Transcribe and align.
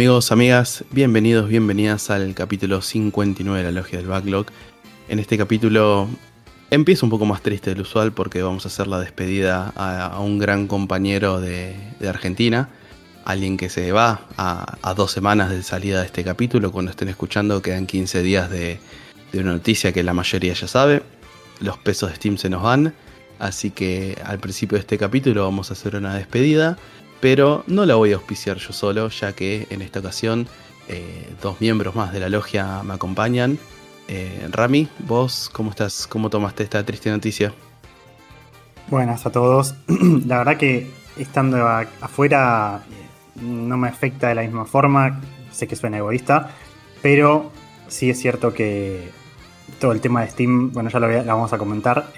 Amigos, 0.00 0.32
amigas, 0.32 0.82
bienvenidos, 0.92 1.46
bienvenidas 1.46 2.08
al 2.08 2.34
capítulo 2.34 2.80
59 2.80 3.58
de 3.58 3.64
la 3.70 3.80
Logia 3.80 3.98
del 3.98 4.08
Backlog. 4.08 4.46
En 5.10 5.18
este 5.18 5.36
capítulo 5.36 6.08
empiezo 6.70 7.04
un 7.04 7.10
poco 7.10 7.26
más 7.26 7.42
triste 7.42 7.68
del 7.68 7.82
usual 7.82 8.12
porque 8.12 8.40
vamos 8.40 8.64
a 8.64 8.68
hacer 8.68 8.86
la 8.86 8.98
despedida 8.98 9.74
a, 9.76 10.18
un 10.20 10.38
gran 10.38 10.68
compañero 10.68 11.38
de, 11.42 11.76
Argentina, 12.08 12.70
alguien 13.26 13.58
que 13.58 13.68
se 13.68 13.92
va 13.92 14.22
a, 14.38 14.94
dos 14.94 15.12
semanas 15.12 15.50
de 15.50 15.62
salida 15.62 16.00
de 16.00 16.06
este 16.06 16.24
capítulo. 16.24 16.72
Cuando 16.72 16.92
estén 16.92 17.10
escuchando 17.10 17.60
quedan 17.60 17.86
15 17.86 18.22
días 18.22 18.48
de, 18.48 18.80
de 19.32 19.38
una 19.38 19.52
noticia 19.52 19.92
que 19.92 20.02
la 20.02 20.14
mayoría 20.14 20.54
ya 20.54 20.66
sabe. 20.66 21.02
Los 21.60 21.76
pesos 21.76 22.08
de 22.08 22.16
Steam 22.16 22.38
se 22.38 22.48
nos 22.48 22.62
van, 22.62 22.94
así 23.38 23.70
que 23.70 24.16
al 24.24 24.38
principio 24.38 24.78
de 24.78 24.80
este 24.80 24.96
capítulo 24.96 25.44
vamos 25.44 25.68
a 25.68 25.74
hacer 25.74 25.94
una 25.94 26.14
despedida 26.14 26.78
pero 27.20 27.64
no 27.66 27.86
la 27.86 27.94
voy 27.94 28.12
a 28.12 28.16
auspiciar 28.16 28.56
yo 28.56 28.72
solo, 28.72 29.08
ya 29.08 29.32
que 29.34 29.66
en 29.70 29.82
esta 29.82 30.00
ocasión 30.00 30.48
eh, 30.88 31.28
dos 31.42 31.60
miembros 31.60 31.94
más 31.94 32.12
de 32.12 32.20
la 32.20 32.28
logia 32.28 32.82
me 32.82 32.94
acompañan. 32.94 33.58
Eh, 34.08 34.48
Rami, 34.50 34.88
vos, 35.00 35.50
¿cómo 35.52 35.70
estás? 35.70 36.06
¿Cómo 36.06 36.30
tomaste 36.30 36.64
esta 36.64 36.84
triste 36.84 37.10
noticia? 37.10 37.52
Buenas 38.88 39.24
a 39.26 39.30
todos. 39.30 39.74
la 40.26 40.38
verdad 40.38 40.56
que 40.56 40.90
estando 41.16 41.64
afuera 41.66 42.82
eh, 42.90 43.40
no 43.42 43.76
me 43.76 43.88
afecta 43.88 44.28
de 44.28 44.34
la 44.34 44.42
misma 44.42 44.64
forma, 44.64 45.20
sé 45.52 45.68
que 45.68 45.76
suena 45.76 45.98
egoísta, 45.98 46.50
pero 47.02 47.52
sí 47.88 48.10
es 48.10 48.18
cierto 48.18 48.52
que 48.52 49.10
todo 49.78 49.92
el 49.92 50.00
tema 50.00 50.22
de 50.22 50.30
Steam, 50.30 50.72
bueno, 50.72 50.90
ya 50.90 50.98
lo, 50.98 51.08
vamos 51.24 51.52
a 51.52 51.58
comentar, 51.58 52.12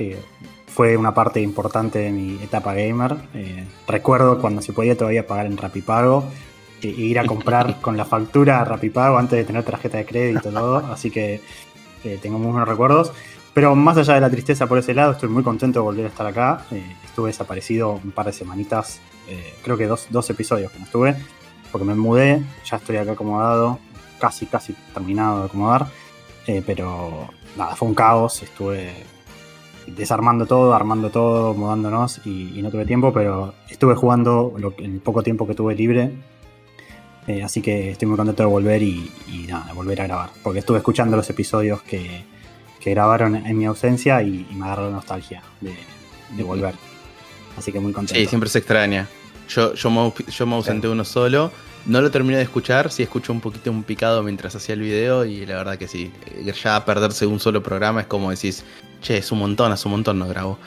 fue 0.75 0.97
una 0.97 1.12
parte 1.12 1.41
importante 1.41 1.98
de 1.98 2.11
mi 2.11 2.42
etapa 2.42 2.75
gamer. 2.75 3.17
Eh, 3.34 3.67
recuerdo 3.87 4.41
cuando 4.41 4.62
se 4.62 4.73
podía 4.73 4.97
todavía 4.97 5.27
pagar 5.27 5.47
en 5.47 5.56
Rapipago 5.56 6.25
e, 6.81 6.89
ir 6.89 7.19
a 7.19 7.27
comprar 7.27 7.81
con 7.81 7.97
la 7.97 8.05
factura 8.05 8.65
Rapipago 8.65 9.19
antes 9.19 9.39
de 9.39 9.45
tener 9.45 9.65
tarjeta 9.65 9.98
de 9.98 10.06
crédito 10.06 10.48
y 10.48 10.53
todo. 10.53 10.78
Así 10.78 11.11
que 11.11 11.41
eh, 12.05 12.19
tengo 12.23 12.39
muy 12.39 12.50
buenos 12.50 12.69
recuerdos. 12.69 13.12
Pero 13.53 13.75
más 13.75 13.98
allá 13.98 14.15
de 14.15 14.23
la 14.23 14.31
tristeza 14.31 14.67
por 14.67 14.78
ese 14.78 14.95
lado, 14.95 15.12
estoy 15.12 15.28
muy 15.28 15.43
contento 15.43 15.81
de 15.81 15.84
volver 15.84 16.06
a 16.06 16.09
estar 16.09 16.27
acá. 16.27 16.65
Eh, 16.70 16.97
estuve 17.05 17.28
desaparecido 17.28 18.00
un 18.03 18.12
par 18.12 18.27
de 18.27 18.33
semanitas, 18.33 19.00
creo 19.62 19.78
que 19.78 19.87
dos, 19.87 20.09
dos 20.11 20.28
episodios 20.28 20.73
que 20.73 20.78
no 20.78 20.84
estuve, 20.84 21.17
porque 21.70 21.87
me 21.87 21.95
mudé, 21.95 22.43
ya 22.65 22.77
estoy 22.78 22.97
acá 22.97 23.12
acomodado, 23.12 23.78
casi, 24.19 24.47
casi 24.47 24.75
terminado 24.93 25.41
de 25.41 25.47
acomodar. 25.47 25.87
pero 26.67 27.28
nada, 27.56 27.77
fue 27.77 27.89
un 27.89 27.95
caos, 27.95 28.43
estuve 28.43 28.93
desarmando 29.86 30.47
todo, 30.47 30.75
armando 30.75 31.11
todo, 31.11 31.55
mudándonos 31.55 32.20
y, 32.25 32.61
no 32.62 32.70
tuve 32.70 32.86
tiempo, 32.86 33.12
pero 33.12 33.55
estuve 33.69 33.94
jugando 33.94 34.55
lo, 34.58 34.75
el 34.78 35.00
poco 35.00 35.22
tiempo 35.22 35.47
que 35.47 35.54
tuve 35.54 35.75
libre. 35.75 36.12
Eh, 37.26 37.43
así 37.43 37.62
que 37.62 37.91
estoy 37.91 38.09
muy 38.09 38.16
contento 38.16 38.43
de 38.43 38.48
volver 38.48 38.82
y, 38.82 39.10
nada, 39.48 39.72
volver 39.72 40.00
a 40.00 40.06
grabar. 40.06 40.31
Porque 40.43 40.60
estuve 40.60 40.78
escuchando 40.78 41.16
los 41.16 41.28
episodios 41.31 41.82
que, 41.82 42.25
grabaron 42.84 43.37
en 43.37 43.56
mi 43.56 43.65
ausencia 43.65 44.22
y, 44.22 44.47
me 44.54 44.65
agarró 44.65 44.91
nostalgia 44.91 45.43
de, 45.60 46.43
volver. 46.43 46.75
Así 47.56 47.70
que 47.70 47.78
muy 47.78 47.93
contento. 47.93 48.19
Sí, 48.19 48.26
siempre 48.26 48.50
se 48.50 48.59
extraña. 48.59 49.09
Yo, 49.49 49.75
yo, 49.75 49.91
me, 49.91 50.12
yo 50.28 50.47
me 50.47 50.54
ausenté 50.56 50.88
uno 50.88 51.04
solo. 51.04 51.53
No 51.84 52.00
lo 52.00 52.10
terminé 52.10 52.37
de 52.37 52.44
escuchar, 52.44 52.93
sí 52.93 53.03
escucho 53.03 53.32
un 53.32 53.41
poquito 53.41 53.70
un 53.70 53.82
picado 53.82 54.22
mientras 54.22 54.54
hacía 54.54 54.75
el 54.75 54.81
video 54.81 55.25
y 55.25 55.44
la 55.44 55.56
verdad 55.56 55.78
que 55.78 55.88
sí, 55.88 56.12
eh, 56.26 56.53
ya 56.53 56.84
perderse 56.84 57.26
un 57.26 57.41
solo 57.41 57.60
programa 57.60 58.03
es 58.03 58.06
como 58.06 58.31
decís, 58.31 58.64
che, 59.02 59.18
es 59.18 59.30
un 59.32 59.40
montón, 59.40 59.72
hace 59.72 59.88
un 59.88 59.92
montón 59.92 60.18
no 60.18 60.26
grabo. 60.26 60.58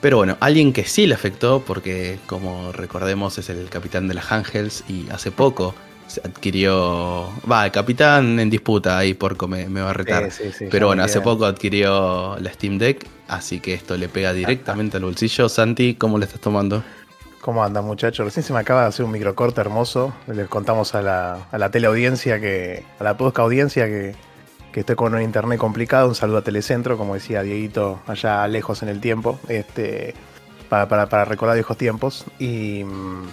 Pero 0.00 0.18
bueno, 0.18 0.36
alguien 0.40 0.72
que 0.72 0.84
sí 0.84 1.06
le 1.06 1.14
afectó, 1.14 1.62
porque 1.66 2.18
como 2.26 2.72
recordemos 2.72 3.36
es 3.38 3.50
el 3.50 3.68
capitán 3.68 4.08
de 4.08 4.14
las 4.14 4.30
Angels 4.32 4.84
y 4.88 5.08
hace 5.10 5.30
poco 5.30 5.74
se 6.06 6.20
adquirió. 6.20 7.28
Va, 7.50 7.66
el 7.66 7.72
capitán 7.72 8.38
en 8.40 8.50
disputa, 8.50 8.98
ahí 8.98 9.14
Porco 9.14 9.46
me, 9.46 9.68
me 9.68 9.80
va 9.80 9.90
a 9.90 9.92
retar. 9.92 10.30
Pero 10.70 10.88
bueno, 10.88 11.02
hace 11.02 11.20
poco 11.20 11.44
adquirió 11.44 12.36
la 12.38 12.52
Steam 12.52 12.78
Deck, 12.78 13.06
así 13.28 13.60
que 13.60 13.74
esto 13.74 13.96
le 13.96 14.08
pega 14.08 14.32
directamente 14.32 14.96
al 14.96 15.04
bolsillo. 15.04 15.48
Santi, 15.48 15.94
¿cómo 15.94 16.18
le 16.18 16.24
estás 16.24 16.40
tomando? 16.40 16.82
¿Cómo 17.40 17.64
anda 17.64 17.80
muchachos? 17.80 18.24
Recién 18.24 18.44
se 18.44 18.52
me 18.52 18.58
acaba 18.58 18.82
de 18.82 18.88
hacer 18.88 19.04
un 19.04 19.12
microcorte 19.12 19.60
hermoso. 19.60 20.12
Les 20.26 20.48
contamos 20.48 20.94
a 20.94 21.00
la, 21.00 21.46
a 21.50 21.58
la 21.58 21.70
teleaudiencia 21.70 22.38
que. 22.38 22.84
a 22.98 23.04
la 23.04 23.16
posca 23.16 23.42
audiencia 23.42 23.86
que 23.86 24.14
que 24.72 24.80
estoy 24.80 24.96
con 24.96 25.14
un 25.14 25.22
internet 25.22 25.58
complicado. 25.58 26.08
Un 26.08 26.14
saludo 26.14 26.38
a 26.38 26.42
Telecentro, 26.42 26.96
como 26.96 27.14
decía 27.14 27.42
Dieguito, 27.42 28.00
allá 28.06 28.46
lejos 28.46 28.82
en 28.82 28.88
el 28.88 29.00
tiempo, 29.00 29.38
este, 29.48 30.14
para, 30.68 31.24
recordar 31.24 31.56
viejos 31.56 31.76
tiempos. 31.76 32.24
Y 32.38 32.84
mm, 32.84 33.24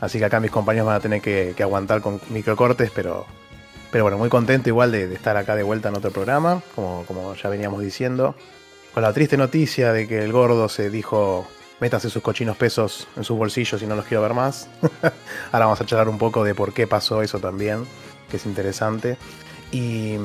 así 0.00 0.18
que 0.18 0.24
acá 0.24 0.40
mis 0.40 0.50
compañeros 0.50 0.86
van 0.86 0.96
a 0.96 1.00
tener 1.00 1.20
que, 1.20 1.54
aguantar 1.60 2.00
con 2.00 2.20
microcortes, 2.30 2.90
pero, 2.94 3.26
pero 3.90 4.04
bueno, 4.04 4.18
muy 4.18 4.28
contento 4.28 4.68
igual 4.68 4.92
de, 4.92 5.12
estar 5.12 5.36
acá 5.36 5.56
de 5.56 5.62
vuelta 5.62 5.88
en 5.88 5.96
otro 5.96 6.10
programa, 6.10 6.62
como, 6.74 7.04
como 7.06 7.34
ya 7.34 7.48
veníamos 7.48 7.82
diciendo. 7.82 8.34
Con 8.92 9.02
la 9.02 9.12
triste 9.12 9.36
noticia 9.36 9.92
de 9.92 10.06
que 10.06 10.22
el 10.22 10.32
gordo 10.32 10.68
se 10.68 10.90
dijo 10.90 11.48
métase 11.82 12.08
sus 12.08 12.22
cochinos 12.22 12.56
pesos 12.56 13.08
en 13.16 13.24
sus 13.24 13.36
bolsillos 13.36 13.82
y 13.82 13.86
no 13.86 13.96
los 13.96 14.04
quiero 14.04 14.22
ver 14.22 14.34
más. 14.34 14.68
Ahora 15.50 15.64
vamos 15.64 15.80
a 15.80 15.84
charlar 15.84 16.08
un 16.08 16.16
poco 16.16 16.44
de 16.44 16.54
por 16.54 16.72
qué 16.72 16.86
pasó 16.86 17.22
eso 17.22 17.40
también, 17.40 17.84
que 18.30 18.36
es 18.36 18.46
interesante. 18.46 19.16
Y, 19.72 20.16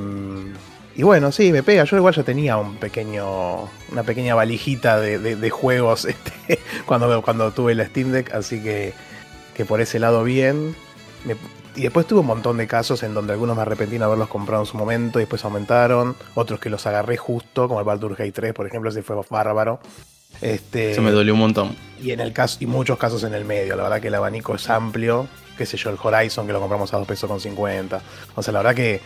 y 0.95 1.03
bueno, 1.03 1.31
sí, 1.31 1.51
me 1.51 1.63
pega. 1.63 1.83
Yo 1.85 1.97
igual 1.97 2.13
ya 2.13 2.23
tenía 2.23 2.57
un 2.57 2.75
pequeño, 2.75 3.69
una 3.91 4.03
pequeña 4.03 4.35
valijita 4.35 4.99
de, 4.99 5.49
juegos 5.49 6.05
este, 6.05 6.59
cuando, 6.85 7.21
cuando 7.21 7.51
tuve 7.51 7.73
la 7.73 7.85
Steam 7.85 8.11
Deck, 8.11 8.33
así 8.33 8.61
que, 8.61 8.93
que 9.55 9.65
por 9.65 9.81
ese 9.81 9.99
lado 9.99 10.23
bien. 10.23 10.75
y 11.75 11.81
después 11.81 12.05
tuve 12.05 12.19
un 12.19 12.27
montón 12.27 12.57
de 12.57 12.67
casos 12.67 13.03
en 13.03 13.13
donde 13.13 13.33
algunos 13.33 13.55
me 13.55 13.61
arrepentí 13.61 13.97
de 13.97 14.03
haberlos 14.03 14.27
comprado 14.27 14.63
en 14.63 14.67
su 14.67 14.77
momento 14.77 15.19
y 15.19 15.23
después 15.23 15.43
aumentaron. 15.45 16.15
Otros 16.35 16.59
que 16.59 16.69
los 16.69 16.85
agarré 16.85 17.15
justo, 17.15 17.67
como 17.67 17.79
el 17.79 17.85
Baldur's 17.85 18.17
Gate 18.17 18.33
3, 18.33 18.53
por 18.53 18.67
ejemplo, 18.67 18.89
ese 18.89 19.01
fue 19.01 19.15
bárbaro. 19.29 19.79
Este, 20.41 20.93
Se 20.93 21.01
me 21.01 21.11
dolió 21.11 21.33
un 21.33 21.39
montón. 21.39 21.75
Y 22.01 22.11
en 22.11 22.19
el 22.19 22.33
caso, 22.33 22.57
y 22.59 22.65
muchos 22.65 22.97
casos 22.97 23.23
en 23.23 23.33
el 23.33 23.45
medio. 23.45 23.75
La 23.75 23.83
verdad 23.83 24.01
que 24.01 24.07
el 24.09 24.15
abanico 24.15 24.55
es 24.55 24.69
amplio. 24.69 25.27
Qué 25.57 25.65
sé 25.65 25.77
yo, 25.77 25.89
el 25.89 25.97
Horizon 26.01 26.45
que 26.45 26.53
lo 26.53 26.59
compramos 26.59 26.93
a 26.93 26.97
2 26.97 27.07
pesos 27.07 27.29
con 27.29 27.39
50. 27.39 28.01
O 28.35 28.43
sea, 28.43 28.53
la 28.53 28.59
verdad 28.59 28.75
que 28.75 29.01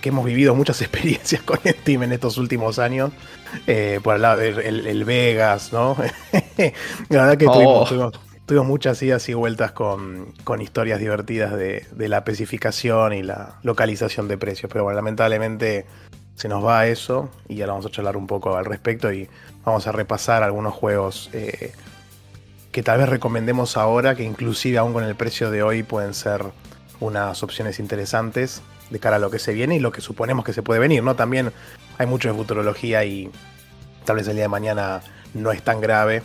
que, 0.00 0.08
hemos 0.08 0.24
vivido 0.24 0.54
muchas 0.54 0.80
experiencias 0.82 1.42
con 1.42 1.58
Steam 1.64 2.04
en 2.04 2.12
estos 2.12 2.38
últimos 2.38 2.78
años. 2.78 3.12
Eh, 3.66 4.00
por 4.02 4.16
el 4.16 4.22
lado 4.22 4.40
del 4.40 5.04
Vegas, 5.04 5.72
¿no? 5.72 5.96
la 7.08 7.22
verdad 7.22 7.36
que 7.36 7.46
oh. 7.48 7.84
tuvimos, 8.46 8.66
muchas 8.66 9.02
idas 9.02 9.28
y 9.28 9.34
vueltas 9.34 9.72
con, 9.72 10.34
historias 10.60 11.00
divertidas 11.00 11.52
de, 11.52 11.86
la 11.96 12.18
especificación 12.18 13.12
y 13.14 13.22
la 13.22 13.58
localización 13.62 14.28
de 14.28 14.38
precios. 14.38 14.70
Pero 14.72 14.84
bueno, 14.84 14.96
lamentablemente 14.96 15.86
se 16.34 16.48
nos 16.48 16.64
va 16.64 16.86
eso 16.86 17.30
y 17.48 17.60
ahora 17.60 17.74
vamos 17.74 17.86
a 17.86 17.90
charlar 17.90 18.16
un 18.16 18.26
poco 18.26 18.56
al 18.56 18.64
respecto 18.64 19.12
y 19.12 19.28
vamos 19.64 19.86
a 19.86 19.92
repasar 19.92 20.42
algunos 20.42 20.74
juegos 20.74 21.28
eh, 21.34 21.72
que 22.72 22.82
tal 22.82 22.98
vez 22.98 23.08
recomendemos 23.08 23.76
ahora, 23.76 24.14
que 24.14 24.24
inclusive 24.24 24.78
aún 24.78 24.94
con 24.94 25.04
el 25.04 25.14
precio 25.14 25.50
de 25.50 25.62
hoy 25.62 25.82
pueden 25.82 26.14
ser 26.14 26.42
unas 27.00 27.42
opciones 27.42 27.78
interesantes 27.78 28.62
de 28.92 28.98
cara 29.00 29.16
a 29.16 29.18
lo 29.18 29.30
que 29.30 29.38
se 29.38 29.54
viene 29.54 29.76
y 29.76 29.80
lo 29.80 29.90
que 29.90 30.00
suponemos 30.00 30.44
que 30.44 30.52
se 30.52 30.62
puede 30.62 30.78
venir, 30.78 31.02
¿no? 31.02 31.16
También 31.16 31.52
hay 31.98 32.06
mucho 32.06 32.28
de 32.28 32.34
futurología 32.34 33.04
y 33.04 33.30
tal 34.04 34.16
vez 34.16 34.28
el 34.28 34.34
día 34.34 34.44
de 34.44 34.48
mañana 34.48 35.00
no 35.34 35.50
es 35.50 35.62
tan 35.62 35.80
grave. 35.80 36.22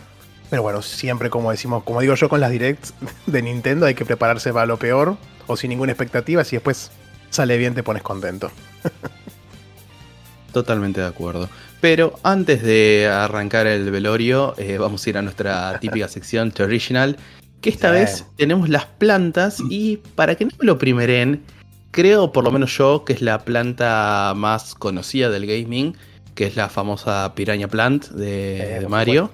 Pero 0.50 0.62
bueno, 0.62 0.82
siempre 0.82 1.30
como 1.30 1.50
decimos, 1.50 1.82
como 1.82 2.00
digo 2.00 2.14
yo 2.14 2.28
con 2.28 2.40
las 2.40 2.50
directs 2.50 2.94
de 3.26 3.42
Nintendo, 3.42 3.86
hay 3.86 3.94
que 3.94 4.04
prepararse 4.04 4.52
para 4.52 4.66
lo 4.66 4.76
peor 4.76 5.16
o 5.46 5.56
sin 5.56 5.70
ninguna 5.70 5.92
expectativa. 5.92 6.44
Si 6.44 6.56
después 6.56 6.90
sale 7.30 7.56
bien, 7.56 7.74
te 7.74 7.82
pones 7.82 8.02
contento. 8.02 8.50
Totalmente 10.52 11.00
de 11.00 11.06
acuerdo. 11.06 11.48
Pero 11.80 12.18
antes 12.22 12.62
de 12.62 13.08
arrancar 13.10 13.66
el 13.66 13.90
velorio, 13.90 14.54
eh, 14.58 14.78
vamos 14.78 15.06
a 15.06 15.10
ir 15.10 15.18
a 15.18 15.22
nuestra 15.22 15.78
típica 15.80 16.08
sección 16.08 16.50
Traditional. 16.52 17.16
Que 17.60 17.70
esta 17.70 17.90
vez 17.90 18.24
tenemos 18.36 18.68
las 18.68 18.86
plantas 18.86 19.58
y 19.68 19.96
para 20.14 20.36
que 20.36 20.44
no 20.44 20.52
me 20.60 20.64
lo 20.64 20.78
primeren, 20.78 21.42
creo, 21.90 22.32
por 22.32 22.44
lo 22.44 22.50
menos 22.50 22.76
yo, 22.76 23.04
que 23.04 23.12
es 23.12 23.22
la 23.22 23.40
planta 23.40 24.32
más 24.36 24.74
conocida 24.74 25.30
del 25.30 25.46
gaming, 25.46 25.96
que 26.34 26.46
es 26.46 26.56
la 26.56 26.68
famosa 26.68 27.32
Piranha 27.34 27.68
Plant 27.68 28.08
de, 28.10 28.76
Eh, 28.76 28.80
de 28.80 28.88
Mario, 28.88 29.30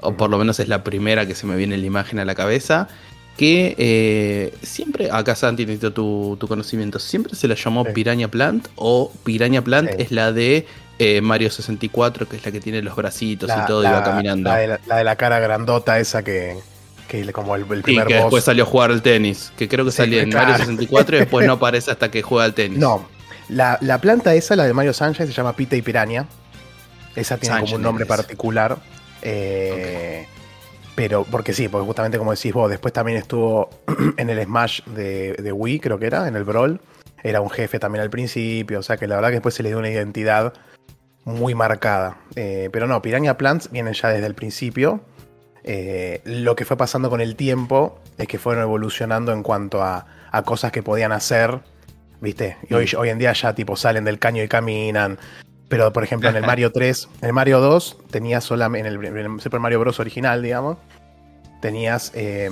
o 0.00 0.14
por 0.16 0.30
lo 0.30 0.38
menos 0.38 0.60
es 0.60 0.68
la 0.68 0.84
primera 0.84 1.26
que 1.26 1.34
se 1.34 1.46
me 1.46 1.56
viene 1.56 1.76
la 1.78 1.86
imagen 1.86 2.18
a 2.20 2.24
la 2.24 2.34
cabeza, 2.34 2.88
que 3.36 3.74
eh, 3.78 4.54
siempre, 4.62 5.10
acá 5.10 5.34
Santi 5.34 5.64
necesito 5.66 5.92
tu, 5.92 6.36
tu 6.38 6.46
conocimiento, 6.46 7.00
siempre 7.00 7.34
se 7.34 7.48
la 7.48 7.56
llamó 7.56 7.84
Sí. 7.84 7.90
Piranha 7.92 8.28
Plant 8.28 8.68
o 8.76 9.10
Piranha 9.24 9.62
Plant 9.62 9.90
Sí. 9.90 9.96
es 9.98 10.12
la 10.12 10.30
de 10.32 10.66
eh, 11.00 11.20
Mario 11.20 11.50
64, 11.50 12.28
que 12.28 12.36
es 12.36 12.44
la 12.46 12.52
que 12.52 12.60
tiene 12.60 12.80
los 12.80 12.94
bracitos 12.94 13.48
La, 13.48 13.64
y 13.64 13.66
todo 13.66 13.82
la- 13.82 13.88
y 13.88 13.92
va 13.92 14.04
caminando. 14.04 14.48
la 14.50 14.56
de 14.58 14.66
la, 14.68 14.80
la 14.86 14.96
de 14.98 15.02
la 15.04 15.16
cara 15.16 15.40
grandota 15.40 15.98
esa 15.98 16.22
que, 16.22 16.56
que 17.08 17.32
como 17.32 17.54
el, 17.56 17.62
el 17.70 17.76
Sí, 17.78 17.82
primer 17.82 18.06
que 18.06 18.14
boss. 18.14 18.22
después 18.24 18.44
salió 18.44 18.64
a 18.64 18.66
jugar 18.66 18.90
al 18.90 19.02
tenis, 19.02 19.52
que 19.56 19.68
creo 19.68 19.84
que 19.84 19.90
Sí, 19.90 19.98
salía 19.98 20.22
en 20.22 20.30
claro. 20.30 20.48
Mario 20.50 20.64
64 20.64 21.16
y 21.16 21.18
después 21.20 21.46
no 21.46 21.52
aparece 21.54 21.90
hasta 21.90 22.10
que 22.10 22.22
juega 22.22 22.44
al 22.44 22.54
tenis. 22.54 22.78
No, 22.78 23.06
la, 23.48 23.78
la 23.80 23.98
planta 24.00 24.34
esa, 24.34 24.56
la 24.56 24.64
de 24.64 24.72
Mario 24.72 24.92
Sunshine, 24.92 25.26
se 25.26 25.32
llama 25.32 25.54
Pita 25.54 25.76
y 25.76 25.82
Piranha. 25.82 26.26
Esa 27.16 27.36
tiene 27.36 27.60
como 27.60 27.76
un 27.76 27.82
nombre 27.82 28.06
particular. 28.06 28.78
eh, 29.22 30.26
Pero, 30.94 31.24
porque 31.30 31.52
sí, 31.52 31.68
porque 31.68 31.86
justamente 31.86 32.18
como 32.18 32.32
decís 32.32 32.52
vos, 32.52 32.70
después 32.70 32.92
también 32.92 33.18
estuvo 33.18 33.68
en 34.16 34.30
el 34.30 34.42
Smash 34.44 34.82
de, 34.86 35.34
de 35.34 35.52
Wii, 35.52 35.80
creo 35.80 35.98
que 35.98 36.06
era, 36.06 36.26
en 36.28 36.36
el 36.36 36.44
Brawl. 36.44 36.80
Era 37.22 37.40
un 37.40 37.50
jefe 37.50 37.78
también 37.78 38.02
al 38.02 38.10
principio, 38.10 38.78
o 38.80 38.82
sea 38.82 38.96
que 38.96 39.06
la 39.06 39.14
verdad 39.16 39.28
que 39.30 39.36
después 39.36 39.54
se 39.54 39.62
le 39.62 39.70
dio 39.70 39.78
una 39.78 39.88
identidad 39.90 40.52
muy 41.24 41.54
marcada. 41.54 42.18
Eh, 42.36 42.68
pero 42.72 42.86
no, 42.86 43.00
Piranha 43.00 43.36
Plants 43.38 43.70
vienen 43.70 43.94
ya 43.94 44.08
desde 44.10 44.26
el 44.26 44.34
principio. 44.34 45.00
Eh, 45.64 46.20
lo 46.24 46.54
que 46.56 46.64
fue 46.64 46.76
pasando 46.76 47.08
con 47.10 47.20
el 47.20 47.36
tiempo 47.36 47.98
es 48.18 48.28
que 48.28 48.38
fueron 48.38 48.62
evolucionando 48.62 49.32
en 49.32 49.42
cuanto 49.42 49.82
a, 49.82 50.06
a 50.30 50.42
cosas 50.42 50.72
que 50.72 50.82
podían 50.82 51.12
hacer, 51.12 51.60
¿viste? 52.20 52.58
Y 52.68 52.74
hoy, 52.74 52.90
hoy 52.96 53.08
en 53.08 53.18
día 53.18 53.32
ya 53.32 53.54
tipo 53.54 53.76
salen 53.76 54.04
del 54.04 54.18
caño 54.18 54.42
y 54.42 54.48
caminan. 54.48 55.18
Pero 55.68 55.92
por 55.92 56.04
ejemplo 56.04 56.28
en 56.28 56.36
el 56.36 56.42
Mario 56.42 56.70
3, 56.74 57.08
en 57.22 57.28
el 57.28 57.32
Mario 57.32 57.60
2 57.60 57.98
tenías 58.10 58.44
solamente, 58.44 58.88
en 58.88 58.94
el, 58.94 59.04
en 59.04 59.16
el 59.16 59.40
Super 59.40 59.60
Mario 59.60 59.80
Bros. 59.80 60.00
original, 60.00 60.42
digamos, 60.42 60.76
tenías 61.60 62.12
eh, 62.14 62.50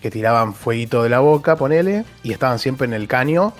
que 0.00 0.10
tiraban 0.10 0.52
fueguito 0.52 1.02
de 1.04 1.08
la 1.08 1.20
boca, 1.20 1.54
ponele, 1.56 2.04
y 2.24 2.32
estaban 2.32 2.58
siempre 2.58 2.86
en 2.86 2.92
el 2.92 3.06
caño. 3.06 3.52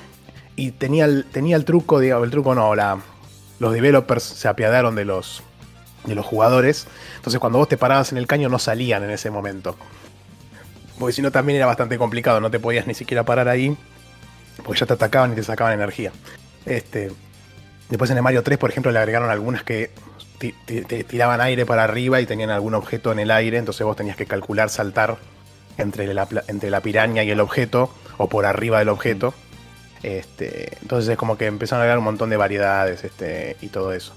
Y 0.56 0.72
tenía 0.72 1.04
el, 1.06 1.24
tenía 1.24 1.56
el 1.56 1.64
truco, 1.64 2.00
digamos, 2.00 2.24
el 2.24 2.30
truco 2.30 2.54
no, 2.54 2.74
la, 2.74 2.98
los 3.58 3.72
developers 3.72 4.22
se 4.24 4.48
apiadaron 4.48 4.96
de 4.96 5.04
los, 5.04 5.42
de 6.04 6.14
los 6.14 6.26
jugadores. 6.26 6.88
Entonces 7.22 7.38
cuando 7.38 7.60
vos 7.60 7.68
te 7.68 7.76
parabas 7.76 8.10
en 8.10 8.18
el 8.18 8.26
caño 8.26 8.48
no 8.48 8.58
salían 8.58 9.04
en 9.04 9.10
ese 9.10 9.30
momento. 9.30 9.76
Porque 10.98 11.12
si 11.12 11.22
no 11.22 11.30
también 11.30 11.56
era 11.56 11.66
bastante 11.66 11.96
complicado, 11.96 12.40
no 12.40 12.50
te 12.50 12.58
podías 12.58 12.88
ni 12.88 12.94
siquiera 12.94 13.22
parar 13.22 13.48
ahí. 13.48 13.76
Porque 14.64 14.80
ya 14.80 14.86
te 14.86 14.94
atacaban 14.94 15.30
y 15.30 15.36
te 15.36 15.44
sacaban 15.44 15.72
energía. 15.72 16.10
Este, 16.66 17.12
después 17.88 18.10
en 18.10 18.16
el 18.16 18.24
Mario 18.24 18.42
3, 18.42 18.58
por 18.58 18.70
ejemplo, 18.70 18.90
le 18.90 18.98
agregaron 18.98 19.30
algunas 19.30 19.62
que 19.62 19.92
te 20.40 21.04
tiraban 21.04 21.40
aire 21.40 21.64
para 21.64 21.84
arriba 21.84 22.20
y 22.20 22.26
tenían 22.26 22.50
algún 22.50 22.74
objeto 22.74 23.12
en 23.12 23.20
el 23.20 23.30
aire. 23.30 23.56
Entonces 23.58 23.86
vos 23.86 23.94
tenías 23.94 24.16
que 24.16 24.26
calcular 24.26 24.68
saltar 24.68 25.16
entre 25.78 26.12
la, 26.12 26.26
entre 26.48 26.70
la 26.70 26.80
piraña 26.80 27.22
y 27.22 27.30
el 27.30 27.38
objeto. 27.38 27.94
O 28.18 28.28
por 28.28 28.46
arriba 28.46 28.80
del 28.80 28.88
objeto. 28.88 29.32
Este, 30.02 30.76
entonces 30.82 31.08
es 31.08 31.16
como 31.16 31.38
que 31.38 31.46
empezaron 31.46 31.82
a 31.82 31.84
agregar 31.84 31.98
un 31.98 32.04
montón 32.04 32.30
de 32.30 32.36
variedades 32.36 33.04
este, 33.04 33.56
y 33.60 33.68
todo 33.68 33.92
eso. 33.92 34.12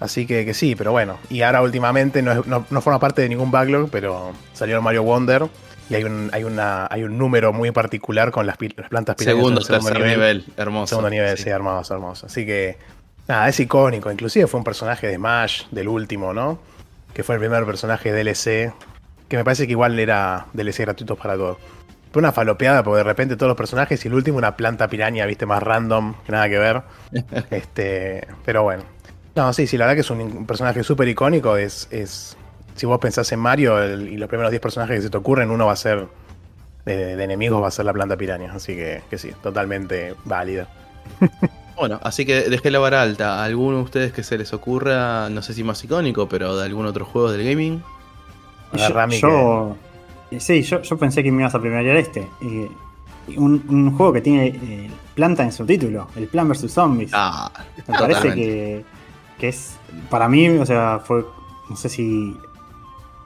Así 0.00 0.26
que, 0.26 0.44
que 0.44 0.54
sí, 0.54 0.74
pero 0.76 0.92
bueno. 0.92 1.18
Y 1.28 1.42
ahora 1.42 1.60
últimamente 1.62 2.22
no, 2.22 2.32
es- 2.32 2.46
no- 2.46 2.64
no 2.70 2.80
forma 2.80 3.00
parte 3.00 3.22
de 3.22 3.28
ningún 3.28 3.50
backlog, 3.50 3.90
pero 3.90 4.32
salió 4.52 4.76
el 4.76 4.82
Mario 4.82 5.02
Wonder. 5.02 5.46
Y 5.90 5.94
hay 5.94 6.04
un, 6.04 6.28
hay 6.32 6.44
una, 6.44 6.86
hay 6.90 7.02
un 7.02 7.16
número 7.16 7.52
muy 7.52 7.70
particular 7.70 8.30
con 8.30 8.46
las, 8.46 8.56
las 8.76 8.88
plantas 8.90 9.16
pirañas 9.16 9.38
Segundo, 9.38 9.60
tercer 9.62 10.00
nivel. 10.06 10.44
hermoso. 10.56 10.86
Segundo 10.88 11.08
nivel, 11.10 11.36
sí. 11.38 11.44
Sí. 11.44 11.48
hermoso, 11.50 11.94
hermoso. 11.94 12.26
Así 12.26 12.44
que, 12.44 12.76
nada, 13.26 13.48
es 13.48 13.58
icónico. 13.58 14.12
Inclusive 14.12 14.46
fue 14.46 14.58
un 14.58 14.64
personaje 14.64 15.06
de 15.06 15.16
Smash, 15.16 15.62
del 15.70 15.88
último, 15.88 16.34
¿no? 16.34 16.58
Que 17.14 17.22
fue 17.22 17.36
el 17.36 17.40
primer 17.40 17.64
personaje 17.64 18.12
DLC. 18.12 18.72
Que 19.28 19.36
me 19.38 19.44
parece 19.44 19.66
que 19.66 19.72
igual 19.72 19.98
era 19.98 20.46
DLC 20.52 20.80
gratuito 20.84 21.16
para 21.16 21.34
todos. 21.36 21.56
Fue 22.12 22.20
una 22.20 22.32
falopeada 22.32 22.82
porque 22.82 22.98
de 22.98 23.04
repente 23.04 23.36
todos 23.36 23.48
los 23.48 23.56
personajes 23.56 24.02
y 24.04 24.08
el 24.08 24.14
último 24.14 24.36
una 24.38 24.56
planta 24.56 24.88
piraña, 24.88 25.24
viste, 25.26 25.44
más 25.46 25.62
random, 25.62 26.14
que 26.24 26.32
nada 26.32 26.48
que 26.50 26.58
ver. 26.58 26.82
este, 27.50 28.26
pero 28.44 28.62
bueno. 28.62 28.84
No, 29.38 29.52
sí, 29.52 29.68
sí, 29.68 29.78
la 29.78 29.84
verdad 29.86 29.94
que 29.94 30.00
es 30.00 30.10
un, 30.10 30.46
personaje 30.46 30.82
súper 30.82 31.06
icónico. 31.06 31.56
Es, 31.56 31.86
es, 31.92 32.36
si 32.74 32.86
vos 32.86 32.98
pensás 32.98 33.30
en 33.30 33.38
Mario 33.38 33.80
el- 33.80 34.08
y 34.08 34.16
los 34.16 34.28
primeros 34.28 34.50
10 34.50 34.60
personajes 34.60 34.96
que 34.96 35.02
se 35.02 35.10
te 35.10 35.16
ocurren, 35.16 35.52
uno 35.52 35.66
va 35.66 35.74
a 35.74 35.76
ser 35.76 36.08
de, 36.84 37.14
de 37.14 37.22
enemigos, 37.22 37.62
va 37.62 37.68
a 37.68 37.70
ser 37.70 37.84
la 37.84 37.92
planta 37.92 38.16
piraña. 38.16 38.52
Así 38.52 38.74
que, 38.74 39.00
que 39.08 39.16
sí, 39.16 39.30
totalmente 39.40 40.14
válida. 40.24 40.68
Bueno, 41.78 42.00
así 42.02 42.26
que 42.26 42.50
dejé 42.50 42.72
la 42.72 42.80
vara 42.80 43.02
alta. 43.02 43.44
¿Alguno 43.44 43.76
de 43.76 43.82
ustedes 43.84 44.12
que 44.12 44.24
se 44.24 44.36
les 44.36 44.52
ocurra, 44.52 45.30
no 45.30 45.42
sé 45.42 45.54
si 45.54 45.62
más 45.62 45.84
icónico, 45.84 46.28
pero 46.28 46.56
de 46.56 46.64
algún 46.64 46.86
otro 46.86 47.04
juego 47.04 47.30
del 47.30 47.48
gaming? 47.48 47.84
Yo, 48.72 48.88
Rami, 48.88 49.20
yo- 49.20 49.76
sí, 50.40 50.62
yo, 50.62 50.82
yo 50.82 50.98
pensé 50.98 51.22
que 51.22 51.30
me 51.30 51.42
ibas 51.42 51.54
a 51.54 51.60
premiar 51.60 51.86
este. 51.96 52.28
Eh, 52.40 52.68
un, 53.36 53.64
un 53.68 53.96
juego 53.96 54.12
que 54.12 54.20
tiene 54.22 54.48
eh, 54.48 54.90
planta 55.14 55.44
en 55.44 55.52
su 55.52 55.64
título, 55.64 56.08
el 56.16 56.26
Plan 56.26 56.48
vs 56.48 56.68
Zombies. 56.68 57.12
Ah, 57.14 57.48
Me 57.86 57.96
parece 57.96 58.34
que, 58.34 58.84
que 59.38 59.48
es, 59.48 59.78
para 60.10 60.28
mí, 60.28 60.48
o 60.48 60.66
sea, 60.66 61.00
fue, 61.04 61.24
no 61.70 61.76
sé 61.76 61.88
si, 61.88 62.36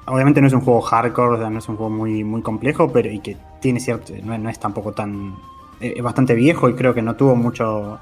obviamente 0.06 0.40
no 0.40 0.46
es 0.46 0.52
un 0.52 0.60
juego 0.60 0.80
hardcore, 0.80 1.36
o 1.36 1.38
sea, 1.38 1.50
no 1.50 1.58
es 1.58 1.68
un 1.68 1.76
juego 1.76 1.90
muy, 1.90 2.22
muy 2.24 2.42
complejo, 2.42 2.92
pero 2.92 3.10
y 3.10 3.20
que 3.20 3.36
tiene 3.60 3.80
cierto, 3.80 4.12
no, 4.22 4.36
no 4.38 4.48
es 4.50 4.58
tampoco 4.58 4.92
tan, 4.92 5.34
eh, 5.80 5.94
es 5.96 6.02
bastante 6.02 6.34
viejo 6.34 6.68
y 6.68 6.74
creo 6.74 6.94
que 6.94 7.02
no 7.02 7.14
tuvo 7.16 7.34
mucho, 7.36 7.98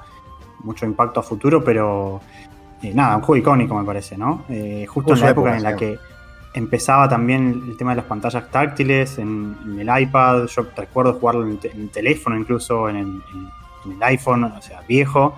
mucho 0.65 0.87
impacto 0.87 1.21
a 1.21 1.23
futuro, 1.23 1.63
pero 1.63 2.21
eh, 2.83 2.93
nada, 2.95 3.17
un 3.17 3.23
juego 3.23 3.37
icónico 3.41 3.75
me 3.79 3.85
parece, 3.85 4.17
¿no? 4.19 4.45
Eh, 4.49 4.87
justo 4.89 5.13
en 5.15 5.21
la 5.21 5.31
época 5.31 5.51
época, 5.51 5.57
en 5.57 5.63
la 5.63 5.71
que 5.77 5.99
empezaba 6.53 7.09
también 7.09 7.63
el 7.69 7.77
tema 7.77 7.93
de 7.93 7.97
las 7.99 8.07
pantallas 8.07 8.51
táctiles 8.51 9.19
en, 9.19 9.57
en 9.65 9.79
el 9.79 10.03
iPad, 10.03 10.47
yo 10.47 10.67
recuerdo 10.77 11.15
jugarlo 11.15 11.47
en, 11.47 11.61
el 11.63 11.91
teléfono 11.91 12.37
incluso, 12.37 12.89
en 12.89 12.97
el, 12.97 13.07
en- 13.07 13.51
en 13.87 13.93
el 13.93 14.03
iPhone, 14.03 14.45
o 14.45 14.61
sea, 14.61 14.83
viejo. 14.87 15.35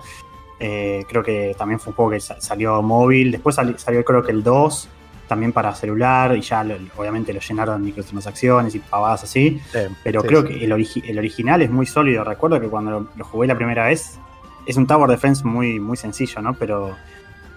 Eh, 0.65 1.03
creo 1.09 1.21
que 1.21 1.53
también 1.57 1.77
fue 1.77 1.91
un 1.91 1.95
juego 1.97 2.11
que 2.11 2.21
sa- 2.21 2.39
salió 2.39 2.81
móvil. 2.81 3.31
Después 3.33 3.55
sali- 3.55 3.75
salió 3.77 4.05
creo 4.05 4.23
que 4.23 4.31
el 4.31 4.43
2, 4.43 4.87
también 5.27 5.51
para 5.51 5.75
celular, 5.75 6.37
y 6.37 6.41
ya 6.41 6.63
lo- 6.63 6.75
obviamente 6.95 7.33
lo 7.33 7.41
llenaron 7.41 7.81
de 7.81 7.85
microtransacciones 7.87 8.73
y 8.75 8.79
pavadas 8.79 9.25
así. 9.25 9.59
Sí, 9.73 9.79
Pero 10.03 10.21
sí, 10.21 10.27
creo 10.27 10.41
sí. 10.43 10.47
que 10.47 10.63
el, 10.63 10.71
origi- 10.71 11.03
el 11.05 11.17
original 11.19 11.61
es 11.61 11.69
muy 11.69 11.85
sólido. 11.85 12.23
Recuerdo 12.23 12.61
que 12.61 12.67
cuando 12.69 12.91
lo, 12.91 13.07
lo 13.13 13.25
jugué 13.25 13.47
la 13.47 13.55
primera 13.55 13.87
vez, 13.87 14.17
es 14.65 14.77
un 14.77 14.87
Tower 14.87 15.09
Defense 15.09 15.43
muy, 15.45 15.81
muy 15.81 15.97
sencillo, 15.97 16.41
¿no? 16.41 16.53
Pero 16.53 16.95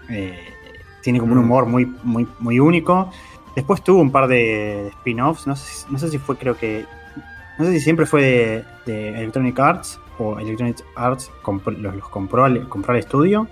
eh, 0.09 0.39
tiene 1.03 1.21
como 1.21 1.33
un 1.35 1.39
Mm. 1.39 1.45
humor 1.45 1.67
muy, 1.67 1.87
muy, 2.03 2.27
muy 2.41 2.59
único. 2.59 3.11
Después 3.55 3.83
tuvo 3.85 4.01
un 4.01 4.11
par 4.11 4.27
de, 4.27 4.89
spin-offs, 4.89 5.47
no 5.47 5.55
sé, 5.55 5.73
si- 5.73 5.93
no 5.93 5.99
sé 6.01 6.09
si 6.11 6.19
fue, 6.19 6.37
creo 6.37 6.57
que. 6.57 6.85
No 7.59 7.65
sé 7.65 7.73
si 7.73 7.81
siempre 7.81 8.05
fue 8.05 8.23
de, 8.23 8.65
de 8.85 9.09
Electronic 9.21 9.59
Arts 9.61 10.01
o 10.19 10.39
Electronic 10.39 10.85
Arts 10.97 11.31
comp- 11.43 11.77
los, 11.77 11.95
los 11.97 12.09
compró, 12.09 12.45
al, 12.45 12.69
compró 12.69 12.93
al 12.93 12.99
estudio. 13.01 13.49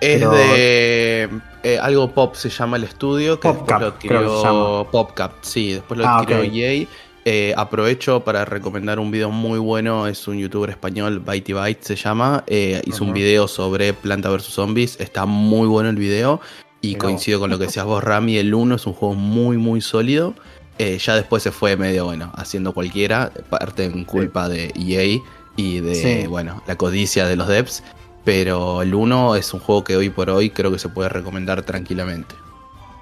Es 0.00 0.18
Pero- 0.18 0.32
de 0.32 1.30
eh, 1.62 1.78
algo 1.80 2.10
pop 2.12 2.34
se 2.34 2.50
llama 2.50 2.76
el 2.76 2.84
estudio, 2.84 3.40
que 3.40 3.48
PopCap, 3.48 3.80
después 3.80 4.10
lo 4.12 4.18
adquirió. 4.42 4.88
PopCap, 4.90 5.32
sí, 5.42 5.72
después 5.74 5.98
lo 5.98 6.06
Ah, 6.06 6.18
adquirió. 6.18 6.42
EA. 6.42 6.86
Eh, 7.26 7.54
aprovecho 7.56 8.20
para 8.20 8.44
recomendar 8.44 8.98
un 8.98 9.10
video 9.10 9.30
muy 9.30 9.58
bueno, 9.58 10.06
es 10.06 10.28
un 10.28 10.36
youtuber 10.38 10.68
español, 10.68 11.20
Bitey 11.20 11.54
Byte 11.54 11.82
se 11.82 11.96
llama, 11.96 12.44
eh, 12.46 12.82
hizo 12.84 13.02
un 13.02 13.14
video 13.14 13.48
sobre 13.48 13.94
Planta 13.94 14.28
vs 14.28 14.42
Zombies, 14.44 15.00
está 15.00 15.24
muy 15.24 15.66
bueno 15.66 15.88
el 15.88 15.96
video 15.96 16.42
y 16.82 16.96
coincido 16.96 17.40
con 17.40 17.48
lo 17.48 17.56
que 17.58 17.64
decías 17.68 17.86
vos 17.86 18.04
Rami, 18.04 18.36
el 18.36 18.52
1 18.52 18.74
es 18.74 18.86
un 18.86 18.92
juego 18.92 19.14
muy 19.14 19.56
muy 19.56 19.80
sólido, 19.80 20.34
ya 20.78 21.14
después 21.14 21.42
se 21.42 21.50
fue 21.50 21.78
medio 21.78 22.04
bueno, 22.04 22.30
haciendo 22.36 22.74
cualquiera, 22.74 23.32
parte 23.48 23.86
en 23.86 24.04
culpa 24.04 24.50
de 24.50 24.70
EA 24.76 25.18
y 25.56 25.80
de 25.80 25.94
Sí. 25.94 26.26
bueno, 26.26 26.62
la 26.66 26.76
codicia 26.76 27.26
de 27.26 27.36
los 27.36 27.48
devs, 27.48 27.82
pero 28.24 28.82
el 28.82 28.94
1 28.94 29.36
es 29.36 29.52
un 29.54 29.60
juego 29.60 29.84
que 29.84 29.96
hoy 29.96 30.10
por 30.10 30.30
hoy 30.30 30.50
creo 30.50 30.70
que 30.72 30.78
se 30.78 30.88
puede 30.88 31.08
recomendar 31.08 31.62
tranquilamente. 31.62 32.34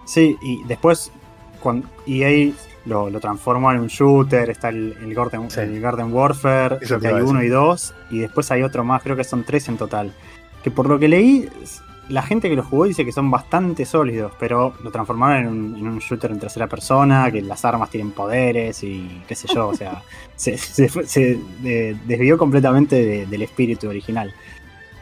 Sí, 0.04 0.36
y 0.42 0.62
después 0.64 1.12
cuando 1.60 1.86
EA 2.06 2.52
lo, 2.86 3.08
lo 3.08 3.20
transformó 3.20 3.70
en 3.72 3.78
un 3.78 3.86
shooter, 3.86 4.50
está 4.50 4.68
el, 4.70 4.96
el 5.00 5.14
Garden, 5.14 5.48
Sí. 5.50 5.60
el 5.60 5.80
Garden 5.80 6.12
Warfare, 6.12 6.78
que 6.80 7.06
hay 7.08 7.20
uno 7.22 7.42
y 7.42 7.48
dos, 7.48 7.94
y 8.10 8.18
después 8.18 8.50
hay 8.50 8.62
otro 8.64 8.82
más, 8.84 9.02
creo 9.02 9.14
que 9.16 9.22
son 9.24 9.44
tres 9.44 9.68
en 9.68 9.76
total. 9.76 10.12
Que 10.64 10.70
por 10.72 10.88
lo 10.88 10.98
que 10.98 11.06
leí, 11.08 11.48
la 12.08 12.22
gente 12.22 12.48
que 12.50 12.56
lo 12.56 12.62
jugó 12.64 12.84
dice 12.84 13.04
que 13.04 13.12
son 13.12 13.30
bastante 13.30 13.84
sólidos, 13.86 14.32
pero 14.38 14.74
lo 14.82 14.90
transformaron 14.90 15.42
en 15.42 15.48
un, 15.48 15.76
en 15.76 15.86
un 15.88 15.98
shooter 15.98 16.30
en 16.30 16.40
tercera 16.40 16.66
persona, 16.66 17.30
que 17.30 17.40
las 17.42 17.64
armas 17.64 17.90
tienen 17.90 18.10
poderes 18.12 18.82
y 18.82 19.22
qué 19.26 19.34
sé 19.34 19.48
yo, 19.52 19.68
o 19.68 19.74
sea, 19.74 20.02
se, 20.36 20.58
se 20.58 20.88
se, 20.88 21.38
eh, 21.64 21.96
desvió 22.04 22.36
completamente 22.38 22.96
de- 22.96 23.26
del 23.26 23.42
espíritu 23.42 23.88
original. 23.88 24.32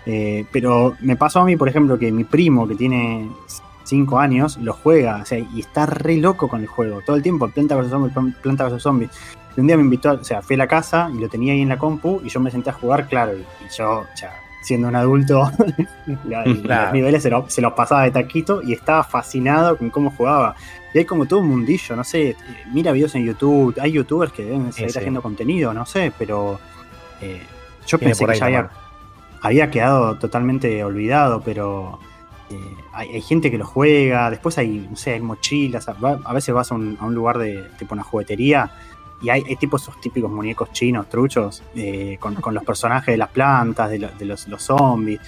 Eh, 0.07 0.45
pero 0.53 0.97
me 1.01 1.17
pasó 1.17 1.41
a 1.41 1.45
mí, 1.45 1.57
por 1.57 1.69
ejemplo, 1.69 1.99
que 1.99 2.11
mi 2.11 2.25
primo, 2.25 2.67
que 2.67 2.75
tiene 2.75 3.29
5 3.85 4.19
años, 4.19 4.57
lo 4.59 4.73
juega, 4.73 5.17
o 5.23 5.27
sea, 5.27 5.39
y 5.39 5.61
está 5.61 5.87
re 5.87 6.17
loco 6.17 6.49
con 6.49 6.61
el 6.61 6.67
juego, 6.69 7.01
todo 7.05 7.17
el 7.17 7.23
tiempo, 7.23 7.49
Planta 7.49 7.77
vs 7.77 7.91
Zombies, 7.91 8.15
Planta 8.43 8.69
vs 8.69 8.83
Zombies. 8.83 9.11
Y 9.57 9.61
un 9.61 9.67
día 9.67 9.77
me 9.77 9.83
invitó, 9.83 10.13
o 10.13 10.25
sea, 10.25 10.43
fui 10.43 10.55
a 10.55 10.59
la 10.59 10.69
casa 10.69 11.11
y 11.13 11.19
lo 11.19 11.29
tenía 11.29 11.53
ahí 11.53 11.61
en 11.63 11.69
la 11.71 11.79
compu 11.79 12.21
y 12.25 12.29
yo 12.29 12.39
me 12.41 12.51
senté 12.51 12.71
a 12.71 12.73
jugar, 12.73 13.09
claro, 13.09 13.33
y, 13.37 13.41
y 13.41 13.69
yo, 13.77 14.01
o 14.01 14.17
sea, 14.17 14.33
siendo 14.63 14.89
un 14.89 14.97
adulto, 14.97 15.51
Claro. 16.25 16.53
los 16.55 16.93
niveles 16.93 17.23
se, 17.23 17.31
lo- 17.31 17.49
se 17.49 17.61
los 17.61 17.73
pasaba 17.73 18.03
de 18.05 18.11
taquito 18.11 18.63
y 18.63 18.73
estaba 18.73 19.03
fascinado 19.05 19.77
con 19.79 19.91
cómo 19.91 20.11
jugaba. 20.11 20.55
Y 20.93 20.99
hay 20.99 21.05
como 21.05 21.27
todo 21.27 21.41
un 21.41 21.49
mundillo, 21.49 21.95
no 21.97 22.05
sé, 22.05 22.31
eh, 22.31 22.37
mira 22.73 22.93
videos 22.93 23.15
en 23.15 23.25
YouTube, 23.25 23.77
hay 23.81 23.93
youtubers 23.93 24.33
que 24.33 24.45
deben 24.45 24.73
seguir 24.73 24.91
sí. 24.91 24.99
haciendo 24.99 25.23
contenido, 25.23 25.73
no 25.73 25.87
sé, 25.87 26.13
pero 26.19 26.59
eh, 27.21 27.41
yo 27.87 27.99
pensé 27.99 28.27
que 28.27 28.35
ya 28.37 28.71
había, 29.43 29.71
quedado 29.71 30.17
totalmente 30.17 30.83
olvidado, 30.85 31.41
pero 31.43 31.99
eh, 32.51 32.59
hay, 32.93 33.09
hay 33.15 33.23
gente 33.23 33.51
que 33.51 33.57
lo 33.59 33.65
juega, 33.65 34.29
después 34.31 34.59
hay, 34.59 34.87
no 34.91 34.97
sé, 34.97 35.15
hay 35.15 35.21
mochilas, 35.21 35.89
a, 35.89 35.95
a 36.25 36.33
veces 36.35 36.55
vas 36.55 36.71
a 36.73 36.75
un, 36.75 36.99
a 37.01 37.07
un 37.07 37.15
lugar 37.15 37.39
de 37.39 37.69
tipo 37.79 37.95
una 37.95 38.03
juguetería 38.03 38.71
y 39.23 39.29
hay, 39.31 39.43
hay 39.47 39.57
tipo 39.57 39.77
esos 39.77 40.01
típicos 40.01 40.31
muñecos 40.31 40.73
chinos, 40.73 41.09
truchos, 41.09 41.63
eh, 41.75 42.17
con, 42.21 42.35
con 42.37 42.55
los 42.55 42.65
personajes 42.65 43.13
de 43.13 43.19
las 43.19 43.29
plantas, 43.31 43.91
de, 43.91 43.99
lo- 43.99 44.11
de 44.19 44.25
los, 44.25 44.49
los 44.49 44.63
zombies. 44.63 45.21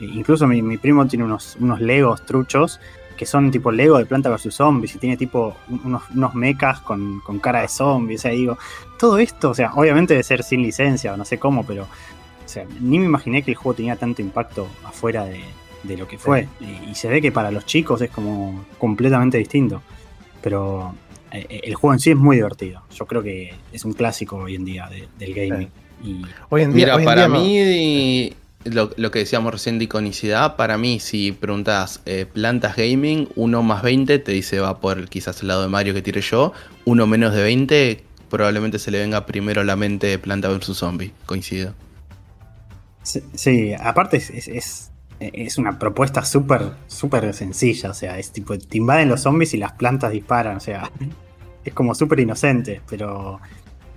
E 0.00 0.04
incluso 0.04 0.46
mi, 0.46 0.62
mi 0.62 0.78
primo 0.78 1.06
tiene 1.06 1.24
unos, 1.24 1.56
unos 1.60 1.80
legos 1.80 2.24
truchos 2.24 2.80
que 3.16 3.26
son 3.26 3.50
tipo 3.50 3.70
Lego 3.70 3.98
de 3.98 4.06
Planta 4.06 4.30
vs 4.30 4.54
Zombies 4.54 4.94
y 4.94 4.98
tiene 4.98 5.16
tipo 5.18 5.54
un- 5.68 5.80
unos, 5.84 6.02
unos 6.14 6.34
mechas 6.34 6.80
con, 6.80 7.20
con 7.20 7.38
cara 7.38 7.60
de 7.62 7.68
zombies. 7.68 8.20
O 8.20 8.22
sea, 8.22 8.30
digo, 8.30 8.56
todo 8.98 9.18
esto, 9.18 9.50
o 9.50 9.54
sea, 9.54 9.72
obviamente 9.74 10.14
debe 10.14 10.22
ser 10.24 10.42
sin 10.42 10.62
licencia 10.62 11.12
o 11.12 11.16
no 11.18 11.24
sé 11.26 11.38
cómo, 11.38 11.64
pero 11.66 11.82
o 11.82 12.48
sea, 12.52 12.64
ni 12.80 12.98
me 12.98 13.04
imaginé 13.04 13.42
que 13.42 13.50
el 13.50 13.56
juego 13.56 13.74
tenía 13.76 13.96
tanto 13.96 14.22
impacto 14.22 14.66
afuera 14.84 15.24
de, 15.24 15.40
de 15.82 15.96
lo 15.96 16.08
que 16.08 16.16
fue. 16.18 16.48
Y, 16.60 16.90
y 16.90 16.94
se 16.94 17.08
ve 17.08 17.20
que 17.20 17.30
para 17.30 17.50
los 17.50 17.66
chicos 17.66 18.00
es 18.00 18.10
como 18.10 18.64
completamente 18.78 19.36
distinto. 19.38 19.82
Pero 20.40 20.94
el 21.32 21.74
juego 21.74 21.94
en 21.94 22.00
sí 22.00 22.10
es 22.10 22.16
muy 22.16 22.36
divertido. 22.36 22.82
Yo 22.94 23.06
creo 23.06 23.22
que 23.22 23.54
es 23.72 23.84
un 23.84 23.92
clásico 23.92 24.36
hoy 24.36 24.54
en 24.56 24.64
día 24.64 24.88
de- 24.88 25.08
del 25.18 25.34
gaming. 25.34 25.68
Y 26.02 26.22
Hoy 26.48 26.62
en 26.62 26.72
día, 26.72 26.86
Mira, 26.86 26.96
hoy 26.96 27.02
en 27.02 27.06
para 27.06 27.28
día 27.28 27.28
no. 27.28 27.40
mí, 27.42 28.32
lo, 28.64 28.90
lo 28.96 29.10
que 29.10 29.20
decíamos 29.20 29.52
recién 29.52 29.78
de 29.78 29.84
iconicidad, 29.84 30.56
para 30.56 30.76
mí, 30.78 30.98
si 31.00 31.32
preguntas 31.32 32.00
eh, 32.06 32.26
plantas 32.30 32.76
gaming, 32.76 33.28
1 33.36 33.62
más 33.62 33.82
20 33.82 34.18
te 34.18 34.32
dice 34.32 34.60
va 34.60 34.80
por 34.80 35.08
quizás 35.08 35.40
el 35.42 35.48
lado 35.48 35.62
de 35.62 35.68
Mario 35.68 35.94
que 35.94 36.02
tiré 36.02 36.20
yo, 36.20 36.52
1 36.84 37.06
menos 37.06 37.34
de 37.34 37.42
20 37.42 38.02
probablemente 38.28 38.78
se 38.78 38.90
le 38.90 38.98
venga 39.00 39.26
primero 39.26 39.60
a 39.60 39.64
la 39.64 39.76
mente 39.76 40.18
Planta 40.18 40.48
vs 40.48 40.76
Zombie, 40.76 41.12
coincido. 41.26 41.74
Sí, 43.02 43.20
sí, 43.34 43.72
aparte 43.78 44.18
es, 44.18 44.30
es, 44.30 44.48
es- 44.48 44.89
es 45.20 45.58
una 45.58 45.78
propuesta 45.78 46.24
súper, 46.24 46.72
súper 46.86 47.32
sencilla. 47.34 47.90
O 47.90 47.94
sea, 47.94 48.18
es 48.18 48.32
tipo, 48.32 48.56
te 48.58 48.78
invaden 48.78 49.08
los 49.08 49.20
zombies 49.22 49.54
y 49.54 49.58
las 49.58 49.72
plantas 49.72 50.12
disparan. 50.12 50.56
O 50.56 50.60
sea, 50.60 50.90
es 51.64 51.72
como 51.74 51.94
súper 51.94 52.20
inocente, 52.20 52.80
pero, 52.88 53.38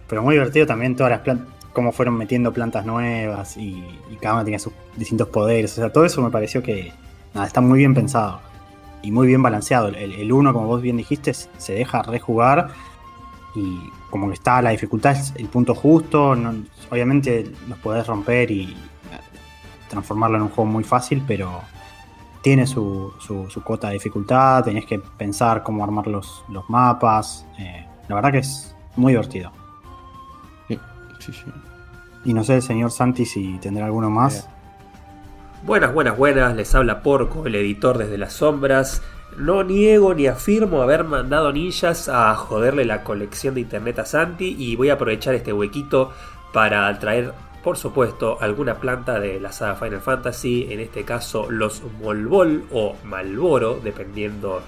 pero 0.07 0.21
muy 0.23 0.35
divertido 0.35 0.65
también 0.65 0.95
todas 0.95 1.11
las 1.11 1.19
plantas, 1.21 1.47
cómo 1.73 1.91
fueron 1.91 2.15
metiendo 2.17 2.53
plantas 2.53 2.85
nuevas 2.85 3.57
y, 3.57 3.83
y 4.11 4.15
cada 4.21 4.35
una 4.35 4.43
tenía 4.43 4.59
sus 4.59 4.73
distintos 4.97 5.29
poderes. 5.29 5.71
O 5.73 5.75
sea, 5.75 5.91
todo 5.91 6.05
eso 6.05 6.21
me 6.21 6.29
pareció 6.29 6.61
que 6.61 6.91
nada, 7.33 7.47
está 7.47 7.61
muy 7.61 7.79
bien 7.79 7.93
pensado 7.95 8.41
y 9.01 9.11
muy 9.11 9.25
bien 9.27 9.41
balanceado. 9.41 9.87
El, 9.89 10.31
uno, 10.31 10.53
como 10.53 10.67
vos 10.67 10.81
bien 10.81 10.97
dijiste, 10.97 11.33
se 11.33 11.73
deja 11.73 12.03
rejugar 12.03 12.69
y 13.55 13.79
como 14.09 14.27
que 14.27 14.33
está 14.35 14.61
la 14.61 14.69
dificultad 14.71 15.13
es 15.13 15.33
el 15.37 15.47
punto 15.47 15.73
justo. 15.75 16.35
no- 16.35 16.63
obviamente 16.91 17.45
los 17.67 17.77
podés 17.79 18.05
romper 18.07 18.51
y 18.51 18.75
transformarlo 19.93 20.37
en 20.37 20.43
un 20.43 20.49
juego 20.49 20.69
muy 20.69 20.83
fácil, 20.83 21.23
pero 21.27 21.61
tiene 22.41 22.67
su, 22.67 23.13
su- 23.19 23.49
su 23.49 23.63
cuota 23.63 23.87
de 23.87 23.93
dificultad. 23.93 24.63
Tenés 24.65 24.85
que 24.85 24.99
pensar 24.99 25.63
cómo 25.63 25.83
armar 25.83 26.07
los, 26.07 26.43
los 26.49 26.69
mapas. 26.69 27.45
eh, 27.57 27.87
la 28.07 28.15
verdad 28.15 28.31
que 28.33 28.39
es 28.39 28.75
muy 28.97 29.13
divertido. 29.13 29.51
Sí, 30.67 30.79
sí, 31.19 31.31
sí. 31.31 31.51
Y 32.25 32.33
no 32.33 32.43
sé, 32.43 32.55
el 32.55 32.61
señor 32.61 32.91
Santi, 32.91 33.25
si 33.25 33.57
tendrá 33.59 33.85
alguno 33.85 34.09
más. 34.09 34.47
Buenas, 35.65 35.93
buenas, 35.93 36.17
buenas, 36.17 36.55
les 36.55 36.75
habla 36.75 37.01
Porco, 37.01 37.45
el 37.45 37.55
editor 37.55 37.97
desde 37.97 38.17
las 38.17 38.33
sombras. 38.33 39.01
No 39.37 39.63
niego 39.63 40.13
ni 40.13 40.27
afirmo 40.27 40.81
haber 40.81 41.05
mandado 41.05 41.51
ninjas 41.51 42.07
a 42.09 42.35
joderle 42.35 42.85
la 42.85 43.03
colección 43.03 43.55
de 43.55 43.61
internet 43.61 43.97
a 43.99 44.05
Santi 44.05 44.55
y 44.57 44.75
voy 44.75 44.89
a 44.89 44.93
aprovechar 44.93 45.33
este 45.33 45.53
huequito 45.53 46.11
para 46.53 46.99
traer, 46.99 47.33
por 47.63 47.77
supuesto, 47.77 48.37
alguna 48.41 48.75
planta 48.75 49.19
de 49.19 49.39
la 49.39 49.53
saga 49.53 49.75
Final 49.75 50.01
Fantasy, 50.01 50.67
en 50.69 50.81
este 50.81 51.05
caso 51.05 51.49
los 51.49 51.81
Molbol 52.01 52.65
o 52.71 52.95
Malboro, 53.05 53.79
dependiendo 53.81 54.61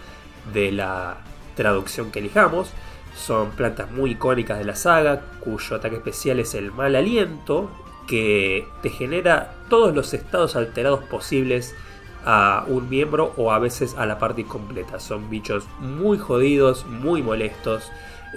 de 0.54 0.72
la 0.72 1.18
traducción 1.56 2.12
que 2.12 2.20
elijamos. 2.20 2.72
Son 3.16 3.52
plantas 3.52 3.92
muy 3.92 4.12
icónicas 4.12 4.60
de 4.60 4.66
la 4.66 4.76
saga, 4.76 5.22
cuyo 5.42 5.76
ataque 5.76 5.98
especial 5.98 6.40
es 6.40 6.56
el 6.56 6.72
mal 6.72 6.96
aliento, 6.96 7.70
que 8.08 8.68
te 8.82 8.90
genera 8.90 9.56
todos 9.70 9.94
los 9.94 10.14
estados 10.14 10.56
alterados 10.56 11.04
posibles 11.04 11.76
a 12.24 12.66
un 12.68 12.90
miembro 12.90 13.34
o 13.38 13.52
a 13.52 13.60
veces 13.60 13.96
a 13.98 14.06
la 14.06 14.20
parte 14.20 14.46
completa. 14.46 15.00
Son 15.00 15.30
bichos 15.30 15.66
muy 15.80 16.18
jodidos, 16.18 16.86
muy 16.86 17.22
molestos. 17.22 17.92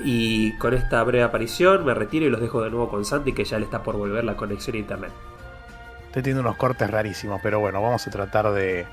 Y 0.04 0.52
con 0.58 0.74
esta 0.74 1.02
breve 1.04 1.24
aparición 1.24 1.84
me 1.84 1.94
retiro 1.94 2.26
y 2.26 2.30
los 2.30 2.40
dejo 2.40 2.62
de 2.62 2.70
nuevo 2.70 2.88
con 2.88 3.04
Santi 3.04 3.32
que 3.32 3.44
ya 3.44 3.58
le 3.58 3.64
está 3.64 3.82
por 3.82 3.96
volver 3.96 4.24
la 4.24 4.36
conexión 4.36 4.76
a 4.76 4.78
internet. 4.80 5.10
Estoy 6.06 6.22
teniendo 6.22 6.40
unos 6.42 6.56
cortes 6.56 6.90
rarísimos, 6.90 7.40
pero 7.42 7.60
bueno, 7.60 7.82
vamos 7.82 8.06
a 8.06 8.10
tratar 8.10 8.50
de, 8.52 8.86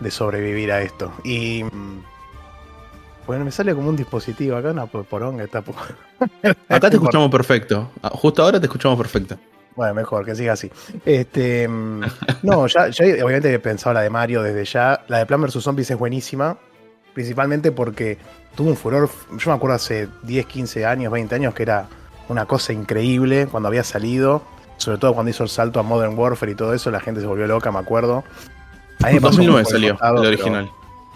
de 0.00 0.10
sobrevivir 0.10 0.72
a 0.72 0.80
esto. 0.82 1.12
Y. 1.24 1.64
mm, 1.64 2.02
Bueno, 3.26 3.44
me 3.44 3.50
sale 3.52 3.74
como 3.74 3.88
un 3.88 3.96
dispositivo 3.96 4.56
acá, 4.56 4.70
una 4.70 4.86
po- 4.86 5.04
poronga 5.04 5.44
está. 5.44 5.62
po- 5.62 5.74
Acá 6.68 6.88
te 6.90 6.96
escuchamos 6.96 7.30
perfecto. 7.30 7.90
Ah, 8.02 8.10
Justo 8.14 8.42
ahora 8.42 8.58
te 8.58 8.66
escuchamos 8.66 8.96
perfecto. 8.98 9.36
Bueno, 9.76 9.94
mejor 9.94 10.24
que 10.24 10.34
siga 10.34 10.52
así. 10.54 10.70
Este, 11.04 11.66
mm, 11.68 12.00
no, 12.42 12.66
ya, 12.66 12.88
ya 12.88 13.04
obviamente 13.24 13.52
he 13.54 13.58
pensado 13.58 13.94
la 13.94 14.00
de 14.02 14.10
Mario 14.10 14.42
desde 14.42 14.64
ya. 14.64 15.04
La 15.08 15.18
de 15.18 15.26
Plan 15.26 15.40
vs 15.40 15.62
Zombies 15.62 15.90
es 15.90 15.98
buenísima. 15.98 16.58
Principalmente 17.14 17.72
porque 17.72 18.18
tuvo 18.56 18.70
un 18.70 18.76
furor. 18.76 19.08
Yo 19.36 19.50
me 19.50 19.56
acuerdo 19.56 19.76
hace 19.76 20.08
10, 20.22 20.46
15 20.46 20.86
años, 20.86 21.12
20 21.12 21.34
años 21.34 21.54
que 21.54 21.62
era 21.62 21.86
una 22.28 22.46
cosa 22.46 22.72
increíble 22.72 23.46
cuando 23.46 23.68
había 23.68 23.84
salido. 23.84 24.42
Sobre 24.78 24.98
todo 24.98 25.14
cuando 25.14 25.30
hizo 25.30 25.44
el 25.44 25.48
salto 25.48 25.78
a 25.78 25.82
Modern 25.82 26.18
Warfare 26.18 26.52
y 26.52 26.54
todo 26.54 26.74
eso, 26.74 26.90
la 26.90 27.00
gente 27.00 27.20
se 27.20 27.26
volvió 27.26 27.46
loca, 27.46 27.70
me 27.70 27.78
acuerdo. 27.78 28.24
A 29.02 29.08
mí 29.08 29.14
me 29.14 29.20
pasó 29.20 29.40
un 29.40 29.46
2009 29.46 29.62
poco 29.62 29.70
salió 29.70 29.90
contado, 29.90 30.22
el 30.22 30.28
original. 30.28 30.70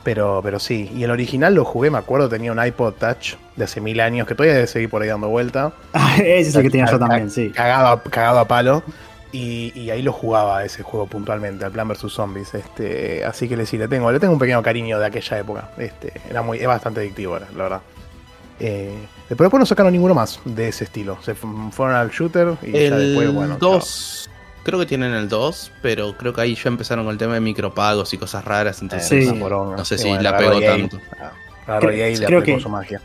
Pero, 0.04 0.40
pero 0.40 0.60
sí, 0.60 0.88
y 0.94 1.02
el 1.02 1.10
original 1.10 1.54
lo 1.54 1.64
jugué, 1.64 1.90
me 1.90 1.98
acuerdo, 1.98 2.28
tenía 2.28 2.52
un 2.52 2.64
iPod 2.64 2.94
Touch 2.94 3.34
de 3.56 3.64
hace 3.64 3.80
mil 3.80 3.98
años, 3.98 4.28
que 4.28 4.36
todavía 4.36 4.54
debe 4.54 4.68
seguir 4.68 4.88
por 4.88 5.02
ahí 5.02 5.08
dando 5.08 5.28
vuelta. 5.28 5.72
Ese 6.18 6.40
es 6.40 6.54
el 6.54 6.62
que 6.62 6.70
tenía 6.70 6.86
yo 6.86 6.98
también, 6.98 7.28
sí. 7.28 7.50
Cagado, 7.50 8.02
cagado 8.08 8.38
a 8.38 8.44
palo. 8.46 8.84
Y, 9.37 9.73
y 9.78 9.90
ahí 9.90 10.00
lo 10.02 10.12
jugaba 10.12 10.64
ese 10.64 10.83
juego 10.83 11.07
puntualmente, 11.07 11.64
al 11.64 11.71
Plan 11.73 11.87
vs 11.88 12.11
Zombies. 12.11 12.55
Este, 12.55 13.25
así 13.25 13.49
que 13.49 13.57
le, 13.57 13.66
sí, 13.66 13.76
le 13.76 13.87
tengo, 13.88 14.11
le 14.11 14.19
tengo 14.19 14.33
un 14.33 14.38
pequeño 14.38 14.62
cariño 14.62 14.99
de 14.99 15.07
aquella 15.07 15.38
época. 15.38 15.71
Este, 15.76 16.12
era 16.31 16.40
muy, 16.43 16.59
es 16.59 16.66
bastante 16.66 17.00
adictivo, 17.00 17.38
la 17.38 17.47
la 17.55 17.62
verdad. 17.64 17.81
Eh, 18.59 18.95
pero 19.28 19.45
después 19.45 19.59
no 19.61 19.66
sacaron 19.66 19.93
ninguno 19.93 20.14
más 20.14 20.40
de 20.45 20.69
ese 20.69 20.85
estilo. 20.85 21.19
Se 21.23 21.35
fu- 21.35 21.71
fueron 21.71 21.95
al 21.97 22.11
shooter 22.11 22.55
y 22.62 22.73
ya 22.73 22.78
El 22.78 22.99
después, 22.99 23.35
bueno. 23.35 23.57
2, 23.61 24.31
creo 24.62 24.78
que 24.78 24.87
tienen 24.87 25.12
el 25.12 25.28
2, 25.28 25.73
pero 25.83 26.16
creo 26.16 26.33
que 26.33 26.40
ahí 26.40 26.55
ya 26.55 26.69
empezaron 26.69 27.05
con 27.05 27.12
el 27.12 27.19
tema 27.19 27.35
de 27.35 27.40
micropagos 27.40 28.14
y 28.14 28.19
cosas 28.19 28.45
raras. 28.45 28.81
Entonces, 28.81 29.07
Sí. 29.28 29.33
No 29.35 29.85
sé 29.85 29.99
si 29.99 30.09
bueno, 30.09 30.23
la 30.23 30.38
pegó 30.38 30.61
tanto. 30.61 30.99
ah, 31.69 31.78
Creo- 31.81 31.90
EA 31.90 32.09
y 32.11 32.16
le 32.16 32.25
creo 32.26 32.38
aplicó 32.38 32.57
que- 32.57 32.62
su 32.62 32.69
magia. 32.71 33.00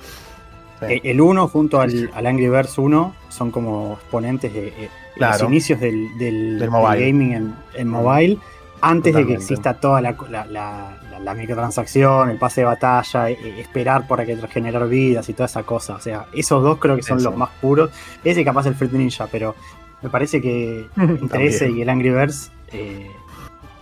Sí. 0.88 0.94
Eh, 0.94 1.02
El 1.06 1.22
1 1.22 1.48
junto 1.48 1.80
al, 1.80 2.10
al 2.14 2.28
Angry 2.28 2.50
Birds 2.50 2.78
1 2.78 3.16
son 3.30 3.52
como 3.52 3.94
exponentes 3.94 4.54
de 4.54 4.68
eh, 4.70 4.90
Claro. 5.16 5.40
los 5.44 5.50
inicios 5.52 5.80
del, 5.80 6.18
del- 6.18 6.58
Del 6.60 6.70
mobile. 6.72 6.96
del 7.04 7.12
gaming 7.12 7.34
en, 7.34 7.56
en 7.76 7.88
mobile, 7.88 8.38
antes 8.82 9.14
de 9.14 9.28
que 9.28 9.34
exista 9.34 9.74
toda 9.80 10.02
la, 10.02 10.16
la, 10.30 10.46
la- 10.46 10.98
la- 11.12 11.20
la 11.20 11.34
microtransacción, 11.36 12.30
el 12.32 12.38
pase 12.40 12.62
de 12.62 12.66
batalla, 12.66 13.30
eh, 13.30 13.38
esperar 13.60 14.08
para 14.08 14.26
que 14.26 14.36
generar 14.48 14.88
vidas 14.88 15.30
y 15.30 15.34
toda 15.34 15.46
esa 15.46 15.64
cosa. 15.64 15.96
O 15.96 16.00
sea, 16.00 16.26
esos 16.34 16.64
dos 16.64 16.80
creo 16.80 16.96
que 16.96 17.04
son 17.04 17.22
los 17.22 17.36
más 17.38 17.50
puros. 17.62 17.92
Ese 18.24 18.44
capaz 18.44 18.66
el 18.66 18.74
Fruit 18.76 18.92
Ninja, 18.94 19.28
pero 19.32 19.54
me 20.02 20.10
parece 20.10 20.42
que 20.42 20.88
entre 20.98 21.46
ese 21.46 21.70
y 21.70 21.82
el 21.84 21.90
Angry 21.90 22.10
Birds 22.10 22.52
eh, 22.72 23.08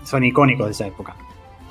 son 0.03 0.23
icónicos 0.25 0.65
de 0.65 0.71
esa 0.73 0.87
época. 0.87 1.15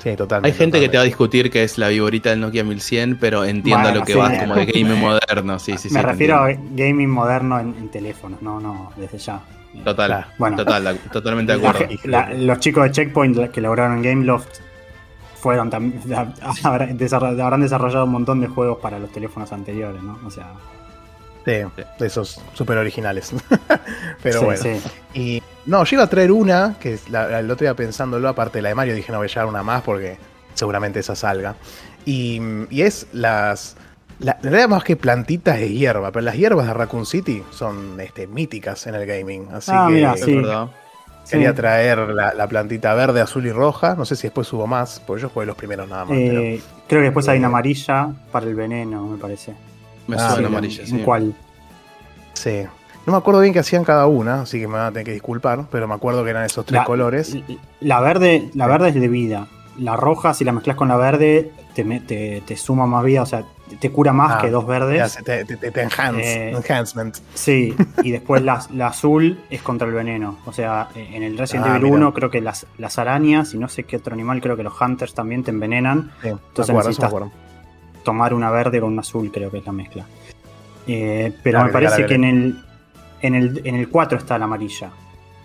Sí, 0.01 0.15
totalmente. 0.15 0.53
Hay 0.53 0.57
gente 0.57 0.79
que 0.79 0.89
te 0.89 0.97
va 0.97 1.03
a 1.03 1.05
discutir 1.05 1.51
que 1.51 1.63
es 1.63 1.77
la 1.77 1.89
viborita 1.89 2.29
del 2.29 2.39
Nokia 2.39 2.63
1100, 2.63 3.17
pero 3.19 3.43
entiendo 3.45 3.83
Bueno, 3.83 3.99
lo 3.99 4.05
que 4.05 4.13
sí. 4.13 4.17
vas 4.19 4.37
como 4.39 4.55
de 4.55 4.65
gaming 4.65 4.99
moderno. 4.99 5.59
Sí, 5.59 5.77
sí, 5.77 5.89
sí. 5.89 5.93
me 5.93 6.01
refiero 6.01 6.47
entiendo. 6.47 6.73
a 6.73 6.77
gaming 6.87 7.09
moderno 7.09 7.59
en, 7.59 7.75
en 7.77 7.89
teléfonos, 7.89 8.41
no, 8.41 8.59
no, 8.59 8.91
desde 8.95 9.17
ya. 9.17 9.41
Total, 9.83 10.07
Claro. 10.07 10.27
Bueno. 10.39 10.57
total, 10.57 10.83
la- 10.83 10.93
totalmente 10.95 11.55
de 11.55 11.67
acuerdo. 11.67 11.85
la- 12.05 12.33
los 12.33 12.59
chicos 12.59 12.83
de 12.85 12.91
Checkpoint 12.91 13.51
que 13.51 13.61
lograron 13.61 14.01
Gameloft 14.01 14.59
fueron 15.35 15.69
también 15.69 16.01
habrán 16.63 16.97
desarrollado 16.97 18.05
un 18.05 18.11
montón 18.11 18.41
de 18.41 18.47
juegos 18.47 18.79
para 18.79 18.99
los 18.99 19.11
teléfonos 19.11 19.51
anteriores, 19.53 20.01
¿no? 20.01 20.17
O 20.25 20.31
sea, 20.31 20.47
Sí, 21.49 21.83
de 21.99 22.07
esos 22.07 22.41
super 22.53 22.77
originales. 22.77 23.31
Pero 24.23 24.39
sí, 24.39 24.45
bueno. 24.45 24.61
sí. 24.61 24.79
Y 25.13 25.43
no, 25.65 25.83
yo 25.83 25.95
iba 25.95 26.03
a 26.03 26.07
traer 26.09 26.31
una, 26.31 26.75
que 26.79 26.97
la, 27.09 27.27
la- 27.27 27.39
el 27.39 27.49
otro 27.51 27.65
día 27.65 27.73
pensándolo, 27.75 28.27
aparte 28.29 28.57
de 28.59 28.61
la 28.63 28.69
de 28.69 28.75
Mario, 28.75 28.93
dije 28.95 29.11
no 29.11 29.17
voy 29.19 29.25
a 29.27 29.29
llevar 29.29 29.45
una 29.47 29.63
más 29.63 29.81
porque 29.83 30.17
seguramente 30.53 30.99
esa 30.99 31.15
salga. 31.15 31.55
Y, 32.05 32.41
y 32.69 32.81
es 32.81 33.07
las. 33.13 33.75
La, 34.19 34.33
en 34.43 34.49
realidad 34.51 34.67
más 34.69 34.83
que 34.83 34.97
plantitas 34.97 35.57
de 35.59 35.69
hierba, 35.69 36.11
pero 36.11 36.25
las 36.25 36.35
hierbas 36.35 36.67
de 36.67 36.73
Raccoon 36.73 37.05
City 37.05 37.41
son 37.51 37.99
este, 38.01 38.27
míticas 38.27 38.85
en 38.87 38.95
el 38.95 39.05
gaming. 39.05 39.47
Así 39.53 39.71
Ah, 39.73 39.85
que 39.87 39.93
mira, 39.93 40.13
Es 40.13 40.21
sí. 40.25 40.35
verdad. 40.35 40.67
Quería 41.29 41.51
Sí. 41.51 41.55
traer 41.55 41.99
la, 42.09 42.33
la 42.33 42.47
plantita 42.47 42.93
verde, 42.95 43.21
azul 43.21 43.45
y 43.45 43.51
roja. 43.51 43.95
No 43.95 44.03
sé 44.03 44.15
si 44.17 44.23
después 44.23 44.51
hubo 44.51 44.65
más, 44.67 44.99
porque 45.05 45.21
yo 45.21 45.29
jugué 45.29 45.45
los 45.45 45.55
primeros 45.55 45.87
nada 45.87 46.03
más. 46.03 46.17
pero- 46.17 46.41
Eh, 46.41 46.59
creo 46.87 46.99
que 47.01 47.05
después 47.05 47.27
hay 47.29 47.35
Eh, 47.35 47.39
una 47.39 47.47
amarilla 47.49 48.09
para 48.31 48.45
el 48.47 48.55
veneno, 48.55 49.05
me 49.07 49.17
parece. 49.17 49.53
Me 50.09 50.15
Ah, 50.15 50.29
suena 50.31 50.37
sí, 50.37 50.45
amarilla, 50.45 50.81
¿En 50.83 50.87
sí. 50.89 51.01
cuál? 51.05 51.33
Sí. 52.33 52.63
No 53.05 53.13
me 53.13 53.17
acuerdo 53.17 53.41
bien 53.41 53.53
qué 53.53 53.59
hacían 53.59 53.83
cada 53.83 54.05
una, 54.07 54.41
así 54.41 54.59
que 54.59 54.67
me 54.67 54.73
van 54.73 54.87
a 54.87 54.89
tener 54.91 55.05
que 55.05 55.13
disculpar, 55.13 55.65
pero 55.71 55.87
me 55.87 55.93
acuerdo 55.95 56.23
que 56.23 56.29
eran 56.29 56.45
esos 56.45 56.65
tres 56.65 56.79
La- 56.81 56.85
colores. 56.85 57.35
La 57.79 57.99
verde, 58.01 58.49
la 58.53 58.67
verde 58.67 58.89
es 58.89 58.95
de 58.95 59.07
vida. 59.07 59.47
La 59.77 59.95
roja, 59.95 60.33
si 60.33 60.43
la 60.43 60.51
mezclas 60.51 60.75
con 60.75 60.89
la 60.89 60.97
verde, 60.97 61.51
te, 61.73 61.83
te, 62.01 62.41
te 62.45 62.57
suma 62.57 62.85
más 62.85 63.03
vida, 63.05 63.21
o 63.21 63.25
sea, 63.25 63.45
te, 63.69 63.77
te 63.77 63.91
cura 63.91 64.11
más 64.11 64.33
Ah, 64.35 64.41
que 64.41 64.49
dos 64.49 64.67
verdes. 64.67 65.01
hace- 65.01 65.23
te, 65.23 65.45
te- 65.45 65.71
te 65.71 65.81
enhance, 65.81 66.49
Eh, 66.49 66.51
enhancement. 66.51 67.15
Sí, 67.33 67.73
y 68.03 68.11
después 68.11 68.43
la, 68.43 68.61
la 68.73 68.87
azul 68.87 69.39
es 69.49 69.61
contra 69.61 69.87
el 69.87 69.93
veneno. 69.93 70.37
O 70.45 70.51
sea, 70.51 70.89
eh, 70.95 71.11
en 71.13 71.23
el 71.23 71.37
Resident 71.37 71.65
Ah, 71.67 71.69
Evil 71.77 71.83
mira. 71.83 71.95
1 71.95 72.13
creo 72.13 72.29
que 72.29 72.41
las, 72.41 72.67
las 72.77 72.99
arañas 72.99 73.53
y 73.53 73.57
no 73.57 73.69
sé 73.69 73.83
qué 73.85 73.95
otro 73.97 74.13
animal, 74.13 74.41
creo 74.41 74.57
que 74.57 74.63
los 74.63 74.79
hunters 74.79 75.13
también 75.13 75.43
te 75.43 75.51
envenenan. 75.51 76.11
Sí, 76.21 76.27
entonces 76.29 76.75
necesitas- 76.75 77.07
acuerdo. 77.07 77.31
Tomar 78.11 78.33
una 78.33 78.49
verde 78.49 78.79
con 78.81 78.91
una 78.93 79.01
azul, 79.01 79.31
creo 79.31 79.51
que 79.51 79.59
es 79.59 79.65
la 79.65 79.71
mezcla. 79.71 80.05
Eh, 80.87 81.31
pero 81.43 81.59
Ah, 81.59 81.65
me 81.65 81.71
parece 81.71 82.05
que 82.05 82.15
en 82.15 82.23
el, 82.23 82.63
en, 83.21 83.35
el, 83.35 83.61
en 83.63 83.75
el 83.75 83.89
4 83.89 84.17
está 84.17 84.37
la 84.39 84.45
amarilla. 84.45 84.89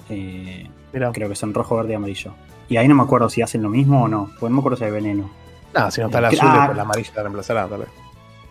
Eh, 0.09 0.67
creo 0.91 1.29
que 1.29 1.35
son 1.35 1.53
rojo, 1.53 1.77
verde 1.77 1.93
y 1.93 1.97
amarillo. 1.97 2.33
Y 2.69 2.77
ahí 2.79 2.89
no 2.89 2.95
me 2.95 3.03
acuerdo 3.03 3.29
si 3.29 3.43
hacen 3.43 3.63
lo 3.63 3.69
mismo 3.69 4.05
o 4.05 4.09
no. 4.09 4.31
Porque 4.41 4.51
no 4.51 4.57
me 4.57 4.59
acuerdo 4.61 4.79
si 4.79 4.85
hay 4.85 4.91
veneno. 4.91 5.31
Nada, 5.75 5.91
si 5.91 6.01
no 6.01 6.07
está 6.07 6.21
la 6.21 6.29
Ah. 6.29 6.31
azul, 6.31 6.49
después 6.53 6.77
la 6.77 6.83
amarilla 6.83 7.11
la 7.17 7.23
reemplazará, 7.23 7.67
tal 7.67 7.79
vez. 7.81 7.89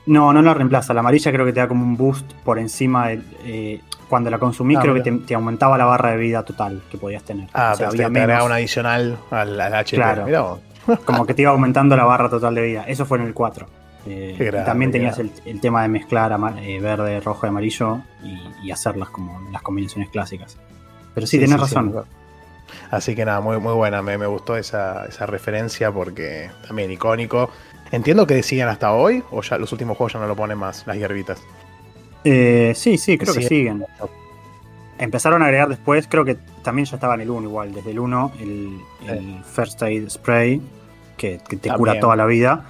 No, 0.05 0.33
no 0.33 0.41
la 0.41 0.53
reemplaza. 0.53 0.93
La 0.93 0.99
amarilla 0.99 1.31
creo 1.31 1.45
que 1.45 1.53
te 1.53 1.59
da 1.61 1.67
como 1.67 1.83
un 1.83 1.95
boost 1.97 2.31
por 2.43 2.59
encima 2.59 3.07
del. 3.07 3.23
eh, 3.45 3.81
cuando 4.09 4.29
la 4.29 4.37
consumí, 4.37 4.75
Ah, 4.75 4.79
creo 4.81 4.93
mira. 4.93 5.03
que 5.05 5.11
te, 5.11 5.17
te 5.19 5.33
aumentaba 5.33 5.75
la 5.77 5.85
barra 5.85 6.11
de 6.11 6.17
vida 6.17 6.43
total 6.43 6.83
que 6.91 6.97
podías 6.99 7.23
tener. 7.23 7.47
Ah, 7.53 7.71
O 7.73 7.77
sea, 7.77 7.89
te, 7.89 7.95
había 8.03 8.09
te 8.11 8.19
agregaba 8.19 8.27
menos, 8.41 8.45
un 8.45 8.51
adicional 8.51 9.17
al, 9.31 9.59
al 9.61 9.73
HP. 9.73 9.95
Claro. 9.95 10.25
Mirá 10.25 10.41
vos. 10.41 10.59
Como 11.05 11.25
que 11.25 11.33
te 11.33 11.41
iba 11.43 11.51
aumentando 11.51 11.95
la 11.95 12.03
barra 12.03 12.29
total 12.29 12.53
de 12.53 12.61
vida. 12.61 12.83
Eso 12.87 13.05
fue 13.05 13.17
en 13.17 13.23
el 13.25 13.33
4. 13.33 13.65
Eh, 14.05 14.51
también 14.65 14.91
tenías 14.91 15.17
el, 15.19 15.31
el 15.45 15.61
tema 15.61 15.81
de 15.83 15.87
mezclar 15.87 16.37
eh, 16.61 16.79
verde, 16.79 17.19
rojo 17.21 17.45
y 17.45 17.49
amarillo 17.49 18.01
y, 18.23 18.67
y 18.67 18.71
hacerlas 18.71 19.09
como 19.09 19.49
las 19.51 19.61
combinaciones 19.61 20.09
clásicas. 20.09 20.57
Pero 21.13 21.27
sí, 21.27 21.37
tenés 21.37 21.55
sí, 21.55 21.61
razón. 21.61 21.85
me 21.85 21.89
acuerdo. 21.91 22.23
Así 22.91 23.15
que 23.15 23.25
nada, 23.25 23.41
muy, 23.41 23.57
muy 23.59 23.73
buena. 23.73 24.01
Me, 24.01 24.17
me 24.17 24.25
gustó 24.27 24.57
esa, 24.57 25.05
esa 25.05 25.25
referencia 25.25 25.91
porque 25.91 26.49
también 26.67 26.91
icónico. 26.91 27.49
Entiendo 27.91 28.25
que 28.25 28.41
siguen 28.43 28.67
hasta 28.67 28.93
hoy, 28.93 29.23
o 29.31 29.41
ya 29.41 29.57
los 29.57 29.71
últimos 29.71 29.97
juegos 29.97 30.13
ya 30.13 30.19
no 30.19 30.27
lo 30.27 30.35
ponen 30.35 30.57
más, 30.57 30.85
las 30.87 30.97
hierbitas. 30.97 31.41
Eh, 32.23 32.73
sí, 32.75 32.97
sí, 32.97 33.17
creo 33.17 33.33
que 33.33 33.43
siguen. 33.43 33.85
Empezaron 34.97 35.41
a 35.41 35.45
agregar 35.45 35.69
después, 35.69 36.07
creo 36.07 36.25
que 36.25 36.37
también 36.63 36.85
ya 36.85 36.95
estaba 36.95 37.15
en 37.15 37.21
el 37.21 37.29
1 37.29 37.47
igual, 37.47 37.73
desde 37.73 37.91
el 37.91 37.99
1, 37.99 38.31
el, 38.39 38.79
el 39.07 39.43
First 39.43 39.81
Aid 39.83 40.09
Spray, 40.09 40.61
que, 41.17 41.39
que 41.47 41.57
te 41.57 41.69
cura 41.71 41.99
toda 41.99 42.15
la 42.15 42.25
vida. 42.25 42.65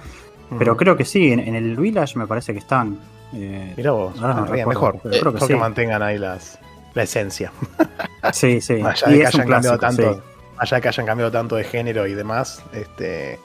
Pero 0.58 0.76
creo 0.76 0.96
que 0.96 1.04
sí, 1.04 1.32
en, 1.32 1.40
en 1.40 1.54
el 1.54 1.76
Village 1.76 2.18
me 2.18 2.26
parece 2.26 2.52
que 2.52 2.58
están. 2.58 2.98
Eh, 3.32 3.72
Mirá 3.76 3.92
vos, 3.92 4.14
ahora 4.20 4.34
no 4.34 4.44
bien, 4.46 4.68
recuerdo, 4.68 4.68
mejor. 4.68 5.00
pero 5.02 5.10
creo 5.20 5.32
que 5.32 5.34
Mejor 5.34 5.48
que 5.48 5.54
sí. 5.54 5.60
mantengan 5.60 6.02
ahí 6.02 6.18
las, 6.18 6.58
la 6.94 7.02
esencia. 7.02 7.52
sí, 8.32 8.60
sí. 8.60 8.80
Allá 8.82 9.08
Y 9.08 9.12
de 9.14 9.18
que 9.20 9.26
hayan 9.26 9.48
cambiado 9.48 9.78
tanto, 9.78 10.22
allá 10.56 10.76
de 10.76 10.82
que 10.82 10.88
hayan 10.88 11.06
cambiado 11.06 11.32
tanto 11.32 11.56
de 11.56 11.64
género 11.64 12.06
y 12.06 12.14
demás, 12.14 12.62
este, 12.72 13.38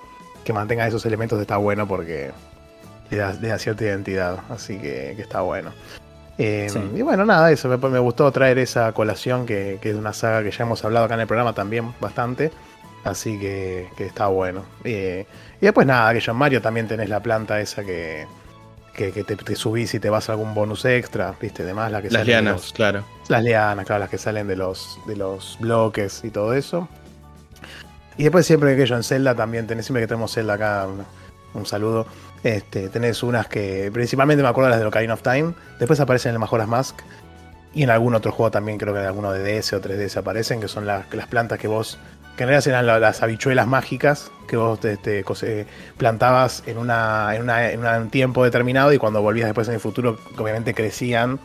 que 0.43 0.53
mantengan 0.53 0.87
esos 0.87 1.05
elementos 1.05 1.39
está 1.41 1.57
bueno 1.57 1.87
porque 1.87 2.31
le 3.09 3.17
da, 3.17 3.33
le 3.33 3.47
da 3.47 3.57
cierta 3.57 3.83
identidad, 3.85 4.39
así 4.49 4.77
que, 4.77 5.13
que 5.15 5.21
está 5.21 5.41
bueno. 5.41 5.71
Eh, 6.37 6.67
Sí. 6.69 6.79
Y 6.95 7.01
bueno, 7.01 7.25
nada, 7.25 7.51
eso 7.51 7.67
me, 7.67 7.77
me 7.89 7.99
gustó 7.99 8.31
traer 8.31 8.59
esa 8.59 8.91
colación 8.93 9.45
que, 9.45 9.77
que 9.81 9.89
es 9.89 9.95
una 9.95 10.13
saga 10.13 10.41
que 10.43 10.51
ya 10.51 10.63
hemos 10.63 10.85
hablado 10.85 11.05
acá 11.05 11.15
en 11.15 11.21
el 11.21 11.27
programa 11.27 11.53
también 11.53 11.93
bastante, 11.99 12.51
así 13.03 13.37
que, 13.39 13.89
que 13.97 14.05
está 14.05 14.27
bueno. 14.27 14.63
Eh, 14.85 15.25
y 15.61 15.65
después 15.65 15.85
nada, 15.87 16.13
que 16.13 16.19
yo 16.19 16.31
en 16.31 16.37
Mario 16.37 16.61
también 16.61 16.87
tenés 16.87 17.09
la 17.09 17.21
planta 17.21 17.59
esa 17.59 17.83
que, 17.83 18.25
que, 18.93 19.11
que 19.11 19.23
te, 19.23 19.35
te 19.35 19.55
subís 19.55 19.93
y 19.93 19.99
te 19.99 20.09
vas 20.09 20.29
a 20.29 20.33
algún 20.33 20.53
bonus 20.53 20.85
extra, 20.85 21.33
viste, 21.39 21.63
demás 21.63 21.91
la 21.91 22.01
que 22.01 22.09
Las 22.09 22.21
de 22.21 22.25
lianas, 22.27 22.53
los- 22.53 22.73
claro. 22.73 23.03
las 23.27 23.43
lianas, 23.43 23.85
claro, 23.85 23.99
las 24.01 24.09
que 24.09 24.17
salen 24.17 24.47
de 24.47 24.55
los, 24.55 24.99
de 25.07 25.15
los 25.15 25.57
bloques 25.59 26.23
y 26.23 26.29
todo 26.31 26.53
eso. 26.53 26.87
Y 28.17 28.23
después 28.23 28.45
siempre 28.45 28.75
que 28.75 28.85
yo 28.85 28.95
en 28.95 29.03
Zelda 29.03 29.33
también 29.35 29.65
tenés, 29.67 29.85
siempre 29.85 30.01
que 30.03 30.07
tenemos 30.07 30.33
Zelda 30.33 30.55
acá, 30.55 30.87
un, 30.87 31.05
un 31.53 31.65
saludo. 31.65 32.05
Este, 32.43 32.89
tenés 32.89 33.23
unas 33.23 33.47
que, 33.47 33.89
principalmente 33.93 34.43
me 34.43 34.49
acuerdo 34.49 34.69
las 34.69 34.79
de 34.79 34.85
Ocarina 34.85 35.13
of 35.13 35.21
Time, 35.21 35.53
después 35.77 35.99
aparecen 35.99 36.29
en 36.29 36.35
el 36.35 36.39
Majora's 36.39 36.67
Mask. 36.67 36.99
Y 37.73 37.83
en 37.83 37.91
algún 37.91 38.15
otro 38.15 38.31
juego 38.31 38.49
también, 38.49 38.77
creo 38.79 38.93
que 38.93 38.99
en 38.99 39.05
alguno 39.05 39.31
de 39.31 39.43
DS 39.61 39.73
o 39.73 39.81
3DS 39.81 40.17
aparecen, 40.17 40.59
que 40.59 40.67
son 40.67 40.85
las, 40.87 41.13
las 41.13 41.27
plantas 41.27 41.59
que 41.59 41.67
vos, 41.67 41.99
que 42.39 42.43
en 42.43 42.47
realidad 42.51 42.67
eran 42.69 42.85
la- 42.87 42.99
las 42.99 43.21
habichuelas 43.21 43.67
mágicas 43.67 44.31
que 44.47 44.55
vos 44.55 44.79
te, 44.79 44.95
te 44.95 45.25
cose- 45.25 45.67
plantabas 45.97 46.63
en, 46.67 46.77
un 46.77 48.09
tiempo 48.09 48.45
determinado 48.45 48.93
y 48.93 48.97
cuando 48.97 49.21
volvías 49.21 49.47
después 49.47 49.67
en 49.67 49.73
el 49.73 49.81
futuro, 49.81 50.17
obviamente 50.37 50.73
crecían 50.73 51.37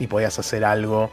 y 0.00 0.08
podías 0.08 0.36
hacer 0.40 0.64
algo. 0.64 1.12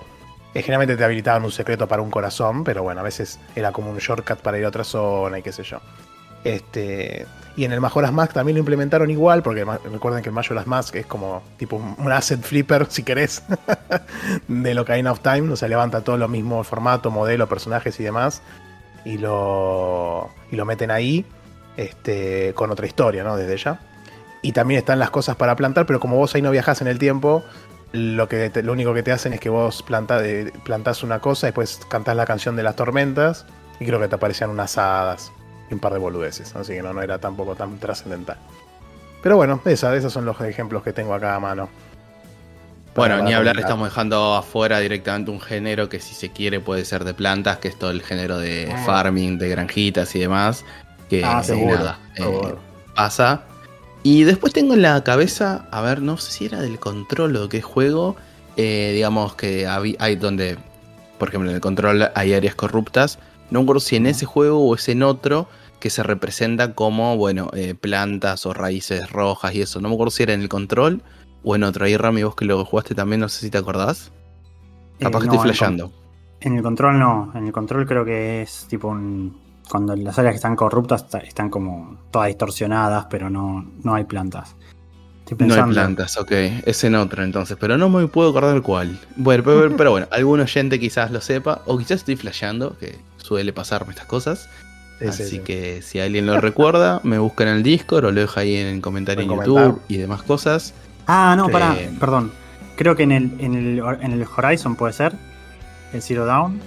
Eh, 0.55 0.63
generalmente 0.63 0.97
te 0.97 1.03
habilitaban 1.03 1.45
un 1.45 1.51
secreto 1.51 1.87
para 1.87 2.01
un 2.01 2.09
corazón, 2.09 2.63
pero 2.63 2.81
bueno, 2.81 3.01
a 3.01 3.03
veces 3.03 3.39
era 3.55 3.71
como 3.71 3.91
un 3.91 3.99
shortcut 3.99 4.39
para 4.39 4.57
ir 4.57 4.65
a 4.65 4.69
otra 4.69 4.83
zona 4.83 5.37
y 5.37 5.43
qué 5.43 5.51
sé 5.51 5.61
yo. 5.61 5.79
Este, 6.43 7.27
y 7.55 7.65
en 7.65 7.71
el 7.71 7.81
Majora's 7.81 8.11
Mask 8.11 8.33
también 8.33 8.55
lo 8.55 8.59
implementaron 8.61 9.11
igual, 9.11 9.43
porque 9.43 9.63
recuerden 9.63 10.23
que 10.23 10.29
el 10.29 10.33
Majora's 10.33 10.65
Mask 10.65 10.95
es 10.95 11.05
como 11.05 11.43
tipo 11.57 11.75
un 11.75 12.11
asset 12.11 12.41
flipper, 12.41 12.85
si 12.89 13.03
querés, 13.03 13.43
de 14.47 14.79
Ocarina 14.79 15.11
of 15.11 15.19
Time. 15.19 15.51
O 15.51 15.55
sea, 15.55 15.67
levanta 15.67 16.01
todo 16.01 16.17
lo 16.17 16.27
mismo 16.27 16.63
formato, 16.63 17.11
modelo, 17.11 17.47
personajes 17.47 17.99
y 17.99 18.03
demás, 18.03 18.41
y 19.09 19.17
lo, 19.17 20.29
y 20.51 20.55
lo 20.55 20.65
meten 20.65 20.91
ahí 20.91 21.25
este, 21.77 22.53
con 22.53 22.69
otra 22.69 22.85
historia, 22.85 23.23
¿no? 23.23 23.35
Desde 23.35 23.57
ya. 23.57 23.79
Y 24.43 24.51
también 24.51 24.77
están 24.77 24.99
las 24.99 25.09
cosas 25.09 25.35
para 25.35 25.55
plantar, 25.55 25.87
pero 25.87 25.99
como 25.99 26.15
vos 26.15 26.35
ahí 26.35 26.43
no 26.43 26.51
viajás 26.51 26.81
en 26.81 26.87
el 26.87 26.99
tiempo, 26.99 27.43
lo, 27.91 28.29
que 28.29 28.51
lo 28.63 28.71
único 28.71 28.93
que 28.93 29.01
te 29.01 29.11
hacen 29.11 29.33
es 29.33 29.39
que 29.39 29.49
vos 29.49 29.81
planta, 29.81 30.23
eh, 30.23 30.53
plantás 30.63 31.01
una 31.01 31.19
cosa, 31.19 31.47
después 31.47 31.81
cantás 31.89 32.15
la 32.15 32.27
canción 32.27 32.55
de 32.55 32.61
las 32.61 32.75
tormentas, 32.75 33.47
y 33.79 33.85
creo 33.85 33.99
que 33.99 34.07
te 34.07 34.15
aparecían 34.15 34.51
unas 34.51 34.77
hadas 34.77 35.31
y 35.71 35.73
un 35.73 35.79
par 35.79 35.93
de 35.93 35.99
boludeces, 35.99 36.55
así 36.55 36.73
que 36.73 36.83
no, 36.83 36.93
no 36.93 37.01
era 37.01 37.17
tampoco 37.17 37.55
tan 37.55 37.79
trascendental. 37.79 38.37
Pero 39.23 39.37
bueno, 39.37 39.59
esa, 39.65 39.95
esos 39.95 40.13
son 40.13 40.25
los 40.25 40.39
ejemplos 40.41 40.83
que 40.83 40.93
tengo 40.93 41.15
acá 41.15 41.33
a 41.33 41.39
mano. 41.39 41.67
Bueno, 42.99 43.23
ni 43.23 43.33
hablar, 43.33 43.57
estamos 43.59 43.87
dejando 43.87 44.35
afuera 44.35 44.79
directamente 44.79 45.31
un 45.31 45.39
género 45.39 45.87
que 45.89 45.99
si 45.99 46.13
se 46.13 46.31
quiere 46.31 46.59
puede 46.59 46.83
ser 46.85 47.03
de 47.05 47.13
plantas, 47.13 47.57
que 47.59 47.69
es 47.69 47.79
todo 47.79 47.91
el 47.91 48.01
género 48.01 48.37
de 48.37 48.67
Mm. 48.73 48.85
farming, 48.85 49.37
de 49.37 49.49
granjitas 49.49 50.13
y 50.15 50.19
demás, 50.19 50.65
que 51.09 51.23
Ah, 51.23 51.41
seguro, 51.43 51.77
nada, 51.79 51.99
eh, 52.15 52.23
seguro. 52.23 52.59
pasa. 52.95 53.43
Y 54.03 54.23
después 54.23 54.53
tengo 54.53 54.73
en 54.73 54.81
la 54.81 55.03
cabeza, 55.03 55.67
a 55.71 55.81
ver, 55.81 56.01
no 56.01 56.17
sé 56.17 56.31
si 56.31 56.45
era 56.45 56.61
del 56.61 56.79
control 56.79 57.35
o 57.37 57.43
de 57.43 57.49
qué 57.49 57.61
juego, 57.61 58.15
eh, 58.57 58.91
digamos 58.93 59.35
que 59.35 59.65
hay 59.67 60.15
donde, 60.15 60.57
por 61.17 61.29
ejemplo, 61.29 61.49
en 61.49 61.55
el 61.55 61.61
control 61.61 62.09
hay 62.15 62.33
áreas 62.33 62.55
corruptas. 62.55 63.19
No 63.49 63.59
me 63.59 63.63
acuerdo 63.63 63.79
si 63.79 63.95
en 63.95 64.05
ese 64.05 64.25
juego 64.25 64.59
o 64.67 64.75
es 64.75 64.87
en 64.89 65.03
otro 65.03 65.47
que 65.79 65.89
se 65.89 66.03
representa 66.03 66.73
como, 66.73 67.15
bueno, 67.17 67.49
eh, 67.53 67.73
plantas 67.73 68.45
o 68.45 68.53
raíces 68.53 69.09
rojas 69.11 69.55
y 69.55 69.61
eso. 69.61 69.79
No 69.79 69.87
me 69.89 69.95
acuerdo 69.95 70.11
si 70.11 70.23
era 70.23 70.33
en 70.33 70.41
el 70.41 70.49
control 70.49 71.01
o 71.43 71.55
en 71.55 71.63
otro. 71.63 71.85
Ahí, 71.85 71.95
Rami, 71.97 72.23
vos 72.23 72.35
que 72.35 72.45
lo 72.45 72.63
jugaste 72.65 72.95
también, 72.95 73.21
no 73.21 73.29
sé 73.29 73.41
si 73.41 73.49
te 73.49 73.57
acordás. 73.57 74.11
Capaz 74.99 75.19
Eh, 75.19 75.21
que 75.21 75.27
no, 75.27 75.33
estoy 75.33 75.49
flasheando. 75.49 75.91
En 76.41 76.55
el 76.57 76.63
control 76.63 76.99
no, 76.99 77.31
en 77.35 77.45
el 77.47 77.51
control 77.51 77.85
creo 77.85 78.05
que 78.05 78.41
es 78.41 78.65
tipo 78.69 78.87
un... 78.89 79.37
Cuando 79.69 79.95
las 79.95 80.17
áreas 80.17 80.33
que 80.33 80.37
están 80.37 80.55
corruptas 80.55 81.03
está- 81.03 81.19
están 81.19 81.49
como 81.49 81.97
todas 82.11 82.27
distorsionadas, 82.29 83.05
pero 83.09 83.29
no, 83.29 83.69
no 83.83 83.93
hay 83.93 84.03
plantas. 84.05 84.55
Estoy 85.29 85.47
No 85.47 85.53
hay 85.53 85.71
plantas, 85.71 86.17
ok. 86.17 86.31
Es 86.65 86.83
en 86.83 86.95
otro 86.95 87.23
entonces, 87.23 87.55
pero 87.59 87.77
no 87.77 87.87
me 87.87 88.07
puedo 88.07 88.29
acordar 88.31 88.59
cuál. 88.63 88.99
Bueno, 89.15 89.43
pero, 89.43 89.77
pero 89.77 89.91
bueno, 89.91 90.07
algún 90.11 90.39
oyente 90.39 90.79
quizás 90.79 91.11
lo 91.11 91.21
sepa, 91.21 91.61
o 91.67 91.77
quizás 91.77 91.99
estoy 91.99 92.15
flasheando, 92.15 92.77
que 92.79 92.97
suele 93.17 93.53
pasarme 93.53 93.91
estas 93.91 94.07
cosas. 94.07 94.49
Sí, 94.97 95.05
sí, 95.05 95.07
Así 95.07 95.23
sí. 95.29 95.39
que 95.39 95.81
si 95.83 95.99
alguien 95.99 96.25
lo 96.25 96.41
recuerda, 96.41 96.99
me 97.03 97.19
busca 97.19 97.43
en 97.43 97.49
el 97.49 97.61
Discord 97.63 98.05
o 98.05 98.11
lo 98.11 98.19
deja 98.21 98.41
ahí 98.41 98.55
en 98.55 98.67
el 98.67 98.81
comentario 98.81 99.23
en 99.23 99.29
En 99.29 99.37
YouTube 99.37 99.53
comentar. 99.55 99.81
y 99.87 99.97
demás 99.97 100.23
cosas. 100.23 100.73
Ah, 101.11 101.33
no, 101.35 101.49
Eh, 101.49 101.51
pará, 101.51 101.75
perdón. 101.99 102.31
Creo 102.75 102.95
que 102.95 103.03
en 103.03 103.11
el, 103.11 103.31
en, 103.39 103.55
el, 103.55 103.79
en 104.01 104.11
el 104.13 104.25
Horizon 104.37 104.75
puede 104.75 104.93
ser. 104.93 105.13
El 105.91 106.01
Zero 106.03 106.25
Down. 106.25 106.61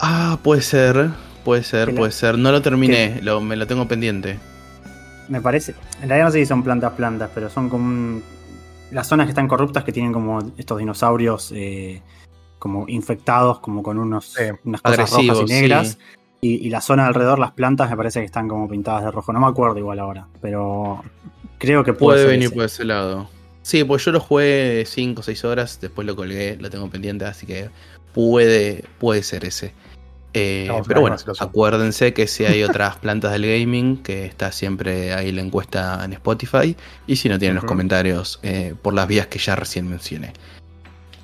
Ah, 0.00 0.38
puede 0.42 0.60
ser, 0.62 1.10
puede 1.44 1.62
ser, 1.64 1.86
Que 1.88 1.92
la- 1.94 1.98
puede 2.00 2.12
ser. 2.12 2.36
No 2.38 2.52
lo 2.52 2.60
terminé, 2.60 3.20
lo, 3.22 3.40
me 3.40 3.56
lo 3.56 3.66
tengo 3.66 3.88
pendiente. 3.88 4.38
Me 5.28 5.40
parece. 5.40 5.74
En 6.02 6.08
realidad 6.08 6.26
no 6.26 6.32
sé 6.32 6.38
si 6.40 6.46
son 6.46 6.62
plantas 6.62 6.92
plantas, 6.92 7.30
pero 7.34 7.48
son 7.48 7.68
como 7.70 7.86
un- 7.86 8.22
las 8.90 9.06
zonas 9.06 9.26
que 9.26 9.30
están 9.30 9.48
corruptas 9.48 9.82
que 9.84 9.92
tienen 9.92 10.12
como 10.12 10.38
estos 10.58 10.78
dinosaurios 10.78 11.52
eh, 11.54 12.02
como 12.58 12.86
infectados, 12.88 13.60
como 13.60 13.82
con 13.82 13.96
unos, 13.98 14.34
Sí, 14.34 14.42
unas 14.64 14.82
cosas 14.82 14.98
agresivos, 15.14 15.38
rojas 15.38 15.50
y 15.50 15.52
negras. 15.54 15.88
sí. 15.88 15.98
Y, 16.44 16.66
y 16.66 16.70
la 16.70 16.80
zona 16.80 17.06
alrededor, 17.06 17.38
las 17.38 17.52
plantas, 17.52 17.88
me 17.88 17.96
parece 17.96 18.18
que 18.18 18.26
están 18.26 18.48
como 18.48 18.68
pintadas 18.68 19.04
de 19.04 19.12
rojo. 19.12 19.32
No 19.32 19.38
me 19.38 19.46
acuerdo 19.46 19.78
igual 19.78 20.00
ahora, 20.00 20.26
pero 20.40 21.02
creo 21.58 21.84
que 21.84 21.92
puede, 21.92 22.16
Puede 22.16 22.18
ser 22.22 22.30
venir 22.30 22.46
ese. 22.46 22.54
por 22.56 22.64
ese 22.64 22.84
lado. 22.84 23.28
Sí, 23.62 23.84
pues 23.84 24.04
yo 24.04 24.10
lo 24.10 24.18
jugué 24.18 24.82
5 24.84 25.20
o 25.20 25.22
6 25.22 25.44
horas, 25.44 25.78
después 25.80 26.04
lo 26.04 26.16
colgué, 26.16 26.56
lo 26.60 26.68
tengo 26.68 26.90
pendiente, 26.90 27.24
así 27.26 27.46
que 27.46 27.70
puede, 28.12 28.84
puede 28.98 29.22
ser 29.22 29.44
ese. 29.44 29.72
Eh, 30.34 30.68
pero 30.88 31.02
bueno, 31.02 31.16
acuérdense 31.38 32.12
que 32.12 32.26
si 32.26 32.44
hay 32.44 32.62
otras 32.64 32.96
plantas 32.96 33.32
del 33.32 33.46
gaming, 33.46 34.02
que 34.02 34.24
está 34.24 34.50
siempre 34.50 35.12
ahí 35.12 35.30
la 35.30 35.42
encuesta 35.42 36.04
en 36.04 36.12
Spotify. 36.14 36.76
Y 37.06 37.16
si 37.16 37.28
no, 37.28 37.38
tienen 37.38 37.56
los 37.56 37.64
comentarios 37.64 38.40
eh, 38.42 38.74
por 38.82 38.94
las 38.94 39.06
vías 39.06 39.28
que 39.28 39.38
ya 39.38 39.54
recién 39.54 39.88
mencioné. 39.88 40.32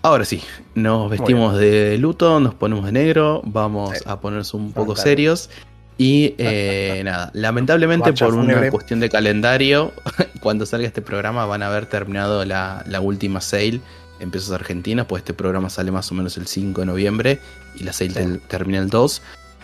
Ahora 0.09 0.25
sí, 0.25 0.41
nos 0.75 1.11
vestimos 1.11 1.59
de 1.59 1.99
luto, 1.99 2.41
nos 2.41 2.55
ponemos 2.55 2.87
de 2.87 2.93
negro, 2.93 3.43
vamos 3.45 3.99
Sí. 3.99 4.05
a 4.07 4.19
ponernos 4.21 4.55
un 4.55 4.73
poco 4.73 4.95
Fantástico. 4.95 5.05
serios. 5.09 5.51
Y 5.99 6.35
eh, 6.39 7.03
nada, 7.05 7.31
lamentablemente 7.35 8.15
por 8.15 8.33
una 8.33 8.43
fúnebre. 8.45 8.71
cuestión 8.71 9.01
de 9.01 9.11
calendario, 9.11 9.93
cuando 10.41 10.65
salga 10.65 10.87
este 10.87 11.03
programa 11.03 11.45
van 11.45 11.63
a 11.63 11.67
haber 11.67 11.85
terminado 11.87 12.43
la, 12.47 12.83
la 12.87 13.01
última 13.03 13.43
sale 13.43 13.83
en 14.19 14.31
pesos 14.31 14.51
argentinos, 14.53 15.05
pues 15.07 15.21
este 15.21 15.35
programa 15.35 15.69
sale 15.69 15.91
más 15.93 16.11
o 16.11 16.15
menos 16.15 16.39
el 16.39 16.47
5 16.47 16.81
de 16.81 16.87
noviembre 16.87 17.39
y 17.79 17.85
la 17.85 17.93
sale 17.93 18.11
Sí. 18.15 18.41
termina 18.49 18.79
el 18.79 18.89
2. 18.89 19.21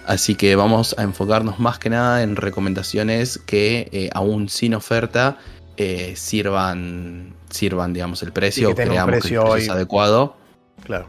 Así 0.07 0.35
que 0.35 0.55
vamos 0.57 0.95
a 0.99 1.03
enfocarnos 1.05 1.59
más 1.59 1.79
que 1.79 1.89
nada 1.89 2.23
en 2.23 2.37
recomendaciones 2.37 3.39
que 3.39 3.89
eh, 3.93 4.11
aún 4.13 4.51
sin 4.51 4.75
oferta 4.75 5.39
eh, 5.77 6.15
sirvan, 6.17 7.35
sirvan, 7.51 7.93
digamos, 7.93 8.23
el 8.23 8.33
precio, 8.33 8.71
o 8.71 8.75
creamos 8.75 9.11
que 9.11 9.17
el 9.17 9.21
precio 9.21 9.45
hoy. 9.45 9.63
es 9.63 9.69
adecuado. 9.69 10.37
Claro. 10.85 11.07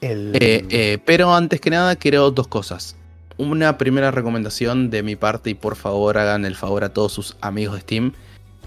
El, 0.00 0.34
Eh, 0.34 0.66
eh, 0.70 0.98
pero 1.04 1.34
antes 1.34 1.60
que 1.60 1.70
nada 1.70 1.96
quiero 1.96 2.30
dos 2.30 2.48
cosas. 2.48 2.96
Una 3.38 3.78
primera 3.78 4.10
recomendación 4.10 4.90
de 4.90 5.02
mi 5.02 5.16
parte 5.16 5.50
y 5.50 5.54
por 5.54 5.76
favor 5.76 6.18
hagan 6.18 6.44
el 6.44 6.54
favor 6.54 6.84
a 6.84 6.92
todos 6.92 7.12
sus 7.12 7.36
amigos 7.40 7.74
de 7.76 7.80
Steam. 7.80 8.12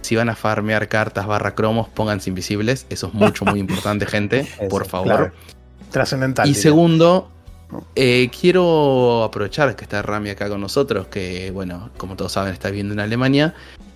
Si 0.02 0.16
van 0.16 0.30
a 0.30 0.36
farmear 0.36 0.88
cartas 0.88 1.26
barra 1.28 1.56
cromos, 1.56 1.90
pónganse 1.90 2.30
invisibles. 2.30 2.86
Eso 2.90 3.08
es 3.08 3.14
mucho, 3.14 3.46
muy 3.46 3.60
importante, 3.60 4.06
gente. 4.06 4.40
Eso, 4.60 4.68
por 4.70 4.86
favor. 4.88 5.34
Trascendental. 5.92 6.48
Y 6.50 6.54
segundo, 6.56 7.32
eh, 7.96 8.30
quiero 8.40 9.24
aprovechar 9.24 9.76
que 9.76 9.84
está 9.84 10.02
Rami 10.02 10.30
acá 10.30 10.50
con 10.50 10.62
nosotros, 10.62 11.08
que 11.08 11.52
bueno, 11.52 11.90
como 11.98 12.16
todos 12.16 12.32
saben, 12.32 12.54
está 12.54 12.70
viviendo 12.70 12.94
en 12.94 13.00
Alemania, 13.00 13.56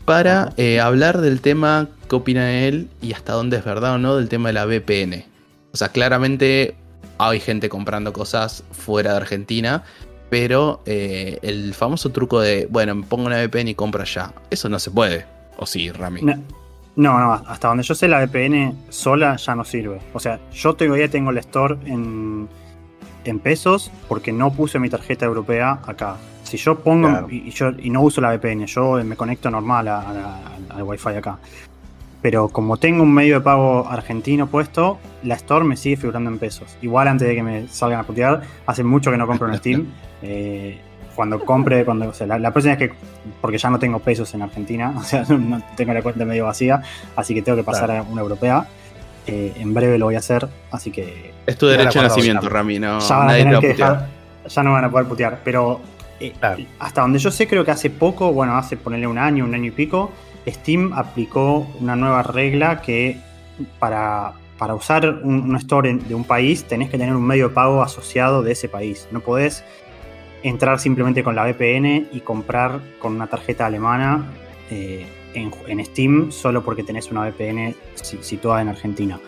para 0.10 0.54
eh, 0.58 0.80
hablar 0.80 1.22
del 1.22 1.39
tema, 1.39 1.88
qué 2.10 2.15
opina 2.15 2.63
él 2.63 2.89
y 3.00 3.13
hasta 3.13 3.34
dónde 3.34 3.58
es 3.58 3.63
verdad 3.63 3.93
o 3.93 3.98
no 4.00 4.15
del 4.15 4.28
tema 4.28 4.50
de 4.50 4.54
la 4.54 4.65
VPN. 4.65 5.24
O 5.72 5.78
sea, 5.78 5.89
claramente 5.89 6.74
hay 7.19 7.39
gente 7.39 7.69
comprando 7.69 8.12
cosas 8.12 8.63
fuera 8.72 9.12
de 9.12 9.17
Argentina, 9.17 9.84
pero 10.32 10.82
eh, 10.88 11.38
el 11.43 11.76
famoso 11.76 12.10
truco 12.10 12.41
de, 12.41 12.67
bueno, 12.72 12.95
me 12.95 13.04
pongo 13.04 13.28
una 13.28 13.36
VPN 13.38 13.67
y 13.67 13.76
compro 13.76 14.02
allá, 14.02 14.34
eso 14.50 14.67
no 14.67 14.80
se 14.80 14.89
puede. 14.89 15.28
¿O 15.58 15.67
sí, 15.67 15.91
Rami? 15.91 16.24
No, 16.24 16.34
no, 16.95 17.19
no, 17.19 17.34
hasta 17.45 17.67
donde 17.67 17.84
yo 17.84 17.93
sé 17.93 18.08
la 18.08 18.26
VPN 18.26 18.86
sola 18.89 19.36
ya 19.36 19.54
no 19.54 19.63
sirve. 19.63 20.00
O 20.13 20.19
sea, 20.19 20.39
yo 20.52 20.74
todavía 20.74 21.08
tengo 21.12 21.30
el 21.30 21.38
store 21.38 21.78
en, 21.86 22.50
en 23.26 23.38
pesos 23.38 23.91
porque 24.08 24.32
no 24.32 24.52
puse 24.54 24.80
mi 24.80 24.89
tarjeta 24.89 25.28
europea 25.28 25.82
acá. 25.86 26.17
Si 26.50 26.58
yo 26.58 26.80
pongo 26.80 27.08
Claro. 27.08 27.28
y, 27.30 27.50
yo, 27.52 27.72
y 27.78 27.90
no 27.90 28.02
uso 28.02 28.20
la 28.22 28.30
VPN, 28.36 28.66
yo 28.66 29.02
me 29.06 29.16
conecto 29.16 29.50
normal 29.50 29.88
a- 29.88 30.02
a 30.02 30.14
la- 30.14 30.40
al 30.76 30.84
Wi-Fi 30.84 31.10
acá. 31.16 31.38
Pero 32.22 32.50
como 32.50 32.76
tengo 32.76 33.04
un 33.04 33.14
medio 33.14 33.36
de 33.36 33.42
pago 33.42 33.88
argentino 33.90 34.48
puesto, 34.48 35.00
la 35.24 35.36
store 35.36 35.64
me 35.64 35.78
sigue 35.78 35.96
figurando 35.96 36.30
en 36.30 36.38
pesos. 36.38 36.76
Igual 36.82 37.08
antes 37.08 37.28
de 37.28 37.36
que 37.36 37.44
me 37.44 37.68
salgan 37.70 38.02
a 38.02 38.04
putear, 38.04 38.42
hace 38.66 38.84
mucho 38.84 39.10
que 39.10 39.18
no 39.18 39.26
compro 39.28 39.48
en 39.50 39.58
Steam. 39.58 39.88
Eh, 40.22 40.78
cuando 41.16 41.40
compre, 41.40 41.86
cuando, 41.86 42.10
o 42.10 42.14
sea, 42.14 42.28
la, 42.28 42.38
la 42.40 42.52
próxima 42.52 42.76
vez 42.76 42.90
que, 42.90 42.96
porque 43.40 43.58
ya 43.58 43.70
no 43.70 43.80
tengo 43.80 44.00
pesos 44.00 44.34
en 44.34 44.42
Argentina, 44.42 44.94
o 44.98 45.02
sea, 45.04 45.24
no 45.30 45.62
tengo 45.78 45.94
la 45.94 46.02
cuenta 46.02 46.26
medio 46.26 46.44
vacía, 46.46 46.82
así 47.16 47.34
que 47.34 47.42
tengo 47.42 47.58
que 47.58 47.64
pasar 47.64 47.90
a 47.92 48.02
una 48.04 48.22
europea. 48.22 48.66
Eh, 49.28 49.54
en 49.58 49.74
breve 49.74 49.98
lo 49.98 50.06
voy 50.08 50.16
a 50.16 50.20
hacer, 50.20 50.48
así 50.72 50.92
que 50.92 51.32
Es 51.46 51.58
tu 51.58 51.68
derecho 51.68 52.02
de 52.02 52.08
nacimiento. 52.10 52.50
Rami, 52.50 52.80
no, 52.80 53.00
ya 53.00 53.16
van 53.18 53.24
a 53.30 53.32
nadie 53.32 53.44
te 53.46 53.50
va 53.50 53.50
tener 53.50 53.56
a 53.56 53.62
que 53.62 53.70
putear. 53.72 53.92
dejar, 53.94 54.10
ya 54.50 54.64
no 54.64 54.72
van 54.74 54.84
a 54.86 54.92
poder 54.92 55.08
putear. 55.08 55.40
Pero 55.44 55.80
eh, 56.20 56.34
Claro. 56.40 56.64
hasta 56.80 57.02
donde 57.02 57.20
yo 57.20 57.32
sé, 57.32 57.48
creo 57.48 57.64
que 57.66 57.72
hace 57.72 57.90
poco, 57.90 58.32
bueno, 58.34 58.56
hace 58.58 58.78
ponerle 58.78 59.08
un 59.08 59.18
año, 59.18 59.46
un 59.46 59.54
año 59.54 59.66
y 59.68 59.72
pico, 59.72 60.12
Steam 60.48 60.94
aplicó 60.94 61.68
una 61.80 61.96
nueva 61.96 62.24
regla 62.24 62.82
que 62.82 63.18
para, 63.78 64.34
para 64.58 64.74
usar 64.76 65.08
un, 65.24 65.42
un 65.50 65.56
store 65.58 65.90
en- 65.90 66.08
de 66.08 66.16
un 66.16 66.24
país 66.24 66.64
tenés 66.64 66.90
que 66.90 66.98
tener 66.98 67.16
un 67.16 67.26
medio 67.26 67.50
de 67.50 67.54
pago 67.54 67.82
asociado 67.84 68.42
de 68.42 68.54
ese 68.54 68.68
país. 68.70 69.08
No 69.12 69.20
podés 69.20 69.64
entrar 70.44 70.80
simplemente 70.80 71.24
con 71.24 71.36
la 71.36 71.44
VPN 71.44 72.08
y 72.14 72.22
comprar 72.22 72.80
con 73.00 73.14
una 73.16 73.28
tarjeta 73.28 73.66
alemana 73.66 74.26
eh, 74.72 75.06
en, 75.34 75.52
en 75.68 75.86
Steam 75.86 76.32
solo 76.32 76.64
porque 76.64 76.84
tenés 76.84 77.12
una 77.12 77.22
VPN 77.30 77.76
si- 77.96 78.24
situada 78.24 78.62
en 78.62 78.70
Argentina. 78.70 79.20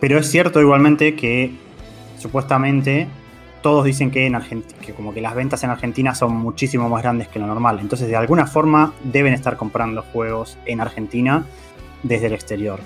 Pero 0.00 0.18
es 0.18 0.30
cierto 0.30 0.60
igualmente 0.60 1.14
que 1.14 1.52
supuestamente 2.18 3.06
todos 3.66 3.84
dicen 3.84 4.12
que 4.12 4.26
en 4.26 4.36
que 4.80 4.92
como 4.94 5.12
que 5.12 5.20
las 5.20 5.34
ventas 5.34 5.64
en 5.64 5.70
Argentina 5.70 6.14
son 6.14 6.36
muchísimo 6.36 6.88
más 6.88 7.02
grandes 7.02 7.26
que 7.26 7.40
lo 7.40 7.48
normal. 7.48 7.80
Entonces, 7.80 8.06
de 8.06 8.14
alguna 8.14 8.46
forma 8.46 8.92
deben 9.02 9.34
estar 9.34 9.56
comprando 9.56 10.02
juegos 10.12 10.56
en 10.66 10.80
Argentina 10.80 11.44
desde 12.04 12.26
el 12.26 12.32
exterior. 12.34 12.78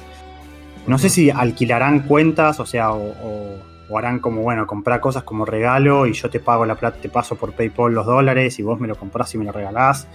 No 0.87 0.97
sé 0.97 1.11
si 1.11 1.29
alquilarán 1.29 2.01
cuentas, 2.01 2.61
o 2.61 2.65
sea, 2.65 2.93
o, 2.93 3.11
o- 3.11 3.57
o 3.91 3.99
harán 3.99 4.21
como, 4.21 4.41
bueno, 4.41 4.67
comprar 4.67 5.01
cosas 5.01 5.23
como 5.25 5.45
regalo 5.45 6.07
y 6.07 6.15
yo 6.15 6.31
te 6.31 6.41
pago 6.41 6.65
la 6.65 6.77
plata, 6.77 6.97
te 7.03 7.11
paso 7.11 7.35
por 7.37 7.53
PayPal 7.53 7.93
los 7.93 8.07
dólares 8.07 8.59
y 8.59 8.63
vos 8.63 8.81
me 8.81 8.89
lo 8.89 8.95
comprás 8.95 9.35
y 9.35 9.39
me 9.39 9.45
lo 9.45 9.53
regalás. 9.53 10.07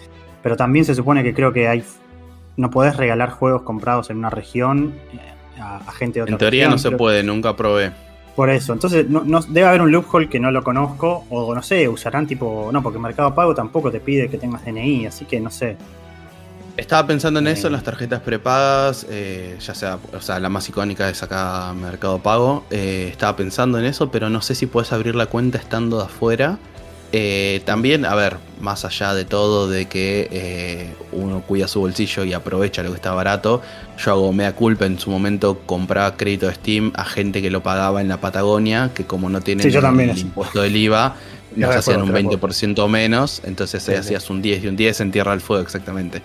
Pero 0.42 0.56
también 0.56 0.84
se 0.86 0.96
supone 0.96 1.22
que 1.24 1.34
creo 1.36 1.54
que 1.54 1.68
hay. 1.68 1.84
No 2.58 2.72
podés 2.72 2.98
regalar 2.98 3.30
juegos 3.30 3.62
comprados 3.62 4.10
en 4.10 4.18
una 4.18 4.30
región 4.32 4.96
eh, 5.14 5.20
a, 5.62 5.78
a 5.86 5.92
gente 5.92 6.20
de 6.20 6.24
otra 6.24 6.34
En 6.36 6.40
teoría 6.40 6.64
región. 6.64 6.72
no 6.72 6.78
se 6.80 6.92
puede, 6.98 7.22
nunca 7.22 7.56
probé. 7.56 7.92
Por 8.36 8.50
eso, 8.50 8.74
entonces 8.74 9.10
no, 9.10 9.24
no- 9.24 9.42
debe 9.42 9.68
haber 9.68 9.82
un 9.82 9.92
loophole 9.92 10.28
que 10.30 10.40
no 10.40 10.52
lo 10.52 10.64
conozco, 10.64 11.26
o 11.30 11.56
no 11.56 11.62
sé, 11.64 11.88
usarán 11.88 12.28
tipo. 12.28 12.70
No, 12.74 12.84
porque 12.84 13.00
Mercado 13.00 13.34
Pago 13.34 13.56
tampoco 13.56 13.92
te 13.92 14.00
pide 14.00 14.30
que 14.30 14.38
tengas 14.38 14.66
DNI, 14.66 15.06
así 15.08 15.26
que 15.26 15.40
no 15.40 15.50
sé. 15.50 15.78
Estaba 16.78 17.08
pensando 17.08 17.40
en 17.40 17.48
Eh. 17.48 17.52
eso, 17.52 17.68
en 17.68 17.74
las 17.74 17.84
tarjetas 17.84 18.20
prepagas, 18.20 19.06
eh, 19.10 19.56
ya 19.66 19.74
sea, 19.74 19.98
o 20.14 20.20
sea, 20.20 20.42
la 20.42 20.50
más 20.50 20.68
icónica 20.68 21.10
es 21.10 21.24
acá 21.24 21.74
Mercado 21.74 22.20
Pago. 22.20 22.66
eh, 22.70 23.08
estaba 23.10 23.38
pensando 23.38 23.80
en 23.80 23.86
eso, 23.86 24.12
pero 24.12 24.30
no 24.30 24.42
sé 24.42 24.56
si 24.56 24.66
puedes 24.66 24.92
abrir 24.92 25.16
la 25.16 25.28
cuenta 25.28 25.58
estando 25.58 25.98
de 26.00 26.04
afuera. 26.04 26.58
Eh, 27.18 27.62
también, 27.64 28.04
a 28.04 28.14
ver, 28.14 28.36
más 28.60 28.84
allá 28.84 29.14
de 29.14 29.24
todo, 29.24 29.70
de 29.70 29.86
que 29.86 30.28
eh, 30.34 30.94
uno 31.14 31.40
cuida 31.48 31.66
su 31.70 31.80
bolsillo 31.80 32.26
y 32.26 32.34
aprovecha 32.34 32.84
lo 32.84 32.90
que 32.90 32.96
está 32.98 33.14
barato, 33.14 33.62
yo 33.98 34.12
hago 34.12 34.34
mea 34.34 34.54
culpa. 34.54 34.86
En 34.86 35.00
su 35.00 35.10
momento 35.12 35.60
compraba 35.66 36.18
crédito 36.18 36.48
de 36.48 36.56
Steam 36.56 36.92
a 36.94 37.06
gente 37.06 37.42
que 37.42 37.50
lo 37.50 37.64
pagaba 37.64 38.02
en 38.02 38.10
la 38.10 38.18
Patagonia, 38.18 38.92
que 38.94 39.06
como 39.06 39.30
no 39.30 39.40
tienen 39.40 39.64
Sí, 39.66 39.72
yo 39.72 39.80
también, 39.80 40.10
el 40.10 40.18
impuesto 40.18 40.62
del 40.62 40.76
IVA, 40.76 41.16
nos 41.56 41.74
hacían 41.74 42.02
un 42.02 42.12
te 42.12 42.16
recuerdo. 42.22 42.48
20% 42.50 42.90
menos, 42.90 43.42
entonces 43.46 43.82
Sí, 43.82 43.92
ahí 43.92 43.98
sí. 44.00 44.02
hacías 44.02 44.30
un 44.30 44.42
10 44.42 44.64
y 44.66 44.68
un 44.68 44.76
10 44.76 45.00
en 45.00 45.12
Tierra 45.14 45.32
del 45.32 45.40
Fuego, 45.40 45.64
exactamente. 45.64 46.22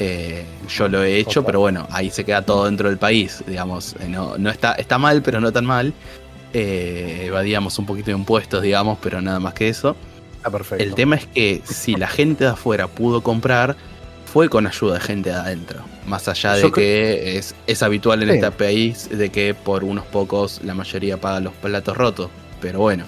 Eh, 0.00 0.44
yo 0.76 0.88
lo 0.88 1.04
he 1.04 1.18
hecho, 1.18 1.38
Opa. 1.40 1.46
pero 1.46 1.60
bueno, 1.60 1.86
ahí 1.92 2.10
se 2.10 2.24
queda 2.24 2.42
todo 2.42 2.64
dentro 2.64 2.88
del 2.88 2.98
país, 2.98 3.44
digamos. 3.46 3.94
Eh, 4.00 4.08
No, 4.08 4.36
no 4.38 4.50
está, 4.50 4.72
está 4.72 4.98
mal, 4.98 5.22
pero 5.22 5.40
no 5.40 5.52
tan 5.52 5.66
mal. 5.66 5.92
Eh, 6.52 7.26
evadíamos 7.26 7.78
un 7.78 7.86
poquito 7.86 8.06
de 8.10 8.16
impuestos, 8.16 8.60
digamos, 8.60 8.98
pero 9.00 9.20
nada 9.20 9.38
más 9.38 9.54
que 9.54 9.68
eso. 9.68 9.94
Está 10.42 10.50
perfecto. 10.50 10.82
El 10.84 10.94
tema 10.94 11.16
es 11.16 11.26
que 11.26 11.62
si 11.64 11.94
la 11.94 12.08
gente 12.08 12.44
de 12.44 12.50
afuera 12.50 12.88
pudo 12.88 13.22
comprar, 13.22 13.76
fue 14.32 14.48
con 14.48 14.66
ayuda 14.66 14.94
de 14.94 15.00
gente 15.00 15.30
de 15.30 15.36
adentro. 15.36 15.80
Más 16.06 16.26
allá 16.26 16.54
de 16.54 16.62
Yo 16.62 16.72
que 16.72 17.36
es, 17.38 17.54
es 17.66 17.82
habitual 17.82 18.22
en 18.24 18.30
Sí. 18.30 18.34
este 18.36 18.50
país 18.50 19.08
de 19.10 19.30
que 19.30 19.54
por 19.54 19.84
unos 19.84 20.04
pocos 20.06 20.60
la 20.64 20.74
mayoría 20.74 21.16
paga 21.20 21.38
los 21.40 21.52
platos 21.54 21.96
rotos. 21.96 22.28
Pero 22.60 22.80
bueno, 22.80 23.04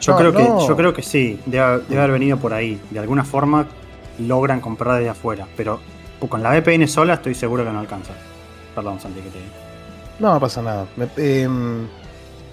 Yo, 0.00 0.12
No, 0.12 0.18
creo, 0.18 0.32
no. 0.32 0.58
Que, 0.58 0.66
yo 0.68 0.76
creo 0.76 0.92
que 0.92 1.02
sí, 1.02 1.40
debe, 1.46 1.78
debe 1.88 2.00
haber 2.02 2.12
venido 2.12 2.36
por 2.36 2.52
ahí. 2.52 2.78
De 2.90 2.98
alguna 2.98 3.24
forma 3.24 3.66
logran 4.18 4.60
comprar 4.60 4.96
desde 4.98 5.08
afuera, 5.08 5.46
pero 5.56 5.80
con 6.28 6.42
la 6.42 6.50
VPN 6.50 6.86
sola 6.88 7.14
estoy 7.14 7.34
seguro 7.34 7.64
que 7.64 7.70
no 7.70 7.78
alcanza. 7.80 8.12
Perdón, 8.74 9.00
Santi, 9.00 9.20
que 9.20 9.30
te. 9.30 9.38
No, 10.18 10.34
no 10.34 10.40
pasa 10.40 10.60
nada. 10.60 10.86
Me- 10.96 11.08
em, 11.16 11.86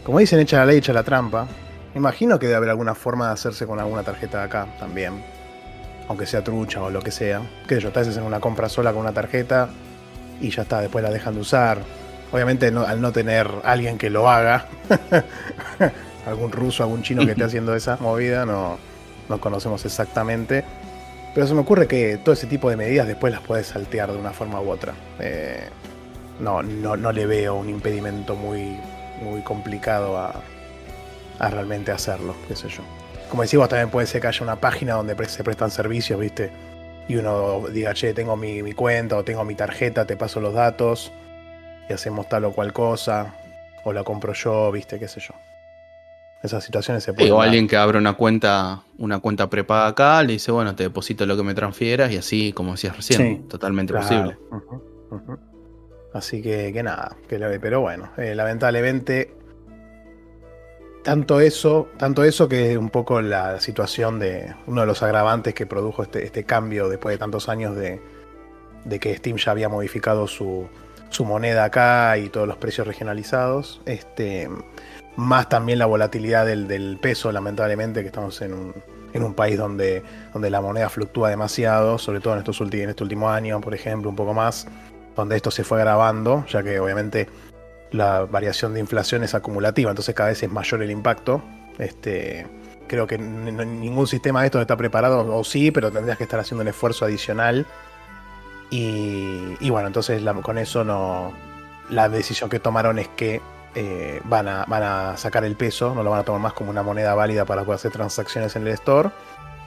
como 0.05 0.19
dicen, 0.19 0.39
echa 0.39 0.59
la 0.59 0.65
ley, 0.67 0.77
echa 0.77 0.93
la 0.93 1.03
trampa. 1.03 1.45
Me 1.93 1.99
imagino 1.99 2.39
que 2.39 2.45
debe 2.47 2.57
haber 2.57 2.69
alguna 2.69 2.95
forma 2.95 3.27
de 3.27 3.33
hacerse 3.33 3.65
con 3.67 3.79
alguna 3.79 4.03
tarjeta 4.03 4.39
de 4.39 4.43
acá 4.45 4.67
también. 4.79 5.21
Aunque 6.07 6.25
sea 6.25 6.43
trucha 6.43 6.81
o 6.81 6.89
lo 6.89 7.01
que 7.01 7.11
sea. 7.11 7.41
Que 7.67 7.79
yo, 7.79 7.91
te 7.91 7.99
haces 8.01 8.17
en 8.17 8.23
una 8.23 8.39
compra 8.39 8.69
sola 8.69 8.91
con 8.91 9.01
una 9.01 9.13
tarjeta 9.13 9.69
y 10.39 10.49
ya 10.49 10.63
está, 10.63 10.81
después 10.81 11.03
la 11.03 11.11
dejan 11.11 11.35
de 11.35 11.41
usar. 11.41 11.79
Obviamente 12.31 12.71
no- 12.71 12.83
al 12.85 13.01
no 13.01 13.11
tener 13.11 13.49
alguien 13.63 13.97
que 13.97 14.09
lo 14.09 14.29
haga, 14.29 14.65
algún 16.25 16.51
ruso, 16.51 16.83
algún 16.83 17.03
chino 17.03 17.25
que 17.25 17.31
esté 17.31 17.43
haciendo 17.45 17.75
esa 17.75 17.97
movida, 17.99 18.45
no, 18.45 18.77
no 19.29 19.39
conocemos 19.41 19.85
exactamente. 19.85 20.63
Pero 21.33 21.47
se 21.47 21.53
me 21.53 21.61
ocurre 21.61 21.87
que 21.87 22.17
todo 22.17 22.33
ese 22.33 22.47
tipo 22.47 22.69
de 22.69 22.75
medidas 22.77 23.07
después 23.07 23.31
las 23.31 23.41
puedes 23.41 23.67
saltear 23.67 24.11
de 24.11 24.17
una 24.17 24.31
forma 24.31 24.59
u 24.61 24.69
otra. 24.69 24.93
Eh, 25.19 25.67
no, 26.39 26.61
no, 26.61 26.97
no 26.97 27.11
le 27.11 27.25
veo 27.25 27.55
un 27.55 27.69
impedimento 27.69 28.35
muy, 28.35 28.77
muy 29.21 29.41
complicado 29.41 30.17
a, 30.17 30.33
a 31.41 31.49
realmente 31.49 31.91
hacerlo, 31.91 32.35
qué 32.47 32.55
sé 32.55 32.69
yo. 32.69 32.83
Como 33.29 33.41
decís 33.43 33.57
vos, 33.57 33.67
también 33.67 33.89
puede 33.89 34.05
ser 34.07 34.21
que 34.21 34.27
haya 34.27 34.43
una 34.43 34.57
página 34.57 34.93
donde 34.93 35.15
se 35.27 35.43
prestan 35.43 35.71
servicios, 35.71 36.19
¿viste? 36.19 36.51
Y 37.07 37.15
uno 37.15 37.63
diga, 37.69 37.93
che, 37.93 38.13
tengo 38.13 38.37
mi, 38.37 38.61
mi 38.61 38.73
cuenta 38.73 39.17
o 39.17 39.23
tengo 39.23 39.43
mi 39.43 39.55
tarjeta, 39.55 40.05
te 40.05 40.15
paso 40.17 40.39
los 40.39 40.53
datos 40.53 41.11
y 41.89 41.93
hacemos 41.93 42.29
tal 42.29 42.45
o 42.45 42.51
cual 42.53 42.71
cosa. 42.73 43.33
O 43.83 43.91
la 43.93 44.03
compro 44.03 44.33
yo, 44.33 44.71
¿viste? 44.71 44.99
¿Qué 44.99 45.07
sé 45.07 45.19
yo? 45.19 45.33
Esas 46.43 46.63
situaciones 46.63 47.03
se 47.03 47.13
pueden. 47.13 47.33
o 47.33 47.37
dar. 47.37 47.45
alguien 47.47 47.67
que 47.67 47.75
abre 47.77 47.97
una 47.97 48.13
cuenta, 48.13 48.81
una 48.99 49.19
cuenta 49.19 49.49
prepaga 49.49 49.87
acá, 49.87 50.21
le 50.21 50.33
dice, 50.33 50.51
bueno, 50.51 50.75
te 50.75 50.83
deposito 50.83 51.25
lo 51.25 51.35
que 51.35 51.43
me 51.43 51.55
transfieras 51.55 52.11
y 52.11 52.17
así, 52.17 52.53
como 52.53 52.73
decías 52.73 52.95
recién, 52.95 53.19
Sí, 53.19 53.47
totalmente 53.49 53.93
Claro. 53.93 54.07
posible. 54.07 54.37
Así 56.13 56.41
que, 56.41 56.71
que 56.73 56.83
nada, 56.83 57.15
que 57.27 57.39
lo- 57.39 57.47
pero 57.59 57.81
bueno, 57.81 58.11
eh, 58.17 58.35
lamentablemente 58.35 59.33
tanto 61.03 61.39
eso, 61.39 61.89
tanto 61.97 62.23
eso 62.23 62.47
que 62.47 62.71
es 62.71 62.77
un 62.77 62.89
poco 62.89 63.21
la 63.21 63.59
situación 63.59 64.19
de 64.19 64.53
uno 64.67 64.81
de 64.81 64.87
los 64.87 65.01
agravantes 65.03 65.53
que 65.53 65.65
produjo 65.65 66.03
este, 66.03 66.23
este 66.25 66.43
cambio 66.43 66.89
después 66.89 67.13
de 67.13 67.17
tantos 67.17 67.49
años 67.49 67.75
de, 67.75 68.01
de 68.85 68.99
que 68.99 69.15
Steam 69.15 69.37
ya 69.37 69.51
había 69.51 69.69
modificado 69.69 70.27
su, 70.27 70.67
su 71.09 71.25
moneda 71.25 71.63
acá 71.65 72.17
y 72.17 72.29
todos 72.29 72.47
los 72.47 72.57
precios 72.57 72.87
regionalizados. 72.87 73.81
Este, 73.85 74.49
más 75.15 75.49
también 75.49 75.79
la 75.79 75.85
volatilidad 75.85 76.45
del, 76.45 76.67
del 76.67 76.97
peso, 77.01 77.31
lamentablemente, 77.31 78.01
que 78.01 78.07
estamos 78.07 78.41
en 78.41 78.53
un, 78.53 78.73
en 79.13 79.23
un 79.23 79.33
país 79.33 79.57
donde, 79.57 80.03
donde 80.33 80.49
la 80.49 80.61
moneda 80.61 80.89
fluctúa 80.89 81.29
demasiado, 81.29 81.97
sobre 81.97 82.21
todo 82.21 82.33
en, 82.33 82.39
estos 82.39 82.61
ulti- 82.61 82.81
en 82.81 82.89
este 82.89 83.03
último 83.03 83.29
año, 83.29 83.59
por 83.59 83.73
ejemplo, 83.73 84.09
un 84.09 84.15
poco 84.15 84.33
más, 84.33 84.67
donde 85.15 85.35
esto 85.35 85.51
se 85.51 85.63
fue 85.65 85.79
agravando, 85.79 86.45
ya 86.47 86.63
que 86.63 86.79
obviamente 86.79 87.27
la 87.91 88.21
variación 88.25 88.73
de 88.73 88.79
inflación 88.79 89.23
es 89.23 89.35
acumulativa, 89.35 89.89
entonces 89.89 90.15
cada 90.15 90.29
vez 90.29 90.41
es 90.41 90.51
mayor 90.51 90.81
el 90.81 90.91
impacto. 90.91 91.41
Este, 91.77 92.47
creo 92.87 93.05
que 93.05 93.17
ningún 93.17 94.07
sistema 94.07 94.41
de 94.41 94.47
estos 94.47 94.61
está 94.61 94.77
preparado, 94.77 95.35
o 95.35 95.43
sí, 95.43 95.71
pero 95.71 95.91
tendrías 95.91 96.17
que 96.17 96.23
estar 96.23 96.39
haciendo 96.39 96.61
un 96.61 96.69
esfuerzo 96.69 97.05
adicional. 97.05 97.65
Y, 98.69 99.55
y 99.59 99.69
bueno, 99.69 99.87
entonces 99.87 100.21
con 100.41 100.57
eso 100.57 100.83
no. 100.83 101.33
La 101.89 102.07
decisión 102.07 102.49
que 102.49 102.59
tomaron 102.59 102.99
es 102.99 103.09
que 103.09 103.41
eh, 103.75 104.21
van, 104.23 104.47
a, 104.47 104.63
van 104.65 104.83
a 104.83 105.17
sacar 105.17 105.43
el 105.43 105.57
peso, 105.57 105.93
no 105.93 106.03
lo 106.03 106.11
van 106.11 106.21
a 106.21 106.23
tomar 106.23 106.39
más 106.39 106.53
como 106.53 106.69
una 106.69 106.83
moneda 106.83 107.13
válida 107.15 107.43
para 107.43 107.63
poder 107.63 107.75
hacer 107.75 107.91
transacciones 107.91 108.55
en 108.55 108.61
el 108.61 108.69
store. 108.69 109.09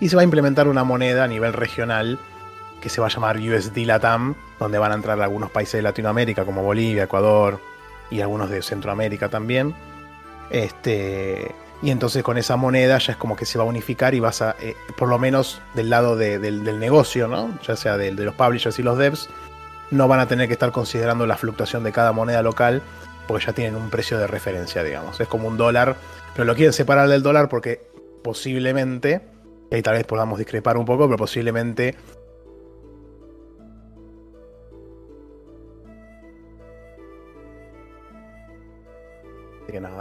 Y 0.00 0.08
se 0.08 0.16
va 0.16 0.22
a 0.22 0.24
implementar 0.24 0.66
una 0.66 0.84
moneda 0.84 1.24
a 1.24 1.28
nivel 1.28 1.52
regional 1.52 2.18
que 2.80 2.88
se 2.88 3.02
va 3.02 3.08
a 3.08 3.10
llamar 3.10 3.36
USD 3.38 3.76
Latam, 3.84 4.34
donde 4.58 4.78
van 4.78 4.92
a 4.92 4.94
entrar 4.94 5.20
algunos 5.20 5.50
países 5.50 5.74
de 5.74 5.82
Latinoamérica 5.82 6.46
como 6.46 6.62
Bolivia, 6.62 7.04
Ecuador 7.04 7.60
y 8.14 8.20
algunos 8.22 8.48
de 8.50 8.62
Centroamérica 8.62 9.28
también. 9.28 9.74
Este, 10.50 11.54
y 11.82 11.90
entonces 11.90 12.22
con 12.22 12.38
esa 12.38 12.56
moneda 12.56 12.98
ya 12.98 13.12
es 13.12 13.18
como 13.18 13.36
que 13.36 13.44
se 13.44 13.58
va 13.58 13.64
a 13.64 13.66
unificar 13.66 14.14
y 14.14 14.20
vas 14.20 14.40
a, 14.42 14.56
eh, 14.60 14.74
por 14.96 15.08
lo 15.08 15.18
menos 15.18 15.60
del 15.74 15.90
lado 15.90 16.16
de- 16.16 16.38
del, 16.38 16.78
negocio, 16.78 17.28
¿no? 17.28 17.58
ya 17.66 17.76
sea 17.76 17.96
del- 17.96 18.16
de 18.16 18.24
los 18.24 18.34
publishers 18.34 18.78
y 18.78 18.82
los 18.82 18.96
devs, 18.98 19.28
no 19.90 20.08
van 20.08 20.20
a 20.20 20.28
tener 20.28 20.46
que 20.46 20.54
estar 20.54 20.72
considerando 20.72 21.26
la 21.26 21.36
fluctuación 21.36 21.84
de 21.84 21.92
cada 21.92 22.12
moneda 22.12 22.42
local 22.42 22.82
porque 23.26 23.46
ya 23.46 23.52
tienen 23.52 23.74
un 23.76 23.90
precio 23.90 24.18
de 24.18 24.26
referencia, 24.26 24.82
digamos. 24.82 25.20
Es 25.20 25.28
como 25.28 25.48
un 25.48 25.56
dólar, 25.56 25.96
pero 26.34 26.44
lo 26.44 26.54
quieren 26.54 26.72
separar 26.72 27.08
del 27.08 27.22
dólar 27.22 27.48
porque 27.48 27.80
posiblemente, 28.22 29.22
y 29.70 29.76
ahí 29.76 29.82
tal 29.82 29.94
vez 29.94 30.04
podamos 30.04 30.38
discrepar 30.38 30.76
un 30.76 30.84
poco, 30.84 31.06
pero 31.06 31.16
posiblemente 31.16 31.94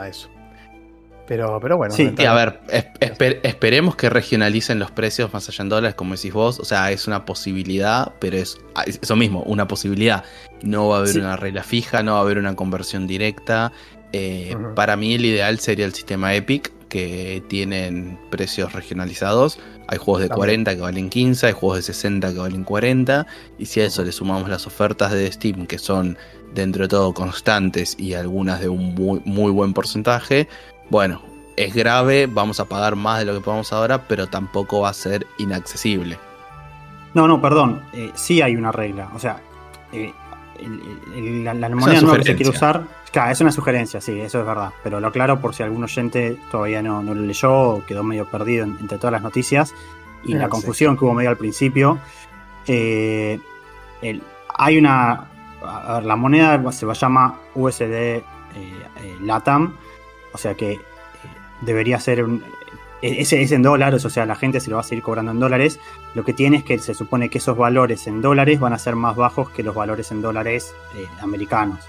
Eso. 0.08 0.30
Pero, 1.26 1.58
pero 1.62 1.78
bueno. 1.78 1.94
Sí, 1.96 2.14
a 2.28 2.34
ver, 2.34 2.60
es- 2.70 2.86
esper- 3.00 3.40
esperemos 3.44 3.96
que 3.96 4.10
regionalicen 4.10 4.78
los 4.78 4.92
precios 4.92 5.32
más 5.34 5.48
allá 5.48 5.62
en 5.62 5.70
dólares, 5.70 5.96
como 5.96 6.16
decís 6.16 6.34
vos. 6.34 6.60
O 6.60 6.66
sea, 6.66 6.92
es 6.92 7.08
una 7.08 7.24
posibilidad, 7.26 8.12
pero 8.20 8.36
es 8.38 8.58
ah, 8.76 8.84
es 8.86 9.00
eso 9.02 9.16
mismo, 9.16 9.42
una 9.44 9.66
posibilidad. 9.68 10.26
No 10.64 10.90
va 10.90 10.98
a 10.98 11.00
haber 11.00 11.14
Sí. 11.14 11.20
una 11.20 11.38
regla 11.38 11.64
fija, 11.64 12.04
no 12.04 12.14
va 12.14 12.18
a 12.20 12.22
haber 12.22 12.38
una 12.38 12.56
conversión 12.58 13.08
directa. 13.08 13.72
Eh. 14.12 14.56
Para 14.76 14.98
mí 14.98 15.14
el 15.16 15.24
ideal 15.26 15.60
sería 15.60 15.86
el 15.86 15.94
sistema 15.94 16.36
Epic, 16.36 16.72
que 16.90 17.42
tienen 17.48 18.20
precios 18.30 18.74
regionalizados. 18.74 19.60
Hay 19.88 19.98
juegos 19.98 20.22
de 20.24 20.28
También. 20.28 20.40
40 20.64 20.76
que 20.76 20.82
valen 20.82 21.10
15, 21.10 21.48
hay 21.48 21.54
juegos 21.54 21.78
de 21.78 21.82
60 21.84 22.34
que 22.34 22.40
valen 22.40 22.64
40. 22.66 23.26
Y 23.58 23.66
si 23.66 23.80
a 23.82 23.86
eso 23.86 24.04
le 24.04 24.12
sumamos 24.12 24.50
las 24.50 24.68
ofertas 24.68 25.12
de 25.14 25.32
Steam, 25.32 25.66
que 25.68 25.80
son 25.80 26.18
dentro 26.54 26.84
de 26.84 26.88
todo 26.90 27.14
constantes 27.14 27.96
y 28.00 28.14
algunas 28.14 28.60
de 28.60 28.70
un 28.70 28.94
muy, 28.96 29.22
muy 29.26 29.52
buen 29.52 29.74
porcentaje, 29.74 30.48
bueno, 30.90 31.22
es 31.56 31.74
grave, 31.74 32.28
vamos 32.28 32.60
a 32.60 32.66
pagar 32.66 32.96
más 32.96 33.20
de 33.20 33.26
lo 33.26 33.34
que 33.36 33.42
pagamos 33.42 33.72
ahora, 33.74 34.04
pero 34.08 34.28
tampoco 34.28 34.82
va 34.82 34.90
a 34.90 34.94
ser 34.94 35.26
inaccesible. 35.38 36.18
No, 37.14 37.28
no, 37.28 37.42
perdón. 37.42 37.82
eh, 37.94 38.12
sí 38.16 38.42
hay 38.42 38.56
una 38.56 38.72
regla. 38.72 39.10
O 39.14 39.20
sea, 39.20 39.38
eh, 39.92 40.12
el- 40.60 40.82
el- 41.16 41.44
la, 41.44 41.54
la 41.54 41.70
moneda 41.70 42.02
nueva 42.02 42.18
que 42.18 42.24
se 42.24 42.36
quiere 42.36 42.50
usar. 42.50 42.82
Claro, 43.12 43.32
es 43.32 43.40
una 43.42 43.52
sugerencia, 43.52 44.02
sí, 44.02 44.20
eso 44.20 44.40
es 44.40 44.46
verdad. 44.48 44.72
Pero 44.84 45.00
lo 45.00 45.08
aclaro 45.10 45.40
por 45.40 45.54
si 45.54 45.62
algún 45.62 45.84
oyente 45.84 46.38
todavía 46.52 46.82
no, 46.82 47.04
no 47.04 47.14
lo 47.14 47.22
leyó 47.22 47.52
o 47.54 47.86
quedó 47.86 48.04
medio 48.04 48.26
perdido 48.26 48.64
en- 48.64 48.78
entre 48.80 48.98
todas 48.98 49.12
las 49.12 49.22
noticias 49.22 49.74
y 50.26 50.34
Ah, 50.34 50.38
la 50.40 50.46
sí. 50.46 50.50
confusión 50.50 50.98
que 50.98 51.06
hubo 51.06 51.14
medio 51.14 51.30
al 51.30 51.38
principio. 51.38 52.00
Eh, 52.66 53.40
el- 54.02 54.24
hay 54.56 54.78
una. 54.78 55.26
A 55.64 55.94
ver, 55.96 56.06
la 56.06 56.16
moneda 56.16 56.72
se 56.72 56.86
va- 56.86 56.94
llama 56.94 57.40
USD 57.56 57.82
eh, 57.82 58.24
eh, 58.56 59.18
LATAM, 59.22 59.76
o 60.34 60.38
sea 60.38 60.56
que 60.56 60.74
eh, 60.74 60.80
debería 61.62 62.00
ser 62.00 62.24
un. 62.24 62.44
e- 63.02 63.22
es 63.22 63.32
en 63.34 63.62
dólares, 63.62 64.06
o 64.06 64.10
sea, 64.10 64.26
la 64.26 64.36
gente 64.36 64.60
se 64.60 64.70
lo 64.70 64.76
va 64.78 64.82
a 64.82 64.86
seguir 64.86 65.04
cobrando 65.04 65.32
en 65.32 65.40
dólares. 65.40 65.80
Lo 66.16 66.24
que 66.24 66.34
tiene 66.34 66.58
es 66.58 66.64
que 66.64 66.78
se 66.80 66.94
supone 66.94 67.30
que 67.30 67.38
esos 67.40 67.58
valores 67.58 68.08
en 68.08 68.22
dólares 68.22 68.60
van 68.60 68.74
a 68.74 68.78
ser 68.78 68.96
más 68.96 69.16
bajos 69.16 69.50
que 69.50 69.64
los 69.64 69.74
valores 69.76 70.12
en 70.12 70.22
dólares 70.22 70.74
americanos. 71.22 71.80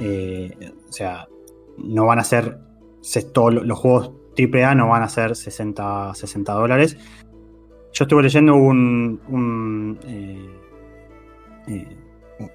O 0.00 0.92
sea, 0.92 1.26
no 1.78 2.06
van 2.06 2.18
a 2.20 2.24
ser. 2.24 2.58
los 3.50 3.78
juegos 3.78 4.12
AAA 4.38 4.74
no 4.74 4.88
van 4.88 5.02
a 5.02 5.08
ser 5.08 5.34
60, 5.34 6.14
60 6.14 6.52
dólares. 6.52 6.96
Yo 7.92 8.04
estuve 8.04 8.22
leyendo 8.22 8.54
un. 8.54 9.20
un, 9.28 9.98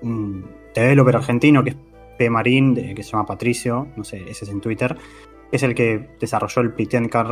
un 0.02 0.46
developer 0.76 1.16
argentino 1.16 1.64
que 1.64 1.72
es 1.72 1.76
P. 2.18 2.30
Marín, 2.30 2.74
de- 2.74 2.94
que 2.94 3.04
se 3.04 3.12
llama 3.12 3.26
Patricio, 3.26 3.88
no 3.96 4.04
sé, 4.04 4.18
ese 4.30 4.46
es 4.46 4.52
en 4.52 4.62
Twitter. 4.62 4.96
Es 5.52 5.64
el 5.64 5.76
que 5.76 6.10
desarrolló 6.20 6.62
el 6.62 6.74
Pretend 6.74 7.10
Car 7.10 7.28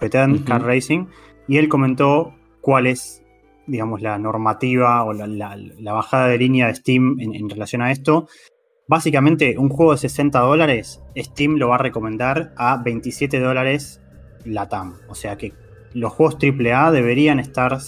Pretend 0.00 0.36
Ujú. 0.36 0.44
Car 0.44 0.62
Racing, 0.64 1.06
y 1.46 1.58
él 1.58 1.68
comentó 1.68 2.34
cuál 2.60 2.86
es, 2.86 3.22
digamos, 3.66 4.02
la 4.02 4.18
normativa 4.18 5.04
o 5.04 5.12
la, 5.12 5.26
la- 5.26 5.56
la 5.56 5.92
bajada 5.92 6.28
de 6.28 6.38
línea 6.38 6.66
de 6.68 6.74
Steam 6.74 7.16
en, 7.20 7.34
en 7.34 7.48
relación 7.48 7.82
a 7.82 7.90
esto. 7.92 8.26
Básicamente, 8.88 9.56
un 9.58 9.68
juego 9.68 9.92
de 9.92 9.98
60 9.98 10.40
dólares, 10.40 11.00
Steam 11.16 11.56
lo 11.56 11.68
va 11.68 11.76
a 11.76 11.78
recomendar 11.78 12.52
a 12.56 12.82
27 12.82 13.38
dólares 13.38 14.00
LATAM. 14.44 14.96
O 15.08 15.14
sea 15.14 15.36
que 15.36 15.52
los 15.94 16.12
juegos 16.12 16.36
AAA 16.42 16.90
deberían 16.90 17.38
estar, 17.38 17.78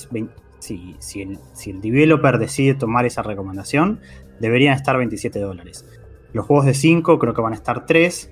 si, 0.65 0.97
si 0.99 1.21
el, 1.21 1.39
si 1.53 1.71
el 1.71 1.81
developer 1.81 2.39
decide 2.39 2.75
tomar 2.75 3.05
esa 3.05 3.23
recomendación, 3.23 4.01
deberían 4.41 4.75
estar 4.75 4.97
27 4.97 5.39
dólares. 5.39 5.85
Los 6.33 6.47
juegos 6.47 6.65
de 6.65 6.75
5 6.75 7.19
creo 7.19 7.35
que 7.35 7.43
van 7.43 7.53
a 7.53 7.57
estar 7.57 7.87
3 7.87 8.31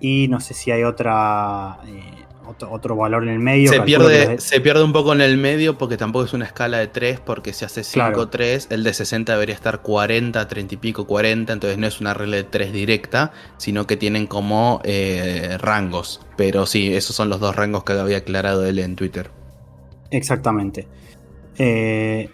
y 0.00 0.28
no 0.28 0.40
sé 0.40 0.54
si 0.54 0.72
hay 0.72 0.82
otra 0.82 1.78
eh, 1.86 2.24
otro, 2.44 2.72
otro 2.72 2.96
valor 2.96 3.22
en 3.22 3.28
el 3.28 3.38
medio. 3.38 3.70
Se 3.70 3.80
pierde, 3.82 4.40
se 4.40 4.60
pierde 4.60 4.82
un 4.82 4.92
poco 4.92 5.12
en 5.12 5.20
el 5.20 5.36
medio 5.36 5.78
porque 5.78 5.96
tampoco 5.96 6.24
es 6.24 6.32
una 6.32 6.44
escala 6.44 6.78
de 6.78 6.88
3, 6.88 7.20
porque 7.20 7.52
si 7.52 7.64
hace 7.64 7.84
5, 7.84 7.94
Claro. 7.94 8.28
3, 8.28 8.66
el 8.70 8.82
de 8.82 8.92
60 8.92 9.32
debería 9.32 9.54
estar 9.54 9.80
40, 9.80 10.48
30 10.48 10.74
y 10.74 10.76
pico, 10.78 11.06
40, 11.06 11.52
entonces 11.52 11.78
no 11.78 11.86
es 11.86 12.00
una 12.00 12.14
regla 12.14 12.36
de 12.38 12.44
3 12.44 12.72
directa, 12.72 13.30
sino 13.58 13.86
que 13.86 13.96
tienen 13.96 14.26
como 14.26 14.80
eh, 14.82 15.56
rangos. 15.60 16.20
Pero 16.36 16.66
sí, 16.66 16.92
esos 16.94 17.14
son 17.14 17.28
los 17.28 17.38
dos 17.38 17.54
rangos 17.54 17.84
que 17.84 17.92
había 17.92 18.18
aclarado 18.18 18.66
él 18.66 18.80
en 18.80 18.96
Twitter. 18.96 19.30
Exactamente. 20.10 20.88
Eh, 21.58 22.30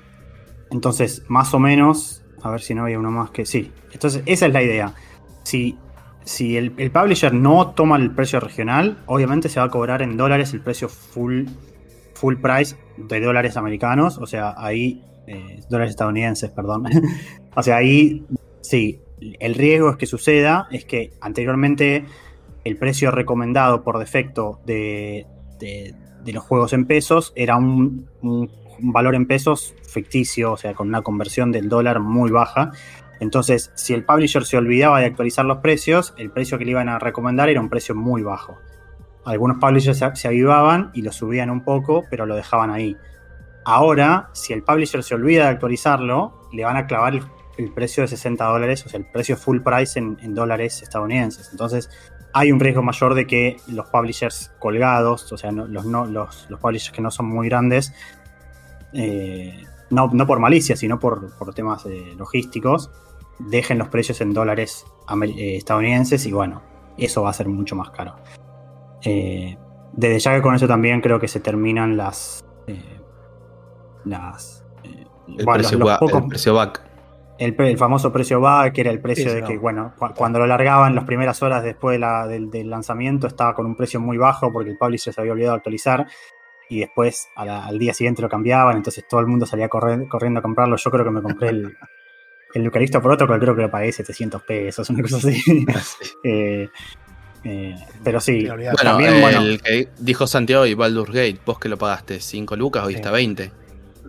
entonces, 0.70 1.24
más 1.28 1.52
o 1.54 1.58
menos, 1.58 2.22
a 2.42 2.50
ver 2.50 2.60
si 2.60 2.74
no 2.74 2.82
había 2.82 2.98
uno 2.98 3.10
más 3.10 3.30
que 3.30 3.46
sí. 3.46 3.72
Entonces, 3.92 4.22
esa 4.26 4.46
es 4.46 4.52
la 4.52 4.62
idea. 4.62 4.94
Si, 5.42 5.76
si 6.24 6.56
el, 6.56 6.72
el 6.76 6.90
publisher 6.90 7.32
no 7.32 7.70
toma 7.70 7.96
el 7.96 8.10
precio 8.12 8.40
regional, 8.40 8.98
obviamente 9.06 9.48
se 9.48 9.60
va 9.60 9.66
a 9.66 9.70
cobrar 9.70 10.02
en 10.02 10.16
dólares 10.16 10.52
el 10.54 10.60
precio 10.60 10.88
full, 10.88 11.44
full 12.14 12.36
price 12.36 12.76
de 12.96 13.20
dólares 13.20 13.56
americanos. 13.56 14.18
O 14.18 14.26
sea, 14.26 14.54
ahí, 14.56 15.02
eh, 15.26 15.60
dólares 15.70 15.90
estadounidenses, 15.90 16.50
perdón. 16.50 16.84
o 17.54 17.62
sea, 17.62 17.76
ahí 17.76 18.24
sí, 18.60 19.00
el 19.20 19.54
riesgo 19.54 19.90
es 19.90 19.96
que 19.96 20.06
suceda 20.06 20.66
es 20.70 20.84
que 20.84 21.12
anteriormente 21.20 22.04
el 22.64 22.76
precio 22.76 23.10
recomendado 23.12 23.82
por 23.84 23.98
defecto 23.98 24.60
de, 24.66 25.26
de- 25.60 25.94
los 26.32 26.42
juegos 26.42 26.72
en 26.72 26.86
pesos 26.86 27.32
era 27.36 27.56
un- 27.56 28.08
un 28.82 28.92
valor 28.92 29.14
en 29.14 29.26
pesos 29.26 29.74
ficticio, 29.88 30.52
o 30.52 30.56
sea, 30.56 30.74
con 30.74 30.88
una 30.88 31.02
conversión 31.02 31.52
del 31.52 31.68
dólar 31.68 32.00
muy 32.00 32.30
baja. 32.30 32.72
Entonces, 33.20 33.72
si 33.74 33.94
el 33.94 34.04
publisher 34.04 34.44
se 34.44 34.56
olvidaba 34.56 35.00
de 35.00 35.06
actualizar 35.06 35.44
los 35.44 35.58
precios, 35.58 36.14
el 36.18 36.30
precio 36.30 36.58
que 36.58 36.64
le 36.64 36.72
iban 36.72 36.88
a 36.88 36.98
recomendar 36.98 37.48
era 37.48 37.60
un 37.60 37.70
precio 37.70 37.94
muy 37.94 38.22
bajo. 38.22 38.58
Algunos 39.24 39.58
publishers 39.58 39.98
se, 40.14 40.28
avivaban 40.28 40.90
y 40.94 41.02
lo 41.02 41.12
subían 41.12 41.50
un 41.50 41.64
poco, 41.64 42.04
pero 42.10 42.26
lo 42.26 42.36
dejaban 42.36 42.70
ahí. 42.70 42.96
Ahora, 43.64 44.30
si 44.32 44.52
el 44.52 44.62
publisher 44.62 45.02
se 45.02 45.16
olvida 45.16 45.44
de 45.44 45.48
actualizarlo, 45.50 46.48
le 46.52 46.64
van 46.64 46.76
a 46.76 46.86
clavar 46.86 47.14
el, 47.58 47.72
precio 47.72 48.02
de 48.02 48.08
60 48.08 48.44
dólares, 48.44 48.86
o 48.86 48.88
sea, 48.88 49.00
el 49.00 49.06
precio 49.06 49.36
full 49.36 49.60
price 49.62 49.98
en, 49.98 50.34
dólares 50.34 50.82
estadounidenses. 50.82 51.48
Entonces, 51.50 51.90
hay 52.32 52.52
un 52.52 52.60
riesgo 52.60 52.82
mayor 52.82 53.14
de 53.14 53.26
que 53.26 53.56
los 53.66 53.86
publishers 53.86 54.52
colgados, 54.60 55.32
o 55.32 55.36
sea, 55.36 55.50
los, 55.50 55.86
no, 55.86 56.06
los 56.06 56.46
publishers 56.60 56.94
que 56.94 57.02
no 57.02 57.10
son 57.10 57.26
muy 57.26 57.48
grandes, 57.48 57.92
eh, 58.96 59.62
no, 59.90 60.08
no 60.12 60.26
por 60.26 60.40
malicia, 60.40 60.74
sino 60.76 60.98
por, 60.98 61.36
por 61.38 61.54
temas 61.54 61.84
eh, 61.86 62.14
logísticos, 62.16 62.90
dejen 63.38 63.78
los 63.78 63.88
precios 63.88 64.20
en 64.20 64.32
dólares 64.32 64.84
eh, 65.22 65.56
estadounidenses 65.56 66.24
y 66.26 66.32
bueno, 66.32 66.62
eso 66.96 67.22
va 67.22 67.30
a 67.30 67.32
ser 67.34 67.48
mucho 67.48 67.76
más 67.76 67.90
caro. 67.90 68.16
Eh, 69.04 69.56
desde 69.92 70.18
ya 70.18 70.34
que 70.34 70.42
con 70.42 70.54
eso 70.54 70.66
también 70.66 71.00
creo 71.00 71.20
que 71.20 71.28
se 71.28 71.40
terminan 71.40 71.96
las... 71.96 72.44
eh, 72.66 73.00
las 74.04 74.64
eh, 74.84 75.06
El, 75.28 75.44
bueno, 75.44 75.52
precio, 75.60 75.78
los 75.78 75.88
ba- 75.88 75.98
pocos- 75.98 76.22
el 76.22 76.28
precio 76.28 76.54
back. 76.54 76.82
el, 77.38 77.78
famoso 77.78 78.12
precio 78.12 78.40
back, 78.40 78.72
que 78.72 78.80
era 78.82 78.90
el 78.90 79.00
precio 79.00 79.28
Sí, 79.30 79.34
de 79.36 79.42
que, 79.44 79.54
no. 79.56 79.60
bueno, 79.60 79.92
cu- 79.98 80.14
cuando 80.16 80.38
lo 80.38 80.46
largaban 80.46 80.94
las 80.94 81.04
primeras 81.04 81.42
horas 81.42 81.62
después 81.62 81.94
de 81.94 81.98
la- 82.00 82.26
del, 82.26 82.50
del 82.50 82.70
lanzamiento 82.70 83.26
estaba 83.26 83.54
con 83.54 83.66
un 83.66 83.76
precio 83.76 84.00
muy 84.00 84.16
bajo 84.16 84.52
porque 84.52 84.70
el 84.70 84.78
publisher 84.78 85.12
se 85.12 85.20
había 85.20 85.32
olvidado 85.32 85.52
de 85.54 85.56
actualizar 85.58 86.06
y 86.68 86.80
después 86.80 87.28
a 87.36 87.44
la- 87.44 87.64
al 87.66 87.78
día 87.78 87.94
siguiente 87.94 88.22
lo 88.22 88.28
cambiaban, 88.28 88.76
entonces 88.76 89.04
todo 89.08 89.20
el 89.20 89.26
mundo 89.26 89.46
salía 89.46 89.68
corre- 89.68 90.08
corriendo 90.08 90.40
a 90.40 90.42
comprarlo. 90.42 90.76
Yo 90.76 90.90
creo 90.90 91.04
que 91.04 91.10
me 91.10 91.22
compré 91.22 91.48
el, 91.50 91.76
el 92.54 92.64
Eucaristo 92.64 93.00
Protocol, 93.02 93.38
creo 93.40 93.54
que 93.56 93.62
lo 93.62 93.70
pagué 93.70 93.92
700 93.92 94.42
pesos, 94.42 94.88
una 94.90 95.02
cosa 95.02 95.16
así. 95.16 95.42
Eh, 96.24 96.68
eh, 97.44 97.76
pero 98.02 98.20
sí. 98.20 98.44
Bueno, 98.46 98.72
también, 98.74 99.14
el 99.14 99.20
bueno. 99.20 99.40
que 99.64 99.88
dijo 99.98 100.26
Santiago 100.26 100.66
y 100.66 100.74
Baldur's 100.74 101.10
Gate, 101.12 101.38
vos 101.46 101.58
que 101.60 101.68
lo 101.68 101.78
pagaste 101.78 102.18
5 102.20 102.56
lucas, 102.56 102.84
hoy 102.84 102.94
Sí. 102.94 102.96
está 102.98 103.10
20. 103.12 103.52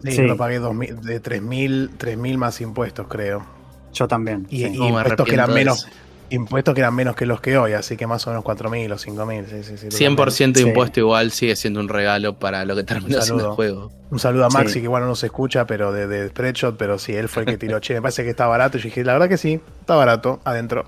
Sí, 0.03 0.11
Sí. 0.11 0.17
yo 0.17 0.23
lo 0.23 0.37
pagué 0.37 0.57
2000 0.59 1.01
de 1.01 1.19
3.000 1.21 1.89
3.000 1.97 2.37
más 2.37 2.61
impuestos, 2.61 3.07
creo. 3.07 3.45
yo 3.93 4.07
también. 4.07 4.45
Y, 4.49 4.57
sí. 4.59 4.65
y 4.73 4.77
No, 4.77 4.87
impuestos 4.89 5.27
que 5.27 5.33
eran 5.33 5.53
menos 5.53 5.85
eso. 5.87 5.95
Impuestos 6.29 6.73
que 6.73 6.81
eran 6.81 6.93
menos 6.95 7.15
que 7.15 7.25
los 7.25 7.39
que 7.41 7.57
hoy, 7.57 7.73
así 7.73 7.95
que 7.97 8.05
más 8.07 8.25
o 8.27 8.31
menos 8.31 8.43
4.000 8.43 8.91
o 8.91 8.97
5.000. 8.97 9.45
Sí, 9.47 9.63
sí, 9.63 9.77
sí, 9.77 9.87
100% 10.05 10.53
de 10.53 10.61
Sí. 10.61 10.67
impuesto 10.67 10.99
igual 10.99 11.31
sigue 11.31 11.55
siendo 11.55 11.79
un 11.79 11.87
regalo 11.89 12.37
para 12.37 12.65
lo 12.65 12.75
que 12.75 12.83
terminó 12.83 13.21
siendo 13.21 13.45
el 13.45 13.51
juego. 13.51 13.91
Un 14.11 14.19
saludo 14.19 14.45
a 14.45 14.49
Maxi, 14.49 14.73
Sí. 14.73 14.79
que 14.79 14.85
igual 14.85 15.03
no 15.05 15.15
se 15.15 15.27
escucha, 15.27 15.65
pero 15.65 15.91
de, 15.91 16.07
de 16.07 16.27
Spreadshot, 16.29 16.77
pero 16.77 16.97
sí, 16.99 17.13
él 17.13 17.27
fue 17.29 17.43
el 17.43 17.47
que 17.49 17.57
tiró, 17.57 17.79
che, 17.79 17.93
me 17.95 18.01
parece 18.01 18.23
que 18.23 18.29
está 18.31 18.47
barato. 18.47 18.77
Y 18.77 18.81
yo 18.81 18.85
dije, 18.85 19.03
la 19.03 19.13
verdad 19.13 19.29
que 19.29 19.37
sí, 19.37 19.59
está 19.79 19.95
barato, 19.95 20.39
adentro. 20.43 20.85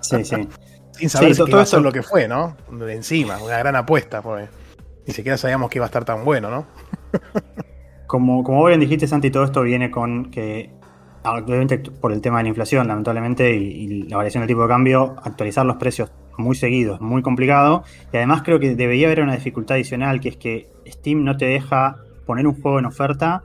Sí, 0.00 0.24
sí. 0.24 0.36
Sin 0.92 1.10
saber 1.10 1.34
Sí, 1.34 1.42
si 1.42 1.50
todo 1.50 1.60
a 1.60 1.66
ser 1.66 1.78
esto- 1.78 1.80
lo 1.80 1.92
que 1.92 2.02
fue, 2.02 2.26
¿no? 2.28 2.56
De 2.70 2.92
encima, 2.94 3.38
una 3.42 3.58
gran 3.58 3.76
apuesta, 3.76 4.20
porque 4.22 4.48
ni 5.06 5.14
siquiera 5.14 5.36
sabíamos 5.38 5.70
que 5.70 5.78
iba 5.78 5.86
a 5.86 5.88
estar 5.88 6.04
tan 6.04 6.24
bueno, 6.24 6.50
¿no? 6.50 6.66
Como, 8.06 8.42
como 8.42 8.58
vos 8.60 8.68
bien 8.68 8.80
dijiste, 8.80 9.06
Santi, 9.06 9.30
todo 9.30 9.44
esto 9.44 9.62
viene 9.62 9.90
con 9.90 10.30
que, 10.30 10.70
obviamente 11.32 11.78
por 11.78 12.12
el 12.12 12.20
tema 12.20 12.38
de 12.38 12.44
la 12.44 12.48
inflación, 12.50 12.88
lamentablemente, 12.88 13.56
y, 13.56 13.64
y 13.64 14.02
la 14.04 14.16
variación 14.16 14.42
del 14.42 14.48
tipo 14.48 14.62
de 14.62 14.68
cambio, 14.68 15.16
actualizar 15.22 15.64
los 15.66 15.76
precios 15.76 16.10
muy 16.38 16.56
seguidos 16.56 16.96
es 16.96 17.00
muy 17.00 17.22
complicado. 17.22 17.84
Y 18.12 18.16
además 18.16 18.42
creo 18.42 18.58
que 18.58 18.74
debería 18.74 19.08
haber 19.08 19.20
una 19.22 19.34
dificultad 19.34 19.74
adicional, 19.74 20.20
que 20.20 20.30
es 20.30 20.36
que 20.36 20.68
Steam 20.86 21.24
no 21.24 21.36
te 21.36 21.46
deja 21.46 21.96
poner 22.24 22.46
un 22.46 22.60
juego 22.60 22.78
en 22.78 22.86
oferta 22.86 23.42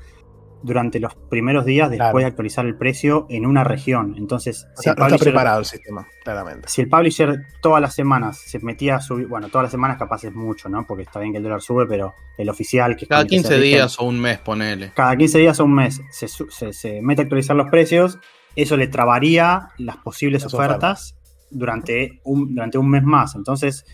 durante 0.63 0.99
los 0.99 1.13
primeros 1.29 1.65
días 1.65 1.89
después 1.89 1.99
Claro. 2.11 2.17
de 2.19 2.25
actualizar 2.25 2.65
el 2.65 2.75
precio 2.77 3.25
en 3.29 3.45
una 3.45 3.63
región. 3.65 4.15
Entonces, 4.17 4.65
O 4.77 4.81
sea, 4.81 4.93
el 4.93 4.99
no 4.99 5.05
está 5.07 5.17
preparado 5.17 5.59
el 5.59 5.65
sistema, 5.65 6.07
claramente. 6.23 6.69
si 6.69 6.81
el 6.81 6.89
publisher 6.89 7.45
todas 7.61 7.81
las 7.81 7.93
semanas 7.93 8.37
se 8.39 8.59
metía 8.59 8.95
a 8.95 9.01
subir, 9.01 9.27
bueno, 9.27 9.49
todas 9.49 9.63
las 9.65 9.71
semanas 9.71 9.97
capaz 9.97 10.23
es 10.23 10.33
mucho, 10.33 10.69
¿no? 10.69 10.85
Porque 10.87 11.03
está 11.03 11.19
bien 11.19 11.33
que 11.33 11.37
el 11.37 11.43
dólar 11.43 11.61
sube, 11.61 11.85
pero 11.85 12.13
el 12.37 12.49
oficial 12.49 12.95
que 12.95 13.05
Cada 13.07 13.21
el 13.23 13.27
que 13.27 13.35
se 13.37 13.41
15 13.43 13.57
rige- 13.57 13.61
días 13.75 13.99
o 13.99 14.05
un 14.05 14.19
mes, 14.21 14.39
ponele. 14.39 14.91
cada 14.95 15.15
15 15.17 15.37
días 15.39 15.59
o 15.59 15.65
un 15.65 15.75
mes 15.75 16.01
se, 16.11 16.27
su- 16.29 16.49
se- 16.49 16.71
se 16.73 17.01
mete 17.01 17.21
a 17.21 17.23
actualizar 17.23 17.55
los 17.55 17.69
precios, 17.69 18.17
eso 18.55 18.77
le 18.77 18.87
trabaría 18.87 19.69
las 19.77 19.97
posibles 19.97 20.43
Las 20.43 20.53
ofertas 20.53 21.15
durante 21.51 22.21
un, 22.23 22.55
durante 22.55 22.77
un 22.77 22.89
mes 22.89 23.03
más. 23.03 23.35
Entonces 23.35 23.85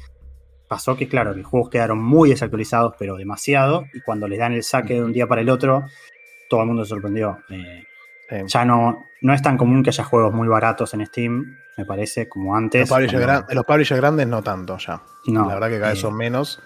pasó 0.68 0.96
que, 0.96 1.08
claro, 1.08 1.34
los 1.34 1.48
juegos 1.48 1.70
quedaron 1.72 1.98
muy 2.04 2.30
desactualizados, 2.30 2.94
pero 3.00 3.16
demasiado, 3.16 3.86
y 3.94 4.02
cuando 4.02 4.28
les 4.28 4.38
dan 4.38 4.54
el 4.54 4.62
saque 4.64 4.94
de 4.94 5.04
un 5.04 5.12
día 5.14 5.26
para 5.26 5.42
el 5.42 5.50
otro, 5.50 5.84
todo 6.50 6.62
el 6.62 6.68
mundo 6.68 6.84
se 6.84 6.90
sorprendió. 6.90 7.40
Eh, 7.50 7.86
Sí. 8.30 8.36
ya 8.46 8.64
no, 8.64 9.04
no 9.22 9.34
es 9.34 9.42
tan 9.42 9.58
común 9.58 9.82
que 9.82 9.90
haya 9.90 10.04
juegos 10.04 10.32
muy 10.34 10.48
baratos 10.48 10.94
en 10.94 11.04
Steam, 11.08 11.58
me 11.78 11.86
parece, 11.86 12.30
como 12.30 12.56
antes. 12.56 12.82
Los 12.88 12.90
publishers, 13.00 13.22
gran- 13.24 13.46
los 13.50 13.66
publishers 13.66 14.00
grandes 14.00 14.28
no 14.28 14.44
tanto 14.44 14.78
ya. 14.78 15.02
No, 15.26 15.48
la 15.48 15.56
verdad 15.56 15.70
que 15.70 15.80
cada 15.80 15.90
vez 15.90 15.98
eh, 15.98 16.02
son 16.04 16.16
menos. 16.16 16.62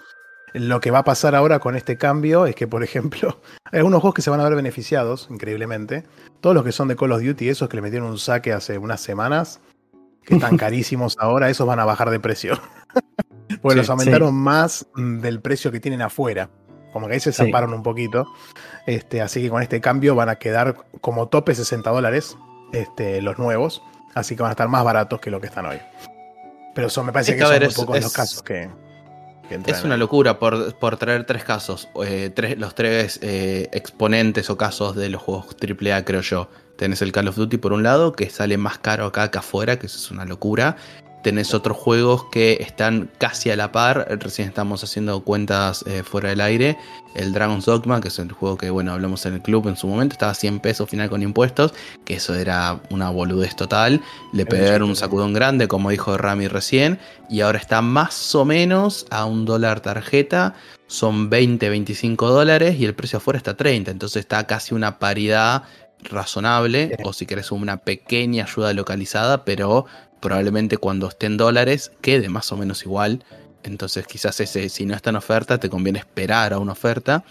Lo 0.52 0.80
que 0.80 0.90
va 0.90 0.98
a 0.98 1.04
pasar 1.04 1.34
ahora 1.34 1.60
con 1.60 1.74
este 1.74 1.96
cambio 1.96 2.44
es 2.46 2.54
que, 2.54 2.66
por 2.68 2.82
ejemplo, 2.84 3.40
hay 3.72 3.78
algunos 3.78 4.02
juegos 4.02 4.14
que 4.14 4.20
se 4.22 4.28
van 4.30 4.40
a 4.40 4.44
ver 4.44 4.54
beneficiados, 4.56 5.26
increíblemente. 5.30 6.04
Todos 6.42 6.54
los 6.54 6.64
que 6.64 6.72
son 6.72 6.86
de 6.88 6.96
Call 6.96 7.12
of 7.12 7.22
Duty, 7.22 7.48
esos 7.48 7.68
que 7.70 7.76
le 7.76 7.82
metieron 7.82 8.08
un 8.10 8.18
saque 8.18 8.52
hace 8.52 8.76
unas 8.76 9.00
semanas, 9.00 9.62
que 10.22 10.34
están 10.36 10.58
carísimos 10.58 11.16
ahora, 11.18 11.48
esos 11.48 11.66
van 11.66 11.80
a 11.80 11.86
bajar 11.86 12.10
de 12.10 12.20
precio. 12.20 12.58
Porque 13.62 13.74
Sí, 13.74 13.78
los 13.78 13.90
aumentaron 13.90 14.34
más 14.34 14.86
del 14.96 15.40
precio 15.40 15.72
que 15.72 15.80
tienen 15.80 16.02
afuera. 16.02 16.50
Como 16.94 17.06
que 17.08 17.12
ahí 17.14 17.20
se 17.20 17.32
Sí. 17.32 17.44
zaparon 17.44 17.74
un 17.74 17.82
poquito. 17.82 18.26
Este, 18.86 19.20
así 19.20 19.42
que 19.42 19.50
con 19.50 19.60
este 19.60 19.82
cambio 19.82 20.14
van 20.14 20.30
a 20.30 20.36
quedar 20.36 20.76
como 21.02 21.28
tope 21.28 21.54
60 21.54 21.90
dólares 21.90 22.38
este, 22.72 23.20
los 23.20 23.38
nuevos. 23.38 23.82
Así 24.14 24.34
que 24.36 24.42
van 24.42 24.48
a 24.50 24.52
estar 24.52 24.68
más 24.68 24.82
baratos 24.84 25.20
que 25.20 25.30
lo 25.30 25.40
que 25.40 25.48
están 25.48 25.66
hoy. 25.66 25.78
Pero 26.74 26.86
eso 26.86 27.04
me 27.04 27.12
parece 27.12 27.32
Es 27.32 27.36
que, 27.36 27.40
que, 27.40 27.44
son 27.44 27.52
ver, 27.52 27.60
muy 27.62 27.68
es- 27.68 27.74
pocos 27.74 27.96
los 27.96 28.04
es- 28.06 28.12
casos 28.12 28.42
que, 28.42 28.70
que 29.48 29.60
Es 29.66 29.84
una 29.84 29.96
locura 29.96 30.38
por, 30.38 30.74
por 30.78 30.96
traer 30.96 31.26
tres 31.26 31.44
casos. 31.44 31.88
eh, 32.04 32.30
tres, 32.34 32.56
los 32.58 32.74
tres 32.74 33.18
eh, 33.22 33.68
exponentes 33.72 34.48
o 34.50 34.56
casos 34.56 34.96
de 34.96 35.08
los 35.10 35.20
juegos 35.22 35.56
AAA, 35.60 36.04
creo 36.04 36.20
yo. 36.22 36.48
Tenés 36.76 37.02
el 37.02 37.12
Call 37.12 37.28
of 37.28 37.36
Duty 37.36 37.58
por 37.58 37.72
un 37.72 37.82
lado, 37.82 38.12
que 38.12 38.30
sale 38.30 38.56
más 38.56 38.78
caro 38.78 39.06
acá 39.06 39.30
que 39.30 39.38
afuera, 39.38 39.78
que 39.78 39.86
eso 39.86 39.98
es 39.98 40.10
una 40.10 40.24
locura. 40.24 40.76
Tenés 41.24 41.54
otros 41.54 41.78
juegos 41.78 42.26
que 42.30 42.58
están 42.60 43.10
casi 43.16 43.48
a 43.48 43.56
la 43.56 43.72
par. 43.72 44.06
Recién 44.20 44.46
estamos 44.46 44.84
haciendo 44.84 45.24
cuentas 45.24 45.82
eh, 45.86 46.02
fuera 46.02 46.28
del 46.28 46.42
aire. 46.42 46.76
El 47.14 47.32
Dragon's 47.32 47.64
Dogma, 47.64 48.02
que 48.02 48.08
es 48.08 48.18
el 48.18 48.30
juego 48.30 48.58
que 48.58 48.68
bueno 48.68 48.92
hablamos 48.92 49.24
en 49.24 49.32
el 49.32 49.40
club 49.40 49.66
en 49.68 49.76
su 49.76 49.86
momento, 49.86 50.12
estaba 50.12 50.32
a 50.32 50.34
100 50.34 50.60
pesos 50.60 50.90
final 50.90 51.08
con 51.08 51.22
impuestos, 51.22 51.72
que 52.04 52.16
eso 52.16 52.34
era 52.34 52.82
una 52.90 53.08
boludez 53.08 53.56
total. 53.56 54.02
Le 54.34 54.44
pegaron 54.44 54.90
un 54.90 54.96
sacudón 54.96 55.32
grande, 55.32 55.66
como 55.66 55.88
dijo 55.88 56.18
Rami 56.18 56.46
recién, 56.46 56.98
y 57.30 57.40
ahora 57.40 57.58
está 57.58 57.80
más 57.80 58.34
o 58.34 58.44
menos 58.44 59.06
a 59.08 59.24
un 59.24 59.46
dólar 59.46 59.80
tarjeta. 59.80 60.52
Son 60.88 61.30
20, 61.30 61.70
25 61.70 62.28
dólares 62.28 62.76
y 62.78 62.84
el 62.84 62.94
precio 62.94 63.16
afuera 63.16 63.38
está 63.38 63.56
30. 63.56 63.90
Entonces 63.90 64.20
está 64.20 64.46
casi 64.46 64.74
una 64.74 64.98
paridad 64.98 65.62
razonable. 66.02 66.88
Sí. 66.88 67.02
O 67.02 67.14
si 67.14 67.24
querés 67.24 67.50
una 67.50 67.78
pequeña 67.78 68.44
ayuda 68.44 68.74
localizada, 68.74 69.46
pero 69.46 69.86
probablemente 70.24 70.78
cuando 70.78 71.06
esté 71.08 71.26
en 71.26 71.36
dólares 71.36 71.92
quede 72.00 72.30
más 72.30 72.50
o 72.50 72.56
menos 72.56 72.82
igual. 72.84 73.22
Entonces 73.62 74.06
quizás 74.06 74.40
ese, 74.40 74.70
si 74.70 74.86
no 74.86 74.94
está 74.94 75.10
en 75.10 75.16
oferta, 75.16 75.60
te 75.60 75.68
conviene 75.68 75.98
esperar 75.98 76.54
a 76.54 76.58
una 76.58 76.72
oferta. 76.72 77.24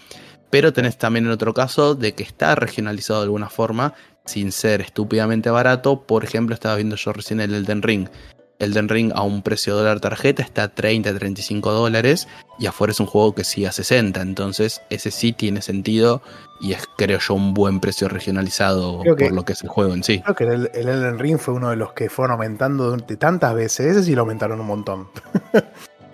Pero 0.48 0.72
tenés 0.72 0.96
también 0.96 1.26
el 1.26 1.32
otro 1.32 1.52
caso 1.54 1.96
de 1.96 2.14
que 2.14 2.22
está 2.22 2.54
regionalizado 2.54 3.18
de 3.18 3.24
alguna 3.24 3.50
forma, 3.50 3.94
sin 4.26 4.52
ser 4.52 4.80
estúpidamente 4.80 5.50
barato. 5.50 6.02
Por 6.02 6.22
ejemplo, 6.22 6.54
estaba 6.54 6.76
viendo 6.76 6.94
yo 6.94 7.12
recién 7.12 7.40
el 7.40 7.52
Elden 7.52 7.82
Ring. 7.82 8.08
Elden 8.60 8.88
Ring 8.88 9.12
a 9.14 9.22
un 9.22 9.42
precio 9.42 9.74
dólar 9.74 10.00
tarjeta 10.00 10.42
está 10.42 10.64
a 10.64 10.68
30, 10.68 11.12
35 11.18 11.72
dólares 11.72 12.28
y 12.58 12.66
afuera 12.66 12.92
es 12.92 13.00
un 13.00 13.06
juego 13.06 13.34
que 13.34 13.42
sigue 13.44 13.66
a 13.66 13.72
60. 13.72 14.20
Entonces 14.22 14.80
ese 14.90 15.10
sí 15.10 15.32
tiene 15.32 15.60
sentido 15.60 16.22
y 16.60 16.72
es 16.72 16.84
creo 16.96 17.18
yo 17.18 17.34
un 17.34 17.52
buen 17.52 17.80
precio 17.80 18.08
regionalizado 18.08 19.02
que- 19.02 19.14
por 19.26 19.32
lo 19.32 19.44
que 19.44 19.54
es 19.54 19.62
el 19.62 19.68
juego 19.68 19.92
en 19.94 20.04
sí. 20.04 20.20
Creo 20.20 20.34
que 20.36 20.44
el, 20.44 20.70
el 20.74 20.88
Elden 20.88 21.18
Ring 21.18 21.38
fue 21.38 21.54
uno 21.54 21.70
de 21.70 21.76
los 21.76 21.92
que 21.92 22.08
fueron 22.08 22.32
aumentando 22.34 22.84
durante 22.84 23.16
tantas 23.16 23.54
veces. 23.54 23.86
Ese 23.86 24.02
sí 24.04 24.14
lo 24.14 24.20
aumentaron 24.22 24.60
un 24.60 24.66
montón. 24.66 25.08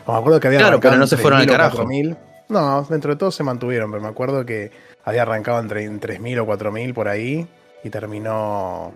Me 0.09 0.14
acuerdo 0.14 0.40
que 0.40 0.48
había 0.48 0.61
Claro, 0.61 0.81
pero 0.81 0.96
no 0.96 1.07
se 1.07 1.16
fueron 1.18 1.40
al 1.40 1.46
3.000 1.46 1.50
o 1.50 1.53
carajo. 1.53 1.85
4.000. 1.85 2.16
No, 2.48 2.83
dentro 2.88 3.12
de 3.12 3.16
todo 3.18 3.31
se 3.31 3.44
mantuvieron, 3.44 3.90
pero 3.92 4.03
me 4.03 4.09
acuerdo 4.09 4.44
que 4.44 4.72
había 5.05 5.22
arrancado 5.22 5.61
entre 5.61 5.85
en 5.85 6.00
3.000 6.00 6.40
o 6.40 6.46
4.000 6.46 6.94
por 6.94 7.07
ahí 7.07 7.46
y 7.85 7.90
terminó 7.90 8.92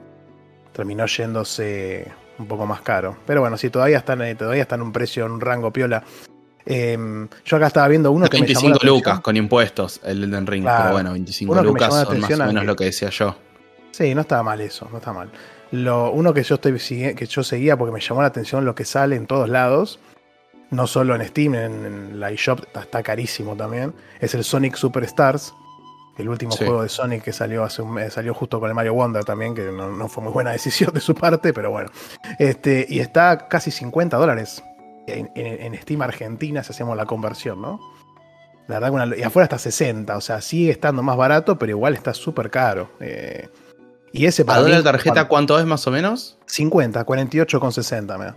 terminó 0.72 1.06
yéndose 1.06 2.10
un 2.38 2.46
poco 2.46 2.66
más 2.66 2.80
caro. 2.82 3.16
Pero 3.26 3.40
bueno, 3.40 3.56
sí, 3.56 3.70
todavía 3.70 3.98
están, 3.98 4.22
eh, 4.22 4.34
todavía 4.34 4.62
están 4.62 4.80
en 4.80 4.86
un 4.86 4.92
precio, 4.92 5.26
en 5.26 5.32
un 5.32 5.40
rango 5.40 5.72
piola. 5.72 6.02
Em, 6.66 7.28
yo 7.44 7.56
acá 7.58 7.66
estaba 7.66 7.88
viendo 7.88 8.10
uno 8.10 8.28
que 8.28 8.40
me 8.40 8.46
llamó 8.46 8.52
la 8.54 8.60
25 8.60 8.76
atención. 8.76 8.96
lucas 8.96 9.20
con 9.20 9.36
impuestos 9.36 10.00
el 10.04 10.24
Elden 10.24 10.46
Ring, 10.46 10.62
Claro. 10.62 10.82
pero 10.84 10.92
bueno, 10.94 11.12
25 11.12 11.52
Uno 11.52 11.60
que 11.60 11.66
me 11.66 11.72
lucas 11.72 11.88
son 11.88 12.20
más 12.20 12.30
o 12.30 12.36
menos 12.46 12.60
que- 12.62 12.66
lo 12.66 12.76
que 12.76 12.84
decía 12.84 13.10
yo. 13.10 13.36
Sí, 13.90 14.14
no 14.14 14.22
estaba 14.22 14.42
mal 14.42 14.60
eso, 14.60 14.88
no 14.90 14.98
está 14.98 15.12
mal. 15.12 15.30
Lo, 15.72 16.10
uno 16.10 16.32
que 16.32 16.42
yo 16.42 16.54
estoy 16.56 16.72
que 16.78 17.26
yo 17.26 17.42
seguía 17.44 17.76
porque 17.76 17.92
me 17.92 18.00
llamó 18.00 18.22
la 18.22 18.28
atención 18.28 18.64
lo 18.64 18.74
que 18.74 18.84
sale 18.84 19.14
en 19.16 19.26
todos 19.26 19.48
lados, 19.48 19.98
no 20.70 20.86
solo 20.86 21.14
en 21.14 21.24
Steam, 21.26 21.54
en, 21.54 21.84
en 21.84 22.20
la 22.20 22.30
eShop 22.30 22.60
está, 22.66 22.80
está 22.80 23.02
carísimo 23.02 23.54
también, 23.56 23.92
es 24.20 24.34
el 24.34 24.42
Sonic 24.42 24.76
Superstars, 24.76 25.54
el 26.16 26.28
último 26.28 26.52
Sí. 26.52 26.64
juego 26.64 26.82
de 26.82 26.88
Sonic 26.88 27.22
que 27.22 27.32
salió 27.32 27.64
hace 27.64 27.82
un 27.82 27.92
mes, 27.94 28.12
salió 28.12 28.34
justo 28.34 28.60
con 28.60 28.68
el 28.68 28.74
Mario 28.74 28.94
Wonder 28.94 29.24
también, 29.24 29.54
que 29.54 29.62
no, 29.64 29.90
no 29.90 30.08
fue 30.08 30.22
muy 30.24 30.32
buena 30.32 30.50
decisión 30.52 30.92
de 30.94 31.00
su 31.00 31.14
parte, 31.14 31.52
pero 31.52 31.70
bueno. 31.70 31.90
Este, 32.38 32.86
y 32.88 33.00
está 33.00 33.48
casi 33.48 33.70
50 33.70 34.16
dólares 34.16 34.62
en, 35.06 35.30
en- 35.34 35.74
en 35.74 35.82
Steam 35.82 36.02
Argentina 36.02 36.62
si 36.62 36.70
hacemos 36.72 36.96
la 36.96 37.06
conversión, 37.06 37.60
¿no? 37.60 37.80
La 38.66 38.78
verdad 38.80 38.92
una- 38.92 39.16
y 39.16 39.22
afuera 39.22 39.44
está 39.44 39.58
60, 39.58 40.16
o 40.16 40.20
sea, 40.20 40.40
sigue 40.40 40.70
estando 40.70 41.02
más 41.02 41.16
barato, 41.16 41.58
pero 41.58 41.70
igual 41.70 41.94
está 41.94 42.14
súper 42.14 42.50
caro. 42.50 42.90
Eh, 43.00 43.48
y 44.12 44.26
ese 44.26 44.42
¿A 44.42 44.46
para 44.46 44.58
mí, 44.60 44.64
dólar 44.68 44.82
tarjeta 44.84 45.26
cuánto 45.28 45.58
es 45.58 45.66
más 45.66 45.86
o 45.86 45.90
menos? 45.90 46.38
50, 46.46 47.04
48,60 47.04 48.34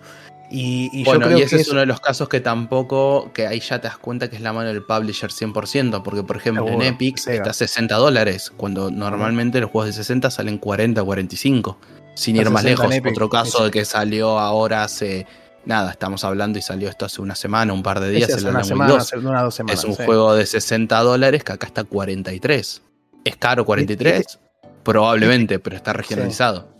Y, 0.49 0.89
y 0.93 1.03
yo 1.03 1.11
Bueno, 1.11 1.25
creo 1.27 1.39
y 1.39 1.41
ese 1.41 1.57
que 1.57 1.61
es 1.61 1.67
uno 1.69 1.81
de 1.81 1.85
los 1.85 1.99
casos 1.99 2.29
que 2.29 2.39
tampoco, 2.39 3.31
que 3.33 3.47
ahí 3.47 3.59
ya 3.59 3.81
te 3.81 3.87
das 3.87 3.97
cuenta 3.97 4.29
que 4.29 4.37
es 4.37 4.41
la 4.41 4.53
mano 4.53 4.69
del 4.69 4.83
publisher 4.83 5.29
100%, 5.29 6.03
porque 6.03 6.23
por 6.23 6.37
ejemplo 6.37 6.65
Seguro, 6.65 6.85
en 6.85 6.93
Epic 6.93 7.17
Sega. 7.17 7.37
está 7.37 7.49
a 7.49 7.53
60 7.53 7.95
dólares, 7.95 8.51
cuando 8.55 8.89
normalmente 8.89 9.59
los 9.59 9.71
juegos 9.71 9.87
de 9.87 9.93
60 9.93 10.31
salen 10.31 10.57
40 10.57 11.01
o 11.01 11.05
45. 11.05 11.77
Sin 12.15 12.35
ir 12.37 12.49
más 12.49 12.63
60 12.63 12.83
en 12.83 12.89
lejos, 12.89 12.95
Epic, 12.97 13.11
otro 13.11 13.29
caso 13.29 13.65
de 13.65 13.71
que 13.71 13.83
salió 13.85 14.39
ahora 14.39 14.83
hace, 14.83 15.27
nada, 15.65 15.91
estamos 15.91 16.23
hablando 16.23 16.57
y 16.57 16.61
salió 16.61 16.89
esto 16.89 17.05
hace 17.05 17.21
una 17.21 17.35
semana, 17.35 17.73
un 17.73 17.83
par 17.83 17.99
de 17.99 18.09
días, 18.09 18.29
el 18.29 18.47
una 18.47 18.63
semana, 18.63 18.93
Wake 18.93 18.99
2. 18.99 19.13
hace 19.13 19.17
unas 19.27 19.43
dos 19.43 19.55
semanas. 19.55 19.79
Es 19.79 19.85
un 19.85 19.95
sí. 19.95 20.03
juego 20.05 20.33
de 20.33 20.45
60 20.45 20.97
dólares 21.01 21.43
que 21.43 21.51
acá 21.51 21.67
está 21.67 21.83
43. 21.83 22.81
¿Es 23.25 23.35
caro 23.35 23.65
43? 23.65 24.39
Probablemente, 24.83 25.59
pero 25.59 25.75
está 25.75 25.91
regionalizado. 25.91 26.76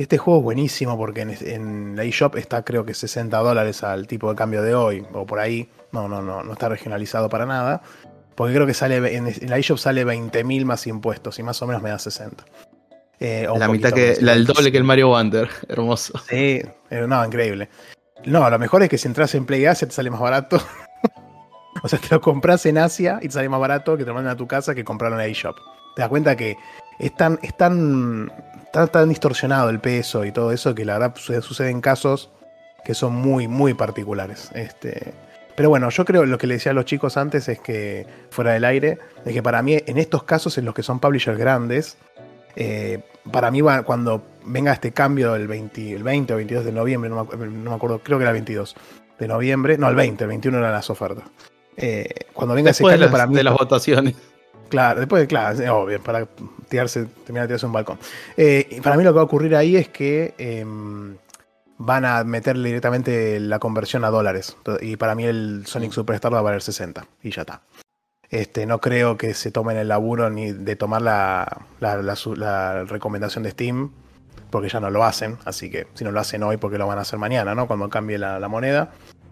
Este 0.00 0.16
juego 0.16 0.40
es 0.40 0.44
buenísimo 0.44 0.96
porque 0.96 1.20
en, 1.20 1.36
en 1.42 1.94
la 1.94 2.04
eShop 2.04 2.36
está 2.36 2.64
creo 2.64 2.86
que 2.86 2.94
60 2.94 3.36
dólares 3.36 3.82
al 3.82 4.06
tipo 4.06 4.30
de 4.30 4.34
cambio 4.34 4.62
de 4.62 4.74
hoy 4.74 5.04
o 5.12 5.26
por 5.26 5.38
ahí. 5.38 5.68
No, 5.92 6.08
no, 6.08 6.22
no, 6.22 6.42
no 6.42 6.52
está 6.54 6.70
regionalizado 6.70 7.28
para 7.28 7.44
nada. 7.44 7.82
Porque 8.34 8.54
creo 8.54 8.66
que 8.66 8.72
sale 8.72 8.96
en, 9.14 9.26
en 9.26 9.50
la 9.50 9.58
eShop 9.58 9.76
sale 9.76 10.06
20.000 10.06 10.64
más 10.64 10.86
impuestos 10.86 11.38
y 11.38 11.42
más 11.42 11.60
o 11.60 11.66
menos 11.66 11.82
me 11.82 11.90
da 11.90 11.98
60. 11.98 12.46
Eh, 13.20 13.46
La 13.58 13.68
mitad 13.68 13.92
que, 13.92 14.16
la, 14.22 14.32
el 14.32 14.46
doble 14.46 14.72
que 14.72 14.78
el 14.78 14.84
Mario 14.84 15.08
Wonder. 15.08 15.50
Hermoso. 15.68 16.18
Sí, 16.30 16.62
eh, 16.88 17.04
no, 17.06 17.22
increíble. 17.22 17.68
No, 18.24 18.48
lo 18.48 18.58
mejor 18.58 18.82
es 18.82 18.88
que 18.88 18.96
si 18.96 19.06
entras 19.06 19.34
en 19.34 19.44
Play 19.44 19.66
Asia 19.66 19.86
te 19.86 19.92
sale 19.92 20.08
más 20.08 20.20
barato. 20.20 20.62
o 21.82 21.88
sea, 21.88 21.98
te 21.98 22.08
lo 22.10 22.22
compras 22.22 22.64
en 22.64 22.78
Asia 22.78 23.18
y 23.20 23.26
te 23.26 23.32
sale 23.32 23.50
más 23.50 23.60
barato 23.60 23.98
que 23.98 24.04
te 24.04 24.08
lo 24.08 24.14
mandan 24.14 24.32
a 24.32 24.36
tu 24.38 24.46
casa 24.46 24.74
que 24.74 24.82
comprarlo 24.82 25.20
en 25.20 25.26
la 25.26 25.30
eShop. 25.30 25.58
Te 25.94 26.00
das 26.00 26.08
cuenta 26.08 26.36
que 26.36 26.56
es 26.98 27.14
tan, 27.16 27.38
es 27.42 27.54
tan, 27.56 28.32
tan, 28.72 28.88
tan 28.88 29.08
distorsionado 29.08 29.70
el 29.70 29.80
peso 29.80 30.24
y 30.24 30.32
todo 30.32 30.52
eso 30.52 30.74
que 30.74 30.84
la 30.84 30.94
verdad 30.98 31.14
su- 31.16 31.40
sucede 31.42 31.70
en 31.70 31.80
casos 31.80 32.30
que 32.84 32.94
son 32.94 33.14
muy, 33.14 33.46
muy 33.48 33.74
particulares. 33.74 34.50
Este, 34.54 35.12
pero 35.56 35.68
bueno, 35.68 35.90
yo 35.90 36.04
creo 36.04 36.24
lo 36.24 36.38
que 36.38 36.46
le 36.46 36.54
decía 36.54 36.72
a 36.72 36.74
los 36.74 36.84
chicos 36.86 37.16
antes 37.16 37.48
es 37.48 37.60
que, 37.60 38.06
fuera 38.30 38.52
del 38.52 38.64
aire, 38.64 38.98
es 39.24 39.32
que 39.32 39.42
para 39.42 39.62
mí 39.62 39.76
en 39.86 39.98
estos 39.98 40.22
casos 40.22 40.56
en 40.58 40.64
los 40.64 40.74
que 40.74 40.82
son 40.82 40.98
publishers 41.00 41.38
grandes, 41.38 41.98
eh, 42.56 43.00
para 43.30 43.50
mí 43.50 43.60
va, 43.60 43.82
cuando 43.82 44.22
venga 44.44 44.72
este 44.72 44.92
cambio 44.92 45.34
el 45.34 45.46
20, 45.46 45.92
el 45.94 46.02
20 46.02 46.32
o 46.32 46.36
22 46.36 46.64
de 46.64 46.72
noviembre, 46.72 47.10
no 47.10 47.16
me, 47.16 47.30
acu- 47.30 47.38
no 47.50 47.70
me 47.70 47.76
acuerdo, 47.76 47.98
creo 48.00 48.18
que 48.18 48.22
era 48.24 48.30
el 48.30 48.36
22 48.36 48.74
de 49.18 49.28
noviembre, 49.28 49.76
no, 49.76 49.88
el 49.88 49.94
20, 49.96 50.24
el 50.24 50.28
21 50.28 50.58
eran 50.58 50.72
las 50.72 50.88
ofertas. 50.88 51.24
Eh, 51.76 52.08
cuando 52.32 52.54
venga 52.54 52.70
Después 52.70 52.94
ese 52.94 52.98
de 52.98 53.04
cambio 53.04 53.06
las, 53.06 53.12
para 53.12 53.26
mí... 53.26 53.36
de 53.36 53.44
las 53.44 53.54
votaciones. 53.54 54.14
Claro, 54.70 55.00
después, 55.00 55.26
claro, 55.28 55.82
obvio, 55.82 56.00
para 56.00 56.26
tirarse, 56.68 57.04
terminar 57.26 57.42
de 57.42 57.48
tirarse 57.48 57.66
un 57.66 57.72
balcón. 57.72 57.98
Eh, 58.36 58.80
para 58.82 58.96
mí 58.96 59.02
lo 59.04 59.10
que 59.10 59.16
va 59.16 59.20
a 59.22 59.24
ocurrir 59.24 59.54
ahí 59.56 59.76
es 59.76 59.88
que 59.88 60.34
em, 60.38 61.16
van 61.76 62.04
a 62.04 62.22
meterle 62.24 62.68
directamente 62.68 63.38
la 63.40 63.58
conversión 63.58 64.04
a 64.04 64.10
dólares. 64.10 64.56
Y 64.80 64.96
para 64.96 65.14
mí 65.14 65.24
el 65.24 65.64
Sonic 65.66 65.92
Superstar 65.92 66.32
va 66.32 66.38
a 66.38 66.42
valer 66.42 66.62
60 66.62 67.04
y 67.22 67.30
ya 67.30 67.42
está. 67.42 67.62
Este, 68.30 68.64
no 68.64 68.80
creo 68.80 69.16
que 69.16 69.34
se 69.34 69.50
tomen 69.50 69.76
el 69.76 69.88
laburo 69.88 70.30
ni 70.30 70.52
de 70.52 70.76
tomar 70.76 71.02
la, 71.02 71.62
la- 71.80 71.96
la 72.00 72.14
la 72.36 72.84
recomendación 72.84 73.42
de 73.42 73.50
Steam, 73.50 73.90
porque 74.50 74.68
ya 74.68 74.78
no 74.78 74.88
lo 74.90 75.02
hacen. 75.02 75.36
Así 75.44 75.68
que 75.68 75.88
si 75.94 76.04
no 76.04 76.12
lo 76.12 76.20
hacen 76.20 76.44
hoy, 76.44 76.56
porque 76.58 76.78
lo 76.78 76.86
van 76.86 76.98
a 76.98 77.02
hacer 77.02 77.18
mañana, 77.18 77.56
¿no? 77.56 77.66
Cuando 77.66 77.88
cambie 77.88 78.18
la, 78.18 78.46
moneda. 78.48 78.90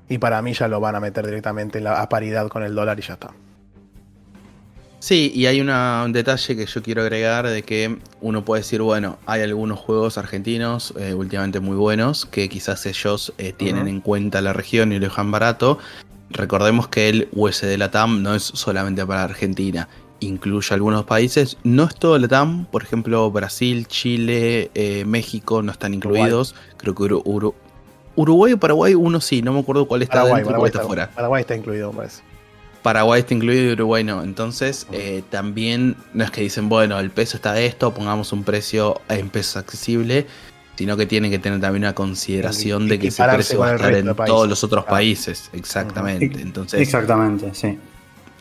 Y 0.09 0.19
para 0.19 0.43
mí 0.43 0.53
ya 0.53 0.67
lo 0.67 0.81
van 0.81 0.97
a 0.97 1.01
meter 1.01 1.25
directamente 1.25 1.87
a 1.87 2.09
paridad 2.09 2.49
con 2.49 2.65
el 2.65 2.75
dólar 2.75 2.99
y 2.99 3.03
ya 3.03 3.15
está. 3.15 3.31
Sí, 5.01 5.31
y 5.33 5.47
hay 5.47 5.61
una- 5.61 6.03
un 6.05 6.13
detalle 6.13 6.57
que 6.57 6.67
yo 6.67 6.83
quiero 6.83 7.03
agregar 7.03 7.47
de 7.47 7.63
que 7.63 7.99
uno 8.21 8.45
puede 8.45 8.63
decir, 8.63 8.83
bueno, 8.83 9.19
hay 9.27 9.43
algunos 9.43 9.79
juegos 9.79 10.19
argentinos 10.19 10.93
eh, 10.99 11.15
últimamente 11.15 11.61
muy 11.61 11.77
buenos 11.77 12.27
que 12.27 12.49
quizás 12.49 12.85
ellos 12.87 13.33
eh, 13.39 13.53
tienen 13.53 13.87
en 13.87 14.01
cuenta 14.01 14.41
la 14.41 14.53
región 14.53 14.93
y 14.93 14.97
lo 14.99 15.05
dejan 15.07 15.31
barato. 15.31 15.79
Recordemos 16.31 16.89
que 16.89 17.09
el 17.09 17.29
USD 17.33 17.77
Latam 17.79 18.23
no 18.23 18.35
es 18.35 18.43
solamente 18.43 19.07
para 19.07 19.23
Argentina, 19.23 19.89
incluye 20.19 20.75
algunos 20.75 21.05
países. 21.05 21.57
No 21.63 21.85
es 21.85 21.95
todo 21.95 22.19
Latam, 22.19 22.67
por 22.67 22.83
ejemplo, 22.83 23.31
Brasil, 23.31 23.87
Chile, 23.87 24.71
eh, 24.75 25.05
México 25.07 25.63
no 25.63 25.71
están 25.71 25.95
Uruguay. 25.95 26.23
incluidos. 26.23 26.57
Creo 26.77 26.95
que 26.97 27.05
Uru- 27.05 27.23
Uru- 27.25 27.55
Uruguay 28.17 28.53
o 28.55 28.59
Paraguay, 28.59 28.95
uno 28.97 29.21
sí, 29.21 29.43
no 29.43 29.53
me 29.53 29.61
acuerdo 29.61 29.87
cuál 29.87 30.03
está 30.03 30.15
Paraguay, 30.15 30.41
dentro 30.41 30.51
y 30.51 30.53
Paraguay, 30.55 30.61
cuál 30.61 30.69
está 30.71 30.79
está, 30.81 30.87
fuera. 30.89 31.11
Paraguay 31.15 31.41
está 31.43 31.55
incluido, 31.57 31.93
parece. 31.93 32.23
Paraguay 32.83 33.21
está 33.21 33.35
incluido 33.35 33.71
y 33.71 33.73
Uruguay 33.73 34.05
no. 34.05 34.23
Entonces, 34.23 34.87
eh, 34.93 35.23
también 35.31 35.97
no 36.15 36.25
es 36.25 36.31
que 36.31 36.41
dicen, 36.43 36.69
bueno, 36.69 36.99
el 37.01 37.11
peso 37.11 37.37
está 37.37 37.59
esto, 37.61 37.93
pongamos 37.93 38.33
un 38.33 38.45
precio 38.45 39.01
en 39.09 39.29
peso 39.31 39.59
accesible, 39.59 40.27
sino 40.77 40.97
que 40.97 41.07
tienen 41.07 41.31
que 41.31 41.39
tener 41.39 41.61
también 41.61 41.83
una 41.85 41.95
consideración 41.95 42.87
de 42.89 42.99
que 42.99 43.09
ese 43.09 43.25
precio 43.25 43.59
va 43.59 43.71
a 43.71 43.75
estar 43.75 43.93
en 43.95 44.07
de 44.07 44.15
países. 44.15 44.33
todos 44.35 44.49
los 44.49 44.63
otros 44.65 44.85
Claro. 44.85 44.97
países. 44.97 45.51
Exactamente. 45.53 46.41
Entonces, 46.41 46.81
Exactamente, 46.81 47.51
sí. 47.53 47.79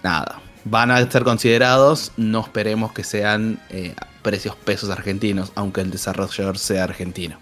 nada. 0.04 0.40
Van 0.66 0.92
a 0.92 1.10
ser 1.10 1.24
considerados, 1.24 2.12
no 2.18 2.42
esperemos 2.42 2.92
que 2.92 3.04
sean 3.04 3.60
eh, 3.70 3.96
precios 4.22 4.56
pesos 4.56 4.90
argentinos, 4.90 5.52
aunque 5.56 5.82
el 5.82 5.90
desarrollador 5.92 6.58
sea 6.58 6.84
argentino. 6.84 7.38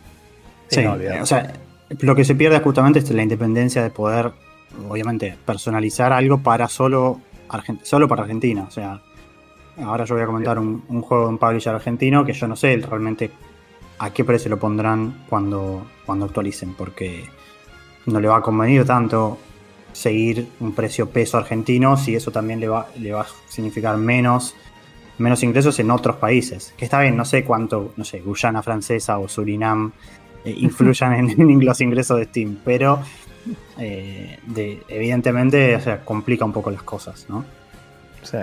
Sí, 0.69 0.77
Sí, 0.77 0.81
no, 0.83 0.93
olvidar. 0.93 1.21
o 1.21 1.25
sea, 1.25 1.53
lo 1.99 2.15
que 2.15 2.23
se 2.23 2.35
pierde 2.35 2.59
justamente 2.59 2.99
es 2.99 3.09
la 3.11 3.21
independencia 3.23 3.83
de 3.83 3.89
poder, 3.89 4.31
obviamente, 4.89 5.37
personalizar 5.45 6.11
algo 6.13 6.39
para 6.39 6.67
solo, 6.67 7.21
Argen- 7.49 7.79
solo 7.83 8.07
para 8.07 8.23
Argentina. 8.23 8.65
O 8.67 8.71
sea, 8.71 9.01
ahora 9.83 10.05
yo 10.05 10.15
voy 10.15 10.23
a 10.23 10.27
comentar 10.27 10.59
un, 10.59 10.83
un 10.87 11.01
juego 11.01 11.23
de 11.25 11.29
un 11.29 11.37
publisher 11.37 11.73
argentino 11.75 12.25
que 12.25 12.33
yo 12.33 12.47
no 12.47 12.55
sé 12.55 12.77
realmente 12.77 13.31
a 13.99 14.09
qué 14.11 14.23
precio 14.25 14.49
lo 14.49 14.59
pondrán 14.59 15.23
cuando, 15.29 15.85
cuando 16.05 16.25
actualicen, 16.25 16.73
porque 16.73 17.25
no 18.07 18.19
le 18.19 18.27
va 18.27 18.37
a 18.37 18.41
convenir 18.41 18.85
tanto 18.85 19.37
seguir 19.93 20.49
un 20.59 20.73
precio 20.73 21.09
peso 21.09 21.37
argentino 21.37 21.95
si 21.95 22.15
eso 22.15 22.29
también 22.29 22.59
le 22.59 22.67
va, 22.67 22.87
le 22.99 23.13
va 23.13 23.21
a 23.21 23.27
significar 23.47 23.95
menos 23.97 24.53
menos 25.17 25.41
ingresos 25.43 25.79
en 25.79 25.91
otros 25.91 26.17
países. 26.17 26.73
Que 26.77 26.83
está 26.83 26.99
bien, 26.99 27.15
no 27.15 27.23
sé 27.23 27.45
cuánto, 27.45 27.93
no 27.95 28.03
sé, 28.03 28.19
Guyana 28.19 28.61
francesa 28.61 29.17
o 29.17 29.29
Surinam 29.29 29.93
eh, 30.43 30.53
influyan 30.57 31.13
en, 31.13 31.29
en 31.41 31.65
los 31.65 31.79
ingresos 31.79 32.17
de 32.19 32.25
Steam, 32.25 32.57
pero 32.65 32.99
eh, 33.77 34.39
de- 34.45 34.83
evidentemente 34.87 35.75
o 35.75 35.79
sea, 35.81 36.01
complica 36.03 36.45
un 36.45 36.53
poco 36.53 36.71
las 36.71 36.83
cosas, 36.83 37.25
¿no? 37.29 37.45
Sí. 38.23 38.37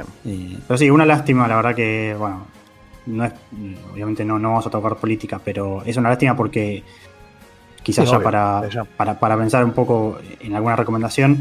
Pero 0.68 0.78
sí, 0.78 0.90
una 0.90 1.04
lástima, 1.04 1.48
la 1.48 1.56
verdad 1.56 1.74
que, 1.74 2.14
bueno, 2.18 2.46
no 3.06 3.24
es, 3.24 3.32
obviamente 3.92 4.24
no, 4.24 4.38
no 4.38 4.50
vamos 4.50 4.66
a 4.66 4.70
tocar 4.70 4.96
política, 4.96 5.40
pero 5.44 5.82
es 5.84 5.96
una 5.96 6.08
lástima 6.10 6.36
porque 6.36 6.84
quizás 7.82 8.04
Sí, 8.04 8.10
ya 8.12 8.16
obvio, 8.18 8.24
para, 8.24 8.68
ya. 8.68 8.84
para, 8.84 9.18
para 9.18 9.36
pensar 9.36 9.64
un 9.64 9.72
poco 9.72 10.18
en 10.40 10.54
alguna 10.54 10.76
recomendación, 10.76 11.40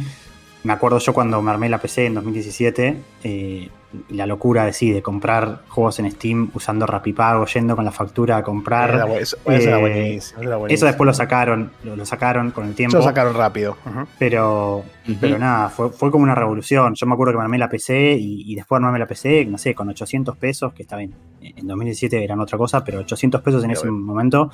me 0.63 0.73
acuerdo 0.73 0.97
yo 0.99 1.13
cuando 1.13 1.39
me 1.41 1.51
armé 1.51 1.69
la 1.69 1.77
PC 1.77 2.07
en 2.07 2.15
2017, 2.15 2.97
eh, 3.23 3.69
la 4.09 4.25
locura 4.25 4.65
de 4.65 4.73
sí, 4.73 4.91
de 4.91 5.01
comprar 5.01 5.63
juegos 5.67 5.99
en 5.99 6.09
Steam 6.11 6.49
usando 6.53 6.85
Rapipago, 6.85 7.45
yendo 7.45 7.75
con 7.75 7.83
la 7.83 7.91
factura 7.91 8.37
a 8.37 8.43
comprar. 8.43 8.89
Era 8.91 9.05
eso, 9.19 9.35
eso 9.45 9.67
era 9.69 9.77
eh, 9.77 9.79
buenísimo. 9.81 10.41
eso 10.69 10.85
después 10.85 11.05
lo 11.05 11.13
sacaron, 11.13 11.71
lo, 11.83 11.95
lo 11.97 12.05
sacaron 12.05 12.51
con 12.51 12.67
el 12.67 12.73
tiempo. 12.75 12.91
Eso 12.97 12.99
lo 12.99 13.09
sacaron 13.09 13.33
rápido. 13.33 13.75
Pero, 14.17 14.83
pero 15.19 15.37
nada, 15.37 15.69
fue, 15.69 15.89
fue 15.91 16.09
como 16.09 16.23
una 16.23 16.35
revolución. 16.35 16.93
Yo 16.95 17.05
me 17.05 17.13
acuerdo 17.13 17.33
que 17.33 17.37
me 17.39 17.43
armé 17.43 17.57
la 17.57 17.67
PC 17.69 18.13
y, 18.19 18.49
y 18.51 18.55
después 18.55 18.77
de 18.77 18.85
armarme 18.85 18.99
la 18.99 19.07
PC, 19.07 19.45
no 19.45 19.57
sé, 19.57 19.75
con 19.75 19.89
800 19.89 20.37
pesos, 20.37 20.73
que 20.73 20.83
está 20.83 20.95
bien, 20.95 21.13
en 21.41 21.67
2017 21.67 22.23
eran 22.23 22.39
otra 22.39 22.57
cosa, 22.57 22.83
pero 22.85 22.99
800 22.99 23.41
pesos 23.41 23.63
en 23.63 23.71
ese 23.71 23.89
momento 23.91 24.51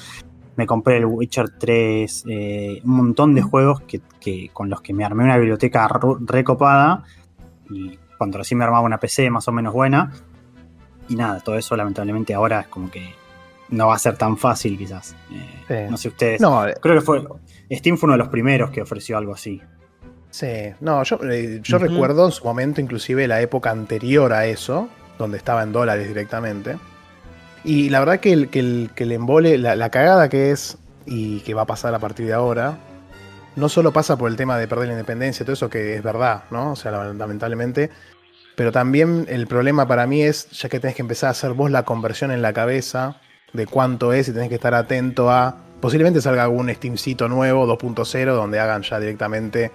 me 0.56 0.66
compré 0.66 0.98
el 0.98 1.06
Witcher 1.06 1.50
3, 1.60 2.24
eh, 2.28 2.82
un 2.84 2.92
montón 2.96 3.36
de 3.36 3.44
juegos 3.44 3.82
que, 3.82 4.02
que- 4.20 4.50
con 4.52 4.70
los 4.72 4.82
que 4.82 4.92
me 4.94 5.06
armé 5.06 5.24
una 5.24 5.38
biblioteca 5.38 5.88
recopada 6.26 7.04
y 7.70 8.00
cuando 8.18 8.38
recién 8.38 8.58
me 8.58 8.64
armaba 8.66 8.84
una 8.86 9.00
PC 9.00 9.30
más 9.30 9.48
o 9.48 9.52
menos 9.52 9.74
buena. 9.74 10.12
Y 11.10 11.16
nada, 11.16 11.40
todo 11.40 11.58
eso 11.58 11.76
lamentablemente 11.76 12.34
ahora 12.34 12.62
es 12.62 12.68
como 12.68 12.92
que 12.92 13.14
no 13.70 13.88
va 13.88 13.96
a 13.96 14.00
ser 14.00 14.18
tan 14.18 14.38
fácil 14.38 14.78
quizás. 14.78 15.16
Eh, 15.32 15.46
Sí. 15.68 15.92
No 15.92 15.98
sé 15.98 16.08
ustedes. 16.10 16.42
No, 16.42 16.66
eh, 16.68 16.76
Creo 16.82 16.96
que 16.96 17.02
fue. 17.02 17.24
Steam 17.72 17.98
fue 17.98 18.08
uno 18.08 18.14
de 18.14 18.20
los 18.20 18.30
primeros 18.30 18.72
que 18.72 18.82
ofreció 18.82 19.18
algo 19.18 19.34
así. 19.34 19.62
sí. 20.30 20.48
No, 20.80 21.04
yo, 21.04 21.20
eh, 21.30 21.60
yo 21.64 21.78
recuerdo 21.78 22.26
en 22.26 22.32
su 22.32 22.44
momento, 22.46 22.80
inclusive 22.82 23.28
la 23.28 23.42
época 23.42 23.72
anterior 23.72 24.32
a 24.34 24.46
eso, 24.46 24.88
donde 25.18 25.38
estaba 25.38 25.64
en 25.64 25.72
dólares 25.74 26.08
directamente. 26.08 26.78
Y 27.64 27.90
la 27.90 28.00
verdad 28.00 28.20
que 28.20 28.32
el, 28.34 28.50
que 28.50 28.60
el, 28.60 28.90
que 28.96 29.04
el 29.04 29.12
embole, 29.12 29.58
la, 29.58 29.76
la 29.76 29.90
cagada 29.90 30.30
que 30.30 30.52
es 30.52 30.78
y 31.06 31.40
que 31.42 31.54
va 31.54 31.64
a 31.64 31.66
pasar 31.66 31.94
a 31.94 32.00
partir 32.00 32.26
de 32.28 32.34
ahora, 32.34 32.78
no 33.58 33.70
solo 33.70 33.92
pasa 33.92 34.18
por 34.18 34.30
el 34.30 34.38
tema 34.38 34.58
de 34.58 34.68
perder 34.68 34.88
la 34.88 34.94
independencia, 34.94 35.44
todo 35.44 35.54
eso 35.54 35.70
que 35.70 35.96
es 35.96 36.04
verdad, 36.04 36.44
¿no? 36.52 36.74
O 36.74 36.76
sea, 36.76 36.92
lamentablemente. 36.92 37.90
Pero 38.56 38.72
también 38.72 39.26
el 39.30 39.48
problema 39.48 39.88
para 39.88 40.06
mí 40.06 40.22
es, 40.22 40.50
ya 40.52 40.70
que 40.70 40.80
tenés 40.80 40.96
que 40.96 41.02
empezar 41.02 41.30
a 41.30 41.32
hacer 41.32 41.54
vos 41.54 41.72
la 41.72 41.84
conversión 41.84 42.32
en 42.32 42.44
la 42.44 42.54
cabeza 42.54 43.20
de 43.54 43.66
cuánto 43.66 44.14
es 44.14 44.30
y 44.30 44.32
tenés 44.32 44.50
que 44.50 44.56
estar 44.56 44.76
atento 44.76 45.32
a. 45.32 45.58
Posiblemente 45.82 46.22
salga 46.22 46.44
algún 46.44 46.70
Steamcito 46.74 47.28
nuevo, 47.28 47.68
2.0, 47.68 48.34
donde 48.34 48.60
hagan 48.60 48.84
ya 48.84 49.00
directamente 49.00 49.72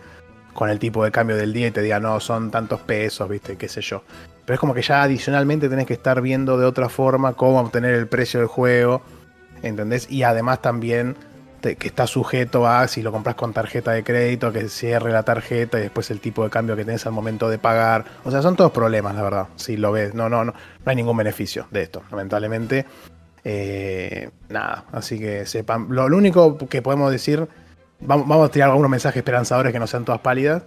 con 0.54 0.70
el 0.70 0.78
tipo 0.78 1.04
de 1.04 1.10
cambio 1.10 1.36
del 1.36 1.52
día 1.52 1.68
y 1.68 1.70
te 1.72 1.82
digan, 1.82 2.02
no, 2.02 2.20
son 2.20 2.50
tantos 2.52 2.80
pesos, 2.80 3.28
viste, 3.28 3.56
qué 3.56 3.68
sé 3.68 3.80
yo. 3.80 4.04
Pero 4.44 4.54
es 4.54 4.60
como 4.60 4.74
que 4.74 4.82
ya 4.82 5.02
adicionalmente 5.02 5.68
tenés 5.68 5.86
que 5.86 5.94
estar 5.94 6.20
viendo 6.20 6.56
de 6.56 6.66
otra 6.66 6.88
forma 6.88 7.32
cómo 7.32 7.60
obtener 7.60 7.94
el 7.94 8.06
precio 8.06 8.38
del 8.40 8.48
juego, 8.48 9.02
¿entendés? 9.62 10.10
Y 10.10 10.22
además 10.22 10.60
también 10.62 11.16
te- 11.62 11.76
que 11.76 11.88
está 11.88 12.06
sujeto 12.06 12.66
a 12.66 12.86
si 12.88 13.00
lo 13.00 13.10
compras 13.12 13.36
con 13.36 13.54
tarjeta 13.54 13.92
de 13.92 14.04
crédito, 14.04 14.52
que 14.52 14.68
cierre 14.68 15.10
la 15.12 15.22
tarjeta 15.22 15.78
y 15.78 15.82
después 15.82 16.10
el 16.10 16.20
tipo 16.20 16.44
de 16.44 16.50
cambio 16.50 16.76
que 16.76 16.84
tenés 16.84 17.06
al 17.06 17.12
momento 17.12 17.48
de 17.48 17.56
pagar. 17.58 18.04
O 18.24 18.30
sea, 18.30 18.42
son 18.42 18.54
todos 18.56 18.72
problemas, 18.72 19.14
la 19.14 19.22
verdad. 19.22 19.46
Si 19.56 19.78
lo 19.78 19.92
ves, 19.92 20.12
no, 20.14 20.28
no, 20.28 20.44
no, 20.44 20.52
no 20.52 20.90
hay 20.90 20.96
ningún 20.96 21.16
beneficio 21.16 21.66
de 21.70 21.82
esto, 21.82 22.02
lamentablemente. 22.10 22.84
Eh, 23.44 24.30
nada, 24.50 24.84
así 24.92 25.18
que 25.18 25.46
sepan. 25.46 25.86
Lo, 25.88 26.08
lo 26.08 26.16
único 26.16 26.58
que 26.58 26.82
podemos 26.82 27.10
decir, 27.10 27.48
vamos, 28.00 28.28
vamos 28.28 28.48
a 28.48 28.52
tirar 28.52 28.68
algunos 28.70 28.90
mensajes 28.90 29.16
esperanzadores 29.18 29.72
que 29.72 29.78
no 29.78 29.86
sean 29.86 30.04
todas 30.04 30.20
pálidas. 30.20 30.62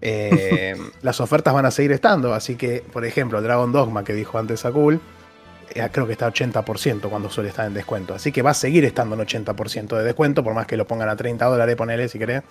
Eh, 0.00 0.76
las 1.02 1.20
ofertas 1.20 1.54
van 1.54 1.66
a 1.66 1.70
seguir 1.70 1.92
estando, 1.92 2.34
así 2.34 2.56
que, 2.56 2.84
por 2.92 3.04
ejemplo, 3.04 3.40
Dragon 3.42 3.70
Dogma 3.72 4.04
que 4.04 4.12
dijo 4.14 4.38
antes 4.38 4.60
Sakul, 4.60 4.94
eh, 4.96 5.00
creo 5.92 6.06
que 6.06 6.12
está 6.12 6.28
80% 6.32 7.08
cuando 7.08 7.30
suele 7.30 7.50
estar 7.50 7.66
en 7.66 7.74
descuento. 7.74 8.14
Así 8.14 8.32
que 8.32 8.42
va 8.42 8.50
a 8.50 8.54
seguir 8.54 8.84
estando 8.84 9.14
en 9.14 9.22
80% 9.26 9.96
de 9.96 10.04
descuento, 10.04 10.42
por 10.44 10.54
más 10.54 10.66
que 10.66 10.76
lo 10.76 10.86
pongan 10.86 11.08
a 11.08 11.16
30 11.16 11.44
dólares, 11.46 11.76
ponele 11.76 12.08
si 12.08 12.18
querés. 12.18 12.42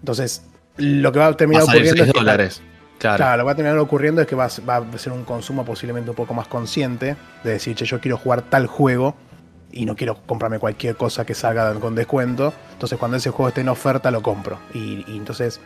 Entonces, 0.00 0.44
lo 0.76 1.12
que 1.12 1.18
va 1.18 1.26
a 1.26 1.30
Va 1.30 1.36
terminar 1.36 1.62
a 1.62 1.64
ocurriendo 1.64 1.90
6 1.96 2.06
es 2.08 2.12
que- 2.12 2.18
dólares. 2.18 2.62
Claro. 2.98 3.16
Claro, 3.16 3.36
lo 3.38 3.42
que 3.42 3.46
va 3.46 3.52
a 3.52 3.54
terminar 3.56 3.78
ocurriendo 3.78 4.20
es 4.20 4.26
que 4.28 4.36
va, 4.36 4.44
a- 4.46 4.60
va 4.80 4.86
a 4.94 4.98
ser 4.98 5.12
un 5.12 5.24
consumo 5.24 5.64
posiblemente 5.64 6.10
un 6.10 6.16
poco 6.16 6.34
más 6.34 6.46
consciente 6.46 7.16
de 7.42 7.50
decir, 7.50 7.74
che, 7.74 7.84
yo 7.84 8.00
quiero 8.00 8.16
jugar 8.16 8.42
tal 8.42 8.66
juego 8.68 9.16
y 9.72 9.86
no 9.86 9.96
quiero 9.96 10.16
comprarme 10.24 10.58
cualquier 10.60 10.96
cosa 10.96 11.24
que 11.26 11.34
salga 11.34 11.72
con 11.74 11.94
descuento. 11.96 12.52
Entonces, 12.72 12.98
cuando 12.98 13.16
ese 13.16 13.30
juego 13.30 13.48
esté 13.48 13.62
en 13.62 13.70
oferta, 13.70 14.10
lo 14.12 14.22
compro. 14.22 14.58
Y, 14.72 15.04
y 15.08 15.16
entonces 15.16 15.60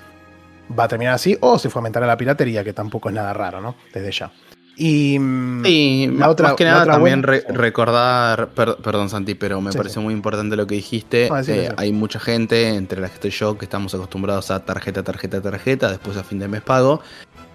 va 0.78 0.84
a 0.84 0.88
terminar 0.88 1.14
así 1.14 1.36
o 1.40 1.58
se 1.58 1.68
fomentará 1.68 2.06
la 2.06 2.16
piratería, 2.16 2.64
que 2.64 2.72
tampoco 2.72 3.08
es 3.10 3.14
nada 3.14 3.32
raro, 3.34 3.60
¿no? 3.60 3.76
Desde 3.92 4.12
ya. 4.12 4.32
Y 4.78 5.16
Sí, 5.64 6.06
la 6.06 6.12
ma- 6.12 6.28
otra- 6.28 6.48
más 6.48 6.56
que 6.56 6.64
nada 6.64 6.84
también 6.84 7.22
re- 7.22 7.44
recordar, 7.48 8.48
per- 8.50 8.76
perdón 8.76 9.08
Santi, 9.08 9.34
pero 9.34 9.60
me 9.60 9.72
Sí, 9.72 9.78
pareció 9.78 10.00
sí. 10.00 10.04
muy 10.04 10.12
importante 10.14 10.54
lo 10.56 10.66
que 10.66 10.74
dijiste. 10.74 11.28
Ah, 11.32 11.42
Eh. 11.46 11.72
Hay 11.78 11.92
mucha 11.92 12.20
gente, 12.20 12.68
entre 12.74 13.00
las 13.00 13.10
que 13.10 13.14
estoy 13.14 13.30
yo, 13.30 13.56
que 13.56 13.64
estamos 13.64 13.94
acostumbrados 13.94 14.50
a 14.50 14.64
tarjeta, 14.64 15.02
tarjeta, 15.02 15.40
tarjeta, 15.40 15.88
después 15.90 16.16
a 16.18 16.24
fin 16.24 16.38
de 16.38 16.48
mes 16.48 16.60
pago. 16.62 17.00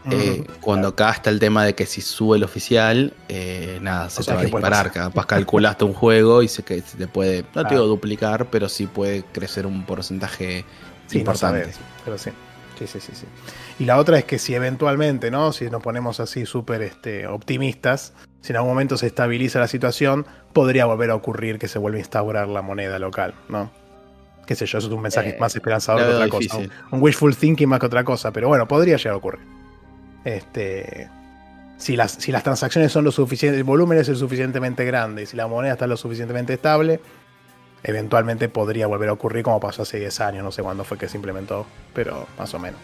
Eh, 0.09 0.45
cuando 0.61 0.87
acá 0.87 1.11
está 1.11 1.29
el 1.29 1.37
tema 1.39 1.63
de 1.63 1.75
que 1.75 1.85
si 1.85 2.01
sube 2.01 2.37
el 2.37 2.43
oficial, 2.43 3.13
eh, 3.29 3.77
nada, 3.83 4.09
se 4.09 4.21
O 4.21 4.25
te 4.25 4.33
va 4.33 4.39
a 4.39 4.41
¿qué 4.41 4.47
puede 4.49 4.63
disparar. 4.63 4.91
Capaz 4.91 5.27
calculaste 5.27 5.85
un 5.85 5.93
juego 5.93 6.41
y 6.41 6.47
se, 6.47 6.63
que 6.63 6.81
se 6.81 6.97
te 6.97 7.05
puede, 7.07 7.45
no 7.53 7.63
te 7.67 7.75
digo 7.75 7.85
duplicar, 7.85 8.47
pero 8.49 8.67
sí 8.67 8.87
puede 8.87 9.21
crecer 9.31 9.67
un 9.67 9.85
porcentaje 9.85 10.65
Sí, 11.05 11.17
no 11.17 11.19
importante. 11.19 11.61
sabés, 11.65 11.79
pero 12.03 12.17
sí. 12.17 12.31
Sí, 12.79 12.87
sí, 12.87 12.99
sí, 12.99 13.11
sí. 13.13 13.25
Y 13.81 13.85
la 13.85 13.97
otra 13.97 14.19
es 14.19 14.25
que 14.25 14.37
si 14.37 14.53
eventualmente, 14.53 15.31
¿no? 15.31 15.51
Si 15.51 15.67
nos 15.71 15.81
ponemos 15.81 16.19
así 16.19 16.45
súper 16.45 16.83
este, 16.83 17.25
optimistas, 17.25 18.13
si 18.39 18.53
en 18.53 18.57
algún 18.57 18.69
momento 18.73 18.95
se 18.95 19.07
estabiliza 19.07 19.57
la 19.57 19.67
situación, 19.67 20.27
podría 20.53 20.85
volver 20.85 21.09
a 21.09 21.15
ocurrir 21.15 21.57
que 21.57 21.67
se 21.67 21.79
vuelva 21.79 21.95
a 21.97 22.01
instaurar 22.01 22.47
la 22.47 22.61
moneda 22.61 22.99
local, 22.99 23.33
¿no? 23.49 23.71
Qué 24.45 24.53
sé 24.53 24.67
yo, 24.67 24.77
eso 24.77 24.85
es 24.85 24.93
un 24.93 25.01
mensaje 25.01 25.29
Eh, 25.29 25.37
más 25.39 25.55
esperanzador 25.55 26.03
que 26.03 26.13
otra 26.13 26.25
difícil. 26.25 26.69
cosa. 26.69 26.85
Un, 26.91 26.97
un 26.99 27.01
wishful 27.01 27.35
thinking 27.35 27.67
más 27.67 27.79
que 27.79 27.87
otra 27.87 28.03
cosa, 28.03 28.31
pero 28.31 28.49
bueno, 28.49 28.67
podría 28.67 28.97
llegar 28.97 29.13
a 29.13 29.17
ocurrir. 29.17 29.41
Este. 30.25 31.09
Si 31.77 31.95
las, 31.95 32.11
si 32.11 32.31
las 32.31 32.43
transacciones 32.43 32.91
son 32.91 33.03
lo 33.03 33.11
suficiente, 33.11 33.57
el 33.57 33.63
volumen 33.63 33.97
es 33.97 34.07
el 34.09 34.15
suficientemente 34.15 34.85
grande, 34.85 35.23
y 35.23 35.25
si 35.25 35.35
la 35.35 35.47
moneda 35.47 35.73
está 35.73 35.87
lo 35.87 35.97
suficientemente 35.97 36.53
estable, 36.53 36.99
eventualmente 37.81 38.47
podría 38.47 38.85
volver 38.85 39.09
a 39.09 39.13
ocurrir 39.13 39.41
como 39.43 39.59
pasó 39.59 39.81
hace 39.81 39.97
10 39.97 40.21
años, 40.21 40.43
no 40.43 40.51
sé 40.51 40.61
cuándo 40.61 40.83
fue 40.83 40.99
que 40.99 41.09
se 41.09 41.17
implementó, 41.17 41.65
pero 41.95 42.27
más 42.37 42.53
o 42.53 42.59
menos. 42.59 42.79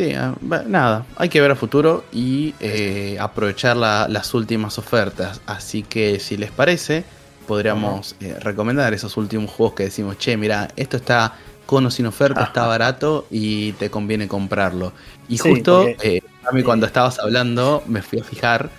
Sí, 0.00 0.14
ah, 0.14 0.34
nada, 0.66 1.04
hay 1.16 1.28
que 1.28 1.42
ver 1.42 1.50
a 1.50 1.54
futuro 1.56 2.04
y 2.10 2.54
eh, 2.58 3.18
aprovechar 3.20 3.76
la- 3.76 4.08
las 4.08 4.32
últimas 4.32 4.78
ofertas. 4.78 5.42
Así 5.44 5.82
que 5.82 6.18
si 6.20 6.38
les 6.38 6.50
parece, 6.50 7.04
podríamos 7.46 8.16
eh, 8.20 8.34
recomendar 8.40 8.94
esos 8.94 9.18
últimos 9.18 9.50
juegos 9.50 9.74
que 9.74 9.82
decimos, 9.82 10.16
che, 10.16 10.38
mira, 10.38 10.68
esto 10.76 10.96
está 10.96 11.34
con 11.66 11.84
o 11.84 11.90
sin 11.90 12.06
oferta, 12.06 12.44
está 12.44 12.66
barato 12.66 13.26
y 13.30 13.72
te 13.72 13.90
conviene 13.90 14.26
comprarlo. 14.26 14.94
Y 15.28 15.36
Sí, 15.36 15.50
justo, 15.50 15.82
porque- 15.92 16.16
eh, 16.16 16.22
a 16.48 16.52
mí 16.52 16.62
cuando 16.62 16.86
estabas 16.86 17.18
hablando, 17.18 17.82
me 17.86 18.00
fui 18.00 18.20
a 18.20 18.24
fijar 18.24 18.70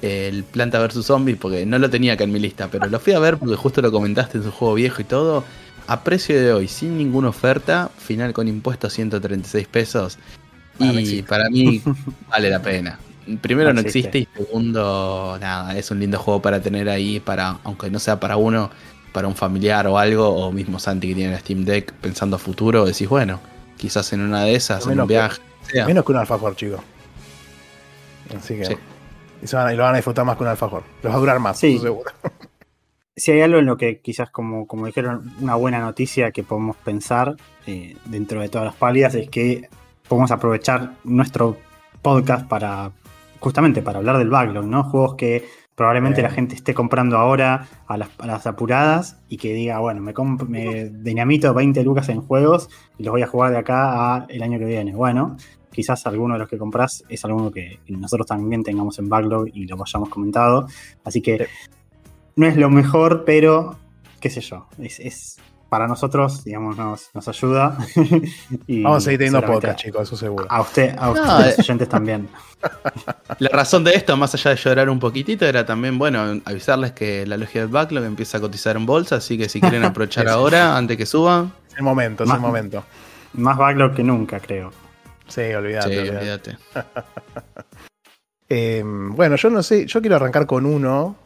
el 0.00 0.44
Planta 0.44 0.78
vs 0.78 1.04
Zombie 1.04 1.34
porque 1.34 1.66
no 1.66 1.80
lo 1.80 1.90
tenía 1.90 2.12
acá 2.12 2.22
en 2.22 2.30
mi 2.30 2.38
lista, 2.38 2.68
pero 2.70 2.86
lo 2.86 3.00
fui 3.00 3.14
a 3.14 3.18
ver 3.18 3.36
porque 3.36 3.56
justo 3.56 3.82
lo 3.82 3.90
comentaste 3.90 4.38
en 4.38 4.44
su 4.44 4.52
juego 4.52 4.74
viejo 4.74 5.02
y 5.02 5.06
todo. 5.06 5.42
A 5.88 6.04
precio 6.04 6.38
de 6.40 6.52
hoy, 6.52 6.68
sin 6.68 6.98
ninguna 6.98 7.30
oferta, 7.30 7.90
final 7.98 8.32
con 8.34 8.46
impuestos 8.46 8.92
136 8.92 9.66
pesos. 9.66 10.18
No 10.78 10.92
Y 10.92 10.98
existe. 10.98 11.28
para 11.28 11.48
mí 11.50 11.82
vale 12.28 12.50
la 12.50 12.60
pena. 12.62 12.98
Primero 13.40 13.70
No 13.70 13.74
no 13.74 13.80
existe. 13.80 14.18
existe 14.18 14.40
y 14.40 14.44
segundo, 14.46 15.36
nada, 15.40 15.76
es 15.76 15.90
un 15.90 16.00
lindo 16.00 16.18
juego 16.18 16.40
para 16.40 16.60
tener 16.62 16.88
ahí, 16.88 17.20
para 17.20 17.58
aunque 17.64 17.90
no 17.90 17.98
sea 17.98 18.18
para 18.18 18.36
uno, 18.36 18.70
para 19.12 19.28
un 19.28 19.34
familiar 19.36 19.86
o 19.86 19.98
algo, 19.98 20.28
o 20.28 20.50
mismo 20.52 20.78
Santi 20.78 21.08
que 21.08 21.14
tiene 21.14 21.32
la 21.32 21.38
Steam 21.40 21.64
Deck 21.64 21.92
pensando 21.94 22.36
a 22.36 22.38
futuro, 22.38 22.86
decís, 22.86 23.08
bueno, 23.08 23.40
quizás 23.76 24.12
en 24.14 24.20
una 24.20 24.44
de 24.44 24.54
esas, 24.54 24.84
en 24.84 24.90
Menos 24.90 25.02
un 25.04 25.08
que- 25.08 25.14
viaje, 25.14 25.42
sea. 25.70 25.86
Menos 25.86 26.04
que 26.04 26.12
un 26.12 26.18
alfajor, 26.18 26.56
chico. 26.56 26.82
Así 28.36 28.56
que. 28.56 28.64
Sí. 28.64 28.74
Y, 29.42 29.46
se 29.46 29.56
van 29.56 29.72
y 29.72 29.76
lo 29.76 29.82
van 29.84 29.94
a 29.94 29.98
disfrutar 29.98 30.24
más 30.24 30.36
que 30.36 30.42
un 30.42 30.48
alfajor. 30.48 30.82
Los 31.02 31.12
va 31.12 31.16
a 31.16 31.20
durar 31.20 31.38
más, 31.38 31.58
Sí. 31.58 31.78
seguro. 31.78 32.10
Si 33.16 33.32
hay 33.32 33.40
algo 33.40 33.58
en 33.58 33.66
lo 33.66 33.76
que 33.76 33.98
quizás, 34.00 34.30
como, 34.30 34.68
como 34.68 34.86
dijeron, 34.86 35.32
una 35.40 35.56
buena 35.56 35.80
noticia 35.80 36.30
que 36.30 36.44
podemos 36.44 36.76
pensar 36.76 37.34
eh, 37.66 37.96
dentro 38.04 38.40
de 38.40 38.48
todas 38.48 38.66
las 38.66 38.76
pálidas 38.76 39.12
es 39.16 39.28
que 39.28 39.68
podemos 40.08 40.30
aprovechar 40.30 40.94
nuestro 41.04 41.56
podcast 42.02 42.46
para 42.48 42.92
justamente 43.40 43.82
para 43.82 43.98
hablar 43.98 44.18
del 44.18 44.30
backlog, 44.30 44.64
¿no? 44.66 44.84
Juegos 44.84 45.14
que 45.14 45.44
probablemente 45.74 46.20
Bien. 46.22 46.30
la 46.30 46.34
gente 46.34 46.54
esté 46.56 46.74
comprando 46.74 47.16
ahora 47.18 47.68
a 47.86 47.96
las, 47.96 48.08
a 48.18 48.26
las 48.26 48.46
apuradas 48.48 49.20
y 49.28 49.36
que 49.36 49.52
diga, 49.54 49.78
bueno, 49.78 50.00
me, 50.00 50.12
me 50.48 50.86
dinamito 50.90 51.54
20 51.54 51.84
lucas 51.84 52.08
en 52.08 52.20
juegos 52.20 52.68
y 52.98 53.04
los 53.04 53.12
voy 53.12 53.22
a 53.22 53.28
jugar 53.28 53.52
de 53.52 53.58
acá 53.58 54.14
a 54.16 54.26
el 54.28 54.42
año 54.42 54.58
que 54.58 54.64
viene. 54.64 54.92
Bueno, 54.96 55.36
quizás 55.70 56.04
alguno 56.08 56.34
de 56.34 56.40
los 56.40 56.48
que 56.48 56.58
compras 56.58 57.04
es 57.08 57.24
alguno 57.24 57.52
que 57.52 57.78
nosotros 57.88 58.26
también 58.26 58.64
tengamos 58.64 58.98
en 58.98 59.08
backlog 59.08 59.46
y 59.52 59.66
lo 59.66 59.76
hayamos 59.80 60.08
comentado. 60.08 60.66
Así 61.04 61.20
que 61.22 61.46
no 62.34 62.46
es 62.46 62.56
lo 62.56 62.70
mejor, 62.70 63.22
pero 63.24 63.76
qué 64.20 64.30
sé 64.30 64.40
yo, 64.40 64.66
es, 64.78 64.98
es- 64.98 65.38
para 65.68 65.86
nosotros, 65.86 66.44
digamos, 66.44 66.76
nos, 66.76 67.10
nos 67.14 67.28
ayuda. 67.28 67.76
y 68.66 68.82
Vamos 68.82 68.98
a 68.98 69.04
seguir 69.04 69.18
teniendo 69.18 69.42
podcast, 69.44 69.78
chicos, 69.78 70.02
eso 70.08 70.16
seguro. 70.16 70.46
A 70.48 70.62
usted, 70.62 70.94
a 70.98 71.06
No, 71.06 71.12
ustedes 71.12 71.58
eh. 71.58 71.62
oyentes 71.62 71.88
también. 71.88 72.28
La 73.38 73.50
razón 73.50 73.84
de 73.84 73.94
esto, 73.94 74.16
más 74.16 74.34
allá 74.34 74.52
de 74.52 74.56
llorar 74.56 74.88
un 74.88 74.98
poquitito, 74.98 75.44
era 75.44 75.66
también, 75.66 75.98
bueno, 75.98 76.40
avisarles 76.44 76.92
que 76.92 77.26
la 77.26 77.36
logia 77.36 77.60
del 77.60 77.70
backlog 77.70 78.04
empieza 78.04 78.38
a 78.38 78.40
cotizar 78.40 78.76
en 78.76 78.86
bolsa, 78.86 79.16
así 79.16 79.36
que 79.36 79.48
si 79.48 79.60
quieren 79.60 79.84
aprovechar 79.84 80.28
ahora, 80.28 80.76
antes 80.76 80.96
que 80.96 81.06
suban, 81.06 81.52
Es 81.70 81.76
el 81.76 81.82
momento, 81.82 82.24
es 82.24 82.30
el 82.30 82.40
momento. 82.40 82.84
Más 83.34 83.56
backlog 83.56 83.94
que 83.94 84.02
nunca, 84.02 84.40
creo. 84.40 84.72
Sí, 85.28 85.42
olvídate. 85.52 85.90
sí, 85.90 85.98
olvídate. 85.98 86.18
olvídate. 86.18 86.58
Eh, 88.48 88.82
bueno, 88.84 89.36
yo 89.36 89.50
no 89.50 89.62
sé, 89.62 89.86
yo 89.86 90.00
quiero 90.00 90.16
arrancar 90.16 90.46
con 90.46 90.64
uno 90.64 91.16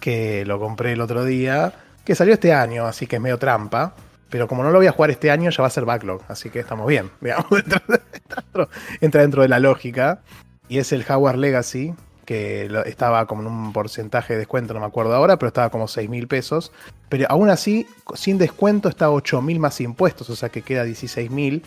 que 0.00 0.44
lo 0.44 0.58
compré 0.58 0.92
el 0.92 1.00
otro 1.00 1.24
día, 1.24 1.72
que 2.04 2.14
salió 2.14 2.34
este 2.34 2.52
año, 2.52 2.86
así 2.86 3.06
que 3.06 3.16
es 3.16 3.22
medio 3.22 3.38
trampa. 3.38 3.94
Pero 4.30 4.48
como 4.48 4.64
no 4.64 4.70
lo 4.70 4.78
voy 4.78 4.86
a 4.86 4.92
jugar 4.92 5.10
este 5.10 5.30
año, 5.30 5.50
ya 5.50 5.62
va 5.62 5.68
a 5.68 5.70
ser 5.70 5.84
backlog, 5.84 6.22
así 6.28 6.50
que 6.50 6.58
estamos 6.58 6.88
bien, 6.88 7.10
digamos, 7.20 7.46
entra 7.52 7.82
dentro, 7.86 8.68
entra 9.00 9.20
dentro 9.22 9.42
de 9.42 9.48
la 9.48 9.60
lógica. 9.60 10.22
Y 10.68 10.78
es 10.78 10.92
el 10.92 11.04
Howard 11.08 11.36
Legacy, 11.36 11.94
que 12.24 12.68
estaba 12.86 13.26
como 13.26 13.42
en 13.42 13.48
un 13.48 13.72
porcentaje 13.72 14.32
de 14.32 14.40
descuento, 14.40 14.74
no 14.74 14.80
me 14.80 14.86
acuerdo 14.86 15.14
ahora, 15.14 15.38
pero 15.38 15.48
estaba 15.48 15.70
como 15.70 15.86
6 15.86 16.08
mil 16.08 16.26
pesos. 16.26 16.72
Pero 17.08 17.26
aún 17.28 17.50
así, 17.50 17.86
sin 18.14 18.38
descuento, 18.38 18.88
está 18.88 19.10
8 19.10 19.40
mil 19.42 19.60
más 19.60 19.80
impuestos, 19.80 20.28
o 20.30 20.36
sea 20.36 20.48
que 20.48 20.62
queda 20.62 20.84
16 20.84 21.30
mil. 21.30 21.62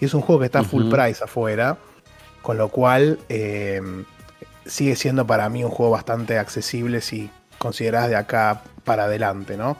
Y 0.00 0.04
es 0.04 0.14
un 0.14 0.20
juego 0.20 0.40
que 0.40 0.46
está 0.46 0.62
full 0.62 0.90
price 0.90 1.24
afuera, 1.24 1.78
con 2.42 2.58
lo 2.58 2.68
cual 2.68 3.18
eh, 3.28 3.80
sigue 4.66 4.96
siendo 4.96 5.26
para 5.26 5.48
mí 5.48 5.64
un 5.64 5.70
juego 5.70 5.92
bastante 5.92 6.38
accesible 6.38 7.00
si 7.00 7.30
considerás 7.62 8.08
de 8.08 8.16
acá 8.16 8.64
para 8.82 9.04
adelante, 9.04 9.56
¿no? 9.56 9.76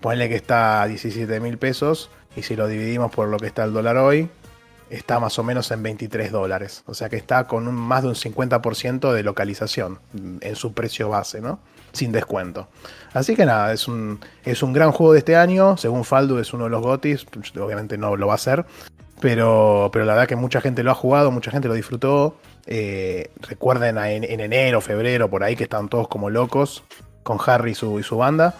Ponle 0.00 0.30
que 0.30 0.36
está 0.36 0.80
a 0.80 0.86
17 0.88 1.38
mil 1.40 1.58
pesos 1.58 2.08
y 2.34 2.42
si 2.42 2.56
lo 2.56 2.66
dividimos 2.66 3.12
por 3.12 3.28
lo 3.28 3.36
que 3.36 3.46
está 3.46 3.62
el 3.64 3.74
dólar 3.74 3.98
hoy, 3.98 4.30
está 4.88 5.20
más 5.20 5.38
o 5.38 5.42
menos 5.42 5.70
en 5.70 5.82
23 5.82 6.32
dólares. 6.32 6.82
O 6.86 6.94
sea 6.94 7.10
que 7.10 7.16
está 7.16 7.46
con 7.46 7.68
un, 7.68 7.74
más 7.74 8.04
de 8.04 8.08
un 8.08 8.14
50% 8.14 9.12
de 9.12 9.22
localización 9.22 9.98
en 10.40 10.56
su 10.56 10.72
precio 10.72 11.10
base, 11.10 11.42
¿no? 11.42 11.60
Sin 11.92 12.10
descuento. 12.10 12.68
Así 13.12 13.36
que 13.36 13.44
nada, 13.44 13.70
es 13.74 13.86
un, 13.86 14.18
es 14.42 14.62
un 14.62 14.72
gran 14.72 14.90
juego 14.90 15.12
de 15.12 15.18
este 15.18 15.36
año. 15.36 15.76
Según 15.76 16.06
Faldu 16.06 16.38
es 16.38 16.54
uno 16.54 16.64
de 16.64 16.70
los 16.70 16.80
GOTIS. 16.80 17.26
Obviamente 17.60 17.98
no 17.98 18.16
lo 18.16 18.28
va 18.28 18.34
a 18.34 18.38
ser. 18.38 18.64
Pero, 19.20 19.90
pero 19.92 20.06
la 20.06 20.14
verdad 20.14 20.26
que 20.26 20.36
mucha 20.36 20.62
gente 20.62 20.82
lo 20.82 20.90
ha 20.90 20.94
jugado, 20.94 21.30
mucha 21.30 21.50
gente 21.50 21.68
lo 21.68 21.74
disfrutó. 21.74 22.38
Eh, 22.66 23.30
recuerden 23.42 23.98
en, 23.98 24.24
en 24.24 24.40
enero, 24.40 24.80
febrero, 24.80 25.28
por 25.28 25.44
ahí 25.44 25.54
que 25.56 25.64
estaban 25.64 25.90
todos 25.90 26.08
como 26.08 26.30
locos 26.30 26.82
con 27.22 27.38
Harry 27.46 27.72
y 27.72 27.74
su, 27.74 27.98
y 27.98 28.02
su 28.02 28.16
banda. 28.16 28.54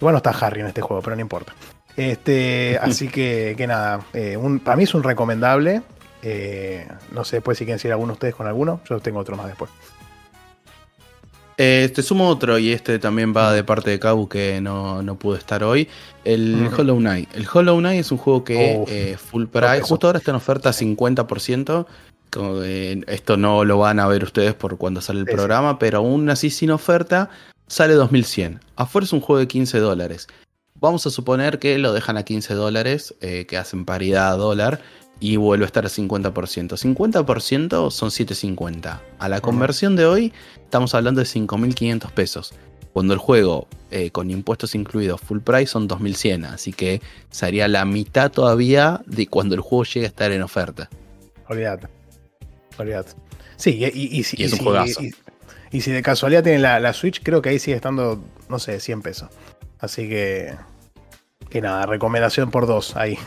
Bueno, 0.00 0.18
está 0.18 0.30
Harry 0.30 0.60
en 0.60 0.66
este 0.66 0.80
juego, 0.80 1.02
pero 1.02 1.16
no 1.16 1.22
importa. 1.22 1.52
Este, 1.96 2.78
así 2.82 3.08
que, 3.08 3.54
que 3.56 3.66
nada, 3.66 4.00
eh, 4.12 4.36
un- 4.36 4.60
para 4.60 4.76
mí 4.76 4.84
es 4.84 4.94
un 4.94 5.02
recomendable. 5.02 5.82
Eh, 6.22 6.86
no 7.12 7.24
sé 7.24 7.36
después 7.36 7.56
si 7.58 7.64
quieren 7.64 7.76
decir 7.78 7.90
alguno 7.92 8.12
de 8.12 8.14
ustedes 8.14 8.34
con 8.34 8.46
alguno. 8.46 8.80
Yo 8.88 9.00
tengo 9.00 9.20
otro 9.20 9.36
más 9.36 9.46
después. 9.46 9.70
Eh, 11.62 11.90
te 11.94 12.02
sumo 12.02 12.26
otro 12.28 12.58
y 12.58 12.72
este 12.72 12.98
también 12.98 13.34
va 13.36 13.52
de 13.52 13.62
parte 13.64 13.90
de 13.90 13.98
Kabu 14.00 14.28
que 14.30 14.62
no, 14.62 15.02
no 15.02 15.16
pudo 15.16 15.36
estar 15.36 15.62
hoy. 15.62 15.88
El. 16.24 16.70
Hollow 16.74 16.96
Knight. 16.96 17.34
El 17.34 17.46
Hollow 17.52 17.78
Knight 17.78 18.00
es 18.00 18.12
un 18.12 18.16
juego 18.18 18.44
que 18.44 18.78
Uf, 18.80 18.90
eh, 18.90 19.16
full 19.18 19.44
price. 19.46 19.82
Justo 19.82 20.06
ahora 20.06 20.18
está 20.20 20.30
en 20.30 20.36
oferta 20.38 20.70
50%. 20.72 21.86
Como, 22.30 22.62
eh, 22.62 23.02
esto 23.08 23.36
no 23.36 23.64
lo 23.66 23.76
van 23.78 23.98
a 24.00 24.06
ver 24.06 24.24
ustedes 24.24 24.54
por 24.54 24.78
cuando 24.78 25.00
sale 25.02 25.20
el 25.20 25.26
Sí, 25.26 25.32
sí. 25.32 25.36
programa, 25.36 25.78
pero 25.78 25.98
aún 25.98 26.30
así 26.30 26.48
sin 26.48 26.70
oferta 26.70 27.28
sale 27.70 27.94
2100. 27.94 28.60
Afuera 28.76 29.04
es 29.04 29.12
un 29.12 29.20
juego 29.20 29.38
de 29.38 29.46
15 29.48 29.78
dólares. 29.78 30.26
Vamos 30.74 31.06
a 31.06 31.10
suponer 31.10 31.58
que 31.60 31.78
lo 31.78 31.92
dejan 31.92 32.16
a 32.16 32.24
15 32.24 32.54
dólares, 32.54 33.14
eh, 33.20 33.46
que 33.46 33.56
hacen 33.56 33.84
paridad 33.84 34.32
a 34.32 34.36
dólar 34.36 34.80
y 35.20 35.36
vuelve 35.36 35.64
a 35.64 35.66
estar 35.66 35.84
a 35.86 35.88
50%. 35.88 36.76
50% 36.76 37.90
son 37.90 38.10
750. 38.10 39.02
A 39.18 39.28
la 39.28 39.40
conversión 39.40 39.94
de 39.94 40.06
hoy 40.06 40.32
estamos 40.56 40.94
hablando 40.94 41.20
de 41.20 41.26
5.500 41.26 42.10
pesos. 42.12 42.54
Cuando 42.92 43.14
el 43.14 43.20
juego 43.20 43.68
eh, 43.92 44.10
con 44.10 44.30
impuestos 44.32 44.74
incluidos 44.74 45.20
full 45.20 45.38
price 45.40 45.66
son 45.66 45.88
2.100, 45.88 46.46
así 46.46 46.72
que 46.72 47.00
sería 47.30 47.68
la 47.68 47.84
mitad 47.84 48.32
todavía 48.32 49.00
de 49.06 49.28
cuando 49.28 49.54
el 49.54 49.60
juego 49.60 49.84
llegue 49.84 50.06
a 50.06 50.08
estar 50.08 50.32
en 50.32 50.42
oferta. 50.42 50.88
Olvídate. 51.48 51.86
Olvídate. 52.78 53.12
Sí, 53.56 53.78
y, 53.78 53.84
y- 53.84 54.24
y 54.38 54.42
es 54.44 54.52
un 54.54 54.58
juegazo. 54.60 55.00
Y- 55.70 55.80
si 55.80 55.90
de 55.92 56.02
casualidad 56.02 56.42
tienen 56.42 56.62
la, 56.62 56.80
la 56.80 56.92
Switch, 56.92 57.22
creo 57.22 57.40
que 57.42 57.50
ahí 57.50 57.58
sigue 57.58 57.76
estando, 57.76 58.22
no 58.48 58.58
sé, 58.58 58.80
100 58.80 59.02
pesos. 59.02 59.28
Así 59.78 60.08
que. 60.08 60.54
Que 61.48 61.60
nada, 61.60 61.84
recomendación 61.86 62.50
por 62.50 62.66
dos 62.66 62.96
ahí. 62.96 63.18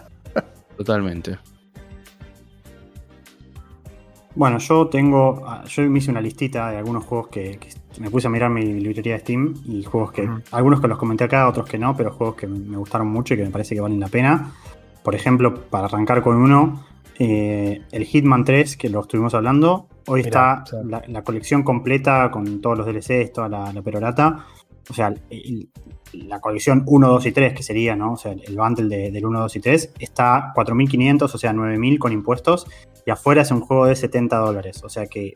Totalmente. 0.76 1.38
Bueno, 4.34 4.58
yo 4.58 4.88
tengo. 4.88 5.44
ah, 5.46 5.64
Yo 5.66 5.82
me 5.88 5.98
hice 5.98 6.10
una 6.10 6.20
listita 6.20 6.70
de 6.70 6.78
algunos 6.78 7.04
juegos 7.04 7.28
que, 7.28 7.58
que 7.58 7.68
me 8.00 8.10
puse 8.10 8.26
a 8.26 8.30
mirar 8.30 8.50
mi 8.50 8.64
librería 8.64 9.14
de 9.14 9.20
Steam 9.20 9.54
y 9.64 9.84
juegos 9.84 10.12
que. 10.12 10.28
Algunos 10.50 10.80
que 10.80 10.88
los 10.88 10.98
comenté 10.98 11.24
acá, 11.24 11.48
otros 11.48 11.66
que 11.68 11.78
no, 11.78 11.96
pero 11.96 12.12
juegos 12.12 12.34
que 12.34 12.46
me 12.48 12.76
gustaron 12.76 13.06
mucho 13.06 13.34
y 13.34 13.36
que 13.36 13.44
me 13.44 13.50
parece 13.50 13.74
que 13.74 13.80
valen 13.80 14.00
la 14.00 14.08
pena. 14.08 14.52
Por 15.04 15.14
ejemplo, 15.14 15.54
para 15.70 15.86
arrancar 15.86 16.22
con 16.22 16.36
uno, 16.36 16.84
eh, 17.18 17.82
el 17.92 18.04
Hitman 18.04 18.44
3, 18.44 18.76
que 18.76 18.88
lo 18.88 19.00
estuvimos 19.02 19.34
hablando. 19.34 19.88
Hoy 20.06 20.22
Mirá, 20.22 20.62
está 20.64 20.64
sí. 20.66 20.88
la, 20.88 21.02
la 21.06 21.22
colección 21.22 21.62
completa 21.62 22.30
con 22.30 22.60
todos 22.60 22.76
los 22.78 22.86
DLCs, 22.86 23.32
toda 23.32 23.48
la, 23.48 23.72
la 23.72 23.82
perorata. 23.82 24.46
O 24.90 24.94
sea, 24.94 25.14
el- 25.30 25.68
la 26.12 26.40
colección 26.40 26.84
1, 26.86 27.08
2 27.08 27.26
y 27.26 27.32
3, 27.32 27.54
que 27.54 27.62
sería, 27.64 27.96
¿no? 27.96 28.12
O 28.12 28.16
sea, 28.16 28.32
el 28.32 28.56
bundle 28.56 28.88
de- 28.96 29.10
del 29.10 29.24
1, 29.26 29.40
2 29.40 29.56
y 29.56 29.60
3, 29.60 29.92
está 29.98 30.52
4.500, 30.54 31.34
o 31.34 31.38
sea, 31.38 31.52
9.000 31.52 31.98
con 31.98 32.12
impuestos. 32.12 32.66
Y 33.06 33.10
afuera 33.10 33.42
es 33.42 33.50
un 33.50 33.60
juego 33.62 33.86
de 33.86 33.96
70 33.96 34.36
dólares. 34.38 34.82
O 34.84 34.88
sea 34.88 35.06
que 35.06 35.32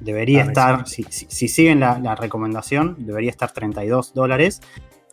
debería 0.00 0.42
Ah, 0.42 0.46
estar, 0.46 0.86
si, 0.88 1.02
si- 1.04 1.26
si 1.28 1.48
siguen 1.48 1.80
la, 1.80 1.98
la 1.98 2.14
recomendación, 2.14 2.94
debería 3.00 3.30
estar 3.30 3.50
32 3.52 4.14
dólares. 4.14 4.60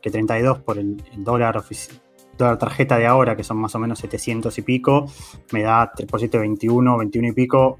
Que 0.01 0.11
32 0.11 0.59
por 0.59 0.77
el, 0.77 1.01
el 1.13 1.23
dólar 1.23 1.55
ofici- 1.55 1.99
dólar 2.37 2.57
tarjeta 2.57 2.97
de 2.97 3.05
ahora, 3.07 3.35
que 3.35 3.43
son 3.43 3.57
más 3.57 3.73
o 3.75 3.79
menos 3.79 3.99
700 3.99 4.57
y 4.57 4.61
pico, 4.61 5.05
me 5.51 5.63
da 5.63 5.91
3% 5.93 6.29
de 6.31 6.39
21, 6.39 6.97
21 6.97 7.27
y 7.29 7.31
pico, 7.33 7.79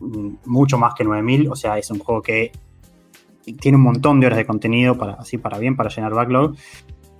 mm, 0.00 0.28
mucho 0.46 0.78
más 0.78 0.94
que 0.94 1.04
9000. 1.04 1.48
O 1.50 1.56
sea, 1.56 1.78
es 1.78 1.90
un 1.90 1.98
juego 2.00 2.20
que 2.22 2.52
tiene 3.60 3.76
un 3.76 3.82
montón 3.84 4.20
de 4.20 4.26
horas 4.26 4.36
de 4.38 4.46
contenido 4.46 4.96
para 4.96 5.14
así 5.14 5.38
para 5.38 5.58
bien, 5.58 5.76
para 5.76 5.90
llenar 5.90 6.12
backlog. 6.14 6.54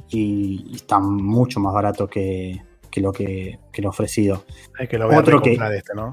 Y, 0.08 0.66
y 0.70 0.74
está 0.76 0.98
mucho 0.98 1.58
más 1.60 1.72
barato 1.72 2.06
que, 2.06 2.60
que 2.90 3.00
lo 3.00 3.12
que, 3.12 3.58
que 3.72 3.80
lo 3.82 3.88
ofrecido. 3.88 4.44
Es 4.78 4.88
que 4.88 4.98
lo 4.98 5.06
voy 5.06 5.16
Otro 5.16 5.38
a 5.38 5.42
que- 5.42 5.52
este, 5.54 5.94
¿no? 5.94 6.12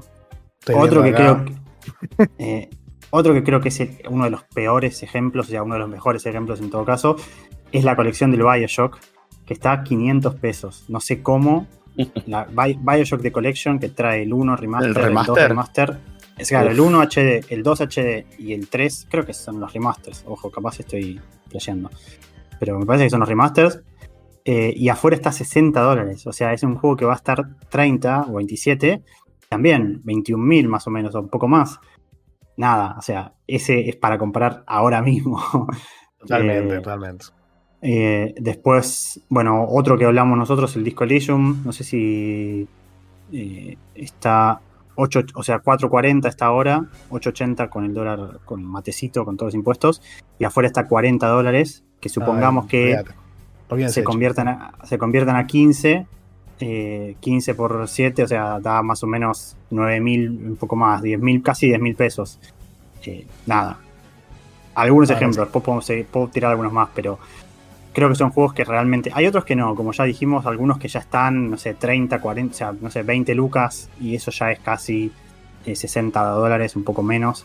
Estoy 0.58 0.74
Otro 0.76 1.02
que 1.02 1.08
acá. 1.10 1.16
creo 1.16 1.44
que, 1.44 2.28
eh, 2.38 2.70
otro 3.10 3.34
que 3.34 3.42
creo 3.44 3.60
que 3.60 3.68
es 3.68 3.80
el- 3.80 3.98
uno 4.08 4.24
de 4.24 4.30
los 4.30 4.42
peores 4.44 5.02
ejemplos, 5.02 5.48
o 5.48 5.50
sea, 5.50 5.62
uno 5.62 5.74
de 5.74 5.80
los 5.80 5.88
mejores 5.90 6.24
ejemplos 6.26 6.60
en 6.60 6.70
todo 6.70 6.84
caso, 6.84 7.16
es 7.72 7.84
la 7.84 7.94
colección 7.94 8.30
del 8.30 8.42
Bioshock, 8.42 8.98
que 9.50 9.54
está 9.54 9.72
a 9.72 9.82
500 9.82 10.36
pesos. 10.36 10.84
No 10.88 11.00
sé 11.00 11.24
cómo. 11.24 11.66
La 12.26 12.44
Bi- 12.44 12.78
Bioshock 12.80 13.20
de 13.20 13.32
Collection, 13.32 13.80
que 13.80 13.88
trae 13.88 14.22
el 14.22 14.32
1 14.32 14.54
remaster, 14.54 14.90
¿El 14.90 14.96
el, 14.96 15.02
2 15.02 15.04
remaster? 15.08 15.48
remaster. 15.48 15.98
Es 16.38 16.48
claro, 16.50 16.70
el 16.70 16.78
1 16.78 17.02
HD, 17.02 17.44
el 17.48 17.64
2 17.64 17.80
HD 17.80 18.26
y 18.38 18.52
el 18.52 18.68
3, 18.68 19.08
creo 19.10 19.26
que 19.26 19.34
son 19.34 19.58
los 19.58 19.72
remasters. 19.72 20.24
Ojo, 20.28 20.52
capaz 20.52 20.78
estoy 20.78 21.20
leyendo. 21.50 21.90
Pero 22.60 22.78
me 22.78 22.86
parece 22.86 23.06
que 23.06 23.10
son 23.10 23.18
los 23.18 23.28
remasters. 23.28 23.82
Eh, 24.44 24.72
y 24.76 24.88
afuera 24.88 25.16
está 25.16 25.32
60 25.32 25.80
dólares. 25.80 26.24
O 26.28 26.32
sea, 26.32 26.52
es 26.52 26.62
un 26.62 26.76
juego 26.76 26.94
que 26.96 27.04
va 27.04 27.14
a 27.14 27.16
estar 27.16 27.44
30 27.70 28.26
o 28.28 28.34
27. 28.34 29.02
También 29.48 30.00
21.000 30.04 30.68
más 30.68 30.86
o 30.86 30.90
menos, 30.92 31.12
o 31.16 31.20
un 31.20 31.28
poco 31.28 31.48
más. 31.48 31.80
Nada, 32.56 32.94
o 32.96 33.02
sea, 33.02 33.32
ese 33.48 33.88
es 33.88 33.96
para 33.96 34.16
comprar 34.16 34.62
ahora 34.68 35.02
mismo. 35.02 35.42
Totalmente, 36.20 36.74
Eh, 36.74 36.78
totalmente. 36.78 37.24
Eh, 37.82 38.34
después, 38.38 39.20
bueno, 39.28 39.64
otro 39.68 39.96
que 39.98 40.04
hablamos 40.04 40.36
nosotros, 40.38 40.74
el 40.76 40.84
Disco 40.84 41.04
Elysium. 41.04 41.62
No 41.64 41.72
sé 41.72 41.84
si 41.84 42.66
eh, 43.32 43.76
está 43.94 44.60
8, 44.96 45.20
o 45.34 45.42
sea, 45.42 45.62
4.40 45.62 46.28
está 46.28 46.46
ahora, 46.46 46.84
8.80 47.10 47.68
con 47.68 47.84
el 47.84 47.94
dólar, 47.94 48.40
con 48.44 48.62
matecito, 48.64 49.24
con 49.24 49.36
todos 49.36 49.48
los 49.48 49.54
impuestos. 49.54 50.02
Y 50.38 50.44
afuera 50.44 50.66
está 50.66 50.86
40 50.86 51.26
dólares, 51.28 51.84
que 52.00 52.08
supongamos 52.08 52.64
Ay, 52.64 52.68
que 52.70 53.04
se 53.88 54.02
conviertan, 54.04 54.48
a, 54.48 54.72
se 54.84 54.98
conviertan 54.98 55.36
a 55.36 55.46
15. 55.46 56.06
eh, 56.62 57.16
15 57.20 57.54
por 57.54 57.88
7, 57.88 58.22
o 58.24 58.26
sea, 58.28 58.60
da 58.60 58.82
más 58.82 59.02
o 59.02 59.06
menos 59.06 59.56
9.000, 59.70 60.28
un 60.50 60.56
poco 60.56 60.76
más, 60.76 61.00
10.000, 61.02 61.42
casi 61.42 61.68
10.000 61.68 61.96
pesos. 61.96 62.38
Eh, 63.06 63.26
nada. 63.46 63.78
Algunos 64.74 65.10
Ah, 65.10 65.14
ejemplos, 65.14 65.46
después 65.46 65.64
podemos 65.64 65.86
seguir- 65.86 66.04
puedo 66.06 66.28
tirar 66.28 66.50
algunos 66.50 66.72
más, 66.72 66.90
pero 66.94 67.18
creo 68.00 68.08
que 68.08 68.16
son 68.16 68.30
juegos 68.30 68.52
que 68.52 68.64
realmente. 68.64 69.10
Hay 69.14 69.26
otros 69.26 69.44
que 69.44 69.54
no, 69.54 69.74
como 69.74 69.92
ya 69.92 70.04
dijimos, 70.04 70.46
algunos 70.46 70.78
que 70.78 70.88
ya 70.88 71.00
están, 71.00 71.50
no 71.50 71.56
sé, 71.56 71.74
30, 71.74 72.20
40, 72.20 72.54
o 72.54 72.56
sea, 72.56 72.74
no 72.80 72.90
sé, 72.90 73.02
20 73.02 73.34
lucas, 73.34 73.88
y 74.00 74.14
eso 74.14 74.30
ya 74.30 74.50
es 74.50 74.60
casi 74.60 75.12
eh, 75.66 75.76
60 75.76 76.22
dólares, 76.22 76.76
un 76.76 76.84
poco 76.84 77.02
menos. 77.02 77.44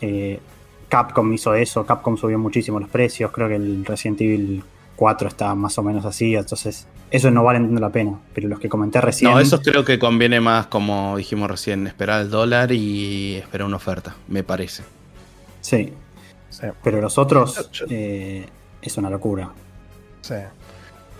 Eh, 0.00 0.40
Capcom 0.88 1.32
hizo 1.32 1.54
eso, 1.54 1.86
Capcom 1.86 2.16
subió 2.16 2.38
muchísimo 2.38 2.78
los 2.78 2.88
precios, 2.88 3.30
creo 3.32 3.48
que 3.48 3.56
el 3.56 3.84
Resident 3.84 4.20
Evil 4.20 4.62
4 4.96 5.28
está 5.28 5.54
más 5.54 5.76
o 5.78 5.82
menos 5.82 6.04
así, 6.04 6.34
entonces 6.34 6.86
eso 7.10 7.30
no 7.30 7.42
vale 7.42 7.60
tanto 7.60 7.80
la 7.80 7.90
pena, 7.90 8.18
pero 8.34 8.48
los 8.48 8.60
que 8.60 8.68
comenté 8.68 9.00
recién... 9.00 9.30
No, 9.30 9.40
eso 9.40 9.60
creo 9.62 9.84
que 9.84 9.98
conviene 9.98 10.40
más, 10.40 10.66
como 10.66 11.16
dijimos 11.16 11.50
recién, 11.50 11.86
esperar 11.86 12.22
el 12.22 12.30
dólar 12.30 12.72
y 12.72 13.36
esperar 13.36 13.66
una 13.66 13.76
oferta, 13.76 14.14
me 14.28 14.42
parece. 14.42 14.84
Sí, 15.60 15.92
Sí, 16.56 16.66
pero 16.82 17.00
los 17.00 17.18
otros 17.18 17.68
eh, 17.90 18.46
es 18.80 18.96
una 18.96 19.10
locura. 19.10 19.50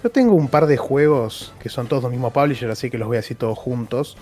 Yo 0.02 0.10
tengo 0.10 0.34
un 0.34 0.48
par 0.48 0.66
de 0.66 0.76
juegos 0.76 1.52
que 1.58 1.68
son 1.68 1.88
todos 1.88 2.04
del 2.04 2.12
mismo 2.12 2.30
publisher, 2.32 2.70
así 2.70 2.90
que 2.90 2.98
los 2.98 3.08
voy 3.08 3.16
a 3.16 3.20
decir 3.20 3.36
todos 3.36 3.58
juntos. 3.58 4.16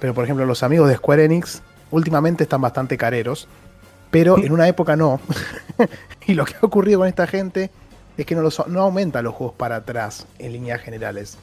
Pero 0.00 0.14
por 0.14 0.24
ejemplo, 0.24 0.46
los 0.46 0.62
amigos 0.62 0.88
de 0.88 0.96
Square 0.96 1.24
Enix 1.24 1.62
últimamente 1.90 2.44
están 2.44 2.60
bastante 2.60 2.96
careros, 2.96 3.48
pero 4.10 4.38
en 4.38 4.52
una 4.52 4.68
época 4.68 4.96
no. 4.96 5.20
y 6.26 6.34
lo 6.34 6.44
que 6.44 6.54
ha 6.54 6.64
ocurrido 6.64 7.00
con 7.00 7.08
esta 7.08 7.26
gente 7.26 7.70
es 8.16 8.26
que 8.26 8.34
no, 8.34 8.42
los, 8.42 8.66
no 8.68 8.80
aumenta 8.80 9.22
los 9.22 9.34
juegos 9.34 9.56
para 9.56 9.76
atrás 9.76 10.26
en 10.38 10.52
líneas 10.52 10.80
generales. 10.80 11.38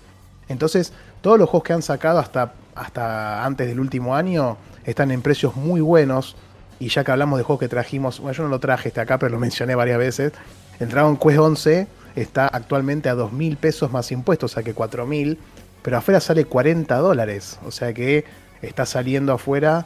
Entonces, 0.48 0.94
todos 1.22 1.40
los 1.40 1.50
juegos 1.50 1.66
que 1.66 1.74
han 1.74 1.82
sacado 1.82 2.20
hasta, 2.20 2.54
hasta 2.76 3.46
antes 3.46 3.68
del 3.68 3.80
último 3.80 4.16
año 4.16 4.58
están 4.84 5.12
en 5.12 5.22
precios 5.22 5.56
muy 5.56 5.82
buenos. 5.82 6.36
Y 6.80 6.90
ya 6.90 7.04
que 7.04 7.12
hablamos 7.12 7.38
de 7.40 7.44
juegos 7.44 7.62
que 7.62 7.70
trajimos, 7.70 8.20
bueno, 8.20 8.36
yo 8.36 8.44
no 8.44 8.50
lo 8.50 8.60
traje 8.60 8.90
este 8.90 9.00
acá, 9.00 9.18
pero 9.18 9.32
lo 9.32 9.40
mencioné 9.40 9.76
varias 9.76 9.98
veces. 9.98 10.34
El 10.80 10.90
Dragon 10.90 11.18
Quest 11.18 11.40
11 11.40 11.88
está 12.16 12.48
actualmente 12.48 13.10
a 13.10 13.16
2.000 13.16 13.58
pesos 13.58 13.92
más 13.92 14.12
impuestos, 14.12 14.52
o 14.52 14.54
sea 14.54 14.64
que 14.64 14.76
4.000, 14.76 15.38
pero 15.82 15.98
afuera 15.98 16.20
sale 16.20 16.46
40 16.46 16.96
dólares, 16.98 17.60
o 17.66 17.72
sea 17.72 17.94
que 17.94 18.26
está 18.62 18.86
saliendo 18.86 19.34
afuera 19.34 19.86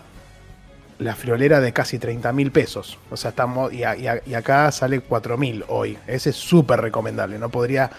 la 0.99 1.15
friolera 1.15 1.59
de 1.61 1.71
casi 1.71 1.97
30.000 1.97 2.51
pesos, 2.51 2.99
o 3.09 3.17
sea, 3.17 3.29
estamos, 3.29 3.71
y, 3.73 3.83
acá 3.83 4.71
sale 4.71 5.01
4.000 5.01 5.65
hoy, 5.69 5.97
ese 6.07 6.31
es 6.31 6.35
súper 6.35 6.81
recomendable, 6.81 7.39
no 7.39 7.49
podría 7.49 7.89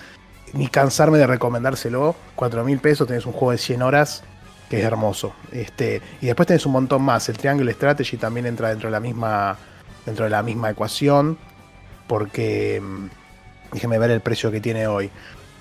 ni 0.53 0.69
cansarme 0.69 1.19
de 1.19 1.27
recomendárselo, 1.27 2.15
4.000 2.37 2.81
pesos, 2.81 3.09
tenés 3.09 3.27
un 3.27 3.33
juego 3.33 3.53
de 3.53 3.59
100 3.59 3.83
horas 3.83 4.23
que 4.69 4.79
es 4.79 4.85
hermoso, 4.85 5.35
este, 5.51 6.01
y 6.21 6.27
después 6.27 6.47
tenés 6.47 6.67
un 6.67 6.73
montón 6.73 7.03
más, 7.03 7.29
el 7.29 7.39
Triangle 7.39 7.73
Strategy 7.73 8.19
también 8.19 8.47
entra 8.47 8.69
dentro 8.69 8.89
de 8.89 8.93
la 8.93 9.01
misma, 9.01 9.57
dentro 10.05 10.25
de 10.25 10.31
la 10.31 10.43
misma 10.43 10.71
ecuación, 10.71 11.39
porque 12.07 12.81
mm, 12.81 13.20
déjeme 13.73 13.99
ver 13.99 14.11
el 14.11 14.21
precio 14.21 14.51
que 14.51 14.61
tiene 14.61 14.87
hoy. 14.87 15.11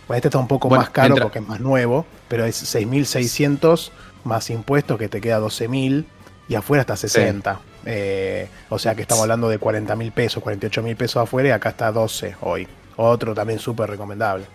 Bueno, 0.07 0.18
este 0.18 0.28
está 0.30 0.39
un 0.39 0.47
poco 0.47 0.70
Bueno, 0.70 0.82
más 0.84 0.89
caro 0.91 1.10
entra- 1.16 1.24
porque 1.24 1.39
es 1.39 1.47
más 1.47 1.60
nuevo, 1.60 2.05
pero 2.28 2.45
es 2.45 2.55
6.600 2.76 3.91
más 4.24 4.49
impuestos 4.49 4.97
que 4.97 5.07
te 5.07 5.22
queda 5.22 5.39
12.000 5.39 6.05
y 6.47 6.55
afuera 6.55 6.82
está 6.82 6.95
60. 6.95 7.60
Eh, 7.86 8.47
o 8.70 8.78
sea 8.80 8.95
que 8.95 9.03
estamos 9.03 9.22
hablando 9.24 9.47
de 9.49 9.60
40.000 9.60 10.12
pesos, 10.12 10.43
48.000 10.43 10.95
pesos 10.95 11.24
afuera 11.24 11.49
y 11.49 11.51
acá 11.51 11.70
está 11.70 11.91
12 11.91 12.36
hoy. 12.41 12.68
Otro 12.97 13.34
también 13.34 13.60
súper 13.60 13.89
recomendable. 13.89 14.45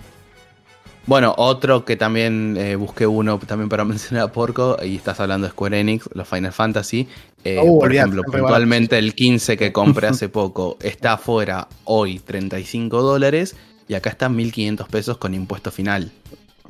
Bueno, 1.07 1.35
otro 1.37 1.85
que 1.85 1.97
también 1.97 2.57
eh, 2.57 2.77
busqué 2.77 3.07
uno 3.07 3.39
también 3.39 3.69
para 3.69 3.85
mencionar 3.85 4.25
a 4.25 4.33
Porco, 4.33 4.77
y 4.83 4.97
estás 4.97 5.21
hablando 5.21 5.47
de 5.47 5.51
Square 5.53 5.81
Enix, 5.81 6.09
los 6.15 6.27
Final 6.27 6.53
Fantasy. 6.53 7.09
Eh, 7.45 7.61
Uh, 7.63 7.79
por 7.79 7.93
ejemplo, 7.93 8.23
puntualmente 8.23 8.99
el 8.99 9.15
15 9.15 9.59
que 9.59 9.71
compré 9.71 10.09
hace 10.09 10.29
poco 10.31 10.79
está 10.81 11.15
afuera 11.15 11.69
hoy 11.85 12.19
35 12.19 13.03
dólares 13.03 13.55
y 13.87 13.93
acá 13.93 14.09
está 14.09 14.31
1500 14.31 14.89
pesos 14.89 15.19
con 15.19 15.35
impuesto 15.35 15.71
final. 15.71 16.11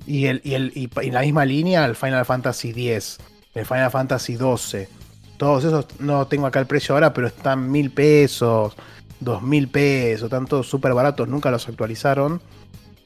Y, 0.04 0.26
el, 0.26 0.40
y, 0.42 0.54
el, 0.54 0.72
y, 0.74 0.90
y 1.00 1.10
la 1.12 1.20
misma 1.20 1.44
línea, 1.44 1.84
el 1.84 1.94
Final 1.94 2.24
Fantasy 2.24 2.70
X, 2.70 3.18
el 3.54 3.64
Final 3.64 3.90
Fantasy 3.90 4.36
XII. 4.36 4.88
Todos 5.36 5.64
esos, 5.64 5.86
no 6.00 6.26
tengo 6.26 6.46
acá 6.46 6.58
el 6.58 6.66
precio 6.66 6.94
ahora, 6.94 7.14
pero 7.14 7.28
están 7.28 7.70
mil 7.70 7.92
pesos, 7.92 8.74
dos 9.20 9.42
mil 9.42 9.68
pesos, 9.68 10.24
están 10.24 10.46
todos 10.46 10.68
súper 10.68 10.92
baratos, 10.92 11.28
nunca 11.28 11.52
los 11.52 11.68
actualizaron. 11.68 12.40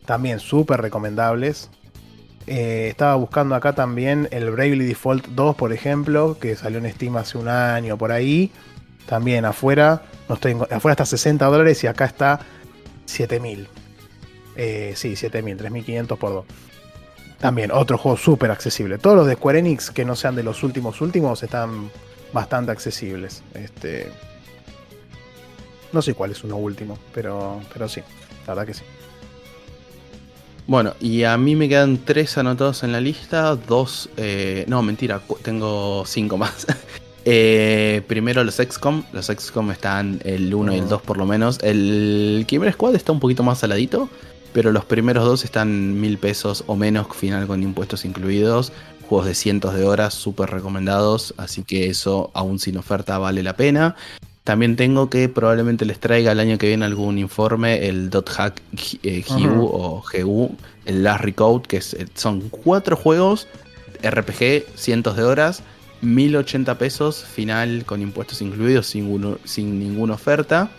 También 0.09 0.41
súper 0.41 0.81
recomendables. 0.81 1.69
Eh, 2.47 2.87
estaba 2.89 3.15
buscando 3.17 3.55
acá 3.55 3.75
también 3.75 4.27
el 4.31 4.51
Bravely 4.51 4.87
Default 4.87 5.27
2, 5.27 5.55
por 5.55 5.71
ejemplo, 5.71 6.39
que 6.41 6.57
salió 6.57 6.79
en 6.79 6.91
Steam 6.91 7.19
hace 7.19 7.37
un 7.37 7.47
año 7.47 7.99
por 7.99 8.11
ahí. 8.11 8.51
También 9.05 9.45
afuera, 9.45 10.01
no 10.27 10.37
estoy 10.37 10.57
afuera 10.71 10.93
está 10.93 11.05
60 11.05 11.45
dólares 11.45 11.85
y 11.85 11.89
acá 11.89 12.07
está 12.07 12.41
7000. 13.05 13.69
Eh, 14.57 14.95
sí, 14.97 15.15
7000, 15.15 15.59
3500 15.59 16.19
por 16.19 16.33
2. 16.33 16.45
También 17.39 17.71
otro 17.71 17.99
juego 17.99 18.17
súper 18.17 18.51
accesible. 18.51 18.97
Todos 18.97 19.15
los 19.15 19.27
de 19.27 19.35
Square 19.35 19.59
Enix 19.59 19.91
que 19.91 20.07
no 20.07 20.17
sean 20.17 20.35
de 20.35 20.43
los 20.43 20.63
últimos 20.63 21.03
últimos 21.03 21.43
están 21.43 21.91
bastante 22.33 22.73
accesibles. 22.73 23.43
Este, 23.53 24.11
no 25.93 26.01
sé 26.01 26.15
cuál 26.15 26.31
es 26.31 26.43
uno 26.45 26.57
último, 26.57 26.99
pero, 27.13 27.61
pero 27.71 27.91
sí, 27.91 28.01
la 28.47 28.55
verdad 28.55 28.67
que 28.67 28.73
sí. 28.73 28.85
Bueno, 30.69 30.93
y 31.01 31.25
a 31.25 31.39
mí 31.39 31.57
me 31.57 31.67
quedan 31.67 31.97
tres 31.97 32.37
anotados 32.37 32.83
en 32.83 32.93
la 32.93 33.01
lista, 33.01 33.57
dos, 33.57 34.11
eh, 34.19 34.67
no, 34.69 34.83
mentira, 34.83 35.23
tengo 35.43 36.05
cinco 36.07 36.37
más. 36.37 36.67
Eh, 37.31 38.01
primero 38.07 38.43
los 38.43 38.55
XCOM, 38.55 39.03
los 39.13 39.27
XCOM 39.27 39.71
están 39.71 40.19
el 40.25 40.55
1 40.55 40.75
y 40.75 40.79
el 40.79 40.89
2 40.89 41.03
por 41.03 41.19
lo 41.19 41.27
menos. 41.27 41.59
El 41.63 42.47
Kimber 42.49 42.73
Squad 42.73 42.95
está 42.95 43.13
un 43.13 43.21
poquito 43.21 43.43
más 43.43 43.59
saladito, 43.59 44.09
pero 44.55 44.73
los 44.73 44.87
primeros 44.87 45.27
dos 45.27 45.45
están 45.45 46.01
mil 46.01 46.17
pesos 46.17 46.65
o 46.69 46.75
menos, 46.75 47.07
final 47.15 47.47
con 47.47 47.63
impuestos 47.63 48.07
incluidos. 48.07 48.73
Juegos 49.11 49.27
de 49.27 49.35
cientos 49.35 49.75
de 49.75 49.85
horas, 49.85 50.15
súper 50.15 50.49
recomendados, 50.49 51.35
así 51.37 51.65
que 51.65 51.89
eso 51.89 52.31
aún 52.33 52.59
sin 52.59 52.79
oferta 52.79 53.19
vale 53.19 53.43
la 53.43 53.57
pena. 53.57 53.95
También 54.49 54.77
tengo 54.77 55.11
que 55.11 55.29
probablemente 55.29 55.85
les 55.85 55.99
traiga 56.01 56.33
el 56.33 56.41
año 56.41 56.57
que 56.57 56.69
viene 56.69 56.87
algún 56.87 57.19
informe, 57.19 57.87
el 57.87 58.09
.hack 58.27 58.63
eh, 59.03 59.23
GU 59.29 59.67
o 59.67 60.03
GU, 60.11 60.57
el 60.87 61.03
Last 61.05 61.21
Recode, 61.23 61.65
que 61.69 61.77
es- 61.77 61.95
son 62.15 62.49
cuatro 62.49 62.97
juegos, 62.97 63.47
RPG, 64.03 64.65
cientos 64.75 65.19
de 65.19 65.25
horas, 65.25 65.63
1080 66.01 66.79
pesos, 66.79 67.23
final 67.25 67.85
con 67.85 68.01
impuestos 68.01 68.41
incluidos, 68.41 68.87
sin, 68.87 69.05
uno- 69.13 69.37
sin 69.45 69.79
ninguna 69.79 70.15
oferta. 70.15 70.71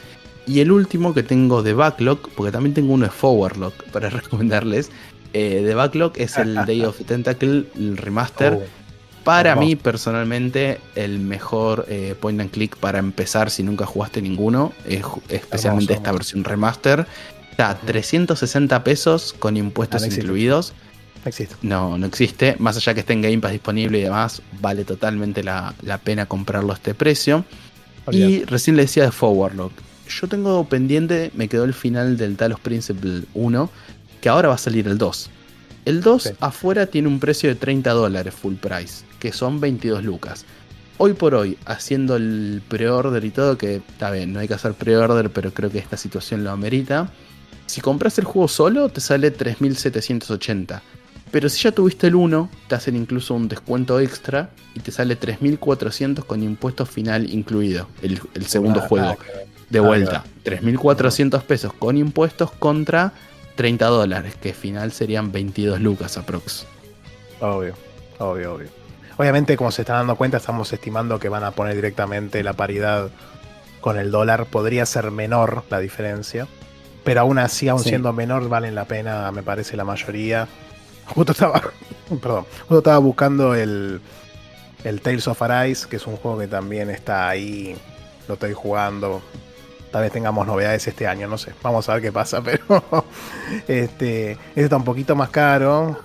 Y 0.47 0.61
el 0.61 0.71
último 0.71 1.13
que 1.13 1.21
tengo 1.21 1.61
de 1.61 1.73
Backlog, 1.73 2.27
porque 2.35 2.51
también 2.51 2.73
tengo 2.73 2.91
uno 2.93 3.05
de 3.05 3.11
Forwardlock 3.11 3.83
para 3.91 4.09
recomendarles. 4.09 4.89
eh, 5.33 5.61
de 5.61 5.75
Backlog 5.75 6.13
es 6.15 6.39
el 6.39 6.55
Day 6.65 6.81
of 6.85 6.97
the 6.97 7.03
Tentacle, 7.13 7.65
el 7.77 7.97
remaster. 7.97 8.53
Oh, 8.53 8.63
Para 9.23 9.55
mí, 9.55 9.75
personalmente, 9.75 10.79
el 10.95 11.19
mejor 11.19 11.85
eh, 11.89 12.15
point 12.19 12.39
and 12.41 12.51
click 12.51 12.77
para 12.77 12.99
empezar 12.99 13.51
si 13.51 13.63
nunca 13.63 13.85
jugaste 13.85 14.21
ninguno, 14.21 14.73
es 14.85 15.03
especialmente 15.29 15.93
esta 15.93 16.11
versión 16.11 16.43
remaster. 16.43 17.05
Está 17.51 17.69
a 17.71 17.77
360 17.79 18.83
pesos 18.83 19.35
con 19.37 19.57
impuestos 19.57 20.03
Ah, 20.03 20.07
no 20.07 20.13
incluidos. 20.13 20.73
no 21.23 21.29
existe. 21.29 21.55
No, 21.61 21.97
no 21.97 22.05
existe. 22.07 22.55
Más 22.59 22.77
allá 22.77 22.93
que 22.93 23.01
esté 23.01 23.13
en 23.13 23.21
Game 23.21 23.39
Pass 23.39 23.51
disponible 23.51 23.99
y 23.99 24.03
demás, 24.03 24.41
vale 24.61 24.85
totalmente 24.85 25.43
la, 25.43 25.73
la 25.81 25.97
pena 25.97 26.25
comprarlo 26.25 26.71
a 26.71 26.75
este 26.75 26.93
precio. 26.93 27.43
Y 28.11 28.43
recién 28.45 28.75
le 28.75 28.83
decía 28.83 29.03
de 29.03 29.11
Forwardlock. 29.11 29.73
Yo 30.07 30.27
tengo 30.27 30.63
pendiente, 30.67 31.29
me 31.35 31.47
quedó 31.47 31.65
el 31.65 31.73
final 31.75 32.17
del 32.17 32.35
Talos 32.37 32.59
Principle 32.59 33.23
1, 33.35 33.69
que 34.21 34.29
ahora 34.29 34.47
va 34.47 34.55
a 34.55 34.57
salir 34.57 34.87
el 34.87 34.97
2. 34.97 35.29
El 35.89 36.01
2 36.01 36.23
Sí. 36.23 36.29
afuera 36.39 36.85
tiene 36.85 37.07
un 37.07 37.19
precio 37.19 37.49
de 37.49 37.55
30 37.55 37.91
dólares 37.91 38.33
full 38.33 38.55
price, 38.55 39.03
que 39.19 39.31
son 39.31 39.59
22 39.59 40.03
lucas. 40.03 40.45
Hoy 40.97 41.13
por 41.13 41.33
hoy, 41.33 41.57
haciendo 41.65 42.15
el 42.15 42.61
pre-order 42.67 43.23
y 43.25 43.31
todo, 43.31 43.57
que 43.57 43.77
está 43.77 44.11
bien, 44.11 44.31
no 44.33 44.39
hay 44.39 44.47
que 44.47 44.53
hacer 44.53 44.73
pre-order, 44.73 45.31
pero 45.31 45.51
creo 45.53 45.69
que 45.71 45.79
esta 45.79 45.97
situación 45.97 46.43
lo 46.43 46.51
amerita. 46.51 47.09
Si 47.65 47.81
compras 47.81 48.19
el 48.19 48.25
juego 48.25 48.47
solo, 48.47 48.89
te 48.89 48.99
sale 49.01 49.31
3780. 49.31 50.81
Pero 51.31 51.47
si 51.47 51.63
ya 51.63 51.71
tuviste 51.71 52.07
el 52.07 52.15
1, 52.15 52.49
te 52.67 52.75
hacen 52.75 52.95
incluso 52.95 53.33
un 53.35 53.47
descuento 53.47 53.99
extra 53.99 54.49
y 54.75 54.79
te 54.81 54.91
sale 54.91 55.15
3400 55.15 56.25
con 56.25 56.41
impuesto 56.43 56.85
final 56.85 57.31
incluido, 57.31 57.87
el, 58.01 58.19
el 58.33 58.45
segundo 58.47 58.81
Ah, 58.83 58.87
juego. 58.87 59.17
De 59.69 59.77
nada 59.79 59.87
vuelta, 59.87 60.23
3400 60.43 61.43
pesos 61.43 61.73
con 61.73 61.97
impuestos 61.97 62.51
contra 62.51 63.13
30 63.59 63.87
dólares, 63.87 64.35
que 64.41 64.53
final 64.53 64.93
serían 64.93 65.33
22 65.33 65.81
lucas 65.81 66.15
aprox. 66.17 66.65
Obvio, 67.41 67.73
obvio, 68.17 68.53
obvio. 68.53 68.69
Obviamente, 69.17 69.57
como 69.57 69.69
se 69.69 69.81
están 69.81 69.97
dando 69.97 70.15
cuenta, 70.15 70.37
estamos 70.37 70.71
estimando 70.71 71.19
que 71.19 71.27
van 71.27 71.43
a 71.43 71.51
poner 71.51 71.75
directamente 71.75 72.41
la 72.41 72.53
paridad 72.53 73.09
con 73.81 73.99
el 73.99 74.11
dólar. 74.11 74.45
Podría 74.45 74.85
ser 74.85 75.11
menor 75.11 75.63
la 75.69 75.79
diferencia. 75.81 76.47
Pero 77.03 77.19
aún 77.19 77.37
así, 77.37 77.67
aún 77.67 77.83
Sí. 77.83 77.89
siendo 77.89 78.13
menor, 78.13 78.47
valen 78.47 78.75
la 78.75 78.85
pena, 78.85 79.29
me 79.33 79.43
parece, 79.43 79.75
la 79.75 79.83
mayoría. 79.83 80.47
Justo 81.07 81.33
estaba, 81.33 81.61
perdón, 82.21 82.45
justo 82.61 82.77
estaba 82.77 82.97
buscando 82.99 83.55
el, 83.55 83.99
el 84.85 85.01
Tales 85.01 85.27
of 85.27 85.41
Arise, 85.41 85.85
que 85.89 85.97
es 85.97 86.07
un 86.07 86.15
juego 86.15 86.39
que 86.39 86.47
también 86.47 86.89
está 86.89 87.27
ahí, 87.27 87.75
lo 88.29 88.35
estoy 88.35 88.53
jugando. 88.53 89.21
Tal 89.91 90.03
vez 90.03 90.13
tengamos 90.13 90.47
novedades 90.47 90.87
este 90.87 91.07
año, 91.07 91.27
no 91.27 91.37
sé. 91.37 91.51
Vamos 91.61 91.89
a 91.89 91.93
ver 91.95 92.03
qué 92.03 92.11
pasa, 92.13 92.41
pero 92.43 92.63
este, 93.67 94.37
está 94.55 94.77
un 94.77 94.83
poquito 94.83 95.15
más 95.15 95.29
caro. 95.29 95.99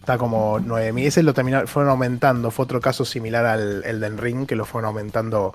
Está 0.00 0.18
como 0.18 0.60
9000. 0.60 1.06
Ese 1.06 1.22
lo 1.22 1.34
terminaron, 1.34 1.66
fueron 1.66 1.90
aumentando. 1.90 2.50
Fue 2.50 2.64
otro 2.64 2.80
caso 2.80 3.04
similar 3.04 3.44
al 3.44 3.82
Elden 3.84 4.18
Ring, 4.18 4.46
que 4.46 4.54
lo 4.54 4.64
fueron 4.64 4.88
aumentando 4.88 5.52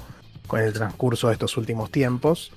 con 0.48 0.60
el 0.60 0.74
transcurso 0.74 1.28
de 1.28 1.34
estos 1.34 1.56
últimos 1.56 1.90
tiempos. 1.90 2.52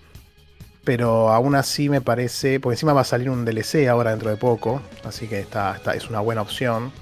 Pero 0.83 1.31
aún 1.31 1.55
así 1.55 1.89
me 1.89 2.01
parece. 2.01 2.59
Porque 2.61 2.75
encima 2.75 2.93
va 2.93 3.03
a 3.03 3.05
salir 3.05 3.31
un 3.31 3.45
DLC 3.45 3.87
ahora 3.89 4.11
dentro 4.11 4.31
de 4.31 4.37
poco. 4.37 4.83
Así 5.05 5.29
que 5.29 5.47
es 5.95 6.11
una 6.11 6.21
buena 6.21 6.43
opción. 6.43 6.93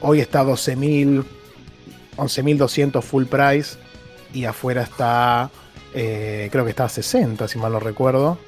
Hoy 0.00 0.20
está 0.20 0.42
12.000. 0.42 1.24
11.200 2.16 3.02
full 3.02 3.24
price. 3.26 3.76
Y 4.32 4.46
afuera 4.46 4.82
está. 4.82 5.50
eh, 5.94 6.48
creo 6.50 6.64
que 6.64 6.70
está 6.70 6.84
a 6.84 6.88
60, 6.88 7.46
si 7.46 7.58
mal 7.58 7.72
no 7.72 7.80
recuerdo. 7.80 8.38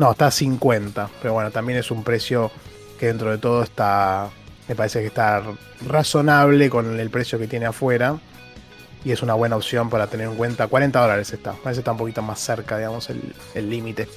No, 0.00 0.12
está 0.12 0.28
a 0.28 0.30
50. 0.30 1.10
Pero 1.20 1.34
bueno, 1.34 1.50
también 1.50 1.78
es 1.78 1.90
un 1.90 2.02
precio 2.02 2.50
que 2.98 3.08
dentro 3.08 3.30
de 3.30 3.36
todo 3.36 3.62
está. 3.62 4.30
Me 4.66 4.74
parece 4.74 5.00
que 5.00 5.08
está 5.08 5.42
razonable 5.86 6.70
con 6.70 6.98
el 6.98 7.10
precio 7.10 7.38
que 7.38 7.46
tiene 7.46 7.66
afuera. 7.66 8.18
Y 9.04 9.12
es 9.12 9.22
una 9.22 9.34
buena 9.34 9.56
opción 9.56 9.90
para 9.90 10.06
tener 10.06 10.26
en 10.26 10.36
cuenta. 10.36 10.68
40 10.68 10.98
dólares 10.98 11.30
está. 11.34 11.52
Parece 11.52 11.74
que 11.74 11.80
está 11.80 11.92
un 11.92 11.98
poquito 11.98 12.22
más 12.22 12.40
cerca, 12.40 12.78
digamos, 12.78 13.10
el 13.10 13.68
límite. 13.68 14.08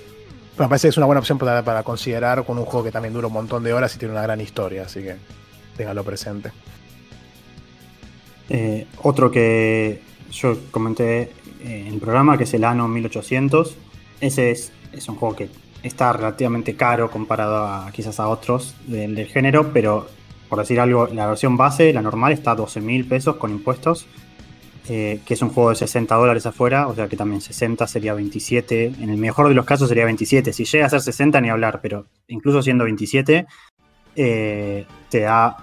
Pero 0.55 0.65
me 0.65 0.69
parece 0.69 0.87
que 0.87 0.91
es 0.91 0.97
una 0.97 1.05
buena 1.05 1.19
opción 1.19 1.37
para, 1.37 1.61
para 1.63 1.83
considerar 1.83 2.45
con 2.45 2.57
un 2.57 2.63
juego 2.63 2.85
que 2.85 2.91
también 2.91 3.13
dura 3.13 3.27
un 3.27 3.33
montón 3.33 3.61
de 3.61 3.73
horas 3.73 3.93
y 3.93 3.99
tiene 3.99 4.13
una 4.13 4.23
gran 4.23 4.39
historia. 4.39 4.83
Así 4.83 5.01
que 5.01 5.17
téngalo 5.75 6.05
presente. 6.05 6.53
Eh, 8.47 8.87
otro 9.01 9.29
que 9.29 10.01
yo 10.31 10.57
comenté 10.71 11.23
eh, 11.61 11.87
en 11.87 11.95
el 11.95 11.99
programa, 11.99 12.37
que 12.37 12.45
es 12.45 12.53
el 12.53 12.63
Ano 12.63 12.87
1800. 12.87 13.75
Ese 14.21 14.51
es, 14.51 14.71
es 14.93 15.09
un 15.09 15.15
juego 15.15 15.35
que 15.35 15.62
está 15.83 16.13
relativamente 16.13 16.75
caro 16.75 17.11
comparado 17.11 17.67
a 17.67 17.91
quizás 17.91 18.19
a 18.19 18.27
otros 18.27 18.75
del, 18.87 19.27
género, 19.27 19.71
pero 19.73 20.07
por 20.49 20.59
decir 20.59 20.79
algo, 20.79 21.07
la 21.07 21.27
versión 21.27 21.57
base, 21.57 21.93
la 21.93 22.01
normal, 22.01 22.31
está 22.31 22.51
a 22.51 22.55
12 22.55 22.81
mil 22.81 23.05
pesos 23.05 23.35
con 23.35 23.51
impuestos. 23.51 24.07
eh, 24.89 25.21
que 25.25 25.33
es 25.35 25.41
un 25.41 25.49
juego 25.49 25.69
de 25.69 25.77
60 25.77 26.13
dólares 26.13 26.45
afuera, 26.45 26.87
o 26.87 26.95
sea 26.95 27.07
que 27.07 27.15
también 27.15 27.39
60 27.39 27.87
sería 27.87 28.13
27, 28.13 28.93
en 28.99 29.09
el 29.09 29.17
mejor 29.17 29.47
de 29.47 29.55
los 29.55 29.65
casos 29.65 29.87
sería 29.87 30.03
27, 30.03 30.51
si 30.51 30.65
llega 30.65 30.87
a 30.87 30.89
ser 30.89 30.99
60 30.99 31.39
ni 31.39 31.49
hablar, 31.49 31.79
pero 31.81 32.07
incluso 32.27 32.61
siendo 32.61 32.83
27, 32.83 33.45
eh, 34.17 34.85
te 35.09 35.19
da 35.21 35.55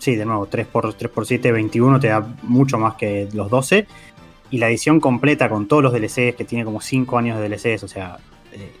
sí, 0.00 0.16
de 0.16 0.24
nuevo, 0.24 0.46
3 0.46 0.66
por, 0.66 0.94
3 0.94 1.10
por 1.10 1.26
7, 1.26 1.52
21, 1.52 2.00
te 2.00 2.08
da 2.08 2.26
mucho 2.42 2.78
más 2.78 2.94
que 2.94 3.28
los 3.32 3.50
12. 3.50 3.86
Y 4.50 4.58
la 4.58 4.68
edición 4.68 5.00
completa 5.00 5.48
con 5.48 5.68
todos 5.68 5.82
los 5.82 5.92
DLCs, 5.92 6.34
que 6.36 6.44
tiene 6.46 6.64
como 6.64 6.80
5 6.80 7.18
años 7.18 7.38
de 7.38 7.48
DLCs, 7.48 7.82
o 7.82 7.88
sea, 7.88 8.18
eh, 8.52 8.72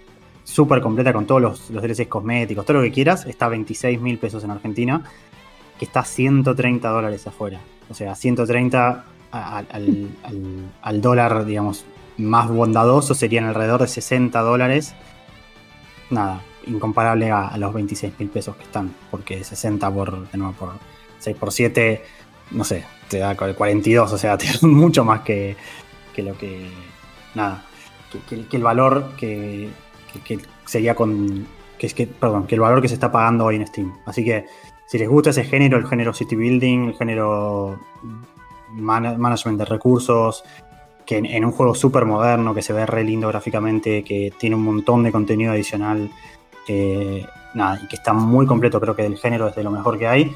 súper 0.48 0.80
completa 0.80 1.12
con 1.12 1.26
todos 1.26 1.40
los, 1.42 1.70
los 1.70 1.82
DLCs 1.82 2.06
cosméticos, 2.08 2.64
todo 2.64 2.78
lo 2.78 2.82
que 2.82 2.90
quieras, 2.92 3.26
está 3.26 3.46
a 3.46 3.48
26 3.50 4.00
mil 4.00 4.18
pesos 4.18 4.42
en 4.44 4.50
Argentina, 4.50 5.02
que 5.78 5.84
está 5.84 6.00
a 6.00 6.04
130 6.04 6.88
dólares 6.88 7.26
afuera. 7.26 7.60
O 7.90 7.94
sea, 7.94 8.14
130 8.14 9.04
a- 9.30 9.58
al, 9.58 9.66
al- 9.70 10.08
al- 10.24 10.72
al 10.82 11.00
dólar, 11.00 11.44
digamos, 11.44 11.84
más 12.16 12.48
bondadoso 12.48 13.14
serían 13.14 13.44
alrededor 13.44 13.82
de 13.82 13.88
60 13.88 14.40
dólares. 14.40 14.94
Nada, 16.10 16.40
incomparable 16.66 17.30
a, 17.30 17.56
los 17.58 17.72
26 17.74 18.14
mil 18.18 18.28
pesos 18.30 18.56
que 18.56 18.64
están, 18.64 18.94
porque 19.10 19.44
60 19.44 19.90
por, 19.90 20.30
de 20.30 20.38
nuevo, 20.38 20.54
por 20.54 20.70
6 21.18 21.36
por 21.36 21.52
7, 21.52 22.02
no 22.52 22.64
sé, 22.64 22.84
te 23.08 23.18
da 23.18 23.36
42, 23.36 24.10
o 24.12 24.18
sea, 24.18 24.38
te 24.38 24.46
da 24.46 24.58
mucho 24.62 25.04
más 25.04 25.20
que, 25.20 25.56
que 26.14 26.22
lo 26.22 26.36
que. 26.36 26.68
Nada, 27.34 27.62
que, 28.28 28.46
que 28.46 28.56
el 28.56 28.62
valor 28.62 29.12
que, 29.18 29.68
sería 30.64 30.94
con. 30.94 31.46
Que 31.78 31.86
es 31.86 31.94
que, 31.94 32.06
perdón, 32.06 32.46
que 32.46 32.56
el 32.56 32.60
valor 32.60 32.82
que 32.82 32.88
se 32.88 32.94
está 32.94 33.12
pagando 33.12 33.44
hoy 33.44 33.56
en 33.56 33.66
Steam. 33.66 33.94
Así 34.04 34.24
que 34.24 34.46
si 34.88 34.98
les 34.98 35.08
gusta 35.08 35.30
ese 35.30 35.44
género, 35.44 35.76
el 35.76 35.86
género 35.86 36.12
city 36.12 36.34
building, 36.34 36.88
el 36.88 36.94
género 36.94 37.78
management 38.72 39.58
de 39.58 39.64
recursos, 39.64 40.42
que 41.04 41.18
en, 41.18 41.44
un 41.44 41.52
juego 41.52 41.74
súper 41.74 42.04
moderno, 42.04 42.54
que 42.54 42.62
se 42.62 42.72
ve 42.72 42.84
re 42.86 43.04
lindo 43.04 43.28
gráficamente, 43.28 44.02
que 44.02 44.32
tiene 44.38 44.56
un 44.56 44.62
montón 44.62 45.02
de 45.02 45.12
contenido 45.12 45.52
adicional, 45.52 46.10
nada, 47.54 47.80
y 47.82 47.86
que 47.86 47.96
está 47.96 48.12
muy 48.12 48.46
completo, 48.46 48.80
creo 48.80 48.96
que 48.96 49.02
del 49.02 49.16
género 49.16 49.48
es 49.48 49.56
de 49.56 49.62
lo 49.62 49.70
mejor 49.70 49.98
que 49.98 50.06
hay. 50.06 50.32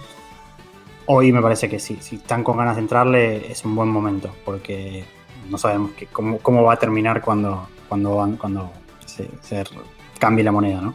Hoy 1.06 1.32
me 1.32 1.42
parece 1.42 1.68
que 1.68 1.78
sí, 1.78 1.98
si 2.00 2.16
están 2.16 2.44
con 2.44 2.56
ganas 2.56 2.76
de 2.76 2.82
entrarle, 2.82 3.50
es 3.50 3.64
un 3.64 3.74
buen 3.74 3.88
momento, 3.88 4.30
porque 4.44 5.04
no 5.50 5.58
sabemos 5.58 5.92
que, 5.92 6.06
cómo, 6.06 6.62
va 6.62 6.74
a 6.74 6.78
terminar 6.78 7.20
cuando, 7.22 7.68
cuando, 7.88 8.16
van, 8.16 8.36
cuando 8.36 8.70
se, 9.12 9.64
cambie 10.18 10.44
la 10.44 10.52
moneda, 10.52 10.80
¿no? 10.80 10.94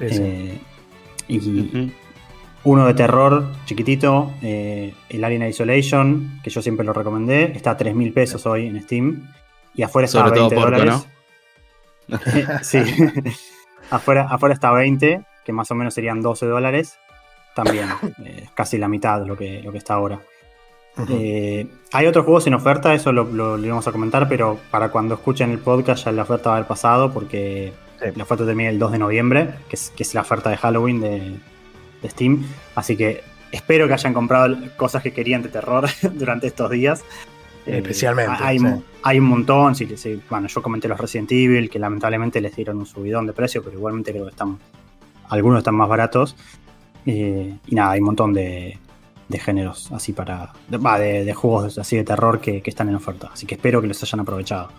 Eh, 0.00 0.58
y, 1.28 1.92
uno 2.64 2.86
de 2.86 2.94
terror, 2.94 3.52
chiquitito, 3.66 4.32
eh, 4.40 4.94
el 5.10 5.22
Alien 5.22 5.42
Isolation, 5.42 6.40
que 6.42 6.48
yo 6.48 6.62
siempre 6.62 6.86
lo 6.86 6.94
recomendé, 6.94 7.52
está 7.54 7.72
a 7.72 7.76
3 7.76 7.94
mil 7.94 8.12
pesos 8.12 8.46
hoy 8.46 8.66
en 8.66 8.82
Steam. 8.82 9.28
Y 9.74 9.82
afuera 9.82 10.06
está 10.06 10.24
a 10.24 10.30
20 10.30 10.54
dólares. 10.54 11.06
sí. 12.62 12.78
afuera, 13.90 14.28
afuera 14.30 14.54
está 14.54 14.70
a 14.70 14.72
20, 14.72 15.24
que 15.44 15.52
más 15.52 15.70
o 15.70 15.74
menos 15.74 15.92
serían 15.92 16.22
12 16.22 16.46
dólares. 16.46 16.96
También, 17.54 17.88
eh, 18.24 18.48
casi 18.54 18.78
la 18.78 18.88
mitad 18.88 19.20
de 19.20 19.26
lo 19.26 19.36
que, 19.36 19.62
lo 19.62 19.70
que 19.70 19.78
está 19.78 19.94
ahora. 19.94 20.20
Eh, 21.08 21.66
hay 21.92 22.06
otros 22.06 22.24
juegos 22.24 22.46
en 22.46 22.54
oferta, 22.54 22.94
eso 22.94 23.12
lo, 23.12 23.24
lo, 23.24 23.58
íbamos 23.58 23.86
a 23.88 23.92
comentar, 23.92 24.28
pero 24.28 24.58
para 24.70 24.90
cuando 24.90 25.14
escuchen 25.14 25.50
el 25.50 25.58
podcast 25.58 26.04
ya 26.04 26.12
la 26.12 26.22
oferta 26.22 26.50
va 26.50 26.56
a 26.56 26.58
haber 26.58 26.68
pasado 26.68 27.12
porque 27.12 27.72
la 28.14 28.22
oferta 28.22 28.44
termina 28.44 28.70
el 28.70 28.78
2 28.78 28.92
de 28.92 28.98
noviembre, 28.98 29.54
que 29.68 29.76
es, 29.76 29.92
que 29.96 30.02
es 30.02 30.14
la 30.14 30.20
oferta 30.20 30.50
de 30.50 30.56
Halloween 30.56 31.00
de, 31.00 31.38
Steam. 32.04 32.44
Así 32.74 32.96
que 32.96 33.22
espero 33.50 33.88
que 33.88 33.94
hayan 33.94 34.12
comprado 34.12 34.56
cosas 34.76 35.02
que 35.02 35.12
querían 35.12 35.42
de 35.42 35.48
terror 35.48 35.88
durante 36.12 36.46
estos 36.46 36.70
días. 36.70 37.02
Eh, 37.66 37.78
Especialmente. 37.78 38.36
hay, 38.40 38.58
hay, 39.02 39.18
un 39.18 39.24
montón. 39.24 39.74
Sí, 39.74 39.88
sí, 39.96 40.20
bueno, 40.28 40.48
yo 40.48 40.62
comenté 40.62 40.86
los 40.86 41.00
Resident 41.00 41.32
Evil, 41.32 41.70
que 41.70 41.78
lamentablemente 41.78 42.42
les 42.42 42.54
dieron 42.54 42.76
un 42.76 42.84
subidón 42.84 43.26
de 43.26 43.32
precio, 43.32 43.62
pero 43.62 43.76
igualmente 43.76 44.12
creo 44.12 44.24
que 44.24 44.30
están. 44.32 44.58
Algunos 45.30 45.58
están 45.58 45.74
más 45.74 45.88
baratos. 45.88 46.36
Eh, 47.06 47.56
y 47.66 47.74
nada, 47.74 47.92
hay 47.92 48.00
un 48.00 48.06
montón 48.06 48.34
de, 48.34 48.78
géneros 49.32 49.90
así 49.92 50.12
para. 50.12 50.52
De, 50.68 51.24
de, 51.24 51.34
juegos 51.34 51.78
así 51.78 51.96
de 51.96 52.04
terror 52.04 52.40
que, 52.40 52.62
que, 52.62 52.70
están 52.70 52.88
en 52.88 52.94
oferta. 52.94 53.30
Así 53.32 53.46
que 53.46 53.54
espero 53.54 53.80
que 53.80 53.88
los 53.88 54.02
hayan 54.02 54.20
aprovechado. 54.20 54.70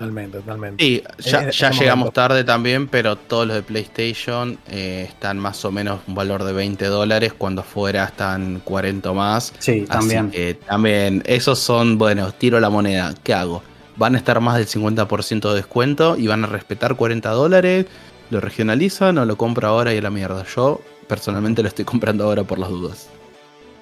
Totalmente, 0.00 0.38
totalmente. 0.38 0.82
Sí, 0.82 1.02
ya, 1.18 1.70
llegamos 1.72 2.14
tarde 2.14 2.42
también, 2.42 2.88
pero 2.88 3.16
todos 3.16 3.46
los 3.46 3.54
de 3.54 3.62
PlayStation 3.62 4.58
eh, 4.66 5.04
están 5.06 5.38
más 5.38 5.62
o 5.66 5.70
menos 5.70 6.00
un 6.06 6.14
valor 6.14 6.42
de 6.42 6.54
20 6.54 6.86
dólares, 6.86 7.34
cuando 7.34 7.60
afuera 7.60 8.04
están 8.04 8.62
40 8.64 9.12
más. 9.12 9.52
Sí, 9.58 9.82
también. 9.82 10.28
Así 10.28 10.36
que 10.36 10.54
también, 10.54 11.22
esos 11.26 11.58
son, 11.58 11.98
bueno, 11.98 12.32
tiro 12.32 12.58
la 12.60 12.70
moneda, 12.70 13.12
¿qué 13.22 13.34
hago? 13.34 13.62
Van 13.96 14.14
a 14.14 14.18
estar 14.18 14.40
más 14.40 14.56
del 14.56 14.66
50% 14.66 15.50
de 15.50 15.54
descuento 15.54 16.16
y 16.16 16.28
van 16.28 16.44
a 16.44 16.46
respetar 16.46 16.96
40 16.96 17.28
dólares, 17.32 17.84
lo 18.30 18.40
regionalizan 18.40 19.18
o 19.18 19.26
lo 19.26 19.36
compro 19.36 19.68
ahora 19.68 19.92
y 19.92 19.98
a 19.98 20.00
la 20.00 20.10
mierda. 20.10 20.46
Yo 20.56 20.80
personalmente 21.10 21.60
lo 21.60 21.68
estoy 21.68 21.84
comprando 21.84 22.24
ahora 22.24 22.44
por 22.44 22.60
las 22.60 22.70
dudas. 22.70 23.08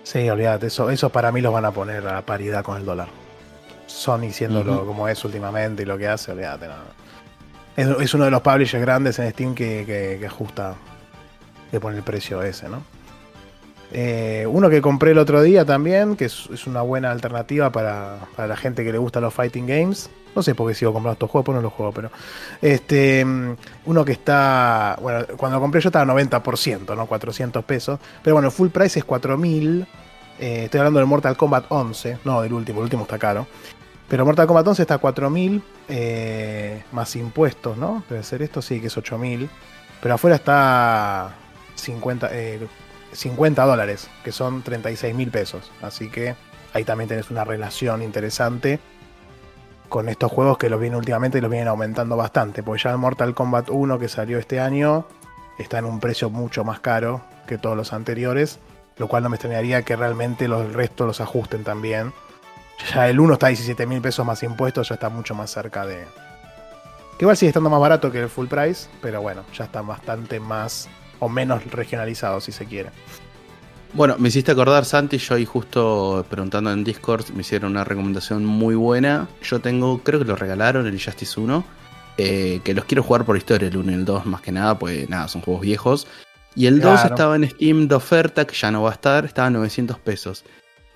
Sí, 0.02 0.30
olvídate, 0.30 0.68
eso, 0.68 0.90
eso 0.90 1.10
para 1.10 1.30
mí 1.30 1.42
los 1.42 1.52
van 1.52 1.66
a 1.66 1.70
poner 1.70 2.08
a 2.08 2.22
paridad 2.22 2.64
con 2.64 2.78
el 2.78 2.86
dólar. 2.86 3.08
Sony 3.86 4.30
siéndolo 4.32 4.86
como 4.86 5.08
es 5.08 5.22
últimamente 5.24 5.82
y 5.82 5.86
lo 5.86 5.98
que 5.98 6.08
hace, 6.08 6.32
olvídate, 6.32 6.66
Es, 7.76 8.14
uno 8.14 8.24
de 8.24 8.30
los 8.30 8.40
publishers 8.40 8.82
grandes 8.82 9.18
en 9.18 9.30
Steam 9.30 9.54
que, 9.54 10.18
ajusta, 10.26 10.74
que 11.70 11.78
pone 11.78 11.98
el 11.98 12.02
precio 12.02 12.42
ese, 12.42 12.68
¿no? 12.70 12.82
Eh, 13.92 14.46
uno 14.48 14.70
que 14.70 14.80
compré 14.80 15.14
No 20.34 20.42
sé 20.42 20.54
por 20.54 20.68
qué 20.68 20.74
sigo 20.74 20.92
comprando 20.92 21.14
estos 21.14 21.30
juegos, 21.30 21.46
pues 21.46 21.56
no 21.56 21.62
los 21.62 21.72
juego, 21.72 21.92
pero. 21.92 22.10
Este. 22.62 23.24
Uno 23.86 24.04
que 24.04 24.12
está. 24.12 24.96
Bueno, 25.00 25.26
cuando 25.36 25.56
lo 25.56 25.62
compré 25.62 25.80
yo 25.80 25.88
estaba 25.88 26.10
a 26.10 26.14
90%, 26.14 26.96
¿no? 26.96 27.06
400 27.06 27.64
pesos. 27.64 27.98
Pero 28.22 28.36
bueno, 28.36 28.50
full 28.50 28.68
price 28.68 28.98
es 28.98 29.04
4000. 29.04 29.86
Eh, 30.40 30.64
estoy 30.64 30.78
hablando 30.78 31.00
del 31.00 31.08
Mortal 31.08 31.36
Kombat 31.36 31.66
11. 31.68 32.18
No, 32.24 32.42
del 32.42 32.52
último, 32.52 32.78
el 32.80 32.84
último 32.84 33.02
está 33.02 33.18
caro. 33.18 33.46
Pero 34.08 34.24
Mortal 34.24 34.46
Kombat 34.46 34.66
11 34.66 34.82
está 34.82 34.94
a 34.94 35.00
4.000 35.00 35.62
eh, 35.88 36.82
más 36.92 37.14
impuestos, 37.16 37.76
¿no? 37.76 38.02
Debe 38.08 38.22
ser 38.22 38.42
esto, 38.42 38.62
sí, 38.62 38.80
que 38.80 38.86
es 38.86 38.96
8.000. 38.96 39.48
Pero 40.00 40.14
afuera 40.14 40.36
está 40.36 41.34
50, 41.74 42.30
50 43.12 43.62
eh, 43.62 43.66
dólares, 43.66 44.08
que 44.24 44.32
son 44.32 44.64
36.000 44.64 45.30
pesos. 45.30 45.70
Así 45.82 46.08
que 46.08 46.34
ahí 46.72 46.84
también 46.84 47.08
tenés 47.08 47.30
una 47.30 47.44
relación 47.44 48.02
interesante 48.02 48.80
con 49.88 50.08
estos 50.08 50.30
juegos 50.30 50.58
que 50.58 50.68
los 50.68 50.80
vienen 50.80 50.98
últimamente 50.98 51.38
y 51.38 51.40
los 51.40 51.50
vienen 51.50 51.68
aumentando 51.68 52.16
bastante. 52.16 52.62
Porque 52.62 52.82
ya 52.82 52.90
el 52.90 52.98
Mortal 52.98 53.34
Kombat 53.34 53.70
1 53.70 53.98
que 53.98 54.08
salió 54.08 54.38
este 54.38 54.60
año 54.60 55.06
está 55.58 55.78
en 55.78 55.84
un 55.84 56.00
precio 56.00 56.30
mucho 56.30 56.64
más 56.64 56.80
caro 56.80 57.22
que 57.46 57.58
todos 57.58 57.76
los 57.76 57.92
anteriores. 57.92 58.58
Lo 58.96 59.08
cual 59.08 59.22
no 59.22 59.28
me 59.28 59.36
extrañaría 59.36 59.82
que 59.82 59.96
realmente 59.96 60.48
los, 60.48 60.62
el 60.62 60.74
resto 60.74 61.06
los 61.06 61.20
ajusten 61.20 61.64
también 61.64 62.12
ya 62.94 63.08
el 63.08 63.18
1 63.18 63.34
está 63.34 63.46
a 63.46 63.50
17 63.50 63.86
mil 63.86 64.00
pesos 64.00 64.24
más 64.24 64.42
impuestos, 64.42 64.88
ya 64.88 64.94
está 64.94 65.08
mucho 65.08 65.34
más 65.34 65.50
cerca 65.50 65.84
de. 65.86 66.06
Que 67.16 67.24
igual 67.24 67.36
sigue 67.36 67.48
estando 67.48 67.70
más 67.70 67.80
barato 67.80 68.12
que 68.12 68.20
el 68.20 68.28
full 68.28 68.46
price, 68.46 68.88
pero 69.02 69.20
bueno, 69.20 69.44
ya 69.52 69.64
está 69.64 69.82
bastante 69.82 70.38
más 70.38 70.88
o 71.18 71.28
menos 71.28 71.64
regionalizado 71.66 72.40
si 72.40 72.52
se 72.52 72.66
quiere. 72.66 72.90
Bueno, 73.94 74.16
me 74.18 74.28
hiciste 74.28 74.52
acordar, 74.52 74.84
Santi, 74.84 75.16
yo 75.18 75.34
ahí 75.34 75.46
justo 75.46 76.24
preguntando 76.28 76.70
en 76.70 76.84
Discord 76.84 77.30
me 77.34 77.40
hicieron 77.40 77.72
una 77.72 77.84
recomendación 77.84 78.44
muy 78.44 78.74
buena. 78.74 79.28
Yo 79.42 79.60
tengo, 79.60 80.00
creo 80.02 80.18
que 80.20 80.26
lo 80.26 80.36
regalaron, 80.36 80.86
el 80.86 81.02
Justice 81.02 81.40
1, 81.40 81.64
eh, 82.18 82.60
que 82.64 82.74
los 82.74 82.84
quiero 82.84 83.02
jugar 83.02 83.24
por 83.24 83.36
historia, 83.36 83.68
el 83.68 83.76
1 83.76 83.90
y 83.90 83.94
el 83.94 84.04
2 84.04 84.26
más 84.26 84.42
que 84.42 84.52
nada, 84.52 84.78
pues 84.78 85.08
nada, 85.08 85.26
son 85.28 85.40
juegos 85.40 85.62
viejos. 85.62 86.06
Y 86.54 86.66
el 86.66 86.80
2 86.80 87.04
estaba 87.04 87.36
en 87.36 87.48
Steam 87.48 87.88
de 87.88 87.94
oferta, 87.94 88.46
que 88.46 88.54
ya 88.54 88.70
no 88.70 88.82
va 88.82 88.90
a 88.90 88.92
estar, 88.92 89.24
estaba 89.24 89.48
a 89.48 89.50
900 89.50 89.98
pesos. 90.00 90.44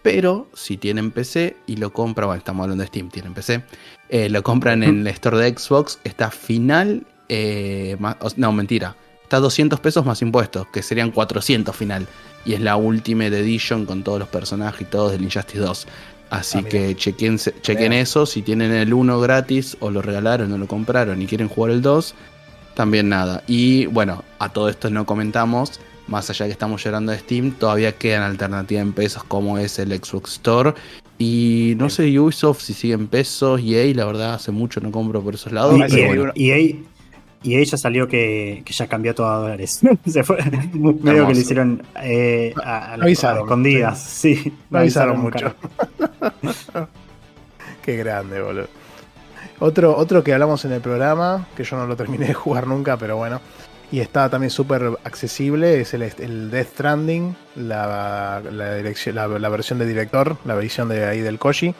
Pero 0.02 0.48
si 0.52 0.76
tienen 0.76 1.12
PC 1.12 1.56
y 1.66 1.76
lo 1.76 1.92
compran, 1.92 2.26
bueno, 2.26 2.38
estamos 2.38 2.64
hablando 2.64 2.82
de 2.82 2.88
Steam, 2.88 3.08
tienen 3.08 3.32
PC, 3.32 3.62
eh, 4.08 4.28
lo 4.28 4.42
compran 4.42 4.82
en 4.82 5.00
el 5.00 5.06
store 5.06 5.38
de 5.38 5.56
Xbox, 5.56 6.00
está 6.02 6.30
final, 6.30 7.06
eh, 7.28 7.96
no, 8.36 8.52
mentira, 8.52 8.96
está 9.32 9.40
200 9.40 9.80
pesos 9.80 10.04
más 10.04 10.20
impuestos, 10.20 10.66
que 10.66 10.82
serían 10.82 11.10
400 11.10 11.74
final. 11.74 12.06
Y 12.44 12.52
es 12.52 12.60
la 12.60 12.76
Ultimate 12.76 13.40
Edition 13.40 13.86
con 13.86 14.02
todos 14.02 14.18
los 14.18 14.28
personajes 14.28 14.82
y 14.82 14.84
todos 14.84 15.12
del 15.12 15.22
Injustice 15.22 15.58
2. 15.58 15.86
Así 16.28 16.58
ah, 16.58 16.68
que 16.68 16.94
chequen, 16.94 17.38
chequen 17.38 17.94
eso, 17.94 18.26
si 18.26 18.42
tienen 18.42 18.72
el 18.72 18.92
1 18.92 19.20
gratis 19.20 19.78
o 19.80 19.90
lo 19.90 20.02
regalaron 20.02 20.52
o 20.52 20.58
lo 20.58 20.66
compraron 20.66 21.22
y 21.22 21.26
quieren 21.26 21.48
jugar 21.48 21.70
el 21.70 21.80
2, 21.80 22.14
también 22.74 23.08
nada. 23.08 23.42
Y 23.46 23.86
bueno, 23.86 24.22
a 24.38 24.50
todo 24.50 24.68
esto 24.68 24.90
no 24.90 25.06
comentamos 25.06 25.80
más 26.08 26.28
allá 26.28 26.44
que 26.44 26.52
estamos 26.52 26.84
llorando 26.84 27.12
de 27.12 27.18
Steam, 27.18 27.52
todavía 27.52 27.92
quedan 27.92 28.22
alternativas 28.22 28.82
en 28.82 28.92
pesos 28.92 29.24
como 29.24 29.56
es 29.56 29.78
el 29.78 29.92
Xbox 29.96 30.32
Store. 30.32 30.74
Y 31.18 31.74
no 31.78 31.88
sé, 31.88 32.18
Ubisoft 32.18 32.60
si 32.60 32.74
sigue 32.74 32.94
en 32.94 33.06
pesos, 33.06 33.60
EA, 33.64 33.94
la 33.94 34.04
verdad 34.04 34.34
hace 34.34 34.50
mucho 34.50 34.80
no 34.80 34.90
compro 34.90 35.22
por 35.22 35.34
esos 35.34 35.52
lados. 35.52 35.80
y 36.34 36.50
EA, 36.50 36.76
e 37.44 37.64
ya 37.64 37.76
salió 37.76 38.06
que, 38.06 38.62
ya 38.66 38.86
cambió 38.86 39.14
todo 39.14 39.28
a 39.28 39.36
dólares. 39.36 39.80
Se 40.06 40.22
fue. 40.22 40.38
Medio 40.72 41.26
que 41.26 41.34
le 41.34 41.40
hicieron 41.40 41.82
eh, 42.02 42.54
a, 42.62 42.96
las 42.96 43.08
escondidas. 43.08 44.00
Sí, 44.00 44.52
avisaron 44.70 45.20
mucho. 45.20 45.54
Qué 47.82 47.96
grande, 47.96 48.40
boludo. 48.40 48.68
Otro, 49.58 49.96
otro 49.96 50.24
que 50.24 50.32
hablamos 50.32 50.64
en 50.64 50.72
el 50.72 50.80
programa, 50.80 51.46
que 51.56 51.64
yo 51.64 51.76
no 51.76 51.86
lo 51.86 51.96
terminé 51.96 52.26
de 52.26 52.34
jugar 52.34 52.66
nunca, 52.66 52.96
pero 52.96 53.16
bueno, 53.16 53.40
y 53.92 54.00
está 54.00 54.28
también 54.30 54.50
súper 54.50 54.98
accesible, 55.04 55.80
es 55.80 55.94
el, 55.94 56.50
Death 56.50 56.68
Stranding, 56.72 57.36
la, 57.56 58.42
la, 58.50 59.48
versión 59.50 59.78
de 59.78 59.86
director, 59.86 60.36
la 60.46 60.54
versión 60.54 60.88
de 60.88 61.04
ahí 61.04 61.20
del 61.20 61.38
Koji, 61.38 61.74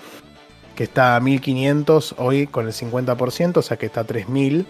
que 0.76 0.84
está 0.84 1.16
a 1.16 1.20
1500 1.20 2.16
hoy 2.18 2.46
con 2.46 2.66
el 2.66 2.72
50%, 2.72 3.56
o 3.56 3.62
sea 3.62 3.78
que 3.78 3.86
está 3.86 4.02
a 4.02 4.04
3000, 4.04 4.66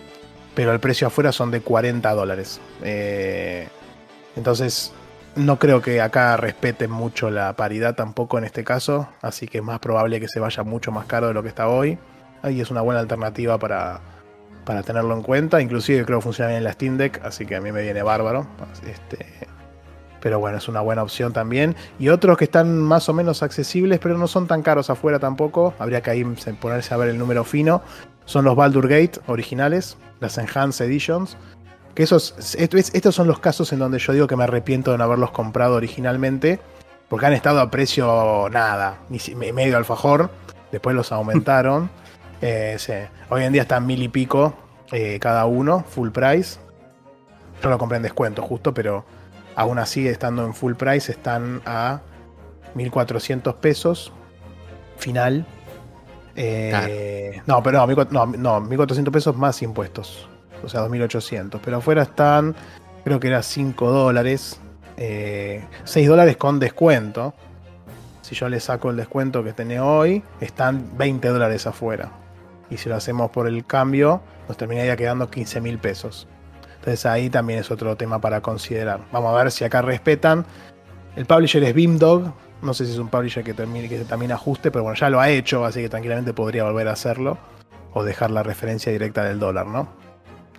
pero 0.55 0.73
el 0.73 0.81
precio 0.81 1.07
afuera 1.07 1.33
son 1.33 1.51
de 1.51 1.61
40 1.61 2.13
dólares. 2.15 2.61
Eh, 2.83 3.69
entonces, 4.37 4.93
no 5.37 5.59
creo 5.59 5.81
que 5.81 6.01
acá 6.01 6.37
respeten 6.37 6.91
mucho 6.91 7.31
la 7.31 7.55
paridad 7.55 7.95
tampoco 7.95 8.39
en 8.39 8.45
este 8.45 8.65
caso, 8.65 9.09
así 9.23 9.47
que 9.47 9.59
es 9.59 9.65
más 9.65 9.79
probable 9.79 10.21
que 10.21 10.29
se 10.29 10.41
vaya 10.41 10.63
mucho 10.63 10.93
más 10.93 11.07
caro 11.07 11.29
de 11.29 11.35
lo 11.35 11.43
que 11.43 11.49
está 11.49 11.69
hoy. 11.69 11.99
Ahí 12.43 12.61
es 12.61 12.71
una 12.71 12.81
buena 12.81 13.01
alternativa 13.01 13.59
para, 13.59 14.01
para 14.65 14.83
tenerlo 14.83 15.15
en 15.15 15.23
cuenta. 15.23 15.61
Inclusive 15.61 16.05
creo 16.05 16.19
que 16.19 16.25
funciona 16.25 16.49
bien 16.49 16.59
en 16.59 16.65
la 16.65 16.73
Steam 16.73 16.97
Deck, 16.97 17.21
así 17.25 17.47
que 17.47 17.57
a 17.57 17.61
mí 17.61 17.73
me 17.73 17.83
viene 17.83 18.03
bárbaro. 18.03 18.47
Este, 18.87 19.27
pero 20.23 20.39
bueno, 20.39 20.59
es 20.59 20.69
una 20.69 20.81
buena 20.81 21.03
opción 21.03 21.33
también. 21.33 21.75
Y 21.99 22.09
otros 22.09 22.39
que 22.39 22.45
están 22.45 22.81
más 22.81 23.09
o 23.09 23.13
menos 23.13 23.43
accesibles, 23.43 23.99
pero 23.99 24.17
no 24.17 24.29
son 24.29 24.47
tan 24.47 24.63
caros 24.63 24.89
afuera 24.89 25.19
tampoco. 25.19 25.75
Habría 25.81 26.01
que 26.01 26.11
ahí 26.11 26.25
ponerse 26.61 26.95
a 26.95 26.97
ver 26.97 27.09
el 27.09 27.19
número 27.19 27.43
fino. 27.43 27.83
Son 28.25 28.45
los 28.45 28.55
Baldur 28.55 28.87
Gate 28.89 29.21
originales, 29.27 29.97
las 30.21 30.39
Enhanced 30.39 30.87
Editions. 30.87 31.37
Que 31.95 32.05
esos, 32.05 32.37
estos 32.55 33.15
son 33.15 33.27
los 33.27 33.41
casos 33.41 33.73
en 33.73 33.81
donde 33.81 33.99
yo 33.99 34.13
digo 34.13 34.29
que 34.29 34.37
me 34.37 34.45
arrepiento 34.45 34.93
de 34.93 34.99
no 34.99 35.05
haberlos 35.05 35.33
comprado 35.33 35.75
originalmente. 35.75 36.61
Porque 37.09 37.27
han 37.27 37.33
estado 37.33 37.61
a 37.61 37.71
precio 37.71 38.49
nada, 38.51 38.99
ni 39.11 39.19
medio 39.53 39.77
alfajor. 39.77 40.31
Después 40.71 40.95
los 40.97 41.13
aumentaron. 41.13 41.91
Eh, 42.45 42.77
Hoy 43.31 43.45
en 43.45 43.53
día 43.53 43.63
están 43.63 43.87
mil 43.87 44.03
y 44.03 44.09
pico 44.09 44.53
eh, 44.91 45.21
cada 45.21 45.47
uno, 45.47 45.85
full 45.89 46.11
price. 46.11 46.59
Yo 47.63 47.71
lo 47.71 47.79
compré 47.79 47.99
en 47.99 48.03
descuento 48.03 48.43
justo, 48.43 48.75
pero 48.75 49.05
aún 49.57 49.79
así 49.79 50.07
estando 50.07 50.45
en 50.45 50.55
full 50.55 50.75
price 50.75 51.11
están 51.11 51.63
a 51.67 52.01
1400 52.75 53.55
pesos 53.57 54.13
final. 54.97 55.45
Eh, 56.35 57.43
no, 57.47 57.63
pero 57.63 57.87
no, 58.11 58.27
no, 58.27 58.61
1400 58.61 59.13
pesos 59.13 59.37
más 59.37 59.61
impuestos. 59.63 60.29
O 60.63 60.69
sea, 60.69 60.81
2800. 60.81 61.61
Pero 61.63 61.79
afuera 61.79 62.03
están, 62.03 62.55
creo 63.05 63.21
que 63.21 63.29
era 63.29 63.43
5 63.43 63.91
dólares. 63.91 64.61
6 64.97 66.09
dólares 66.09 66.37
con 66.37 66.61
descuento. 66.61 67.35
Si 68.21 68.35
yo 68.35 68.49
le 68.49 68.61
saco 68.61 68.91
el 68.91 68.97
descuento 68.97 69.43
que 69.43 69.53
tiene 69.53 69.81
hoy, 69.81 70.23
están 70.41 70.97
20 70.97 71.29
dólares 71.29 71.67
afuera 71.67 72.23
y 72.73 72.79
si 72.79 72.89
lo 72.89 72.97
hacemos 72.97 73.31
por 73.31 73.47
el 73.47 73.67
cambio, 73.67 74.23
nos 74.49 74.57
terminaría 74.57 74.97
quedando 74.97 75.31
15 75.31 75.61
mil 75.61 75.79
pesos. 75.79 76.27
Entonces 76.83 77.07
ahí 77.07 77.31
también 77.31 77.61
es 77.61 77.71
otro 77.71 77.95
tema 77.95 78.21
para 78.21 78.41
considerar. 78.41 79.03
Vamos 79.13 79.33
a 79.33 79.45
ver 79.45 79.53
si 79.53 79.63
acá 79.63 79.83
respetan. 79.83 80.45
El 81.15 81.27
publisher 81.27 81.63
es 81.63 81.75
Beamdog. 81.75 82.33
No 82.61 82.75
sé 82.75 82.87
si 82.87 82.93
es 82.93 82.99
un 82.99 83.09
publisher 83.09 83.45
que, 83.45 83.55
también 83.55 84.33
ajuste, 84.33 84.73
pero 84.73 84.83
bueno, 84.83 84.99
ya 84.99 85.09
lo 85.09 85.21
ha 85.21 85.31
hecho, 85.31 85.65
así 85.65 85.81
que 85.81 85.89
tranquilamente 85.89 86.33
podría 86.33 86.65
volver 86.65 86.89
a 86.89 86.93
hacerlo. 86.93 87.39
O 87.95 88.03
dejar 88.03 88.33
la 88.33 88.43
referencia 88.43 88.91
directa 88.91 89.23
del 89.23 89.39
dólar, 89.39 89.67
¿no? 89.67 89.91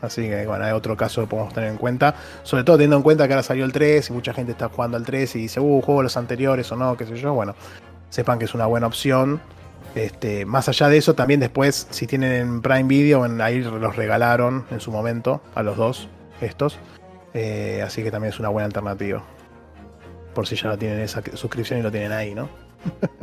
Así 0.02 0.22
que 0.22 0.48
bueno, 0.48 0.64
hay 0.64 0.72
otro 0.72 0.96
caso 0.96 1.20
que 1.20 1.28
podemos 1.28 1.54
tener 1.54 1.70
en 1.70 1.78
cuenta. 1.78 2.16
Sobre 2.44 2.64
todo 2.64 2.78
teniendo 2.78 2.96
en 2.96 3.04
cuenta 3.04 3.28
que 3.28 3.34
ahora 3.34 3.44
salió 3.44 3.66
el 3.66 3.74
3 3.74 4.10
y 4.10 4.14
mucha 4.14 4.34
gente 4.34 4.54
está 4.54 4.70
jugando 4.70 4.96
al 4.96 5.04
3 5.04 5.36
y 5.36 5.40
dice, 5.40 5.60
uh, 5.60 5.82
juego 5.82 6.04
los 6.04 6.16
anteriores 6.16 6.72
o 6.72 6.78
no, 6.78 6.96
qué 6.96 7.06
sé 7.06 7.18
yo. 7.18 7.34
Bueno, 7.34 7.54
sepan 8.10 8.40
que 8.40 8.46
es 8.46 8.54
una 8.54 8.66
buena 8.66 8.88
opción 8.88 9.42
este, 9.96 10.46
más 10.46 10.68
allá 10.70 10.90
de 10.90 10.98
eso, 10.98 11.14
también 11.14 11.40
después, 11.40 11.88
si 11.92 12.08
tienen 12.08 12.62
Prime 12.62 12.84
Video, 12.86 13.24
ahí 13.42 13.62
los 13.62 13.96
regalaron 13.96 14.66
en 14.72 14.80
su 14.80 14.92
momento 14.92 15.42
a 15.54 15.62
los 15.62 15.78
dos, 15.78 16.10
estos. 16.44 16.80
Eh, 17.34 17.82
así 17.86 18.04
que 18.04 18.12
también 18.12 18.34
es 18.34 18.40
una 18.40 18.50
buena 18.50 18.66
alternativa. 18.66 19.24
Por 20.34 20.48
si 20.48 20.56
ya 20.56 20.70
no 20.70 20.78
tienen 20.78 21.00
esa 21.00 21.22
suscripción 21.36 21.80
y 21.80 21.84
lo 21.84 21.92
tienen 21.92 22.12
ahí, 22.12 22.34
¿no? 22.34 22.50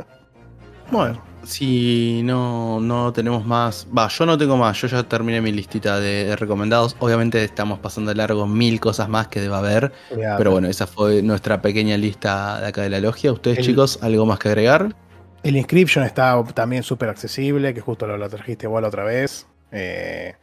bueno, 0.91 1.21
si 1.43 2.21
no, 2.23 2.79
no 2.79 3.11
tenemos 3.13 3.45
más. 3.45 3.87
Va, 3.95 4.07
yo 4.07 4.25
no 4.25 4.37
tengo 4.37 4.57
más. 4.57 4.79
Yo 4.81 4.87
ya 4.87 5.03
terminé 5.03 5.41
mi 5.41 5.51
listita 5.51 5.99
de, 5.99 6.35
recomendados. 6.35 6.95
Obviamente 6.99 7.43
estamos 7.43 7.79
pasando 7.79 8.09
de 8.09 8.15
largo 8.15 8.47
mil 8.47 8.79
cosas 8.79 9.09
más 9.09 9.27
que 9.27 9.41
deba 9.41 9.59
haber. 9.59 9.91
pero 10.37 10.51
bueno, 10.51 10.67
esa 10.67 10.87
fue 10.87 11.21
nuestra 11.21 11.61
pequeña 11.61 11.97
lista 11.97 12.59
de 12.61 12.67
acá 12.67 12.81
de 12.81 12.89
la 12.89 12.99
logia. 12.99 13.31
¿Ustedes, 13.31 13.65
chicos, 13.65 13.99
algo 14.01 14.25
más 14.25 14.39
que 14.39 14.49
agregar? 14.49 14.95
El 15.43 15.57
Inscription 15.57 16.05
está 16.05 16.43
también 16.53 16.83
súper 16.83 17.09
accesible, 17.09 17.73
que 17.73 17.81
justo 17.81 18.05
lo, 18.05 18.29
trajiste 18.29 18.67
igual 18.67 18.83
otra 18.83 19.03
vez. 19.03 19.47
Eh, 19.71 20.35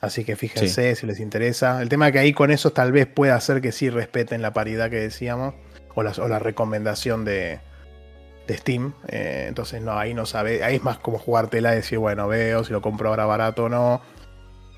así 0.00 0.24
que 0.24 0.36
fíjense 0.36 0.94
si 0.94 1.06
les 1.06 1.20
interesa. 1.20 1.82
El 1.82 1.88
tema 1.88 2.12
que 2.12 2.18
ahí 2.18 2.32
con 2.32 2.50
eso 2.50 2.72
tal 2.72 2.92
vez 2.92 3.06
pueda 3.06 3.34
hacer 3.34 3.60
que 3.60 3.72
sí 3.72 3.90
respeten 3.90 4.42
la 4.42 4.52
paridad 4.52 4.90
que 4.90 4.96
decíamos, 4.96 5.54
o 5.94 6.02
la, 6.02 6.12
o 6.12 6.28
la 6.28 6.38
recomendación 6.38 7.24
de, 7.24 7.60
Steam. 8.48 8.94
Eh, 9.08 9.46
entonces, 9.48 9.82
no, 9.82 9.98
ahí 9.98 10.14
no 10.14 10.24
sabe. 10.24 10.64
Ahí 10.64 10.76
es 10.76 10.82
más 10.82 10.98
como 10.98 11.18
jugártela 11.18 11.72
y 11.72 11.76
decir, 11.76 11.98
bueno, 11.98 12.28
veo 12.28 12.64
si 12.64 12.72
lo 12.72 12.80
compro 12.80 13.10
ahora 13.10 13.26
barato 13.26 13.64
o 13.64 13.68
no. 13.68 14.00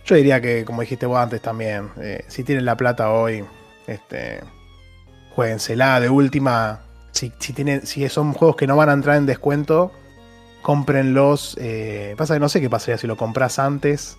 Yo 0.04 0.16
diría 0.16 0.40
que, 0.40 0.64
como 0.64 0.80
dijiste 0.80 1.06
vos 1.06 1.18
antes 1.18 1.40
también, 1.40 1.90
eh, 2.00 2.24
si 2.26 2.42
tienen 2.42 2.64
la 2.64 2.76
plata 2.76 3.12
hoy, 3.12 3.44
este, 3.86 4.40
jueguensela 5.34 6.00
de 6.00 6.08
última 6.08 6.80
si, 7.12 7.30
tienen, 7.30 7.86
si 7.86 8.08
son 8.08 8.32
juegos 8.32 8.56
que 8.56 8.66
no 8.66 8.76
van 8.76 8.88
a 8.88 8.92
entrar 8.92 9.16
en 9.16 9.26
descuento, 9.26 9.92
cómprenlos. 10.62 11.56
Eh, 11.60 12.14
pasa 12.16 12.34
que 12.34 12.40
no 12.40 12.48
sé 12.48 12.60
qué 12.60 12.70
pasaría 12.70 12.98
si 12.98 13.06
lo 13.06 13.16
compras 13.16 13.58
antes 13.58 14.16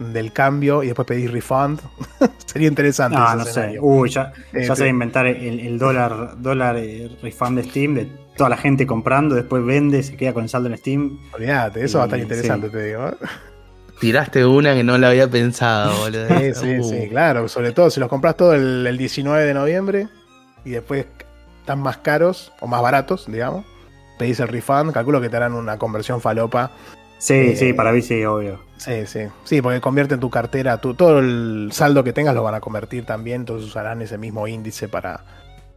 del 0.00 0.32
cambio 0.32 0.82
y 0.82 0.86
después 0.86 1.06
pedís 1.06 1.30
refund. 1.30 1.80
Sería 2.46 2.68
interesante. 2.68 3.16
Ah, 3.20 3.36
no 3.38 3.44
sé. 3.44 3.78
Uy, 3.80 4.10
ya, 4.10 4.32
se 4.52 4.68
va 4.68 4.74
a 4.74 4.88
inventar 4.88 5.26
el, 5.26 5.78
dólar, 5.78 6.34
dólar 6.38 6.76
eh, 6.78 7.10
refund 7.22 7.58
de 7.58 7.64
Steam 7.64 7.94
de 7.94 8.08
toda 8.36 8.50
la 8.50 8.56
gente 8.56 8.86
comprando, 8.86 9.34
después 9.34 9.64
vende, 9.64 10.02
se 10.02 10.16
queda 10.16 10.32
con 10.32 10.44
el 10.44 10.48
saldo 10.48 10.70
en 10.70 10.78
Steam. 10.78 11.18
Olvídate, 11.34 11.84
eso 11.84 11.98
va 11.98 12.04
a 12.04 12.06
estar 12.06 12.18
interesante, 12.18 12.70
te 12.70 12.84
digo. 12.86 13.10
Tiraste 14.00 14.46
una 14.46 14.74
que 14.74 14.82
no 14.82 14.96
la 14.96 15.10
había 15.10 15.28
pensado, 15.28 15.94
boludo. 15.98 16.28
Sí, 16.28 16.54
sí, 16.54 16.82
sí, 16.82 17.06
uh. 17.06 17.08
claro. 17.10 17.48
Sobre 17.48 17.72
todo 17.72 17.90
si 17.90 18.00
los 18.00 18.08
compras 18.08 18.36
todo 18.36 18.54
el, 18.54 18.86
el 18.86 18.96
19 18.96 19.44
de 19.44 19.52
noviembre 19.52 20.08
y 20.64 20.70
después 20.70 21.06
están 21.60 21.80
más 21.80 21.98
caros 21.98 22.50
o 22.60 22.66
más 22.66 22.80
baratos, 22.80 23.26
digamos, 23.30 23.66
pedís 24.18 24.40
el 24.40 24.48
refund, 24.48 24.92
calculo 24.92 25.20
que 25.20 25.28
te 25.28 25.36
harán 25.36 25.52
una 25.52 25.78
conversión 25.78 26.20
falopa. 26.22 26.70
Sí, 27.20 27.34
eh, 27.34 27.56
sí, 27.56 27.72
para 27.74 27.92
mí 27.92 28.00
sí, 28.00 28.24
obvio. 28.24 28.60
Sí, 28.78 29.06
sí. 29.06 29.28
Sí, 29.44 29.60
porque 29.60 29.78
convierte 29.82 30.14
en 30.14 30.20
tu 30.20 30.30
cartera, 30.30 30.78
tu, 30.78 30.94
todo 30.94 31.18
el 31.18 31.68
saldo 31.70 32.02
que 32.02 32.14
tengas 32.14 32.34
lo 32.34 32.42
van 32.42 32.54
a 32.54 32.60
convertir 32.60 33.04
también, 33.04 33.42
entonces 33.42 33.68
usarán 33.68 34.00
ese 34.00 34.16
mismo 34.16 34.48
índice 34.48 34.88
para, 34.88 35.22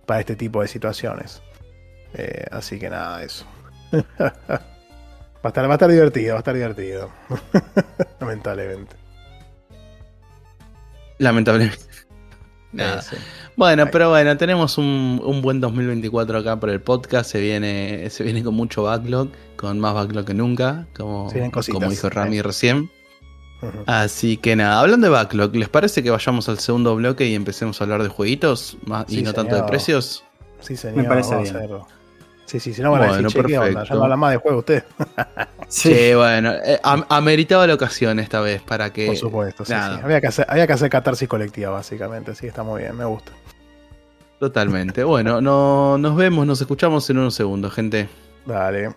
para 0.06 0.22
este 0.22 0.38
tipo 0.38 0.62
de 0.62 0.70
situaciones. 0.70 1.42
Eh, 2.14 2.46
así 2.50 2.80
que 2.80 2.90
nada, 2.90 3.22
eso. 3.24 3.46
va, 3.92 4.32
a 5.44 5.48
estar, 5.50 5.66
va 5.68 5.72
a 5.72 5.74
estar 5.74 5.92
divertido, 5.92 6.36
va 6.36 6.38
a 6.38 6.40
estar 6.40 6.56
divertido. 6.56 7.10
Lamentablemente. 8.22 8.96
Lamentablemente. 11.18 11.93
Bueno, 13.56 13.86
pero 13.92 14.10
bueno, 14.10 14.36
tenemos 14.38 14.78
un, 14.78 15.40
buen 15.42 15.60
2024 15.60 16.40
acá 16.40 16.60
para 16.60 16.74
el 16.74 16.82
podcast. 16.82 17.32
Se 17.32 17.40
viene, 17.40 18.10
se 18.10 18.24
viene 18.24 18.44
con 18.44 18.56
mucho 18.56 18.84
backlog, 18.84 19.30
con 19.56 19.80
más 19.80 19.94
backlog 19.94 20.26
que 20.26 20.34
nunca, 20.34 20.88
como, 20.96 21.32
como 21.72 21.90
dijo 21.90 22.10
Rami 22.10 22.42
recién. 22.42 22.90
Así 23.86 24.38
que 24.38 24.56
nada, 24.56 24.80
hablando 24.80 25.08
de 25.08 25.12
backlog, 25.12 25.56
¿les 25.56 25.70
parece 25.70 26.04
que 26.04 26.10
vayamos 26.10 26.50
al 26.50 26.60
segundo 26.60 26.96
bloque 26.96 27.28
y 27.28 27.36
empecemos 27.36 27.80
a 27.80 27.86
hablar 27.86 28.04
de 28.04 28.10
jueguitos 28.10 28.78
y 29.08 29.22
no 29.22 29.34
tanto 29.34 29.56
de 29.56 29.64
precios? 29.64 30.24
Sí, 30.60 30.76
señor. 30.76 30.98
Me 30.98 31.04
parece 31.04 31.38
bien. 31.38 31.56
Sí, 32.54 32.60
sí, 32.60 32.72
si 32.76 32.84
no 32.84 32.92
van 32.92 33.02
a 33.02 33.18
decir, 33.18 33.42
perfecto. 33.42 33.84
Ya 33.84 33.96
no 33.96 34.04
habla 34.04 34.16
más 34.16 34.34
de 34.34 34.38
juego 34.38 34.60
usted. 34.60 34.84
sí. 35.68 36.14
bueno, 36.14 36.52
eh, 36.64 36.80
ameritaba 37.10 37.66
la 37.66 37.74
ocasión 37.74 38.20
esta 38.20 38.42
vez 38.42 38.62
para 38.62 38.94
que... 38.94 39.08
Por 39.08 39.18
supuesto, 39.18 39.66
sí, 39.66 39.74
Había, 39.74 40.22
que 40.22 40.28
hacer, 40.28 40.46
había 40.48 40.68
que 40.68 40.74
hacer 40.74 40.88
catarsis 40.92 41.28
colectiva, 41.28 41.72
básicamente, 41.72 42.36
sí, 42.36 42.46
está 42.46 42.62
muy 42.62 42.84
bien, 42.84 42.96
me 42.96 43.06
gusta. 43.06 43.32
Totalmente. 44.40 45.04
Bueno, 45.04 45.42
no, 45.42 45.98
nos 45.98 46.16
vemos, 46.16 46.46
nos 46.46 46.62
escuchamos 46.62 47.10
en 47.10 47.18
unos 47.18 47.34
segundos, 47.34 47.74
gente. 47.74 48.08
Dale. 48.46 48.90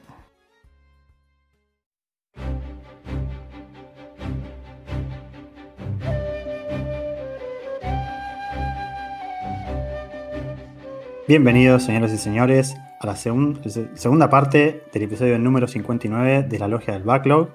Bienvenidos, 11.26 11.84
señoras 11.84 12.12
y 12.12 12.18
señores, 12.18 12.76
a 13.00 13.06
la 13.06 13.16
segunda 13.16 14.30
parte 14.30 14.84
del 14.92 15.02
episodio 15.02 15.38
número 15.38 15.68
59 15.68 16.44
de 16.44 16.58
la 16.58 16.68
Logia 16.68 16.94
del 16.94 17.02
Backlog. 17.02 17.50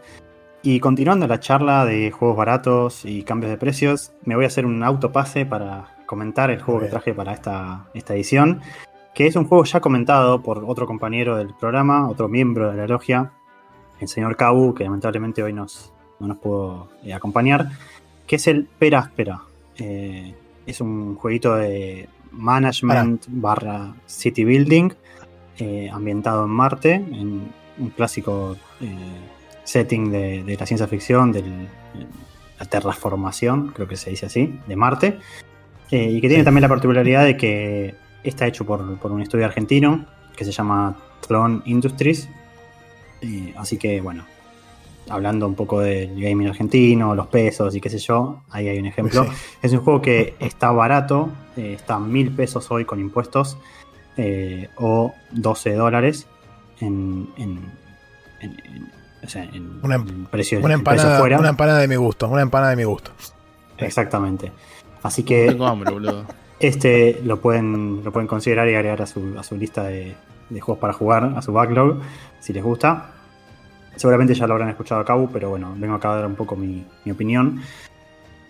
Y 0.63 0.79
continuando 0.79 1.25
la 1.25 1.39
charla 1.39 1.85
de 1.85 2.11
juegos 2.11 2.37
baratos 2.37 3.05
y 3.05 3.23
cambios 3.23 3.49
de 3.49 3.57
precios, 3.57 4.13
me 4.23 4.35
voy 4.35 4.45
a 4.45 4.47
hacer 4.47 4.65
un 4.65 4.83
autopase 4.83 5.45
para 5.45 5.95
comentar 6.05 6.51
el 6.51 6.61
juego 6.61 6.81
que 6.81 6.87
traje 6.87 7.13
para 7.13 7.33
esta, 7.33 7.87
esta 7.93 8.13
edición, 8.13 8.61
que 9.15 9.25
es 9.25 9.35
un 9.35 9.45
juego 9.45 9.63
ya 9.63 9.79
comentado 9.79 10.43
por 10.43 10.63
otro 10.67 10.85
compañero 10.85 11.37
del 11.37 11.55
programa, 11.59 12.07
otro 12.07 12.27
miembro 12.27 12.69
de 12.69 12.77
la 12.77 12.85
logia, 12.85 13.31
el 13.99 14.07
señor 14.07 14.35
Kabu, 14.35 14.75
que 14.75 14.83
lamentablemente 14.83 15.41
hoy 15.41 15.53
nos, 15.53 15.93
no 16.19 16.27
nos 16.27 16.37
pudo 16.37 16.89
eh, 17.03 17.13
acompañar, 17.13 17.69
que 18.27 18.35
es 18.35 18.47
el 18.47 18.65
Peráspera. 18.65 19.41
Eh, 19.77 20.35
es 20.65 20.81
un 20.81 21.15
jueguito 21.15 21.55
de 21.55 22.07
management 22.31 23.25
barra 23.27 23.95
city 24.05 24.43
building, 24.43 24.89
eh, 25.57 25.89
ambientado 25.91 26.45
en 26.45 26.51
Marte, 26.51 26.93
en 26.93 27.51
un 27.77 27.89
clásico 27.89 28.57
setting 29.63 30.11
de, 30.11 30.43
de, 30.43 30.57
la 30.57 30.65
ciencia 30.65 30.87
ficción, 30.87 31.31
de 31.31 31.43
la 32.59 32.65
terraformación, 32.65 33.69
creo 33.69 33.87
que 33.87 33.95
se 33.95 34.09
dice 34.09 34.25
así, 34.27 34.59
de 34.67 34.75
Marte. 34.75 35.19
Eh, 35.91 36.09
y 36.09 36.21
que 36.21 36.29
tiene 36.29 36.43
también 36.43 36.61
la 36.61 36.69
particularidad 36.69 37.25
de 37.25 37.35
que 37.35 37.95
está 38.23 38.47
hecho 38.47 38.65
por, 38.65 38.81
un 38.81 39.21
estudio 39.21 39.45
argentino 39.45 40.05
que 40.35 40.45
se 40.45 40.51
llama 40.51 40.97
Tron 41.27 41.61
Industries. 41.65 42.29
así 43.57 43.77
que 43.77 43.99
bueno, 43.99 44.23
hablando 45.09 45.47
un 45.47 45.55
poco 45.55 45.81
del 45.81 46.19
gaming 46.19 46.47
argentino, 46.47 47.13
los 47.13 47.27
pesos 47.27 47.75
y 47.75 47.81
qué 47.81 47.89
sé 47.89 47.97
yo, 47.97 48.41
ahí 48.49 48.69
hay 48.69 48.79
un 48.79 48.85
ejemplo. 48.85 49.25
Sí. 49.25 49.31
Es 49.61 49.73
un 49.73 49.79
juego 49.79 50.01
que 50.01 50.35
está 50.39 50.71
barato, 50.71 51.29
eh, 51.57 51.73
está 51.73 51.95
a 51.95 51.99
mil 51.99 52.31
pesos 52.31 52.71
hoy 52.71 52.85
con 52.85 52.99
impuestos 52.99 53.57
eh, 54.17 54.69
o 54.75 55.13
12 55.31 55.73
dólares 55.73 56.27
en, 56.79 57.29
en, 57.37 57.59
en- 58.39 58.61
en- 58.65 58.91
o 59.23 59.27
sea, 59.29 59.43
en 59.43 59.79
Una 59.83 59.95
em- 59.95 60.25
precio, 60.25 60.57
Una 60.59 60.67
precio 60.67 60.73
empanada, 60.73 61.19
fuera. 61.19 61.39
una 61.39 61.49
empanada 61.49 61.79
de 61.79 61.87
mi 61.87 61.95
gusto, 61.95 62.27
una 62.27 62.41
empanada 62.41 62.71
de 62.71 62.75
mi 62.77 62.83
gusto. 62.83 63.11
Exactamente. 63.77 64.51
Así 65.03 65.23
que 65.23 65.47
Tengo 65.47 65.67
hambre, 65.67 65.91
boludo. 65.91 66.25
este 66.59 67.21
lo 67.23 67.39
pueden, 67.39 68.03
lo 68.03 68.11
pueden 68.11 68.27
considerar 68.27 68.67
y 68.69 68.75
agregar 68.75 69.01
a 69.01 69.05
su, 69.07 69.35
a 69.37 69.43
su 69.43 69.57
lista 69.57 69.83
de, 69.83 70.15
de 70.49 70.59
juegos 70.61 70.79
para 70.81 70.93
jugar, 70.93 71.33
a 71.35 71.41
su 71.41 71.53
backlog, 71.53 71.99
si 72.39 72.51
les 72.53 72.63
gusta. 72.63 73.11
Seguramente 73.95 74.33
ya 74.33 74.47
lo 74.47 74.53
habrán 74.53 74.69
escuchado 74.69 75.01
a 75.01 75.05
Cabo, 75.05 75.29
pero 75.31 75.49
bueno, 75.49 75.73
vengo 75.77 75.95
acá 75.95 76.13
a 76.13 76.15
dar 76.17 76.25
un 76.25 76.35
poco 76.35 76.55
mi, 76.55 76.85
mi 77.05 77.11
opinión. 77.11 77.61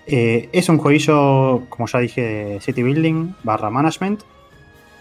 Eh, 0.06 0.50
es 0.52 0.68
un 0.70 0.78
jueguillo, 0.78 1.64
como 1.70 1.88
ya 1.88 2.00
dije, 2.00 2.22
de 2.22 2.62
City 2.62 2.84
Building 2.84 3.34
barra 3.44 3.70
Management, 3.70 4.22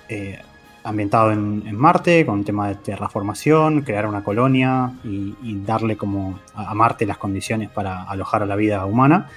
eh, 0.08 0.40
ambientado 0.82 1.32
en, 1.32 1.62
en 1.66 1.76
Marte, 1.76 2.24
con 2.24 2.36
un 2.40 2.44
tema 2.44 2.68
de 2.68 2.74
terraformación, 2.76 3.82
crear 3.82 4.06
una 4.06 4.24
colonia 4.24 4.92
y, 5.04 5.34
y 5.42 5.60
darle 5.62 5.96
como 5.96 6.38
a, 6.54 6.70
a 6.70 6.74
Marte 6.74 7.06
las 7.06 7.18
condiciones 7.18 7.68
para 7.68 8.04
alojar 8.04 8.42
a 8.42 8.46
la 8.46 8.56
vida 8.56 8.84
humana, 8.86 9.28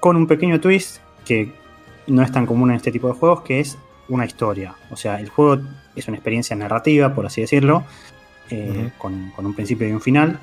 con 0.00 0.16
un 0.16 0.26
pequeño 0.26 0.60
twist 0.60 1.00
que 1.24 1.52
no 2.06 2.22
es 2.22 2.32
tan 2.32 2.46
común 2.46 2.70
en 2.70 2.76
este 2.76 2.90
tipo 2.90 3.08
de 3.08 3.14
juegos, 3.14 3.42
que 3.42 3.60
es 3.60 3.78
una 4.08 4.24
historia. 4.24 4.74
O 4.90 4.96
sea, 4.96 5.20
el 5.20 5.28
juego 5.28 5.62
es 5.94 6.08
una 6.08 6.16
experiencia 6.16 6.56
narrativa, 6.56 7.14
por 7.14 7.26
así 7.26 7.42
decirlo, 7.42 7.84
eh, 8.50 8.90
con, 8.96 9.30
con 9.32 9.44
un 9.44 9.54
principio 9.54 9.86
y 9.86 9.92
un 9.92 10.00
final, 10.00 10.40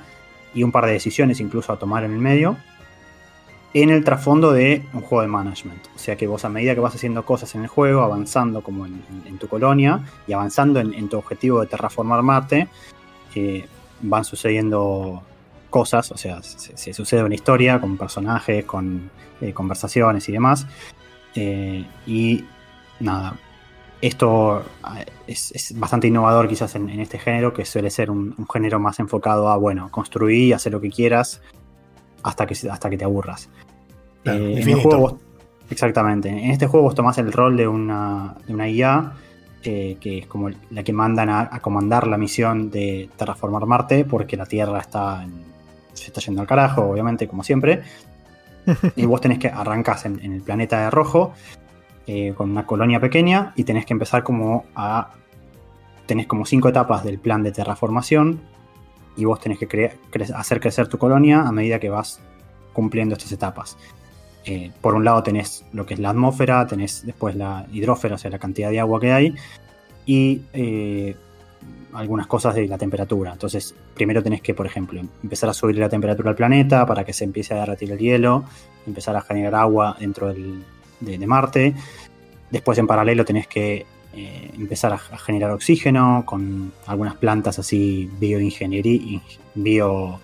y 0.53 0.63
un 0.63 0.71
par 0.71 0.85
de 0.85 0.91
decisiones 0.91 1.39
incluso 1.39 1.73
a 1.73 1.79
tomar 1.79 2.03
en 2.03 2.13
el 2.13 2.19
medio, 2.19 2.57
en 3.75 3.89
el 3.89 4.03
trasfondo 4.03 4.53
de 4.53 4.83
un 4.93 5.01
juego 5.01 5.21
de 5.21 5.27
management. 5.27 5.85
O 5.95 5.99
sea 5.99 6.15
que 6.15 6.27
vos 6.27 6.45
a 6.45 6.49
medida 6.49 6.73
que 6.73 6.79
vas 6.79 6.95
haciendo 6.95 7.25
cosas 7.25 7.53
en 7.55 7.61
el 7.61 7.67
juego, 7.67 8.01
avanzando 8.01 8.61
como 8.61 8.85
en, 8.85 9.37
tu 9.37 9.47
colonia 9.47 10.01
y 10.27 10.33
avanzando 10.33 10.79
en, 10.79 11.09
tu 11.09 11.17
objetivo 11.17 11.59
de 11.59 11.67
terraformar 11.67 12.23
Marte, 12.23 12.69
eh, 13.35 13.65
van 14.01 14.23
sucediendo 14.23 15.21
cosas, 15.69 16.09
o 16.11 16.17
sea, 16.17 16.41
se, 16.41 16.93
sucede 16.93 17.21
una 17.21 17.35
historia 17.35 17.81
con 17.81 17.97
personajes, 17.97 18.63
con 18.63 19.11
eh, 19.41 19.51
conversaciones 19.51 20.29
y 20.29 20.31
demás. 20.31 20.65
Eh, 21.35 21.85
y 22.07 22.45
nada, 23.01 23.35
esto 24.01 24.63
eh, 24.97 25.05
es, 25.27 25.73
bastante 25.77 26.07
innovador 26.07 26.47
quizás 26.47 26.75
en, 26.75 26.89
este 26.99 27.19
género, 27.19 27.53
que 27.53 27.65
suele 27.65 27.89
ser 27.89 28.09
un, 28.09 28.35
género 28.51 28.79
más 28.79 28.99
enfocado 28.99 29.49
a, 29.49 29.57
bueno, 29.57 29.91
construir 29.91 30.55
hacer 30.55 30.71
lo 30.71 30.79
que 30.79 30.89
quieras 30.89 31.41
hasta 32.23 32.45
que, 32.45 32.55
hasta 32.69 32.89
que 32.89 32.97
te 32.97 33.03
aburras. 33.03 33.49
Claro, 34.25 34.39
Eh, 34.39 34.43
en 34.43 34.51
el 34.53 34.57
infinito. 34.59 34.81
juego 34.89 35.01
vos- 35.01 35.15
exactamente, 35.69 36.27
en 36.29 36.51
este 36.51 36.67
juego 36.67 36.85
vos 36.87 36.95
tomás 36.95 37.17
el 37.19 37.31
rol 37.31 37.55
de 37.55 37.67
una, 37.67 38.35
de 38.45 38.53
una 38.53 38.67
IA, 38.67 39.13
eh, 39.63 39.97
que 40.01 40.17
es 40.19 40.27
como 40.27 40.49
la 40.71 40.83
que 40.83 40.91
mandan 40.93 41.29
a, 41.29 41.41
a 41.51 41.59
comandar 41.61 42.05
la 42.07 42.17
misión 42.17 42.69
de 42.69 43.09
terraformar 43.17 43.65
Marte, 43.65 44.03
porque 44.03 44.35
la 44.35 44.45
Tierra 44.45 44.79
está 44.79 45.23
en- 45.23 45.45
se 45.93 46.07
está 46.07 46.19
yendo 46.21 46.41
al 46.41 46.47
carajo, 46.47 46.81
obviamente, 46.83 47.27
como 47.27 47.41
siempre. 47.43 47.83
y 48.95 49.05
vos 49.05 49.21
tenés 49.21 49.37
que 49.39 49.47
arrancás 49.47 50.05
en, 50.05 50.19
en 50.23 50.33
el 50.33 50.41
planeta 50.41 50.81
de 50.81 50.89
rojo 50.89 51.33
eh, 52.07 52.33
con 52.35 52.49
una 52.51 52.65
colonia 52.65 52.99
pequeña 52.99 53.53
y 53.55 53.63
tenés 53.63 53.85
que 53.85 53.93
empezar 53.93 54.23
como 54.23 54.65
a. 54.75 55.11
Tenés 56.07 56.27
como 56.27 56.45
cinco 56.45 56.69
etapas 56.69 57.03
del 57.03 57.17
plan 57.19 57.41
de 57.41 57.51
terraformación 57.51 58.41
y 59.17 59.25
vos 59.25 59.39
tenés 59.39 59.57
que 59.57 59.67
cre- 59.67 59.93
cre- 60.11 60.33
hacer 60.35 60.59
crecer 60.59 60.87
tu 60.87 60.97
colonia 60.99 61.41
a 61.41 61.51
medida 61.51 61.79
que 61.79 61.89
vas 61.89 62.19
cumpliendo 62.73 63.13
estas 63.15 63.31
etapas. 63.31 63.75
Eh, 64.47 64.71
por 64.79 64.93
un 64.93 65.03
lado 65.03 65.23
tenés 65.23 65.65
lo 65.73 65.85
que 65.85 65.95
es 65.95 65.99
la 65.99 66.11
atmósfera, 66.11 66.67
tenés 66.67 67.03
después 67.05 67.35
la 67.35 67.65
hidrósfera, 67.73 68.15
o 68.15 68.17
sea, 68.17 68.29
la 68.29 68.37
cantidad 68.37 68.69
de 68.69 68.79
agua 68.79 68.99
que 68.99 69.11
hay, 69.11 69.35
y 70.05 70.41
eh, 70.53 71.15
algunas 71.93 72.27
cosas 72.27 72.53
de 72.53 72.67
la 72.67 72.77
temperatura. 72.77 73.31
Entonces, 73.31 73.73
primero 73.95 74.21
tenés 74.21 74.41
que, 74.41 74.53
por 74.53 74.67
ejemplo, 74.67 75.01
empezar 75.23 75.49
a 75.49 75.53
subir 75.53 75.77
la 75.77 75.89
temperatura 75.89 76.29
al 76.29 76.35
planeta 76.35 76.85
para 76.85 77.03
que 77.03 77.13
se 77.13 77.23
empiece 77.23 77.55
a 77.55 77.61
derretir 77.61 77.91
el 77.91 77.97
hielo, 77.97 78.43
empezar 78.85 79.15
a 79.15 79.21
generar 79.21 79.55
agua 79.55 79.97
dentro 79.99 80.31
de, 80.31 81.27
Marte. 81.27 81.73
Después, 82.51 82.77
en 82.77 82.85
paralelo, 82.85 83.25
tenés 83.25 83.47
que 83.47 83.85
eh, 84.13 84.51
empezar 84.55 84.93
a, 84.93 84.97
generar 84.97 85.51
oxígeno 85.51 86.23
con 86.25 86.71
algunas 86.85 87.15
plantas 87.15 87.57
así 87.57 88.09
bioingeniería, 88.19 89.21
bio, 89.55 90.19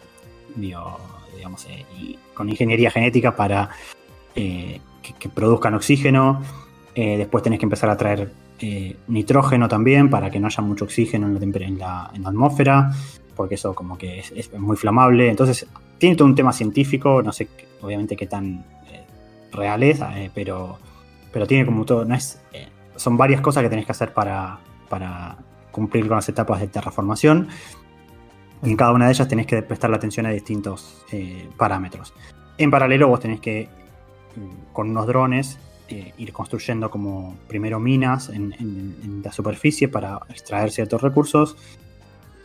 con 2.36 2.50
ingeniería 2.50 2.92
genética 2.92 3.36
para 3.36 3.70
eh, 4.36 4.80
que, 5.20 5.30
produzcan 5.30 5.74
oxígeno. 5.74 6.42
Eh, 6.96 7.18
después 7.18 7.44
tenés 7.44 7.60
que 7.60 7.66
empezar 7.66 7.90
a 7.90 7.98
traer 7.98 8.32
eh, 8.60 8.96
nitrógeno 9.08 9.68
también 9.68 10.10
para 10.10 10.30
que 10.30 10.40
no 10.40 10.48
haya 10.48 10.62
mucho 10.62 10.86
oxígeno 10.86 11.28
en 11.28 11.80
la, 11.80 12.12
la- 12.14 12.20
la 12.20 12.30
atmósfera, 12.30 12.92
porque 13.36 13.56
eso 13.56 13.74
como 13.74 13.98
que 13.98 14.20
es, 14.20 14.54
muy 14.58 14.78
flamable. 14.78 15.30
Entonces, 15.30 15.68
tiene 15.98 16.16
todo 16.16 16.28
un 16.28 16.36
tema 16.36 16.54
científico, 16.54 17.22
no 17.24 17.32
sé 17.32 17.48
obviamente 17.82 18.16
qué 18.16 18.28
tan 18.28 18.64
real 19.52 19.84
es, 19.84 20.00
pero, 20.34 20.78
pero 21.32 21.46
tiene 21.46 21.66
como 21.66 21.84
todo, 21.84 22.06
no 22.06 22.16
es, 22.16 22.40
son 22.96 23.18
varias 23.18 23.42
cosas 23.42 23.64
que 23.64 23.70
tenés 23.70 23.86
que 23.86 23.92
hacer 23.92 24.14
para, 24.14 24.60
cumplir 25.72 26.08
con 26.08 26.16
las 26.16 26.30
etapas 26.30 26.60
de 26.60 26.68
terraformación. 26.68 27.48
Y 28.64 28.70
en 28.70 28.78
cada 28.78 28.92
una 28.92 29.06
de 29.06 29.12
ellas 29.12 29.28
tenés 29.28 29.48
que 29.48 29.62
prestarle 29.64 29.98
atención 29.98 30.26
a 30.26 30.30
distintos 30.30 31.04
parámetros. 31.58 32.14
En 32.58 32.70
paralelo 32.70 33.08
vos 33.08 33.20
tenés 33.20 33.40
que, 33.40 33.68
con 34.74 34.90
unos 34.90 35.08
drones, 35.08 35.58
eh, 35.90 36.14
ir 36.18 36.32
construyendo 36.34 36.90
como 36.90 37.36
primero 37.48 37.80
minas 37.80 38.30
en, 38.30 39.22
la 39.24 39.32
superficie 39.32 39.88
para 39.88 40.20
extraer 40.30 40.72
ciertos 40.72 41.02
recursos 41.02 41.58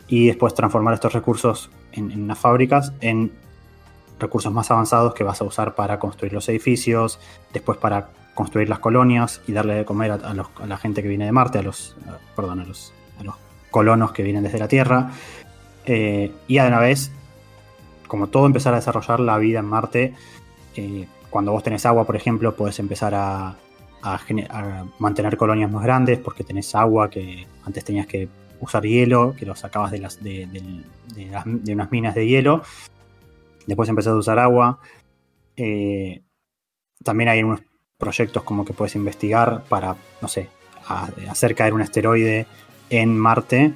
y 0.07 0.27
después 0.27 0.53
transformar 0.53 0.93
estos 0.93 1.13
recursos 1.13 1.69
en, 1.93 2.11
en 2.11 2.23
unas 2.23 2.37
fábricas 2.37 2.93
en 3.01 3.31
recursos 4.19 4.51
más 4.51 4.69
avanzados 4.71 5.13
que 5.13 5.23
vas 5.23 5.41
a 5.41 5.43
usar 5.43 5.75
para 5.75 5.99
construir 5.99 6.33
los 6.33 6.47
edificios, 6.49 7.19
después 7.53 7.77
para 7.77 8.09
construir 8.33 8.69
las 8.69 8.79
colonias 8.79 9.41
y 9.47 9.51
darle 9.51 9.73
de 9.75 9.85
comer 9.85 10.11
a, 10.11 10.33
la 10.65 10.77
gente 10.77 11.01
que 11.01 11.07
viene 11.07 11.25
de 11.25 11.31
Marte, 11.31 11.59
a 11.59 11.63
los, 11.63 11.95
a- 12.07 12.41
a 12.41 12.55
los 12.55 12.93
colonos 13.71 14.11
que 14.11 14.23
vienen 14.23 14.43
desde 14.43 14.59
la 14.59 14.67
Tierra. 14.67 15.11
Eh, 15.85 16.31
y 16.47 16.57
a 16.57 16.69
la 16.69 16.79
vez, 16.79 17.11
como 18.07 18.27
todo, 18.27 18.45
empezar 18.45 18.73
a 18.73 18.77
desarrollar 18.77 19.19
la 19.19 19.37
vida 19.37 19.59
en 19.59 19.65
Marte. 19.65 20.13
Eh, 20.75 21.07
cuando 21.29 21.51
vos 21.51 21.63
tenés 21.63 21.85
agua, 21.85 22.05
por 22.05 22.15
ejemplo, 22.15 22.55
podés 22.55 22.79
empezar 22.79 23.13
a, 23.15 23.55
a 24.01 24.85
mantener 24.99 25.37
colonias 25.37 25.71
más 25.71 25.83
grandes 25.83 26.19
porque 26.19 26.43
tenés 26.43 26.73
agua 26.75 27.09
que 27.09 27.47
antes 27.65 27.83
tenías 27.83 28.07
que 28.07 28.29
usar 28.59 28.83
hielo, 28.83 29.35
que 29.37 29.45
lo 29.45 29.55
sacabas 29.55 29.91
de, 29.91 29.99
las, 29.99 30.23
de, 30.23 30.83
unas 31.67 31.91
minas 31.91 32.15
de 32.15 32.27
hielo. 32.27 32.61
Después 33.65 33.89
empezás 33.89 34.13
a 34.13 34.17
usar 34.17 34.39
agua. 34.39 34.79
Eh, 35.55 36.23
también 37.03 37.29
hay 37.29 37.43
unos 37.43 37.61
proyectos 37.97 38.43
como 38.43 38.65
que 38.65 38.73
puedes 38.73 38.95
investigar 38.95 39.63
para, 39.69 39.95
no 40.21 40.27
sé, 40.27 40.49
hacer 41.29 41.55
caer 41.55 41.73
un 41.73 41.81
asteroide 41.81 42.45
en 42.89 43.17
Marte 43.17 43.73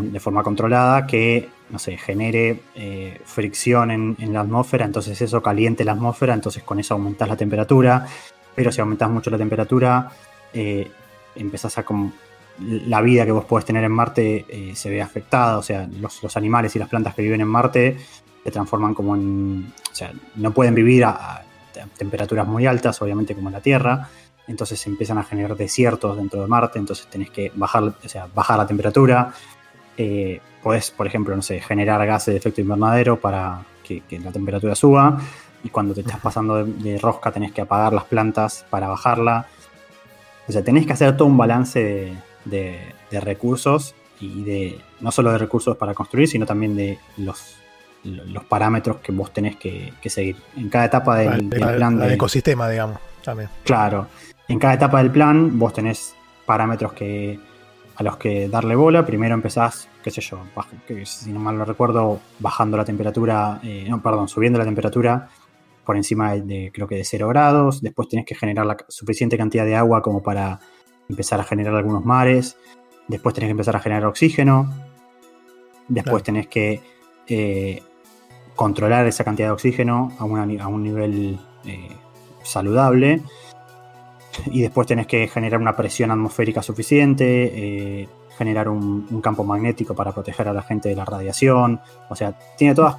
de 0.00 0.20
forma 0.20 0.42
controlada 0.42 1.06
que, 1.06 1.48
no 1.72 1.78
sé, 1.78 1.96
genere 1.96 2.60
eh, 2.74 3.18
fricción 3.24 3.90
en, 3.90 4.32
la 4.32 4.40
atmósfera, 4.40 4.84
entonces 4.84 5.20
eso 5.20 5.42
caliente 5.42 5.84
la 5.84 5.92
atmósfera, 5.92 6.34
entonces 6.34 6.62
con 6.62 6.78
eso 6.78 6.94
aumentás 6.94 7.28
la 7.28 7.36
temperatura, 7.36 8.06
pero 8.54 8.70
si 8.70 8.80
aumentás 8.80 9.10
mucho 9.10 9.30
la 9.30 9.38
temperatura, 9.38 10.10
eh, 10.52 10.90
empezás 11.34 11.78
a 11.78 11.82
como 11.82 12.12
la 12.58 13.00
vida 13.00 13.24
que 13.24 13.32
vos 13.32 13.46
podés 13.46 13.64
tener 13.64 13.82
en 13.82 13.92
Marte 13.92 14.44
eh, 14.48 14.76
se 14.76 14.90
ve 14.90 15.00
afectada, 15.00 15.56
o 15.56 15.62
sea, 15.62 15.88
los, 15.98 16.36
animales 16.36 16.76
y 16.76 16.78
las 16.78 16.90
plantas 16.90 17.14
que 17.14 17.22
viven 17.22 17.40
en 17.40 17.48
Marte 17.48 17.96
se 18.44 18.50
transforman 18.50 18.92
como 18.92 19.16
en, 19.16 19.72
o 19.90 19.94
sea, 19.94 20.12
no 20.36 20.52
pueden 20.52 20.74
vivir 20.74 21.06
a, 21.06 21.36
a 21.36 21.44
temperaturas 21.96 22.46
muy 22.46 22.66
altas, 22.66 23.00
obviamente 23.00 23.34
como 23.34 23.48
en 23.48 23.54
la 23.54 23.60
Tierra, 23.62 24.10
entonces 24.46 24.78
se 24.78 24.90
empiezan 24.90 25.16
a 25.18 25.22
generar 25.22 25.56
desiertos 25.56 26.16
dentro 26.18 26.42
de 26.42 26.48
Marte, 26.48 26.78
entonces 26.78 27.06
tenés 27.06 27.30
que 27.30 27.50
bajar, 27.54 27.84
o 27.84 28.08
sea, 28.08 28.28
bajar 28.34 28.58
la 28.58 28.66
temperatura. 28.66 29.32
Eh, 29.96 30.40
podés, 30.62 30.90
por 30.90 31.06
ejemplo, 31.06 31.34
no 31.34 31.42
sé, 31.42 31.60
generar 31.60 32.04
gases 32.06 32.32
de 32.34 32.38
efecto 32.38 32.60
invernadero 32.60 33.18
para 33.20 33.62
que, 33.84 34.00
que 34.00 34.18
la 34.18 34.30
temperatura 34.30 34.74
suba. 34.74 35.20
Y 35.64 35.68
cuando 35.68 35.94
te 35.94 36.00
estás 36.00 36.18
pasando 36.20 36.64
de, 36.64 36.72
de 36.72 36.98
rosca 36.98 37.30
tenés 37.30 37.52
que 37.52 37.60
apagar 37.60 37.92
las 37.92 38.04
plantas 38.04 38.64
para 38.70 38.88
bajarla. 38.88 39.46
O 40.48 40.52
sea, 40.52 40.62
tenés 40.64 40.86
que 40.86 40.92
hacer 40.92 41.16
todo 41.16 41.28
un 41.28 41.36
balance 41.36 41.78
de, 41.82 42.12
de- 42.44 42.94
de 43.10 43.20
recursos 43.20 43.94
y 44.20 44.42
de 44.42 44.80
no 45.00 45.12
solo 45.12 45.30
de 45.32 45.38
recursos 45.38 45.76
para 45.76 45.94
construir, 45.94 46.26
sino 46.28 46.46
también 46.46 46.74
de 46.74 46.98
los, 47.18 47.56
los 48.04 48.44
parámetros 48.44 48.96
que 48.98 49.12
vos 49.12 49.32
tenés 49.32 49.56
que, 49.56 49.92
que 50.00 50.10
seguir. 50.10 50.36
En 50.56 50.68
cada 50.68 50.86
etapa 50.86 51.16
del, 51.18 51.48
del 51.50 51.60
plan 51.76 52.00
al 52.00 52.08
de, 52.08 52.14
ecosistema, 52.14 52.68
digamos, 52.68 52.98
también. 53.24 53.48
Claro. 53.64 54.06
En 54.48 54.58
cada 54.58 54.74
etapa 54.74 54.98
del 54.98 55.10
plan 55.10 55.58
vos 55.58 55.72
tenés 55.72 56.14
parámetros 56.46 56.92
que 56.94 57.38
a 57.96 58.02
los 58.02 58.16
que 58.16 58.48
darle 58.48 58.74
bola. 58.74 59.04
Primero 59.06 59.34
empezás, 59.34 59.88
qué 60.02 60.10
sé 60.10 60.20
yo, 60.20 60.40
si 61.04 61.32
no 61.32 61.40
mal 61.40 61.56
lo 61.56 61.64
recuerdo, 61.64 62.20
bajando 62.38 62.76
la 62.76 62.84
temperatura, 62.84 63.60
eh, 63.62 63.86
no, 63.88 64.02
perdón, 64.02 64.28
subiendo 64.28 64.58
la 64.58 64.64
temperatura 64.64 65.28
por 65.84 65.96
encima 65.96 66.34
de, 66.34 66.70
creo 66.72 66.86
que 66.86 66.96
de 66.96 67.04
0 67.04 67.28
grados. 67.28 67.80
Después 67.80 68.08
tenés 68.08 68.26
que 68.26 68.34
generar 68.34 68.66
la 68.66 68.76
suficiente 68.88 69.36
cantidad 69.36 69.64
de 69.64 69.76
agua 69.76 70.02
como 70.02 70.22
para 70.22 70.60
empezar 71.08 71.40
a 71.40 71.44
generar 71.44 71.74
algunos 71.74 72.04
mares. 72.04 72.56
Después 73.08 73.34
tenés 73.34 73.48
que 73.48 73.52
empezar 73.52 73.76
a 73.76 73.80
generar 73.80 74.06
oxígeno. 74.06 74.72
Después 75.88 76.22
tenés 76.22 76.46
que 76.46 76.80
eh, 77.26 77.82
controlar 78.54 79.06
esa 79.06 79.24
cantidad 79.24 79.48
de 79.48 79.52
oxígeno 79.52 80.12
a, 80.18 80.22
a 80.22 80.68
un 80.68 80.82
nivel 80.82 81.40
eh, 81.64 81.88
saludable. 82.42 83.22
Y 84.46 84.62
después 84.62 84.86
tenés 84.86 85.06
que 85.06 85.28
generar 85.28 85.60
una 85.60 85.76
presión 85.76 86.10
atmosférica 86.10 86.62
suficiente, 86.62 87.52
eh, 87.54 88.08
generar 88.42 88.68
un, 88.68 89.20
campo 89.22 89.44
magnético 89.44 89.94
para 89.94 90.10
proteger 90.10 90.48
a 90.48 90.52
la 90.52 90.62
gente 90.62 90.88
de 90.88 90.96
la 90.96 91.04
radiación. 91.04 91.80
O 92.08 92.16
sea, 92.16 92.36
tiene 92.58 92.74
todas 92.74 92.96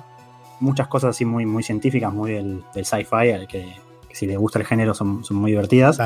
muchas 0.61 0.87
cosas 0.87 1.09
así 1.09 1.25
muy, 1.25 1.45
muy 1.45 1.63
científicas, 1.63 2.13
muy 2.13 2.31
del, 2.31 2.63
sci-fi, 2.73 3.45
que, 3.47 3.75
si 4.13 4.25
le 4.25 4.37
gusta 4.37 4.59
el 4.59 4.65
género 4.65 4.93
son, 4.93 5.21
muy 5.31 5.51
divertidas. 5.51 5.99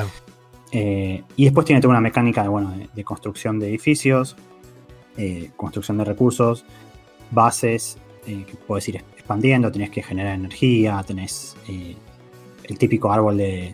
Eh, 0.72 1.24
y 1.36 1.44
después 1.46 1.68
tiene 1.68 1.82
toda 1.82 1.92
una 1.92 2.02
mecánica 2.02 2.42
de, 2.42 2.50
bueno, 2.50 2.74
de, 2.94 3.04
construcción 3.04 3.60
de 3.60 3.70
edificios, 3.70 4.36
eh, 5.18 5.52
construcción 5.56 6.00
de 6.00 6.06
recursos, 6.06 6.66
bases 7.30 8.00
que 8.26 8.58
puedes 8.68 8.86
ir 8.90 8.98
expandiendo, 8.98 9.72
tenés 9.72 9.90
que 9.90 10.04
generar 10.04 10.34
energía, 10.34 11.02
tenés 11.08 11.56
el 11.70 12.78
típico 12.78 13.10
árbol 13.10 13.38
de, 13.38 13.74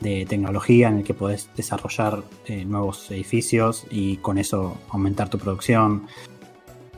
tecnología 0.00 0.88
en 0.88 0.98
el 0.98 1.04
que 1.04 1.14
podés 1.14 1.50
desarrollar 1.56 2.22
eh, 2.46 2.64
nuevos 2.64 3.10
edificios 3.10 3.86
y 3.90 4.16
con 4.16 4.38
eso 4.38 4.78
aumentar 4.88 5.28
tu 5.28 5.38
producción. 5.38 6.06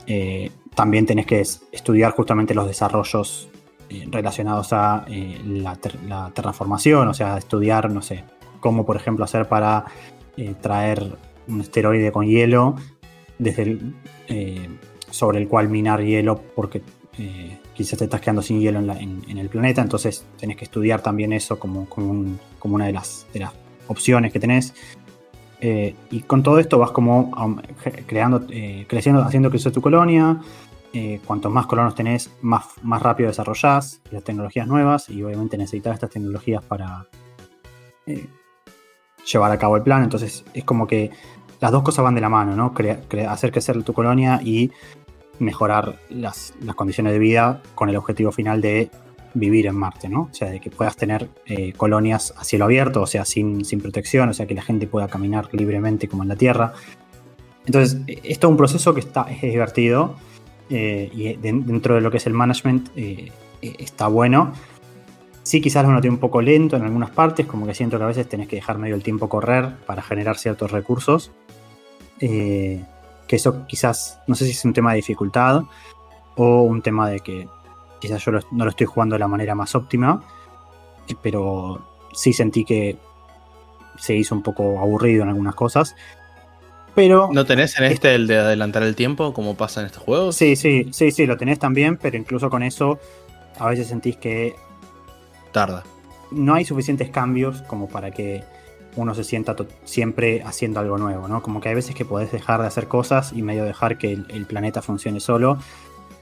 Eh, 0.06 0.50
también 0.74 1.04
tenés 1.04 1.26
que 1.26 1.40
estudiar 1.40 2.12
justamente 2.12 2.54
los 2.54 2.66
desarrollos 2.66 3.48
eh, 3.90 4.06
relacionados 4.10 4.72
a 4.72 5.04
la, 5.08 5.78
la, 6.06 6.30
terraformación, 6.30 7.08
o 7.08 7.14
sea, 7.14 7.38
estudiar, 7.38 7.90
no 7.90 8.02
sé, 8.02 8.24
cómo 8.60 8.86
por 8.86 8.96
ejemplo 8.96 9.24
hacer 9.24 9.48
para 9.48 9.84
traer 10.60 11.18
un 11.46 11.60
esteroide 11.60 12.10
con 12.10 12.26
hielo 12.26 12.76
desde 13.38 13.62
el, 13.62 13.94
sobre 15.10 15.38
el 15.40 15.48
cual 15.48 15.68
minar 15.68 16.02
hielo 16.02 16.40
porque 16.54 16.82
quizás 17.82 17.98
te 17.98 18.04
estás 18.04 18.20
quedando 18.20 18.42
sin 18.42 18.60
hielo 18.60 18.78
en, 18.78 19.38
el 19.38 19.48
planeta, 19.48 19.82
entonces 19.82 20.24
tenés 20.38 20.56
que 20.56 20.64
estudiar 20.64 21.02
también 21.02 21.32
eso 21.32 21.58
como, 21.58 21.88
como, 21.88 22.36
una 22.62 22.86
de 22.86 22.92
las, 22.92 23.26
de 23.32 23.40
las, 23.40 23.52
opciones 23.88 24.32
que 24.32 24.40
tenés. 24.40 24.74
Eh, 25.60 25.94
y 26.10 26.20
con 26.20 26.42
todo 26.42 26.58
esto 26.58 26.78
vas 26.78 26.92
como 26.92 27.30
creando, 28.06 28.46
eh, 28.48 28.86
creciendo, 28.88 29.22
haciendo 29.22 29.50
crecer 29.50 29.72
tu 29.72 29.82
colonia. 29.82 30.40
Eh, 30.94 31.20
cuanto 31.26 31.50
más 31.50 31.66
colonos 31.66 31.94
tenés, 31.94 32.30
más, 32.42 32.64
más 32.82 33.02
rápido 33.02 33.28
desarrollás 33.28 34.00
las 34.10 34.22
tecnologías 34.22 34.66
nuevas 34.66 35.08
y 35.08 35.22
obviamente 35.22 35.58
necesitas 35.58 35.94
estas 35.94 36.10
tecnologías 36.10 36.62
para 36.64 37.06
llevar 39.30 39.52
a 39.52 39.58
cabo 39.58 39.76
el 39.76 39.82
plan. 39.82 40.04
Entonces 40.04 40.44
es 40.54 40.64
como 40.64 40.86
que 40.86 41.10
las 41.60 41.70
dos 41.70 41.82
cosas 41.82 42.04
van 42.04 42.14
de 42.14 42.20
la 42.20 42.28
mano, 42.28 42.56
¿no? 42.56 42.72
hacer 43.28 43.52
crecer 43.52 43.82
tu 43.82 43.92
colonia 43.92 44.40
y 44.42 44.70
mejorar 45.38 45.98
las, 46.08 46.54
condiciones 46.76 47.12
de 47.12 47.18
vida 47.18 47.62
con 47.74 47.88
el 47.88 47.96
objetivo 47.96 48.32
final 48.32 48.60
de 48.60 48.90
vivir 49.34 49.66
en 49.66 49.74
Marte, 49.74 50.08
¿no? 50.08 50.28
O 50.30 50.34
sea, 50.34 50.50
de 50.50 50.60
que 50.60 50.70
puedas 50.70 50.96
tener 50.96 51.28
eh, 51.46 51.72
colonias 51.72 52.34
a 52.36 52.44
cielo 52.44 52.66
abierto, 52.66 53.02
o 53.02 53.06
sea, 53.06 53.24
sin, 53.24 53.64
sin, 53.64 53.80
protección, 53.80 54.28
o 54.28 54.34
sea, 54.34 54.46
que 54.46 54.54
la 54.54 54.62
gente 54.62 54.86
pueda 54.86 55.08
caminar 55.08 55.48
libremente 55.52 56.06
como 56.06 56.22
en 56.22 56.28
la 56.28 56.36
Tierra. 56.36 56.74
Entonces, 57.64 58.00
esto 58.06 58.46
es 58.46 58.50
un 58.50 58.56
proceso 58.56 58.92
que 58.92 59.00
está, 59.00 59.22
es 59.30 59.40
divertido 59.40 60.16
eh, 60.68 61.10
y 61.14 61.34
dentro 61.36 61.94
de 61.94 62.00
lo 62.00 62.10
que 62.10 62.18
es 62.18 62.26
el 62.26 62.34
management 62.34 62.90
eh, 62.96 63.30
está 63.62 64.08
bueno. 64.08 64.52
Sí, 65.44 65.60
quizás 65.60 65.84
lo 65.84 65.92
noté 65.92 66.08
un 66.08 66.18
poco 66.18 66.40
lento 66.42 66.76
en 66.76 66.82
algunas 66.82 67.10
partes, 67.10 67.46
como 67.46 67.66
que 67.66 67.74
siento 67.74 67.98
que 67.98 68.04
a 68.04 68.08
veces 68.08 68.28
tenés 68.28 68.48
que 68.48 68.56
dejar 68.56 68.78
medio 68.78 68.94
el 68.94 69.02
tiempo 69.02 69.28
correr 69.28 69.76
para 69.86 70.02
generar 70.02 70.36
ciertos 70.36 70.70
recursos 70.70 71.32
que 73.32 73.36
eso 73.36 73.66
quizás, 73.66 74.20
no 74.26 74.34
sé 74.34 74.44
si 74.44 74.50
es 74.50 74.62
un 74.66 74.74
tema 74.74 74.90
de 74.90 74.96
dificultad 74.96 75.62
o 76.36 76.64
un 76.64 76.82
tema 76.82 77.08
de 77.08 77.20
que 77.20 77.48
quizás 77.98 78.22
yo 78.22 78.32
no 78.32 78.64
lo 78.66 78.68
estoy 78.68 78.86
jugando 78.86 79.14
de 79.14 79.20
la 79.20 79.26
manera 79.26 79.54
más 79.54 79.74
óptima, 79.74 80.22
pero 81.22 81.80
sí 82.12 82.34
sentí 82.34 82.62
que 82.66 82.98
se 83.96 84.14
hizo 84.14 84.34
un 84.34 84.42
poco 84.42 84.78
aburrido 84.78 85.22
en 85.22 85.30
algunas 85.30 85.54
cosas. 85.54 85.96
Pero. 86.94 87.30
¿No 87.32 87.46
tenés 87.46 87.78
en 87.78 87.84
este 87.84 88.14
el 88.14 88.26
de 88.26 88.36
adelantar 88.36 88.82
el 88.82 88.94
tiempo 88.94 89.32
como 89.32 89.56
pasa 89.56 89.80
en 89.80 89.86
estos 89.86 90.02
juegos? 90.02 90.36
Sí, 90.36 90.54
sí, 90.54 90.88
sí, 90.92 91.10
sí, 91.10 91.24
lo 91.24 91.38
tenés 91.38 91.58
también, 91.58 91.96
pero 91.96 92.18
incluso 92.18 92.50
con 92.50 92.62
eso 92.62 92.98
a 93.58 93.66
veces 93.70 93.86
sentís 93.86 94.18
que. 94.18 94.56
Tarda. 95.52 95.84
No 96.32 96.52
hay 96.52 96.66
suficientes 96.66 97.08
cambios 97.08 97.62
como 97.62 97.88
para 97.88 98.10
que 98.10 98.44
uno 98.96 99.14
se 99.14 99.24
sienta 99.24 99.56
siempre 99.84 100.42
haciendo 100.42 100.80
algo 100.80 100.98
nuevo, 100.98 101.28
¿no? 101.28 101.42
Como 101.42 101.60
que 101.60 101.70
hay 101.70 101.74
veces 101.74 101.94
que 101.94 102.04
podés 102.04 102.30
dejar 102.32 102.60
de 102.60 102.66
hacer 102.66 102.88
cosas 102.88 103.32
y 103.32 103.42
medio 103.42 103.64
dejar 103.64 103.98
que 103.98 104.12
el, 104.12 104.46
planeta 104.46 104.82
funcione 104.82 105.20
solo. 105.20 105.58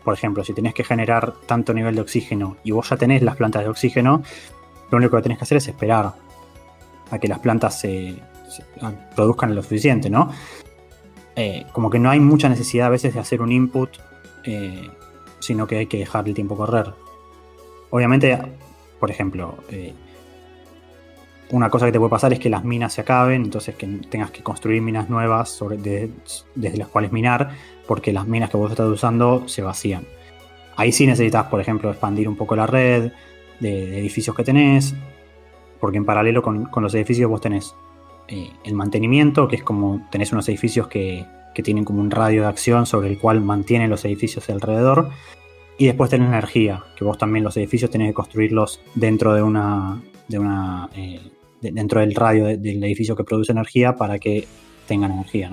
Por 0.04 0.14
ejemplo, 0.14 0.44
si 0.44 0.54
tenés 0.54 0.74
que 0.74 0.84
generar 0.84 1.34
tanto 1.46 1.74
nivel 1.74 1.94
de 1.94 2.00
oxígeno 2.00 2.56
y 2.62 2.70
vos 2.70 2.88
ya 2.88 2.96
tenés 2.96 3.22
las 3.22 3.36
plantas 3.36 3.62
de 3.62 3.68
oxígeno, 3.68 4.22
lo 4.90 4.98
único 4.98 5.16
que 5.16 5.22
tenés 5.22 5.38
que 5.38 5.44
hacer 5.44 5.58
es 5.58 5.68
esperar 5.68 6.14
a 7.10 7.18
que 7.18 7.28
las 7.28 7.40
plantas 7.40 7.80
se, 7.80 8.16
produzcan 9.14 9.54
lo 9.54 9.62
suficiente, 9.62 10.10
¿no? 10.10 10.30
Eh, 11.36 11.66
como 11.72 11.90
que 11.90 11.98
no 11.98 12.10
hay 12.10 12.20
mucha 12.20 12.48
necesidad 12.48 12.86
a 12.86 12.90
veces 12.90 13.14
de 13.14 13.20
hacer 13.20 13.40
un 13.40 13.52
input, 13.52 13.90
eh, 14.44 14.90
sino 15.40 15.66
que 15.66 15.78
hay 15.78 15.86
que 15.86 15.98
dejar 15.98 16.26
el 16.28 16.34
tiempo 16.34 16.56
correr. 16.56 16.92
Obviamente, 17.90 18.38
por 18.98 19.10
ejemplo, 19.10 19.56
eh, 19.70 19.94
una 21.52 21.70
cosa 21.70 21.86
que 21.86 21.92
te 21.92 21.98
puede 21.98 22.10
pasar 22.10 22.32
es 22.32 22.38
que 22.38 22.48
las 22.48 22.64
minas 22.64 22.94
se 22.94 23.00
acaben, 23.00 23.44
entonces 23.44 23.74
que 23.74 23.86
tengas 24.08 24.30
que 24.30 24.42
construir 24.42 24.82
minas 24.82 25.08
nuevas 25.10 25.58
desde 25.78 26.78
las 26.78 26.88
cuales 26.88 27.12
minar, 27.12 27.50
porque 27.86 28.12
las 28.12 28.26
minas 28.26 28.50
que 28.50 28.56
vos 28.56 28.70
estás 28.70 28.88
usando 28.88 29.48
se 29.48 29.62
vacían. 29.62 30.04
Ahí 30.76 30.92
sí 30.92 31.06
necesitas, 31.06 31.46
por 31.46 31.60
ejemplo, 31.60 31.90
expandir 31.90 32.28
un 32.28 32.36
poco 32.36 32.56
la 32.56 32.66
red 32.66 33.12
de, 33.58 33.98
edificios 33.98 34.34
que 34.36 34.44
tenés, 34.44 34.94
porque 35.80 35.98
en 35.98 36.04
paralelo 36.04 36.42
con, 36.42 36.70
los 36.74 36.94
edificios 36.94 37.28
vos 37.28 37.40
tenés 37.40 37.74
eh, 38.28 38.50
el 38.64 38.74
mantenimiento, 38.74 39.48
que 39.48 39.56
es 39.56 39.62
como 39.62 40.06
tenés 40.10 40.32
unos 40.32 40.48
edificios 40.48 40.88
que, 40.88 41.26
que 41.54 41.62
tienen 41.62 41.84
como 41.84 42.00
un 42.00 42.10
radio 42.10 42.42
de 42.42 42.48
acción 42.48 42.86
sobre 42.86 43.08
el 43.08 43.18
cual 43.18 43.40
mantienen 43.40 43.90
los 43.90 44.04
edificios 44.04 44.48
alrededor. 44.48 45.10
Y 45.78 45.86
después 45.86 46.10
tenés 46.10 46.28
energía, 46.28 46.84
que 46.96 47.04
vos 47.04 47.16
también 47.18 47.42
los 47.42 47.56
edificios 47.56 47.90
tenés 47.90 48.08
que 48.08 48.14
construirlos 48.14 48.82
dentro 48.94 49.34
de 49.34 49.42
una, 49.42 50.00
de 50.28 50.38
una 50.38 50.90
eh, 50.94 51.20
dentro 51.60 52.00
del 52.00 52.14
radio 52.14 52.46
del 52.46 52.82
edificio 52.84 53.14
que 53.14 53.24
produce 53.24 53.52
energía 53.52 53.96
para 53.96 54.18
que 54.18 54.46
tengan 54.86 55.12
energía. 55.12 55.50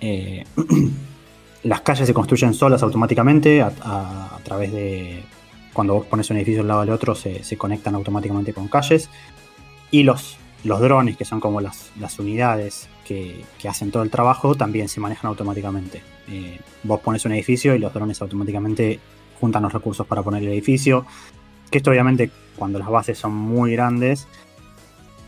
Eh, 0.00 0.44
las 1.64 1.80
calles 1.80 2.06
se 2.06 2.14
construyen 2.14 2.54
solas 2.54 2.82
automáticamente 2.82 3.62
a, 3.62 4.38
través 4.44 4.72
de. 4.72 5.22
Cuando 5.72 5.94
vos 5.94 6.06
pones 6.06 6.30
un 6.30 6.36
edificio 6.36 6.60
al 6.60 6.68
lado 6.68 6.80
del 6.82 6.90
otro, 6.90 7.14
se, 7.14 7.56
conectan 7.56 7.94
automáticamente 7.94 8.52
con 8.52 8.68
calles. 8.68 9.10
Y 9.90 10.04
los, 10.04 10.36
los 10.62 10.80
drones, 10.80 11.16
que 11.16 11.24
son 11.24 11.40
como 11.40 11.60
las, 11.60 11.90
unidades 12.18 12.88
que, 13.04 13.44
hacen 13.68 13.90
todo 13.90 14.02
el 14.02 14.10
trabajo, 14.10 14.54
también 14.54 14.88
se 14.88 15.00
manejan 15.00 15.30
automáticamente. 15.30 16.02
Eh, 16.28 16.60
vos 16.84 17.00
pones 17.00 17.24
un 17.24 17.32
edificio 17.32 17.74
y 17.74 17.78
los 17.78 17.92
drones 17.92 18.20
automáticamente 18.22 19.00
juntan 19.40 19.62
los 19.62 19.72
recursos 19.72 20.06
para 20.06 20.22
poner 20.22 20.42
el 20.42 20.50
edificio. 20.50 21.06
Que 21.70 21.78
esto, 21.78 21.90
obviamente, 21.90 22.30
cuando 22.56 22.78
las 22.78 22.88
bases 22.88 23.18
son 23.18 23.34
muy 23.34 23.72
grandes, 23.72 24.28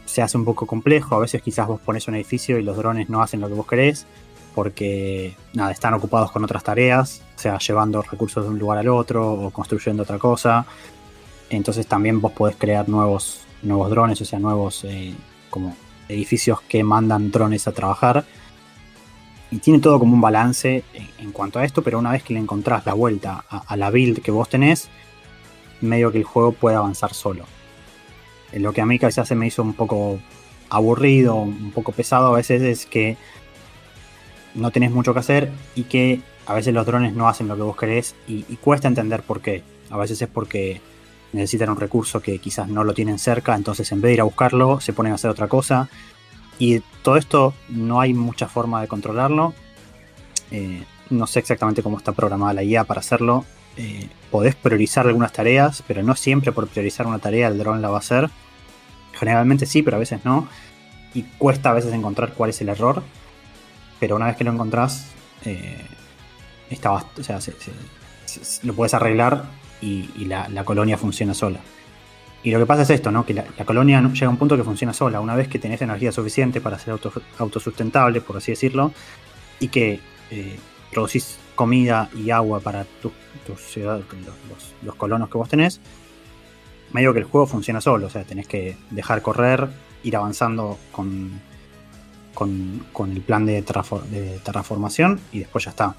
se 0.07 0.23
hace 0.23 0.39
un 0.39 0.45
poco 0.45 0.67
complejo. 0.67 1.15
A 1.15 1.21
veces 1.21 1.43
quizás 1.43 1.67
vos 1.67 1.81
pones 1.81 2.09
un 2.09 2.15
edificio 2.15 2.59
y 2.59 2.63
los 2.63 2.77
drones 2.77 3.11
no 3.11 3.23
hacen 3.23 3.41
lo 3.41 3.49
que 3.49 3.55
vos 3.55 3.67
querés 3.67 4.07
porque 4.57 5.37
nada, 5.53 5.71
están 5.71 5.93
ocupados 5.93 6.33
con 6.33 6.43
otras 6.43 6.65
tareas, 6.65 7.21
o 7.37 7.39
sea, 7.39 7.59
llevando 7.59 8.01
recursos 8.01 8.43
de 8.43 8.49
un 8.49 8.59
lugar 8.59 8.79
al 8.79 8.89
otro 8.89 9.31
o 9.35 9.51
construyendo 9.51 10.03
otra 10.03 10.19
cosa. 10.19 10.65
Entonces 11.51 11.87
también 11.87 12.23
vos 12.23 12.33
podés 12.33 12.57
crear 12.57 12.89
nuevos, 12.89 13.43
nuevos 13.61 13.91
drones, 13.91 14.19
o 14.23 14.25
sea, 14.25 14.39
nuevos 14.39 14.83
eh, 14.85 15.15
como 15.51 15.77
edificios 16.09 16.63
que 16.63 16.83
mandan 16.83 17.31
drones 17.31 17.69
a 17.69 17.73
trabajar. 17.73 18.25
Y 19.51 19.59
tiene 19.59 19.79
todo 19.79 19.99
como 19.99 20.15
un 20.15 20.23
balance 20.23 20.85
en, 21.19 21.33
cuanto 21.33 21.59
a 21.59 21.65
esto, 21.67 21.83
pero 21.83 21.99
una 21.99 22.13
vez 22.13 22.23
que 22.23 22.33
le 22.33 22.41
encontrás 22.41 22.87
la 22.87 22.95
vuelta 22.95 23.45
a 23.51 23.77
la 23.77 23.91
build 23.91 24.23
que 24.23 24.31
vos 24.31 24.49
tenés, 24.49 24.89
medio 25.83 26.11
que 26.11 26.19
el 26.19 26.25
juego 26.25 26.53
puede 26.53 26.77
avanzar 26.77 27.13
solo. 27.13 27.45
Eh, 28.57 28.61
lo 28.61 28.73
que 28.73 28.81
a 28.81 28.87
mí 28.87 28.99
quizás 28.99 29.29
se 29.29 29.35
me 29.35 29.47
hizo 29.47 29.63
un 29.63 29.75
poco 29.75 30.19
aburrido, 30.71 31.37
un 31.37 31.71
poco 31.73 31.93
pesado 31.93 32.29
a 32.29 32.37
veces 32.37 32.63
es 32.63 32.87
que 32.87 33.17
no 34.55 34.71
tenés 34.71 34.91
mucho 34.91 35.13
que 35.13 35.21
hacer 35.21 35.51
y 35.75 35.85
que 35.85 36.21
a 36.47 36.55
veces 36.55 36.73
los 36.73 36.87
drones 36.87 37.15
no 37.15 37.29
hacen 37.29 37.49
lo 37.49 37.57
que 37.57 37.63
vos 37.63 37.77
querés 37.77 38.15
y, 38.27 38.43
cuesta 38.57 38.89
entender 38.89 39.23
por 39.23 39.41
qué. 39.41 39.63
A 39.91 39.97
veces 39.97 40.21
es 40.23 40.29
porque 40.29 40.81
necesitan 41.33 41.71
un 41.71 41.77
recurso 41.77 42.21
que 42.21 42.39
quizás 42.39 42.69
no 42.69 42.83
lo 42.83 42.95
tienen 42.95 43.19
cerca, 43.19 43.55
entonces 43.55 43.93
en 43.93 44.01
vez 44.01 44.11
de 44.11 44.15
ir 44.15 44.21
a 44.23 44.25
buscarlo, 44.25 44.81
se 44.81 44.93
ponen 44.93 45.13
a 45.13 45.17
hacer 45.17 45.31
otra 45.31 45.49
cosa. 45.49 45.89
y 46.59 46.81
todo 47.03 47.17
esto 47.19 47.55
no 47.69 48.01
hay 48.01 48.15
mucha 48.15 48.49
forma 48.49 48.81
de 48.81 48.89
controlarlo. 48.89 49.53
Eh, 50.51 50.83
no 51.11 51.27
sé 51.27 51.41
exactamente 51.41 51.83
cómo 51.83 51.99
está 51.99 52.13
programada 52.13 52.55
la 52.55 52.63
IA 52.63 52.85
para 52.85 53.01
hacerlo. 53.01 53.45
Eh, 53.77 54.09
podés 54.31 54.55
priorizar 54.55 55.07
algunas 55.07 55.33
tareas, 55.33 55.85
pero 55.87 56.03
no 56.03 56.15
siempre 56.17 56.53
por 56.53 56.67
priorizar 56.69 57.07
una 57.07 57.19
tarea 57.19 57.49
el 57.49 57.59
dron 57.59 57.83
la 57.83 57.91
va 57.91 57.97
a 57.97 58.01
hacer. 58.01 58.31
Generalmente 59.19 59.67
sí, 59.67 59.83
pero 59.83 59.97
a 59.97 60.01
veces 60.01 60.25
no. 60.25 60.49
Y 61.15 61.23
cuesta 61.23 61.71
a 61.71 61.75
veces 61.75 61.93
encontrar 61.93 62.33
cuál 62.35 62.51
es 62.51 62.61
el 62.61 62.69
error. 62.69 63.03
Pero 63.99 64.17
una 64.17 64.27
vez 64.27 64.37
que 64.37 64.45
lo 64.45 64.53
encontrás, 64.53 65.13
eh, 65.45 65.85
o 66.71 67.23
sea, 67.23 67.39
lo 68.63 68.75
puedes 68.75 68.95
arreglar 68.95 69.45
y, 69.81 70.25
la, 70.25 70.65
colonia 70.65 70.99
funciona 70.99 71.35
sola. 71.35 71.61
Y 72.43 72.51
lo 72.51 72.59
que 72.59 72.67
pasa 72.67 72.83
es 72.83 72.91
esto, 72.91 73.11
¿no? 73.11 73.25
Que 73.25 73.35
la, 73.35 73.45
colonia 73.65 74.01
llega 74.01 74.27
a 74.27 74.31
un 74.31 74.37
punto 74.37 74.57
que 74.57 74.65
funciona 74.65 74.93
sola. 74.93 75.21
Una 75.21 75.35
vez 75.35 75.49
que 75.49 75.59
tenés 75.59 75.81
energía 75.83 76.13
suficiente 76.13 76.61
para 76.61 76.79
ser 76.79 76.99
autosustentable, 77.39 78.21
por 78.21 78.37
así 78.37 78.53
decirlo, 78.53 78.93
y 79.59 79.69
que 79.69 80.01
eh, 80.31 80.59
producís 80.91 81.39
comida 81.55 82.11
y 82.15 82.31
agua 82.31 82.61
para 82.61 82.85
tu, 82.85 83.11
ciudad, 83.57 84.01
los, 84.83 84.95
colonos 84.97 85.29
que 85.29 85.39
vos 85.39 85.49
tenés, 85.49 85.81
medio 86.97 87.13
que 87.13 87.21
el 87.21 87.27
juego 87.27 87.47
funciona 87.47 87.81
solo. 87.81 88.07
O 88.07 88.11
sea, 88.11 88.25
tenés 88.25 88.49
que 88.49 88.77
dejar 88.91 89.23
correr, 89.23 89.69
ir 90.03 90.17
avanzando 90.17 90.79
con, 90.91 91.41
con, 92.35 93.13
el 93.13 93.21
plan 93.21 93.45
de, 93.47 93.63
de 93.63 94.41
terraformación 94.43 95.21
y 95.33 95.41
después 95.41 95.65
ya 95.65 95.71
está. 95.71 95.95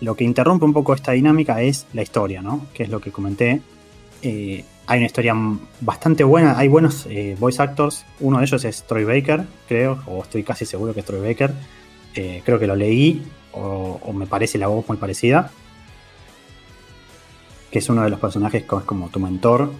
Lo 0.00 0.14
que 0.14 0.24
interrumpe 0.24 0.64
un 0.64 0.72
poco 0.72 0.94
esta 0.94 1.12
dinámica 1.12 1.60
es 1.60 1.86
la 1.92 2.02
historia, 2.02 2.40
¿no? 2.40 2.66
Que 2.72 2.84
es 2.84 2.88
lo 2.88 3.00
que 3.00 3.12
comenté. 3.12 3.60
Eh, 4.22 4.64
hay 4.86 4.98
una 4.98 5.06
historia 5.06 5.34
bastante 5.80 6.24
buena, 6.24 6.58
hay 6.58 6.68
buenos 6.68 7.06
eh, 7.08 7.36
voice 7.38 7.62
actors. 7.62 8.04
Uno 8.20 8.38
de 8.38 8.44
ellos 8.44 8.64
es 8.64 8.84
Troy 8.84 9.04
Baker, 9.04 9.44
creo, 9.68 10.02
o 10.06 10.22
estoy 10.22 10.42
casi 10.42 10.66
seguro 10.66 10.94
que 10.94 11.00
es 11.00 11.06
Troy 11.06 11.20
Baker. 11.20 11.52
Eh, 12.14 12.42
creo 12.44 12.58
que 12.58 12.66
lo 12.66 12.76
leí, 12.76 13.22
o, 13.52 14.12
me 14.12 14.26
parece 14.26 14.58
la 14.58 14.66
voz 14.66 14.86
muy 14.88 14.96
parecida. 14.98 15.50
Que 17.72 17.80
es 17.80 17.88
uno 17.88 18.02
de 18.04 18.10
los 18.10 18.20
personajes 18.20 18.62
que 18.62 18.76
es 18.76 18.82
como 18.84 19.08
tu 19.08 19.18
mentor. 19.18 19.72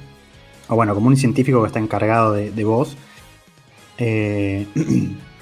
O 0.68 0.74
bueno, 0.74 0.94
como 0.94 1.06
un 1.06 1.16
científico 1.16 1.60
que 1.60 1.68
está 1.68 1.78
encargado 1.78 2.32
de, 2.32 2.50
de 2.50 2.64
voz. 2.64 2.96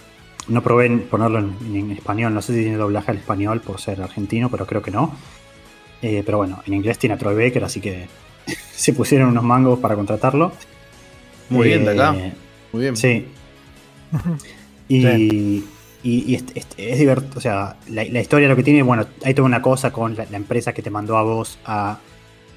No 0.50 0.62
probé 0.62 0.90
ponerlo 0.98 1.38
en, 1.38 1.92
español, 1.92 2.34
no 2.34 2.42
sé 2.42 2.54
si 2.54 2.62
tiene 2.62 2.76
doblaje 2.76 3.12
al 3.12 3.18
español 3.18 3.60
por 3.60 3.80
ser 3.80 4.02
argentino, 4.02 4.50
pero 4.50 4.66
creo 4.66 4.82
que 4.82 4.90
no. 4.90 5.14
Eh, 6.02 6.24
pero 6.26 6.38
bueno, 6.38 6.60
en 6.66 6.74
inglés 6.74 6.98
tiene 6.98 7.14
a 7.14 7.18
Troy 7.18 7.36
Baker, 7.36 7.62
así 7.62 7.80
que 7.80 8.08
se 8.72 8.92
pusieron 8.92 9.28
unos 9.28 9.44
mangos 9.44 9.78
para 9.78 9.94
contratarlo. 9.94 10.50
Muy 11.50 11.68
bien, 11.68 11.84
de 11.84 11.92
acá. 11.92 12.16
Eh, 12.16 12.32
Muy 12.72 12.82
bien. 12.82 12.96
Sí. 12.96 13.28
y, 14.88 15.62
es, 16.34 16.98
divertido, 16.98 17.38
o 17.38 17.40
sea, 17.40 17.76
la, 17.88 18.02
historia 18.04 18.48
lo 18.48 18.56
que 18.56 18.64
tiene, 18.64 18.82
bueno, 18.82 19.06
hay 19.22 19.34
toda 19.34 19.46
una 19.46 19.62
cosa 19.62 19.92
con 19.92 20.16
la, 20.16 20.24
empresa 20.32 20.72
que 20.72 20.82
te 20.82 20.90
mandó 20.90 21.16
a 21.16 21.22
vos 21.22 21.60
a, 21.64 21.98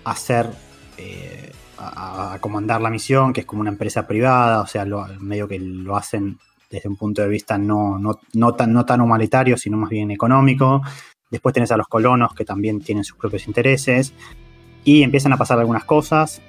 hacer, 0.03 0.49
eh, 0.97 1.51
a, 1.77 2.37
comandar 2.39 2.81
la 2.81 2.89
misión, 2.89 3.33
que 3.33 3.41
es 3.41 3.45
como 3.45 3.61
una 3.61 3.71
empresa 3.71 4.07
privada, 4.07 4.61
o 4.61 4.67
sea, 4.67 4.85
medio 5.19 5.47
que 5.47 5.59
lo 5.59 5.95
hacen 5.95 6.37
desde 6.69 6.89
un 6.89 6.95
punto 6.95 7.21
de 7.21 7.27
vista 7.27 7.57
no, 7.57 7.99
no, 7.99 8.53
tan, 8.55 8.73
no 8.73 8.85
tan 8.85 9.01
humanitario, 9.01 9.57
sino 9.57 9.77
más 9.77 9.89
bien 9.89 10.11
económico. 10.11 10.81
Después 11.29 11.53
tenés 11.53 11.71
a 11.71 11.77
los 11.77 11.87
colonos 11.87 12.33
que 12.33 12.45
también 12.45 12.81
tienen 12.81 13.03
sus 13.03 13.17
propios 13.17 13.47
intereses. 13.47 14.13
Y 14.83 15.03
empiezan 15.03 15.31
a 15.33 15.37
pasar 15.37 15.59
algunas 15.59 15.85
cosas. 15.85 16.41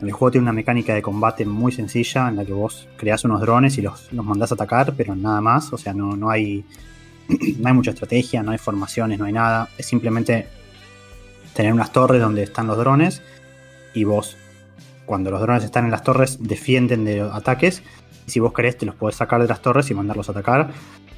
El 0.00 0.12
juego 0.12 0.32
tiene 0.32 0.42
una 0.42 0.52
mecánica 0.52 0.92
de 0.92 1.02
combate 1.02 1.46
muy 1.46 1.72
sencilla 1.72 2.28
en 2.28 2.36
la 2.36 2.44
que 2.44 2.52
vos 2.52 2.88
creás 2.96 3.24
unos 3.24 3.40
drones 3.40 3.78
y 3.78 3.82
los, 3.82 4.12
los 4.12 4.24
mandás 4.24 4.50
a 4.50 4.54
atacar, 4.54 4.94
pero 4.96 5.14
nada 5.14 5.40
más. 5.40 5.72
O 5.72 5.78
sea, 5.78 5.94
no, 5.94 6.16
no, 6.16 6.30
hay, 6.30 6.64
no 7.58 7.68
hay 7.68 7.74
mucha 7.74 7.92
estrategia, 7.92 8.42
no 8.42 8.50
hay 8.50 8.58
formaciones, 8.58 9.18
no 9.18 9.24
hay 9.24 9.32
nada. 9.32 9.68
Es 9.78 9.86
simplemente 9.86 10.48
tener 11.54 11.72
unas 11.72 11.92
torres 11.92 12.20
donde 12.20 12.42
están 12.42 12.66
los 12.66 12.76
drones 12.76 13.22
y 13.94 14.04
vos, 14.04 14.36
cuando 15.06 15.30
los 15.30 15.40
drones 15.40 15.64
están 15.64 15.84
en 15.84 15.90
las 15.90 16.02
torres, 16.02 16.38
defienden 16.40 17.04
de 17.04 17.20
ataques 17.20 17.82
y 18.26 18.30
si 18.30 18.40
vos 18.40 18.52
querés, 18.52 18.78
te 18.78 18.86
los 18.86 18.94
podés 18.94 19.16
sacar 19.16 19.40
de 19.42 19.48
las 19.48 19.60
torres 19.60 19.90
y 19.90 19.94
mandarlos 19.94 20.28
a 20.28 20.32
atacar. 20.32 20.70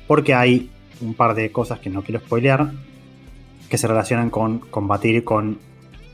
Porque 0.06 0.34
hay 0.34 0.70
un 1.00 1.14
par 1.14 1.34
de 1.34 1.52
cosas 1.52 1.78
que 1.78 1.90
no 1.90 2.02
quiero 2.02 2.20
spoilear. 2.20 2.72
Que 3.68 3.78
se 3.78 3.88
relacionan 3.88 4.30
con 4.30 4.58
combatir 4.58 5.24
con 5.24 5.58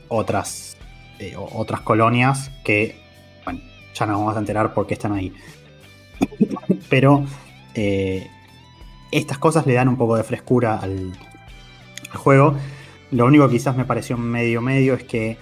otras, 0.07 0.77
eh, 1.19 1.35
otras 1.37 1.81
colonias 1.81 2.51
que, 2.63 2.99
bueno, 3.45 3.59
ya 3.93 4.05
nos 4.07 4.17
vamos 4.17 4.35
a 4.35 4.39
enterar 4.39 4.73
por 4.73 4.87
qué 4.87 4.95
están 4.95 5.13
ahí. 5.13 5.33
Pero 6.89 7.25
eh, 7.75 8.27
estas 9.11 9.37
cosas 9.37 9.67
le 9.67 9.73
dan 9.73 9.87
un 9.87 9.97
poco 9.97 10.15
de 10.15 10.23
frescura 10.23 10.77
al, 10.77 11.13
al, 12.11 12.17
juego. 12.17 12.55
Lo 13.13 13.25
único 13.25 13.47
que 13.47 13.53
quizás 13.53 13.77
me 13.77 13.85
pareció 13.85 14.17
medio 14.17 14.59
medio 14.59 14.95
es 14.95 15.03
que 15.03 15.37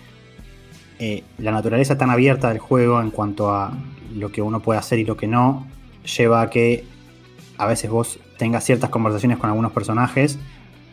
eh, 1.00 1.24
la 1.38 1.52
naturaleza 1.52 1.98
tan 1.98 2.10
abierta 2.10 2.50
del 2.50 2.60
juego 2.60 3.02
en 3.02 3.12
cuanto 3.12 3.50
a 3.50 3.72
lo 4.14 4.30
que 4.32 4.42
uno 4.42 4.60
puede 4.60 4.80
hacer 4.80 5.00
y 5.00 5.06
lo 5.06 5.16
que 5.16 5.28
no, 5.28 5.66
lleva 6.18 6.42
a 6.42 6.50
que 6.50 6.84
a 7.58 7.66
veces 7.68 7.90
vos 7.90 8.20
tengas 8.38 8.66
ciertas 8.66 8.90
conversaciones 8.90 9.38
con 9.38 9.50
algunos 9.50 9.72
personajes 9.72 10.38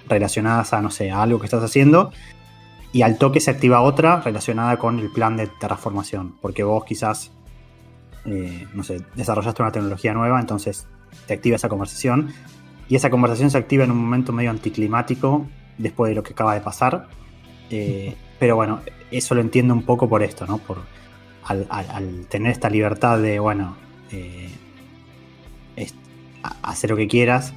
relacionadas 0.09 0.73
a, 0.73 0.81
no 0.81 0.91
sé, 0.91 1.11
algo 1.11 1.41
que 1.41 1.47
estás 1.47 1.63
haciendo, 1.65 2.13
y 2.93 3.03
al 3.03 3.19
toque 3.19 3.41
se 3.41 3.51
activa 3.51 3.81
otra 3.81 4.21
relacionada 4.21 4.77
con 4.79 4.99
el 4.99 5.11
plan 5.11 5.37
de 5.37 5.49
transformación, 5.49 6.37
porque 6.41 6.63
vos 6.63 6.85
quizás, 6.85 7.33
eh, 8.25 8.67
no 8.73 8.85
sé, 8.85 9.03
desarrollaste 9.17 9.63
una 9.63 9.73
tecnología 9.73 10.15
nueva, 10.15 10.41
entonces 10.41 10.87
te 11.27 11.35
activa 11.35 11.57
esa 11.57 11.69
conversación, 11.69 12.33
y 12.89 12.97
esa 12.97 13.11
conversación 13.11 13.51
se 13.51 13.59
activa 13.59 13.85
en 13.85 13.91
un 13.91 13.99
momento 13.99 14.33
medio 14.33 14.51
anticlimático 14.51 15.47
después 15.79 16.11
de 16.11 16.17
lo 16.17 16.23
que 16.23 16.33
acaba 16.33 16.55
de 16.55 16.61
pasar. 16.61 17.09
Eh, 17.71 18.15
pero 18.39 18.57
bueno, 18.57 18.81
eso 19.11 19.35
lo 19.35 19.41
entiendo 19.41 19.75
un 19.75 19.83
poco 19.83 20.09
por 20.09 20.23
esto, 20.23 20.47
¿no? 20.47 20.59
Por, 20.59 20.79
al, 21.45 22.27
tener 22.29 22.53
esta 22.53 22.69
libertad 22.69 23.19
de, 23.19 23.39
bueno, 23.39 23.77
eh, 24.13 24.51
hacer 26.63 26.91
lo 26.91 26.97
que 26.97 27.09
quieras, 27.09 27.55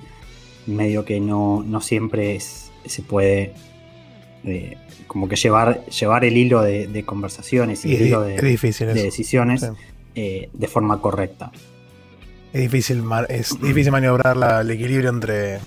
medio 0.66 1.04
que 1.04 1.20
no, 1.20 1.66
siempre 1.82 2.40
se 2.40 3.02
puede 3.02 3.54
eh, 4.46 4.78
como 5.08 5.28
que 5.28 5.36
llevar, 5.36 5.86
llevar 5.88 6.24
el 6.24 6.38
hilo 6.38 6.62
de, 6.62 7.04
conversaciones 7.06 7.86
y, 7.86 7.96
el 7.96 8.08
hilo 8.08 8.22
de, 8.22 8.36
decisiones 8.94 9.70
de 10.16 10.68
forma 10.68 11.02
correcta. 11.02 11.52
Es 12.54 12.62
difícil, 12.62 13.04
es 13.30 13.60
difícil 13.62 13.92
maniobrar 13.92 14.62
el 14.62 14.72
equilibrio 14.72 15.10
entre 15.10 15.60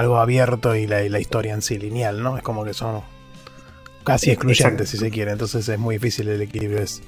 algo 0.00 0.18
abierto 0.18 0.74
y 0.74 0.86
la, 0.86 1.20
historia 1.20 1.54
en 1.54 1.62
sí 1.62 1.78
lineal, 1.78 2.22
¿no? 2.22 2.36
Es 2.36 2.42
como 2.42 2.64
que 2.64 2.74
son 2.74 3.02
casi 4.02 4.30
excluyentes 4.30 4.88
si 4.88 4.96
se 4.96 5.10
quiere, 5.10 5.32
entonces 5.32 5.68
es 5.68 5.78
muy 5.78 5.96
difícil 5.96 6.28
el 6.28 6.40
equilibrio. 6.40 6.80
Es, 6.80 7.02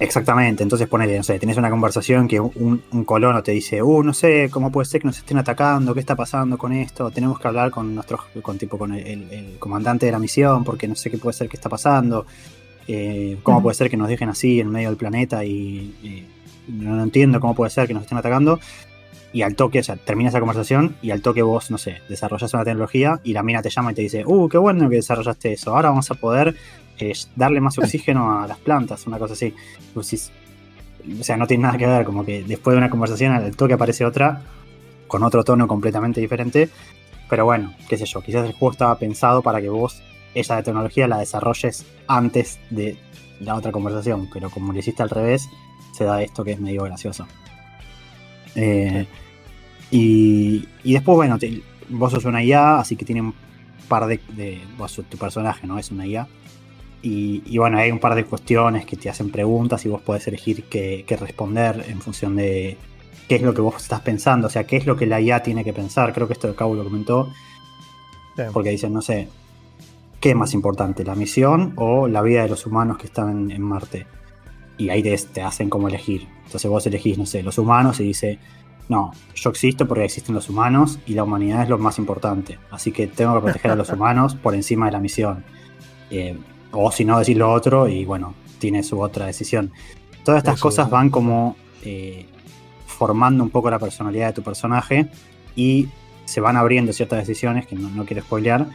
Exactamente, 0.00 0.62
entonces 0.62 0.86
ponele, 0.86 1.16
no 1.16 1.24
sé, 1.24 1.40
tenés 1.40 1.56
una 1.56 1.70
conversación 1.70 2.28
que 2.28 2.38
un, 2.38 2.78
colono 3.04 3.42
te 3.42 3.50
dice, 3.50 3.82
uh, 3.82 4.02
no 4.04 4.14
sé, 4.14 4.48
cómo 4.48 4.70
puede 4.70 4.86
ser 4.86 5.00
que 5.00 5.08
nos 5.08 5.18
estén 5.18 5.38
atacando, 5.38 5.92
qué 5.92 5.98
está 5.98 6.14
pasando 6.14 6.56
con 6.56 6.72
esto, 6.72 7.10
tenemos 7.10 7.40
que 7.40 7.48
hablar 7.48 7.72
con 7.72 7.96
nuestro, 7.96 8.20
con 8.40 8.58
tipo, 8.58 8.78
con 8.78 8.94
el, 8.94 9.56
comandante 9.58 10.06
de 10.06 10.12
la 10.12 10.20
misión, 10.20 10.62
porque 10.62 10.86
no 10.86 10.94
sé 10.94 11.10
qué 11.10 11.18
puede 11.18 11.36
ser 11.36 11.48
que 11.48 11.56
está 11.56 11.68
pasando, 11.68 12.26
eh, 12.86 13.38
cómo 13.42 13.60
puede 13.60 13.74
ser 13.74 13.90
que 13.90 13.96
nos 13.96 14.08
dejen 14.08 14.28
así 14.28 14.60
en 14.60 14.70
medio 14.70 14.88
del 14.88 14.96
planeta 14.96 15.44
y, 15.44 16.28
no, 16.68 17.02
entiendo 17.02 17.40
cómo 17.40 17.56
puede 17.56 17.70
ser 17.70 17.88
que 17.88 17.94
nos 17.94 18.04
estén 18.04 18.18
atacando. 18.18 18.60
Y 19.32 19.42
al 19.42 19.56
toque, 19.56 19.80
o 19.80 19.82
sea, 19.82 19.96
termina 19.96 20.30
esa 20.30 20.40
conversación 20.40 20.96
y 21.02 21.10
al 21.10 21.20
toque 21.20 21.42
vos, 21.42 21.70
no 21.70 21.76
sé, 21.76 21.98
desarrollas 22.08 22.54
una 22.54 22.64
tecnología 22.64 23.20
y 23.24 23.34
la 23.34 23.42
mina 23.42 23.60
te 23.60 23.68
llama 23.68 23.92
y 23.92 23.94
te 23.94 24.02
dice, 24.02 24.24
uh, 24.26 24.48
qué 24.48 24.56
bueno 24.56 24.88
que 24.88 24.96
desarrollaste 24.96 25.52
eso, 25.52 25.76
ahora 25.76 25.90
vamos 25.90 26.10
a 26.10 26.14
poder 26.14 26.56
darle 27.36 27.60
más 27.60 27.78
oxígeno 27.78 28.40
a 28.40 28.46
las 28.46 28.58
plantas, 28.58 29.06
una 29.06 29.18
cosa 29.18 29.34
así. 29.34 29.54
o 29.94 30.02
sea, 31.22 31.36
no 31.36 31.46
tiene 31.46 31.62
nada 31.62 31.78
que 31.78 31.86
ver, 31.86 32.04
como 32.04 32.24
que 32.24 32.42
después 32.42 32.74
de 32.74 32.78
una 32.78 32.90
conversación 32.90 33.32
al 33.32 33.56
toque 33.56 33.74
aparece 33.74 34.04
otra 34.04 34.42
con 35.06 35.22
otro 35.22 35.44
tono 35.44 35.66
completamente 35.66 36.20
diferente. 36.20 36.68
Pero 37.28 37.44
bueno, 37.44 37.74
qué 37.88 37.98
sé 37.98 38.06
yo, 38.06 38.22
quizás 38.22 38.46
el 38.46 38.52
juego 38.52 38.72
estaba 38.72 38.98
pensado 38.98 39.42
para 39.42 39.60
que 39.60 39.68
vos 39.68 40.02
esa 40.34 40.62
tecnología 40.62 41.08
la 41.08 41.18
desarrolles 41.18 41.84
antes 42.06 42.58
de 42.70 42.96
la 43.40 43.54
otra 43.54 43.70
conversación, 43.70 44.28
pero 44.32 44.50
como 44.50 44.72
lo 44.72 44.78
hiciste 44.78 45.02
al 45.02 45.10
revés, 45.10 45.48
se 45.92 46.04
da 46.04 46.22
esto 46.22 46.44
que 46.44 46.52
es 46.52 46.60
medio 46.60 46.84
gracioso. 46.84 47.26
Eh, 48.60 49.06
y, 49.90 50.66
después, 50.84 51.16
bueno, 51.16 51.38
vos 51.88 52.12
sos 52.12 52.24
una 52.24 52.42
IA, 52.42 52.80
así 52.80 52.96
que 52.96 53.04
tiene 53.04 53.22
un 53.22 53.34
par 53.88 54.06
de, 54.06 54.20
de 54.36 54.60
vos, 54.76 55.00
tu 55.08 55.16
personaje, 55.16 55.66
¿no? 55.66 55.78
Es 55.78 55.90
una 55.90 56.06
IA. 56.06 56.28
Y, 57.00 57.56
bueno, 57.58 57.78
hay 57.78 57.92
un 57.92 58.00
par 58.00 58.14
de 58.14 58.24
cuestiones 58.24 58.84
que 58.84 58.96
te 58.96 59.08
hacen 59.08 59.30
preguntas 59.30 59.84
y 59.84 59.88
vos 59.88 60.02
podés 60.02 60.26
elegir 60.26 60.64
qué, 60.64 61.04
responder 61.18 61.84
en 61.88 62.00
función 62.00 62.34
de 62.34 62.76
qué 63.28 63.36
es 63.36 63.42
lo 63.42 63.54
que 63.54 63.60
vos 63.60 63.76
estás 63.80 64.00
pensando, 64.00 64.48
o 64.48 64.50
sea, 64.50 64.64
qué 64.64 64.76
es 64.76 64.86
lo 64.86 64.96
que 64.96 65.06
la 65.06 65.20
IA 65.20 65.42
tiene 65.42 65.62
que 65.62 65.72
pensar. 65.72 66.12
Creo 66.12 66.26
que 66.26 66.32
esto 66.32 66.48
de 66.48 66.54
Cabo 66.54 66.74
lo 66.74 66.84
comentó. 66.84 67.30
Porque 68.52 68.70
dicen, 68.70 68.92
no 68.92 69.02
sé, 69.02 69.28
¿qué 70.20 70.30
es 70.30 70.36
más 70.36 70.54
importante, 70.54 71.04
la 71.04 71.16
misión 71.16 71.72
o 71.76 72.06
la 72.06 72.22
vida 72.22 72.42
de 72.42 72.48
los 72.48 72.66
humanos 72.66 72.96
que 72.98 73.06
están 73.06 73.50
en, 73.50 73.62
Marte? 73.62 74.06
Y 74.78 74.88
ahí 74.90 75.02
te, 75.02 75.16
te 75.18 75.42
hacen 75.42 75.68
como 75.68 75.88
elegir. 75.88 76.26
Entonces 76.46 76.70
vos 76.70 76.86
elegís, 76.86 77.18
no 77.18 77.26
sé, 77.26 77.42
los 77.42 77.58
humanos 77.58 78.00
y 78.00 78.04
dice, 78.04 78.38
no, 78.88 79.12
yo 79.34 79.50
existo 79.50 79.86
porque 79.86 80.04
existen 80.04 80.34
los 80.34 80.48
humanos 80.48 80.98
y 81.06 81.12
la 81.14 81.24
humanidad 81.24 81.64
es 81.64 81.68
lo 81.68 81.76
más 81.78 81.98
importante. 81.98 82.58
Así 82.70 82.90
que 82.92 83.06
tengo 83.06 83.34
que 83.34 83.40
proteger 83.42 83.72
a 83.72 83.76
los 83.76 83.90
humanos 83.92 84.34
por 84.34 84.54
encima 84.54 84.86
de 84.86 84.92
la 84.92 85.00
misión. 85.00 85.44
Eh, 86.10 86.38
o 86.72 86.90
si 86.92 87.04
no, 87.04 87.18
decir 87.18 87.36
lo 87.36 87.52
otro 87.52 87.86
y 87.88 88.04
bueno, 88.06 88.34
tiene 88.58 88.82
su 88.82 88.98
otra 89.00 89.26
decisión. 89.26 89.70
Todas 90.24 90.38
estas 90.38 90.60
cosas 90.60 90.88
van 90.90 91.10
como 91.10 91.56
eh, 91.84 92.26
formando 92.86 93.42
un 93.44 93.50
poco 93.50 93.70
la 93.70 93.78
personalidad 93.78 94.28
de 94.28 94.32
tu 94.34 94.42
personaje 94.42 95.08
y 95.56 95.88
se 96.24 96.40
van 96.40 96.56
abriendo 96.56 96.92
ciertas 96.92 97.18
decisiones 97.20 97.66
que 97.66 97.74
no, 97.76 97.88
no 97.90 98.04
quiero 98.04 98.22
spoilear, 98.22 98.66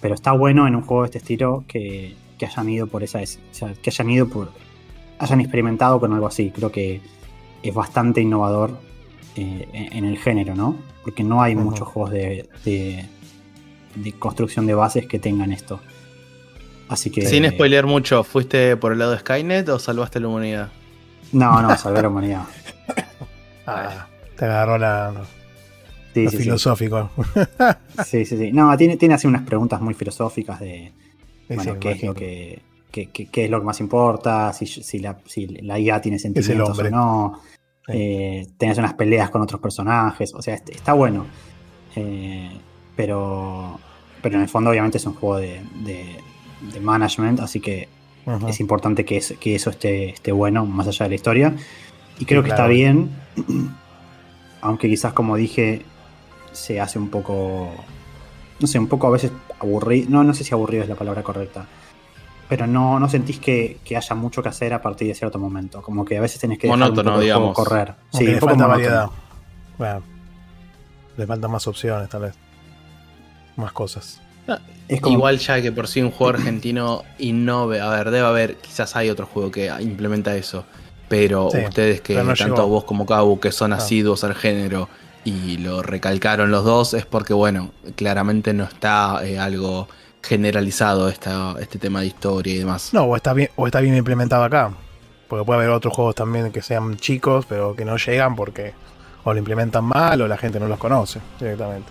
pero 0.00 0.14
está 0.14 0.32
bueno 0.32 0.66
en 0.66 0.74
un 0.74 0.82
juego 0.82 1.02
de 1.02 1.06
este 1.06 1.18
estilo 1.18 1.64
que, 1.68 2.14
que 2.38 2.46
hayan 2.46 2.68
ido 2.68 2.86
por 2.86 3.02
esa, 3.02 3.20
es- 3.22 3.38
o 3.50 3.54
sea, 3.54 3.74
que 3.74 3.90
hayan 3.90 4.08
ido 4.10 4.28
por, 4.28 4.50
hayan 5.24 5.40
experimentado 5.40 5.98
con 6.00 6.12
algo 6.12 6.26
así. 6.26 6.50
Creo 6.50 6.70
que 6.70 7.00
es 7.62 7.74
bastante 7.74 8.20
innovador 8.20 8.78
eh, 9.36 9.68
en, 9.72 10.04
el 10.04 10.18
género, 10.18 10.54
¿no? 10.54 10.76
Porque 11.02 11.24
no 11.24 11.42
hay 11.42 11.54
muchos 11.54 11.88
juegos 11.88 12.12
de, 12.12 12.48
de, 12.64 13.04
de 13.96 14.12
construcción 14.12 14.66
de 14.66 14.74
bases 14.74 15.06
que 15.06 15.18
tengan 15.18 15.52
esto. 15.52 15.80
Así 16.88 17.10
que. 17.10 17.26
Sin 17.26 17.48
spoilear 17.50 17.86
mucho, 17.86 18.22
¿fuiste 18.24 18.76
por 18.76 18.92
el 18.92 18.98
lado 18.98 19.12
de 19.12 19.18
Skynet 19.18 19.68
o 19.68 19.78
salvaste 19.78 20.18
a 20.18 20.22
la 20.22 20.28
humanidad? 20.28 20.68
No, 21.32 21.60
no, 21.60 21.76
salvé 21.76 22.02
la 22.02 22.08
humanidad. 22.08 22.44
Ah, 23.66 24.08
te 24.36 24.44
agarró 24.44 24.76
la, 24.76 25.24
Sí, 26.14 26.28
sí, 26.28 26.36
filosófico. 26.36 27.10
Sí, 28.04 28.24
sí, 28.24 28.36
sí. 28.36 28.52
No, 28.52 28.76
tiene, 28.76 28.96
tiene 28.96 29.14
así 29.14 29.26
unas 29.26 29.42
preguntas 29.42 29.80
muy 29.80 29.94
filosóficas 29.94 30.60
de 30.60 30.92
bueno, 31.48 31.78
qué, 31.80 31.92
es 31.92 32.02
lo 32.02 32.14
que, 32.14 32.62
qué- 32.94 33.06
qué- 33.10 33.26
qué 33.26 33.44
es 33.46 33.50
lo 33.50 33.58
que 33.58 33.66
más 33.66 33.80
importa, 33.80 34.52
si, 34.52 34.66
si 34.66 35.00
la, 35.00 35.18
si 35.26 35.46
la 35.48 35.78
IA 35.80 36.00
tiene 36.00 36.18
sentimientos 36.20 36.78
o 36.78 36.90
no. 36.90 37.40
Sí. 37.86 37.92
Eh, 37.92 38.46
tenés 38.56 38.78
unas 38.78 38.94
peleas 38.94 39.30
con 39.30 39.42
otros 39.42 39.60
personajes. 39.60 40.32
O 40.32 40.40
sea, 40.40 40.54
est- 40.54 40.68
está 40.70 40.92
bueno. 40.92 41.26
Eh, 41.96 42.50
pero, 42.96 43.78
pero 44.22 44.36
en 44.36 44.42
el 44.42 44.48
fondo, 44.48 44.70
obviamente, 44.70 44.98
es 44.98 45.06
un 45.06 45.14
juego 45.14 45.38
de, 45.38 45.60
de- 45.84 46.16
de 46.72 46.80
management, 46.80 47.40
así 47.40 47.58
que 47.60 47.88
es 48.48 48.60
importante 48.60 49.04
que, 49.04 49.16
es- 49.18 49.34
que 49.40 49.54
eso 49.56 49.70
esté, 49.70 50.10
esté 50.10 50.30
bueno, 50.32 50.64
más 50.64 50.86
allá 50.86 51.04
de 51.04 51.08
la 51.10 51.14
historia. 51.16 51.54
Y 52.20 52.24
creo 52.26 52.42
Sí, 52.42 52.48
que 52.48 52.54
claro. 52.54 52.62
está 52.64 52.66
bien, 52.68 53.10
aunque 54.60 54.88
quizás, 54.88 55.12
como 55.12 55.36
dije, 55.36 55.82
se 56.52 56.80
hace 56.80 56.98
un 56.98 57.08
poco, 57.10 57.70
no 58.60 58.66
sé, 58.66 58.78
un 58.78 58.86
poco 58.86 59.08
a 59.08 59.10
veces 59.10 59.32
aburrido. 59.58 60.06
No, 60.10 60.22
no 60.24 60.32
sé 60.32 60.44
si 60.44 60.54
aburrido 60.54 60.84
es 60.84 60.88
la 60.88 60.94
palabra 60.94 61.22
correcta. 61.22 61.66
Pero 62.48 62.66
no, 62.66 63.00
no 63.00 63.08
sentís 63.08 63.38
que, 63.38 63.78
que 63.84 63.96
haya 63.96 64.14
mucho 64.14 64.42
que 64.42 64.48
hacer 64.50 64.74
a 64.74 64.82
partir 64.82 65.08
de 65.08 65.14
cierto 65.14 65.38
momento. 65.38 65.80
Como 65.82 66.04
que 66.04 66.18
a 66.18 66.20
veces 66.20 66.40
tenés 66.40 66.58
que 66.58 66.68
Monótono, 66.68 67.18
digamos. 67.18 67.54
correr. 67.54 67.94
Sí, 68.12 68.24
le 68.26 68.34
poco 68.34 68.50
falta 68.50 68.64
monótono. 68.66 68.68
variedad. 68.68 69.06
Bueno, 69.78 70.02
le 71.16 71.26
faltan 71.26 71.50
más 71.50 71.66
opciones, 71.66 72.08
tal 72.08 72.22
vez. 72.22 72.34
Más 73.56 73.72
cosas. 73.72 74.20
Es 74.88 75.00
como- 75.00 75.16
Igual 75.16 75.38
ya 75.38 75.62
que 75.62 75.72
por 75.72 75.88
sí 75.88 76.02
un 76.02 76.10
juego 76.10 76.34
argentino 76.36 77.02
innove, 77.18 77.80
a 77.80 77.88
ver, 77.88 78.10
debe 78.10 78.26
haber, 78.26 78.56
quizás 78.56 78.94
hay 78.96 79.08
otro 79.08 79.24
juego 79.26 79.50
que 79.50 79.72
implementa 79.80 80.36
eso, 80.36 80.64
pero 81.08 81.48
Sí, 81.50 81.58
ustedes 81.66 82.02
que 82.02 82.12
pero 82.14 82.24
no 82.26 82.34
tanto 82.34 82.56
llegó. 82.56 82.68
vos 82.68 82.84
como 82.84 83.06
Cabu 83.06 83.40
que 83.40 83.52
son 83.52 83.72
Ah. 83.72 83.76
asiduos 83.76 84.22
al 84.22 84.34
género 84.34 84.90
y 85.24 85.56
lo 85.56 85.82
recalcaron 85.82 86.50
los 86.50 86.62
dos 86.64 86.92
es 86.92 87.06
porque 87.06 87.32
bueno, 87.32 87.70
claramente 87.96 88.52
no 88.52 88.64
está 88.64 89.20
eh, 89.24 89.38
algo 89.38 89.88
generalizado 90.26 91.08
esta, 91.08 91.54
este 91.60 91.78
tema 91.78 92.00
de 92.00 92.06
historia 92.06 92.54
y 92.54 92.58
demás. 92.58 92.90
No, 92.92 93.02
o 93.04 93.16
está 93.16 93.32
bien, 93.32 93.50
o 93.56 93.66
está 93.66 93.80
bien 93.80 93.96
implementado 93.96 94.44
acá. 94.44 94.72
Porque 95.28 95.44
puede 95.44 95.60
haber 95.60 95.70
otros 95.70 95.94
juegos 95.94 96.14
también 96.14 96.50
que 96.52 96.62
sean 96.62 96.96
chicos, 96.96 97.46
pero 97.48 97.74
que 97.74 97.84
no 97.84 97.96
llegan 97.96 98.36
porque 98.36 98.72
o 99.24 99.32
lo 99.32 99.38
implementan 99.38 99.84
mal 99.84 100.20
o 100.20 100.28
la 100.28 100.36
gente 100.36 100.60
no 100.60 100.68
los 100.68 100.78
conoce 100.78 101.20
directamente. 101.40 101.90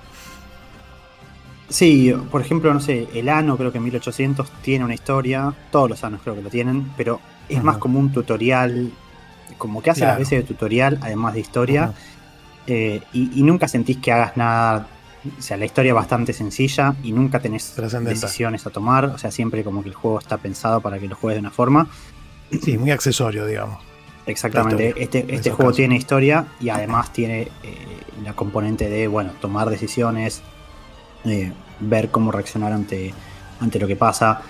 Sí, 1.70 2.14
por 2.30 2.42
ejemplo, 2.42 2.72
no 2.74 2.80
sé, 2.80 3.08
el 3.14 3.30
Ano 3.30 3.58
creo 3.58 3.72
que 3.72 3.80
en 3.80 3.86
1800 3.86 4.48
tiene 4.62 4.86
una 4.86 4.94
historia, 4.94 5.52
todos 5.72 5.90
los 5.90 6.04
Anos 6.04 6.22
creo 6.24 6.36
que 6.36 6.42
lo 6.44 6.50
tienen, 6.50 6.92
pero 6.96 7.20
es 7.50 7.64
más 7.64 7.78
como 7.78 8.00
un 8.00 8.12
tutorial, 8.12 8.92
como 9.58 9.82
que 9.82 9.90
hace 9.90 10.02
Claro. 10.02 10.12
las 10.14 10.20
veces 10.20 10.40
de 10.44 10.44
tutorial, 10.54 11.00
además 11.02 11.34
de 11.34 11.40
historia, 11.40 11.94
eh, 12.68 13.02
y, 13.14 13.40
y 13.40 13.44
nunca 13.44 13.68
sentís 13.68 13.98
que 13.98 14.12
hagas 14.12 14.38
nada, 14.38 14.86
o 15.38 15.42
sea, 15.42 15.58
la 15.58 15.66
historia 15.66 15.92
es 15.92 15.96
bastante 15.96 16.34
sencilla 16.34 16.96
y 17.04 17.12
nunca 17.12 17.40
tenés 17.40 17.76
decisiones 18.04 18.66
a 18.66 18.70
tomar, 18.70 19.06
o 19.06 19.18
sea, 19.18 19.32
siempre 19.32 19.64
como 19.64 19.82
que 19.82 19.90
el 19.90 19.96
juego 19.96 20.20
está 20.20 20.38
pensado 20.38 20.82
para 20.82 21.00
que 21.00 21.08
lo 21.08 21.16
juegues 21.16 21.38
de 21.38 21.40
una 21.42 21.52
forma. 21.52 21.88
Sí, 22.62 22.78
muy 22.78 22.92
accesorio, 22.92 23.46
digamos. 23.46 23.82
Exactamente, 24.26 24.88
historia, 24.88 25.04
este, 25.04 25.36
este 25.36 25.50
juego 25.52 25.72
casos. 25.72 25.78
tiene 25.78 25.96
historia 25.96 26.46
y 26.60 26.70
además 26.70 27.12
tiene 27.12 27.42
eh, 27.42 27.50
la 28.24 28.34
componente 28.34 28.90
de, 28.90 29.08
bueno, 29.08 29.32
tomar 29.42 29.70
decisiones, 29.70 30.42
eh, 31.26 31.52
ver 31.80 32.10
cómo 32.10 32.32
reaccionar 32.32 32.72
ante, 32.72 33.14
ante 33.60 33.80
lo 33.80 33.88
que 33.88 33.96
pasa. 33.96 34.42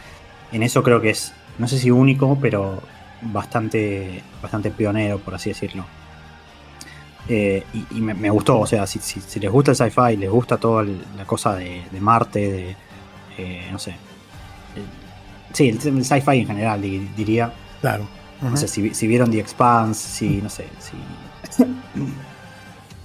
En 0.52 0.64
eso 0.64 0.84
creo 0.84 1.02
que 1.02 1.12
es, 1.12 1.34
no 1.58 1.68
sé 1.68 1.80
si 1.80 1.90
único, 1.91 2.38
pero 2.40 2.82
bastante, 3.22 4.22
bastante 4.41 4.70
pionero, 4.72 5.20
por 5.20 5.36
así 5.36 5.50
decirlo. 5.50 5.86
Eh, 7.30 7.64
y 7.74 7.86
y 7.98 8.02
me, 8.02 8.14
me 8.14 8.30
gustó, 8.30 8.60
o 8.60 8.68
sea, 8.68 8.86
si, 8.86 9.00
si- 9.00 9.22
si 9.22 9.40
les 9.40 9.50
gusta 9.52 9.72
el 9.72 9.78
sci-fi, 9.78 10.18
les 10.18 10.30
gusta 10.30 10.58
toda 10.58 10.84
la 10.84 11.26
cosa 11.26 11.56
de, 11.56 11.84
de 11.90 12.00
Marte, 12.02 12.40
de, 12.52 12.76
eh, 13.38 13.70
no 13.72 13.80
sé. 13.80 13.91
el- 14.76 14.84
sí, 15.54 15.70
el, 15.70 15.80
el 15.98 16.04
sci-fi 16.06 16.40
en 16.40 16.48
general, 16.48 16.82
di- 16.82 17.10
diría. 17.16 17.54
Claro. 17.82 18.06
No 18.41 18.50
Ujú. 18.50 18.58
sé 18.58 18.68
si, 18.68 18.94
si 18.94 19.08
vieron 19.08 19.32
The 19.32 19.40
Expanse, 19.40 20.06
si 20.10 20.41
no 20.41 20.50
sé, 20.50 20.66
si 20.80 20.98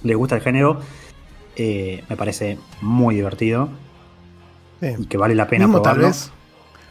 les 0.03 0.17
gusta 0.17 0.35
el 0.35 0.41
género, 0.41 0.79
eh, 1.55 2.03
me 2.09 2.15
parece 2.17 2.57
muy 2.81 3.15
divertido 3.15 3.69
Sí. 4.81 4.87
y 4.97 5.05
que 5.07 5.17
vale 5.17 5.35
la 5.35 5.47
pena 5.47 5.65
mismo 5.65 5.81
tal 5.81 5.95
probarlo. 5.95 6.07
vez 6.07 6.31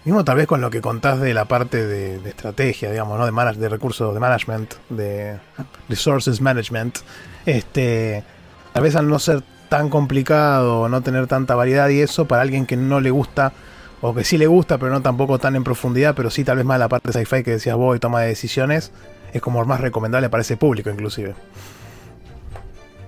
mismo 0.04 0.24
tal 0.24 0.36
vez 0.36 0.46
con 0.46 0.60
lo 0.60 0.70
que 0.70 0.80
contás 0.80 1.20
de 1.20 1.34
la 1.34 1.46
parte 1.46 1.86
de, 1.86 2.18
de 2.18 2.30
estrategia 2.30 2.90
digamos 2.90 3.18
no 3.18 3.26
de 3.26 3.58
de 3.58 3.68
recursos 3.68 4.14
de 4.14 4.20
management 4.20 4.74
de 4.88 5.38
resources 5.88 6.40
management. 6.40 6.98
Este 7.46 8.22
tal 8.72 8.82
vez 8.82 8.96
al 8.96 9.08
no 9.08 9.18
ser 9.18 9.42
tan 9.68 9.88
complicado 9.88 10.88
no 10.88 11.02
tener 11.02 11.26
tanta 11.26 11.54
variedad 11.54 11.88
y 11.88 12.00
eso 12.00 12.26
para 12.26 12.42
alguien 12.42 12.66
que 12.66 12.76
no 12.76 13.00
le 13.00 13.10
gusta 13.10 13.52
o 14.00 14.14
que 14.14 14.24
sí 14.24 14.38
le 14.38 14.46
gusta 14.46 14.78
pero 14.78 14.92
no 14.92 15.02
tampoco 15.02 15.38
tan 15.38 15.56
en 15.56 15.64
profundidad 15.64 16.14
pero 16.14 16.30
sí 16.30 16.44
tal 16.44 16.56
vez 16.56 16.66
más 16.66 16.78
la 16.78 16.88
parte 16.88 17.12
sci-fi 17.12 17.42
que 17.42 17.52
decías 17.52 17.76
vos 17.76 17.96
y 17.96 18.00
toma 18.00 18.22
de 18.22 18.28
decisiones 18.28 18.92
es 19.32 19.42
como 19.42 19.64
más 19.64 19.80
recomendable 19.80 20.28
para 20.30 20.40
ese 20.40 20.56
público 20.56 20.90
inclusive. 20.90 21.34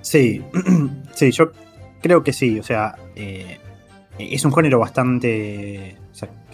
Sí, 0.03 0.43
sí, 1.15 1.31
yo 1.31 1.53
creo 2.01 2.23
que 2.23 2.33
sí, 2.33 2.59
o 2.59 2.63
sea, 2.63 2.97
eh, 3.15 3.59
es 4.19 4.45
un 4.45 4.53
género 4.53 4.79
bastante, 4.79 5.97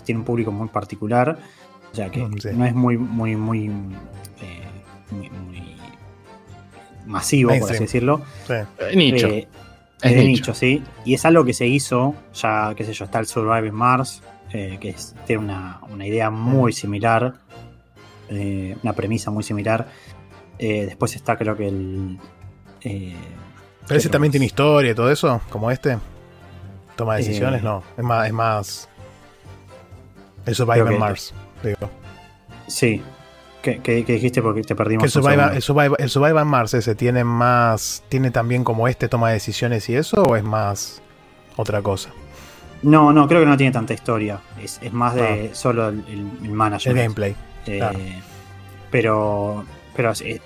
tiene 0.06 0.20
un 0.20 0.24
público 0.24 0.50
muy 0.52 0.68
particular, 0.68 1.36
o 1.92 1.94
sea, 1.94 2.10
que 2.10 2.24
Mm, 2.24 2.38
sí. 2.38 2.48
no 2.54 2.64
es 2.64 2.74
muy, 2.74 2.96
muy, 2.96 3.36
muy, 3.36 3.66
eh, 3.66 4.70
muy, 5.10 5.28
muy 5.30 5.76
masivo, 7.06 7.50
por 7.58 7.70
así 7.70 7.80
decirlo. 7.80 8.22
Sí. 8.46 8.54
Eh, 8.54 8.96
Nicho. 8.96 9.26
Eh, 9.28 9.48
Es 10.02 10.10
de 10.14 10.18
nicho. 10.24 10.28
nicho, 10.28 10.54
sí. 10.54 10.82
Y 11.06 11.14
es 11.14 11.24
algo 11.24 11.44
que 11.44 11.54
se 11.54 11.66
hizo, 11.66 12.14
ya, 12.34 12.74
qué 12.76 12.84
sé 12.84 12.92
yo, 12.92 13.06
está 13.06 13.18
el 13.18 13.26
Surviving 13.26 13.72
Mars, 13.74 14.22
eh, 14.52 14.76
que 14.80 14.90
es- 14.90 15.14
tiene 15.26 15.42
una, 15.44 15.80
una 15.90 16.06
idea 16.06 16.28
muy 16.30 16.72
similar, 16.74 17.34
eh, 18.28 18.76
una 18.82 18.92
premisa 18.92 19.30
muy 19.30 19.42
similar. 19.42 19.88
Eh, 20.58 20.84
después 20.86 21.16
está, 21.16 21.36
creo 21.36 21.56
que 21.56 21.68
el. 21.68 22.18
eh, 22.82 23.14
pero 23.88 23.98
ese 23.98 24.08
¿qué 24.08 24.12
también 24.12 24.30
tiene 24.32 24.46
historia 24.46 24.90
y 24.90 24.94
todo 24.94 25.10
eso 25.10 25.40
como 25.50 25.70
este 25.70 25.96
toma 26.96 27.14
Eh, 27.14 27.18
decisiones 27.22 27.62
no 27.62 27.82
es 27.96 28.02
más 28.04 28.26
es 28.26 28.32
más 28.32 28.88
el 30.46 30.54
Survivor 30.54 30.88
que- 30.90 30.98
Mars 30.98 31.34
digo 31.62 31.90
Sí. 32.66 33.02
¿Qué, 33.62 33.80
qué- 33.80 34.04
qué 34.04 34.12
dijiste? 34.14 34.42
Porque 34.42 34.62
te 34.62 34.74
perdimos. 34.76 35.02
Que 35.04 35.08
Survivor, 35.10 35.52
el, 35.54 35.60
Survivor, 35.62 35.96
el 36.00 36.08
Survivor 36.08 36.44
Mars 36.44 36.74
ese 36.74 36.94
tiene 36.94 37.24
más. 37.24 38.02
¿Tiene 38.08 38.30
también 38.30 38.62
como 38.64 38.86
este 38.88 39.08
toma 39.08 39.28
de 39.28 39.34
decisiones 39.34 39.88
y 39.88 39.96
eso? 39.96 40.22
¿O 40.22 40.36
es 40.36 40.44
más 40.44 41.02
otra 41.56 41.82
cosa? 41.82 42.10
No, 42.82 43.12
no, 43.12 43.26
creo 43.26 43.40
que 43.40 43.46
no 43.46 43.56
tiene 43.56 43.72
tanta 43.72 43.92
historia. 43.94 44.40
Es, 44.62 44.78
es 44.82 44.92
más 44.92 45.14
de 45.16 45.50
solo 45.54 45.88
el, 45.88 46.04
el- 46.08 46.30
el 46.46 46.52
management. 46.52 46.96
El 46.98 47.02
gameplay. 47.04 47.36
Eh, 47.66 47.78
claro. 47.78 47.98
Pero, 48.90 49.64
pero 49.96 50.12
eh, 50.22 50.40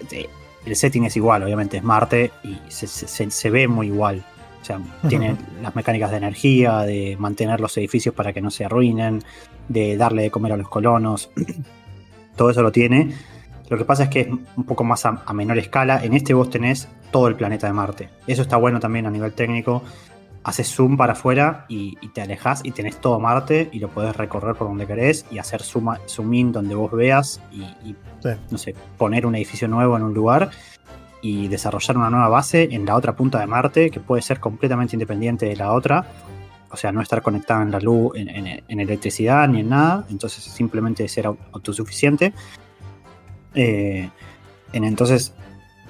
el 0.65 0.77
setting 0.77 1.05
es 1.05 1.17
igual, 1.17 1.43
obviamente 1.43 1.77
es 1.79 1.83
Marte 1.83 2.31
y 2.43 2.59
se, 2.69 2.87
se- 2.87 3.07
se- 3.09 3.31
se 3.31 3.51
ve 3.51 3.69
muy 3.69 3.89
igual. 3.89 4.25
O 4.63 4.65
sea, 4.65 4.79
tiene 5.09 5.37
las 5.63 5.75
mecánicas 5.75 6.11
de 6.11 6.19
energía, 6.19 6.81
de 6.81 7.17
mantener 7.19 7.61
los 7.61 7.77
edificios 7.79 8.15
para 8.15 8.33
que 8.33 8.41
no 8.43 8.51
se 8.51 8.65
arruinen, 8.67 9.23
de 9.71 9.97
darle 9.97 10.23
de 10.23 10.31
comer 10.31 10.53
a 10.53 10.57
los 10.57 10.69
colonos. 10.69 11.31
Todo 12.37 12.51
eso 12.51 12.63
lo 12.63 12.73
tiene. 12.73 13.15
Lo 13.69 13.79
que 13.79 13.85
pasa 13.85 14.05
es 14.05 14.09
que 14.11 14.21
es 14.21 14.29
un 14.29 14.65
poco 14.65 14.83
más 14.83 15.07
a, 15.07 15.23
a 15.25 15.33
menor 15.33 15.57
escala. 15.59 16.05
En 16.05 16.15
este 16.15 16.35
vos 16.35 16.51
tenés 16.51 16.89
todo 17.11 17.29
el 17.29 17.37
planeta 17.37 17.67
de 17.67 17.73
Marte. 17.73 18.09
Eso 18.27 18.43
está 18.43 18.57
bueno 18.57 18.81
también 18.81 19.07
a 19.07 19.11
nivel 19.11 19.33
técnico. 19.33 19.83
haces 20.43 20.75
zoom 20.75 20.97
para 20.97 21.13
afuera 21.13 21.67
y, 21.69 21.97
te 22.09 22.23
alejas 22.23 22.63
y 22.65 22.73
tenés 22.73 22.97
todo 22.97 23.21
Marte 23.21 23.69
y 23.73 23.79
lo 23.79 23.89
podés 23.89 24.17
recorrer 24.17 24.57
por 24.57 24.69
donde 24.69 24.87
querés 24.87 25.27
y 25.31 25.39
hacer 25.39 25.63
zoom, 25.63 25.95
zoom 26.09 26.35
in 26.35 26.53
donde 26.53 26.75
vos 26.75 26.91
veas 26.91 27.41
y, 27.53 27.95
no 28.51 28.59
sé, 28.59 28.75
poner 28.97 29.27
un 29.27 29.35
edificio 29.35 29.69
nuevo 29.69 29.97
en 29.97 30.03
un 30.03 30.15
lugar 30.15 30.51
y 31.23 31.49
desarrollar 31.49 31.97
una 31.99 32.09
nueva 32.09 32.29
base 32.29 32.69
en 32.73 32.87
la 32.87 32.97
otra 32.97 33.15
punta 33.15 33.39
de 33.39 33.47
Marte 33.47 33.91
que 33.91 34.01
puede 34.01 34.23
ser 34.23 34.41
completamente 34.41 34.97
independiente 34.97 35.47
de 35.47 35.57
la 35.57 35.73
otra. 35.73 36.07
O 36.71 36.77
sea, 36.77 36.93
no 36.93 37.01
estar 37.03 37.23
conectada 37.23 37.63
en 37.63 37.71
la 37.71 37.81
luz, 37.81 38.13
en, 38.17 38.81
electricidad 38.81 39.49
ni 39.49 39.61
en 39.61 39.71
nada. 39.71 40.07
Entonces 40.11 40.45
simplemente 40.45 41.07
ser 41.09 41.27
autosuficiente. 41.27 42.33
Eh, 43.55 44.09
en, 44.73 44.85
entonces 44.85 45.35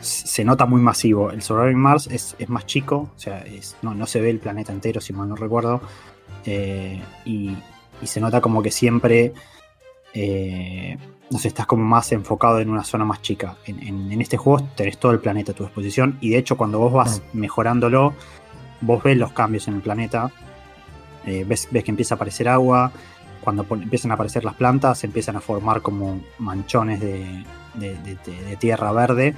se 0.01 0.45
nota 0.45 0.67
muy 0.67 0.81
masivo. 0.81 1.31
El 1.31 1.43
Surviving 1.43 1.79
Mars 1.79 2.09
es, 2.11 2.37
más 2.49 2.67
chico, 2.67 3.11
o 3.15 3.19
sea, 3.19 3.45
no, 3.83 4.07
se 4.07 4.21
ve 4.21 4.31
el 4.31 4.39
planeta 4.39 4.73
entero, 4.73 5.01
si 5.01 5.13
mal 5.13 5.29
no 5.29 5.37
recuerdo. 5.37 5.81
Eh, 6.45 7.01
y, 7.25 7.57
se 8.03 8.19
nota 8.19 8.41
como 8.41 8.63
que 8.63 8.71
siempre, 8.71 9.35
eh, 10.15 10.97
no 11.31 11.39
sé, 11.39 11.49
estás 11.49 11.67
como 11.67 11.85
más 11.85 12.11
enfocado 12.13 12.59
en 12.61 12.71
una 12.71 12.83
zona 12.83 13.05
más 13.05 13.21
chica. 13.21 13.59
En, 13.67 14.19
este 14.23 14.39
juego 14.39 14.67
tenés 14.75 14.97
todo 14.97 15.13
el 15.13 15.21
planeta 15.21 15.53
a 15.53 15.55
tu 15.55 15.65
disposición 15.65 16.17
y 16.23 16.31
de 16.31 16.39
hecho 16.39 16.57
cuando 16.57 16.79
vos 16.79 16.95
vas 16.95 17.23
mm. 17.35 17.39
mejorándolo, 17.39 18.15
vos 18.81 19.03
ves 19.03 19.19
los 19.19 19.33
cambios 19.33 19.69
en 19.69 19.75
el 19.75 19.83
planeta, 19.83 20.33
eh, 21.27 21.45
ves, 21.47 21.69
ves 21.71 21.85
que 21.85 21.91
empieza 21.91 22.15
a 22.15 22.17
aparecer 22.17 22.49
agua, 22.49 22.93
cuando 23.43 23.67
empiezan 23.71 24.11
a 24.11 24.15
aparecer 24.15 24.45
las 24.45 24.55
plantas, 24.55 24.99
se 24.99 25.07
empiezan 25.07 25.37
a 25.37 25.41
formar 25.41 25.81
como 25.81 26.21
manchones 26.39 27.01
de, 27.01 27.45
de 27.75 28.57
tierra 28.59 28.93
verde 28.93 29.35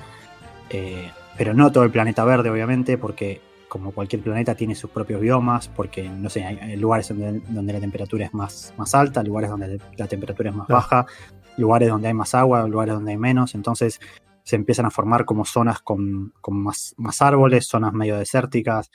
eh, 0.72 1.10
pero 1.36 1.52
no 1.54 1.70
todo 1.70 1.84
el 1.84 1.90
planeta 1.90 2.24
verde, 2.24 2.50
obviamente, 2.50 2.96
porque 2.96 3.40
como 3.68 3.92
cualquier 3.92 4.22
planeta 4.22 4.54
tiene 4.54 4.74
sus 4.74 4.90
propios 4.90 5.20
biomas, 5.20 5.68
porque 5.68 6.08
no 6.08 6.28
sé, 6.28 6.44
hay, 6.44 6.76
lugares 6.76 7.08
donde, 7.08 7.72
la 7.72 7.80
temperatura 7.80 8.26
es 8.26 8.34
más, 8.34 8.74
más 8.76 8.94
alta, 8.94 9.22
lugares 9.22 9.50
donde 9.50 9.80
la 9.96 10.06
temperatura 10.06 10.50
es 10.50 10.56
más 10.56 10.68
baja, 10.68 11.06
lugares 11.56 11.88
donde 11.88 12.08
hay 12.08 12.14
más 12.14 12.34
agua, 12.34 12.66
lugares 12.66 12.94
donde 12.94 13.12
hay 13.12 13.18
menos, 13.18 13.54
entonces 13.54 14.00
se 14.42 14.56
empiezan 14.56 14.86
a 14.86 14.90
formar 14.90 15.24
como 15.24 15.44
zonas 15.44 15.80
con, 15.80 16.32
más, 16.48 16.94
más, 16.98 17.22
árboles, 17.22 17.66
zonas 17.66 17.94
medio 17.94 18.18
desérticas, 18.18 18.90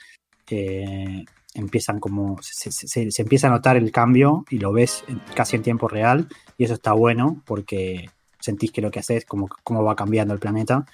empiezan 1.58 2.00
como, 2.00 2.38
se, 2.40 3.08
empieza 3.18 3.48
a 3.48 3.50
notar 3.50 3.76
el 3.76 3.90
cambio 3.92 4.44
y 4.48 4.58
lo 4.58 4.72
ves 4.72 5.04
casi 5.34 5.56
en 5.56 5.62
tiempo 5.62 5.88
real, 5.88 6.28
y 6.56 6.64
eso 6.64 6.74
está 6.74 6.92
bueno 6.92 7.42
porque 7.44 8.10
sentís 8.40 8.70
que 8.70 8.80
lo 8.80 8.90
que 8.90 9.00
haces, 9.00 9.24
como 9.24 9.48
cómo 9.64 9.82
va 9.82 9.96
cambiando 9.96 10.34
el 10.34 10.40
planeta, 10.40 10.86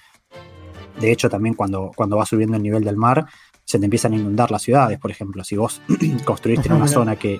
de 0.99 1.11
hecho, 1.11 1.29
también 1.29 1.55
cuando, 1.55 1.91
cuando 1.95 2.17
va 2.17 2.25
subiendo 2.25 2.57
el 2.57 2.63
nivel 2.63 2.83
del 2.83 2.95
mar, 2.95 3.25
se 3.63 3.79
te 3.79 3.85
empiezan 3.85 4.13
a 4.13 4.15
inundar 4.15 4.51
las 4.51 4.61
ciudades, 4.61 4.99
por 4.99 5.11
ejemplo. 5.11 5.43
Si 5.43 5.57
vos 5.57 5.81
construiste 6.25 6.69
en 6.69 6.75
una 6.75 6.87
zona 6.87 7.15
que, 7.15 7.39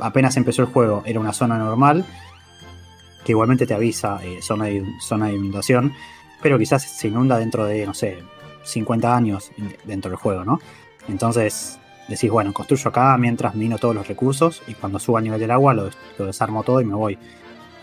apenas 0.00 0.36
empezó 0.36 0.62
el 0.62 0.68
juego 0.68 1.02
era 1.06 1.20
una 1.20 1.32
zona 1.32 1.56
normal, 1.56 2.04
que 3.24 3.32
igualmente 3.32 3.66
te 3.66 3.74
avisa 3.74 4.18
eh, 4.24 4.42
zona, 4.42 4.66
de, 4.66 4.84
zona 5.00 5.26
de 5.26 5.34
inundación, 5.34 5.92
pero 6.42 6.58
quizás 6.58 6.82
se 6.82 7.08
inunda 7.08 7.38
dentro 7.38 7.64
de, 7.64 7.86
no 7.86 7.94
sé, 7.94 8.18
50 8.64 9.16
años 9.16 9.52
dentro 9.84 10.10
del 10.10 10.18
juego, 10.18 10.44
¿no? 10.44 10.60
Entonces 11.08 11.78
decís, 12.08 12.30
bueno, 12.30 12.52
construyo 12.52 12.88
acá 12.88 13.16
mientras 13.18 13.54
mino 13.54 13.78
todos 13.78 13.94
los 13.94 14.06
recursos 14.08 14.62
y 14.66 14.74
cuando 14.74 14.98
suba 14.98 15.20
el 15.20 15.24
nivel 15.24 15.40
del 15.40 15.50
agua 15.50 15.74
lo, 15.74 15.90
desarmo 16.18 16.62
todo 16.62 16.80
y 16.80 16.84
me 16.84 16.94
voy. 16.94 17.18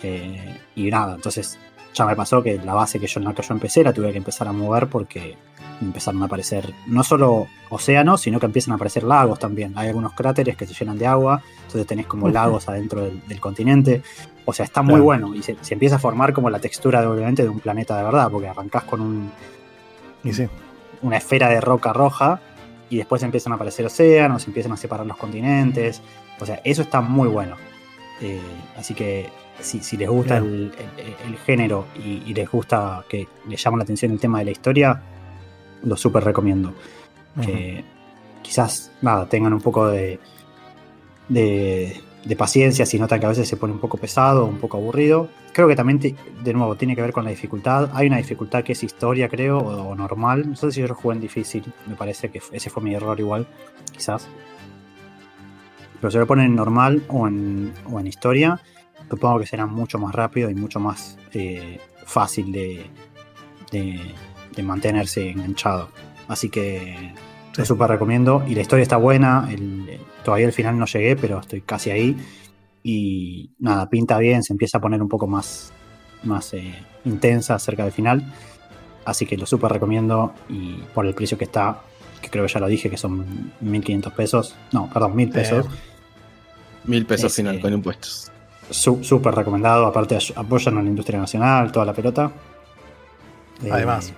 Eh, 0.01 0.57
y 0.75 0.89
nada, 0.89 1.15
entonces 1.15 1.59
ya 1.93 2.05
me 2.05 2.15
pasó 2.15 2.41
que 2.41 2.57
la 2.57 2.73
base 2.73 2.99
que 2.99 3.07
yo, 3.07 3.19
en 3.19 3.25
la 3.25 3.33
que 3.33 3.41
yo 3.41 3.53
empecé 3.53 3.83
la 3.83 3.93
tuve 3.93 4.11
que 4.11 4.17
empezar 4.17 4.47
a 4.47 4.51
mover 4.51 4.87
porque 4.87 5.35
empezaron 5.81 6.21
a 6.21 6.25
aparecer 6.25 6.73
no 6.87 7.03
solo 7.03 7.47
océanos, 7.69 8.21
sino 8.21 8.39
que 8.39 8.45
empiezan 8.45 8.73
a 8.73 8.75
aparecer 8.75 9.03
lagos 9.03 9.39
también. 9.39 9.73
Hay 9.75 9.87
algunos 9.87 10.13
cráteres 10.13 10.55
que 10.55 10.67
se 10.67 10.73
llenan 10.73 10.97
de 10.97 11.07
agua, 11.07 11.41
entonces 11.57 11.87
tenés 11.87 12.05
como 12.05 12.29
lagos 12.29 12.67
adentro 12.69 13.01
del, 13.01 13.39
continente. 13.39 14.01
O 14.45 14.53
sea, 14.53 14.65
está 14.65 14.81
muy 14.81 14.99
bueno 14.99 15.33
y 15.35 15.43
se, 15.43 15.57
empieza 15.69 15.95
a 15.95 15.99
formar 15.99 16.33
como 16.33 16.49
la 16.49 16.59
textura 16.59 17.01
de, 17.01 17.07
obviamente 17.07 17.43
de 17.43 17.49
un 17.49 17.59
planeta 17.59 17.97
de 17.97 18.03
verdad, 18.03 18.29
porque 18.31 18.47
arrancás 18.47 18.83
con 18.83 19.01
un, 19.01 19.31
una 21.01 21.17
esfera 21.17 21.49
de 21.49 21.61
roca 21.61 21.93
roja 21.93 22.41
y 22.89 22.97
después 22.97 23.21
empiezan 23.23 23.53
a 23.53 23.55
aparecer 23.55 23.85
océanos, 23.85 24.47
empiezan 24.47 24.71
a 24.71 24.77
separar 24.77 25.05
los 25.05 25.17
continentes. 25.17 26.01
O 26.39 26.45
sea, 26.45 26.61
eso 26.63 26.81
está 26.81 27.01
muy 27.01 27.27
bueno. 27.27 27.55
Eh, 28.21 28.41
así 28.77 28.93
que 28.93 29.29
si, 29.59 29.97
les 29.97 30.09
gusta 30.09 30.37
el, 30.37 30.71
género 31.45 31.85
y, 31.95 32.33
les 32.33 32.49
gusta 32.49 33.03
que 33.07 33.27
les 33.47 33.63
llama 33.63 33.77
la 33.77 33.83
atención 33.83 34.11
el 34.11 34.19
tema 34.19 34.39
de 34.39 34.45
la 34.45 34.51
historia, 34.51 35.01
lo 35.83 35.95
súper 35.95 36.23
recomiendo. 36.23 36.73
Que 37.41 37.83
quizás, 38.41 38.91
nada, 39.01 39.27
tengan 39.27 39.53
un 39.53 39.61
poco 39.61 39.87
de, 39.87 40.19
de, 41.29 42.01
paciencia 42.37 42.85
si 42.85 42.99
notan 42.99 43.19
que 43.19 43.25
a 43.25 43.29
veces 43.29 43.47
se 43.47 43.57
pone 43.57 43.73
un 43.73 43.79
poco 43.79 43.97
pesado, 43.97 44.45
un 44.45 44.57
poco 44.57 44.77
aburrido. 44.77 45.29
Creo 45.53 45.67
que 45.67 45.75
también, 45.75 45.99
de 45.99 46.53
nuevo, 46.53 46.75
tiene 46.75 46.95
que 46.95 47.01
ver 47.01 47.13
con 47.13 47.23
la 47.23 47.29
dificultad. 47.29 47.89
Hay 47.93 48.07
una 48.07 48.17
dificultad 48.17 48.63
que 48.63 48.73
es 48.73 48.83
historia, 48.83 49.29
creo, 49.29 49.57
o, 49.57 49.95
normal. 49.95 50.49
No 50.49 50.55
sé 50.55 50.71
si 50.71 50.81
yo 50.81 50.87
lo 50.87 50.95
jugué 50.95 51.15
en 51.15 51.21
difícil, 51.21 51.63
me 51.87 51.95
parece 51.95 52.29
que 52.29 52.41
ese 52.51 52.69
fue 52.69 52.83
mi 52.83 52.93
error 52.93 53.19
igual, 53.19 53.47
quizás. 53.91 54.27
Pero 55.99 56.11
se 56.11 56.19
lo 56.19 56.27
ponen 56.27 56.45
en 56.47 56.55
normal 56.55 57.03
o 57.09 57.27
en, 57.27 57.73
o 57.91 57.99
en 57.99 58.07
historia 58.07 58.61
supongo 59.09 59.39
que 59.39 59.45
será 59.45 59.65
mucho 59.65 59.97
más 59.97 60.13
rápido 60.13 60.49
y 60.49 60.55
mucho 60.55 60.79
más 60.79 61.17
eh, 61.33 61.79
fácil 62.05 62.51
de, 62.51 62.85
de, 63.71 64.63
mantenerse 64.63 65.29
enganchado. 65.29 65.89
Así 66.27 66.49
que 66.49 67.13
lo 67.55 67.65
súper 67.65 67.89
recomiendo. 67.89 68.43
Y 68.45 68.55
la 68.55 68.61
historia 68.61 68.83
está 68.83 68.97
buena. 68.97 69.47
Todavía 70.23 70.47
al 70.47 70.53
final 70.53 70.77
no 70.77 70.85
llegué, 70.85 71.15
pero 71.15 71.39
estoy 71.39 71.61
casi 71.61 71.91
ahí. 71.91 72.17
Y 72.83 73.51
nada, 73.59 73.89
pinta 73.89 74.17
bien, 74.17 74.43
se 74.43 74.53
empieza 74.53 74.77
a 74.77 74.81
poner 74.81 75.01
un 75.01 75.09
poco 75.09 75.27
más, 75.27 75.71
más 76.23 76.53
eh, 76.53 76.73
intensa 77.05 77.57
cerca 77.59 77.83
del 77.83 77.91
final. 77.91 78.33
Así 79.05 79.25
que 79.25 79.37
lo 79.37 79.45
súper 79.45 79.71
recomiendo. 79.71 80.33
Y 80.49 80.81
por 80.93 81.05
el 81.05 81.13
precio 81.13 81.37
que 81.37 81.45
está, 81.45 81.81
que 82.21 82.29
creo 82.29 82.45
que 82.45 82.53
ya 82.53 82.59
lo 82.59 82.67
dije, 82.67 82.89
que 82.89 82.97
son 82.97 83.51
1500 83.61 84.13
pesos. 84.13 84.55
No, 84.71 84.89
perdón, 84.91 85.15
1000 85.15 85.29
pesos. 85.29 85.65
Mil 86.85 87.05
pesos 87.05 87.35
final 87.35 87.59
con 87.59 87.73
impuestos 87.73 88.31
súper 88.71 89.33
recomendado. 89.33 89.85
Aparte, 89.85 90.17
apoyan 90.35 90.77
a 90.77 90.81
la 90.81 90.89
industria 90.89 91.19
nacional, 91.19 91.71
toda 91.71 91.85
la 91.85 91.93
pelota. 91.93 92.31
Eh, 93.63 93.69
Además. 93.71 94.13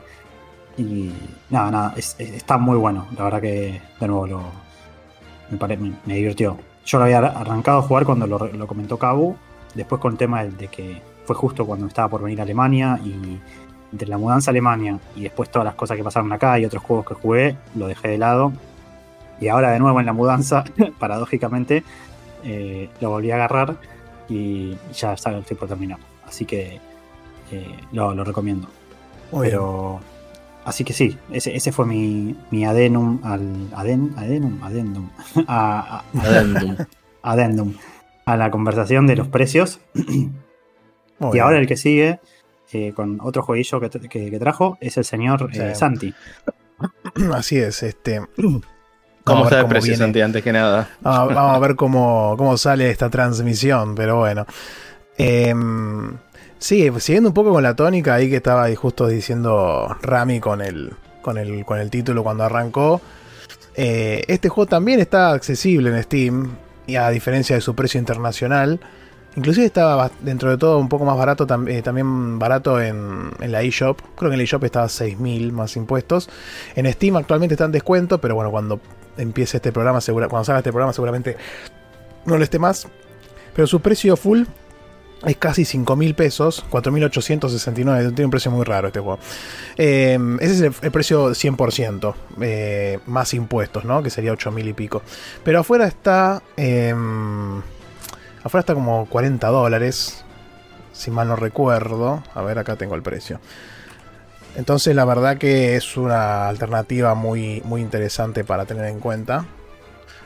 y 0.78 1.11
nada, 1.49 1.72
nada, 1.72 1.95
está 1.98 2.57
muy 2.57 2.78
bueno. 2.78 3.07
La 3.18 3.26
verdad 3.26 3.41
que, 3.41 3.82
de 3.99 4.07
nuevo, 4.07 4.28
lo, 4.28 4.44
me, 6.06 6.14
divirtió. 6.14 6.57
Yo 6.86 6.98
lo 6.98 7.06
había 7.06 7.19
arrancado 7.19 7.80
a 7.80 7.82
jugar 7.84 8.06
cuando 8.06 8.28
lo, 8.28 8.68
comentó 8.68 8.98
Cabu. 8.98 9.36
Después, 9.73 10.02
con 10.02 10.14
el 10.14 10.18
tema 10.18 10.44
de, 10.44 10.68
que 10.68 11.02
fue 11.26 11.36
justo 11.36 11.65
cuando 11.65 11.88
estaba 11.88 12.10
por 12.10 12.23
venir 12.23 12.40
a 12.40 12.44
Alemania 12.44 12.99
y 13.03 13.40
entre 13.91 14.07
la 14.07 14.18
mudanza 14.18 14.49
a 14.49 14.53
Alemania 14.53 14.99
y 15.15 15.23
después 15.23 15.49
todas 15.49 15.65
las 15.65 15.76
cosas 15.76 15.98
que 15.98 16.03
pasaron 16.03 16.32
acá 16.32 16.57
y 16.60 16.65
otros 16.65 16.84
juegos 16.84 17.06
que 17.06 17.14
jugué, 17.14 17.57
lo 17.76 17.88
dejé 17.88 18.10
de 18.10 18.18
lado. 18.18 18.53
Y 19.40 19.48
ahora 19.48 19.72
de 19.72 19.80
nuevo 19.80 19.99
en 19.99 20.06
la 20.06 20.14
mudanza, 20.14 20.64
paradójicamente, 20.99 21.84
eh, 22.44 22.90
lo 22.99 23.10
volví 23.10 23.32
a 23.32 23.36
agarrar 23.36 23.76
y 24.30 24.78
ya 24.94 25.14
está, 25.14 25.38
estoy 25.38 25.57
por 25.57 25.68
terminar. 25.68 25.99
Así 26.26 26.45
que 26.45 26.80
eh, 27.52 27.78
lo, 27.91 28.23
recomiendo. 28.23 28.68
Pero. 29.32 29.99
Así 30.63 30.83
que 30.83 30.93
sí, 30.93 31.17
ese, 31.31 31.55
ese 31.55 31.71
fue 31.71 31.85
mi, 31.85 32.35
mi 32.51 32.65
adenum 32.65 33.19
al. 33.23 33.69
Aden, 33.75 34.13
adenum, 34.15 34.63
adendum. 34.63 35.09
A, 35.47 36.03
adendum. 37.23 37.73
A 38.25 38.38
la 38.38 38.51
conversación 38.51 39.07
de 39.07 39.15
los 39.15 39.27
precios. 39.27 39.79
y 41.33 41.39
ahora 41.39 41.57
el 41.57 41.67
que 41.67 41.77
sigue, 41.77 42.19
eh, 42.73 42.93
con 42.93 43.19
otro 43.21 43.41
jueguillo 43.41 43.79
que, 43.79 43.89
que, 43.89 44.39
trajo, 44.39 44.77
es 44.81 44.97
el 44.97 45.05
señor 45.05 45.49
eh, 45.53 45.73
Santi. 45.73 46.13
Así 47.33 47.57
es, 47.57 47.81
este. 47.83 48.21
¿Cómo 49.23 49.43
está 49.43 49.59
el 49.59 49.67
precio, 49.67 49.95
Santi, 49.95 50.21
antes 50.21 50.43
que 50.43 50.51
nada? 50.51 50.89
Vamos, 51.01 51.35
a 51.38 51.59
ver 51.59 51.75
cómo, 51.75 52.35
cómo, 52.38 52.57
sale 52.57 52.89
esta 52.89 53.09
transmisión, 53.09 53.93
pero 53.93 54.17
bueno. 54.17 54.47
Em, 55.17 56.17
sí, 56.61 56.89
siguiendo 56.99 57.29
un 57.29 57.33
poco 57.33 57.51
con 57.51 57.63
la 57.63 57.75
tónica 57.75 58.15
ahí 58.15 58.29
que 58.29 58.38
estaba 58.38 58.73
justo 58.75 59.07
diciendo 59.07 59.97
Rami 60.01 60.39
con 60.39 60.61
el, 60.61 60.93
con 61.21 61.38
el, 61.38 61.65
con 61.65 61.79
el 61.79 61.89
título 61.89 62.23
cuando 62.23 62.45
arrancó. 62.45 63.01
Eh, 63.75 64.23
este 64.27 64.47
juego 64.47 64.67
también 64.67 64.99
está 64.99 65.31
accesible 65.31 65.89
en 65.89 66.03
Steam, 66.03 66.51
y 66.88 66.95
a 66.95 67.09
diferencia 67.09 67.55
de 67.55 67.61
su 67.61 67.75
precio 67.75 67.99
internacional. 67.99 68.79
Inclusive 69.35 69.65
estaba 69.65 70.11
dentro 70.21 70.49
de 70.49 70.57
todo 70.57 70.77
un 70.77 70.89
poco 70.89 71.05
más 71.05 71.17
barato, 71.17 71.47
eh, 71.67 71.81
también 71.81 72.38
barato 72.38 72.81
en, 72.81 73.31
en 73.39 73.51
la 73.51 73.61
eShop. 73.61 73.99
Creo 74.17 74.29
que 74.29 74.35
en 74.35 74.39
la 74.39 74.43
eShop 74.43 74.63
estaba 74.65 74.88
6.000 74.88 75.51
más 75.51 75.77
impuestos. 75.77 76.29
En 76.75 76.91
Steam 76.91 77.15
actualmente 77.15 77.53
está 77.53 77.65
en 77.65 77.71
descuento, 77.71 78.19
pero 78.19 78.35
bueno, 78.35 78.51
cuando 78.51 78.81
empiece 79.17 79.57
este 79.57 79.71
programa, 79.71 80.01
segura, 80.01 80.27
cuando 80.27 80.45
salga 80.45 80.59
este 80.59 80.71
programa 80.71 80.93
seguramente 80.93 81.38
no 82.25 82.38
lo 82.38 82.43
esté 82.43 82.59
más. 82.59 82.88
Pero 83.55 83.67
su 83.67 83.79
precio 83.79 84.17
full 84.17 84.43
es 85.26 85.38
casi 85.38 85.65
5 85.65 85.95
mil 85.95 86.15
pesos, 86.15 86.65
4.869, 86.72 88.15
tiene 88.15 88.26
un 88.26 88.31
precio 88.31 88.52
muy 88.52 88.65
raro 88.65 88.88
este 88.88 88.99
juego. 88.99 89.19
Eh, 89.77 90.18
ese 90.39 90.68
es 90.68 90.73
el, 90.81 90.91
precio 90.91 91.30
100%, 91.30 92.14
eh, 92.41 92.99
más 93.06 93.34
impuestos, 93.34 93.85
¿no? 93.85 94.02
Que 94.02 94.10
sería 94.10 94.31
8 94.31 94.52
mil 94.52 94.68
y 94.68 94.73
pico. 94.73 95.03
Pero 95.43 95.60
afuera 95.60 95.85
está... 95.85 96.41
Eh, 96.57 96.93
afuera 98.43 98.61
está 98.61 98.73
como 98.73 99.06
40 99.07 99.48
dólares, 99.48 100.23
si 100.91 101.11
mal 101.11 101.27
no 101.27 101.35
recuerdo. 101.35 102.23
A 102.34 102.41
ver, 102.41 102.57
acá 102.57 102.76
tengo 102.76 102.95
el 102.95 103.03
precio. 103.03 103.39
Entonces 104.56 104.95
la 104.95 105.06
verdad 105.06 105.38
que 105.38 105.76
es 105.76 105.95
una 105.98 106.48
alternativa 106.48 107.15
muy, 107.15 107.61
muy 107.64 107.81
interesante 107.81 108.43
para 108.43 108.65
tener 108.65 108.85
en 108.85 108.99
cuenta. 108.99 109.45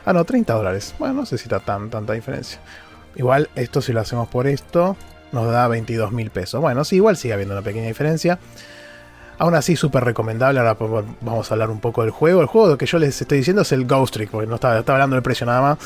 Ah, 0.04 0.12
no, 0.12 0.24
30 0.24 0.54
dólares. 0.54 0.94
Bueno, 0.98 1.14
no 1.14 1.26
sé 1.26 1.36
si 1.36 1.44
está 1.44 1.60
tan, 1.60 1.90
tanta 1.90 2.12
diferencia. 2.12 2.60
Igual 3.16 3.48
esto 3.54 3.80
si 3.80 3.92
lo 3.92 4.00
hacemos 4.00 4.28
por 4.28 4.46
esto 4.46 4.96
nos 5.32 5.50
da 5.50 5.68
22 5.68 6.12
mil 6.12 6.30
pesos. 6.30 6.60
Bueno, 6.60 6.84
sí, 6.84 6.96
igual 6.96 7.16
sigue 7.16 7.34
habiendo 7.34 7.54
una 7.54 7.62
pequeña 7.62 7.86
diferencia. 7.86 8.38
Aún 9.38 9.54
así, 9.54 9.76
súper 9.76 10.04
recomendable. 10.04 10.60
Ahora 10.60 10.76
vamos 11.20 11.50
a 11.50 11.54
hablar 11.54 11.70
un 11.70 11.80
poco 11.80 12.02
del 12.02 12.10
juego. 12.10 12.40
El 12.40 12.46
juego 12.46 12.78
que 12.78 12.86
yo 12.86 12.98
les 12.98 13.20
estoy 13.20 13.38
diciendo 13.38 13.62
es 13.62 13.72
el 13.72 13.86
Ghost 13.86 14.14
Trick, 14.14 14.30
porque 14.30 14.46
no 14.46 14.54
estaba, 14.54 14.78
hablando 14.78 15.14
del 15.14 15.22
precio 15.22 15.46
nada 15.46 15.60
más. 15.60 15.78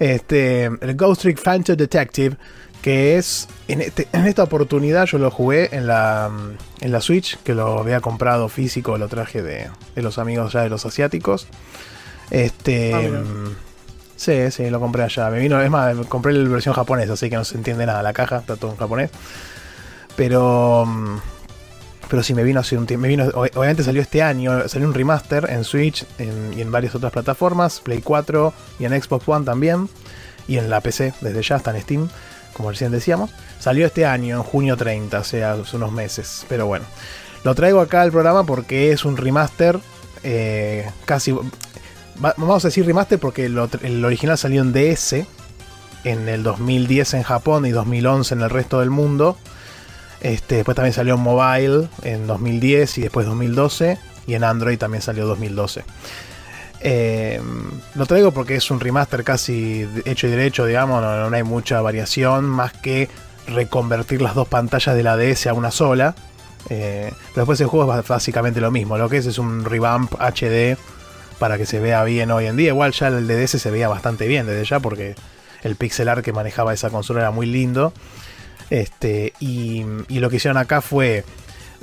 Este, 0.00 0.64
el 0.64 0.96
Ghost 0.96 1.22
Trick 1.22 1.40
Phantom 1.40 1.76
Detective, 1.76 2.36
que 2.82 3.16
es 3.16 3.48
en, 3.68 3.80
este, 3.80 4.08
en, 4.12 4.26
esta 4.26 4.42
oportunidad 4.42 5.06
yo 5.06 5.18
lo 5.18 5.30
jugué 5.30 5.74
en 5.74 5.86
la, 5.86 6.30
en 6.80 6.92
la 6.92 7.00
Switch, 7.00 7.38
que 7.44 7.54
lo 7.54 7.78
había 7.78 8.00
comprado 8.00 8.48
físico, 8.48 8.98
lo 8.98 9.08
traje 9.08 9.40
de, 9.42 9.70
de 9.94 10.02
los 10.02 10.18
amigos 10.18 10.52
ya 10.52 10.62
de 10.62 10.68
los 10.68 10.84
asiáticos. 10.84 11.46
Este. 12.30 12.92
Ah, 12.92 13.56
Sí, 14.16 14.50
sí, 14.50 14.70
lo 14.70 14.80
compré 14.80 15.02
allá. 15.02 15.30
Me 15.30 15.38
vino, 15.38 15.60
es 15.60 15.70
más, 15.70 15.94
compré 16.06 16.32
la 16.32 16.48
versión 16.48 16.74
japonesa, 16.74 17.12
así 17.12 17.28
que 17.28 17.36
no 17.36 17.44
se 17.44 17.56
entiende 17.56 17.86
nada 17.86 18.02
la 18.02 18.12
caja, 18.12 18.38
está 18.38 18.56
todo 18.56 18.72
en 18.72 18.76
japonés. 18.76 19.10
Pero. 20.16 20.84
Mm, 20.86 21.18
pero 22.08 22.22
sí, 22.22 22.34
me 22.34 22.44
vino 22.44 22.60
hace 22.60 22.78
un 22.78 22.86
tiempo. 22.86 23.02
Me 23.02 23.08
vino, 23.08 23.26
obviamente 23.34 23.82
salió 23.82 24.00
este 24.00 24.22
año, 24.22 24.68
salió 24.68 24.86
un 24.86 24.94
remaster 24.94 25.50
en 25.50 25.64
Switch 25.64 26.06
y 26.18 26.60
en 26.60 26.70
varias 26.70 26.94
otras 26.94 27.12
plataformas, 27.12 27.80
Play 27.80 28.00
4 28.00 28.52
y 28.78 28.84
en 28.84 29.02
Xbox 29.02 29.28
One 29.28 29.44
también. 29.44 29.88
Y 30.48 30.58
en 30.58 30.70
la 30.70 30.80
PC, 30.80 31.12
desde 31.20 31.42
ya 31.42 31.56
está 31.56 31.74
en 31.74 31.82
Steam, 31.82 32.08
como 32.52 32.70
recién 32.70 32.92
decíamos. 32.92 33.32
Salió 33.58 33.86
este 33.86 34.06
año, 34.06 34.36
en 34.36 34.42
junio 34.44 34.76
30, 34.76 35.18
o 35.18 35.24
sea, 35.24 35.54
hace 35.54 35.76
unos 35.76 35.90
meses. 35.90 36.46
Pero 36.48 36.66
bueno, 36.66 36.84
lo 37.42 37.56
traigo 37.56 37.80
acá 37.80 38.02
al 38.02 38.12
programa 38.12 38.44
porque 38.44 38.92
es 38.92 39.04
un 39.04 39.16
remaster 39.16 39.80
eh, 40.22 40.88
casi 41.04 41.36
vamos 42.18 42.64
a 42.64 42.68
decir 42.68 42.86
remaster 42.86 43.18
porque 43.18 43.46
el 43.46 44.04
original 44.04 44.38
salió 44.38 44.62
en 44.62 44.72
DS 44.72 45.26
en 46.06 46.28
el 46.28 46.42
2010 46.42 47.14
en 47.14 47.22
Japón 47.22 47.66
y 47.66 47.70
2011 47.70 48.34
en 48.34 48.40
el 48.42 48.50
resto 48.50 48.80
del 48.80 48.90
mundo. 48.90 49.36
Este, 50.20 50.56
después 50.56 50.74
también 50.74 50.94
salió 50.94 51.14
en 51.14 51.20
mobile 51.20 51.88
en 52.02 52.26
2010 52.26 52.98
y 52.98 53.02
después 53.02 53.26
2012 53.26 53.98
y 54.26 54.34
en 54.34 54.44
Android 54.44 54.78
también 54.78 55.02
salió 55.02 55.26
2012. 55.26 55.84
Eh, 56.80 57.40
lo 57.94 58.06
traigo 58.06 58.32
porque 58.32 58.54
es 58.56 58.70
un 58.70 58.78
remaster 58.78 59.24
casi 59.24 59.88
hecho 60.04 60.28
y 60.28 60.30
derecho, 60.30 60.64
digamos, 60.64 61.02
no, 61.02 61.36
hay 61.36 61.42
mucha 61.42 61.80
variación 61.80 62.44
más 62.44 62.72
que 62.72 63.08
reconvertir 63.48 64.22
las 64.22 64.34
dos 64.34 64.46
pantallas 64.46 64.94
de 64.94 65.02
la 65.02 65.16
DS 65.16 65.48
a 65.48 65.54
una 65.54 65.70
sola. 65.70 66.14
Eh, 66.68 67.12
después 67.34 67.60
el 67.60 67.66
juego 67.66 67.98
es 67.98 68.06
básicamente 68.06 68.60
lo 68.60 68.70
mismo, 68.70 68.98
lo 68.98 69.08
que 69.08 69.18
es 69.18 69.26
es 69.26 69.38
un 69.38 69.64
revamp 69.64 70.12
HD 70.14 70.76
para 71.38 71.58
que 71.58 71.66
se 71.66 71.80
vea 71.80 72.02
bien 72.04 72.30
hoy 72.30 72.46
en 72.46 72.56
día. 72.56 72.68
Igual 72.68 72.92
ya 72.92 73.08
el 73.08 73.26
DDS 73.26 73.60
se 73.60 73.70
veía 73.70 73.88
bastante 73.88 74.26
bien 74.26 74.46
desde 74.46 74.64
ya 74.64 74.80
porque 74.80 75.14
el 75.62 75.76
pixel 75.76 76.08
art 76.08 76.24
que 76.24 76.32
manejaba 76.32 76.72
esa 76.72 76.90
consola 76.90 77.20
era 77.20 77.30
muy 77.30 77.46
lindo. 77.46 77.92
Este, 78.70 79.32
y, 79.38 79.84
lo 80.08 80.30
que 80.30 80.36
hicieron 80.36 80.56
acá 80.56 80.80
fue 80.80 81.24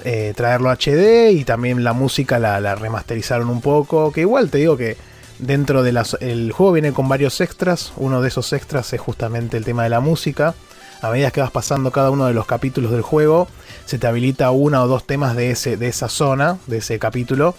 eh, 0.03 0.33
traerlo 0.35 0.69
HD 0.69 1.31
y 1.31 1.45
también 1.45 1.83
la 1.83 1.93
música 1.93 2.39
la, 2.39 2.75
remasterizaron 2.75 3.49
un 3.49 3.61
poco. 3.61 4.11
Que 4.11 4.21
igual 4.21 4.49
te 4.49 4.57
digo 4.57 4.77
que 4.77 4.97
dentro 5.39 5.83
del 5.83 5.99
el 6.19 6.51
juego 6.51 6.73
viene 6.73 6.93
con 6.93 7.07
varios 7.07 7.39
extras. 7.41 7.93
Uno 7.97 8.21
de 8.21 8.29
esos 8.29 8.51
extras 8.53 8.91
es 8.93 9.01
justamente 9.01 9.57
el 9.57 9.65
tema 9.65 9.83
de 9.83 9.89
la 9.89 9.99
música. 9.99 10.55
A 11.01 11.11
medida 11.11 11.31
que 11.31 11.41
vas 11.41 11.51
pasando 11.51 11.91
cada 11.91 12.11
uno 12.11 12.27
de 12.27 12.33
los 12.33 12.45
capítulos 12.45 12.91
del 12.91 13.01
juego, 13.01 13.49
se 13.83 13.97
te 13.97 14.07
habilita 14.07 14.51
uno 14.51 14.81
o 14.83 14.87
dos 14.87 15.05
temas 15.05 15.35
de, 15.35 15.51
ese, 15.51 15.75
de 15.75 15.89
esa 15.89 16.07
zona, 16.07 16.57
de 16.67 16.77
ese 16.77 16.97
capítulo 16.97 17.55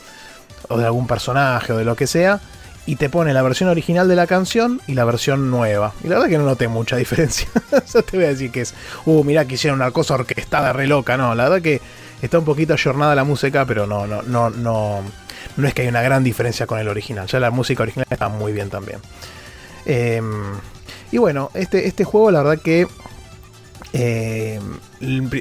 o 0.68 0.78
de 0.78 0.84
algún 0.84 1.06
personaje 1.06 1.72
o 1.72 1.76
de 1.76 1.84
lo 1.84 1.96
que 1.96 2.06
sea, 2.06 2.40
y 2.86 2.96
te 2.96 3.08
pone 3.08 3.32
la 3.32 3.42
versión 3.42 3.70
original 3.70 4.08
de 4.08 4.16
la 4.16 4.26
canción 4.26 4.80
y 4.86 4.94
la 4.94 5.04
versión 5.04 5.50
nueva. 5.50 5.94
Y 6.02 6.08
la 6.08 6.16
verdad 6.16 6.28
que 6.28 6.38
no 6.38 6.44
noté 6.44 6.68
mucha 6.68 6.96
diferencia. 6.96 7.48
Yo 7.92 8.02
te 8.02 8.16
voy 8.16 8.26
a 8.26 8.28
decir 8.28 8.50
que 8.50 8.60
es, 8.60 8.74
uh, 9.06 9.24
mirá 9.24 9.46
que 9.46 9.54
hicieron 9.54 9.80
una 9.80 9.90
cosa 9.90 10.14
orquestada 10.14 10.72
re 10.72 10.86
loca. 10.86 11.16
No, 11.16 11.34
la 11.34 11.44
verdad 11.44 11.62
que 11.62 11.80
está 12.20 12.38
un 12.38 12.44
poquito 12.44 12.74
ayornada 12.74 13.14
la 13.14 13.24
música, 13.24 13.64
pero 13.64 13.86
no, 13.86 14.06
no, 14.06 14.22
no, 14.22 14.50
no, 14.50 15.02
no 15.56 15.68
es 15.68 15.72
que 15.72 15.82
hay 15.82 15.88
una 15.88 16.02
gran 16.02 16.22
diferencia 16.24 16.66
con 16.66 16.78
el 16.78 16.88
original. 16.88 17.26
Ya 17.26 17.40
la 17.40 17.50
música 17.50 17.82
original 17.82 18.06
está 18.10 18.28
muy 18.28 18.52
bien 18.52 18.68
también. 18.68 18.98
Em, 19.86 20.52
y 21.10 21.18
bueno, 21.18 21.50
este, 21.54 21.86
este 21.86 22.04
juego, 22.04 22.30
la 22.30 22.42
verdad 22.42 22.62
que. 22.62 22.86
Em, 23.94 24.62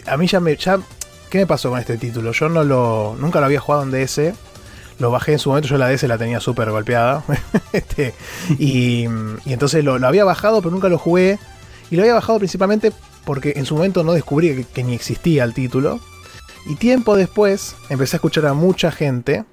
a 0.05 0.17
mí 0.17 0.27
ya 0.27 0.39
me. 0.39 0.55
Ya, 0.55 0.79
¿Qué 1.29 1.39
me 1.39 1.47
pasó 1.47 1.71
con 1.71 1.79
este 1.79 1.97
título? 1.97 2.31
Yo 2.31 2.47
no 2.47 2.63
lo. 2.63 3.17
Nunca 3.19 3.39
lo 3.39 3.47
había 3.47 3.59
jugado 3.59 3.83
en 3.83 3.91
DS 3.91 4.33
lo 4.99 5.11
bajé 5.11 5.33
en 5.33 5.39
su 5.39 5.49
momento, 5.49 5.67
yo 5.67 5.77
la 5.77 5.89
DS 5.89 6.03
la 6.03 6.17
tenía 6.17 6.39
súper 6.39 6.69
golpeada. 6.71 7.23
este, 7.73 8.13
y, 8.59 9.05
entonces 9.45 9.83
lo, 9.83 9.95
había 10.05 10.25
bajado, 10.25 10.61
pero 10.61 10.71
nunca 10.71 10.89
lo 10.89 10.97
jugué. 10.97 11.39
Y 11.91 11.95
lo 11.95 12.03
había 12.03 12.13
bajado 12.13 12.39
principalmente 12.39 12.91
porque 13.25 13.53
en 13.55 13.65
su 13.65 13.75
momento 13.75 14.03
no 14.03 14.13
descubrí 14.13 14.65
que, 14.65 14.83
ni 14.83 14.93
existía 14.93 15.43
el 15.43 15.53
título. 15.53 15.99
Y 16.65 16.75
tiempo 16.75 17.15
después 17.15 17.75
empecé 17.89 18.15
a 18.15 18.17
escuchar 18.17 18.45
a 18.45 18.53
mucha 18.53 18.91
gente, 18.91 19.43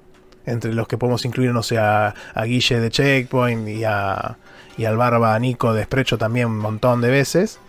entre 0.45 0.73
los 0.73 0.87
que 0.87 0.97
podemos 0.97 1.25
incluir, 1.25 1.51
no 1.51 1.61
sé, 1.61 1.77
a, 1.77 2.13
Guille 2.45 2.79
de 2.79 2.89
Checkpoint 2.89 3.67
y, 3.67 3.83
a, 3.83 4.37
y 4.77 4.85
al 4.85 4.97
Barba 4.97 5.37
Nico 5.39 5.73
de 5.73 5.83
Sprecho 5.83 6.17
también 6.17 6.47
un 6.47 6.57
montón 6.57 7.01
de 7.01 7.09
veces. 7.09 7.59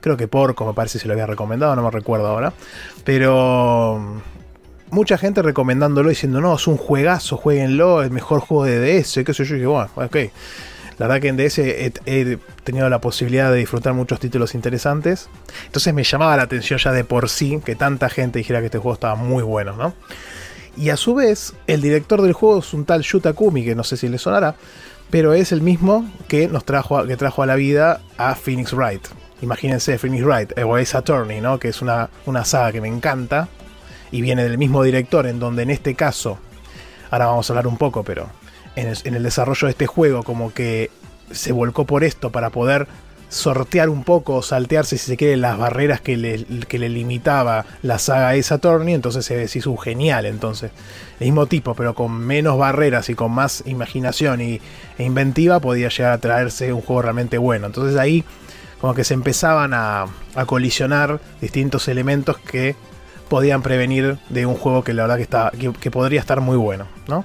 Creo 0.00 0.16
que 0.16 0.28
Porco 0.28 0.64
me 0.66 0.72
parece 0.72 0.98
si 0.98 1.08
lo 1.08 1.12
había 1.12 1.26
recomendado, 1.26 1.76
no 1.76 1.82
me 1.82 1.90
recuerdo 1.90 2.28
ahora. 2.28 2.52
Pero 3.04 4.22
mucha 4.90 5.18
gente 5.18 5.42
recomendándolo 5.42 6.08
diciendo, 6.08 6.40
no, 6.40 6.54
es 6.54 6.66
un 6.66 6.76
juegazo, 6.76 7.36
jueguenlo, 7.36 8.02
el 8.02 8.10
mejor 8.10 8.40
juego 8.40 8.64
de 8.64 9.00
DS, 9.00 9.20
qué 9.24 9.34
sé 9.34 9.44
yo, 9.44 9.54
y 9.54 9.58
dije, 9.58 9.66
bueno, 9.66 9.90
ok. 9.94 10.16
La 10.98 11.08
verdad 11.08 11.20
que 11.20 11.28
en 11.28 11.36
DS 11.36 11.58
he, 11.58 12.38
tenido 12.64 12.88
la 12.88 13.00
posibilidad 13.02 13.50
de 13.52 13.58
disfrutar 13.58 13.92
muchos 13.92 14.18
títulos 14.18 14.54
interesantes. 14.54 15.28
Entonces 15.66 15.92
me 15.92 16.04
llamaba 16.04 16.36
la 16.38 16.44
atención 16.44 16.78
ya 16.78 16.90
de 16.90 17.04
por 17.04 17.28
sí 17.28 17.60
que 17.64 17.74
tanta 17.74 18.08
gente 18.08 18.38
dijera 18.38 18.60
que 18.60 18.66
este 18.66 18.78
juego 18.78 18.94
estaba 18.94 19.14
muy 19.14 19.42
bueno, 19.42 19.76
¿no? 19.76 19.92
Y 20.76 20.88
a 20.88 20.96
su 20.96 21.14
vez, 21.14 21.52
el 21.66 21.82
director 21.82 22.22
del 22.22 22.32
juego 22.32 22.60
es 22.60 22.72
un 22.72 22.86
tal 22.86 23.02
Yuta 23.02 23.34
Kumi, 23.34 23.64
que 23.64 23.74
no 23.74 23.84
sé 23.84 23.98
si 23.98 24.08
le 24.08 24.18
sonará, 24.18 24.56
pero 25.10 25.34
es 25.34 25.52
el 25.52 25.60
mismo 25.60 26.10
que 26.28 26.48
nos 26.48 26.64
trajo, 26.64 27.06
que 27.06 27.16
trajo 27.16 27.42
a 27.42 27.46
la 27.46 27.56
vida 27.56 28.00
a 28.16 28.34
Phoenix 28.34 28.72
Wright. 28.72 29.06
Imagínense 29.42 29.98
Phoenix 29.98 30.24
Wright, 30.24 30.58
o 30.58 30.76
Ace 30.76 30.96
Attorney, 30.96 31.42
¿no? 31.42 31.58
Que 31.58 31.68
es 31.68 31.82
una, 31.82 32.08
una 32.24 32.44
saga 32.46 32.72
que 32.72 32.80
me 32.80 32.88
encanta 32.88 33.48
y 34.10 34.20
viene 34.20 34.44
del 34.44 34.58
mismo 34.58 34.82
director, 34.82 35.26
en 35.26 35.38
donde 35.38 35.62
en 35.62 35.70
este 35.70 35.94
caso, 35.94 36.38
ahora 37.10 37.26
vamos 37.26 37.48
a 37.48 37.52
hablar 37.52 37.66
un 37.66 37.76
poco, 37.76 38.02
pero 38.02 38.28
en 38.76 39.14
el, 39.14 39.22
desarrollo 39.22 39.66
de 39.66 39.70
este 39.72 39.86
juego 39.86 40.22
como 40.22 40.52
que 40.52 40.90
se 41.30 41.52
volcó 41.52 41.86
por 41.86 42.04
esto 42.04 42.30
para 42.30 42.50
poder 42.50 42.86
sortear 43.28 43.88
un 43.88 44.04
poco, 44.04 44.40
saltearse 44.42 44.98
si 44.98 45.06
se 45.06 45.16
quiere 45.16 45.36
las 45.36 45.58
barreras 45.58 46.00
que 46.00 46.16
le, 46.16 46.44
que 46.68 46.78
le 46.78 46.88
limitaba 46.88 47.64
la 47.82 47.98
saga 47.98 48.30
Ace 48.30 48.54
Attorney, 48.54 48.94
entonces 48.94 49.24
se 49.24 49.58
hizo 49.58 49.76
genial, 49.76 50.26
entonces, 50.26 50.70
el 51.18 51.26
mismo 51.26 51.46
tipo, 51.46 51.74
pero 51.74 51.94
con 51.94 52.12
menos 52.12 52.56
barreras 52.56 53.08
y 53.08 53.14
con 53.14 53.32
más 53.32 53.64
imaginación 53.66 54.40
y, 54.40 54.60
e 54.98 55.04
inventiva 55.04 55.58
podía 55.58 55.88
llegar 55.88 56.12
a 56.12 56.18
traerse 56.18 56.72
un 56.72 56.82
juego 56.82 57.02
realmente 57.02 57.38
bueno, 57.38 57.66
entonces 57.66 57.98
ahí 57.98 58.24
como 58.80 58.94
que 58.94 59.04
se 59.04 59.14
empezaban 59.14 59.72
a, 59.74 60.06
a 60.34 60.44
colisionar 60.44 61.18
distintos 61.40 61.88
elementos 61.88 62.38
que 62.38 62.76
podían 63.28 63.62
prevenir 63.62 64.18
de 64.28 64.46
un 64.46 64.54
juego 64.54 64.84
que 64.84 64.92
la 64.94 65.02
verdad 65.02 65.16
que, 65.16 65.22
está, 65.22 65.52
que, 65.80 65.90
podría 65.90 66.20
estar 66.20 66.40
muy 66.40 66.56
bueno, 66.56 66.86
¿no? 67.08 67.24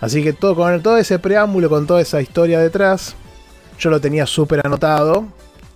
Así 0.00 0.22
que 0.22 0.32
todo, 0.32 0.54
con 0.54 0.82
todo 0.82 0.96
ese 0.96 1.18
preámbulo, 1.18 1.68
con 1.68 1.86
toda 1.86 2.00
esa 2.00 2.22
historia 2.22 2.60
detrás, 2.60 3.14
yo 3.78 3.90
lo 3.90 4.00
tenía 4.00 4.26
súper 4.26 4.64
anotado 4.64 5.26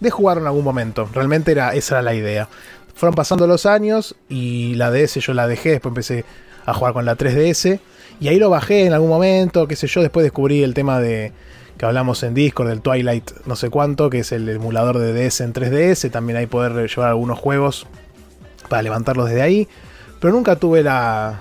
de 0.01 0.11
jugar 0.11 0.39
en 0.39 0.47
algún 0.47 0.65
momento. 0.65 1.09
Realmente 1.13 1.53
era, 1.53 1.75
esa 1.75 1.97
era 1.97 2.03
la 2.03 2.15
idea. 2.15 2.49
Fueron 2.95 3.15
pasando 3.15 3.47
los 3.47 3.67
años 3.67 4.15
y 4.29 4.75
la 4.75 4.91
DS 4.91 5.15
yo 5.17 5.35
la 5.35 5.47
dejé, 5.47 5.71
después 5.71 5.91
empecé 5.91 6.25
a 6.65 6.73
jugar 6.75 6.93
con 6.93 7.05
la 7.05 7.17
3DS 7.17 7.81
y 8.21 8.29
ahí 8.29 8.39
lo 8.39 8.51
bajé 8.51 8.87
en 8.87 8.93
algún 8.93 9.09
momento, 9.09 9.67
qué 9.67 9.77
sé 9.77 9.87
yo, 9.89 10.01
después 10.01 10.23
descubrí 10.23 10.63
el 10.63 10.75
tema 10.75 11.01
de 11.01 11.33
que 11.77 11.87
hablamos 11.87 12.23
en 12.23 12.35
Discord 12.35 12.69
del 12.69 12.81
Twilight 12.81 13.33
no 13.47 13.57
sé 13.57 13.69
cuánto, 13.69 14.09
que 14.09 14.21
es 14.21 14.31
el 14.31 14.49
emulador 14.49 14.99
de 14.99 15.13
DS 15.13 15.41
en 15.41 15.53
3DS, 15.53 16.11
también 16.11 16.37
hay 16.37 16.47
poder 16.47 16.89
llevar 16.89 17.09
algunos 17.09 17.39
juegos 17.39 17.87
para 18.69 18.83
levantarlos 18.83 19.29
desde 19.29 19.43
ahí. 19.43 19.69
Pero 20.21 20.33
nunca 20.33 20.57
tuve 20.57 20.83
la. 20.83 21.41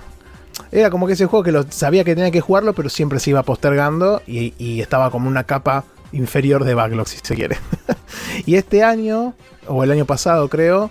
Era 0.70 0.90
como 0.90 1.06
que 1.06 1.14
ese 1.14 1.26
juego 1.26 1.42
que 1.42 1.52
lo, 1.52 1.64
sabía 1.70 2.04
que 2.04 2.14
tenía 2.14 2.30
que 2.30 2.40
jugarlo, 2.40 2.74
pero 2.74 2.88
siempre 2.88 3.18
se 3.18 3.30
iba 3.30 3.42
postergando 3.42 4.22
y, 4.26 4.80
estaba 4.80 5.10
como 5.10 5.28
una 5.28 5.44
capa 5.44 5.84
inferior 6.12 6.64
de 6.64 6.74
backlog, 6.74 7.08
si 7.08 7.18
se 7.22 7.34
quiere. 7.34 7.56
y 8.46 8.56
este 8.56 8.84
año, 8.84 9.34
o 9.66 9.82
el 9.82 9.90
año 9.90 10.04
pasado 10.04 10.48
creo, 10.48 10.90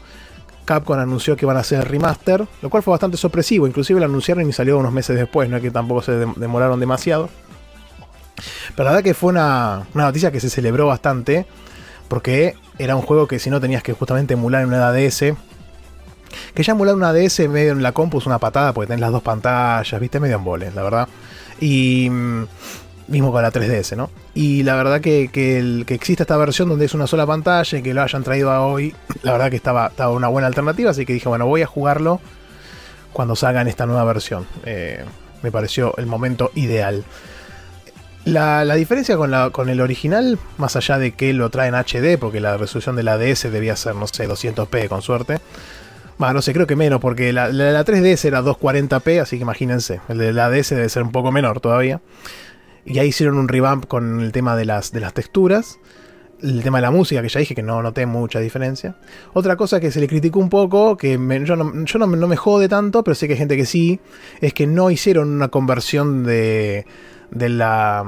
Capcom 0.65 0.99
anunció 0.99 1.35
que 1.37 1.45
van 1.45 1.57
a 1.57 1.61
hacer 1.61 1.87
remaster, 1.87 2.47
lo 2.61 2.69
cual 2.69 2.83
fue 2.83 2.91
bastante 2.91 3.17
sorpresivo, 3.17 3.67
inclusive 3.67 3.99
lo 3.99 4.05
anunciaron 4.05 4.47
y 4.47 4.53
salió 4.53 4.77
unos 4.77 4.91
meses 4.91 5.15
después, 5.15 5.49
no 5.49 5.57
es 5.57 5.61
que 5.61 5.71
tampoco 5.71 6.01
se 6.01 6.13
demoraron 6.13 6.79
demasiado. 6.79 7.29
Pero 8.75 8.85
la 8.85 8.91
verdad 8.91 9.03
que 9.03 9.13
fue 9.13 9.29
una, 9.29 9.83
una 9.93 10.05
noticia 10.05 10.31
que 10.31 10.39
se 10.39 10.49
celebró 10.49 10.87
bastante, 10.87 11.45
porque 12.07 12.55
era 12.77 12.95
un 12.95 13.01
juego 13.01 13.27
que 13.27 13.39
si 13.39 13.49
no 13.49 13.61
tenías 13.61 13.83
que 13.83 13.93
justamente 13.93 14.33
emular 14.33 14.63
en 14.63 14.69
una 14.69 14.87
ADS, 14.87 15.33
que 16.53 16.63
ya 16.63 16.73
emular 16.73 16.95
una 16.95 17.09
ADS 17.09 17.47
medio 17.49 17.71
en 17.71 17.83
la 17.83 17.91
compu 17.91 18.19
es 18.19 18.25
una 18.25 18.39
patada 18.39 18.73
porque 18.73 18.87
tenés 18.87 19.01
las 19.01 19.11
dos 19.11 19.23
pantallas, 19.23 19.99
viste, 19.99 20.19
medio 20.19 20.37
en 20.37 20.43
boles, 20.43 20.75
la 20.75 20.83
verdad. 20.83 21.07
Y 21.59 22.09
mm, 22.09 22.43
mismo 23.07 23.31
con 23.31 23.41
la 23.41 23.51
3DS, 23.51 23.95
¿no? 23.95 24.09
Y 24.33 24.63
la 24.63 24.75
verdad 24.75 25.01
que, 25.01 25.29
que, 25.31 25.57
el, 25.57 25.85
que 25.85 25.93
existe 25.93 26.23
esta 26.23 26.37
versión 26.37 26.69
donde 26.69 26.85
es 26.85 26.93
una 26.93 27.07
sola 27.07 27.25
pantalla 27.25 27.77
y 27.77 27.81
que 27.81 27.93
lo 27.93 28.01
hayan 28.01 28.23
traído 28.23 28.51
a 28.51 28.65
hoy, 28.65 28.95
la 29.21 29.33
verdad 29.33 29.49
que 29.49 29.55
estaba, 29.55 29.87
estaba 29.87 30.11
una 30.11 30.27
buena 30.27 30.47
alternativa, 30.47 30.91
así 30.91 31.05
que 31.05 31.13
dije, 31.13 31.29
bueno, 31.29 31.45
voy 31.45 31.61
a 31.61 31.67
jugarlo 31.67 32.19
cuando 33.11 33.35
salgan 33.35 33.67
esta 33.67 33.85
nueva 33.85 34.03
versión. 34.03 34.47
Eh, 34.65 35.03
me 35.41 35.51
pareció 35.51 35.95
el 35.97 36.07
momento 36.07 36.51
ideal. 36.55 37.03
La, 38.25 38.63
diferencia 38.75 39.17
con, 39.17 39.31
la, 39.31 39.49
con, 39.49 39.67
el 39.67 39.81
original, 39.81 40.39
más 40.57 40.77
allá 40.77 40.97
de 40.97 41.11
que 41.11 41.33
lo 41.33 41.49
trae 41.49 41.67
en 41.67 41.75
HD, 41.75 42.17
porque 42.17 42.39
la 42.39 42.55
resolución 42.55 42.95
de 42.95 43.03
la 43.03 43.17
DS 43.17 43.51
debía 43.51 43.75
ser, 43.75 43.95
no 43.95 44.07
sé, 44.07 44.29
200p 44.29 44.87
con 44.87 45.01
suerte. 45.01 45.39
No 46.31 46.41
sé, 46.41 46.53
creo 46.53 46.67
que 46.67 46.75
menos, 46.75 47.01
porque 47.01 47.33
la, 47.33 47.49
la, 47.49 47.83
3DS 47.83 48.25
era 48.25 48.41
240p, 48.41 49.19
así 49.19 49.37
que 49.37 49.41
imagínense. 49.41 49.99
El 50.07 50.19
de 50.19 50.31
la 50.31 50.49
DS 50.49 50.69
debe 50.69 50.87
ser 50.87 51.03
un 51.03 51.11
poco 51.11 51.31
menor 51.31 51.59
todavía. 51.59 52.01
Y 52.85 52.99
ahí 52.99 53.07
hicieron 53.09 53.37
un 53.37 53.47
revamp 53.47 53.85
con 53.85 54.21
el 54.21 54.31
tema 54.31 54.55
de 54.55 54.65
las, 54.65 54.91
de 54.91 54.99
las 54.99 55.13
texturas. 55.13 55.79
El 56.41 56.61
tema 56.61 56.77
de 56.77 56.83
la 56.83 56.91
música, 56.91 57.21
que 57.21 57.29
ya 57.29 57.39
dije 57.39 57.55
que 57.55 57.63
no 57.63 57.81
noté 57.81 58.05
mucha 58.05 58.39
diferencia. 58.39 58.95
Otra 59.33 59.55
cosa 59.55 59.79
que 59.79 59.91
se 59.91 59.99
le 59.99 60.07
criticó 60.07 60.39
un 60.39 60.49
poco, 60.49 60.97
que 60.97 61.13
yo, 61.45 61.55
no, 61.55 61.85
yo 61.85 61.99
no, 61.99 62.07
no, 62.07 62.27
me 62.27 62.35
jode 62.35 62.67
tanto, 62.67 63.03
pero 63.03 63.15
sé 63.15 63.27
que 63.27 63.33
hay 63.33 63.39
gente 63.39 63.57
que 63.57 63.65
sí, 63.65 63.99
es 64.41 64.53
que 64.53 64.67
no 64.67 64.91
hicieron 64.91 65.29
una 65.29 65.47
conversión 65.47 66.23
de, 66.23 66.85
de, 67.31 67.49
la, 67.49 68.03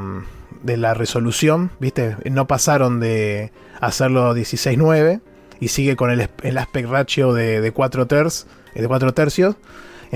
de 0.63 0.77
la 0.77 0.93
resolución, 0.93 1.71
¿viste? 1.79 2.17
No 2.29 2.45
pasaron 2.45 2.99
de 2.99 3.51
hacerlo 3.79 4.35
16.9 4.35 5.21
y 5.59 5.69
sigue 5.69 5.95
con 5.95 6.09
el, 6.09 6.29
el 6.43 6.57
aspect 6.57 6.89
ratio 6.89 7.33
de, 7.33 7.61
de 7.61 7.71
4 7.71 8.05
tercios, 8.07 8.47
de 8.73 8.87
4 8.87 9.13
tercios 9.13 9.55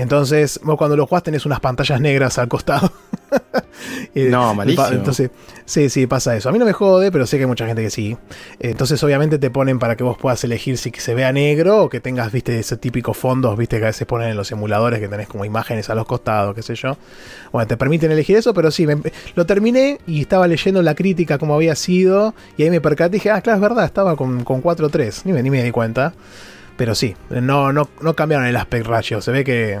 entonces, 0.00 0.60
vos 0.62 0.76
cuando 0.76 0.96
lo 0.96 1.06
jugás 1.06 1.22
tenés 1.22 1.46
unas 1.46 1.60
pantallas 1.60 2.00
negras 2.00 2.38
al 2.38 2.48
costado. 2.48 2.92
no, 4.14 4.54
malísimo. 4.54 4.86
Entonces, 4.88 5.30
sí, 5.64 5.88
sí, 5.88 6.06
pasa 6.06 6.36
eso. 6.36 6.48
A 6.48 6.52
mí 6.52 6.58
no 6.58 6.64
me 6.64 6.72
jode, 6.72 7.10
pero 7.12 7.26
sé 7.26 7.36
que 7.36 7.44
hay 7.44 7.48
mucha 7.48 7.66
gente 7.66 7.82
que 7.82 7.90
sí. 7.90 8.16
Entonces, 8.58 9.02
obviamente 9.02 9.38
te 9.38 9.50
ponen 9.50 9.78
para 9.78 9.96
que 9.96 10.04
vos 10.04 10.16
puedas 10.18 10.42
elegir 10.44 10.78
si 10.78 10.90
se 10.96 11.14
vea 11.14 11.32
negro 11.32 11.84
o 11.84 11.88
que 11.88 12.00
tengas, 12.00 12.32
viste, 12.32 12.58
ese 12.58 12.76
típico 12.76 13.14
fondos, 13.14 13.56
viste, 13.56 13.78
que 13.78 13.84
a 13.84 13.88
veces 13.88 14.06
ponen 14.06 14.30
en 14.30 14.36
los 14.36 14.50
emuladores 14.52 15.00
que 15.00 15.08
tenés 15.08 15.28
como 15.28 15.44
imágenes 15.44 15.90
a 15.90 15.94
los 15.94 16.06
costados, 16.06 16.54
qué 16.54 16.62
sé 16.62 16.74
yo. 16.74 16.96
Bueno, 17.52 17.66
te 17.66 17.76
permiten 17.76 18.10
elegir 18.10 18.36
eso, 18.36 18.54
pero 18.54 18.70
sí, 18.70 18.86
lo 19.34 19.46
terminé 19.46 19.98
y 20.06 20.22
estaba 20.22 20.46
leyendo 20.46 20.82
la 20.82 20.94
crítica 20.94 21.38
como 21.38 21.54
había 21.54 21.74
sido 21.74 22.34
y 22.56 22.62
ahí 22.62 22.70
me 22.70 22.80
percaté 22.80 23.16
y 23.16 23.18
dije, 23.18 23.30
ah, 23.30 23.40
claro, 23.40 23.56
es 23.56 23.62
verdad, 23.62 23.84
estaba 23.84 24.16
con, 24.16 24.44
con 24.44 24.62
4.3. 24.62 25.22
Ni 25.24 25.32
me, 25.32 25.42
ni 25.42 25.50
me 25.50 25.62
di 25.62 25.70
cuenta. 25.70 26.14
Pero 26.80 26.94
sí, 26.94 27.14
no, 27.28 27.74
no, 27.74 27.90
no 28.00 28.14
cambiaron 28.16 28.46
el 28.46 28.56
aspect 28.56 28.86
ratio. 28.86 29.20
Se 29.20 29.30
ve 29.30 29.44
que. 29.44 29.78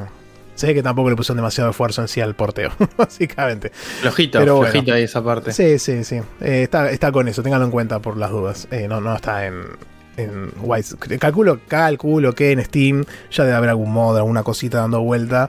Se 0.54 0.66
ve 0.66 0.74
que 0.74 0.82
tampoco 0.82 1.08
le 1.08 1.16
pusieron 1.16 1.38
demasiado 1.38 1.70
esfuerzo 1.70 2.02
en 2.02 2.08
sí 2.08 2.20
al 2.20 2.34
porteo, 2.34 2.72
básicamente. 2.98 3.72
Flojito, 4.02 4.38
Pero 4.38 4.60
flojito 4.60 4.92
ahí 4.92 5.04
esa 5.04 5.24
parte. 5.24 5.54
Sí, 5.54 5.78
sí, 5.78 6.04
sí. 6.04 6.16
Eh, 6.42 6.64
está, 6.64 6.90
está 6.90 7.10
con 7.10 7.26
eso, 7.26 7.42
ténganlo 7.42 7.64
en 7.64 7.70
cuenta 7.70 8.00
por 8.00 8.18
las 8.18 8.30
dudas. 8.30 8.68
Eh, 8.70 8.86
no, 8.86 9.00
no 9.00 9.16
está 9.16 9.46
en, 9.46 9.62
en. 10.18 10.52
Calculo, 11.18 11.60
calculo 11.66 12.34
que 12.34 12.52
en 12.52 12.62
Steam 12.62 13.06
ya 13.30 13.44
debe 13.44 13.56
haber 13.56 13.70
algún 13.70 13.92
modo, 13.92 14.18
alguna 14.18 14.42
cosita 14.42 14.80
dando 14.80 15.00
vuelta 15.00 15.48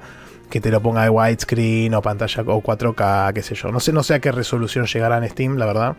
que 0.50 0.62
te 0.62 0.72
lo 0.72 0.82
ponga 0.82 1.04
de 1.04 1.10
widescreen 1.10 1.94
o 1.96 2.02
pantalla 2.02 2.44
o 2.48 2.64
4K, 2.64 3.34
qué 3.34 3.44
sé 3.44 3.56
yo. 3.56 3.74
No 3.74 3.82
sé, 3.82 3.92
no 3.92 4.04
sé 4.04 4.14
a 4.14 4.22
qué 4.22 4.32
resolución 4.32 4.86
llegará 4.86 5.18
en 5.18 5.30
Steam, 5.30 5.58
la 5.58 5.66
verdad. 5.66 5.98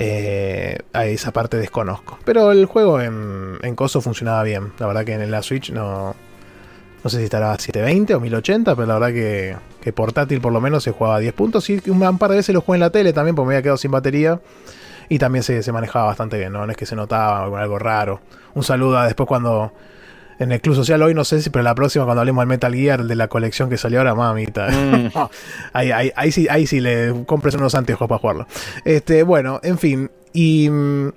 Eh, 0.00 0.78
a 0.92 1.06
esa 1.06 1.32
parte 1.32 1.56
desconozco. 1.56 2.20
Pero 2.24 2.52
el 2.52 2.66
juego 2.66 3.00
en, 3.00 3.58
en 3.62 3.74
Coso 3.74 4.00
funcionaba 4.00 4.44
bien. 4.44 4.72
La 4.78 4.86
verdad 4.86 5.04
que 5.04 5.14
en 5.14 5.30
la 5.30 5.42
Switch 5.42 5.72
no. 5.72 6.14
No 7.02 7.10
sé 7.10 7.18
si 7.18 7.24
estará 7.24 7.52
a 7.52 7.58
720 7.58 8.14
o 8.14 8.20
1080, 8.20 8.74
pero 8.76 8.86
la 8.86 8.94
verdad 8.94 9.12
que, 9.12 9.56
que 9.80 9.92
portátil 9.92 10.40
por 10.40 10.52
lo 10.52 10.60
menos 10.60 10.84
se 10.84 10.92
jugaba 10.92 11.16
a 11.16 11.18
10 11.18 11.32
puntos. 11.32 11.68
Y 11.68 11.82
un 11.88 12.18
par 12.18 12.30
de 12.30 12.36
veces 12.36 12.54
lo 12.54 12.60
jugué 12.60 12.76
en 12.76 12.80
la 12.80 12.90
tele 12.90 13.12
también, 13.12 13.34
porque 13.34 13.48
me 13.48 13.54
había 13.54 13.62
quedado 13.62 13.76
sin 13.76 13.90
batería. 13.90 14.40
Y 15.08 15.18
también 15.18 15.42
se, 15.42 15.62
se 15.64 15.72
manejaba 15.72 16.06
bastante 16.06 16.38
bien, 16.38 16.52
¿no? 16.52 16.64
No 16.64 16.70
es 16.70 16.76
que 16.76 16.86
se 16.86 16.94
notaba 16.94 17.44
algo 17.60 17.78
raro. 17.78 18.20
Un 18.54 18.62
saludo 18.62 18.98
a 18.98 19.06
después 19.06 19.26
cuando 19.26 19.72
en 20.38 20.52
el 20.52 20.60
Club 20.60 20.76
Social 20.76 21.02
hoy, 21.02 21.14
no 21.14 21.24
sé 21.24 21.42
si, 21.42 21.50
pero 21.50 21.62
la 21.62 21.74
próxima 21.74 22.04
cuando 22.04 22.20
hablemos 22.20 22.42
del 22.42 22.48
Metal 22.48 22.74
Gear, 22.74 23.04
de 23.04 23.16
la 23.16 23.28
colección 23.28 23.68
que 23.68 23.76
salió 23.76 23.98
ahora, 23.98 24.14
mamita. 24.14 24.68
Mm. 24.68 25.10
ahí, 25.72 25.90
ahí, 25.90 26.12
ahí, 26.14 26.32
sí, 26.32 26.46
ahí 26.48 26.66
sí 26.66 26.80
le 26.80 27.24
compres 27.26 27.54
unos 27.54 27.74
anteojos 27.74 28.08
para 28.08 28.18
jugarlo. 28.18 28.46
Este, 28.84 29.22
bueno, 29.22 29.60
en 29.62 29.78
fin. 29.78 30.10
Y. 30.32 30.68
Mm, 30.70 31.12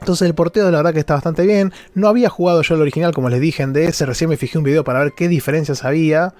entonces 0.00 0.28
el 0.28 0.34
porteo 0.36 0.70
la 0.70 0.76
verdad 0.76 0.92
que 0.92 1.00
está 1.00 1.14
bastante 1.14 1.44
bien. 1.44 1.72
No 1.94 2.06
había 2.06 2.30
jugado 2.30 2.62
yo 2.62 2.76
el 2.76 2.80
original, 2.80 3.12
como 3.12 3.28
les 3.30 3.40
dije 3.40 3.64
en 3.64 3.72
DS. 3.72 4.00
Recién 4.02 4.30
me 4.30 4.36
fijé 4.36 4.56
un 4.56 4.62
video 4.62 4.84
para 4.84 5.00
ver 5.00 5.12
qué 5.12 5.26
diferencias 5.28 5.84
había. 5.84 6.34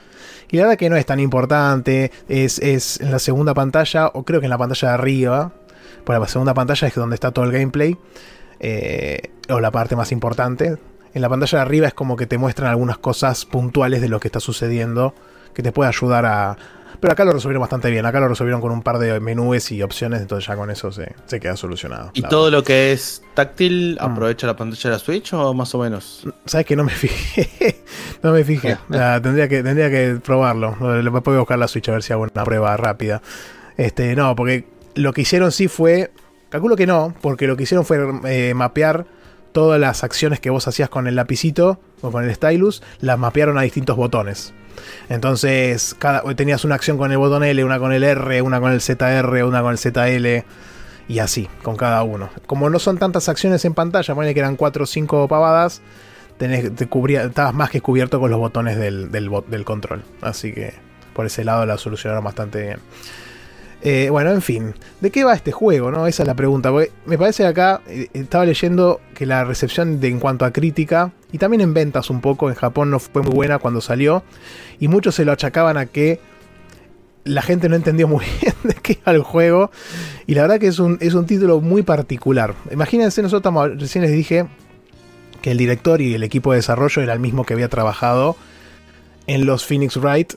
Y 0.48 0.58
la 0.58 0.62
verdad 0.62 0.78
que 0.78 0.88
no 0.88 0.96
es 0.96 1.04
tan 1.04 1.18
importante. 1.18 2.12
Es, 2.28 2.60
es 2.60 3.00
en 3.00 3.10
la 3.10 3.18
segunda 3.18 3.54
pantalla, 3.54 4.06
o 4.14 4.24
creo 4.24 4.38
que 4.38 4.46
en 4.46 4.50
la 4.50 4.58
pantalla 4.58 4.88
de 4.88 4.94
arriba. 4.94 5.52
Por 6.04 6.18
la 6.18 6.28
segunda 6.28 6.54
pantalla 6.54 6.86
es 6.86 6.94
donde 6.94 7.14
está 7.14 7.32
todo 7.32 7.44
el 7.44 7.50
gameplay. 7.50 7.98
Eh, 8.60 9.22
o 9.50 9.58
la 9.58 9.72
parte 9.72 9.96
más 9.96 10.12
importante 10.12 10.78
en 11.14 11.22
la 11.22 11.28
pantalla 11.28 11.58
de 11.58 11.62
arriba 11.62 11.86
es 11.86 11.94
como 11.94 12.16
que 12.16 12.26
te 12.26 12.38
muestran 12.38 12.70
algunas 12.70 12.98
cosas 12.98 13.44
puntuales 13.44 14.00
de 14.00 14.08
lo 14.08 14.20
que 14.20 14.28
está 14.28 14.40
sucediendo 14.40 15.14
que 15.54 15.62
te 15.62 15.72
puede 15.72 15.88
ayudar 15.88 16.24
a... 16.24 16.56
Pero 17.00 17.12
acá 17.12 17.24
lo 17.24 17.32
resolvieron 17.32 17.60
bastante 17.60 17.90
bien, 17.90 18.06
acá 18.06 18.18
lo 18.18 18.28
resolvieron 18.28 18.60
con 18.60 18.72
un 18.72 18.82
par 18.82 18.98
de 18.98 19.20
menús 19.20 19.70
y 19.70 19.82
opciones, 19.82 20.20
entonces 20.20 20.48
ya 20.48 20.56
con 20.56 20.70
eso 20.70 20.90
se, 20.90 21.14
queda 21.40 21.56
solucionado. 21.56 22.10
¿Y 22.14 22.22
todo 22.22 22.50
lo 22.50 22.64
que 22.64 22.92
es 22.92 23.22
táctil 23.34 23.98
mm. 24.00 24.04
aprovecha 24.04 24.46
la 24.46 24.56
pantalla 24.56 24.90
de 24.90 24.96
la 24.96 24.98
Switch 24.98 25.32
o 25.32 25.54
más 25.54 25.74
o 25.74 25.78
menos? 25.78 26.26
Sabes 26.44 26.66
que 26.66 26.74
no 26.74 26.82
me 26.84 26.90
fijé, 26.90 27.82
no 28.22 28.32
me 28.32 28.42
fijé, 28.42 28.78
tendría, 29.22 29.48
que, 29.48 29.62
tendría 29.62 29.90
que 29.90 30.20
probarlo, 30.24 31.02
le 31.02 31.10
puedo 31.20 31.38
buscar 31.38 31.58
la 31.58 31.68
Switch 31.68 31.88
a 31.88 31.92
ver 31.92 32.02
si 32.02 32.12
hago 32.12 32.22
una 32.22 32.44
prueba 32.44 32.76
rápida. 32.76 33.22
Este, 33.76 34.16
no, 34.16 34.34
porque 34.34 34.64
lo 34.94 35.12
que 35.12 35.22
hicieron 35.22 35.52
sí 35.52 35.68
fue, 35.68 36.10
calculo 36.48 36.74
que 36.74 36.86
no, 36.86 37.14
porque 37.20 37.46
lo 37.46 37.56
que 37.56 37.62
hicieron 37.62 37.84
fue 37.84 37.98
eh, 38.24 38.54
mapear 38.54 39.06
todas 39.52 39.80
las 39.80 40.04
acciones 40.04 40.40
que 40.40 40.50
vos 40.50 40.68
hacías 40.68 40.88
con 40.88 41.06
el 41.06 41.16
lapicito 41.16 41.78
o 42.00 42.10
con 42.10 42.24
el 42.24 42.34
stylus, 42.34 42.82
las 43.00 43.18
mapearon 43.18 43.58
a 43.58 43.62
distintos 43.62 43.96
botones. 43.96 44.52
Entonces, 45.08 45.96
cada, 45.98 46.22
tenías 46.34 46.64
una 46.64 46.74
acción 46.74 46.98
con 46.98 47.10
el 47.10 47.18
botón 47.18 47.44
L, 47.44 47.64
una 47.64 47.78
con 47.78 47.92
el 47.92 48.04
R, 48.04 48.42
una 48.42 48.60
con 48.60 48.72
el 48.72 48.80
ZR, 48.80 49.44
una 49.44 49.62
con 49.62 49.72
el 49.72 49.78
ZL, 49.78 50.46
y 51.08 51.18
así, 51.20 51.48
con 51.62 51.76
cada 51.76 52.02
uno. 52.02 52.30
Como 52.46 52.70
no 52.70 52.78
son 52.78 52.98
tantas 52.98 53.28
acciones 53.28 53.64
en 53.64 53.74
pantalla, 53.74 54.14
ponele 54.14 54.34
que 54.34 54.40
eran 54.40 54.56
4 54.56 54.84
o 54.84 54.86
5 54.86 55.28
pavadas, 55.28 55.80
tenés, 56.36 56.74
te 56.74 56.86
cubría, 56.86 57.24
estabas 57.24 57.54
más 57.54 57.70
que 57.70 57.80
cubierto 57.80 58.20
con 58.20 58.30
los 58.30 58.38
botones 58.38 58.76
del, 58.76 59.10
del, 59.10 59.30
del 59.48 59.64
control. 59.64 60.04
Así 60.20 60.52
que 60.52 60.74
por 61.14 61.26
ese 61.26 61.44
lado 61.44 61.66
la 61.66 61.78
solucionaron 61.78 62.22
bastante 62.22 62.62
bien. 62.62 62.78
Eh, 63.82 64.08
bueno, 64.10 64.32
en 64.32 64.42
fin, 64.42 64.74
¿de 65.00 65.10
qué 65.10 65.22
va 65.22 65.34
este 65.34 65.52
juego? 65.52 65.90
No? 65.90 66.06
Esa 66.06 66.24
es 66.24 66.26
la 66.26 66.34
pregunta. 66.34 66.72
me 67.06 67.18
parece 67.18 67.44
que 67.44 67.48
acá 67.48 67.80
eh, 67.86 68.08
estaba 68.12 68.44
leyendo 68.44 69.00
que 69.14 69.24
la 69.24 69.44
recepción 69.44 70.00
de, 70.00 70.08
en 70.08 70.18
cuanto 70.18 70.44
a 70.44 70.52
crítica 70.52 71.12
y 71.30 71.38
también 71.38 71.60
en 71.60 71.74
ventas 71.74 72.10
un 72.10 72.20
poco 72.20 72.48
en 72.48 72.56
Japón 72.56 72.90
no 72.90 72.98
fue 72.98 73.22
muy 73.22 73.32
buena 73.32 73.58
cuando 73.58 73.80
salió 73.80 74.24
y 74.80 74.88
muchos 74.88 75.14
se 75.14 75.24
lo 75.24 75.32
achacaban 75.32 75.76
a 75.76 75.86
que 75.86 76.20
la 77.24 77.42
gente 77.42 77.68
no 77.68 77.76
entendió 77.76 78.08
muy 78.08 78.24
bien 78.42 78.54
de 78.64 78.74
qué 78.74 78.98
iba 79.00 79.12
el 79.12 79.22
juego 79.22 79.70
y 80.26 80.34
la 80.34 80.42
verdad 80.42 80.58
que 80.58 80.66
es 80.66 80.80
un, 80.80 80.98
es 81.00 81.14
un 81.14 81.26
título 81.26 81.60
muy 81.60 81.82
particular. 81.82 82.54
Imagínense, 82.72 83.22
nosotros 83.22 83.78
recién 83.78 84.02
les 84.02 84.10
dije 84.12 84.46
que 85.40 85.52
el 85.52 85.58
director 85.58 86.00
y 86.00 86.14
el 86.14 86.24
equipo 86.24 86.50
de 86.50 86.56
desarrollo 86.56 87.00
era 87.00 87.12
el 87.12 87.20
mismo 87.20 87.44
que 87.44 87.54
había 87.54 87.68
trabajado 87.68 88.34
en 89.28 89.46
los 89.46 89.64
Phoenix 89.64 89.96
Wright. 89.96 90.32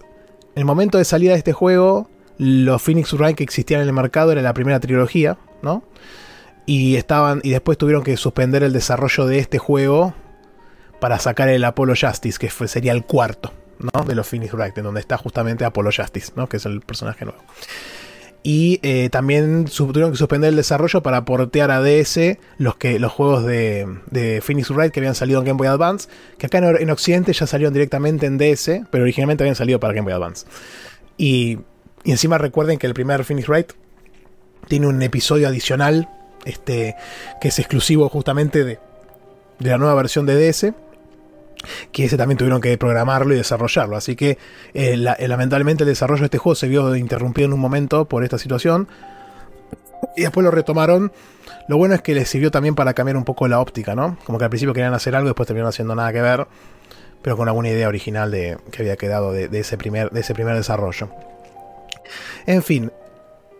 En 0.53 0.59
el 0.59 0.65
momento 0.65 0.99
de 0.99 1.05
salida 1.05 1.31
de 1.31 1.39
este 1.39 1.53
juego 1.53 2.10
los 2.37 2.81
Phoenix 2.81 3.13
Wright 3.13 3.35
que 3.35 3.43
existían 3.43 3.81
en 3.81 3.87
el 3.87 3.93
mercado 3.93 4.31
era 4.31 4.41
la 4.41 4.53
primera 4.53 4.79
trilogía, 4.79 5.37
¿no? 5.61 5.83
Y 6.65 6.95
estaban 6.95 7.41
y 7.43 7.51
después 7.51 7.77
tuvieron 7.77 8.03
que 8.03 8.15
suspender 8.17 8.63
el 8.63 8.73
desarrollo 8.73 9.25
de 9.25 9.39
este 9.39 9.57
juego 9.57 10.13
para 10.99 11.19
sacar 11.19 11.49
el 11.49 11.63
Apollo 11.63 11.93
Justice, 11.99 12.37
que 12.39 12.49
sería 12.67 12.91
el 12.91 13.03
cuarto, 13.03 13.51
¿no? 13.79 14.03
De 14.03 14.15
los 14.15 14.27
Phoenix 14.27 14.53
Wright, 14.53 14.77
en 14.77 14.83
donde 14.83 14.99
está 14.99 15.17
justamente 15.17 15.65
Apollo 15.65 15.89
Justice, 15.95 16.31
¿no? 16.35 16.47
Que 16.47 16.57
es 16.57 16.65
el 16.65 16.81
personaje 16.81 17.25
nuevo. 17.25 17.41
Y 18.43 18.79
eh, 18.81 19.09
también 19.11 19.65
tuvieron 19.65 20.11
que 20.11 20.17
suspender 20.17 20.49
el 20.49 20.55
desarrollo 20.55 21.03
para 21.03 21.25
portear 21.25 21.69
a 21.69 21.81
DS 21.81 22.37
los, 22.57 22.75
que, 22.75 22.99
los 22.99 23.11
juegos 23.11 23.45
de, 23.45 24.41
Phoenix 24.43 24.71
Wright 24.71 24.91
que 24.91 24.99
habían 24.99 25.13
salido 25.13 25.39
en 25.39 25.45
Game 25.45 25.57
Boy 25.57 25.67
Advance, 25.67 26.09
que 26.39 26.47
acá 26.47 26.57
en 26.57 26.89
Occidente 26.89 27.33
ya 27.33 27.45
salieron 27.45 27.73
directamente 27.73 28.25
en 28.25 28.37
DS, 28.37 28.81
pero 28.89 29.03
originalmente 29.03 29.43
habían 29.43 29.55
salido 29.55 29.79
para 29.79 29.93
Game 29.93 30.05
Boy 30.05 30.13
Advance. 30.13 30.47
Y 31.17 31.59
y 32.03 32.11
encima 32.11 32.37
recuerden 32.37 32.77
que 32.77 32.87
el 32.87 32.93
primer 32.93 33.23
Phoenix 33.23 33.47
Wright 33.47 33.71
tiene 34.67 34.87
un 34.87 35.01
episodio 35.01 35.47
adicional 35.47 36.09
este, 36.45 36.95
que 37.39 37.49
es 37.49 37.59
exclusivo 37.59 38.09
justamente 38.09 38.63
de, 38.63 38.79
de 39.59 39.69
la 39.69 39.77
nueva 39.77 39.93
versión 39.95 40.25
de 40.25 40.51
DS. 40.51 40.73
que 41.91 42.05
ese 42.05 42.17
también 42.17 42.37
tuvieron 42.37 42.61
que 42.61 42.75
programarlo 42.77 43.33
y 43.33 43.37
desarrollarlo. 43.37 43.95
Así 43.95 44.15
que 44.15 44.37
eh, 44.73 44.97
lamentablemente 44.97 45.83
el 45.83 45.89
desarrollo 45.89 46.21
de 46.21 46.25
este 46.25 46.37
juego 46.37 46.55
se 46.55 46.67
vio 46.67 46.95
interrumpido 46.95 47.45
en 47.47 47.53
un 47.53 47.59
momento 47.59 48.05
por 48.05 48.23
esta 48.23 48.37
situación. 48.37 48.87
Y 50.17 50.21
después 50.21 50.43
lo 50.43 50.51
retomaron. 50.51 51.11
Lo 51.67 51.77
bueno 51.77 51.93
es 51.93 52.01
que 52.01 52.15
les 52.15 52.27
sirvió 52.27 52.49
también 52.49 52.73
para 52.75 52.93
cambiar 52.93 53.17
un 53.17 53.23
poco 53.23 53.47
la 53.47 53.59
óptica, 53.59 53.93
¿no? 53.93 54.17
Como 54.25 54.39
que 54.39 54.45
al 54.45 54.49
principio 54.49 54.73
querían 54.73 54.93
hacer 54.93 55.15
algo 55.15 55.27
y 55.27 55.29
después 55.29 55.45
terminaron 55.45 55.69
haciendo 55.69 55.95
nada 55.95 56.11
que 56.11 56.21
ver. 56.21 56.47
Pero 57.21 57.37
con 57.37 57.47
alguna 57.47 57.69
idea 57.69 57.87
original 57.87 58.31
de, 58.31 58.57
que 58.71 58.81
había 58.81 58.95
quedado 58.97 59.31
de, 59.31 59.47
ese 59.59 59.77
primer, 59.77 60.09
de 60.09 60.21
ese 60.21 60.33
primer 60.33 60.55
desarrollo. 60.55 61.09
En 62.45 62.63
fin, 62.63 62.91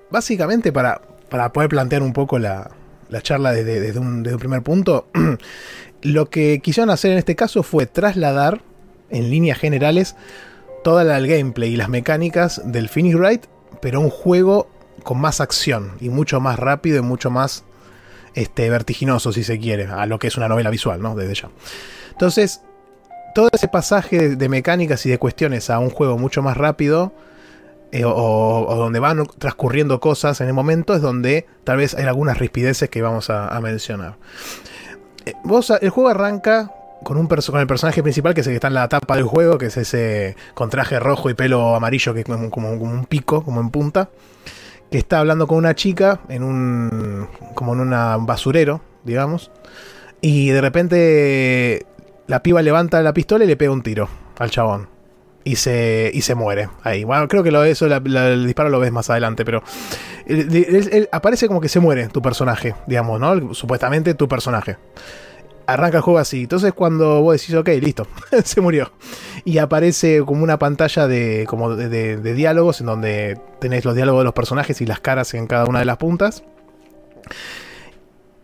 básicamente 0.09 0.71
para, 0.71 1.01
para 1.29 1.51
poder 1.53 1.69
plantear 1.69 2.03
un 2.03 2.13
poco 2.13 2.39
la, 2.39 2.71
charla 3.21 3.51
desde, 3.51 3.97
un, 3.99 4.23
desde 4.23 4.35
un 4.35 4.39
primer 4.39 4.61
punto, 4.61 5.07
lo 6.01 6.29
que 6.29 6.59
quisieron 6.59 6.89
hacer 6.89 7.11
en 7.11 7.17
este 7.17 7.35
caso 7.35 7.63
fue 7.63 7.85
trasladar 7.85 8.61
en 9.09 9.29
líneas 9.29 9.59
generales 9.59 10.15
toda 10.83 11.17
el 11.17 11.27
gameplay 11.27 11.73
y 11.73 11.75
las 11.75 11.89
mecánicas 11.89 12.61
del 12.65 12.89
Finish 12.89 13.15
Ride, 13.15 13.41
pero 13.81 13.99
un 13.99 14.09
juego 14.09 14.69
con 15.03 15.19
más 15.19 15.41
acción 15.41 15.93
y 15.99 16.09
mucho 16.09 16.39
más 16.39 16.59
rápido 16.59 16.99
y 16.99 17.01
mucho 17.01 17.29
más 17.29 17.63
este, 18.33 18.69
vertiginoso, 18.69 19.31
si 19.31 19.43
se 19.43 19.59
quiere, 19.59 19.85
a 19.85 20.05
lo 20.05 20.19
que 20.19 20.27
es 20.27 20.37
una 20.37 20.47
novela 20.47 20.69
visual, 20.69 21.01
¿no? 21.01 21.15
Desde 21.15 21.35
ya. 21.35 21.49
Entonces, 22.11 22.61
todo 23.33 23.49
ese 23.51 23.67
pasaje 23.67 24.35
de, 24.35 24.49
mecánicas 24.49 25.05
y 25.05 25.09
de 25.09 25.17
cuestiones 25.17 25.69
a 25.69 25.79
un 25.79 25.89
juego 25.89 26.17
mucho 26.17 26.41
más 26.41 26.57
rápido, 26.57 27.13
eh, 27.91 28.03
o, 28.05 28.75
donde 28.75 28.99
van 28.99 29.25
transcurriendo 29.37 29.99
cosas 29.99 30.41
en 30.41 30.47
el 30.47 30.53
momento, 30.53 30.95
es 30.95 31.01
donde 31.01 31.45
tal 31.63 31.77
vez 31.77 31.93
hay 31.93 32.05
algunas 32.05 32.37
rispideces 32.37 32.89
que 32.89 33.01
vamos 33.01 33.29
a, 33.29 33.59
mencionar. 33.61 34.15
Eh, 35.25 35.33
el 35.81 35.89
juego 35.89 36.09
arranca 36.09 36.71
con, 37.03 37.17
un 37.17 37.27
con 37.27 37.59
el 37.59 37.67
personaje 37.67 38.01
principal, 38.01 38.33
que 38.33 38.41
es 38.41 38.47
el 38.47 38.51
que 38.51 38.55
está 38.55 38.67
en 38.67 38.75
la 38.75 38.87
tapa 38.87 39.15
del 39.15 39.25
juego, 39.25 39.57
que 39.57 39.67
es 39.67 39.77
ese 39.77 40.35
con 40.53 40.69
traje 40.69 40.99
rojo 40.99 41.29
y 41.29 41.33
pelo 41.33 41.75
amarillo, 41.75 42.13
que 42.13 42.21
es 42.21 42.25
como, 42.25 42.49
como 42.49 42.71
un 42.71 43.05
pico, 43.05 43.43
como 43.43 43.61
en 43.61 43.69
punta 43.69 44.09
que 44.91 44.97
está 44.97 45.19
hablando 45.19 45.47
con 45.47 45.57
una 45.57 45.73
chica 45.73 46.19
en 46.27 46.43
un. 46.43 47.27
como 47.55 47.73
en 47.73 47.79
un 47.79 48.25
basurero, 48.25 48.81
digamos. 49.03 49.49
Y 50.19 50.49
de 50.49 50.61
repente 50.61 51.85
la 52.27 52.43
piba 52.43 52.61
levanta 52.61 53.01
la 53.01 53.13
pistola 53.13 53.45
y 53.45 53.47
le 53.47 53.55
pega 53.55 53.71
un 53.71 53.81
tiro 53.81 54.09
al 54.37 54.51
chabón. 54.51 54.89
Y 55.43 55.55
se, 55.55 56.11
y 56.13 56.21
se 56.21 56.35
muere 56.35 56.69
ahí. 56.83 57.03
Bueno, 57.03 57.27
creo 57.27 57.41
que 57.41 57.51
lo, 57.51 57.63
eso 57.63 57.87
el 57.87 58.45
disparo 58.45 58.69
lo 58.69 58.79
ves 58.79 58.91
más 58.91 59.09
adelante, 59.09 59.43
pero 59.43 59.63
aparece 61.11 61.47
como 61.47 61.59
que 61.59 61.69
se 61.69 61.79
muere 61.79 62.09
tu 62.09 62.21
personaje, 62.21 62.75
digamos, 62.85 63.19
¿no? 63.19 63.53
Supuestamente 63.55 64.13
tu 64.13 64.27
personaje 64.27 64.77
arranca 65.73 65.97
el 65.97 66.03
juego 66.03 66.19
así. 66.19 66.43
Entonces 66.43 66.73
cuando 66.73 67.21
vos 67.21 67.39
decís, 67.39 67.55
ok, 67.55 67.69
listo, 67.81 68.07
se 68.43 68.61
murió. 68.61 68.91
Y 69.45 69.57
aparece 69.57 70.23
como 70.25 70.43
una 70.43 70.59
pantalla 70.59 71.07
de, 71.07 71.45
como 71.47 71.75
de, 71.75 72.17
diálogos 72.33 72.81
en 72.81 72.87
donde 72.87 73.39
tenés 73.59 73.85
los 73.85 73.95
diálogos 73.95 74.21
de 74.21 74.25
los 74.25 74.33
personajes 74.33 74.81
y 74.81 74.85
las 74.85 74.99
caras 74.99 75.33
en 75.33 75.47
cada 75.47 75.65
una 75.65 75.79
de 75.79 75.85
las 75.85 75.97
puntas. 75.97 76.43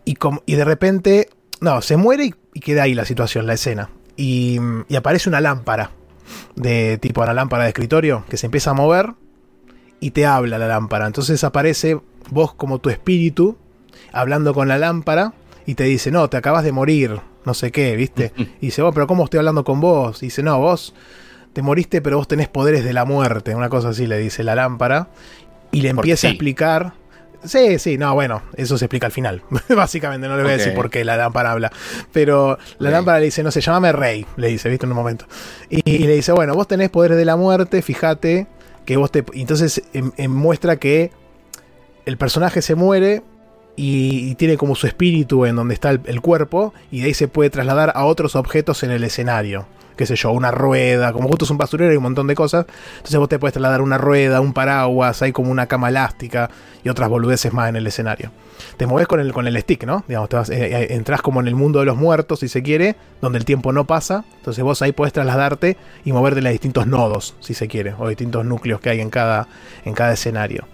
Y, 0.04 0.16
y 0.46 0.54
de 0.54 0.64
repente, 0.64 1.28
no, 1.60 1.82
se 1.82 1.96
muere 1.96 2.24
y, 2.54 2.60
queda 2.60 2.84
ahí 2.84 2.94
la 2.94 3.04
situación, 3.04 3.46
la 3.46 3.54
escena. 3.54 3.90
Y 4.16 4.58
aparece 4.96 5.28
una 5.28 5.40
lámpara, 5.40 5.92
de 6.56 6.98
tipo 6.98 7.22
una 7.22 7.34
lámpara 7.34 7.64
de 7.64 7.70
escritorio, 7.70 8.24
que 8.28 8.36
se 8.36 8.46
empieza 8.46 8.70
a 8.70 8.74
mover 8.74 9.14
y 10.00 10.12
te 10.12 10.26
habla 10.26 10.58
la 10.58 10.68
lámpara. 10.68 11.06
Entonces 11.06 11.42
aparece 11.44 12.00
vos 12.30 12.54
como 12.54 12.78
tu 12.78 12.90
espíritu 12.90 13.56
hablando 14.12 14.54
con 14.54 14.68
la 14.68 14.78
lámpara 14.78 15.34
y 15.66 15.74
te 15.74 15.84
dice, 15.84 16.10
no, 16.10 16.28
te 16.30 16.36
acabas 16.36 16.64
de 16.64 16.72
morir, 16.72 17.20
no 17.44 17.54
sé 17.54 17.72
qué, 17.72 17.96
¿viste? 17.96 18.32
Y 18.60 18.66
dice, 18.66 18.82
vos, 18.82 18.92
pero 18.94 19.06
¿cómo 19.06 19.24
estoy 19.24 19.38
hablando 19.38 19.64
con 19.64 19.80
vos? 19.80 20.22
Y 20.22 20.26
dice, 20.26 20.42
no, 20.42 20.58
vos 20.58 20.94
te 21.52 21.62
moriste, 21.62 22.00
pero 22.00 22.18
vos 22.18 22.28
tenés 22.28 22.48
poderes 22.48 22.84
de 22.84 22.92
la 22.92 23.04
muerte, 23.04 23.54
una 23.54 23.68
cosa 23.68 23.90
así 23.90 24.06
le 24.06 24.18
dice 24.18 24.44
la 24.44 24.54
lámpara. 24.54 25.08
Y 25.70 25.82
le 25.82 25.90
empieza 25.90 26.28
a 26.28 26.30
explicar. 26.30 26.94
Sí, 27.44 27.78
sí, 27.78 27.98
no, 27.98 28.14
bueno, 28.14 28.42
eso 28.56 28.76
se 28.76 28.86
explica 28.86 29.06
al 29.06 29.12
final. 29.12 29.42
Básicamente, 29.68 30.28
no 30.28 30.36
le 30.36 30.42
voy 30.42 30.52
a 30.52 30.56
decir 30.56 30.74
por 30.74 30.90
qué 30.90 31.04
la 31.04 31.16
lámpara 31.16 31.52
habla. 31.52 31.72
Pero 32.12 32.58
la 32.78 32.90
lámpara 32.90 33.18
le 33.18 33.26
dice, 33.26 33.42
no 33.42 33.50
sé, 33.50 33.60
llámame 33.60 33.92
rey, 33.92 34.26
le 34.36 34.48
dice, 34.48 34.68
¿viste? 34.68 34.86
En 34.86 34.92
un 34.92 34.96
momento. 34.96 35.26
Y, 35.70 36.06
le 36.06 36.14
dice, 36.14 36.32
bueno, 36.32 36.54
vos 36.54 36.66
tenés 36.66 36.90
poderes 36.90 37.16
de 37.16 37.24
la 37.24 37.36
muerte, 37.36 37.80
fíjate 37.82 38.46
que 38.84 38.96
vos 38.96 39.12
te. 39.12 39.24
Entonces 39.34 39.82
em, 39.92 40.10
em, 40.16 40.30
muestra 40.30 40.76
que 40.76 41.12
el 42.06 42.16
personaje 42.16 42.62
se 42.62 42.74
muere, 42.74 43.22
y, 43.78 44.34
tiene 44.34 44.56
como 44.56 44.74
su 44.74 44.88
espíritu 44.88 45.46
en 45.46 45.54
donde 45.54 45.74
está 45.74 45.90
el, 45.90 46.20
cuerpo 46.20 46.74
y 46.90 47.00
de 47.00 47.06
ahí 47.06 47.14
se 47.14 47.28
puede 47.28 47.48
trasladar 47.48 47.92
a 47.94 48.04
otros 48.04 48.34
objetos 48.34 48.82
en 48.82 48.90
el 48.90 49.04
escenario. 49.04 49.66
Qué 49.98 50.06
sé 50.06 50.14
yo, 50.14 50.30
una 50.30 50.52
rueda, 50.52 51.12
como 51.12 51.26
justo 51.26 51.44
es 51.44 51.50
un 51.50 51.58
basurero 51.58 51.92
y 51.92 51.96
un 51.96 52.04
montón 52.04 52.28
de 52.28 52.36
cosas. 52.36 52.66
Entonces 52.98 53.18
vos 53.18 53.28
te 53.28 53.40
puedes 53.40 53.52
trasladar 53.52 53.82
una 53.82 53.98
rueda, 53.98 54.40
un 54.40 54.52
paraguas, 54.52 55.22
hay 55.22 55.32
como 55.32 55.50
una 55.50 55.66
cama 55.66 55.88
elástica 55.88 56.48
y 56.84 56.88
otras 56.88 57.08
boludeces 57.08 57.52
más 57.52 57.68
en 57.68 57.74
el 57.74 57.84
escenario. 57.84 58.30
Te 58.76 58.86
mueves 58.86 59.08
con 59.08 59.18
el, 59.18 59.32
con 59.32 59.48
el 59.48 59.60
stick, 59.60 59.84
¿no? 59.84 60.04
Digamos, 60.06 60.30
eh, 60.50 60.82
eh, 60.82 60.86
entras 60.90 61.20
como 61.20 61.40
en 61.40 61.48
el 61.48 61.56
mundo 61.56 61.80
de 61.80 61.86
los 61.86 61.96
muertos, 61.96 62.38
si 62.38 62.48
se 62.48 62.62
quiere, 62.62 62.94
donde 63.20 63.38
el 63.38 63.44
tiempo 63.44 63.72
no 63.72 63.88
pasa. 63.88 64.24
Entonces 64.36 64.62
vos 64.62 64.80
ahí 64.82 64.92
puedes 64.92 65.12
trasladarte 65.12 65.76
y 66.04 66.12
moverte 66.12 66.42
los 66.42 66.52
distintos 66.52 66.86
nodos, 66.86 67.34
si 67.40 67.54
se 67.54 67.66
quiere, 67.66 67.94
o 67.98 68.08
distintos 68.08 68.44
núcleos 68.44 68.80
que 68.80 68.90
hay 68.90 69.00
en 69.00 69.10
cada, 69.10 69.48
en 69.84 69.94
cada 69.94 70.12
escenario. 70.12 70.68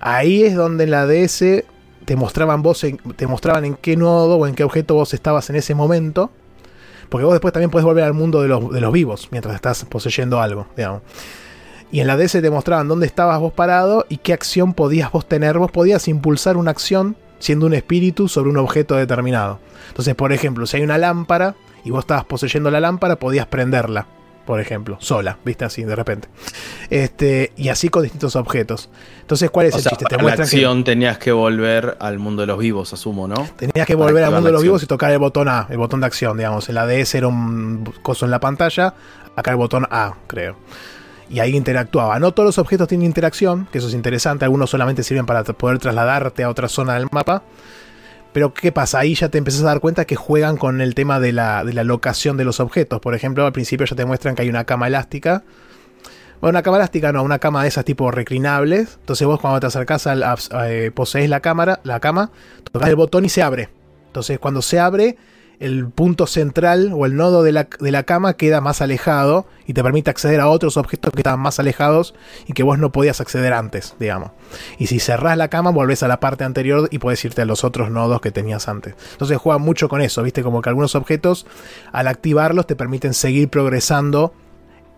Ahí 0.00 0.44
es 0.44 0.54
donde 0.54 0.84
en 0.84 0.92
la 0.92 1.06
DS 1.06 1.64
te 2.04 2.16
mostraban 2.16 2.62
vos 2.62 2.86
te 3.16 3.26
mostraban 3.26 3.64
en 3.64 3.74
qué 3.74 3.96
nodo 3.96 4.36
o 4.36 4.46
en 4.46 4.54
qué 4.54 4.64
objeto 4.64 4.94
vos 4.94 5.12
estabas 5.12 5.50
en 5.50 5.56
ese 5.56 5.74
momento. 5.74 6.30
Porque 7.10 7.24
vos 7.24 7.34
después 7.34 7.52
también 7.52 7.70
puedes 7.70 7.84
volver 7.84 8.04
al 8.04 8.14
mundo 8.14 8.40
de 8.40 8.48
los, 8.48 8.92
vivos 8.92 9.28
mientras 9.30 9.54
estás 9.54 9.84
poseyendo 9.84 10.40
algo, 10.40 10.66
digamos. 10.76 11.02
Y 11.92 12.00
en 12.00 12.06
la 12.06 12.16
DS 12.16 12.40
te 12.40 12.50
mostraban 12.50 12.88
dónde 12.88 13.06
estabas 13.06 13.38
vos 13.40 13.52
parado 13.52 14.06
y 14.08 14.18
qué 14.18 14.32
acción 14.32 14.72
podías 14.74 15.10
vos 15.10 15.26
tener. 15.26 15.58
Vos 15.58 15.72
podías 15.72 16.06
impulsar 16.08 16.56
una 16.56 16.70
acción 16.70 17.16
siendo 17.40 17.66
un 17.66 17.74
espíritu 17.74 18.28
sobre 18.28 18.50
un 18.50 18.58
objeto 18.58 18.94
determinado. 18.94 19.58
Entonces, 19.88 20.14
por 20.14 20.32
ejemplo, 20.32 20.66
si 20.66 20.76
hay 20.76 20.84
una 20.84 20.98
lámpara 20.98 21.56
y 21.84 21.90
vos 21.90 22.00
estabas 22.00 22.24
poseyendo 22.24 22.70
la 22.70 22.80
lámpara, 22.80 23.16
podías 23.16 23.46
prenderla 23.46 24.06
por 24.50 24.58
ejemplo, 24.58 24.96
sola, 24.98 25.38
viste 25.44 25.64
así 25.64 25.84
de 25.84 25.94
repente. 25.94 26.26
Este, 26.90 27.52
y 27.56 27.68
así 27.68 27.88
con 27.88 28.02
distintos 28.02 28.34
objetos. 28.34 28.90
Entonces, 29.20 29.48
¿cuál 29.48 29.66
es 29.66 29.76
el 29.76 29.84
chiste? 29.84 30.04
Te 30.06 30.20
la 30.20 30.32
acción 30.32 30.82
tenías 30.82 31.18
que 31.18 31.30
volver 31.30 31.96
al 32.00 32.18
mundo 32.18 32.40
de 32.42 32.48
los 32.48 32.58
vivos, 32.58 32.92
asumo, 32.92 33.28
¿no? 33.28 33.46
Tenías 33.56 33.86
que 33.86 33.94
volver 33.94 34.24
al 34.24 34.32
mundo 34.32 34.48
de 34.48 34.52
los 34.52 34.64
vivos 34.64 34.82
y 34.82 34.86
tocar 34.86 35.12
el 35.12 35.20
botón 35.20 35.48
A, 35.48 35.68
el 35.70 35.78
botón 35.78 36.00
de 36.00 36.08
acción, 36.08 36.36
digamos. 36.36 36.68
En 36.68 36.74
la 36.74 36.84
DS 36.84 37.14
era 37.14 37.28
un 37.28 37.84
coso 38.02 38.24
en 38.24 38.32
la 38.32 38.40
pantalla, 38.40 38.92
acá 39.36 39.52
el 39.52 39.56
botón 39.56 39.86
A, 39.88 40.14
creo. 40.26 40.56
Y 41.30 41.38
ahí 41.38 41.54
interactuaba. 41.56 42.18
No 42.18 42.32
todos 42.32 42.48
los 42.48 42.58
objetos 42.58 42.88
tienen 42.88 43.06
interacción, 43.06 43.68
que 43.70 43.78
eso 43.78 43.86
es 43.86 43.94
interesante. 43.94 44.44
Algunos 44.44 44.68
solamente 44.68 45.04
sirven 45.04 45.26
para 45.26 45.44
poder 45.44 45.78
trasladarte 45.78 46.42
a 46.42 46.50
otra 46.50 46.68
zona 46.68 46.94
del 46.94 47.06
mapa. 47.12 47.44
Pero 48.32 48.54
¿qué 48.54 48.70
pasa? 48.70 49.00
Ahí 49.00 49.14
ya 49.14 49.28
te 49.28 49.38
empezás 49.38 49.62
a 49.62 49.66
dar 49.66 49.80
cuenta 49.80 50.04
que 50.04 50.14
juegan 50.16 50.56
con 50.56 50.80
el 50.80 50.94
tema 50.94 51.18
de 51.18 51.32
la, 51.32 51.64
de 51.64 51.72
la 51.72 51.82
locación 51.84 52.36
de 52.36 52.44
los 52.44 52.60
objetos. 52.60 53.00
Por 53.00 53.14
ejemplo, 53.14 53.44
al 53.44 53.52
principio 53.52 53.86
ya 53.86 53.96
te 53.96 54.04
muestran 54.04 54.34
que 54.34 54.42
hay 54.42 54.48
una 54.48 54.64
cama 54.64 54.86
elástica. 54.86 55.42
Bueno, 56.40 56.50
una 56.56 56.62
cama 56.62 56.76
elástica 56.78 57.12
no, 57.12 57.22
una 57.22 57.38
cama 57.38 57.62
de 57.62 57.68
esas 57.68 57.84
tipo 57.84 58.10
reclinables. 58.10 58.98
Entonces 59.00 59.26
vos 59.26 59.40
cuando 59.40 59.60
te 59.60 59.66
acercás 59.66 60.06
al, 60.06 60.24
eh, 60.64 60.90
posees 60.94 61.28
la 61.28 61.40
cámara, 61.40 61.80
la 61.82 62.00
cama, 62.00 62.30
tocas 62.72 62.88
el 62.88 62.96
botón 62.96 63.24
y 63.24 63.28
se 63.28 63.42
abre. 63.42 63.68
Entonces 64.06 64.38
cuando 64.38 64.62
se 64.62 64.78
abre, 64.78 65.16
el 65.60 65.90
punto 65.90 66.26
central 66.26 66.90
o 66.94 67.04
el 67.04 67.16
nodo 67.16 67.42
de 67.42 67.52
la, 67.52 68.02
cama 68.04 68.32
queda 68.34 68.62
más 68.62 68.80
alejado 68.80 69.46
y 69.66 69.74
te 69.74 69.82
permite 69.82 70.10
acceder 70.10 70.40
a 70.40 70.48
otros 70.48 70.78
objetos 70.78 71.12
que 71.12 71.20
estaban 71.20 71.38
más 71.38 71.60
alejados 71.60 72.14
y 72.46 72.54
que 72.54 72.62
vos 72.62 72.78
no 72.78 72.90
podías 72.92 73.20
acceder 73.20 73.52
antes, 73.52 73.94
digamos. 74.00 74.30
Y 74.78 74.86
si 74.86 74.98
cerrás 75.00 75.36
la 75.36 75.48
cama, 75.48 75.70
volvés 75.70 76.02
a 76.02 76.08
la 76.08 76.18
parte 76.18 76.44
anterior 76.44 76.88
y 76.90 76.98
puedes 76.98 77.22
irte 77.26 77.42
a 77.42 77.44
los 77.44 77.62
otros 77.62 77.90
nodos 77.90 78.22
que 78.22 78.30
tenías 78.30 78.68
antes. 78.68 78.94
Entonces 79.12 79.36
juega 79.36 79.58
mucho 79.58 79.90
con 79.90 80.00
eso, 80.00 80.22
viste, 80.22 80.42
como 80.42 80.62
que 80.62 80.70
algunos 80.70 80.94
objetos 80.94 81.46
al 81.92 82.08
activarlos 82.08 82.66
te 82.66 82.74
permiten 82.74 83.12
seguir 83.12 83.50
progresando 83.50 84.32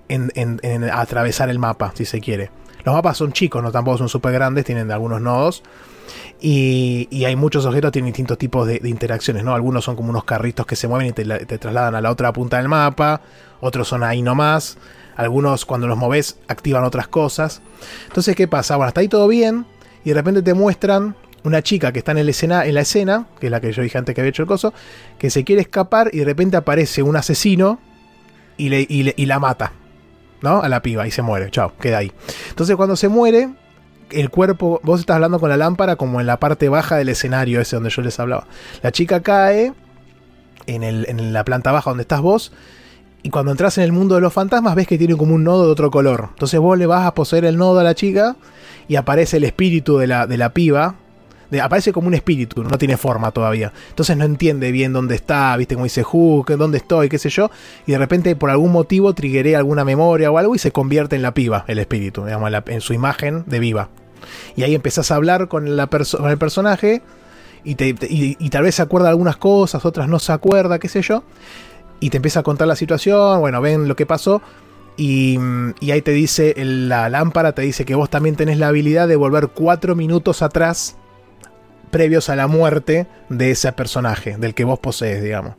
en, 0.09 0.31
en 0.35 0.85
atravesar 0.85 1.51
el 1.51 1.59
mapa, 1.59 1.93
si 1.95 2.05
se 2.05 2.21
quiere. 2.21 2.51
Los 2.85 2.95
mapas 2.95 3.17
son 3.17 3.33
chicos, 3.33 3.63
no 3.63 3.73
tampoco 3.73 3.99
son 3.99 4.09
súper 4.09 4.33
grandes, 4.33 4.65
tienen 4.65 4.93
algunos 4.93 5.21
nodos 5.21 5.65
y, 6.41 7.25
hay 7.25 7.37
muchos 7.37 7.65
objetos 7.67 7.89
que 7.89 7.93
tienen 7.93 8.13
distintos 8.13 8.39
tipos 8.39 8.67
de, 8.67 8.81
interacciones, 8.85 9.45
¿no? 9.45 9.55
Algunos 9.55 9.85
son 9.85 9.97
como 9.97 10.11
unos 10.11 10.25
carritos 10.25 10.67
que 10.67 10.77
se 10.77 10.89
mueven 10.89 11.09
y 11.09 11.13
te, 11.13 11.59
trasladan 11.59 11.95
a 11.95 12.01
la 12.01 12.11
otra 12.11 12.33
punta 12.33 12.57
del 12.57 12.69
mapa, 12.69 13.21
otros 13.61 13.89
son 13.89 14.03
ahí 14.03 14.23
nomás, 14.23 14.77
algunos 15.17 15.65
cuando 15.65 15.87
los 15.87 15.97
moves 15.97 16.39
activan 16.49 16.85
otras 16.85 17.09
cosas. 17.09 17.63
Entonces, 18.09 18.35
¿qué 18.35 18.49
pasa? 18.49 18.77
Bueno, 18.77 18.89
hasta 18.89 19.01
ahí 19.01 19.09
todo 19.09 19.29
bien, 19.29 19.67
y 20.05 20.11
de 20.11 20.15
repente 20.15 20.43
te 20.43 20.55
muestran 20.55 21.15
una 21.45 21.63
chica 21.63 21.93
que 21.93 22.01
está 22.01 22.13
en, 22.13 22.19
el 22.19 22.29
escena, 22.29 22.67
en 22.67 22.75
la 22.75 22.81
escena, 22.81 23.27
que 23.41 23.47
es 23.47 23.51
la 23.51 23.61
que 23.61 23.73
yo 23.73 23.83
dije 23.83 23.99
antes 23.99 24.15
que 24.15 24.21
había 24.21 24.31
hecho 24.31 24.43
el 24.43 24.49
coso, 24.49 24.73
que 25.19 25.31
se 25.31 25.45
quiere 25.45 25.63
escapar 25.63 26.11
y 26.13 26.19
de 26.19 26.25
repente 26.25 26.57
aparece 26.57 27.03
un 27.03 27.17
asesino 27.17 27.81
y, 28.57 28.69
le, 28.69 28.87
y 28.89 29.27
la 29.27 29.39
mata, 29.39 29.73
¿no? 30.41 30.63
A 30.63 30.69
la 30.69 30.83
piba 30.83 31.07
y 31.07 31.11
se 31.11 31.23
muere, 31.23 31.51
chao, 31.51 31.73
queda 31.81 31.99
ahí. 31.99 32.13
Entonces 32.51 32.77
cuando 32.77 32.97
se 32.97 33.09
muere, 33.09 33.51
el 34.13 34.31
cuerpo, 34.31 34.81
vos 34.83 35.01
estás 35.01 35.17
hablando 35.17 35.41
con 35.41 35.49
la 35.49 35.57
lámpara 35.57 35.97
como 35.97 36.21
en 36.21 36.27
la 36.27 36.39
parte 36.39 36.69
baja 36.69 36.97
del 36.97 37.09
escenario 37.09 37.61
ese 37.61 37.77
donde 37.77 37.91
yo 37.91 38.03
les 38.03 38.19
hablaba. 38.21 38.47
La 38.83 38.93
chica 38.93 39.21
cae 39.21 39.73
en, 40.67 40.83
el, 40.83 41.07
en 41.09 41.33
la 41.33 41.45
planta 41.45 41.73
baja 41.73 41.91
donde 41.91 42.03
estás 42.03 42.21
vos 42.21 42.53
Y 43.23 43.31
cuando 43.31 43.51
entras 43.51 43.79
en 43.79 43.85
el 43.85 43.93
mundo 43.93 44.15
de 44.17 44.21
los 44.21 44.33
fantasmas 44.33 44.75
ves 44.75 44.87
que 44.87 44.99
tiene 44.99 45.17
como 45.17 45.35
un 45.35 45.45
nodo 45.45 45.67
de 45.67 45.73
otro 45.73 45.91
color. 45.91 46.29
Entonces 46.31 46.59
vos 46.59 46.77
le 46.77 46.87
vas 46.87 47.07
a 47.07 47.15
poseer 47.15 47.45
el 47.45 47.57
nodo 47.57 47.81
a 47.81 47.85
la 47.85 47.95
chica 47.95 48.37
y 48.89 48.97
aparece 48.97 49.37
el 49.37 49.45
espíritu 49.45 49.99
de 49.99 50.07
la, 50.07 50.27
de 50.27 50.37
la 50.37 50.53
piba. 50.53 50.97
Aparece 51.63 51.93
como 51.93 52.09
un 52.09 52.15
espíritu, 52.15 52.65
no 52.65 52.79
tiene 52.79 52.97
forma 52.97 53.31
todavía. 53.31 53.75
Entonces 53.91 54.17
no 54.17 54.25
entiende 54.25 54.73
bien 54.73 54.95
dónde 54.95 55.15
está, 55.15 55.55
viste 55.59 55.75
como 55.75 55.85
dice, 55.85 56.03
uh, 56.11 56.45
dónde 56.57 56.79
estoy, 56.79 57.11
qué 57.11 57.19
sé 57.19 57.29
yo. 57.29 57.51
Y 57.87 57.93
de 57.93 57.99
repente 57.99 58.35
por 58.37 58.49
algún 58.49 58.73
motivo 58.73 59.13
triggeré 59.13 59.55
alguna 59.55 59.85
memoria 59.85 60.31
o 60.31 60.39
algo 60.39 60.55
y 60.55 60.59
se 60.59 60.73
convierte 60.73 61.15
en 61.15 61.21
la 61.21 61.35
piba, 61.35 61.67
el 61.69 61.79
espíritu, 61.79 62.25
digamos, 62.25 62.51
en 62.67 62.81
su 62.81 62.95
imagen 62.95 63.45
de 63.47 63.59
viva. 63.59 63.91
Y 64.57 64.63
ahí 64.63 64.75
empezás 64.75 65.11
a 65.11 65.17
hablar 65.17 65.49
con, 65.49 65.77
la 65.77 65.87
con 65.87 66.31
el 66.31 66.39
personaje 66.39 67.03
y, 67.65 67.77
te, 67.77 67.95
y, 68.01 68.51
tal 68.51 68.65
vez 68.65 68.75
se 68.77 68.83
acuerda 68.83 69.09
algunas 69.09 69.37
cosas, 69.37 69.85
otras 69.85 70.09
no 70.09 70.19
se 70.19 70.33
acuerda, 70.33 70.79
qué 70.79 70.89
sé 70.89 71.03
yo. 71.03 71.23
Y 72.01 72.11
te 72.11 72.17
empieza 72.17 72.41
a 72.41 72.43
contar 72.43 72.67
la 72.67 72.77
situación, 72.77 73.41
bueno, 73.41 73.61
ven 73.61 73.87
lo 73.87 73.95
que 73.95 74.07
pasó. 74.07 74.43
Y, 74.97 75.39
y 75.81 75.91
ahí 75.93 76.03
te 76.03 76.11
dice, 76.11 76.55
la 76.57 77.09
lámpara 77.09 77.53
te 77.53 77.63
dice 77.63 77.85
que 77.85 77.95
vos 77.95 78.11
también 78.11 78.37
tenés 78.37 78.59
la 78.59 78.69
habilidad 78.69 79.09
de 79.09 79.17
volver 79.17 79.49
cuatro 79.49 79.95
minutos 79.95 80.43
atrás, 80.43 80.97
previos 81.91 82.29
a 82.29 82.37
la 82.37 82.49
muerte 82.49 83.07
de 83.29 83.53
ese 83.53 83.73
personaje, 83.73 84.37
del 84.39 84.55
que 84.55 84.65
vos 84.65 84.81
posees, 84.81 85.23
digamos. 85.23 85.55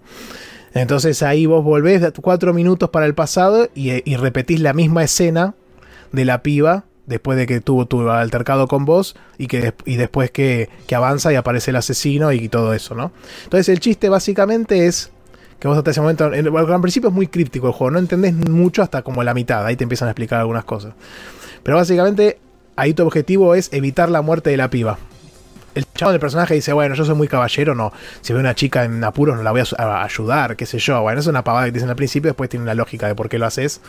Entonces 0.74 1.24
ahí 1.24 1.46
vos 1.46 1.64
volvés 1.64 2.02
cuatro 2.22 2.54
minutos 2.54 2.90
para 2.90 3.06
el 3.06 3.14
pasado 3.14 3.70
y, 3.76 4.10
y 4.10 4.16
repetís 4.18 4.60
la 4.60 4.74
misma 4.74 5.04
escena 5.04 5.56
de 6.12 6.26
la 6.26 6.44
piba 6.44 6.86
después 7.06 7.38
de 7.38 7.46
que 7.46 7.60
tuvo 7.62 7.86
tu 7.86 8.10
altercado 8.10 8.68
con 8.68 8.86
vos 8.86 9.16
y, 9.38 9.48
que, 9.48 9.74
y 9.86 9.98
después 9.98 10.32
que, 10.32 10.70
que, 10.88 10.96
avanza 10.96 11.32
y 11.34 11.36
aparece 11.36 11.72
el 11.72 11.78
asesino 11.78 12.32
y 12.32 12.50
todo 12.50 12.74
eso, 12.74 12.96
¿no? 12.96 13.12
Entonces 13.44 13.70
el 13.70 13.80
chiste 13.80 14.10
básicamente 14.10 14.88
es 14.88 15.12
que 15.60 15.68
vos 15.68 15.78
hasta 15.78 15.92
ese 15.92 16.02
momento, 16.02 16.34
en, 16.34 16.48
al 16.56 16.82
principio 16.82 17.10
es 17.10 17.16
muy 17.16 17.28
críptico 17.28 17.68
el 17.68 17.74
juego, 17.74 17.92
no 17.92 18.00
entendés 18.00 18.34
mucho 18.34 18.82
hasta 18.82 19.02
como 19.02 19.24
la 19.24 19.34
mitad, 19.34 19.66
ahí 19.66 19.76
te 19.76 19.84
empiezan 19.84 20.08
a 20.08 20.12
explicar 20.12 20.40
algunas 20.40 20.66
cosas. 20.66 20.94
Pero 21.64 21.78
básicamente 21.78 22.38
ahí 22.76 22.94
tu 22.94 23.04
objetivo 23.04 23.56
es 23.56 23.72
evitar 23.72 24.10
la 24.10 24.22
muerte 24.22 24.50
de 24.50 24.58
la 24.58 24.70
piba. 24.70 24.98
El 25.76 25.86
chavo 25.96 26.12
del 26.12 26.20
personaje 26.20 26.54
dice, 26.54 26.72
bueno, 26.74 26.94
yo 26.96 27.04
soy 27.04 27.16
muy 27.16 27.28
caballero, 27.28 27.74
no. 27.74 27.92
Si 28.22 28.32
veo 28.32 28.40
una 28.40 28.54
chica 28.54 28.84
en 28.84 29.04
apuros 29.04 29.36
no 29.36 29.42
la 29.42 29.52
voy 29.52 29.62
a 29.78 30.04
ayudar, 30.04 30.56
qué 30.56 30.66
sé 30.66 30.78
yo. 30.78 31.02
Bueno, 31.02 31.20
es 31.20 31.28
una 31.28 31.44
pavada 31.44 31.66
que 31.66 31.72
dicen 31.72 31.90
al 31.90 31.96
principio, 31.96 32.30
después 32.30 32.50
tiene 32.50 32.64
una 32.64 32.76
lógica 32.76 33.08
de 33.08 33.16
por 33.16 33.28
qué 33.28 33.40
lo 33.40 33.48
haces. 33.48 33.82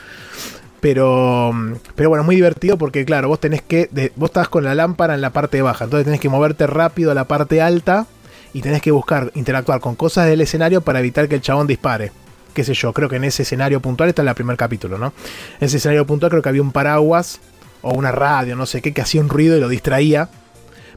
Pero, 0.85 1.51
pero 1.94 2.11
bueno, 2.11 2.24
muy 2.24 2.36
divertido 2.36 2.77
porque, 2.77 3.06
claro, 3.06 3.28
vos 3.28 3.40
tenés 3.40 3.62
que. 3.62 3.89
vos 4.16 4.28
estás 4.28 4.51
con 4.51 4.65
la 4.65 4.74
lámpara 4.74 5.15
en 5.15 5.23
la 5.23 5.31
parte 5.31 5.62
baja, 5.62 5.85
entonces 5.85 6.05
tenés 6.05 6.20
que 6.20 6.28
moverte 6.28 6.66
rápido 6.66 7.11
a 7.11 7.15
la 7.15 7.24
parte 7.24 7.62
alta 7.62 8.06
y 8.52 8.61
tenés 8.61 8.82
que 8.82 8.90
buscar 8.90 9.32
interactuar 9.35 9.81
con 9.81 9.94
cosas 9.97 10.27
del 10.27 10.43
escenario 10.43 10.82
para 10.82 10.98
evitar 10.98 11.27
que 11.27 11.36
el 11.36 11.40
chabón 11.40 11.66
dispare. 11.66 12.12
Qué 12.52 12.65
sé 12.65 12.74
yo, 12.74 12.93
creo 12.93 13.09
que 13.09 13.16
en 13.16 13.24
ese 13.24 13.44
escenario 13.44 13.81
puntual, 13.81 14.11
está 14.11 14.20
en 14.20 14.28
el 14.28 14.35
primer 14.35 14.59
capítulo, 14.59 14.98
¿no? 14.98 15.15
En 15.59 15.69
ese 15.69 15.78
escenario 15.78 16.06
puntual 16.06 16.28
creo 16.28 16.43
que 16.43 16.51
había 16.51 16.61
un 16.61 16.70
paraguas 16.70 17.40
o 17.81 17.94
una 17.94 18.12
radio, 18.12 18.55
no 18.55 18.66
sé 18.66 18.82
qué, 18.82 18.93
que 18.93 19.01
hacía 19.01 19.23
un 19.23 19.31
ruido 19.31 19.56
y 19.56 19.61
lo 19.61 19.70
distraía. 19.70 20.28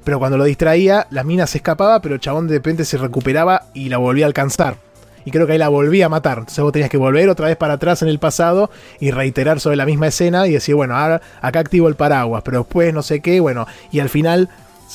Pero 0.04 0.20
cuando 0.20 0.38
lo 0.38 0.44
distraía, 0.44 1.08
la 1.12 1.24
mina 1.24 1.48
se 1.48 1.60
escapaba, 1.60 2.02
pero 2.02 2.16
el 2.16 2.20
chabón 2.20 2.50
de 2.50 2.56
repente 2.56 2.84
se 2.84 2.98
recuperaba 2.98 3.68
y 3.74 3.88
la 3.88 4.00
volvía 4.00 4.26
a 4.26 4.28
alcanzar 4.28 4.86
y 5.28 5.32
creo 5.32 5.46
que 5.46 5.52
ahí 5.52 5.58
la 5.58 5.68
volví 5.68 6.02
a 6.04 6.08
matar. 6.08 6.38
Entonces 6.38 6.64
vos 6.64 6.72
tenías 6.72 6.90
que 6.90 6.96
volver 6.96 7.28
otra 7.28 7.48
vez 7.48 7.58
para 7.58 7.74
atrás 7.74 8.02
en 8.02 8.08
el 8.08 8.18
pasado 8.18 8.72
y 9.02 9.12
reiterar 9.12 9.60
sobre 9.60 9.76
la 9.76 9.86
misma 9.86 10.08
escena 10.08 10.48
y 10.48 10.54
decir, 10.54 10.74
bueno, 10.74 10.96
ahora 10.96 11.22
acá 11.42 11.60
activo 11.60 11.90
el 11.90 11.96
paraguas, 11.96 12.44
pero 12.46 12.60
después 12.60 12.94
no 12.94 13.04
sé 13.04 13.20
qué, 13.20 13.42
bueno, 13.42 13.68
y 13.92 14.00
al 14.00 14.08
final 14.08 14.48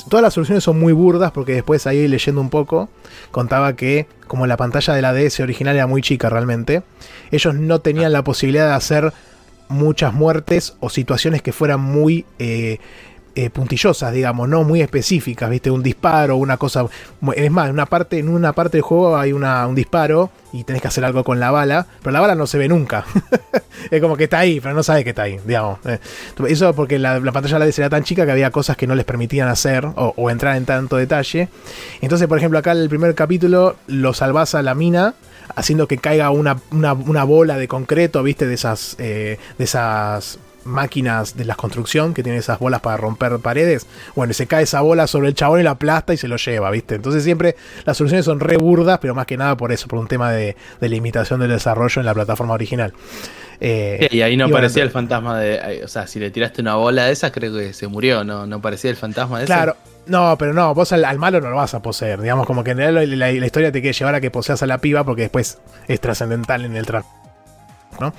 todas 0.08 0.22
las 0.22 0.32
soluciones 0.32 0.64
son 0.64 0.80
muy 0.80 0.94
burdas 0.94 1.32
porque 1.32 1.52
después 1.52 1.86
ahí 1.86 2.08
leyendo 2.08 2.40
un 2.40 2.48
poco 2.48 2.88
contaba 3.30 3.76
que 3.76 4.06
como 4.26 4.46
la 4.46 4.56
pantalla 4.56 4.94
de 4.94 5.02
la 5.02 5.12
DS 5.12 5.40
original 5.40 5.76
era 5.76 5.86
muy 5.86 6.00
chica 6.00 6.30
realmente, 6.30 6.82
ellos 7.30 7.54
no 7.54 7.80
tenían 7.80 8.14
la 8.14 8.24
posibilidad 8.24 8.68
de 8.68 8.74
hacer 8.74 9.12
muchas 9.68 10.14
muertes 10.14 10.76
o 10.80 10.88
situaciones 10.88 11.42
que 11.42 11.52
fueran 11.52 11.80
muy... 11.80 12.24
Eh, 12.38 12.78
eh, 13.34 13.50
puntillosas, 13.50 14.12
digamos, 14.12 14.48
no 14.48 14.62
muy 14.62 14.82
específicas, 14.82 15.48
¿viste? 15.48 15.70
Un 15.70 15.82
disparo, 15.82 16.36
una 16.36 16.56
cosa. 16.56 16.86
Es 17.34 17.50
más, 17.50 17.70
una 17.70 17.86
parte, 17.86 18.18
en 18.18 18.28
una 18.28 18.52
parte 18.52 18.76
del 18.76 18.82
juego 18.82 19.16
hay 19.16 19.32
una, 19.32 19.66
un 19.66 19.74
disparo 19.74 20.30
y 20.52 20.64
tenés 20.64 20.82
que 20.82 20.88
hacer 20.88 21.04
algo 21.04 21.24
con 21.24 21.40
la 21.40 21.50
bala, 21.50 21.86
pero 22.02 22.12
la 22.12 22.20
bala 22.20 22.34
no 22.34 22.46
se 22.46 22.58
ve 22.58 22.68
nunca. 22.68 23.06
es 23.90 24.00
como 24.02 24.16
que 24.16 24.24
está 24.24 24.40
ahí, 24.40 24.60
pero 24.60 24.74
no 24.74 24.82
sabes 24.82 25.04
que 25.04 25.10
está 25.10 25.22
ahí, 25.22 25.38
digamos. 25.46 25.78
Eh, 25.86 25.98
eso 26.48 26.74
porque 26.74 26.98
la, 26.98 27.20
pantalla 27.32 27.58
de 27.58 27.66
la 27.66 27.74
era 27.74 27.88
tan 27.88 28.04
chica 28.04 28.26
que 28.26 28.32
había 28.32 28.50
cosas 28.50 28.76
que 28.76 28.86
no 28.86 28.94
les 28.94 29.06
permitían 29.06 29.48
hacer 29.48 29.86
o, 29.96 30.30
entrar 30.30 30.56
en 30.56 30.66
tanto 30.66 30.96
detalle. 30.96 31.48
Entonces, 32.02 32.28
por 32.28 32.36
ejemplo, 32.36 32.58
acá 32.58 32.72
en 32.72 32.78
el 32.78 32.88
primer 32.88 33.14
capítulo 33.14 33.76
lo 33.86 34.12
salvas 34.12 34.54
a 34.54 34.62
la 34.62 34.74
mina 34.74 35.14
haciendo 35.54 35.88
que 35.88 35.98
caiga 35.98 36.30
una, 36.30 36.56
una, 36.70 37.24
bola 37.24 37.56
de 37.56 37.68
concreto, 37.68 38.22
¿viste? 38.22 38.46
De 38.46 38.54
esas, 38.54 38.96
eh, 38.98 39.38
de 39.58 39.64
esas 39.64 40.38
máquinas 40.64 41.36
de 41.36 41.44
la 41.44 41.54
construcción 41.54 42.14
que 42.14 42.22
tienen 42.22 42.38
esas 42.38 42.58
bolas 42.58 42.80
para 42.80 42.96
romper 42.96 43.38
paredes. 43.38 43.86
Bueno, 44.14 44.32
se 44.32 44.46
cae 44.46 44.64
esa 44.64 44.80
bola 44.80 45.06
sobre 45.06 45.28
el 45.28 45.34
chabón 45.34 45.60
y 45.60 45.62
la 45.62 45.72
aplasta 45.72 46.14
y 46.14 46.16
se 46.16 46.28
lo 46.28 46.36
lleva, 46.36 46.70
¿viste? 46.70 46.94
Entonces 46.94 47.24
siempre 47.24 47.56
las 47.84 47.96
soluciones 47.96 48.24
son 48.24 48.40
re 48.40 48.56
burdas, 48.56 48.98
pero 49.00 49.14
más 49.14 49.26
que 49.26 49.36
nada 49.36 49.56
por 49.56 49.72
eso, 49.72 49.88
por 49.88 49.98
un 49.98 50.08
tema 50.08 50.32
de, 50.32 50.56
limitación 50.80 51.40
del 51.40 51.50
desarrollo 51.50 52.00
en 52.00 52.06
la 52.06 52.14
plataforma 52.14 52.54
original. 52.54 52.92
Eh, 53.60 54.08
y 54.10 54.22
ahí 54.22 54.36
no 54.36 54.48
parecía 54.48 54.82
el 54.82 54.90
fantasma 54.90 55.38
de. 55.38 55.82
O 55.84 55.88
sea, 55.88 56.06
si 56.06 56.18
le 56.18 56.30
tiraste 56.30 56.60
una 56.60 56.74
bola 56.74 57.04
de 57.04 57.12
esas, 57.12 57.30
creo 57.30 57.54
que 57.54 57.72
se 57.72 57.86
murió, 57.86 58.24
¿no? 58.24 58.46
No 58.46 58.60
parecía 58.60 58.90
el 58.90 58.96
fantasma 58.96 59.38
de 59.38 59.46
Claro. 59.46 59.76
No, 60.06 60.36
pero 60.36 60.52
no, 60.52 60.74
vos 60.74 60.92
al, 60.92 61.18
malo 61.18 61.40
no 61.40 61.50
lo 61.50 61.56
vas 61.56 61.74
a 61.74 61.80
poseer. 61.80 62.20
Digamos, 62.20 62.46
como 62.46 62.64
que 62.64 62.72
en 62.72 62.78
realidad 62.78 63.16
la, 63.16 63.30
historia 63.30 63.70
te 63.70 63.80
quiere 63.80 63.96
llevar 63.96 64.16
a 64.16 64.20
que 64.20 64.32
poseas 64.32 64.62
a 64.62 64.66
la 64.66 64.78
piba 64.78 65.04
porque 65.04 65.22
después 65.22 65.58
es 65.86 66.00
trascendental 66.00 66.64
en 66.64 66.76
el 66.76 66.86
trato. 66.86 67.06
¿no? 68.00 68.12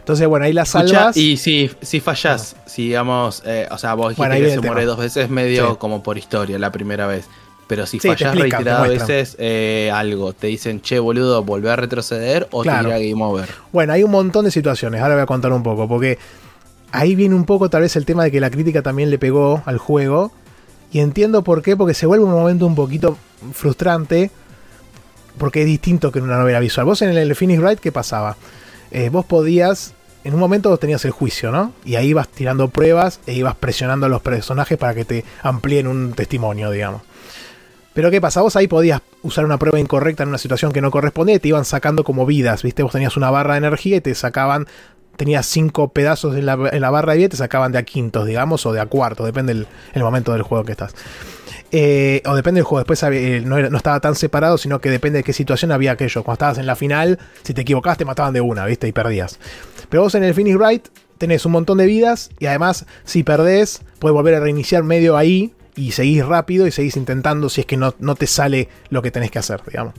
Entonces, 0.00 0.26
bueno, 0.26 0.46
ahí 0.46 0.52
la 0.52 0.64
salvas. 0.64 1.16
y 1.16 1.36
si, 1.36 1.70
si 1.80 2.00
fallas, 2.00 2.56
si 2.66 2.88
digamos, 2.88 3.42
eh, 3.46 3.68
o 3.70 3.78
sea, 3.78 3.94
vos 3.94 4.16
dijiste 4.16 4.40
que 4.40 4.50
se 4.50 4.60
muere 4.60 4.84
dos 4.84 4.98
veces, 4.98 5.30
medio 5.30 5.78
como 5.78 6.02
por 6.02 6.18
historia 6.18 6.58
la 6.58 6.72
primera 6.72 7.06
vez. 7.06 7.26
Pero 7.66 7.86
si 7.86 8.00
fallas 8.00 8.34
reiteradas 8.34 8.88
veces 8.88 9.36
eh, 9.38 9.92
algo, 9.94 10.32
te 10.32 10.48
dicen, 10.48 10.80
che, 10.80 10.98
boludo, 10.98 11.44
volver 11.44 11.70
a 11.70 11.76
retroceder 11.76 12.48
o 12.50 12.62
claro. 12.62 12.88
tira 12.88 12.98
game 12.98 13.22
over. 13.22 13.48
Bueno, 13.72 13.92
hay 13.92 14.02
un 14.02 14.10
montón 14.10 14.44
de 14.44 14.50
situaciones. 14.50 15.00
Ahora 15.00 15.14
voy 15.14 15.22
a 15.22 15.26
contar 15.26 15.52
un 15.52 15.62
poco, 15.62 15.86
porque 15.86 16.18
ahí 16.90 17.14
viene 17.14 17.36
un 17.36 17.44
poco 17.44 17.70
tal 17.70 17.82
vez 17.82 17.94
el 17.94 18.04
tema 18.04 18.24
de 18.24 18.32
que 18.32 18.40
la 18.40 18.50
crítica 18.50 18.82
también 18.82 19.08
le 19.08 19.20
pegó 19.20 19.62
al 19.66 19.78
juego. 19.78 20.32
Y 20.90 20.98
entiendo 20.98 21.44
por 21.44 21.62
qué, 21.62 21.76
porque 21.76 21.94
se 21.94 22.06
vuelve 22.06 22.24
un 22.24 22.32
momento 22.32 22.66
un 22.66 22.74
poquito 22.74 23.16
frustrante, 23.52 24.32
porque 25.38 25.60
es 25.60 25.66
distinto 25.66 26.10
que 26.10 26.18
en 26.18 26.24
una 26.24 26.38
novela 26.38 26.58
visual. 26.58 26.86
Vos 26.86 27.02
en 27.02 27.16
el 27.16 27.36
Finish 27.36 27.60
Ride, 27.60 27.76
¿qué 27.76 27.92
pasaba? 27.92 28.36
Eh, 28.90 29.08
vos 29.08 29.24
podías, 29.24 29.94
en 30.24 30.34
un 30.34 30.40
momento 30.40 30.70
vos 30.70 30.80
tenías 30.80 31.04
el 31.04 31.10
juicio, 31.10 31.50
¿no? 31.50 31.72
Y 31.84 31.96
ahí 31.96 32.08
ibas 32.08 32.28
tirando 32.28 32.68
pruebas 32.68 33.20
e 33.26 33.34
ibas 33.34 33.54
presionando 33.54 34.06
a 34.06 34.08
los 34.08 34.22
personajes 34.22 34.78
para 34.78 34.94
que 34.94 35.04
te 35.04 35.24
amplíen 35.42 35.86
un 35.86 36.12
testimonio, 36.12 36.70
digamos. 36.70 37.02
Pero 37.92 38.10
¿qué 38.10 38.20
pasa? 38.20 38.40
Vos 38.40 38.54
ahí 38.56 38.68
podías 38.68 39.02
usar 39.22 39.44
una 39.44 39.58
prueba 39.58 39.80
incorrecta 39.80 40.22
en 40.22 40.28
una 40.28 40.38
situación 40.38 40.72
que 40.72 40.80
no 40.80 40.90
correspondía 40.90 41.36
y 41.36 41.38
te 41.40 41.48
iban 41.48 41.64
sacando 41.64 42.04
como 42.04 42.24
vidas, 42.24 42.62
¿viste? 42.62 42.82
Vos 42.82 42.92
tenías 42.92 43.16
una 43.16 43.30
barra 43.30 43.54
de 43.54 43.58
energía 43.58 43.96
y 43.96 44.00
te 44.00 44.14
sacaban, 44.14 44.68
tenías 45.16 45.46
cinco 45.46 45.88
pedazos 45.88 46.36
en 46.36 46.46
la, 46.46 46.56
barra 46.56 47.12
de 47.12 47.18
vida 47.18 47.26
y 47.26 47.30
te 47.30 47.36
sacaban 47.36 47.72
de 47.72 47.78
a 47.78 47.82
quintos, 47.82 48.26
digamos, 48.26 48.64
o 48.64 48.72
de 48.72 48.80
a 48.80 48.86
cuartos, 48.86 49.26
depende 49.26 49.54
del 49.54 50.02
momento 50.02 50.32
del 50.32 50.42
juego 50.42 50.64
que 50.64 50.72
estás. 50.72 50.94
Eh, 51.72 52.22
o 52.26 52.34
depende 52.34 52.58
del 52.58 52.64
juego, 52.64 52.80
después 52.80 53.00
eh, 53.04 53.42
no, 53.44 53.58
estaba 53.58 54.00
tan 54.00 54.16
separado, 54.16 54.58
sino 54.58 54.80
que 54.80 54.90
depende 54.90 55.18
de 55.18 55.22
qué 55.22 55.32
situación 55.32 55.70
había 55.70 55.92
aquello. 55.92 56.24
Cuando 56.24 56.34
estabas 56.34 56.58
en 56.58 56.66
la 56.66 56.76
final, 56.76 57.18
si 57.42 57.54
te 57.54 57.62
equivocabas 57.62 57.98
te 57.98 58.04
mataban 58.04 58.32
de 58.32 58.40
una, 58.40 58.66
¿viste? 58.66 58.88
Y 58.88 58.92
perdías. 58.92 59.38
Pero 59.88 60.02
vos 60.02 60.14
en 60.14 60.24
el 60.24 60.34
Finish 60.34 60.56
Right 60.56 60.88
tenés 61.18 61.44
un 61.46 61.52
montón 61.52 61.78
de 61.78 61.86
vidas 61.86 62.30
y 62.38 62.46
además 62.46 62.86
si 63.04 63.22
perdés, 63.22 63.82
puedes 63.98 64.14
volver 64.14 64.34
a 64.34 64.40
reiniciar 64.40 64.82
medio 64.82 65.16
ahí 65.16 65.54
y 65.76 65.92
seguís 65.92 66.24
rápido 66.24 66.66
y 66.66 66.72
seguís 66.72 66.96
intentando 66.96 67.48
si 67.48 67.60
es 67.60 67.66
que 67.66 67.76
no, 67.76 67.94
no 67.98 68.14
te 68.14 68.26
sale 68.26 68.68
lo 68.88 69.02
que 69.02 69.10
tenés 69.10 69.30
que 69.30 69.38
hacer, 69.38 69.60
digamos. 69.66 69.94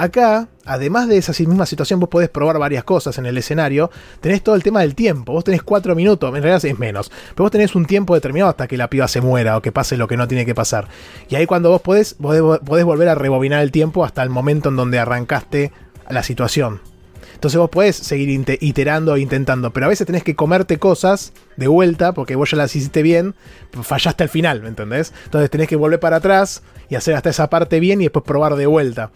Acá, 0.00 0.48
además 0.64 1.08
de 1.08 1.18
esa 1.18 1.32
misma 1.46 1.66
situación, 1.66 2.00
vos 2.00 2.08
podés 2.08 2.30
probar 2.30 2.58
varias 2.58 2.84
cosas 2.84 3.18
en 3.18 3.26
el 3.26 3.36
escenario. 3.36 3.90
Tenés 4.22 4.42
todo 4.42 4.54
el 4.54 4.62
tema 4.62 4.80
del 4.80 4.94
tiempo. 4.94 5.34
Vos 5.34 5.44
tenés 5.44 5.62
cuatro 5.62 5.94
minutos, 5.94 6.34
en 6.34 6.42
realidad 6.42 6.64
es 6.64 6.78
menos. 6.78 7.12
Pero 7.34 7.44
vos 7.44 7.50
tenés 7.50 7.74
un 7.74 7.84
tiempo 7.84 8.14
determinado 8.14 8.48
hasta 8.48 8.66
que 8.66 8.78
la 8.78 8.88
piba 8.88 9.06
se 9.08 9.20
muera 9.20 9.58
o 9.58 9.60
que 9.60 9.72
pase 9.72 9.98
lo 9.98 10.08
que 10.08 10.16
no 10.16 10.26
tiene 10.26 10.46
que 10.46 10.54
pasar. 10.54 10.88
Y 11.28 11.34
ahí 11.34 11.44
cuando 11.44 11.68
vos 11.68 11.82
podés, 11.82 12.14
podés, 12.14 12.84
volver 12.84 13.10
a 13.10 13.14
rebobinar 13.14 13.62
el 13.62 13.72
tiempo 13.72 14.02
hasta 14.02 14.22
el 14.22 14.30
momento 14.30 14.70
en 14.70 14.76
donde 14.76 14.98
arrancaste 14.98 15.70
la 16.08 16.22
situación. 16.22 16.80
Entonces 17.34 17.58
vos 17.58 17.68
podés 17.68 17.96
seguir 17.96 18.30
iterando 18.60 19.16
e 19.16 19.20
intentando, 19.20 19.70
pero 19.70 19.84
a 19.84 19.90
veces 19.90 20.06
tenés 20.06 20.24
que 20.24 20.34
comerte 20.34 20.78
cosas 20.78 21.34
de 21.58 21.68
vuelta 21.68 22.14
porque 22.14 22.36
vos 22.36 22.50
ya 22.50 22.56
las 22.56 22.74
hiciste 22.74 23.02
bien, 23.02 23.34
fallaste 23.82 24.22
al 24.22 24.30
final, 24.30 24.62
¿me 24.62 24.68
entendés? 24.68 25.12
Entonces 25.24 25.50
tenés 25.50 25.68
que 25.68 25.76
volver 25.76 26.00
para 26.00 26.16
atrás 26.16 26.62
y 26.88 26.96
hacer 26.96 27.14
hasta 27.14 27.30
esa 27.30 27.48
parte 27.48 27.80
bien 27.80 28.00
y 28.00 28.04
después 28.04 28.24
probar 28.24 28.56
de 28.56 28.66
vuelta. 28.66 29.10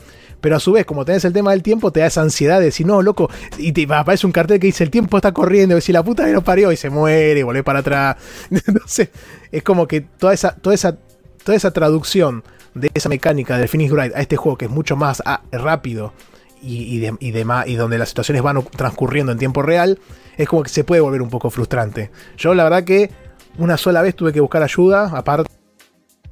Pero 0.45 0.57
a 0.57 0.61
su 0.61 0.73
vez, 0.73 0.85
como 0.85 1.07
tenés 1.07 1.25
el 1.25 1.33
tema 1.33 1.53
del 1.53 1.62
tiempo, 1.62 1.91
te 1.91 2.01
da 2.01 2.07
esa 2.07 2.21
ansiedad 2.21 2.59
de 2.59 2.66
decir, 2.66 2.87
no, 2.87 3.01
loco, 3.01 3.31
y 3.57 3.73
te 3.73 3.91
aparece 3.91 4.27
un 4.27 4.33
cartel 4.33 4.61
que 4.61 4.66
dice, 4.66 4.85
el 4.85 4.91
tiempo 4.91 5.16
está 5.16 5.33
corriendo, 5.33 5.75
y 5.75 5.81
si 5.81 5.91
la 5.91 6.03
puta 6.03 6.27
que 6.27 6.33
no 6.33 6.45
parió, 6.45 6.71
y 6.71 6.77
se 6.77 6.91
muere, 6.91 7.41
y 7.41 7.43
vuelve 7.43 7.62
para 7.62 7.79
atrás. 7.79 8.16
sé, 8.85 9.11
es 9.51 9.62
como 9.62 9.89
que 9.89 10.03
toda 10.03 10.35
esa, 10.35 10.55
toda 10.55 10.75
esa, 10.75 10.99
toda 11.43 11.57
esa 11.57 11.71
traducción 11.71 12.45
de 12.75 12.91
esa 12.93 13.09
mecánica 13.09 13.57
del 13.57 13.71
Finish 13.71 13.91
Ride 13.91 14.12
a 14.15 14.21
este 14.21 14.37
juego 14.37 14.59
que 14.59 14.66
es 14.66 14.71
mucho 14.71 14.97
más 14.97 15.23
ah, 15.25 15.41
rápido 15.51 16.12
y, 16.61 17.03
y 17.03 17.27
y 17.27 17.75
donde 17.77 17.97
las 17.97 18.11
situaciones 18.11 18.43
van 18.43 18.62
transcurriendo 18.77 19.33
en 19.33 19.39
tiempo 19.39 19.62
real, 19.62 19.99
es 20.37 20.47
como 20.47 20.62
que 20.62 20.69
se 20.69 20.85
puede 20.85 21.01
volver 21.01 21.23
un 21.23 21.31
poco 21.31 21.49
frustrante. 21.49 22.11
Yo 22.37 22.53
la 22.53 22.65
verdad 22.65 22.85
que 22.85 23.11
una 23.57 23.79
sola 23.79 24.03
vez 24.03 24.15
tuve 24.15 24.35
que 24.35 24.41
buscar 24.41 24.62
ayuda, 24.62 25.07
aparte, 25.07 25.51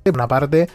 una 0.04 0.28
parte, 0.28 0.68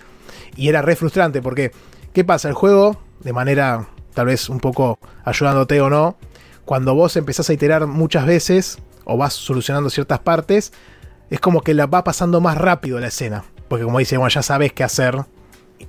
y 0.55 0.69
era 0.69 0.81
re 0.81 0.95
frustrante 0.95 1.39
porque, 1.43 1.71
¿qué 2.13 2.23
pasa? 2.23 2.47
El 2.49 2.55
juego, 2.55 3.05
de 3.23 3.33
manera 3.33 3.87
tal 4.13 4.27
vez 4.27 4.49
un 4.49 4.59
poco 4.59 4.99
ayudándote 5.23 5.79
o 5.81 5.89
no, 5.89 6.17
cuando 6.65 6.95
vos 6.95 7.15
empezás 7.15 7.49
a 7.49 7.53
iterar 7.53 7.87
muchas 7.87 8.25
veces 8.25 8.79
o 9.05 9.15
vas 9.15 9.33
solucionando 9.33 9.89
ciertas 9.89 10.19
partes, 10.19 10.73
es 11.29 11.39
como 11.39 11.61
que 11.61 11.73
la 11.73 11.85
va 11.85 12.03
pasando 12.03 12.41
más 12.41 12.57
rápido 12.57 12.99
la 12.99 13.07
escena. 13.07 13.45
Porque 13.67 13.85
como 13.85 13.99
dice, 13.99 14.17
bueno, 14.17 14.29
ya 14.29 14.41
sabes 14.41 14.73
qué 14.73 14.83
hacer. 14.83 15.25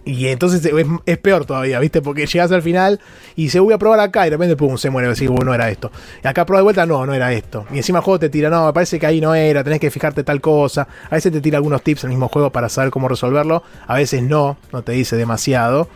Y 0.05 0.27
entonces 0.29 0.71
es, 1.07 1.19
peor 1.19 1.47
todavía, 1.47 1.81
¿viste? 1.81 2.03
Porque 2.03 2.27
llegas 2.27 2.53
al 2.53 2.63
final 2.63 3.01
y 3.37 3.45
dices, 3.45 3.61
voy 3.61 3.73
a 3.73 3.79
probar 3.79 4.01
acá 4.01 4.27
y 4.27 4.31
de 4.31 4.37
repente, 4.37 4.57
pum, 4.57 4.77
se 4.77 4.91
muere. 4.91 5.09
Decís, 5.09 5.29
bueno, 5.29 5.47
no 5.47 5.55
era 5.55 5.71
esto. 5.71 5.91
Y 6.23 6.29
acá 6.29 6.45
prueba 6.45 6.61
de 6.61 6.65
vuelta, 6.65 6.87
no, 6.87 7.07
no 7.07 7.15
era 7.15 7.33
esto. 7.33 7.67
Y 7.73 7.79
encima 7.79 7.99
el 7.99 8.05
juego 8.05 8.19
te 8.19 8.29
tira, 8.29 8.51
no, 8.51 8.67
me 8.67 8.73
parece 8.73 8.99
que 8.99 9.07
ahí 9.07 9.21
no 9.21 9.35
era, 9.35 9.65
tenés 9.65 9.81
que 9.81 9.91
fijarte 9.91 10.25
tal 10.25 10.41
cosa. 10.41 10.87
A 11.11 11.15
veces 11.15 11.33
te 11.33 11.41
tira 11.41 11.59
algunos 11.59 11.83
tips 11.83 12.05
el 12.05 12.11
mismo 12.11 12.29
juego 12.29 12.51
para 12.51 12.69
saber 12.69 12.91
cómo 12.91 13.09
resolverlo. 13.09 13.63
A 13.87 13.95
veces 13.95 14.23
no, 14.23 14.57
no 14.73 14.83
te 14.83 14.93
dice 14.93 15.17
demasiado. 15.17 15.89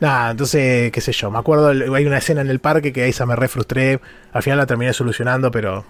Nada, 0.00 0.30
entonces, 0.30 0.90
qué 0.92 1.00
sé 1.00 1.12
yo. 1.12 1.30
Me 1.30 1.38
acuerdo, 1.38 1.68
hay 1.68 2.06
una 2.06 2.18
escena 2.18 2.40
en 2.40 2.48
el 2.48 2.58
parque 2.58 2.92
que 2.92 3.02
ahí 3.04 3.12
se 3.12 3.24
me 3.26 3.36
re 3.36 3.48
frustré. 3.48 4.00
Al 4.32 4.42
final 4.42 4.58
la 4.58 4.66
terminé 4.66 4.92
solucionando, 4.94 5.50
pero 5.50 5.84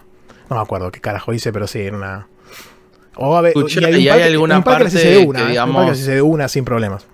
no 0.48 0.56
me 0.56 0.62
acuerdo 0.62 0.90
qué 0.90 1.00
carajo 1.00 1.32
hice, 1.32 1.52
pero 1.52 1.66
sí, 1.68 1.78
era 1.80 1.96
una. 1.96 2.26
O 3.16 3.36
a 3.36 3.40
ver, 3.40 3.56
un 3.56 3.68
y 3.68 4.08
hay 4.08 4.22
alguna 4.22 4.58
un 4.58 4.64
parque 4.64 4.84
parte 4.84 4.98
de 4.98 5.18
una, 5.18 5.38
que, 5.38 5.42
¿eh? 5.42 5.46
Un 5.46 5.50
digamos- 5.52 5.76
parque 5.76 5.90
las 5.92 6.00
hice 6.00 6.14
de 6.16 6.22
una 6.22 6.48
sin 6.48 6.64
problemas. 6.64 7.06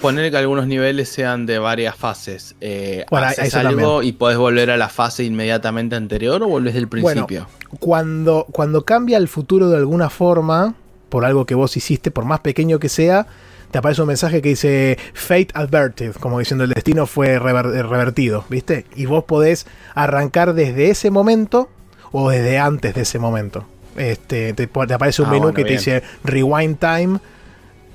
Poner 0.00 0.30
que 0.30 0.36
algunos 0.36 0.66
niveles 0.66 1.08
sean 1.08 1.46
de 1.46 1.58
varias 1.58 1.96
fases. 1.96 2.54
Eh, 2.60 3.06
Bueno, 3.10 3.28
¿Haces 3.28 3.54
algo 3.54 4.02
y 4.02 4.12
podés 4.12 4.36
volver 4.36 4.70
a 4.70 4.76
la 4.76 4.88
fase 4.90 5.24
inmediatamente 5.24 5.96
anterior 5.96 6.42
o 6.42 6.48
volvés 6.48 6.74
del 6.74 6.86
principio? 6.86 7.46
Cuando, 7.80 8.46
cuando 8.52 8.84
cambia 8.84 9.16
el 9.16 9.26
futuro 9.26 9.70
de 9.70 9.78
alguna 9.78 10.10
forma, 10.10 10.74
por 11.08 11.24
algo 11.24 11.46
que 11.46 11.54
vos 11.54 11.76
hiciste, 11.78 12.10
por 12.10 12.26
más 12.26 12.40
pequeño 12.40 12.78
que 12.78 12.90
sea, 12.90 13.26
te 13.70 13.78
aparece 13.78 14.00
un 14.02 14.08
mensaje 14.08 14.40
que 14.42 14.50
dice 14.50 14.98
Fate 15.14 15.48
Adverted, 15.54 16.14
como 16.16 16.38
diciendo 16.38 16.64
el 16.64 16.70
destino 16.70 17.06
fue 17.06 17.38
rever- 17.38 17.74
eh, 17.74 17.82
revertido, 17.82 18.44
¿viste? 18.48 18.86
Y 18.94 19.06
vos 19.06 19.24
podés 19.24 19.66
arrancar 19.94 20.54
desde 20.54 20.90
ese 20.90 21.10
momento 21.10 21.68
o 22.12 22.30
desde 22.30 22.58
antes 22.58 22.94
de 22.94 23.02
ese 23.02 23.18
momento. 23.18 23.66
Este, 23.96 24.52
te, 24.52 24.66
te 24.66 24.94
aparece 24.94 25.22
un 25.22 25.28
Ah, 25.28 25.32
menú 25.32 25.42
bueno, 25.44 25.54
que 25.56 25.64
te 25.64 25.72
dice 25.72 26.02
Rewind 26.24 26.78
Time 26.78 27.18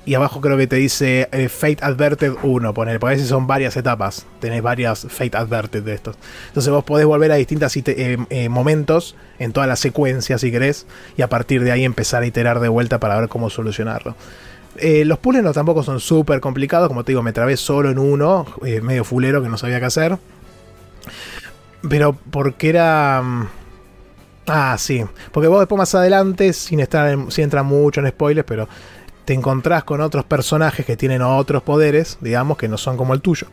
y 0.04 0.14
abajo 0.14 0.40
creo 0.40 0.56
que 0.56 0.66
te 0.66 0.74
dice 0.76 1.28
eh, 1.30 1.48
Fate 1.48 1.78
Adverted 1.80 2.32
1, 2.42 2.74
poner, 2.74 2.98
porque 2.98 3.12
a 3.12 3.16
veces 3.16 3.28
son 3.28 3.46
varias 3.46 3.76
etapas, 3.76 4.26
tenés 4.40 4.60
varias 4.60 5.06
Fate 5.08 5.36
Adverted 5.36 5.84
de 5.84 5.94
estos. 5.94 6.16
Entonces 6.48 6.72
vos 6.72 6.82
podés 6.82 7.06
volver 7.06 7.30
a 7.30 7.36
distintos 7.36 7.72
momentos 8.50 9.14
en 9.38 9.52
toda 9.52 9.68
la 9.68 9.76
secuencia 9.76 10.38
si 10.38 10.50
querés 10.50 10.86
y 11.16 11.22
a 11.22 11.28
partir 11.28 11.62
de 11.62 11.70
ahí 11.70 11.84
empezar 11.84 12.24
a 12.24 12.26
iterar 12.26 12.58
de 12.58 12.68
vuelta 12.68 12.98
para 12.98 13.18
ver 13.20 13.28
cómo 13.28 13.48
solucionarlo. 13.48 14.16
Eh, 14.78 15.04
los 15.04 15.18
puzzles 15.18 15.42
no 15.44 15.52
tampoco 15.52 15.82
son 15.82 16.00
súper 16.00 16.40
complicados, 16.40 16.88
como 16.88 17.04
te 17.04 17.12
digo, 17.12 17.22
me 17.22 17.32
trabé 17.32 17.56
solo 17.56 17.90
en 17.90 17.98
uno, 17.98 18.46
eh, 18.64 18.80
medio 18.80 19.04
fulero 19.04 19.42
que 19.42 19.48
no 19.48 19.58
sabía 19.58 19.78
qué 19.80 19.86
hacer. 19.86 20.18
Pero 21.88 22.12
porque 22.30 22.68
era... 22.68 23.20
mm, 23.22 23.48
Ah, 24.46 24.76
sí. 24.78 25.04
Porque 25.30 25.48
vos 25.48 25.60
después 25.60 25.78
más 25.78 25.94
adelante, 25.94 26.52
sin 26.52 26.80
estar 26.80 27.08
en- 27.12 27.30
sin 27.30 27.44
entrar 27.44 27.64
mucho 27.64 28.00
en 28.00 28.08
spoilers, 28.08 28.46
pero 28.46 28.68
te 29.24 29.34
encontrás 29.34 29.84
con 29.84 30.00
otros 30.00 30.24
personajes 30.24 30.84
que 30.84 30.96
tienen 30.96 31.22
otros 31.22 31.62
poderes, 31.62 32.18
digamos, 32.20 32.58
que 32.58 32.66
no 32.68 32.76
son 32.76 32.96
como 32.96 33.14
el 33.14 33.20
tuyo. 33.20 33.46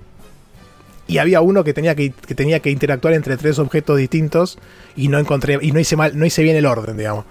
Y 1.07 1.19
había 1.19 1.41
uno 1.41 1.63
que 1.63 1.73
tenía 1.73 1.95
que, 1.95 2.11
que 2.11 2.35
tenía 2.35 2.59
que 2.59 2.71
interactuar 2.71 3.13
entre 3.13 3.37
tres 3.37 3.59
objetos 3.59 3.97
distintos 3.97 4.57
y 4.95 5.07
no 5.09 5.19
encontré 5.19 5.57
y 5.61 5.71
no 5.71 5.79
hice 5.79 5.95
mal, 5.95 6.17
no 6.17 6.25
hice 6.25 6.43
bien 6.43 6.55
el 6.55 6.65
orden, 6.65 6.97
digamos. 6.97 7.25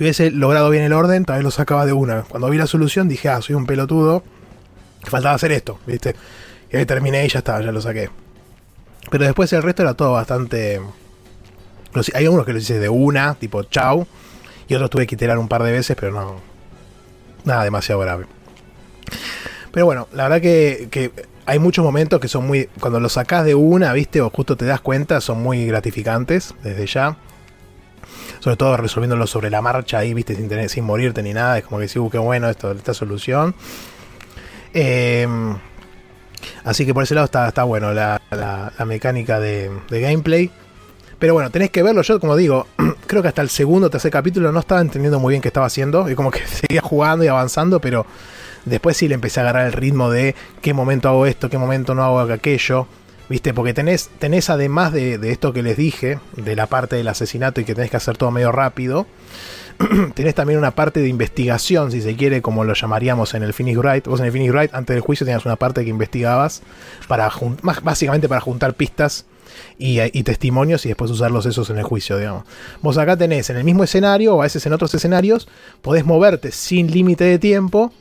Si, 0.00 0.04
hubiese 0.04 0.30
logrado 0.30 0.70
bien 0.70 0.82
el 0.82 0.94
orden, 0.94 1.26
tal 1.26 1.36
vez 1.36 1.44
lo 1.44 1.50
sacaba 1.50 1.84
de 1.84 1.92
una. 1.92 2.22
Cuando 2.22 2.48
vi 2.48 2.56
la 2.56 2.66
solución 2.66 3.06
dije, 3.06 3.28
ah, 3.28 3.42
soy 3.42 3.54
un 3.54 3.66
pelotudo. 3.66 4.22
Faltaba 5.02 5.34
hacer 5.34 5.52
esto, 5.52 5.78
¿viste? 5.86 6.16
Y 6.72 6.78
ahí 6.78 6.86
terminé 6.86 7.26
y 7.26 7.28
ya 7.28 7.40
está, 7.40 7.60
ya 7.60 7.70
lo 7.70 7.82
saqué. 7.82 8.08
Pero 9.10 9.24
después 9.24 9.52
el 9.52 9.62
resto 9.62 9.82
era 9.82 9.92
todo 9.92 10.12
bastante. 10.12 10.80
hay 12.14 12.24
algunos 12.24 12.46
que 12.46 12.54
los 12.54 12.62
hice 12.62 12.78
de 12.78 12.88
una, 12.88 13.34
tipo 13.34 13.62
chau. 13.64 14.06
Y 14.68 14.74
otros 14.74 14.88
tuve 14.88 15.06
que 15.06 15.16
iterar 15.16 15.36
un 15.36 15.48
par 15.48 15.62
de 15.64 15.72
veces, 15.72 15.94
pero 16.00 16.12
no. 16.12 16.40
Nada 17.44 17.64
demasiado 17.64 18.00
grave. 18.00 18.24
Pero 19.70 19.84
bueno, 19.84 20.08
la 20.14 20.22
verdad 20.22 20.40
que, 20.40 20.88
que 20.90 21.12
hay 21.44 21.58
muchos 21.58 21.84
momentos 21.84 22.20
que 22.20 22.28
son 22.28 22.46
muy. 22.46 22.70
Cuando 22.80 23.00
los 23.00 23.12
sacás 23.12 23.44
de 23.44 23.54
una, 23.54 23.92
viste, 23.92 24.22
o 24.22 24.30
justo 24.30 24.56
te 24.56 24.64
das 24.64 24.80
cuenta, 24.80 25.20
son 25.20 25.42
muy 25.42 25.66
gratificantes 25.66 26.54
desde 26.62 26.86
ya. 26.86 27.18
Sobre 28.40 28.56
todo 28.56 28.76
resolviéndolo 28.76 29.26
sobre 29.26 29.50
la 29.50 29.60
marcha 29.62 29.98
ahí, 29.98 30.14
viste, 30.14 30.34
sin, 30.68 30.84
morirte 30.84 31.22
ni 31.22 31.32
nada. 31.32 31.58
Es 31.58 31.64
como 31.64 31.78
que 31.78 31.88
sí, 31.88 31.98
uh, 31.98 32.10
qué 32.10 32.18
bueno 32.18 32.48
esto, 32.48 32.72
esta 32.72 32.94
solución. 32.94 33.54
Eh, 34.72 35.26
así 36.64 36.86
que 36.86 36.94
por 36.94 37.02
ese 37.02 37.14
lado 37.14 37.26
está, 37.26 37.48
está 37.48 37.64
bueno 37.64 37.92
la, 37.92 38.20
la- 38.30 38.72
la 38.78 38.84
mecánica 38.84 39.40
de, 39.40 39.70
de 39.90 40.00
gameplay. 40.00 40.50
Pero 41.18 41.34
bueno, 41.34 41.50
tenés 41.50 41.70
que 41.70 41.82
verlo. 41.82 42.00
Yo, 42.02 42.18
como 42.18 42.34
digo, 42.36 42.66
creo 43.06 43.20
que 43.22 43.28
hasta 43.28 43.42
el 43.42 43.50
segundo 43.50 43.88
o 43.88 43.90
tercer 43.90 44.10
capítulo 44.10 44.50
no 44.52 44.60
estaba 44.60 44.80
entendiendo 44.80 45.18
muy 45.20 45.32
bien 45.32 45.42
qué 45.42 45.48
estaba 45.48 45.66
haciendo. 45.66 46.08
Y 46.10 46.14
como 46.14 46.30
que 46.30 46.46
seguía 46.46 46.80
jugando 46.80 47.24
y 47.24 47.28
avanzando, 47.28 47.80
pero 47.80 48.06
después 48.64 48.96
sí 48.96 49.06
le 49.08 49.14
empecé 49.16 49.40
a 49.40 49.42
agarrar 49.42 49.66
el 49.66 49.72
ritmo 49.72 50.10
de 50.10 50.34
qué 50.62 50.72
momento 50.72 51.08
hago 51.08 51.26
esto, 51.26 51.50
qué 51.50 51.58
momento 51.58 51.94
no 51.94 52.04
hago 52.04 52.20
aquello. 52.20 52.86
¿Viste? 53.30 53.54
Porque 53.54 53.72
tenés, 53.72 54.10
tenés 54.18 54.50
además 54.50 54.92
de, 54.92 55.16
de 55.16 55.30
esto 55.30 55.52
que 55.52 55.62
les 55.62 55.76
dije, 55.76 56.18
de 56.36 56.56
la 56.56 56.66
parte 56.66 56.96
del 56.96 57.06
asesinato 57.06 57.60
y 57.60 57.64
que 57.64 57.76
tenés 57.76 57.88
que 57.88 57.96
hacer 57.96 58.16
todo 58.16 58.32
medio 58.32 58.50
rápido, 58.50 59.06
tenés 60.14 60.34
también 60.34 60.58
una 60.58 60.72
parte 60.72 60.98
de 60.98 61.06
investigación, 61.08 61.92
si 61.92 62.02
se 62.02 62.16
quiere, 62.16 62.42
como 62.42 62.64
lo 62.64 62.74
llamaríamos 62.74 63.32
en 63.34 63.44
el 63.44 63.54
Finish 63.54 63.76
Wright. 63.76 64.08
Vos 64.08 64.18
en 64.18 64.26
el 64.26 64.32
Finish 64.32 64.50
Wright, 64.50 64.74
antes 64.74 64.94
del 64.94 65.00
juicio, 65.00 65.24
tenías 65.24 65.46
una 65.46 65.54
parte 65.54 65.84
que 65.84 65.90
investigabas, 65.90 66.62
para 67.06 67.30
básicamente 67.84 68.28
para 68.28 68.40
juntar 68.40 68.74
pistas 68.74 69.26
y, 69.78 70.00
y 70.00 70.24
testimonios 70.24 70.84
y 70.84 70.88
después 70.88 71.08
usarlos 71.12 71.46
esos 71.46 71.70
en 71.70 71.78
el 71.78 71.84
juicio, 71.84 72.18
digamos. 72.18 72.42
Vos 72.82 72.98
acá 72.98 73.16
tenés 73.16 73.48
en 73.48 73.58
el 73.58 73.62
mismo 73.62 73.84
escenario, 73.84 74.34
o 74.34 74.40
a 74.40 74.44
veces 74.44 74.66
en 74.66 74.72
otros 74.72 74.92
escenarios, 74.92 75.48
podés 75.82 76.04
moverte 76.04 76.50
sin 76.50 76.90
límite 76.90 77.22
de 77.22 77.38
tiempo, 77.38 77.92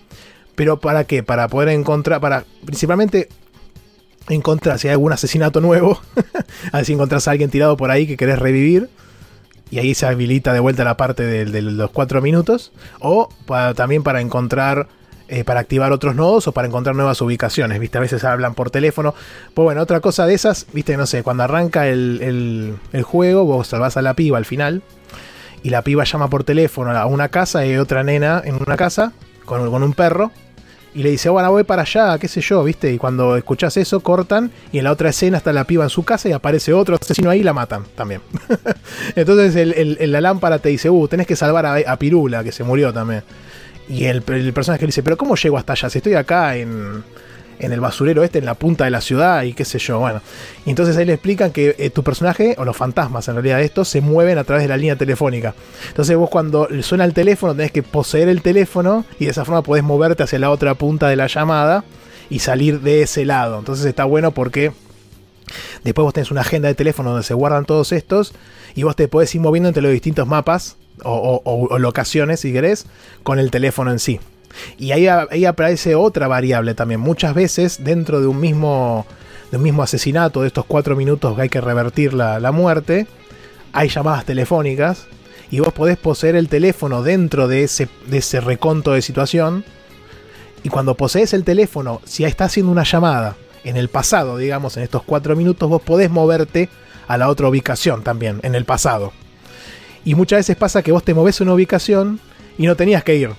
pero 0.56 0.80
¿para 0.80 1.04
qué? 1.04 1.22
Para 1.22 1.48
poder 1.50 1.70
encontrar, 1.70 2.20
para 2.20 2.46
principalmente 2.66 3.30
encontrar 4.30 4.80
si 4.80 4.88
hay 4.88 4.94
algún 4.94 5.12
asesinato 5.12 5.60
nuevo, 5.62 6.00
a 6.72 6.78
ver 6.78 6.86
si 6.86 6.94
encontrás 6.94 7.28
a 7.28 7.32
alguien 7.32 7.50
tirado 7.50 7.76
por 7.78 7.92
ahí 7.92 8.08
que 8.08 8.18
querés 8.18 8.40
revivir. 8.40 8.90
Y 9.72 9.78
ahí 9.78 9.94
se 9.94 10.08
habilita 10.08 10.52
de 10.52 10.60
vuelta 10.60 10.84
la 10.84 10.98
parte 10.98 11.24
de, 11.24 11.62
los 11.62 11.92
cuatro 11.92 12.24
minutos. 12.24 12.72
O 13.02 13.30
también 13.76 14.02
para 14.02 14.20
encontrar, 14.20 14.88
eh, 15.28 15.44
para 15.44 15.60
activar 15.60 15.92
otros 15.92 16.16
nodos 16.16 16.48
o 16.48 16.54
para 16.54 16.68
encontrar 16.68 16.96
nuevas 16.96 17.22
ubicaciones. 17.22 17.80
¿Viste? 17.80 18.00
A 18.00 18.02
veces 18.02 18.24
hablan 18.24 18.56
por 18.56 18.72
teléfono. 18.72 19.14
Pues 19.54 19.64
bueno, 19.64 19.82
otra 19.82 20.00
cosa 20.00 20.26
de 20.26 20.34
esas, 20.34 20.66
viste, 20.74 20.98
no 20.98 21.06
sé, 21.06 21.22
cuando 21.22 21.44
arranca 21.44 21.88
el, 21.88 22.78
el- 22.94 23.04
juego, 23.04 23.46
vos 23.46 23.68
salvás 23.68 23.96
a 23.96 24.02
la 24.02 24.16
piba 24.16 24.40
al 24.40 24.46
final. 24.46 24.82
Y 25.62 25.70
la 25.70 25.84
piba 25.84 26.04
llama 26.04 26.30
por 26.32 26.44
teléfono 26.44 26.90
a 26.98 27.06
una 27.06 27.30
casa 27.30 27.64
y 27.66 27.76
otra 27.78 28.04
nena 28.04 28.42
en 28.44 28.56
una 28.56 28.76
casa 28.76 29.12
con, 29.46 29.70
con 29.70 29.84
un 29.84 29.94
perro. 29.94 30.32
Y 30.94 31.04
le 31.04 31.12
dice, 31.12 31.30
bueno, 31.30 31.52
voy 31.52 31.64
para 31.64 31.84
allá, 31.84 32.18
qué 32.18 32.28
sé 32.28 32.42
yo, 32.42 32.64
¿viste? 32.64 32.92
Y 32.92 32.98
cuando 32.98 33.38
escuchás 33.38 33.78
eso, 33.78 34.00
cortan. 34.00 34.52
Y 34.72 34.80
en 34.80 34.86
la 34.86 34.92
otra 34.92 35.10
escena 35.10 35.38
está 35.38 35.54
la 35.54 35.66
piba 35.66 35.84
en 35.84 35.90
su 35.90 36.04
casa 36.04 36.30
y 36.30 36.32
aparece 36.32 36.74
otro 36.74 36.98
asesino 37.00 37.30
ahí 37.30 37.42
y 37.42 37.44
la 37.44 37.54
matan 37.54 37.84
también. 37.96 38.22
Entonces 39.16 39.56
el, 39.56 40.12
la 40.12 40.22
lámpara 40.22 40.60
te 40.60 40.70
dice, 40.70 40.90
uh, 40.90 41.08
tenés 41.08 41.28
que 41.28 41.36
salvar 41.36 41.66
a, 41.66 41.76
a 41.76 41.98
Pirula, 41.98 42.44
que 42.44 42.52
se 42.52 42.64
murió 42.64 42.92
también. 42.92 43.24
Y 43.88 44.06
el, 44.06 44.24
el 44.28 44.54
personaje 44.54 44.82
le 44.82 44.88
dice, 44.88 45.04
pero 45.04 45.18
¿cómo 45.18 45.36
llego 45.36 45.58
hasta 45.58 45.74
allá? 45.74 45.90
Si 45.90 46.00
estoy 46.00 46.14
acá 46.16 46.56
en, 46.56 47.04
en 47.60 47.74
el 47.74 47.80
basurero 47.82 48.24
este, 48.24 48.40
en 48.40 48.46
la 48.46 48.54
punta 48.54 48.86
de 48.86 48.90
la 48.92 49.02
ciudad 49.02 49.44
y 49.44 49.54
qué 49.54 49.66
sé 49.66 49.80
yo, 49.80 50.00
bueno. 50.00 50.22
Y 50.66 50.70
entonces 50.70 50.96
ahí 50.98 51.06
le 51.06 51.14
explican 51.14 51.52
que 51.52 51.76
eh, 51.78 51.90
tu 51.90 52.04
personaje, 52.04 52.56
o 52.58 52.66
los 52.66 52.76
fantasmas 52.78 53.28
en 53.28 53.36
realidad 53.36 53.62
estos, 53.62 53.88
se 53.90 54.02
mueven 54.02 54.38
a 54.38 54.44
través 54.46 54.64
de 54.64 54.70
la 54.70 54.78
línea 54.78 54.96
telefónica. 54.96 55.54
Entonces 55.90 56.16
vos 56.16 56.30
cuando 56.30 56.68
suena 56.82 57.04
el 57.06 57.14
teléfono 57.14 57.54
tenés 57.56 57.72
que 57.72 57.84
poseer 57.84 58.30
el 58.30 58.42
teléfono 58.42 59.06
y 59.20 59.26
de 59.26 59.32
esa 59.32 59.46
forma 59.46 59.62
podés 59.62 59.84
moverte 59.84 60.24
hacia 60.24 60.40
la 60.40 60.50
otra 60.52 60.74
punta 60.76 61.10
de 61.10 61.16
la 61.16 61.28
llamada 61.28 61.84
y 62.30 62.40
salir 62.40 62.82
de 62.82 63.02
ese 63.02 63.26
lado. 63.26 63.60
Entonces 63.60 63.86
está 63.86 64.06
bueno 64.06 64.32
porque 64.32 64.72
después 65.84 66.04
vos 66.04 66.14
tenés 66.14 66.32
una 66.32 66.42
agenda 66.42 66.68
de 66.68 66.76
teléfono 66.76 67.10
donde 67.12 67.24
se 67.26 67.34
guardan 67.34 67.66
todos 67.66 67.92
estos 67.92 68.34
y 68.76 68.84
vos 68.84 68.96
te 68.96 69.08
podés 69.08 69.34
ir 69.36 69.42
moviendo 69.42 69.68
entre 69.70 69.82
los 69.84 69.92
distintos 69.92 70.28
mapas 70.28 70.78
o- 71.04 71.42
o 71.44 71.80
locaciones, 71.80 72.42
si 72.42 72.52
querés, 72.54 72.86
con 73.24 73.40
el 73.40 73.52
teléfono 73.52 73.92
en 73.92 74.00
sí. 74.00 74.20
Y 74.78 74.92
ahí, 74.92 75.08
ahí 75.08 75.46
aparece 75.46 75.96
otra 75.96 76.28
variable 76.28 76.74
también. 76.74 77.00
Muchas 77.00 77.34
veces 77.34 77.84
dentro 77.84 78.22
de 78.22 78.28
un 78.28 78.40
mismo, 78.40 79.06
de 79.52 79.58
un 79.58 79.64
mismo 79.64 79.84
asesinato, 79.84 80.42
de 80.42 80.48
estos 80.48 80.66
cuatro 80.66 80.96
minutos 80.96 81.36
que 81.36 81.42
hay 81.44 81.50
que 81.50 81.62
revertir 81.62 82.14
la, 82.14 82.40
la 82.40 82.52
muerte, 82.52 83.08
hay 83.74 83.90
llamadas 83.90 84.26
telefónicas 84.26 85.08
y 85.52 85.60
vos 85.60 85.74
podés 85.74 85.98
poseer 85.98 86.36
el 86.36 86.48
teléfono 86.48 87.02
dentro 87.02 87.48
de 87.48 87.64
ese, 87.64 87.90
de 88.08 88.20
ese 88.20 88.40
reconto 88.40 88.94
de 88.94 89.02
situación. 89.02 89.64
Y 90.64 90.70
cuando 90.70 90.96
posees 90.96 91.34
el 91.34 91.44
teléfono, 91.44 92.02
si 92.06 92.24
está 92.24 92.46
haciendo 92.46 92.72
una 92.72 92.84
llamada 92.84 93.36
en 93.64 93.78
el 93.78 93.90
pasado, 93.90 94.38
digamos, 94.38 94.78
en 94.78 94.84
estos 94.84 95.04
cuatro 95.04 95.36
minutos, 95.36 95.70
vos 95.70 95.82
podés 95.82 96.10
moverte 96.10 96.70
a 97.08 97.18
la 97.18 97.30
otra 97.30 97.48
ubicación 97.48 98.04
también, 98.04 98.40
en 98.44 98.56
el 98.56 98.66
pasado. 98.66 99.14
Y 100.06 100.16
muchas 100.16 100.40
veces 100.40 100.56
pasa 100.58 100.82
que 100.84 100.92
vos 100.92 101.04
te 101.04 101.14
moves 101.14 101.40
a 101.40 101.44
una 101.44 101.54
ubicación 101.54 102.20
y 102.58 102.68
no 102.68 102.76
tenías 102.76 103.04
que 103.04 103.16
ir. 103.16 103.32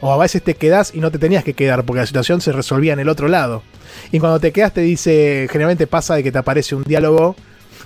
O 0.00 0.12
a 0.12 0.16
veces 0.16 0.42
te 0.42 0.54
quedás 0.54 0.94
y 0.94 1.00
no 1.00 1.10
te 1.10 1.18
tenías 1.18 1.44
que 1.44 1.54
quedar 1.54 1.84
porque 1.84 2.00
la 2.00 2.06
situación 2.06 2.40
se 2.40 2.52
resolvía 2.52 2.92
en 2.92 3.00
el 3.00 3.08
otro 3.08 3.28
lado. 3.28 3.62
Y 4.12 4.20
cuando 4.20 4.38
te 4.40 4.52
quedas 4.52 4.72
te 4.72 4.80
dice, 4.80 5.48
generalmente 5.50 5.86
pasa 5.86 6.14
de 6.14 6.22
que 6.22 6.32
te 6.32 6.38
aparece 6.38 6.74
un 6.74 6.84
diálogo 6.84 7.36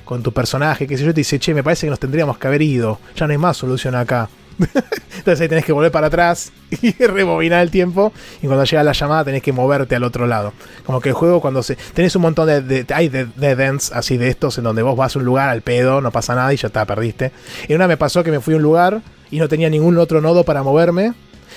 con 0.04 0.22
tu 0.22 0.32
personaje, 0.32 0.86
que 0.86 0.98
sé 0.98 1.04
yo, 1.04 1.14
te 1.14 1.20
dice, 1.20 1.38
che, 1.38 1.54
me 1.54 1.62
parece 1.62 1.86
que 1.86 1.90
nos 1.90 2.00
tendríamos 2.00 2.38
que 2.38 2.46
haber 2.46 2.62
ido, 2.62 2.98
ya 3.16 3.26
no 3.26 3.32
hay 3.32 3.38
más 3.38 3.56
solución 3.56 3.94
acá. 3.94 4.28
Entonces 5.18 5.40
ahí 5.40 5.48
tenés 5.48 5.64
que 5.64 5.72
volver 5.72 5.90
para 5.90 6.08
atrás 6.08 6.52
y 6.82 6.92
rebobinar 6.92 7.62
el 7.62 7.70
tiempo. 7.70 8.12
Y 8.42 8.46
cuando 8.46 8.64
llega 8.64 8.82
la 8.82 8.92
llamada 8.92 9.24
tenés 9.24 9.42
que 9.42 9.52
moverte 9.52 9.96
al 9.96 10.04
otro 10.04 10.26
lado. 10.26 10.52
Como 10.84 11.00
que 11.00 11.10
el 11.10 11.14
juego 11.14 11.40
cuando 11.40 11.62
se... 11.62 11.76
Tenés 11.76 12.14
un 12.16 12.22
montón 12.22 12.46
de... 12.46 12.86
hay 12.94 13.08
de, 13.08 13.28
ends 13.38 13.92
así 13.92 14.16
de 14.16 14.28
estos 14.28 14.58
en 14.58 14.64
donde 14.64 14.82
vos 14.82 14.96
vas 14.96 15.16
a 15.16 15.18
un 15.18 15.24
lugar 15.24 15.48
al 15.48 15.62
pedo, 15.62 16.00
no 16.00 16.10
pasa 16.10 16.34
nada 16.34 16.52
y 16.52 16.56
ya 16.56 16.68
está, 16.68 16.84
perdiste. 16.84 17.32
Y 17.68 17.74
una 17.74 17.88
me 17.88 17.96
pasó 17.96 18.22
que 18.22 18.30
me 18.30 18.40
fui 18.40 18.54
a 18.54 18.56
un 18.56 18.62
lugar 18.62 19.00
y 19.30 19.38
no 19.38 19.48
tenía 19.48 19.70
ningún 19.70 19.98
otro 19.98 20.20
nodo 20.20 20.44
para 20.44 20.62
moverme. 20.62 21.14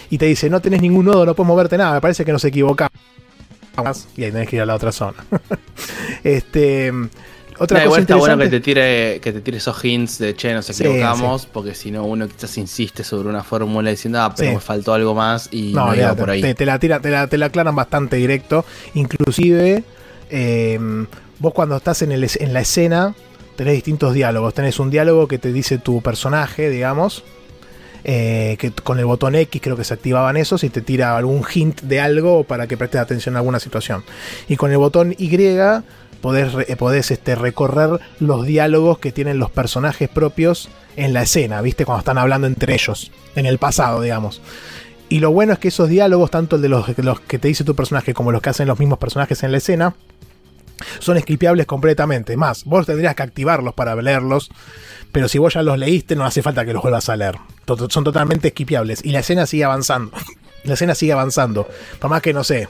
Y 0.10 0.18
te 0.18 0.26
dice, 0.26 0.50
no 0.50 0.60
tenés 0.62 0.82
ningún 0.82 1.06
nodo, 1.06 1.26
no 1.26 1.36
puedes 1.36 1.48
moverte 1.48 1.78
nada. 1.78 1.96
Me 1.96 2.02
parece 2.02 2.26
que 2.26 2.32
nos 2.32 2.44
equivocamos. 2.46 2.98
Y 4.16 4.24
ahí 4.24 4.32
tenés 4.32 4.48
que 4.48 4.56
ir 4.58 4.62
a 4.62 4.66
la 4.66 4.76
otra 4.76 4.92
zona. 4.92 5.18
este... 6.24 6.92
Otra 7.58 7.86
cosa 7.86 8.02
está 8.02 8.16
bueno 8.18 8.38
que 8.38 8.50
te 8.50 8.60
tire 8.60 9.20
que 9.22 9.32
te 9.32 9.40
tire 9.40 9.58
esos 9.58 9.84
hints 9.84 10.18
de 10.18 10.36
che, 10.36 10.54
nos 10.54 10.70
equivocamos, 10.70 11.46
porque 11.46 11.74
si 11.74 11.90
no 11.90 12.04
uno 12.04 12.28
quizás 12.28 12.58
insiste 12.58 13.04
sobre 13.04 13.30
una 13.30 13.44
fórmula 13.44 13.90
diciendo, 13.90 14.20
ah, 14.20 14.34
pero 14.36 14.56
me 14.56 14.60
faltó 14.60 14.94
algo 14.94 15.16
más 15.16 15.48
y 15.52 15.72
no, 15.74 15.94
por 16.18 16.32
ahí. 16.32 16.42
Te, 16.54 16.66
la 16.66 16.80
tira, 16.80 17.00
te 17.00 17.10
la, 17.10 17.28
te 17.28 17.38
la 17.38 17.46
aclaran 17.46 17.76
bastante 17.76 18.18
directo. 18.18 18.66
Inclusive, 18.94 19.86
eh, 20.30 21.06
vos 21.40 21.54
cuando 21.54 21.78
estás 21.78 22.02
en, 22.02 22.12
el, 22.12 22.28
en 22.40 22.54
la 22.54 22.60
escena, 22.60 23.16
tenés 23.56 23.76
distintos 23.76 24.14
diálogos. 24.14 24.54
Tenés 24.54 24.80
un 24.80 24.90
diálogo 24.90 25.28
que 25.28 25.38
te 25.38 25.54
dice 25.54 25.78
tu 25.78 26.02
personaje, 26.02 26.70
digamos. 26.70 27.24
Eh, 28.08 28.58
que 28.60 28.70
con 28.70 29.00
el 29.00 29.06
botón 29.06 29.34
X 29.34 29.60
creo 29.64 29.76
que 29.76 29.84
se 29.84 29.96
activaban 29.96 30.38
esos 30.38 30.64
y 30.64 30.70
te 30.70 30.82
tira 30.82 31.18
algún 31.18 31.44
hint 31.44 31.82
de 31.82 32.00
algo 32.00 32.44
para 32.44 32.68
que 32.68 32.78
prestes 32.78 33.02
atención 33.02 33.36
a 33.36 33.40
alguna 33.40 33.60
situación. 33.60 34.04
Y 34.48 34.58
con 34.58 34.72
el 34.72 34.78
botón 34.78 35.16
Y 35.18 35.36
eh, 35.36 35.82
podés, 36.22 37.12
este, 37.12 37.34
recorrer 37.34 38.00
los 38.20 38.46
diálogos 38.46 39.00
que 39.00 39.12
tienen 39.12 39.40
los 39.40 39.50
personajes 39.50 40.08
propios 40.08 40.70
en 40.96 41.14
la 41.14 41.24
escena, 41.24 41.62
¿viste? 41.62 41.84
Cuando 41.84 42.00
están 42.00 42.20
hablando 42.20 42.46
entre 42.46 42.76
ellos, 42.76 43.12
en 43.36 43.48
el 43.48 43.58
pasado, 43.58 44.02
digamos. 44.02 44.40
Y 45.10 45.20
lo 45.20 45.32
bueno 45.32 45.54
es 45.54 45.60
que 45.60 45.70
esos 45.70 45.90
diálogos, 45.90 46.30
tanto 46.30 46.58
el 46.58 46.62
de 46.62 46.70
los, 46.70 46.96
los 47.00 47.20
que 47.22 47.40
te 47.40 47.48
dice 47.48 47.64
tu 47.64 47.76
personaje 47.76 48.14
como 48.14 48.32
los 48.32 48.42
que 48.44 48.52
hacen 48.52 48.68
los 48.68 48.78
mismos 48.78 49.00
personajes 49.00 49.42
en 49.42 49.52
la 49.52 49.58
escena, 49.58 49.96
son 51.00 51.18
escripiables 51.18 51.66
completamente. 51.66 52.38
Más, 52.38 52.66
vos 52.66 52.86
tendrías 52.86 53.16
que 53.16 53.24
activarlos 53.24 53.74
para 53.74 53.96
leerlos, 53.96 54.52
pero 55.12 55.28
si 55.28 55.40
vos 55.40 55.56
ya 55.56 55.64
los 55.64 55.80
leíste, 55.80 56.16
no 56.16 56.24
hace 56.24 56.44
falta 56.44 56.66
que 56.66 56.74
los 56.74 56.84
vuelvas 56.84 57.10
a 57.10 57.16
leer. 57.16 57.36
Son 57.90 58.04
totalmente 58.04 58.50
esquipiables. 58.50 59.04
Y 59.04 59.12
la 59.12 59.20
escena 59.20 59.46
sigue 59.46 59.64
avanzando. 59.64 60.12
La 60.64 60.74
escena 60.74 60.96
sigue 60.96 61.12
avanzando. 61.12 61.68
Por 62.00 62.10
más 62.10 62.24
que, 62.24 62.34
no 62.34 62.44
sé, 62.44 62.68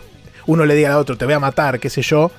uno 0.47 0.65
le 0.65 0.75
diga 0.75 0.89
al 0.89 0.99
otro, 0.99 1.17
te 1.17 1.23
voy 1.23 1.33
a 1.33 1.39
matar, 1.39 1.79
qué 1.79 1.89
sé 1.89 2.01
yo, 2.01 2.29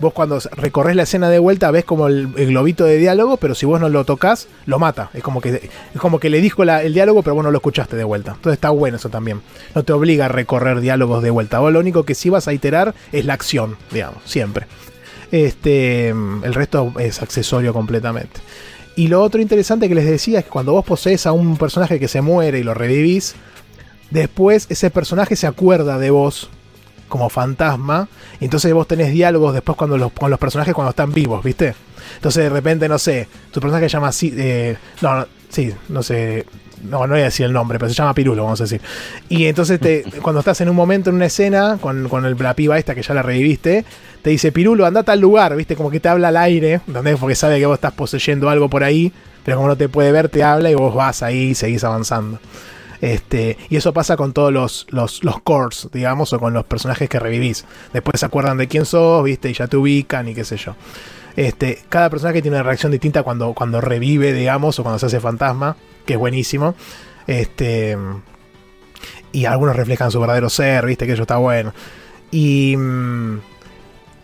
vos 0.00 0.12
cuando 0.12 0.38
recorres 0.56 0.96
la 0.96 1.04
escena 1.04 1.30
de 1.30 1.38
vuelta 1.38 1.70
ves 1.70 1.84
como 1.84 2.08
el, 2.08 2.28
globito 2.28 2.84
de 2.84 2.98
diálogo, 2.98 3.36
pero 3.36 3.54
si 3.54 3.66
vos 3.66 3.80
no 3.80 3.88
lo 3.88 4.04
tocas, 4.04 4.48
lo 4.66 4.78
mata. 4.78 5.10
Es 5.14 5.22
como 5.22 5.40
que, 5.40 5.70
es 5.94 6.00
como 6.00 6.20
que 6.20 6.30
le 6.30 6.40
dijo 6.40 6.62
el 6.62 6.94
diálogo, 6.94 7.22
pero 7.22 7.34
vos 7.34 7.44
no 7.44 7.50
lo 7.50 7.58
escuchaste 7.58 7.96
de 7.96 8.04
vuelta. 8.04 8.32
Entonces 8.32 8.54
está 8.54 8.70
bueno 8.70 8.96
eso 8.96 9.08
también. 9.08 9.40
No 9.74 9.82
te 9.82 9.92
obliga 9.92 10.26
a 10.26 10.28
recorrer 10.28 10.80
diálogos 10.80 11.22
de 11.22 11.30
vuelta. 11.30 11.58
Vos 11.60 11.72
lo 11.72 11.80
único 11.80 12.04
que 12.04 12.14
sí 12.14 12.30
vas 12.30 12.48
a 12.48 12.52
iterar 12.52 12.94
es 13.12 13.24
la 13.24 13.34
acción, 13.34 13.76
digamos, 13.92 14.22
siempre. 14.24 14.66
Este, 15.30 16.08
el 16.10 16.54
resto 16.54 16.92
es 16.98 17.22
accesorio 17.22 17.72
completamente. 17.72 18.40
Y 18.96 19.08
lo 19.08 19.22
otro 19.22 19.40
interesante 19.40 19.88
que 19.88 19.94
les 19.94 20.06
decía 20.06 20.38
es 20.38 20.44
que 20.44 20.50
cuando 20.50 20.72
vos 20.72 20.84
posees 20.84 21.26
a 21.26 21.32
un 21.32 21.56
personaje 21.56 21.98
que 21.98 22.08
se 22.08 22.20
muere 22.20 22.60
y 22.60 22.62
lo 22.62 22.74
revivís, 22.74 23.34
después 24.10 24.66
ese 24.68 24.90
personaje 24.90 25.34
se 25.36 25.46
acuerda 25.46 25.98
de 25.98 26.10
vos 26.10 26.48
como 27.08 27.28
fantasma. 27.28 28.08
Y 28.40 28.44
entonces 28.44 28.72
vos 28.72 28.86
tenés 28.86 29.12
diálogos 29.12 29.54
después 29.54 29.76
cuando 29.76 30.10
con 30.10 30.30
los 30.30 30.38
personajes 30.38 30.74
cuando 30.74 30.90
están 30.90 31.12
vivos, 31.12 31.42
¿viste? 31.42 31.74
Entonces 32.16 32.44
de 32.44 32.50
repente, 32.50 32.88
no 32.88 32.98
sé, 32.98 33.28
tu 33.50 33.60
personaje 33.60 33.88
se 33.88 33.92
llama. 33.92 34.10
Eh, 34.22 34.76
no, 35.00 35.26
sí, 35.48 35.72
no 35.88 36.02
sé. 36.02 36.46
No, 36.84 37.06
no 37.06 37.14
voy 37.14 37.22
a 37.22 37.24
decir 37.24 37.46
el 37.46 37.52
nombre, 37.52 37.78
pero 37.78 37.88
se 37.88 37.94
llama 37.94 38.14
Pirulo, 38.14 38.44
vamos 38.44 38.60
a 38.60 38.64
decir. 38.64 38.80
Y 39.28 39.46
entonces 39.46 39.80
te, 39.80 40.04
cuando 40.22 40.40
estás 40.40 40.60
en 40.60 40.68
un 40.68 40.76
momento 40.76 41.10
en 41.10 41.16
una 41.16 41.26
escena 41.26 41.78
con, 41.80 42.08
con 42.08 42.24
el, 42.24 42.36
la 42.38 42.54
piba 42.54 42.78
esta 42.78 42.94
que 42.94 43.02
ya 43.02 43.14
la 43.14 43.22
reviviste, 43.22 43.84
te 44.22 44.30
dice 44.30 44.52
Pirulo, 44.52 44.86
andate 44.86 45.10
al 45.10 45.20
lugar, 45.20 45.56
¿viste? 45.56 45.76
Como 45.76 45.90
que 45.90 46.00
te 46.00 46.08
habla 46.08 46.28
al 46.28 46.36
aire, 46.36 46.80
¿entendés? 46.86 47.18
Porque 47.18 47.34
sabe 47.34 47.58
que 47.58 47.66
vos 47.66 47.74
estás 47.74 47.92
poseyendo 47.92 48.48
algo 48.48 48.68
por 48.68 48.84
ahí, 48.84 49.12
pero 49.44 49.56
como 49.56 49.68
no 49.68 49.76
te 49.76 49.88
puede 49.88 50.12
ver, 50.12 50.28
te 50.28 50.42
habla 50.42 50.70
y 50.70 50.74
vos 50.74 50.94
vas 50.94 51.22
ahí 51.22 51.50
y 51.50 51.54
seguís 51.54 51.84
avanzando. 51.84 52.38
Este, 53.00 53.58
y 53.68 53.76
eso 53.76 53.92
pasa 53.92 54.16
con 54.16 54.32
todos 54.32 54.50
los, 54.50 54.86
los, 54.88 55.22
los 55.24 55.40
cores, 55.42 55.88
digamos, 55.92 56.32
o 56.32 56.38
con 56.38 56.54
los 56.54 56.64
personajes 56.64 57.08
que 57.08 57.18
revivís. 57.18 57.66
Después 57.92 58.18
se 58.18 58.24
acuerdan 58.24 58.56
de 58.56 58.66
quién 58.66 58.86
sos, 58.86 59.22
viste, 59.24 59.50
y 59.50 59.52
ya 59.52 59.66
te 59.66 59.76
ubican 59.76 60.26
y 60.28 60.34
qué 60.34 60.44
sé 60.44 60.56
yo. 60.56 60.74
Este, 61.36 61.80
cada 61.88 62.10
personaje 62.10 62.42
tiene 62.42 62.56
una 62.56 62.62
reacción 62.62 62.92
distinta 62.92 63.22
cuando, 63.22 63.52
cuando 63.54 63.80
revive, 63.80 64.32
digamos, 64.32 64.78
o 64.78 64.82
cuando 64.82 64.98
se 64.98 65.06
hace 65.06 65.20
fantasma, 65.20 65.76
que 66.06 66.14
es 66.14 66.18
buenísimo. 66.18 66.74
Este, 67.26 67.96
y 69.32 69.44
algunos 69.46 69.76
reflejan 69.76 70.10
su 70.10 70.20
verdadero 70.20 70.48
ser, 70.48 70.86
viste, 70.86 71.06
que 71.06 71.12
eso 71.12 71.22
está 71.22 71.38
bueno. 71.38 71.72
Y, 72.30 72.76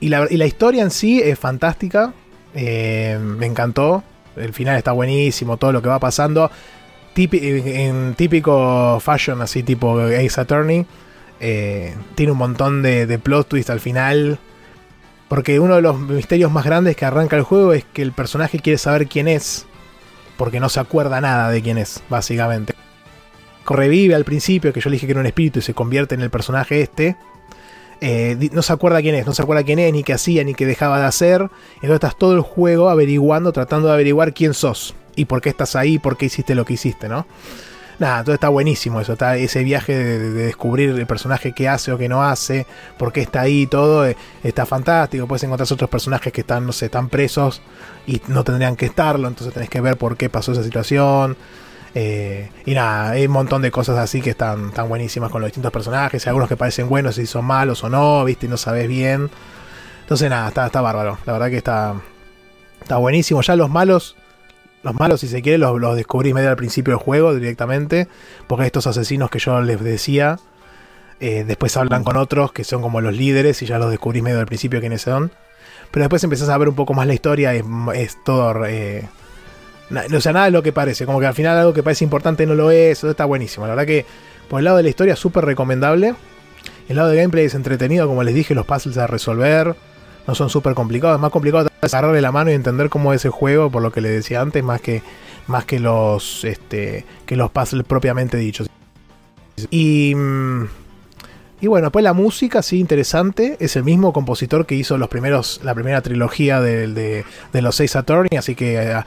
y, 0.00 0.08
la, 0.08 0.26
y 0.30 0.36
la 0.36 0.46
historia 0.46 0.82
en 0.82 0.90
sí 0.90 1.20
es 1.20 1.38
fantástica. 1.38 2.12
Eh, 2.54 3.18
me 3.20 3.46
encantó. 3.46 4.04
El 4.36 4.52
final 4.52 4.76
está 4.76 4.92
buenísimo, 4.92 5.56
todo 5.56 5.72
lo 5.72 5.82
que 5.82 5.88
va 5.88 5.98
pasando 5.98 6.50
en 7.16 8.14
típico 8.14 8.98
fashion, 9.00 9.42
así 9.42 9.62
tipo 9.62 9.98
Ace 9.98 10.40
Attorney, 10.40 10.86
eh, 11.40 11.94
tiene 12.14 12.32
un 12.32 12.38
montón 12.38 12.82
de, 12.82 13.18
plot 13.22 13.48
twist 13.48 13.70
al 13.70 13.80
final. 13.80 14.38
Porque 15.30 15.60
uno 15.60 15.76
de 15.76 15.82
los 15.82 15.96
misterios 16.00 16.50
más 16.50 16.64
grandes 16.64 16.96
que 16.96 17.04
arranca 17.04 17.36
el 17.36 17.44
juego 17.44 17.72
es 17.72 17.84
que 17.84 18.02
el 18.02 18.10
personaje 18.10 18.58
quiere 18.58 18.78
saber 18.78 19.06
quién 19.06 19.28
es. 19.28 19.64
Porque 20.36 20.58
no 20.58 20.68
se 20.68 20.80
acuerda 20.80 21.20
nada 21.20 21.52
de 21.52 21.62
quién 21.62 21.78
es, 21.78 22.02
básicamente. 22.10 22.74
Revive 23.64 24.16
al 24.16 24.24
principio, 24.24 24.72
que 24.72 24.80
yo 24.80 24.90
le 24.90 24.94
dije 24.94 25.06
que 25.06 25.12
era 25.12 25.20
un 25.20 25.26
espíritu 25.26 25.60
y 25.60 25.62
se 25.62 25.72
convierte 25.72 26.16
en 26.16 26.22
el 26.22 26.30
personaje 26.30 26.80
este. 26.80 27.16
Eh, 28.00 28.50
no 28.50 28.62
se 28.62 28.72
acuerda 28.72 29.00
quién 29.02 29.14
es, 29.14 29.24
no 29.24 29.32
se 29.32 29.42
acuerda 29.42 29.62
quién 29.62 29.78
es, 29.78 29.92
ni 29.92 30.02
qué 30.02 30.14
hacía, 30.14 30.42
ni 30.42 30.52
qué 30.52 30.66
dejaba 30.66 30.98
de 30.98 31.06
hacer. 31.06 31.42
Entonces 31.74 31.94
estás 31.94 32.18
todo 32.18 32.34
el 32.34 32.40
juego 32.40 32.90
averiguando, 32.90 33.52
tratando 33.52 33.86
de 33.86 33.94
averiguar 33.94 34.34
quién 34.34 34.52
sos 34.52 34.96
y 35.14 35.26
por 35.26 35.42
qué 35.42 35.50
estás 35.50 35.76
ahí, 35.76 36.00
por 36.00 36.16
qué 36.16 36.26
hiciste 36.26 36.56
lo 36.56 36.64
que 36.64 36.72
hiciste, 36.72 37.08
¿no? 37.08 37.24
Nada, 38.00 38.24
todo 38.24 38.34
está 38.34 38.48
buenísimo 38.48 38.98
eso, 38.98 39.12
está 39.12 39.36
ese 39.36 39.62
viaje 39.62 39.94
de, 39.94 40.30
descubrir 40.30 40.88
el 40.88 41.06
personaje 41.06 41.52
que 41.52 41.68
hace 41.68 41.92
o 41.92 41.98
que 41.98 42.08
no 42.08 42.22
hace, 42.24 42.66
por 42.96 43.12
qué 43.12 43.20
está 43.20 43.42
ahí, 43.42 43.66
todo, 43.66 44.06
eh, 44.06 44.16
está 44.42 44.64
fantástico. 44.64 45.26
Puedes 45.26 45.44
encontrar 45.44 45.70
otros 45.70 45.90
personajes 45.90 46.32
que 46.32 46.40
están, 46.40 46.64
no 46.64 46.72
sé, 46.72 46.86
están 46.86 47.10
presos 47.10 47.60
y 48.06 48.22
no 48.28 48.42
tendrían 48.42 48.74
que 48.74 48.86
estarlo, 48.86 49.28
entonces 49.28 49.52
tenés 49.52 49.68
que 49.68 49.82
ver 49.82 49.98
por 49.98 50.16
qué 50.16 50.30
pasó 50.30 50.52
esa 50.52 50.64
situación. 50.64 51.36
Eh, 51.94 52.48
y 52.64 52.72
nada, 52.72 53.10
hay 53.10 53.26
un 53.26 53.32
montón 53.32 53.60
de 53.60 53.70
cosas 53.70 53.98
así 53.98 54.22
que 54.22 54.30
están 54.30 54.72
tan 54.72 54.88
buenísimas 54.88 55.30
con 55.30 55.42
los 55.42 55.48
distintos 55.48 55.70
personajes, 55.70 56.26
algunos 56.26 56.48
que 56.48 56.56
parecen 56.56 56.88
buenos 56.88 57.18
y 57.18 57.26
son 57.26 57.44
malos 57.44 57.84
o 57.84 57.90
no, 57.90 58.24
viste, 58.24 58.48
no 58.48 58.56
sabes 58.56 58.88
bien. 58.88 59.28
Entonces 60.00 60.30
nada, 60.30 60.48
está, 60.48 60.64
está 60.64 60.80
bárbaro, 60.80 61.18
la 61.26 61.34
verdad 61.34 61.50
que 61.50 61.58
está, 61.58 61.96
está 62.80 62.96
buenísimo. 62.96 63.42
Ya 63.42 63.56
los 63.56 63.68
malos 63.68 64.16
los 64.82 64.94
malos, 64.98 65.20
si 65.20 65.28
se 65.28 65.42
quiere, 65.42 65.58
los, 65.58 65.80
los 65.80 65.96
descubrí 65.96 66.32
medio 66.34 66.50
al 66.50 66.56
principio 66.56 66.92
del 66.94 67.02
juego 67.02 67.34
directamente. 67.34 68.08
Porque 68.46 68.66
estos 68.66 68.86
asesinos 68.86 69.30
que 69.30 69.38
yo 69.38 69.60
les 69.60 69.82
decía, 69.82 70.38
eh, 71.20 71.44
después 71.46 71.76
hablan 71.76 72.04
con 72.04 72.16
otros 72.16 72.52
que 72.52 72.64
son 72.64 72.82
como 72.82 73.00
los 73.00 73.16
líderes 73.16 73.60
y 73.62 73.66
ya 73.66 73.78
los 73.78 73.90
descubrís 73.90 74.22
medio 74.22 74.40
al 74.40 74.46
principio 74.46 74.80
quiénes 74.80 75.02
son. 75.02 75.32
Pero 75.90 76.04
después 76.04 76.22
empezás 76.24 76.48
a 76.48 76.58
ver 76.58 76.68
un 76.68 76.74
poco 76.74 76.94
más 76.94 77.06
la 77.06 77.14
historia, 77.14 77.54
es, 77.54 77.64
es 77.94 78.16
todo... 78.24 78.64
Eh, 78.66 79.08
o 80.14 80.20
sea, 80.20 80.32
nada 80.32 80.44
de 80.44 80.52
lo 80.52 80.62
que 80.62 80.72
parece, 80.72 81.04
como 81.04 81.18
que 81.18 81.26
al 81.26 81.34
final 81.34 81.58
algo 81.58 81.74
que 81.74 81.82
parece 81.82 82.04
importante 82.04 82.46
no 82.46 82.54
lo 82.54 82.70
es, 82.70 82.98
eso 82.98 83.10
está 83.10 83.24
buenísimo. 83.24 83.66
La 83.66 83.74
verdad 83.74 83.86
que 83.86 84.06
por 84.48 84.60
el 84.60 84.64
lado 84.64 84.76
de 84.76 84.82
la 84.84 84.88
historia 84.88 85.16
súper 85.16 85.44
recomendable. 85.44 86.14
El 86.88 86.96
lado 86.96 87.08
de 87.08 87.16
gameplay 87.16 87.44
es 87.44 87.54
entretenido, 87.54 88.08
como 88.08 88.24
les 88.24 88.34
dije, 88.34 88.54
los 88.54 88.66
puzzles 88.66 88.98
a 88.98 89.06
resolver 89.06 89.76
no 90.26 90.34
son 90.34 90.50
súper 90.50 90.74
complicados. 90.74 91.16
Es 91.16 91.20
más 91.20 91.30
complicado 91.30 91.68
agarrarle 91.80 92.20
la 92.20 92.32
mano 92.32 92.50
y 92.50 92.54
entender 92.54 92.88
cómo 92.88 93.12
es 93.12 93.24
el 93.24 93.30
juego, 93.30 93.70
por 93.70 93.82
lo 93.82 93.92
que 93.92 94.00
le 94.00 94.10
decía 94.10 94.40
antes, 94.40 94.62
más 94.62 94.80
que, 94.80 95.02
más 95.46 95.64
que 95.64 95.80
los 95.80 96.44
este, 96.44 97.04
que 97.26 97.36
los 97.36 97.50
puzzles 97.50 97.86
propiamente 97.86 98.36
dichos. 98.36 98.68
Y, 99.70 100.14
mm, 100.14 100.64
y 101.60 101.66
bueno, 101.66 101.90
pues 101.90 102.02
la 102.02 102.14
música, 102.14 102.62
sí, 102.62 102.78
interesante. 102.78 103.56
Es 103.60 103.76
el 103.76 103.84
mismo 103.84 104.12
compositor 104.12 104.64
que 104.66 104.74
hizo 104.74 104.96
los 104.96 105.08
primeros, 105.08 105.60
la 105.62 105.74
primera 105.74 106.00
trilogía 106.00 106.60
de, 106.60 106.86
de, 106.86 107.62
los 107.62 107.76
seis 107.76 107.96
Attorney, 107.96 108.38
así 108.38 108.54
que 108.54 108.80
eh, 108.80 109.04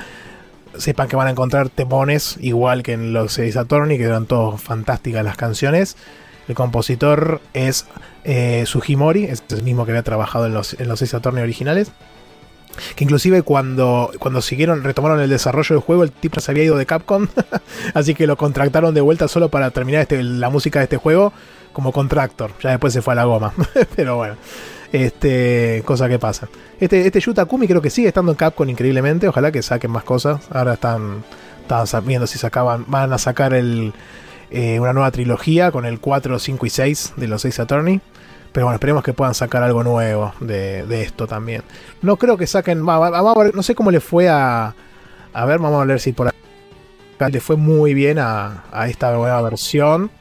sepan 0.77 1.07
que 1.07 1.15
van 1.15 1.27
a 1.27 1.31
encontrar 1.31 1.69
temones 1.69 2.37
igual 2.41 2.83
que 2.83 2.93
en 2.93 3.13
los 3.13 3.33
seis 3.33 3.57
Attorney, 3.57 3.97
que 3.97 4.03
eran 4.03 4.27
todos 4.27 4.61
fantásticas 4.61 5.23
las 5.25 5.35
canciones. 5.35 5.97
El 6.47 6.55
compositor 6.55 7.41
es 7.53 7.85
eh, 8.23 8.63
Sugimori, 8.65 9.25
es 9.25 9.43
el 9.49 9.63
mismo 9.63 9.85
que 9.85 9.91
había 9.91 10.03
trabajado 10.03 10.45
en 10.45 10.53
los, 10.53 10.73
en 10.79 10.87
los 10.87 11.01
originales. 11.13 11.91
Que 12.95 13.03
inclusive 13.03 13.43
cuando, 13.43 14.11
cuando 14.19 14.41
siguieron, 14.41 14.83
retomaron 14.83 15.19
el 15.19 15.29
desarrollo 15.29 15.75
del 15.75 15.83
juego, 15.83 16.03
el 16.03 16.11
tipo 16.11 16.39
se 16.39 16.51
había 16.51 16.63
ido 16.63 16.77
de 16.77 16.85
Capcom. 16.85 17.27
así 17.93 18.15
que 18.15 18.25
lo 18.27 18.35
contractaron 18.35 18.93
de 18.93 19.01
vuelta 19.01 19.27
solo 19.27 19.49
para 19.49 19.69
terminar 19.71 20.01
este, 20.01 20.23
la 20.23 20.49
música 20.49 20.79
de 20.79 20.83
este 20.83 20.97
juego 20.97 21.33
como 21.71 21.91
contractor. 21.91 22.51
Ya 22.61 22.71
después 22.71 22.93
se 22.93 23.01
fue 23.01 23.13
a 23.13 23.15
la 23.15 23.25
goma. 23.25 23.53
Pero 23.95 24.17
bueno. 24.17 24.35
Este, 24.91 25.81
cosa 25.85 26.07
que 26.07 26.19
pasa. 26.19 26.47
Este, 26.79 27.07
este 27.07 27.19
Yuta 27.19 27.45
Kumi 27.45 27.67
creo 27.67 27.81
que 27.81 27.89
sigue 27.89 28.07
estando 28.07 28.31
en 28.31 28.37
Capcom 28.37 28.69
increíblemente. 28.69 29.27
Ojalá 29.27 29.51
que 29.51 29.61
saquen 29.61 29.91
más 29.91 30.03
cosas. 30.03 30.41
Ahora 30.51 30.73
están, 30.73 31.23
están 31.61 32.05
viendo 32.05 32.27
si 32.27 32.37
sacaban. 32.37 32.85
Van 32.87 33.11
a 33.13 33.17
sacar 33.17 33.53
el, 33.53 33.93
eh, 34.53 34.79
una 34.79 34.93
nueva 34.93 35.09
trilogía 35.09 35.71
con 35.71 35.85
el 35.85 35.99
4, 35.99 36.37
5 36.37 36.65
y 36.65 36.69
6 36.69 37.13
de 37.17 37.27
los 37.27 37.41
6 37.41 37.59
Attorney. 37.59 38.01
Pero 38.51 38.67
bueno, 38.67 38.75
esperemos 38.75 39.03
que 39.03 39.13
puedan 39.13 39.33
sacar 39.33 39.63
algo 39.63 39.83
nuevo 39.83 40.31
de, 40.39 40.85
de 40.85 41.01
esto 41.01 41.25
también. 41.25 41.63
No 42.03 42.17
creo 42.17 42.37
que 42.37 42.45
saquen. 42.45 42.85
Vamos 42.85 43.11
a 43.11 43.43
ver, 43.43 43.55
no 43.55 43.63
sé 43.63 43.73
cómo 43.73 43.89
le 43.89 43.99
fue 43.99 44.29
a. 44.29 44.75
A 45.33 45.45
ver, 45.45 45.57
vamos 45.57 45.81
a 45.81 45.85
ver 45.85 45.99
si 45.99 46.13
por 46.13 46.27
acá 46.27 47.29
le 47.29 47.39
fue 47.39 47.55
muy 47.55 47.95
bien 47.95 48.19
a, 48.19 48.65
a 48.71 48.87
esta 48.87 49.11
nueva 49.11 49.41
versión. 49.41 50.11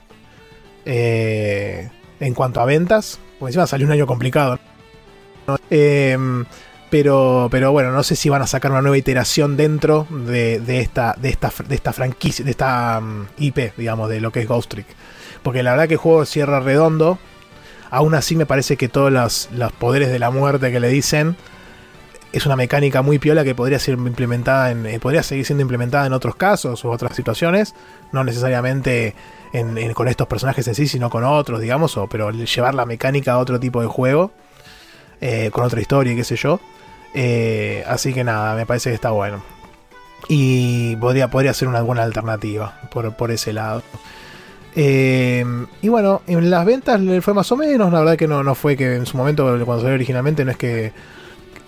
Eh, 0.86 1.90
en 2.20 2.32
cuanto 2.32 2.60
a 2.60 2.64
ventas. 2.64 3.20
Porque 3.38 3.50
encima 3.50 3.66
salió 3.66 3.86
un 3.86 3.92
año 3.92 4.06
complicado. 4.06 4.58
Eh, 5.68 6.16
pero, 6.92 7.48
pero 7.50 7.72
bueno, 7.72 7.90
no 7.90 8.02
sé 8.02 8.16
si 8.16 8.28
van 8.28 8.42
a 8.42 8.46
sacar 8.46 8.70
una 8.70 8.82
nueva 8.82 8.98
iteración 8.98 9.56
dentro 9.56 10.06
de, 10.10 10.60
de 10.60 10.80
esta, 10.80 11.16
de, 11.18 11.30
esta, 11.30 11.50
de 11.66 11.74
esta 11.74 11.94
franquicia, 11.94 12.44
de 12.44 12.50
esta 12.50 12.98
um, 13.00 13.24
IP, 13.38 13.74
digamos, 13.78 14.10
de 14.10 14.20
lo 14.20 14.30
que 14.30 14.40
es 14.40 14.46
Ghost 14.46 14.68
Trick. 14.68 14.84
Porque 15.42 15.62
la 15.62 15.70
verdad 15.70 15.88
que 15.88 15.94
el 15.94 15.98
juego 16.00 16.26
cierra 16.26 16.60
redondo. 16.60 17.18
Aún 17.90 18.14
así 18.14 18.36
me 18.36 18.44
parece 18.44 18.76
que 18.76 18.90
todos 18.90 19.10
los, 19.10 19.48
los 19.52 19.72
poderes 19.72 20.10
de 20.10 20.18
la 20.18 20.30
muerte 20.30 20.70
que 20.70 20.80
le 20.80 20.88
dicen 20.88 21.34
es 22.30 22.44
una 22.44 22.56
mecánica 22.56 23.00
muy 23.00 23.18
piola 23.18 23.42
que 23.42 23.54
podría 23.54 23.78
ser 23.78 23.94
implementada 23.94 24.70
en, 24.70 24.84
eh, 24.84 25.00
podría 25.00 25.22
seguir 25.22 25.46
siendo 25.46 25.62
implementada 25.62 26.04
en 26.04 26.12
otros 26.12 26.36
casos 26.36 26.84
u 26.84 26.90
otras 26.90 27.16
situaciones, 27.16 27.74
no 28.12 28.22
necesariamente 28.22 29.14
en, 29.54 29.78
en, 29.78 29.94
con 29.94 30.08
estos 30.08 30.26
personajes 30.26 30.68
en 30.68 30.74
sí, 30.74 30.86
sino 30.86 31.08
con 31.08 31.24
otros, 31.24 31.58
digamos, 31.58 31.96
o, 31.96 32.06
pero 32.06 32.30
llevar 32.32 32.74
la 32.74 32.84
mecánica 32.84 33.32
a 33.32 33.38
otro 33.38 33.58
tipo 33.58 33.80
de 33.80 33.86
juego, 33.86 34.30
eh, 35.22 35.48
con 35.54 35.64
otra 35.64 35.80
historia 35.80 36.12
y 36.12 36.16
qué 36.16 36.24
sé 36.24 36.36
yo. 36.36 36.60
Eh, 37.14 37.84
así 37.86 38.12
que 38.12 38.24
nada, 38.24 38.54
me 38.54 38.66
parece 38.66 38.90
que 38.90 38.94
está 38.94 39.10
bueno. 39.10 39.42
Y 40.28 40.96
podría, 40.96 41.28
podría 41.28 41.52
ser 41.54 41.68
una 41.68 41.82
buena 41.82 42.02
alternativa 42.02 42.80
por, 42.92 43.14
por 43.16 43.30
ese 43.30 43.52
lado. 43.52 43.82
Eh, 44.74 45.44
y 45.82 45.88
bueno, 45.88 46.22
en 46.26 46.50
las 46.50 46.64
ventas 46.64 47.00
fue 47.20 47.34
más 47.34 47.52
o 47.52 47.56
menos, 47.56 47.92
la 47.92 48.00
verdad 48.00 48.16
que 48.16 48.26
no, 48.26 48.42
no 48.42 48.54
fue 48.54 48.76
que 48.76 48.94
en 48.94 49.04
su 49.04 49.16
momento, 49.16 49.44
cuando 49.44 49.82
salió 49.82 49.94
originalmente, 49.94 50.44
no 50.44 50.50
es 50.50 50.56
que 50.56 50.92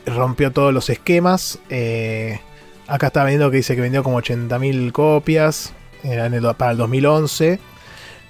rompió 0.07 0.53
todos 0.53 0.73
los 0.73 0.89
esquemas. 0.91 1.59
Eh, 1.69 2.41
acá 2.87 3.09
está 3.09 3.25
viendo 3.25 3.51
que 3.51 3.59
dice 3.59 3.75
que 3.75 3.83
vendió 3.83 4.03
como 4.03 4.21
80.000 4.21 4.93
copias 4.93 5.73
el, 6.03 6.55
para 6.57 6.73
el 6.73 6.77
2011. 6.79 7.59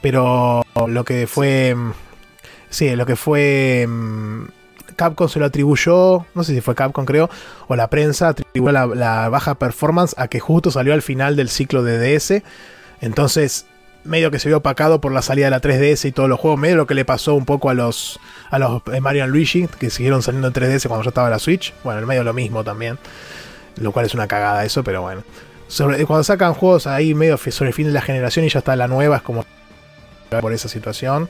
Pero 0.01 0.65
lo 0.87 1.05
que 1.05 1.27
fue... 1.27 1.75
Sí, 2.69 2.95
lo 2.97 3.07
que 3.07 3.17
fue... 3.17 3.87
Capcom 4.95 5.29
se 5.29 5.39
lo 5.39 5.47
atribuyó, 5.47 6.27
no 6.35 6.45
sé 6.45 6.55
si 6.55 6.61
fue 6.61 6.75
Capcom 6.75 7.05
creo, 7.05 7.31
o 7.69 7.77
la 7.77 7.89
prensa 7.89 8.29
atribuyó 8.29 8.73
la, 8.73 9.29
baja 9.29 9.57
performance 9.57 10.15
a 10.19 10.29
que 10.29 10.41
justo 10.41 10.71
salió 10.71 10.95
al 10.95 11.03
final 11.03 11.37
del 11.37 11.49
ciclo 11.49 11.83
de 11.83 11.99
DS. 11.99 12.43
Entonces, 13.01 13.67
medio 14.05 14.31
que 14.31 14.39
se 14.39 14.49
vio 14.49 14.59
opacado 14.59 15.01
por 15.01 15.13
la 15.13 15.23
salida 15.23 15.47
de 15.47 15.51
la 15.51 15.61
3DS 15.61 16.09
y 16.09 16.13
todos 16.13 16.29
los 16.29 16.39
juegos, 16.39 16.61
medio 16.61 16.77
lo 16.77 16.87
que 16.87 16.95
le 16.95 17.05
pasó 17.05 17.35
un 17.35 17.45
poco 17.45 17.71
a 17.71 17.75
los, 17.75 18.21
a 18.51 18.59
los 18.59 18.83
Mario 19.01 19.27
Luigi, 19.27 19.67
que 19.67 19.91
siguieron 19.91 20.23
saliendo 20.23 20.49
en 20.49 20.55
3DS 20.55 20.89
cuando 20.89 21.05
ya 21.05 21.09
estaba 21.09 21.31
la 21.31 21.39
Switch. 21.39 21.75
Bueno, 21.85 22.01
en 22.01 22.07
medio 22.07 22.25
lo 22.25 22.33
mismo 22.33 22.65
también, 22.65 22.99
lo 23.77 23.93
cual 23.93 24.07
es 24.07 24.15
una 24.15 24.27
cagada 24.27 24.65
eso, 24.65 24.85
pero 24.85 25.03
bueno. 25.03 25.23
Sobre, 25.69 26.05
cuando 26.07 26.23
sacan 26.25 26.55
juegos 26.55 26.87
ahí 26.87 27.15
medio 27.15 27.39
sobre 27.39 27.69
el 27.69 27.75
fin 27.75 27.87
de 27.87 27.93
la 27.93 28.03
generación 28.03 28.45
y 28.45 28.49
ya 28.49 28.59
está 28.59 28.77
la 28.77 28.87
nueva, 28.87 29.17
es 29.17 29.23
como 29.23 29.45
por 30.41 30.53
esa 30.53 30.69
situación. 30.69 31.29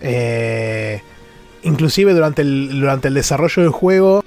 Eh, 0.00 1.02
inclusive 1.66 2.14
durante 2.14 2.42
el, 2.42 2.80
durante 2.80 3.08
el 3.08 3.14
desarrollo 3.14 3.62
del 3.62 3.72
juego, 3.72 4.22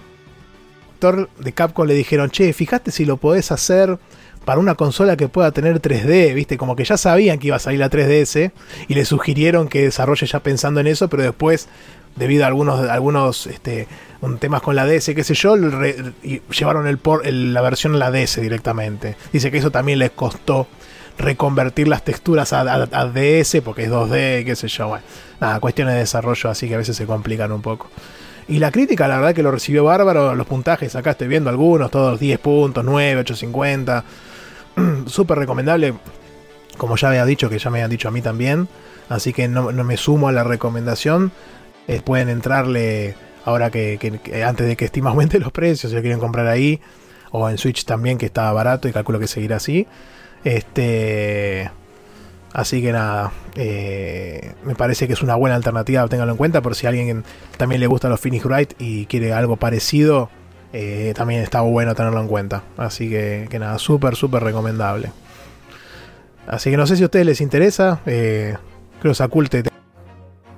de 1.40 1.54
Capcom 1.54 1.88
le 1.88 1.94
dijeron, 1.94 2.30
che, 2.30 2.52
fíjate 2.52 2.92
si 2.92 3.06
lo 3.06 3.18
podés 3.18 3.52
hacer 3.52 3.98
para 4.44 4.60
una 4.60 4.76
consola 4.76 5.16
que 5.16 5.30
pueda 5.30 5.52
tener 5.52 5.82
3D, 5.82 6.34
viste, 6.34 6.58
como 6.58 6.76
que 6.76 6.84
ya 6.84 6.98
sabían 6.98 7.40
que 7.40 7.48
iba 7.48 7.56
a 7.56 7.60
salir 7.60 7.80
la 7.80 7.90
3DS 7.90 8.52
y 8.88 8.94
le 8.94 9.06
sugirieron 9.06 9.70
que 9.70 9.84
desarrolle 9.84 10.28
ya 10.28 10.42
pensando 10.42 10.80
en 10.82 10.88
eso, 10.88 11.08
pero 11.08 11.24
después, 11.24 11.70
debido 12.16 12.44
a 12.44 12.48
algunos, 12.48 12.90
algunos 12.90 13.48
este, 13.48 13.88
temas 14.40 14.62
con 14.62 14.76
la 14.76 14.86
DS, 14.86 15.12
qué 15.16 15.24
sé 15.24 15.36
yo, 15.36 15.56
llevaron 15.56 16.88
el 16.88 16.98
por, 16.98 17.26
la 17.26 17.62
versión 17.62 17.96
a 17.96 17.98
la 17.98 18.12
DS 18.12 18.42
directamente. 18.42 19.16
Dice 19.32 19.52
que 19.52 19.60
eso 19.60 19.72
también 19.72 20.00
les 20.00 20.12
costó 20.12 20.68
reconvertir 21.20 21.88
las 21.88 22.04
texturas 22.04 22.54
a, 22.54 22.64
DS 22.88 23.62
porque 23.64 23.84
es 23.84 23.92
2D, 23.92 24.46
qué 24.46 24.56
sé 24.56 24.68
yo, 24.70 24.88
bueno, 24.88 25.04
nada, 25.40 25.60
cuestiones 25.60 25.94
de 25.94 26.00
desarrollo 26.00 26.50
así 26.50 26.68
que 26.68 26.76
a 26.76 26.78
veces 26.78 26.96
se 26.96 27.06
complican 27.06 27.52
un 27.52 27.62
poco. 27.62 27.88
Y 28.48 28.58
la 28.58 28.72
crítica, 28.72 29.08
la 29.08 29.18
verdad 29.18 29.36
que 29.36 29.44
lo 29.44 29.52
recibió 29.52 29.84
bárbaro. 29.84 30.34
Los 30.34 30.48
puntajes, 30.48 30.96
acá 30.96 31.12
estoy 31.12 31.28
viendo 31.28 31.52
algunos, 31.52 31.92
todos 31.92 32.20
10 32.20 32.40
puntos, 32.40 32.84
9, 32.84 33.22
850. 33.22 34.04
Súper 35.06 35.38
recomendable. 35.38 35.94
Como 36.76 36.96
ya 36.96 37.10
había 37.10 37.26
dicho, 37.26 37.48
que 37.48 37.60
ya 37.60 37.70
me 37.70 37.78
habían 37.78 37.92
dicho 37.92 38.08
a 38.08 38.12
mí 38.12 38.24
también. 38.24 38.68
Así 39.08 39.34
que 39.34 39.48
no, 39.48 39.72
no 39.72 39.84
me 39.84 39.98
sumo 39.98 40.30
a 40.30 40.32
la 40.32 40.44
recomendación. 40.44 41.32
Eh, 41.88 42.02
pueden 42.04 42.28
entrarle 42.30 43.14
ahora 43.46 43.70
que, 43.70 44.00
antes 44.44 44.68
de 44.68 44.76
que 44.76 44.88
Steam 44.88 45.06
aumente 45.06 45.40
los 45.40 45.52
precios, 45.52 45.92
si 45.92 45.96
lo 45.96 46.02
quieren 46.02 46.20
comprar 46.20 46.48
ahí. 46.48 46.82
O 47.30 47.48
en 47.48 47.60
Switch 47.60 47.86
también, 47.86 48.18
que 48.18 48.26
está 48.26 48.52
barato 48.52 48.88
y 48.88 48.92
calculo 48.92 49.20
que 49.20 49.28
seguirá 49.28 49.58
así. 49.58 49.86
Este. 50.44 51.72
Así 52.52 52.82
que 52.82 52.92
nada, 52.92 53.32
eh, 53.56 54.54
me 54.64 54.74
parece 54.74 55.06
que 55.06 55.14
es 55.14 55.22
una 55.22 55.36
buena 55.36 55.56
alternativa, 55.56 56.08
ténganlo 56.08 56.34
en 56.34 56.38
cuenta, 56.38 56.62
por 56.62 56.74
si 56.76 56.88
a 56.88 56.90
alguien 56.90 57.24
también 57.58 57.80
le 57.80 57.86
gusta 57.86 58.10
los 58.10 58.20
Finish 58.20 58.44
Right 58.44 58.74
y 58.80 59.06
quiere 59.06 59.34
algo 59.34 59.58
parecido, 59.58 60.32
eh, 60.74 61.14
también 61.16 61.42
está 61.42 61.62
bueno 61.62 61.94
tenerlo 61.94 62.20
en 62.20 62.28
cuenta. 62.28 62.64
Así 62.76 63.08
que, 63.08 63.48
que 63.52 63.60
nada, 63.60 63.78
súper, 63.78 64.16
súper 64.16 64.44
recomendable. 64.44 65.12
Así 66.48 66.72
que 66.72 66.78
no 66.78 66.88
sé 66.88 66.96
si 66.96 67.04
a 67.04 67.06
ustedes 67.06 67.28
les 67.28 67.42
interesa, 67.42 68.00
eh, 68.08 68.56
creo 69.00 69.12
que 69.12 69.16
Sakul 69.16 69.48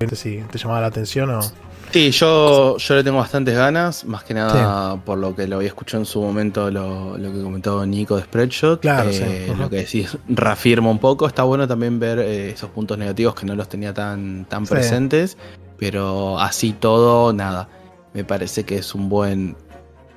te, 0.06 0.08
te, 0.08 0.16
si 0.16 0.44
te 0.52 0.58
llamaba 0.58 0.82
la 0.82 0.88
atención 0.88 1.30
o... 1.30 1.42
Sí, 1.92 2.10
yo, 2.12 2.78
yo 2.78 2.96
le 2.96 3.04
tengo 3.04 3.18
bastantes 3.18 3.54
ganas, 3.54 4.06
más 4.06 4.24
que 4.24 4.34
nada 4.34 4.94
sí. 4.94 5.02
por 5.04 5.18
lo 5.18 5.36
que 5.36 5.46
lo 5.46 5.58
había 5.58 5.68
escuchado 5.68 6.02
en 6.02 6.06
su 6.06 6.22
momento, 6.22 6.72
lo, 6.72 7.18
lo 7.18 7.34
que 7.34 7.42
comentó 7.44 7.86
Nico 7.86 8.16
de 8.16 8.24
Spreadshot. 8.24 8.80
Claro, 8.80 9.10
eh, 9.10 9.14
sí. 9.14 9.52
uh 9.52 9.54
-huh. 9.54 9.58
Lo 9.58 9.70
que 9.70 9.76
decís 9.78 10.18
reafirma 10.30 10.90
un 10.90 11.00
poco. 11.00 11.28
Está 11.28 11.44
bueno 11.44 11.68
también 11.68 12.00
ver 12.00 12.20
eh, 12.20 12.52
esos 12.52 12.70
puntos 12.70 12.98
negativos 12.98 13.36
que 13.36 13.46
no 13.46 13.56
los 13.56 13.68
tenía 13.68 13.94
tan, 13.94 14.46
tan 14.46 14.66
sí. 14.66 14.74
presentes, 14.74 15.38
pero 15.78 16.40
así 16.40 16.72
todo, 16.72 17.34
nada. 17.34 17.68
Me 18.14 18.24
parece 18.24 18.64
que 18.64 18.78
es 18.78 18.96
un 18.96 19.10
buen. 19.10 19.58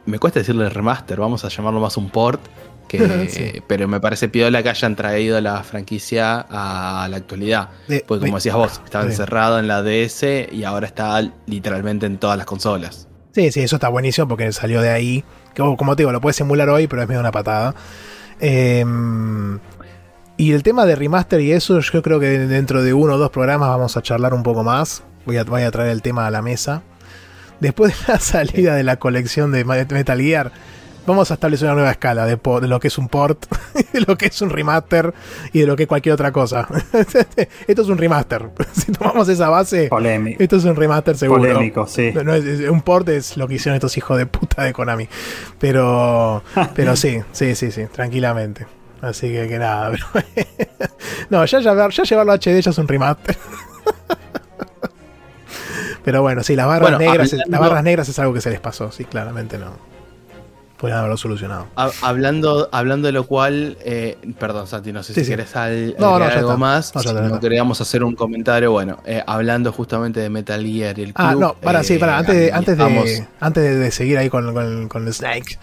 Me 0.06 0.20
cuesta 0.20 0.39
decirle 0.39 0.69
remaster, 0.69 1.19
vamos 1.19 1.44
a 1.44 1.48
llamarlo 1.48 1.81
más 1.81 1.97
un 1.97 2.09
port. 2.09 2.40
Que, 2.89 3.28
sí. 3.31 3.62
Pero 3.66 3.89
me 3.89 4.01
parece 4.01 4.28
piola 4.28 4.62
que 4.62 4.70
hayan 4.70 4.97
traído 4.97 5.40
la 5.40 5.62
franquicia 5.62 6.47
a 6.48 7.06
la 7.09 7.16
actualidad. 7.16 7.70
De, 7.89 8.05
Porque 8.06 8.27
como 8.27 8.36
decías 8.36 8.55
vos, 8.56 8.81
estaba 8.85 9.05
encerrado 9.05 9.59
en 9.59 9.69
la 9.69 9.82
DS 9.82 10.24
y 10.52 10.65
ahora 10.65 10.86
está 10.86 11.20
literalmente 11.47 12.06
en 12.06 12.19
todas 12.19 12.36
las 12.36 12.47
consolas. 12.47 13.09
Sí, 13.32 13.51
sí, 13.51 13.61
eso 13.61 13.77
está 13.77 13.89
buenísimo 13.89 14.28
porque 14.28 14.51
salió 14.52 14.81
de 14.81 14.90
ahí. 14.90 15.24
Que, 15.55 15.62
como 15.62 15.97
te 15.97 16.02
digo, 16.02 16.12
lo 16.12 16.20
puedes 16.20 16.40
emular 16.40 16.69
hoy, 16.69 16.86
pero 16.86 17.02
es 17.02 17.09
medio 17.09 17.20
una 17.20 17.32
patada. 17.32 17.74
Eh, 18.40 18.85
y 20.36 20.52
el 20.52 20.62
tema 20.65 20.85
de 20.85 20.97
remaster 20.97 21.40
y 21.40 21.52
eso, 21.52 21.78
yo 21.78 22.02
creo 22.02 22.19
que 22.19 22.27
dentro 22.27 22.82
de 22.82 22.93
uno 22.93 23.15
o 23.15 23.19
dos 23.19 23.31
programas 23.31 23.69
vamos 23.69 23.97
a 23.97 24.02
charlar 24.02 24.35
un 24.35 24.43
poco 24.43 24.65
más. 24.65 25.05
Voy 25.27 25.36
a, 25.36 25.44
voy 25.44 25.62
a 25.62 25.70
traer 25.70 25.90
el 25.90 26.02
tema 26.02 26.27
a 26.27 26.31
la 26.31 26.43
mesa. 26.43 26.82
Después 27.61 27.94
de 28.06 28.12
la 28.12 28.19
salida 28.20 28.74
de 28.74 28.82
la 28.82 28.97
colección 28.97 29.52
de 29.52 29.65
Metal 29.65 30.20
Gear, 30.20 30.51
vamos 31.06 31.31
a 31.31 31.35
establecer 31.35 31.66
una 31.66 31.74
nueva 31.74 31.90
escala 31.90 32.26
de, 32.26 32.36
de, 32.36 32.68
lo 32.68 32.81
que 32.81 32.89
es 32.89 32.98
un 32.98 33.09
port, 33.09 33.47
de 33.93 34.01
lo 34.01 34.16
que 34.16 34.26
es 34.26 34.43
un 34.43 34.51
remaster 34.51 35.12
y 35.52 35.60
de 35.60 35.66
lo 35.66 35.76
que 35.76 35.85
es 35.85 35.89
cualquier 35.89 36.14
otra 36.14 36.32
cosa. 36.32 36.66
esto 37.66 37.82
es 37.82 37.89
un 37.89 37.98
remaster. 37.98 38.51
si 38.72 38.93
tomamos 38.93 39.28
esa 39.28 39.48
base, 39.48 39.89
Polémico. 39.89 40.43
esto 40.43 40.56
es 40.56 40.64
un 40.64 40.76
remaster 40.76 41.16
seguro. 41.16 41.43
Polémico, 41.43 41.86
sí. 41.86 42.12
No, 42.12 42.35
es, 42.35 42.44
es, 42.44 42.70
un 42.70 42.82
port 42.82 43.09
es 43.09 43.36
lo 43.36 43.48
que 43.48 43.55
hicieron 43.55 43.74
estos 43.74 43.97
hijos 43.97 44.18
de 44.18 44.26
puta 44.26 44.62
de 44.62 44.72
Konami. 44.72 45.09
Pero, 45.59 46.43
pero 46.74 46.97
sí, 46.97 47.20
sí, 47.32 47.55
sí, 47.55 47.70
sí, 47.70 47.86
tranquilamente. 47.86 48.66
Así 49.01 49.28
que, 49.28 49.48
que 49.48 49.59
nada. 49.59 49.90
Pero 49.90 50.06
no, 51.31 51.44
ya, 51.44 51.60
llevar, 51.60 51.90
ya 51.90 52.05
llevarlo 52.05 52.32
a 52.32 52.36
HD 52.36 52.60
ya 52.60 52.70
es 52.70 52.78
un 52.78 52.89
remaster. 52.89 53.36
pero 56.05 56.22
bueno, 56.22 56.43
sí, 56.43 56.56
las 56.56 56.66
barras, 56.66 56.98
bueno, 56.98 56.98
negras, 56.98 57.35
las 57.47 57.60
barras 57.60 57.85
negras 57.85 58.09
es 58.09 58.18
algo 58.18 58.32
que 58.32 58.40
se 58.40 58.51
les 58.51 58.60
pasó, 58.60 58.90
sí, 58.90 59.05
claramente 59.05 59.59
no 59.59 59.94
podrían 60.85 60.98
haberlo 60.98 61.16
solucionado. 61.16 61.66
hablando, 62.02 62.69
hablando 62.70 63.06
de 63.06 63.12
lo 63.12 63.24
cual, 63.24 63.78
eh, 63.81 64.19
perdón 64.39 64.66
Santi, 64.66 64.93
no 64.93 65.02
sé 65.02 65.15
si 65.15 65.24
quieres 65.24 65.56
al, 65.56 65.97
no, 65.98 66.16
algo 66.16 66.59
más, 66.59 66.94
no, 66.94 67.01
si 67.01 67.11
no 67.11 67.40
queríamos 67.40 67.81
hacer 67.81 68.05
un 68.05 68.15
comentario, 68.15 68.70
bueno, 68.70 68.98
eh, 69.06 69.23
hablando 69.27 69.73
justamente 69.73 70.20
de 70.20 70.28
Metal 70.28 70.62
Gear 70.62 70.98
y 70.98 71.02
el 71.05 71.12
ah, 71.15 71.31
club. 71.31 71.43
Ah, 71.43 71.47
no, 71.47 71.55
para, 71.55 71.82
sí, 71.82 71.97
para, 71.97 72.19
antes, 72.19 72.36
de, 72.36 72.52
antes, 72.52 72.77
de, 72.77 73.27
antes 73.40 73.78
de 73.78 73.90
seguir 73.93 74.19
ahí 74.19 74.28
con, 74.28 74.52
con, 74.52 74.89
con 74.89 75.06
el 75.06 75.15
Snake. 75.15 75.59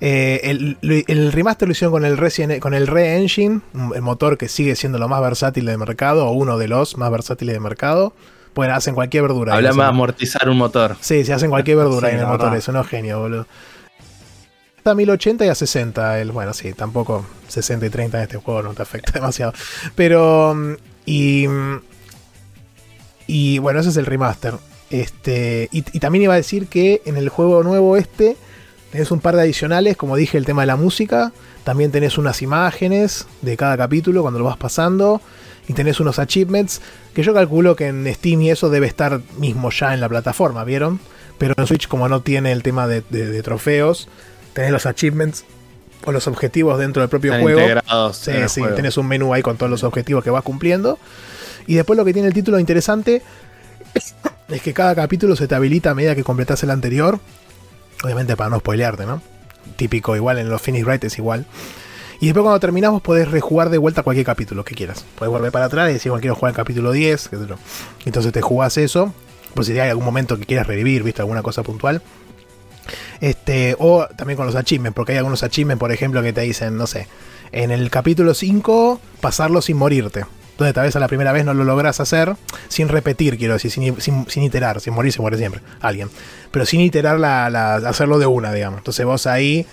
el, 0.00 0.78
el, 0.80 1.32
remaster 1.32 1.68
lo 1.68 1.72
hicieron 1.72 1.92
con 1.92 2.06
el, 2.06 2.16
Resident, 2.16 2.58
con 2.58 2.72
el 2.72 2.86
Re-Engine, 2.86 3.60
el 3.94 4.00
motor 4.00 4.38
que 4.38 4.48
sigue 4.48 4.74
siendo 4.74 4.98
lo 4.98 5.06
más 5.06 5.20
versátil 5.20 5.66
del 5.66 5.76
mercado, 5.76 6.26
o 6.28 6.32
uno 6.32 6.56
de 6.56 6.68
los 6.68 6.96
más 6.96 7.10
versátiles 7.10 7.52
del 7.52 7.62
mercado. 7.62 8.14
Pues 8.54 8.70
hacen 8.70 8.94
cualquier 8.94 9.22
verdura. 9.22 9.54
Habla 9.54 9.72
más 9.72 9.88
amortizar 9.88 10.48
un 10.48 10.58
motor. 10.58 10.96
Sí, 11.00 11.24
se 11.24 11.32
hacen 11.34 11.50
cualquier 11.50 11.76
verdura 11.84 12.10
en 12.10 12.20
el 12.20 12.26
motor, 12.26 12.54
eso 12.56 12.72
no 12.72 12.80
es 12.80 12.86
genio, 12.86 13.20
boludo. 13.20 13.46
Está 14.82 14.90
a 14.90 14.94
1080 14.96 15.46
y 15.46 15.48
a 15.48 15.54
60. 15.54 16.20
El, 16.20 16.32
bueno, 16.32 16.52
sí, 16.52 16.72
tampoco 16.72 17.24
60 17.46 17.86
y 17.86 17.88
30 17.88 18.16
en 18.16 18.22
este 18.24 18.36
juego 18.38 18.64
no 18.64 18.74
te 18.74 18.82
afecta 18.82 19.12
demasiado. 19.14 19.52
Pero. 19.94 20.76
Y. 21.06 21.46
Y 23.28 23.58
bueno, 23.58 23.78
ese 23.78 23.90
es 23.90 23.96
el 23.96 24.06
remaster. 24.06 24.54
Este, 24.90 25.68
y, 25.70 25.82
también 26.00 26.24
iba 26.24 26.34
a 26.34 26.36
decir 26.36 26.66
que 26.66 27.00
en 27.04 27.16
el 27.16 27.28
juego 27.28 27.62
nuevo 27.62 27.96
este 27.96 28.36
tenés 28.90 29.12
un 29.12 29.20
par 29.20 29.36
de 29.36 29.42
adicionales, 29.42 29.96
como 29.96 30.16
dije, 30.16 30.36
el 30.36 30.44
tema 30.46 30.62
de 30.62 30.66
la 30.66 30.74
música. 30.74 31.32
También 31.62 31.92
tenés 31.92 32.18
unas 32.18 32.42
imágenes 32.42 33.28
de 33.40 33.56
cada 33.56 33.76
capítulo 33.76 34.22
cuando 34.22 34.40
lo 34.40 34.46
vas 34.46 34.56
pasando 34.56 35.20
y 35.68 35.74
tenés 35.74 36.00
unos 36.00 36.18
achievements 36.18 36.80
que 37.14 37.22
yo 37.22 37.32
calculo 37.32 37.76
que 37.76 37.86
en 37.86 38.12
Steam 38.12 38.42
y 38.42 38.50
eso 38.50 38.68
debe 38.68 38.88
estar 38.88 39.20
mismo 39.38 39.70
ya 39.70 39.94
en 39.94 40.00
la 40.00 40.08
plataforma, 40.08 40.64
¿vieron? 40.64 40.98
Pero 41.38 41.54
en 41.56 41.66
Switch 41.68 41.86
como 41.86 42.08
no 42.08 42.20
tiene 42.20 42.50
el 42.50 42.64
tema 42.64 42.88
de, 42.88 43.42
trofeos, 43.42 44.08
tenés 44.52 44.70
los 44.70 44.86
achievements 44.86 45.44
o 46.04 46.12
los 46.12 46.26
objetivos 46.26 46.78
dentro 46.78 47.00
del 47.00 47.08
propio 47.08 47.38
juego. 47.40 47.60
sí, 48.12 48.32
sí, 48.48 48.62
tenés 48.74 48.96
un 48.96 49.06
menú 49.06 49.32
ahí 49.34 49.42
con 49.42 49.56
todos 49.56 49.70
los 49.70 49.84
objetivos 49.84 50.24
que 50.24 50.30
vas 50.30 50.42
cumpliendo. 50.42 50.98
Y 51.66 51.74
después 51.74 51.96
lo 51.96 52.04
que 52.04 52.12
tiene 52.12 52.28
el 52.28 52.34
título 52.34 52.58
interesante 52.58 53.22
es 54.48 54.62
que 54.62 54.72
cada 54.72 54.94
capítulo 54.94 55.36
se 55.36 55.46
te 55.46 55.54
habilita 55.54 55.90
a 55.90 55.94
medida 55.94 56.14
que 56.14 56.24
completas 56.24 56.62
el 56.62 56.70
anterior. 56.70 57.20
Obviamente 58.02 58.36
para 58.36 58.50
no 58.50 58.58
spoilearte, 58.58 59.06
¿no? 59.06 59.22
Típico, 59.76 60.16
igual 60.16 60.38
en 60.38 60.48
los 60.48 60.60
Finish 60.60 60.84
Right 60.84 61.04
es 61.04 61.18
igual. 61.18 61.46
Y 62.20 62.26
después 62.26 62.42
cuando 62.42 62.60
terminamos 62.60 63.02
podés 63.02 63.30
rejugar 63.30 63.70
de 63.70 63.78
vuelta 63.78 64.02
cualquier 64.02 64.26
capítulo 64.26 64.64
que 64.64 64.74
quieras. 64.74 65.04
Puedes 65.16 65.32
volver 65.32 65.50
para 65.50 65.66
atrás 65.66 65.90
y 65.90 65.94
decir, 65.94 66.10
bueno, 66.10 66.20
quiero 66.20 66.34
jugar 66.34 66.50
el 66.50 66.56
capítulo 66.56 66.92
10, 66.92 67.30
Entonces 68.04 68.32
te 68.32 68.40
jugás 68.40 68.76
eso, 68.76 69.12
por 69.54 69.64
si 69.64 69.78
hay 69.78 69.90
algún 69.90 70.04
momento 70.04 70.38
que 70.38 70.46
quieras 70.46 70.66
revivir, 70.66 71.02
viste, 71.02 71.20
alguna 71.20 71.42
cosa 71.42 71.62
puntual. 71.62 72.00
Este, 73.22 73.76
o 73.78 74.04
también 74.16 74.36
con 74.36 74.46
los 74.46 74.56
achievements, 74.56 74.96
porque 74.96 75.12
hay 75.12 75.18
algunos 75.18 75.44
achievements, 75.44 75.78
por 75.78 75.92
ejemplo, 75.92 76.22
que 76.22 76.32
te 76.32 76.40
dicen, 76.40 76.76
no 76.76 76.88
sé, 76.88 77.06
en 77.52 77.70
el 77.70 77.88
capítulo 77.88 78.34
5, 78.34 79.00
pasarlo 79.20 79.62
sin 79.62 79.76
morirte. 79.76 80.24
Entonces 80.50 80.74
tal 80.74 80.86
vez 80.86 80.96
a 80.96 80.98
la 80.98 81.06
primera 81.06 81.30
vez 81.30 81.44
no 81.44 81.54
lo 81.54 81.62
logras 81.62 82.00
hacer, 82.00 82.34
sin 82.66 82.88
repetir, 82.88 83.38
quiero 83.38 83.54
decir, 83.54 83.70
sin, 83.70 84.42
iterar, 84.42 84.80
sin 84.80 84.92
morir 84.92 85.12
se 85.12 85.20
muere 85.20 85.38
siempre, 85.38 85.60
alguien. 85.80 86.10
Pero 86.50 86.66
sin 86.66 86.80
iterar, 86.80 87.20
la, 87.20 87.76
hacerlo 87.76 88.18
de 88.18 88.26
una, 88.26 88.52
digamos. 88.52 88.78
Entonces 88.78 89.06
vos 89.06 89.28
ahí 89.28 89.66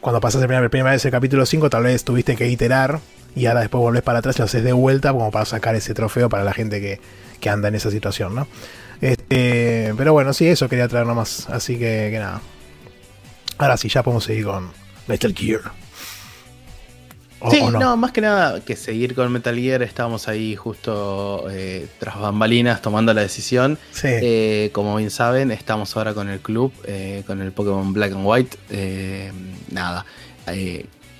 cuando 0.00 0.20
pasas 0.20 0.40
la 0.40 0.48
primera, 0.48 0.68
primera 0.68 0.90
vez 0.90 1.04
el 1.04 1.12
capítulo 1.12 1.46
5, 1.46 1.70
tal 1.70 1.84
vez 1.84 2.02
tuviste 2.02 2.34
que 2.34 2.48
iterar 2.48 2.98
y 3.36 3.46
ahora 3.46 3.60
después 3.60 3.80
volvés 3.80 4.02
para 4.02 4.18
atrás 4.18 4.34
y 4.34 4.38
lo 4.40 4.46
haces 4.46 4.64
de 4.64 4.72
vuelta 4.72 5.12
como 5.12 5.30
para 5.30 5.44
sacar 5.44 5.76
ese 5.76 5.94
trofeo 5.94 6.28
para 6.28 6.42
la 6.42 6.52
gente 6.52 6.80
que, 6.80 7.00
que 7.38 7.50
anda 7.50 7.68
en 7.68 7.76
esa 7.76 7.92
situación, 7.92 8.34
¿no? 8.34 8.48
Este, 9.00 9.94
pero 9.96 10.12
bueno, 10.12 10.32
sí, 10.32 10.48
eso 10.48 10.68
quería 10.68 10.88
traer 10.88 11.06
nomás. 11.06 11.48
Así 11.50 11.78
que, 11.78 12.08
que 12.10 12.18
nada. 12.18 12.40
Ahora 13.60 13.76
sí, 13.76 13.88
ya 13.88 14.02
podemos 14.02 14.24
seguir 14.24 14.44
con 14.44 14.70
Metal 15.06 15.34
Gear 15.34 15.72
sí, 17.48 17.62
no? 17.62 17.96
más 17.96 18.12
que 18.12 18.20
nada 18.20 18.60
que 18.60 18.76
seguir 18.76 19.14
con 19.14 19.32
Metal 19.32 19.56
Gear, 19.56 19.82
estábamos 19.82 20.28
ahí 20.28 20.56
justo 20.56 21.46
eh, 21.50 21.86
tras 21.98 22.18
bambalinas 22.18 22.82
tomando 22.82 23.14
la 23.14 23.22
decisión. 23.22 23.78
Eh, 24.02 24.70
como 24.72 24.96
bien 24.96 25.10
saben, 25.10 25.50
estamos 25.50 25.96
ahora 25.96 26.12
con 26.12 26.28
el 26.28 26.40
club, 26.40 26.72
eh, 26.84 27.22
con 27.26 27.40
el 27.40 27.52
Pokémon 27.52 27.92
Black 27.92 28.12
and 28.12 28.26
White. 28.26 28.56
nada, 29.70 30.04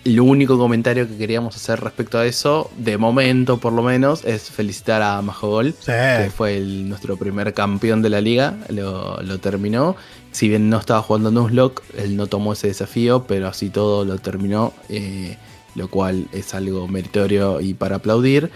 lo 0.03 0.25
único 0.25 0.57
comentario 0.57 1.07
que 1.07 1.17
queríamos 1.17 1.57
hacer 1.57 1.81
respecto 1.81 2.19
a 2.19 2.27
eso, 2.27 2.71
de 2.79 2.97
momento 2.97 3.59
por 3.59 3.73
lo 3.73 3.83
menos, 3.83 4.25
es 4.25 4.51
felicitar 4.51 5.03
a 5.03 5.21
Majogol, 5.23 5.75
que 5.85 6.31
fue 6.35 6.59
nuestro 6.61 7.17
primer 7.17 7.53
campeón 7.55 8.03
de 8.03 8.11
la 8.11 8.21
liga, 8.21 8.57
lo, 8.69 9.23
lo 9.23 9.39
terminó. 9.39 9.97
Si 10.33 10.49
bien 10.49 10.71
no 10.71 10.79
estaba 10.79 11.03
jugando 11.03 11.31
Nuzlocke, 11.31 11.83
él 11.99 12.17
no 12.17 12.27
tomó 12.27 12.53
ese 12.53 12.69
desafío, 12.69 13.25
pero 13.27 13.49
así 13.49 13.71
todo 13.71 14.05
lo 14.05 14.19
terminó 14.19 14.73
lo 15.75 15.89
cual 15.89 16.27
es 16.33 16.55
algo 16.55 16.89
meritorio 16.89 17.61
y 17.61 17.75
para 17.75 17.97
aplaudir. 17.97 18.51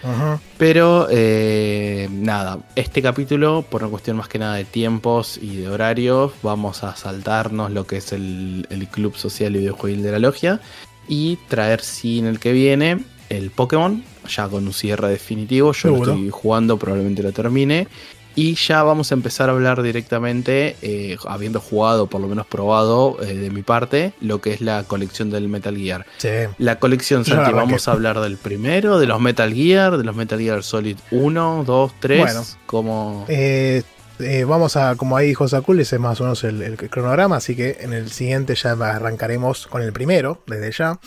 Pero 0.58 1.06
eh, 1.10 2.08
nada, 2.10 2.58
este 2.76 3.02
capítulo, 3.02 3.64
por 3.68 3.82
una 3.82 3.90
cuestión 3.90 4.16
más 4.16 4.28
que 4.28 4.38
nada 4.38 4.56
de 4.56 4.64
tiempos 4.64 5.38
y 5.40 5.56
de 5.56 5.68
horarios, 5.68 6.32
vamos 6.42 6.82
a 6.84 6.96
saltarnos 6.96 7.70
lo 7.70 7.86
que 7.86 7.98
es 7.98 8.12
el, 8.12 8.66
Club 8.90 9.16
Social 9.16 9.56
y 9.56 9.60
Videojuegos 9.60 10.02
de 10.02 10.12
la 10.12 10.18
Logia 10.18 10.60
y 11.08 11.36
traer, 11.48 11.80
sí, 11.80 12.18
en 12.18 12.26
el 12.26 12.38
que 12.38 12.52
viene, 12.52 13.04
el 13.28 13.50
Pokémon, 13.50 14.04
ya 14.28 14.48
con 14.48 14.66
un 14.66 14.72
cierre 14.72 15.08
definitivo. 15.08 15.72
Yo 15.72 15.90
lo 15.90 15.96
estoy 15.96 16.30
jugando, 16.30 16.78
probablemente 16.78 17.22
lo 17.22 17.32
termine. 17.32 17.88
Y 18.36 18.56
ya 18.56 18.82
vamos 18.82 19.12
a 19.12 19.14
empezar 19.14 19.48
a 19.48 19.52
hablar 19.52 19.82
directamente, 19.82 20.76
eh, 20.82 21.16
habiendo 21.26 21.60
jugado, 21.60 22.08
por 22.08 22.20
lo 22.20 22.26
menos 22.26 22.46
probado 22.46 23.16
eh, 23.22 23.34
de 23.34 23.50
mi 23.50 23.62
parte, 23.62 24.12
lo 24.20 24.40
que 24.40 24.52
es 24.52 24.60
la 24.60 24.82
colección 24.84 25.30
del 25.30 25.48
Metal 25.48 25.76
Gear. 25.76 26.04
Sí. 26.16 26.28
La 26.58 26.80
colección, 26.80 27.24
Santi, 27.24 27.52
vamos 27.52 27.86
a 27.86 27.92
hablar 27.92 28.18
del 28.20 28.36
primero, 28.36 28.98
de 28.98 29.06
los 29.06 29.20
Metal 29.20 29.52
Gear, 29.54 29.96
de 29.98 30.04
los 30.04 30.16
Metal 30.16 30.38
Gear 30.38 30.64
Solid 30.64 30.96
1, 31.12 31.64
2, 31.64 31.92
3. 32.00 32.20
Bueno, 32.20 32.42
como... 32.66 33.24
Eh, 33.28 34.44
vamos 34.46 34.76
a, 34.76 34.94
como 34.94 35.16
ahí 35.16 35.28
dijo 35.28 35.46
Sakul, 35.48 35.80
ese 35.80 35.96
es 35.96 36.00
más 36.00 36.20
o 36.20 36.24
menos 36.24 36.44
el, 36.44 36.76
cronograma, 36.88 37.36
así 37.36 37.56
que 37.56 37.78
en 37.80 37.92
el 37.92 38.10
siguiente 38.12 38.54
ya 38.54 38.70
arrancaremos 38.70 39.66
con 39.66 39.82
el 39.82 39.92
primero, 39.92 40.40
desde 40.46 40.70
ya, 40.70 41.00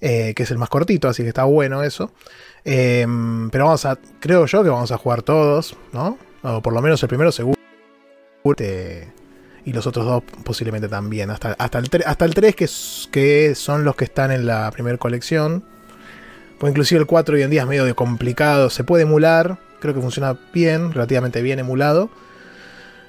que 0.00 0.34
es 0.36 0.50
el 0.52 0.58
más 0.58 0.68
cortito, 0.68 1.08
así 1.08 1.24
que 1.24 1.30
está 1.30 1.42
bueno 1.42 1.82
eso. 1.82 2.12
pero 2.64 3.64
vamos 3.64 3.84
a, 3.84 3.98
creo 4.20 4.46
yo 4.46 4.62
que 4.62 4.68
vamos 4.68 4.92
a 4.92 4.96
jugar 4.96 5.22
todos, 5.22 5.76
¿no? 5.92 6.18
O 6.42 6.62
por 6.62 6.72
lo 6.72 6.82
menos 6.82 7.02
el 7.02 7.08
primero 7.08 7.32
seguro. 7.32 7.56
y 9.64 9.72
los 9.72 9.86
otros 9.86 10.06
dos 10.06 10.22
posiblemente 10.44 10.88
también. 10.88 11.30
Hasta, 11.30 11.52
hasta, 11.52 11.78
el, 11.78 11.88
hasta 12.06 12.24
el 12.24 12.34
3 12.34 12.54
que, 12.54 12.68
que 13.10 13.54
son 13.54 13.84
los 13.84 13.96
que 13.96 14.04
están 14.04 14.30
en 14.30 14.46
la 14.46 14.70
primera 14.70 14.96
colección. 14.98 15.64
Pues 16.58 16.70
inclusive 16.70 17.00
el 17.00 17.06
4 17.06 17.34
hoy 17.34 17.42
en 17.42 17.50
día 17.50 17.62
es 17.62 17.68
medio 17.68 17.96
complicado. 17.96 18.70
Se 18.70 18.84
puede 18.84 19.02
emular. 19.02 19.58
Creo 19.80 19.94
que 19.94 20.00
funciona 20.00 20.38
bien, 20.52 20.92
relativamente 20.92 21.42
bien 21.42 21.58
emulado. 21.58 22.10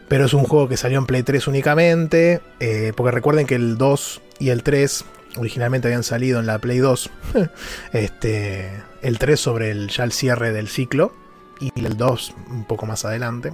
Pero 0.08 0.26
es 0.26 0.34
un 0.34 0.44
juego 0.44 0.68
que 0.68 0.78
salió 0.78 0.98
en 0.98 1.06
Play 1.06 1.24
3 1.24 1.48
únicamente. 1.48 2.42
Eh, 2.60 2.94
porque 2.96 3.12
recuerden 3.12 3.46
que 3.46 3.56
el 3.56 3.78
2 3.78 4.22
y 4.40 4.50
el 4.50 4.64
3 4.64 5.06
originalmente 5.38 5.88
habían 5.88 6.04
salido 6.04 6.40
en 6.40 6.48
la 6.48 6.60
Play 6.60 6.80
2. 6.80 7.10
este, 7.94 8.72
el 9.02 9.20
3 9.20 9.40
sobre 9.40 9.72
el, 9.72 9.90
ya 9.90 10.04
el 10.04 10.12
cierre 10.12 10.52
del 10.52 10.68
ciclo 10.68 11.27
y 11.60 11.72
el 11.86 11.98
2 11.98 12.34
un 12.50 12.66
poco 12.66 12.86
más 12.86 13.06
adelante. 13.06 13.54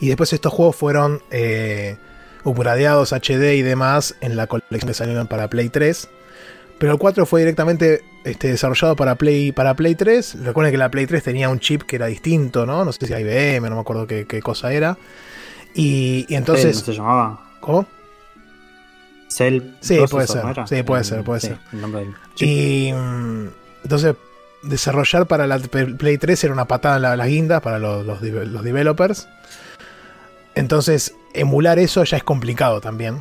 Y 0.00 0.08
después 0.08 0.32
estos 0.32 0.52
juegos 0.52 0.76
fueron 0.76 1.22
eh, 1.30 1.96
upgradeados 2.44 3.12
HD 3.12 3.54
y 3.54 3.62
demás 3.62 4.16
en 4.20 4.36
la 4.36 4.46
colección 4.46 4.88
que 4.88 4.94
salieron 4.94 5.26
para 5.26 5.48
Play 5.48 5.68
3. 5.68 6.08
Pero 6.78 6.92
el 6.92 6.98
4 6.98 7.26
fue 7.26 7.40
directamente 7.40 8.02
este, 8.24 8.48
desarrollado 8.48 8.96
para 8.96 9.14
Play, 9.14 9.52
para 9.52 9.74
Play 9.74 9.94
3. 9.94 10.42
Recuerden 10.42 10.72
que 10.72 10.78
la 10.78 10.90
Play 10.90 11.06
3 11.06 11.22
tenía 11.22 11.48
un 11.48 11.60
chip 11.60 11.82
que 11.82 11.96
era 11.96 12.06
distinto, 12.06 12.66
¿no? 12.66 12.84
No 12.84 12.92
sé 12.92 13.06
si 13.06 13.12
IBM, 13.12 13.68
no 13.68 13.76
me 13.76 13.80
acuerdo 13.80 14.06
qué, 14.06 14.40
cosa 14.42 14.72
era. 14.72 14.98
Y, 15.74 16.26
entonces... 16.28 16.76
¿Cómo 16.82 16.86
se 16.86 16.94
llamaba? 16.94 17.50
¿Cómo? 17.60 17.86
Cell. 19.28 19.60
Sí, 19.80 19.98
puede 20.10 20.26
ser. 20.26 20.42
Sí, 20.66 20.82
puede 20.82 21.04
ser, 21.04 21.24
puede 21.24 21.40
ser. 21.40 21.58
Y 22.40 22.92
mm, 22.92 23.48
entonces 23.84 24.16
desarrollar 24.62 25.26
para 25.26 25.46
la 25.46 25.58
Play 25.58 26.18
3 26.18 26.44
era 26.44 26.52
una 26.52 26.66
patada 26.66 26.96
en 26.96 27.18
la, 27.18 27.26
guinda 27.26 27.60
para 27.60 27.78
los, 27.78 28.06
los, 28.06 28.20
developers. 28.20 29.28
Entonces, 30.54 31.14
emular 31.34 31.78
eso 31.78 32.04
ya 32.04 32.16
es 32.16 32.24
complicado 32.24 32.80
también. 32.80 33.20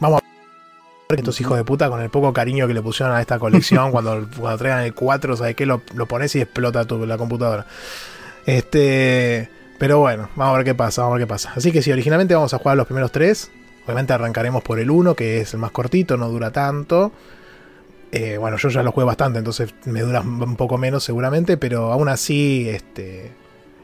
Vamos 0.00 0.20
a 0.20 1.10
ver 1.10 1.20
estos 1.20 1.40
hijos 1.40 1.56
de 1.56 1.64
puta, 1.64 1.88
con 1.88 2.00
el 2.00 2.10
poco 2.10 2.32
cariño 2.32 2.66
que 2.66 2.74
le 2.74 2.82
pusieron 2.82 3.14
a 3.14 3.20
esta 3.20 3.38
colección, 3.38 3.90
cuando, 3.92 4.26
cuando 4.38 4.58
traigan 4.58 4.84
el 4.84 4.94
4, 4.94 5.36
¿sabes 5.36 5.56
qué? 5.56 5.66
Lo, 5.66 5.80
pones 5.80 6.34
y 6.36 6.40
explota 6.40 6.84
tu, 6.84 7.04
la 7.06 7.16
computadora. 7.18 7.66
Este. 8.46 9.48
Pero 9.78 9.98
bueno, 9.98 10.28
vamos 10.36 10.54
a 10.54 10.56
ver 10.58 10.64
qué 10.64 10.74
pasa, 10.74 11.02
vamos 11.02 11.14
a 11.14 11.18
ver 11.18 11.26
qué 11.26 11.28
pasa. 11.28 11.52
Así 11.56 11.72
que 11.72 11.82
si 11.82 11.90
originalmente 11.90 12.34
vamos 12.34 12.54
a 12.54 12.58
jugar 12.58 12.76
los 12.76 12.86
primeros 12.86 13.10
tres. 13.10 13.50
Obviamente 13.84 14.12
arrancaremos 14.12 14.62
por 14.62 14.78
el 14.78 14.92
1, 14.92 15.16
que 15.16 15.40
es 15.40 15.54
el 15.54 15.58
más 15.58 15.72
cortito, 15.72 16.16
no 16.16 16.28
dura 16.28 16.52
tanto. 16.52 17.10
Eh, 18.12 18.36
bueno, 18.36 18.58
yo 18.58 18.68
ya 18.68 18.82
lo 18.82 18.92
juego 18.92 19.06
bastante, 19.08 19.38
entonces 19.38 19.74
me 19.86 20.02
dura 20.02 20.20
un 20.20 20.56
poco 20.56 20.76
menos 20.76 21.02
seguramente, 21.02 21.56
pero 21.56 21.92
aún 21.92 22.08
así 22.08 22.68
este, 22.68 23.32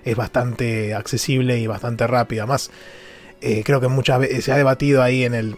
es 0.05 0.17
bastante 0.17 0.95
accesible 0.95 1.59
y 1.59 1.67
bastante 1.67 2.07
rápido. 2.07 2.43
Además, 2.43 2.71
eh, 3.41 3.63
creo 3.65 3.81
que 3.81 3.89
muchas 3.89 4.21
veces 4.21 4.45
se 4.45 4.53
ha 4.53 4.57
debatido 4.57 5.03
ahí 5.03 5.25
en 5.25 5.35
el, 5.35 5.57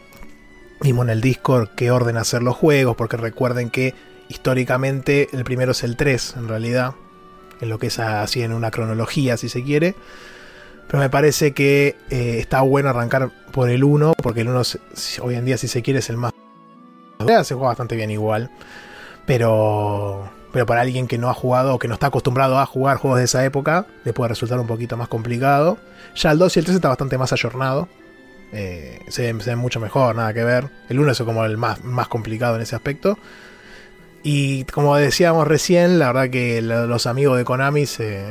Vimos 0.82 1.04
en 1.04 1.10
el 1.10 1.20
Discord 1.20 1.68
qué 1.76 1.90
orden 1.90 2.16
hacer 2.16 2.42
los 2.42 2.56
juegos, 2.56 2.96
porque 2.96 3.18
recuerden 3.18 3.68
que 3.68 3.94
históricamente 4.28 5.28
el 5.32 5.44
primero 5.44 5.72
es 5.72 5.84
el 5.84 5.96
3, 5.96 6.36
en 6.38 6.48
realidad, 6.48 6.94
en 7.60 7.68
lo 7.68 7.78
que 7.78 7.88
es 7.88 7.98
así 7.98 8.42
en 8.42 8.54
una 8.54 8.70
cronología, 8.70 9.36
si 9.36 9.50
se 9.50 9.62
quiere. 9.62 9.94
Pero 10.86 11.00
me 11.00 11.10
parece 11.10 11.52
que 11.52 11.96
eh, 12.08 12.38
está 12.38 12.62
bueno 12.62 12.88
arrancar 12.88 13.30
por 13.52 13.68
el 13.68 13.84
1, 13.84 14.14
porque 14.22 14.40
el 14.40 14.48
1 14.48 14.62
hoy 15.20 15.34
en 15.34 15.44
día, 15.44 15.58
si 15.58 15.68
se 15.68 15.82
quiere, 15.82 15.98
es 15.98 16.08
el 16.08 16.16
más... 16.16 16.32
Se 17.44 17.54
juega 17.54 17.68
bastante 17.68 17.96
bien 17.96 18.10
igual. 18.10 18.50
Pero, 19.26 20.28
pero 20.52 20.66
para 20.66 20.80
alguien 20.80 21.06
que 21.06 21.18
no 21.18 21.30
ha 21.30 21.34
jugado 21.34 21.74
o 21.74 21.78
que 21.78 21.88
no 21.88 21.94
está 21.94 22.06
acostumbrado 22.06 22.58
a 22.58 22.66
jugar 22.66 22.96
juegos 22.96 23.18
de 23.18 23.24
esa 23.26 23.44
época, 23.44 23.86
le 24.04 24.12
puede 24.12 24.28
resultar 24.30 24.58
un 24.58 24.66
poquito 24.66 24.96
más 24.96 25.08
complicado. 25.08 25.78
Ya 26.16 26.32
el 26.32 26.38
2 26.38 26.56
y 26.56 26.58
el 26.60 26.64
3 26.64 26.76
está 26.76 26.88
bastante 26.88 27.18
más 27.18 27.32
ayornado. 27.32 27.88
Eh, 28.52 28.98
se, 29.08 29.32
ven, 29.32 29.58
mucho 29.58 29.80
mejor, 29.80 30.16
nada 30.16 30.34
que 30.34 30.44
ver. 30.44 30.70
El 30.88 30.98
1 30.98 31.12
es 31.12 31.22
como 31.22 31.44
el 31.44 31.56
más, 31.56 31.84
más 31.84 32.08
complicado 32.08 32.56
en 32.56 32.62
ese 32.62 32.74
aspecto. 32.74 33.18
Y 34.22 34.64
como 34.64 34.96
decíamos 34.96 35.46
recién, 35.46 35.98
la 35.98 36.08
verdad 36.12 36.30
que 36.30 36.60
los 36.60 37.06
amigos 37.06 37.38
de 37.38 37.44
Konami 37.44 37.86
se, 37.86 38.26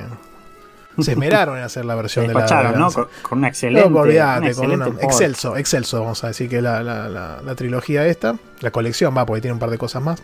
se 1.00 1.12
esmeraron 1.12 1.58
en 1.58 1.64
hacer 1.64 1.86
la 1.86 1.96
versión 1.96 2.28
de 2.28 2.34
la. 2.34 2.74
¿no? 2.74 2.92
Con, 2.92 3.40
una 3.40 3.48
excelente. 3.48 3.90
No, 3.90 4.00
olvidate, 4.00 4.54
con 4.56 4.72
una, 4.72 4.88
excelso, 5.02 5.58
excelso, 5.58 6.02
vamos 6.02 6.24
a 6.24 6.28
decir 6.28 6.50
que 6.50 6.62
la, 6.62 6.84
la, 6.84 7.08
la, 7.10 7.56
trilogía 7.56 8.06
esta. 8.08 8.36
La 8.62 8.72
colección 8.72 9.16
va, 9.16 9.26
porque 9.26 9.42
tiene 9.42 9.54
un 9.54 9.60
par 9.60 9.70
de 9.70 9.78
cosas 9.78 10.04
más. 10.04 10.22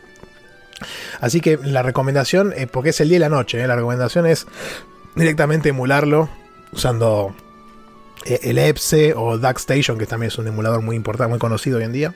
Así 1.21 1.39
que 1.39 1.57
la 1.63 1.83
recomendación, 1.83 2.53
eh, 2.55 2.67
porque 2.67 2.89
es 2.89 2.99
el 2.99 3.09
día 3.09 3.17
y 3.17 3.19
la 3.19 3.29
noche, 3.29 3.63
eh, 3.63 3.67
la 3.67 3.75
recomendación 3.75 4.25
es 4.25 4.45
directamente 5.15 5.69
emularlo 5.69 6.29
usando 6.73 7.33
eh, 8.25 8.39
el 8.43 8.57
EPSE 8.57 9.13
o 9.15 9.37
DuckStation, 9.37 9.97
que 9.97 10.05
también 10.05 10.27
es 10.27 10.37
un 10.37 10.47
emulador 10.47 10.81
muy 10.81 10.95
importante, 10.95 11.29
muy 11.29 11.39
conocido 11.39 11.77
hoy 11.77 11.85
en 11.85 11.93
día. 11.93 12.15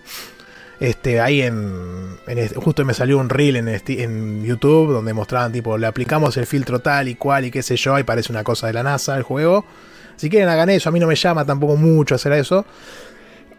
Este, 0.79 1.19
ahí 1.19 1.41
en, 1.41 2.17
justo 2.55 2.85
me 2.85 2.93
salió 2.93 3.17
un 3.17 3.29
reel 3.29 3.57
en, 3.57 3.67
en 3.67 4.45
YouTube 4.45 4.93
donde 4.93 5.13
mostraban 5.13 5.51
tipo, 5.51 5.77
le 5.77 5.87
aplicamos 5.87 6.37
el 6.37 6.45
filtro 6.45 6.79
tal 6.79 7.09
y 7.09 7.15
cual 7.15 7.45
y 7.45 7.51
qué 7.51 7.61
sé 7.61 7.75
yo, 7.75 7.99
y 7.99 8.03
parece 8.03 8.31
una 8.31 8.43
cosa 8.43 8.67
de 8.67 8.73
la 8.73 8.83
NASA 8.83 9.17
el 9.17 9.23
juego. 9.23 9.65
Si 10.15 10.29
quieren 10.29 10.49
hagan 10.49 10.69
eso, 10.69 10.89
a 10.89 10.91
mí 10.91 10.99
no 10.99 11.07
me 11.07 11.15
llama 11.15 11.45
tampoco 11.45 11.75
mucho 11.75 12.15
hacer 12.15 12.33
eso. 12.33 12.65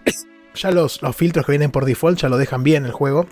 Ya 0.52 0.72
los, 0.72 1.00
los 1.00 1.14
filtros 1.14 1.46
que 1.46 1.52
vienen 1.52 1.70
por 1.70 1.84
default 1.84 2.18
ya 2.18 2.28
lo 2.28 2.36
dejan 2.36 2.64
bien 2.64 2.84
el 2.84 2.90
juego. 2.90 3.28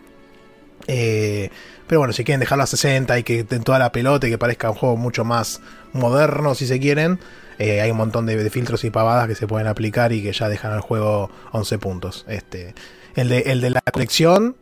Eh, 0.87 1.51
pero 1.87 2.01
bueno, 2.01 2.13
si 2.13 2.23
quieren 2.23 2.39
dejarlo 2.41 2.65
a 2.65 2.67
60 2.67 3.19
y 3.19 3.23
que 3.23 3.47
en 3.51 3.65
toda 3.65 3.79
la 3.79 3.91
pelota 3.91 4.29
y 4.29 4.31
que 4.31 4.39
parezca 4.39 4.71
un 4.71 4.77
juego 4.77 4.97
mucho 4.97 5.25
más 5.25 5.61
moderno, 5.93 6.55
si 6.55 6.67
se 6.67 6.79
quieren, 6.79 7.19
eh, 7.59 7.81
hay 7.81 7.91
un 7.91 7.97
montón 7.97 8.27
de, 8.27 8.51
filtros 8.51 8.85
y 8.85 8.91
pavadas 8.91 9.27
que 9.27 9.35
se 9.35 9.47
pueden 9.47 9.67
aplicar 9.67 10.13
y 10.13 10.23
que 10.23 10.33
ya 10.33 10.49
dejan 10.49 10.73
al 10.73 10.81
juego 10.81 11.31
11 11.53 11.79
puntos. 11.79 12.25
Este, 12.29 12.75
el, 13.21 13.29
de, 13.29 13.39
el 13.47 13.61
de 13.61 13.71
la 13.71 13.81
colección, 13.81 14.57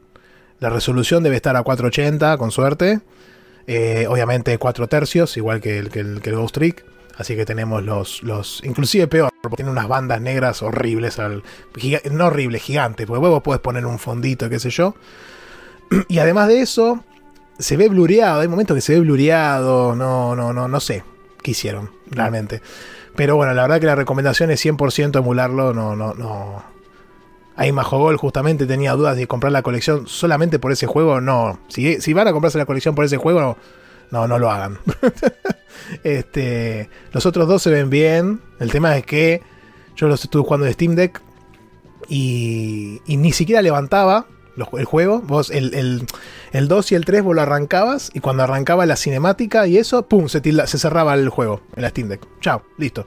la 0.60 0.70
resolución 0.70 1.22
debe 1.22 1.36
estar 1.36 1.56
a 1.56 1.62
480, 1.62 2.38
con 2.38 2.50
suerte. 2.50 3.00
Eh, 3.66 4.06
obviamente 4.08 4.56
4 4.58 4.86
tercios, 4.88 5.36
igual 5.36 5.60
que 5.60 5.78
el, 5.78 5.90
que 5.90 6.00
el, 6.00 6.20
Ghost 6.20 6.54
Trick. 6.54 6.84
Así 7.16 7.34
que 7.34 7.44
tenemos 7.44 7.82
los, 7.82 8.22
los. 8.22 8.62
Inclusive 8.64 9.08
peor, 9.08 9.30
porque 9.42 9.56
tiene 9.56 9.70
unas 9.70 9.88
bandas 9.88 10.20
negras 10.20 10.62
horribles. 10.62 11.18
Al, 11.18 11.42
no 12.10 12.26
horribles, 12.26 12.62
gigantes. 12.62 13.06
Porque 13.06 13.20
luego 13.20 13.42
puedes 13.42 13.60
poner 13.60 13.86
un 13.86 13.98
fondito, 13.98 14.48
qué 14.48 14.58
sé 14.58 14.70
yo. 14.70 14.94
Y 16.08 16.18
además 16.18 16.48
de 16.48 16.60
eso, 16.60 17.04
se 17.58 17.76
ve 17.76 17.88
blureado. 17.88 18.40
Hay 18.40 18.48
momentos 18.48 18.74
que 18.74 18.80
se 18.80 18.94
ve 18.94 19.00
blureado. 19.00 19.94
No, 19.94 20.34
no, 20.34 20.52
no, 20.52 20.68
no 20.68 20.80
sé 20.80 21.04
qué 21.42 21.52
hicieron, 21.52 21.90
realmente. 22.10 22.60
Pero 23.14 23.36
bueno, 23.36 23.54
la 23.54 23.62
verdad 23.62 23.80
que 23.80 23.86
la 23.86 23.94
recomendación 23.94 24.50
es 24.50 24.64
100% 24.64 25.18
emularlo. 25.18 25.72
No, 25.72 25.96
no, 25.96 26.12
no. 26.14 26.75
Ahí 27.56 27.72
Majogol 27.72 28.16
justamente 28.18 28.66
tenía 28.66 28.92
dudas 28.92 29.16
de 29.16 29.26
comprar 29.26 29.50
la 29.50 29.62
colección 29.62 30.06
solamente 30.06 30.58
por 30.58 30.72
ese 30.72 30.86
juego. 30.86 31.20
No. 31.20 31.58
Si, 31.68 32.12
van 32.12 32.28
a 32.28 32.32
comprarse 32.32 32.58
la 32.58 32.66
colección 32.66 32.94
por 32.94 33.04
ese 33.04 33.16
juego, 33.16 33.56
no, 34.10 34.28
no, 34.28 34.38
lo 34.38 34.50
hagan. 34.50 34.78
este, 36.04 36.90
los 37.12 37.24
otros 37.24 37.48
dos 37.48 37.62
se 37.62 37.70
ven 37.70 37.88
bien. 37.88 38.40
El 38.60 38.70
tema 38.70 38.96
es 38.96 39.06
que 39.06 39.42
yo 39.96 40.06
los 40.06 40.22
estuve 40.22 40.42
jugando 40.42 40.66
de 40.66 40.74
Steam 40.74 40.94
Deck 40.94 41.22
y, 42.08 43.00
y 43.06 43.16
ni 43.16 43.32
siquiera 43.32 43.62
levantaba 43.62 44.26
el 44.56 44.84
juego. 44.84 45.20
Vos, 45.20 45.50
el, 45.50 45.74
el, 45.74 46.06
el, 46.52 46.68
2 46.68 46.92
y 46.92 46.94
el 46.94 47.04
3 47.04 47.22
vos 47.22 47.34
lo 47.34 47.42
arrancabas 47.42 48.10
y 48.14 48.20
cuando 48.20 48.42
arrancaba 48.42 48.86
la 48.86 48.96
cinemática 48.96 49.66
y 49.66 49.78
eso, 49.78 50.06
¡pum! 50.06 50.28
Se, 50.28 50.40
se 50.66 50.78
cerraba 50.78 51.14
el 51.14 51.28
juego 51.28 51.60
en 51.74 51.82
la 51.82 51.90
Steam 51.90 52.08
Deck. 52.08 52.26
Chao, 52.40 52.62
listo. 52.78 53.06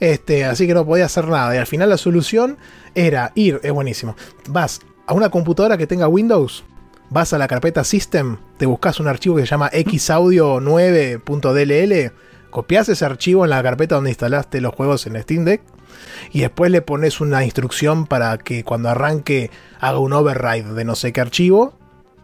Este, 0.00 0.44
así 0.44 0.66
que 0.66 0.74
no 0.74 0.86
podía 0.86 1.06
hacer 1.06 1.28
nada. 1.28 1.54
Y 1.54 1.58
al 1.58 1.66
final 1.66 1.90
la 1.90 1.98
solución 1.98 2.58
era 2.94 3.32
ir, 3.34 3.60
es 3.62 3.72
buenísimo. 3.72 4.16
Vas 4.48 4.80
a 5.06 5.14
una 5.14 5.30
computadora 5.30 5.76
que 5.76 5.86
tenga 5.86 6.08
Windows, 6.08 6.64
vas 7.10 7.32
a 7.32 7.38
la 7.38 7.46
carpeta 7.48 7.84
System, 7.84 8.38
te 8.56 8.66
buscas 8.66 8.98
un 9.00 9.08
archivo 9.08 9.36
que 9.36 9.42
se 9.42 9.48
llama 9.48 9.70
xaudio9.dll, 9.70 12.12
copias 12.50 12.88
ese 12.88 13.04
archivo 13.04 13.44
en 13.44 13.50
la 13.50 13.62
carpeta 13.62 13.96
donde 13.96 14.10
instalaste 14.10 14.60
los 14.60 14.74
juegos 14.74 15.06
en 15.06 15.22
Steam 15.22 15.44
Deck 15.44 15.62
y 16.32 16.40
después 16.40 16.70
le 16.70 16.82
pones 16.82 17.20
una 17.20 17.44
instrucción 17.44 18.06
para 18.06 18.38
que 18.38 18.64
cuando 18.64 18.88
arranque 18.88 19.50
haga 19.80 19.98
un 19.98 20.12
override 20.12 20.74
de 20.74 20.84
no 20.84 20.94
sé 20.94 21.12
qué 21.12 21.20
archivo. 21.20 21.74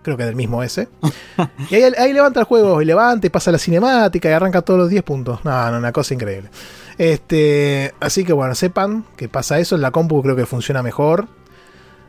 Creo 0.02 0.16
que 0.16 0.24
del 0.24 0.34
mismo 0.34 0.62
ese. 0.62 0.88
y 1.70 1.74
ahí, 1.74 2.12
levanta 2.14 2.40
el 2.40 2.47
juego 2.47 2.80
y 2.80 2.86
levanta 2.86 3.26
y 3.26 3.30
pasa 3.30 3.52
la 3.52 3.59
cinemática 3.59 4.30
y 4.30 4.32
arranca 4.32 4.62
todos 4.62 4.80
los 4.80 4.88
10 4.88 5.02
puntos. 5.02 5.44
No, 5.44 5.70
no, 5.70 5.76
una 5.76 5.92
cosa 5.92 6.14
increíble. 6.14 6.48
Este, 6.97 7.92
así 8.01 8.24
que 8.24 8.32
bueno, 8.32 8.55
sepan 8.55 9.05
que 9.16 9.28
pasa 9.28 9.59
eso. 9.59 9.74
En 9.74 9.82
la 9.82 9.90
compu 9.90 10.22
creo 10.22 10.36
que 10.36 10.47
funciona 10.47 10.82
mejor. 10.82 11.28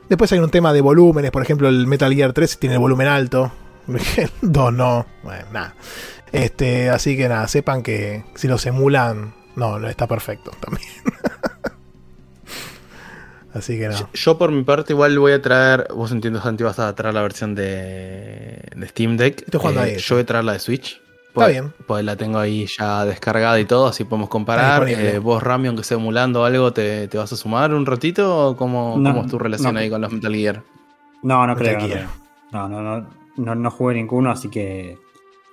Después 0.07 0.31
hay 0.31 0.39
un 0.39 0.49
tema 0.49 0.71
de 0.71 0.79
volúmenes. 0.79 1.31
Por 1.31 1.43
ejemplo, 1.43 1.67
el 1.67 1.85
Metal 1.85 2.13
Gear 2.13 2.31
3 2.31 2.59
tiene 2.59 2.75
el 2.75 2.79
volumen 2.79 3.07
alto. 3.07 3.51
2 4.41 4.73
no. 4.73 5.05
Bueno, 5.23 5.45
nada. 5.51 5.75
Este, 6.31 6.89
así 6.89 7.17
que 7.17 7.27
nada, 7.27 7.47
sepan 7.47 7.83
que 7.83 8.23
si 8.35 8.47
los 8.47 8.65
emulan, 8.65 9.33
no, 9.55 9.79
no 9.79 9.87
está 9.87 10.07
perfecto 10.07 10.51
también. 10.59 10.87
Así 13.53 13.77
que 13.77 13.89
no. 13.89 13.95
Yo, 14.13 14.37
por 14.37 14.51
mi 14.51 14.63
parte 14.63 14.93
igual 14.93 15.17
voy 15.19 15.33
a 15.33 15.41
traer, 15.41 15.87
vos 15.93 16.11
entiendo 16.11 16.41
Santi, 16.41 16.63
vas 16.63 16.79
a 16.79 16.95
traer 16.95 17.13
la 17.13 17.21
versión 17.21 17.53
de, 17.53 18.61
Steam 18.87 19.17
Deck. 19.17 19.41
Estoy 19.41 19.59
jugando 19.59 19.81
eh, 19.81 19.83
ahí, 19.83 19.97
yo 19.97 20.15
voy 20.15 20.23
a 20.23 20.25
traer 20.25 20.45
la 20.45 20.53
de 20.53 20.59
Switch. 20.59 21.01
Está 21.27 21.47
bien. 21.47 21.73
Pues 21.87 22.03
la 22.03 22.15
tengo 22.15 22.39
ahí 22.39 22.65
ya 22.65 23.05
descargada 23.05 23.59
y 23.59 23.65
todo, 23.65 23.87
así 23.87 24.03
podemos 24.03 24.29
comparar. 24.29 24.87
Eh, 24.87 25.19
vos, 25.19 25.41
Rami, 25.41 25.67
aunque 25.67 25.81
esté 25.81 25.95
emulando 25.95 26.43
algo, 26.43 26.73
¿te, 26.73 27.09
vas 27.13 27.31
a 27.31 27.37
sumar 27.37 27.73
un 27.73 27.85
ratito? 27.85 28.49
¿O 28.49 28.57
cómo, 28.57 28.93
cómo 28.93 29.21
es 29.21 29.31
tu 29.31 29.37
relación 29.39 29.77
ahí 29.77 29.89
con 29.89 30.01
los 30.01 30.11
Metal 30.11 30.33
Gear? 30.33 30.63
No, 31.23 31.45
no 31.45 31.55
creo. 31.55 31.77
No, 32.51 32.67
no, 32.67 32.81
no, 32.81 33.07
no, 33.37 33.55
no 33.55 33.71
jugué 33.71 33.95
ninguno, 33.95 34.31
así 34.31 34.49
que 34.49 34.97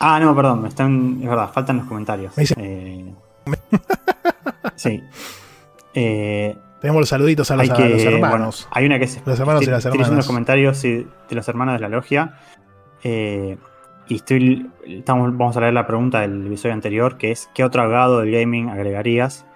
ah, 0.00 0.20
no, 0.20 0.34
perdón, 0.36 0.62
me 0.62 0.68
están, 0.68 1.18
es 1.22 1.28
verdad, 1.28 1.50
faltan 1.52 1.78
los 1.78 1.86
comentarios. 1.86 2.36
Me 2.36 2.44
Eh, 2.58 3.14
sí. 4.76 5.02
Eh, 5.94 6.54
Tenemos 6.82 7.00
los 7.00 7.08
saluditos 7.08 7.50
a 7.50 7.56
los, 7.56 7.70
a 7.70 7.74
que, 7.76 7.82
bueno, 7.94 8.10
hermanos. 8.26 8.68
hay 8.72 8.84
una 8.86 8.98
que 8.98 9.04
es. 9.06 9.22
Los 9.24 9.38
hermanos 9.40 9.62
y 9.62 9.64
estoy- 9.64 9.72
las 9.72 9.78
estoy 9.84 9.92
leyendo 9.92 10.02
hermanas. 10.04 10.16
los 10.16 10.26
comentarios 10.26 10.82
de 10.82 11.06
los 11.30 11.48
hermanos 11.48 11.74
de 11.74 11.80
la 11.80 11.88
logia. 11.88 12.34
eh, 13.04 13.56
y 14.08 14.16
estoy. 14.16 14.68
Estamos, 14.86 15.30
vamos 15.38 15.56
a 15.56 15.60
leer 15.60 15.72
la 15.74 15.86
pregunta 15.86 16.20
del 16.20 16.46
episodio 16.46 16.74
anterior, 16.74 17.16
que 17.16 17.30
es: 17.30 17.48
¿qué 17.54 17.64
otro 17.64 17.82
agado 17.82 18.20
del 18.20 18.30
gaming 18.32 18.68
agregarías? 18.68 19.46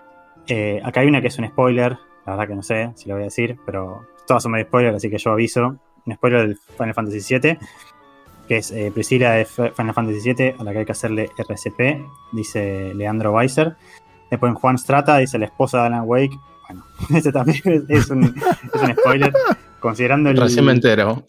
Eh, 0.47 0.81
acá 0.85 1.01
hay 1.01 1.09
una 1.09 1.21
que 1.21 1.27
es 1.29 1.39
un 1.39 1.47
spoiler. 1.47 1.99
La 2.25 2.33
verdad 2.33 2.49
que 2.49 2.55
no 2.55 2.63
sé 2.63 2.93
si 2.95 3.09
lo 3.09 3.15
voy 3.17 3.23
a 3.23 3.27
decir, 3.27 3.57
pero 3.67 4.03
todas 4.27 4.43
son 4.43 4.53
medio 4.53 4.65
spoiler, 4.67 4.95
así 4.95 5.11
que 5.11 5.19
yo 5.19 5.33
aviso. 5.33 5.77
Un 6.07 6.15
spoiler 6.15 6.41
del 6.47 6.57
Final 6.79 6.95
Fantasy 6.95 7.39
VII, 7.39 7.59
que 8.49 8.57
es 8.59 8.71
eh, 8.71 8.91
Priscila 8.95 9.33
de 9.33 9.45
Final 9.45 9.93
Fantasy 9.95 10.33
VII, 10.33 10.55
a 10.59 10.63
la 10.65 10.73
que 10.73 10.79
hay 10.79 10.85
que 10.85 10.93
hacerle 10.93 11.29
RCP, 11.37 12.05
dice 12.33 12.95
Leandro 12.95 13.33
Weiser. 13.33 13.75
Después 14.31 14.51
en 14.51 14.55
Juan 14.57 14.79
Strata 14.79 15.17
dice 15.19 15.39
la 15.39 15.47
esposa 15.47 15.81
de 15.81 15.87
Alan 15.87 16.03
Wake. 16.07 16.37
Bueno, 16.69 16.85
ese 17.15 17.33
también 17.33 17.61
es, 17.65 17.83
es 17.89 18.11
un, 18.11 18.25
es 18.25 18.81
un 18.83 18.95
spoiler. 18.97 19.33
Considerando 19.81 20.31
el, 20.31 20.37
Recién 20.39 20.65
me 20.65 20.73
entero. 20.73 21.29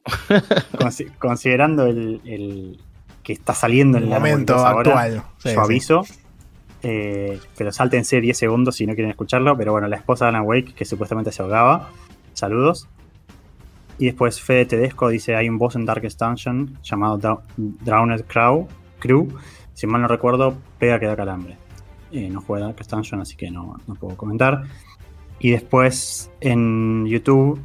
consi- 0.74 1.12
considerando 1.20 1.86
el, 1.86 2.22
el 2.26 2.80
que 3.24 3.34
está 3.34 3.54
saliendo 3.54 3.98
en 3.98 4.06
El 4.06 4.10
momento 4.10 4.56
actual. 4.66 5.24
Sí, 5.38 5.50
yo 5.50 5.52
sí. 5.52 5.58
aviso. 5.60 6.04
Eh, 6.84 7.40
pero 7.58 7.72
sáltense 7.72 8.22
10 8.22 8.38
segundos 8.38 8.76
si 8.76 8.86
no 8.88 8.94
quieren 8.94 9.12
escucharlo. 9.12 9.56
Pero 9.58 9.74
bueno, 9.74 9.88
la 9.88 9.98
esposa 9.98 10.26
de 10.26 10.30
Alan 10.30 10.44
Wake, 10.46 10.74
que 10.74 10.86
supuestamente 10.86 11.32
se 11.32 11.42
ahogaba. 11.44 11.90
Saludos. 12.34 12.88
Y 14.00 14.06
después 14.06 14.40
Fede 14.42 14.66
Tedesco 14.66 15.10
dice: 15.10 15.36
hay 15.36 15.50
un 15.50 15.58
boss 15.58 15.76
en 15.76 15.86
Darkest 15.86 16.20
Dungeon 16.20 16.78
llamado 16.84 17.44
Drowned 17.58 18.24
Crow, 18.26 18.68
Crew. 19.00 19.28
Si 19.74 19.86
mal 19.88 20.02
no 20.02 20.08
recuerdo, 20.08 20.58
pega 20.80 21.00
que 21.00 21.06
da 21.08 21.16
calambre. 21.16 21.58
Eh, 22.12 22.30
no 22.30 22.42
juega 22.42 22.68
Darkest 22.68 22.92
Dungeon, 22.92 23.22
así 23.22 23.36
que 23.36 23.52
no, 23.52 23.76
no 23.88 23.96
puedo 23.96 24.16
comentar. 24.16 24.64
Y 25.40 25.52
después 25.52 26.32
en 26.42 27.06
YouTube 27.06 27.60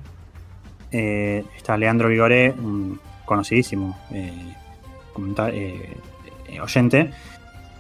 eh, 0.91 1.45
está 1.57 1.77
Leandro 1.77 2.09
Vigoré, 2.09 2.53
un 2.53 3.01
conocidísimo 3.25 3.99
eh, 4.11 4.55
eh, 5.49 6.61
oyente, 6.61 7.11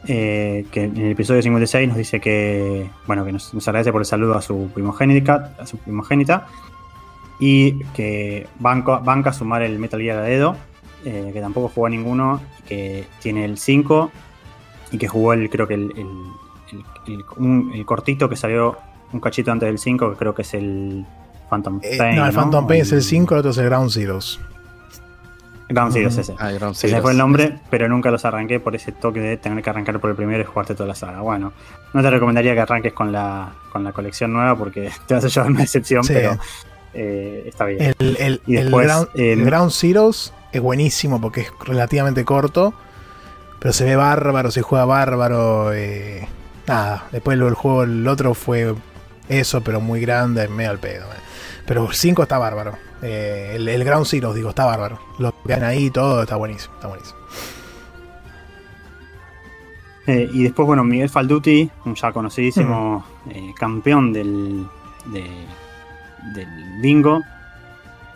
que 0.06 0.66
en 0.74 0.97
el 0.97 1.12
episodio 1.12 1.43
56 1.43 1.89
nos 1.89 1.97
dice 1.97 2.20
que, 2.20 2.89
bueno, 3.06 3.24
que 3.24 3.32
nos, 3.32 3.69
agradece 3.69 3.93
por 3.93 4.01
el 4.01 4.06
saludo 4.06 4.36
a 4.36 4.43
su 4.43 4.70
primogénita, 4.73 5.55
a 5.59 5.66
su 5.66 5.77
primogénita 5.77 6.47
y 7.39 7.85
que 7.93 8.47
banca, 8.59 8.98
banca 8.98 9.32
sumar 9.32 9.62
el 9.62 9.78
Metal 9.78 10.01
Gear 10.01 10.19
a 10.19 10.23
dedo, 10.23 10.56
que 11.05 11.40
tampoco 11.40 11.69
jugó 11.69 11.86
a 11.86 11.90
ninguno, 11.90 12.40
que 12.66 13.05
tiene 13.20 13.44
el 13.44 13.59
5 13.59 14.10
y 14.93 14.98
que 14.98 15.09
jugó 15.09 15.32
el, 15.35 15.51
creo 15.51 15.66
que 15.69 15.74
el, 15.74 15.93
el 17.06 17.85
cortito 17.85 18.28
que 18.28 18.36
salió 18.36 18.78
un 19.12 19.20
cachito 19.20 19.52
antes 19.52 19.66
del 19.68 19.78
5, 19.78 20.10
que 20.12 20.16
creo 20.16 20.34
que 20.34 20.43
es 20.43 20.55
el 20.55 21.05
Phantom 21.51 21.80
Eh, 21.82 21.97
Pain. 21.98 22.16
no, 22.16 22.26
el 22.26 22.32
Phantom 22.32 22.66
Pain 22.66 22.82
es 22.82 22.93
el 22.93 23.02
5, 23.02 23.34
el 23.34 23.39
otro 23.40 23.51
es 23.51 23.59
el 23.59 23.66
Ground 23.66 23.90
Zeroes. 23.90 24.40
Ground 25.68 25.93
Zeroes, 25.94 26.12
Ujú. 26.14 26.20
ese. 26.20 26.34
Ay, 26.39 26.56
Ground 26.59 26.74
Se 26.74 26.89
Zeroes. 26.89 27.02
fue 27.02 27.12
el 27.12 27.18
nombre, 27.18 27.59
pero 27.70 27.89
nunca 27.89 28.10
los 28.10 28.24
arranqué 28.24 28.60
por 28.60 28.74
ese 28.74 28.93
toque 28.93 29.20
de 29.20 29.36
tener 29.39 29.62
que 29.62 29.70
arrancar 29.70 29.98
por 30.01 30.10
el 30.10 30.16
primero 30.16 30.43
y 30.43 30.44
jugarte 30.44 30.74
toda 30.74 30.89
la 30.89 30.94
saga. 30.94 31.20
Bueno, 31.22 31.52
no 31.94 32.02
te 32.02 32.10
recomendaría 32.10 32.52
que 32.55 32.60
arranques 32.60 32.93
con 32.93 33.10
la, 33.10 33.52
con 33.72 33.82
la 33.84 33.93
colección 33.93 34.32
nueva 34.32 34.56
porque 34.56 34.90
te 35.06 35.14
vas 35.14 35.24
a 35.24 35.28
llevar 35.28 35.51
una 35.51 35.60
decepción, 35.60 36.05
Sí. 36.05 36.12
pero 36.14 36.36
eh, 36.94 37.44
está 37.47 37.64
bien. 37.64 37.94
El, 37.98 38.16
el- 38.18 38.43
Y 38.47 38.56
el 38.56 38.64
después, 38.64 38.86
Ground, 38.86 39.09
eh, 39.14 39.32
el 39.32 39.44
Ground 39.47 39.70
Zeroes 39.72 40.34
es 40.52 40.60
buenísimo 40.60 41.20
porque 41.22 41.43
es 41.43 41.52
relativamente 41.64 42.24
corto, 42.26 42.74
pero 43.59 43.72
se 43.72 43.84
ve 43.84 43.97
bárbaro, 43.97 44.51
se 44.51 44.60
juega 44.60 44.84
bárbaro. 44.84 45.72
eh, 45.72 46.28
nada, 46.66 47.05
después 47.12 47.39
el 47.39 47.55
juego, 47.55 47.84
el 47.84 48.06
otro 48.06 48.34
fue 48.34 48.74
eso, 49.41 49.63
pero 49.63 49.81
muy 49.81 50.01
grande, 50.01 50.47
medio 50.49 50.71
al 50.71 50.79
pedo. 50.79 51.05
eh. 51.07 51.17
Pero 51.67 51.89
el 51.89 51.95
5 51.95 52.23
está 52.23 52.39
bárbaro. 52.39 52.77
Eh, 53.03 53.53
el, 53.57 53.69
el 53.69 53.85
Ground 53.85 54.07
Zeroes, 54.07 54.35
digo, 54.37 54.51
está 54.51 54.65
bárbaro. 54.65 54.99
Lo 55.19 55.31
que 55.33 55.37
ven 55.45 55.65
ahí, 55.65 55.91
todo 55.91 56.23
está 56.23 56.37
buenísimo. 56.37 56.75
Está 56.75 56.89
buenísimo. 56.89 57.19
Eh, 60.07 60.29
y 60.33 60.43
después, 60.43 60.67
bueno, 60.67 60.83
Miguel 60.83 61.09
Falduti, 61.09 61.71
un 61.85 61.95
ya 61.95 62.13
conocidísimo 62.13 63.05
eh, 63.31 63.53
campeón 63.57 64.13
del, 64.13 64.67
de- 65.07 65.47
del 66.35 66.81
bingo, 66.81 67.21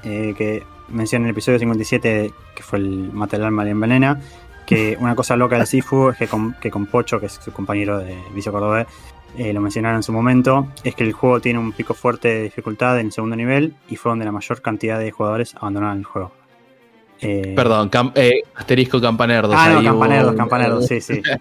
que 0.03 0.65
menciona 0.89 1.25
en 1.25 1.27
el 1.27 1.33
episodio 1.33 1.59
57, 1.59 2.33
que 2.55 2.63
fue 2.63 2.79
el 2.79 3.11
Mata 3.13 3.37
el 3.37 3.45
alma 3.45 3.69
envenena, 3.69 4.21
que 4.67 4.97
una 5.01 5.15
cosa 5.15 5.37
loca 5.37 5.57
del 5.57 5.67
Sifu 5.67 6.11
es 6.11 6.17
que 6.19 6.27
con, 6.29 6.55
que 6.55 6.71
con 6.71 6.87
Pocho, 6.87 7.19
que 7.21 7.27
es 7.27 7.33
su 7.45 7.53
compañero 7.53 7.99
de 7.99 8.17
Vicio 8.35 8.51
Cordobés, 8.53 8.87
eh, 9.37 9.53
lo 9.53 9.61
mencionaron 9.61 9.97
en 9.99 10.03
su 10.03 10.13
momento, 10.13 10.69
es 10.85 10.95
que 10.95 11.05
el 11.05 11.13
juego 11.13 11.41
tiene 11.41 11.59
un 11.59 11.73
pico 11.73 11.95
fuerte 11.95 12.29
de 12.29 12.43
dificultad 12.45 12.99
en 13.01 13.07
el 13.07 13.13
segundo 13.13 13.37
nivel 13.37 13.75
y 13.89 13.97
fue 13.97 14.11
donde 14.11 14.25
la 14.25 14.33
mayor 14.33 14.63
cantidad 14.63 14.99
de 14.99 15.11
jugadores 15.11 15.55
abandonaron 15.57 15.99
el 15.99 16.05
juego. 16.05 16.33
Eh, 17.21 17.55
Perdón, 17.57 17.91
cam- 17.91 18.13
eh, 18.15 18.43
asterisco 18.55 19.01
campanerdos. 19.01 19.55
Ah, 19.57 19.71
no, 19.71 19.79
hubo 19.81 19.85
campanerdos, 19.85 20.35
campanerdos, 20.37 20.87
sí, 20.87 21.01
sí. 21.01 21.23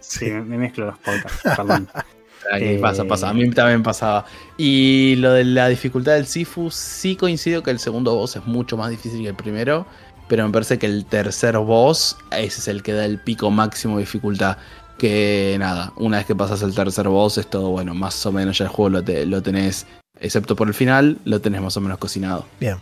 Sí, 0.00 0.26
me, 0.26 0.42
me 0.42 0.58
mezclo 0.58 0.86
los 0.86 0.98
podcasts, 0.98 1.40
perdón. 1.56 1.88
Ahí 2.52 2.76
pasa, 2.78 3.04
pasa. 3.04 3.30
A 3.30 3.32
mí 3.32 3.48
también 3.50 3.82
pasaba. 3.82 4.26
Y 4.58 5.16
lo 5.16 5.32
de 5.32 5.44
la 5.44 5.66
dificultad 5.68 6.12
del 6.12 6.26
Sifu, 6.26 6.70
sí 6.70 7.16
coincido 7.16 7.62
que 7.62 7.70
el 7.70 7.78
segundo 7.78 8.14
boss 8.14 8.36
es 8.36 8.44
mucho 8.46 8.76
más 8.76 8.90
difícil 8.90 9.22
que 9.22 9.28
el 9.30 9.34
primero. 9.34 9.86
Pero 10.28 10.44
me 10.46 10.52
parece 10.52 10.78
que 10.78 10.84
el 10.86 11.06
tercer 11.06 11.56
boss, 11.56 12.18
ese 12.32 12.60
es 12.60 12.68
el 12.68 12.82
que 12.82 12.92
da 12.92 13.06
el 13.06 13.18
pico 13.18 13.50
máximo 13.50 13.96
de 13.96 14.02
dificultad. 14.02 14.58
Que 15.04 15.56
nada, 15.58 15.92
una 15.96 16.16
vez 16.16 16.24
que 16.24 16.34
pasas 16.34 16.62
el 16.62 16.74
tercer 16.74 17.08
boss, 17.08 17.36
es 17.36 17.46
todo 17.50 17.68
bueno. 17.68 17.92
Más 17.94 18.24
o 18.24 18.32
menos 18.32 18.56
ya 18.56 18.64
el 18.64 18.70
juego 18.70 18.88
lo, 18.88 19.04
te- 19.04 19.26
lo 19.26 19.42
tenés, 19.42 19.86
excepto 20.18 20.56
por 20.56 20.66
el 20.66 20.72
final, 20.72 21.18
lo 21.26 21.42
tenés 21.42 21.60
más 21.60 21.76
o 21.76 21.82
menos 21.82 21.98
cocinado. 21.98 22.46
Bien. 22.58 22.76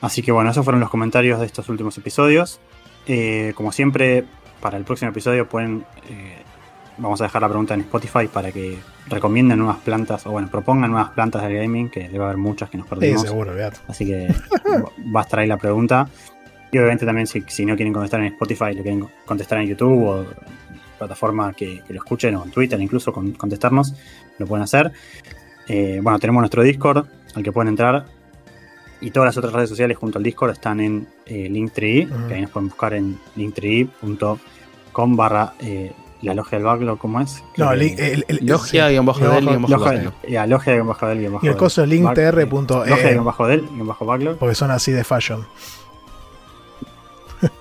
Así 0.00 0.22
que 0.22 0.32
bueno, 0.32 0.50
esos 0.50 0.64
fueron 0.64 0.80
los 0.80 0.88
comentarios 0.88 1.40
de 1.40 1.46
estos 1.46 1.68
últimos 1.68 1.96
episodios. 1.98 2.58
Eh, 3.06 3.52
como 3.54 3.70
siempre, 3.70 4.24
para 4.62 4.78
el 4.78 4.84
próximo 4.84 5.10
episodio 5.10 5.46
pueden. 5.46 5.84
eh, 6.08 6.38
vamos 6.96 7.20
a 7.20 7.24
dejar 7.24 7.42
la 7.42 7.48
pregunta 7.48 7.74
en 7.74 7.80
Spotify 7.80 8.28
para 8.32 8.50
que 8.50 8.78
recomienden 9.08 9.58
nuevas 9.58 9.78
plantas, 9.78 10.26
o 10.26 10.30
bueno, 10.30 10.48
propongan 10.50 10.90
nuevas 10.90 11.10
plantas 11.10 11.42
de 11.42 11.54
gaming, 11.54 11.90
que 11.90 12.08
debe 12.08 12.24
haber 12.24 12.36
muchas 12.38 12.70
que 12.70 12.78
nos 12.78 12.86
Sí, 12.86 12.90
perdimos. 12.94 13.22
seguro, 13.22 13.50
olvidate. 13.52 13.78
Así 13.88 14.06
que 14.06 14.34
va 15.14 15.20
a 15.20 15.22
estar 15.24 15.40
ahí 15.40 15.46
la 15.48 15.58
pregunta. 15.58 16.08
Y 16.72 16.78
obviamente 16.78 17.04
también 17.06 17.26
si, 17.26 17.44
si 17.48 17.64
no 17.66 17.76
quieren 17.76 17.92
contestar 17.92 18.20
en 18.20 18.26
Spotify, 18.32 18.74
lo 18.74 18.82
quieren 18.82 19.06
contestar 19.26 19.58
en 19.60 19.68
YouTube 19.68 20.02
o 20.06 20.20
en 20.22 20.26
plataforma 20.98 21.52
que, 21.52 21.82
que 21.86 21.92
lo 21.92 21.98
escuchen 22.00 22.34
o 22.36 22.44
en 22.44 22.50
Twitter 22.50 22.80
incluso 22.80 23.12
con, 23.12 23.32
contestarnos, 23.32 23.94
lo 24.38 24.46
pueden 24.46 24.64
hacer. 24.64 24.90
Eh, 25.68 26.00
bueno, 26.02 26.18
tenemos 26.18 26.40
nuestro 26.40 26.62
Discord 26.62 27.06
al 27.34 27.42
que 27.42 27.52
pueden 27.52 27.68
entrar. 27.68 28.06
Y 29.02 29.10
todas 29.10 29.26
las 29.26 29.36
otras 29.36 29.52
redes 29.52 29.68
sociales 29.68 29.96
junto 29.98 30.18
al 30.18 30.24
Discord 30.24 30.52
están 30.52 30.80
en 30.80 31.06
eh, 31.26 31.48
Linktree, 31.50 32.08
que 32.28 32.34
ahí 32.34 32.40
nos 32.40 32.50
pueden 32.50 32.68
buscar 32.68 32.94
en 32.94 33.18
linktree.com 33.36 35.16
barra 35.16 35.54
eh, 35.60 35.92
la 36.22 36.34
logia 36.34 36.56
del 36.58 36.64
backlog, 36.66 36.98
¿cómo 36.98 37.20
es? 37.20 37.42
No, 37.56 37.70
que- 37.72 38.12
el, 38.12 38.24
el- 38.28 38.46
Logia, 38.46 38.88
guion 38.88 39.04
bajo 39.04 39.18
del, 39.28 39.44
guion 39.44 39.62
bajo 39.62 39.92
ya, 40.28 40.46
logia 40.46 40.74
guion 40.74 40.86
bajo 40.86 41.06
del 41.08 41.18
guion 41.18 41.32
bajo 41.32 41.44
Y 41.44 41.48
el 41.48 41.56
coso 41.56 41.82
es 41.82 41.88
linktr.e. 41.88 42.46
Logia 42.46 43.10
guion 43.10 43.24
bajo 43.24 43.46
del 43.48 43.60
guion 43.68 43.86
bajo 43.88 44.06
backlog. 44.06 44.38
Porque 44.38 44.54
son 44.54 44.70
así 44.70 44.92
de 44.92 45.02
fashion. 45.02 45.44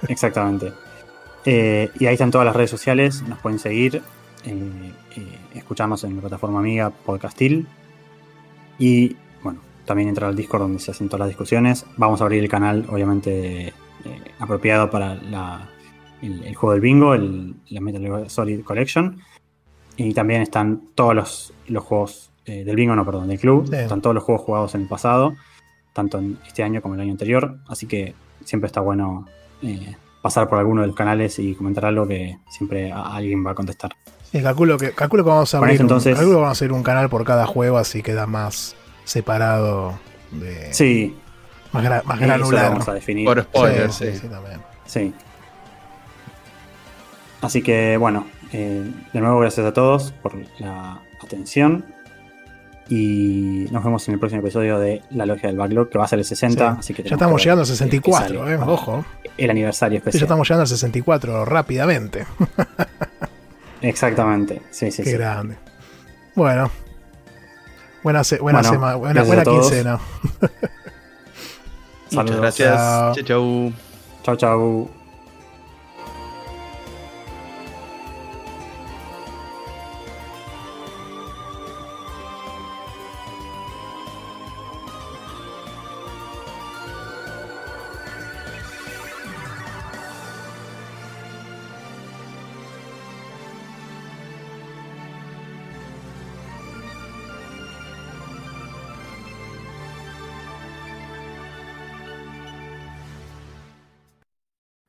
Exactamente. 0.08 0.74
Eh, 1.45 1.90
y 2.00 2.06
ahí 2.06 2.14
están 2.14 2.32
todas 2.32 2.45
las 2.45 2.56
redes 2.56 2.69
sociales, 2.69 3.24
nos 3.24 3.40
pueden 3.40 3.60
seguir, 3.60 4.01
eh, 4.45 4.93
eh, 5.16 5.38
escucharnos 5.56 6.03
en 6.03 6.16
la 6.16 6.22
plataforma 6.22 6.60
amiga 6.60 6.90
Podcastil. 6.90 7.68
Y 8.77 9.16
bueno, 9.43 9.60
también 9.85 10.10
entrar 10.10 10.30
al 10.30 10.35
Discord 10.35 10.61
donde 10.61 10.80
se 10.80 10.92
hacen 10.92 11.08
todas 11.08 11.22
las 11.22 11.30
discusiones. 11.30 11.85
Vamos 11.98 12.22
a 12.22 12.26
abrir 12.26 12.43
el 12.43 12.50
canal, 12.50 12.85
obviamente, 12.90 13.68
eh, 13.68 13.74
apropiado 14.40 14.90
para 14.90 15.16
la- 15.16 15.69
el, 16.22 16.43
el 16.43 16.56
juego 16.56 16.74
del 16.74 16.82
bingo, 16.82 17.14
el, 17.16 17.56
la 17.69 17.82
Metal 17.82 18.01
Gear 18.01 18.30
Solid 18.30 18.64
Collection. 18.64 19.19
Y 19.98 20.14
también 20.14 20.42
están 20.42 20.82
todos 20.95 21.16
los, 21.16 21.53
los 21.68 21.84
juegos 21.84 22.32
eh, 22.45 22.64
del 22.64 22.76
bingo, 22.76 22.95
no, 22.95 23.06
perdón, 23.06 23.27
del 23.27 23.40
club. 23.40 23.68
Sí. 23.68 23.76
Están 23.76 24.01
todos 24.01 24.14
los 24.16 24.24
juegos 24.24 24.43
jugados 24.45 24.76
en 24.76 24.82
el 24.82 24.88
pasado, 24.88 25.34
tanto 25.93 26.19
en 26.19 26.38
este 26.45 26.64
año 26.64 26.82
como 26.82 26.93
el 26.95 27.01
año 27.01 27.11
anterior. 27.11 27.58
Así 27.68 27.88
que 27.88 28.14
siempre 28.45 28.68
está 28.68 28.82
bueno 28.82 29.27
eh, 29.64 29.95
pasar 30.22 30.48
por 30.49 30.59
alguno 30.59 30.81
de 30.81 30.88
los 30.88 30.95
canales 30.95 31.40
y 31.40 31.56
comentar 31.56 31.85
algo 31.85 32.07
que 32.07 32.38
siempre 32.49 32.91
alguien 32.91 33.45
va 33.45 33.51
a 33.51 33.56
contestar. 33.56 33.91
Y 34.33 34.41
calculo 34.41 34.77
que, 34.77 34.91
calculo 34.91 35.23
que 35.23 35.30
vamos 35.30 35.53
a 35.53 35.57
abrir 35.57 35.73
eso, 35.75 35.83
un- 35.83 35.85
entonces- 35.90 36.15
calculo 36.15 36.38
que 36.38 36.41
vamos 36.41 36.49
a 36.49 36.51
hacer 36.59 36.72
un 36.72 36.83
canal 36.83 37.09
por 37.09 37.23
cada 37.25 37.45
juego, 37.45 37.77
así 37.77 38.01
queda 38.03 38.27
más 38.27 38.75
separado 39.03 39.99
de 40.31 40.73
Sí, 40.73 41.17
más, 41.73 41.83
gra- 41.83 42.03
más 42.06 42.19
granular. 42.19 42.69
vamos 42.72 42.88
a 42.88 42.93
definir. 42.93 43.25
Por 43.25 43.41
spoiler, 43.41 43.91
sí, 43.91 44.06
sí. 44.06 44.11
sí, 44.14 44.19
sí, 44.19 44.27
también. 44.27 44.61
Sí. 44.85 45.14
Así 47.41 47.61
que 47.61 47.98
bueno, 47.98 48.27
eh, 48.53 48.90
de 49.14 49.19
nuevo 49.19 49.40
gracias 49.40 49.65
a 49.65 49.73
todos 49.73 50.11
por 50.22 50.33
la 50.59 50.99
atención. 51.23 51.85
Y 52.90 53.68
nos 53.72 53.84
vemos 53.84 54.06
en 54.08 54.16
el 54.16 54.19
próximo 54.19 54.42
episodio 54.42 54.77
de 54.80 55.01
La 55.11 55.26
Logia 55.26 55.48
del 55.48 55.58
Backlog, 55.58 55.90
que 55.90 55.98
va 55.98 56.03
a 56.06 56.08
ser 56.08 56.19
el 56.19 56.26
60. 56.26 56.72
Sí. 56.74 56.77
Así 56.80 56.93
que 56.93 57.03
Ya 57.03 57.16
tenemos 57.16 57.22
estamos 57.22 57.42
que 57.42 57.43
llegando 57.45 57.61
al 57.61 57.68
ver 57.68 57.74
qué 57.77 57.77
64, 57.77 58.40
sale 58.40 58.53
eh, 58.53 58.58
ojo. 58.68 59.06
El 59.38 59.50
aniversario 59.50 60.00
Sí, 60.00 60.03
ya 60.03 60.10
especial. 60.10 60.24
estamos 60.24 60.48
llegando 60.48 60.61
al 60.64 60.68
64 60.68 61.45
rápidamente. 61.45 62.26
Exactamente. 63.82 64.61
Sí, 64.72 64.92
sí, 64.92 65.03
Qué 65.03 65.11
sí. 65.11 65.16
grande. 65.18 65.56
Bueno. 66.35 66.69
Buena, 68.03 68.24
se- 68.24 68.40
buena, 68.40 68.60
Bueno, 68.61 68.74
sema- 68.74 68.95
buena, 68.95 69.24
buena 69.24 69.43
quincena. 69.43 70.00
Muchas 72.11 72.35
gracias. 72.38 72.76
Chao. 72.76 73.14
Chau, 73.16 73.24
chau. 74.35 74.38
Chau, 74.38 74.90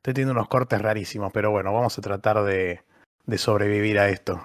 Estoy 0.03 0.15
teniendo 0.15 0.33
unos 0.33 0.49
cortes 0.49 0.81
rarísimos, 0.81 1.31
pero 1.31 1.49
bueno, 1.49 1.71
vamos 1.71 1.97
a 1.97 2.01
tratar 2.01 2.43
de, 2.43 2.81
de 3.25 3.37
sobrevivir 3.37 3.97
a 3.99 4.09
esto. 4.09 4.41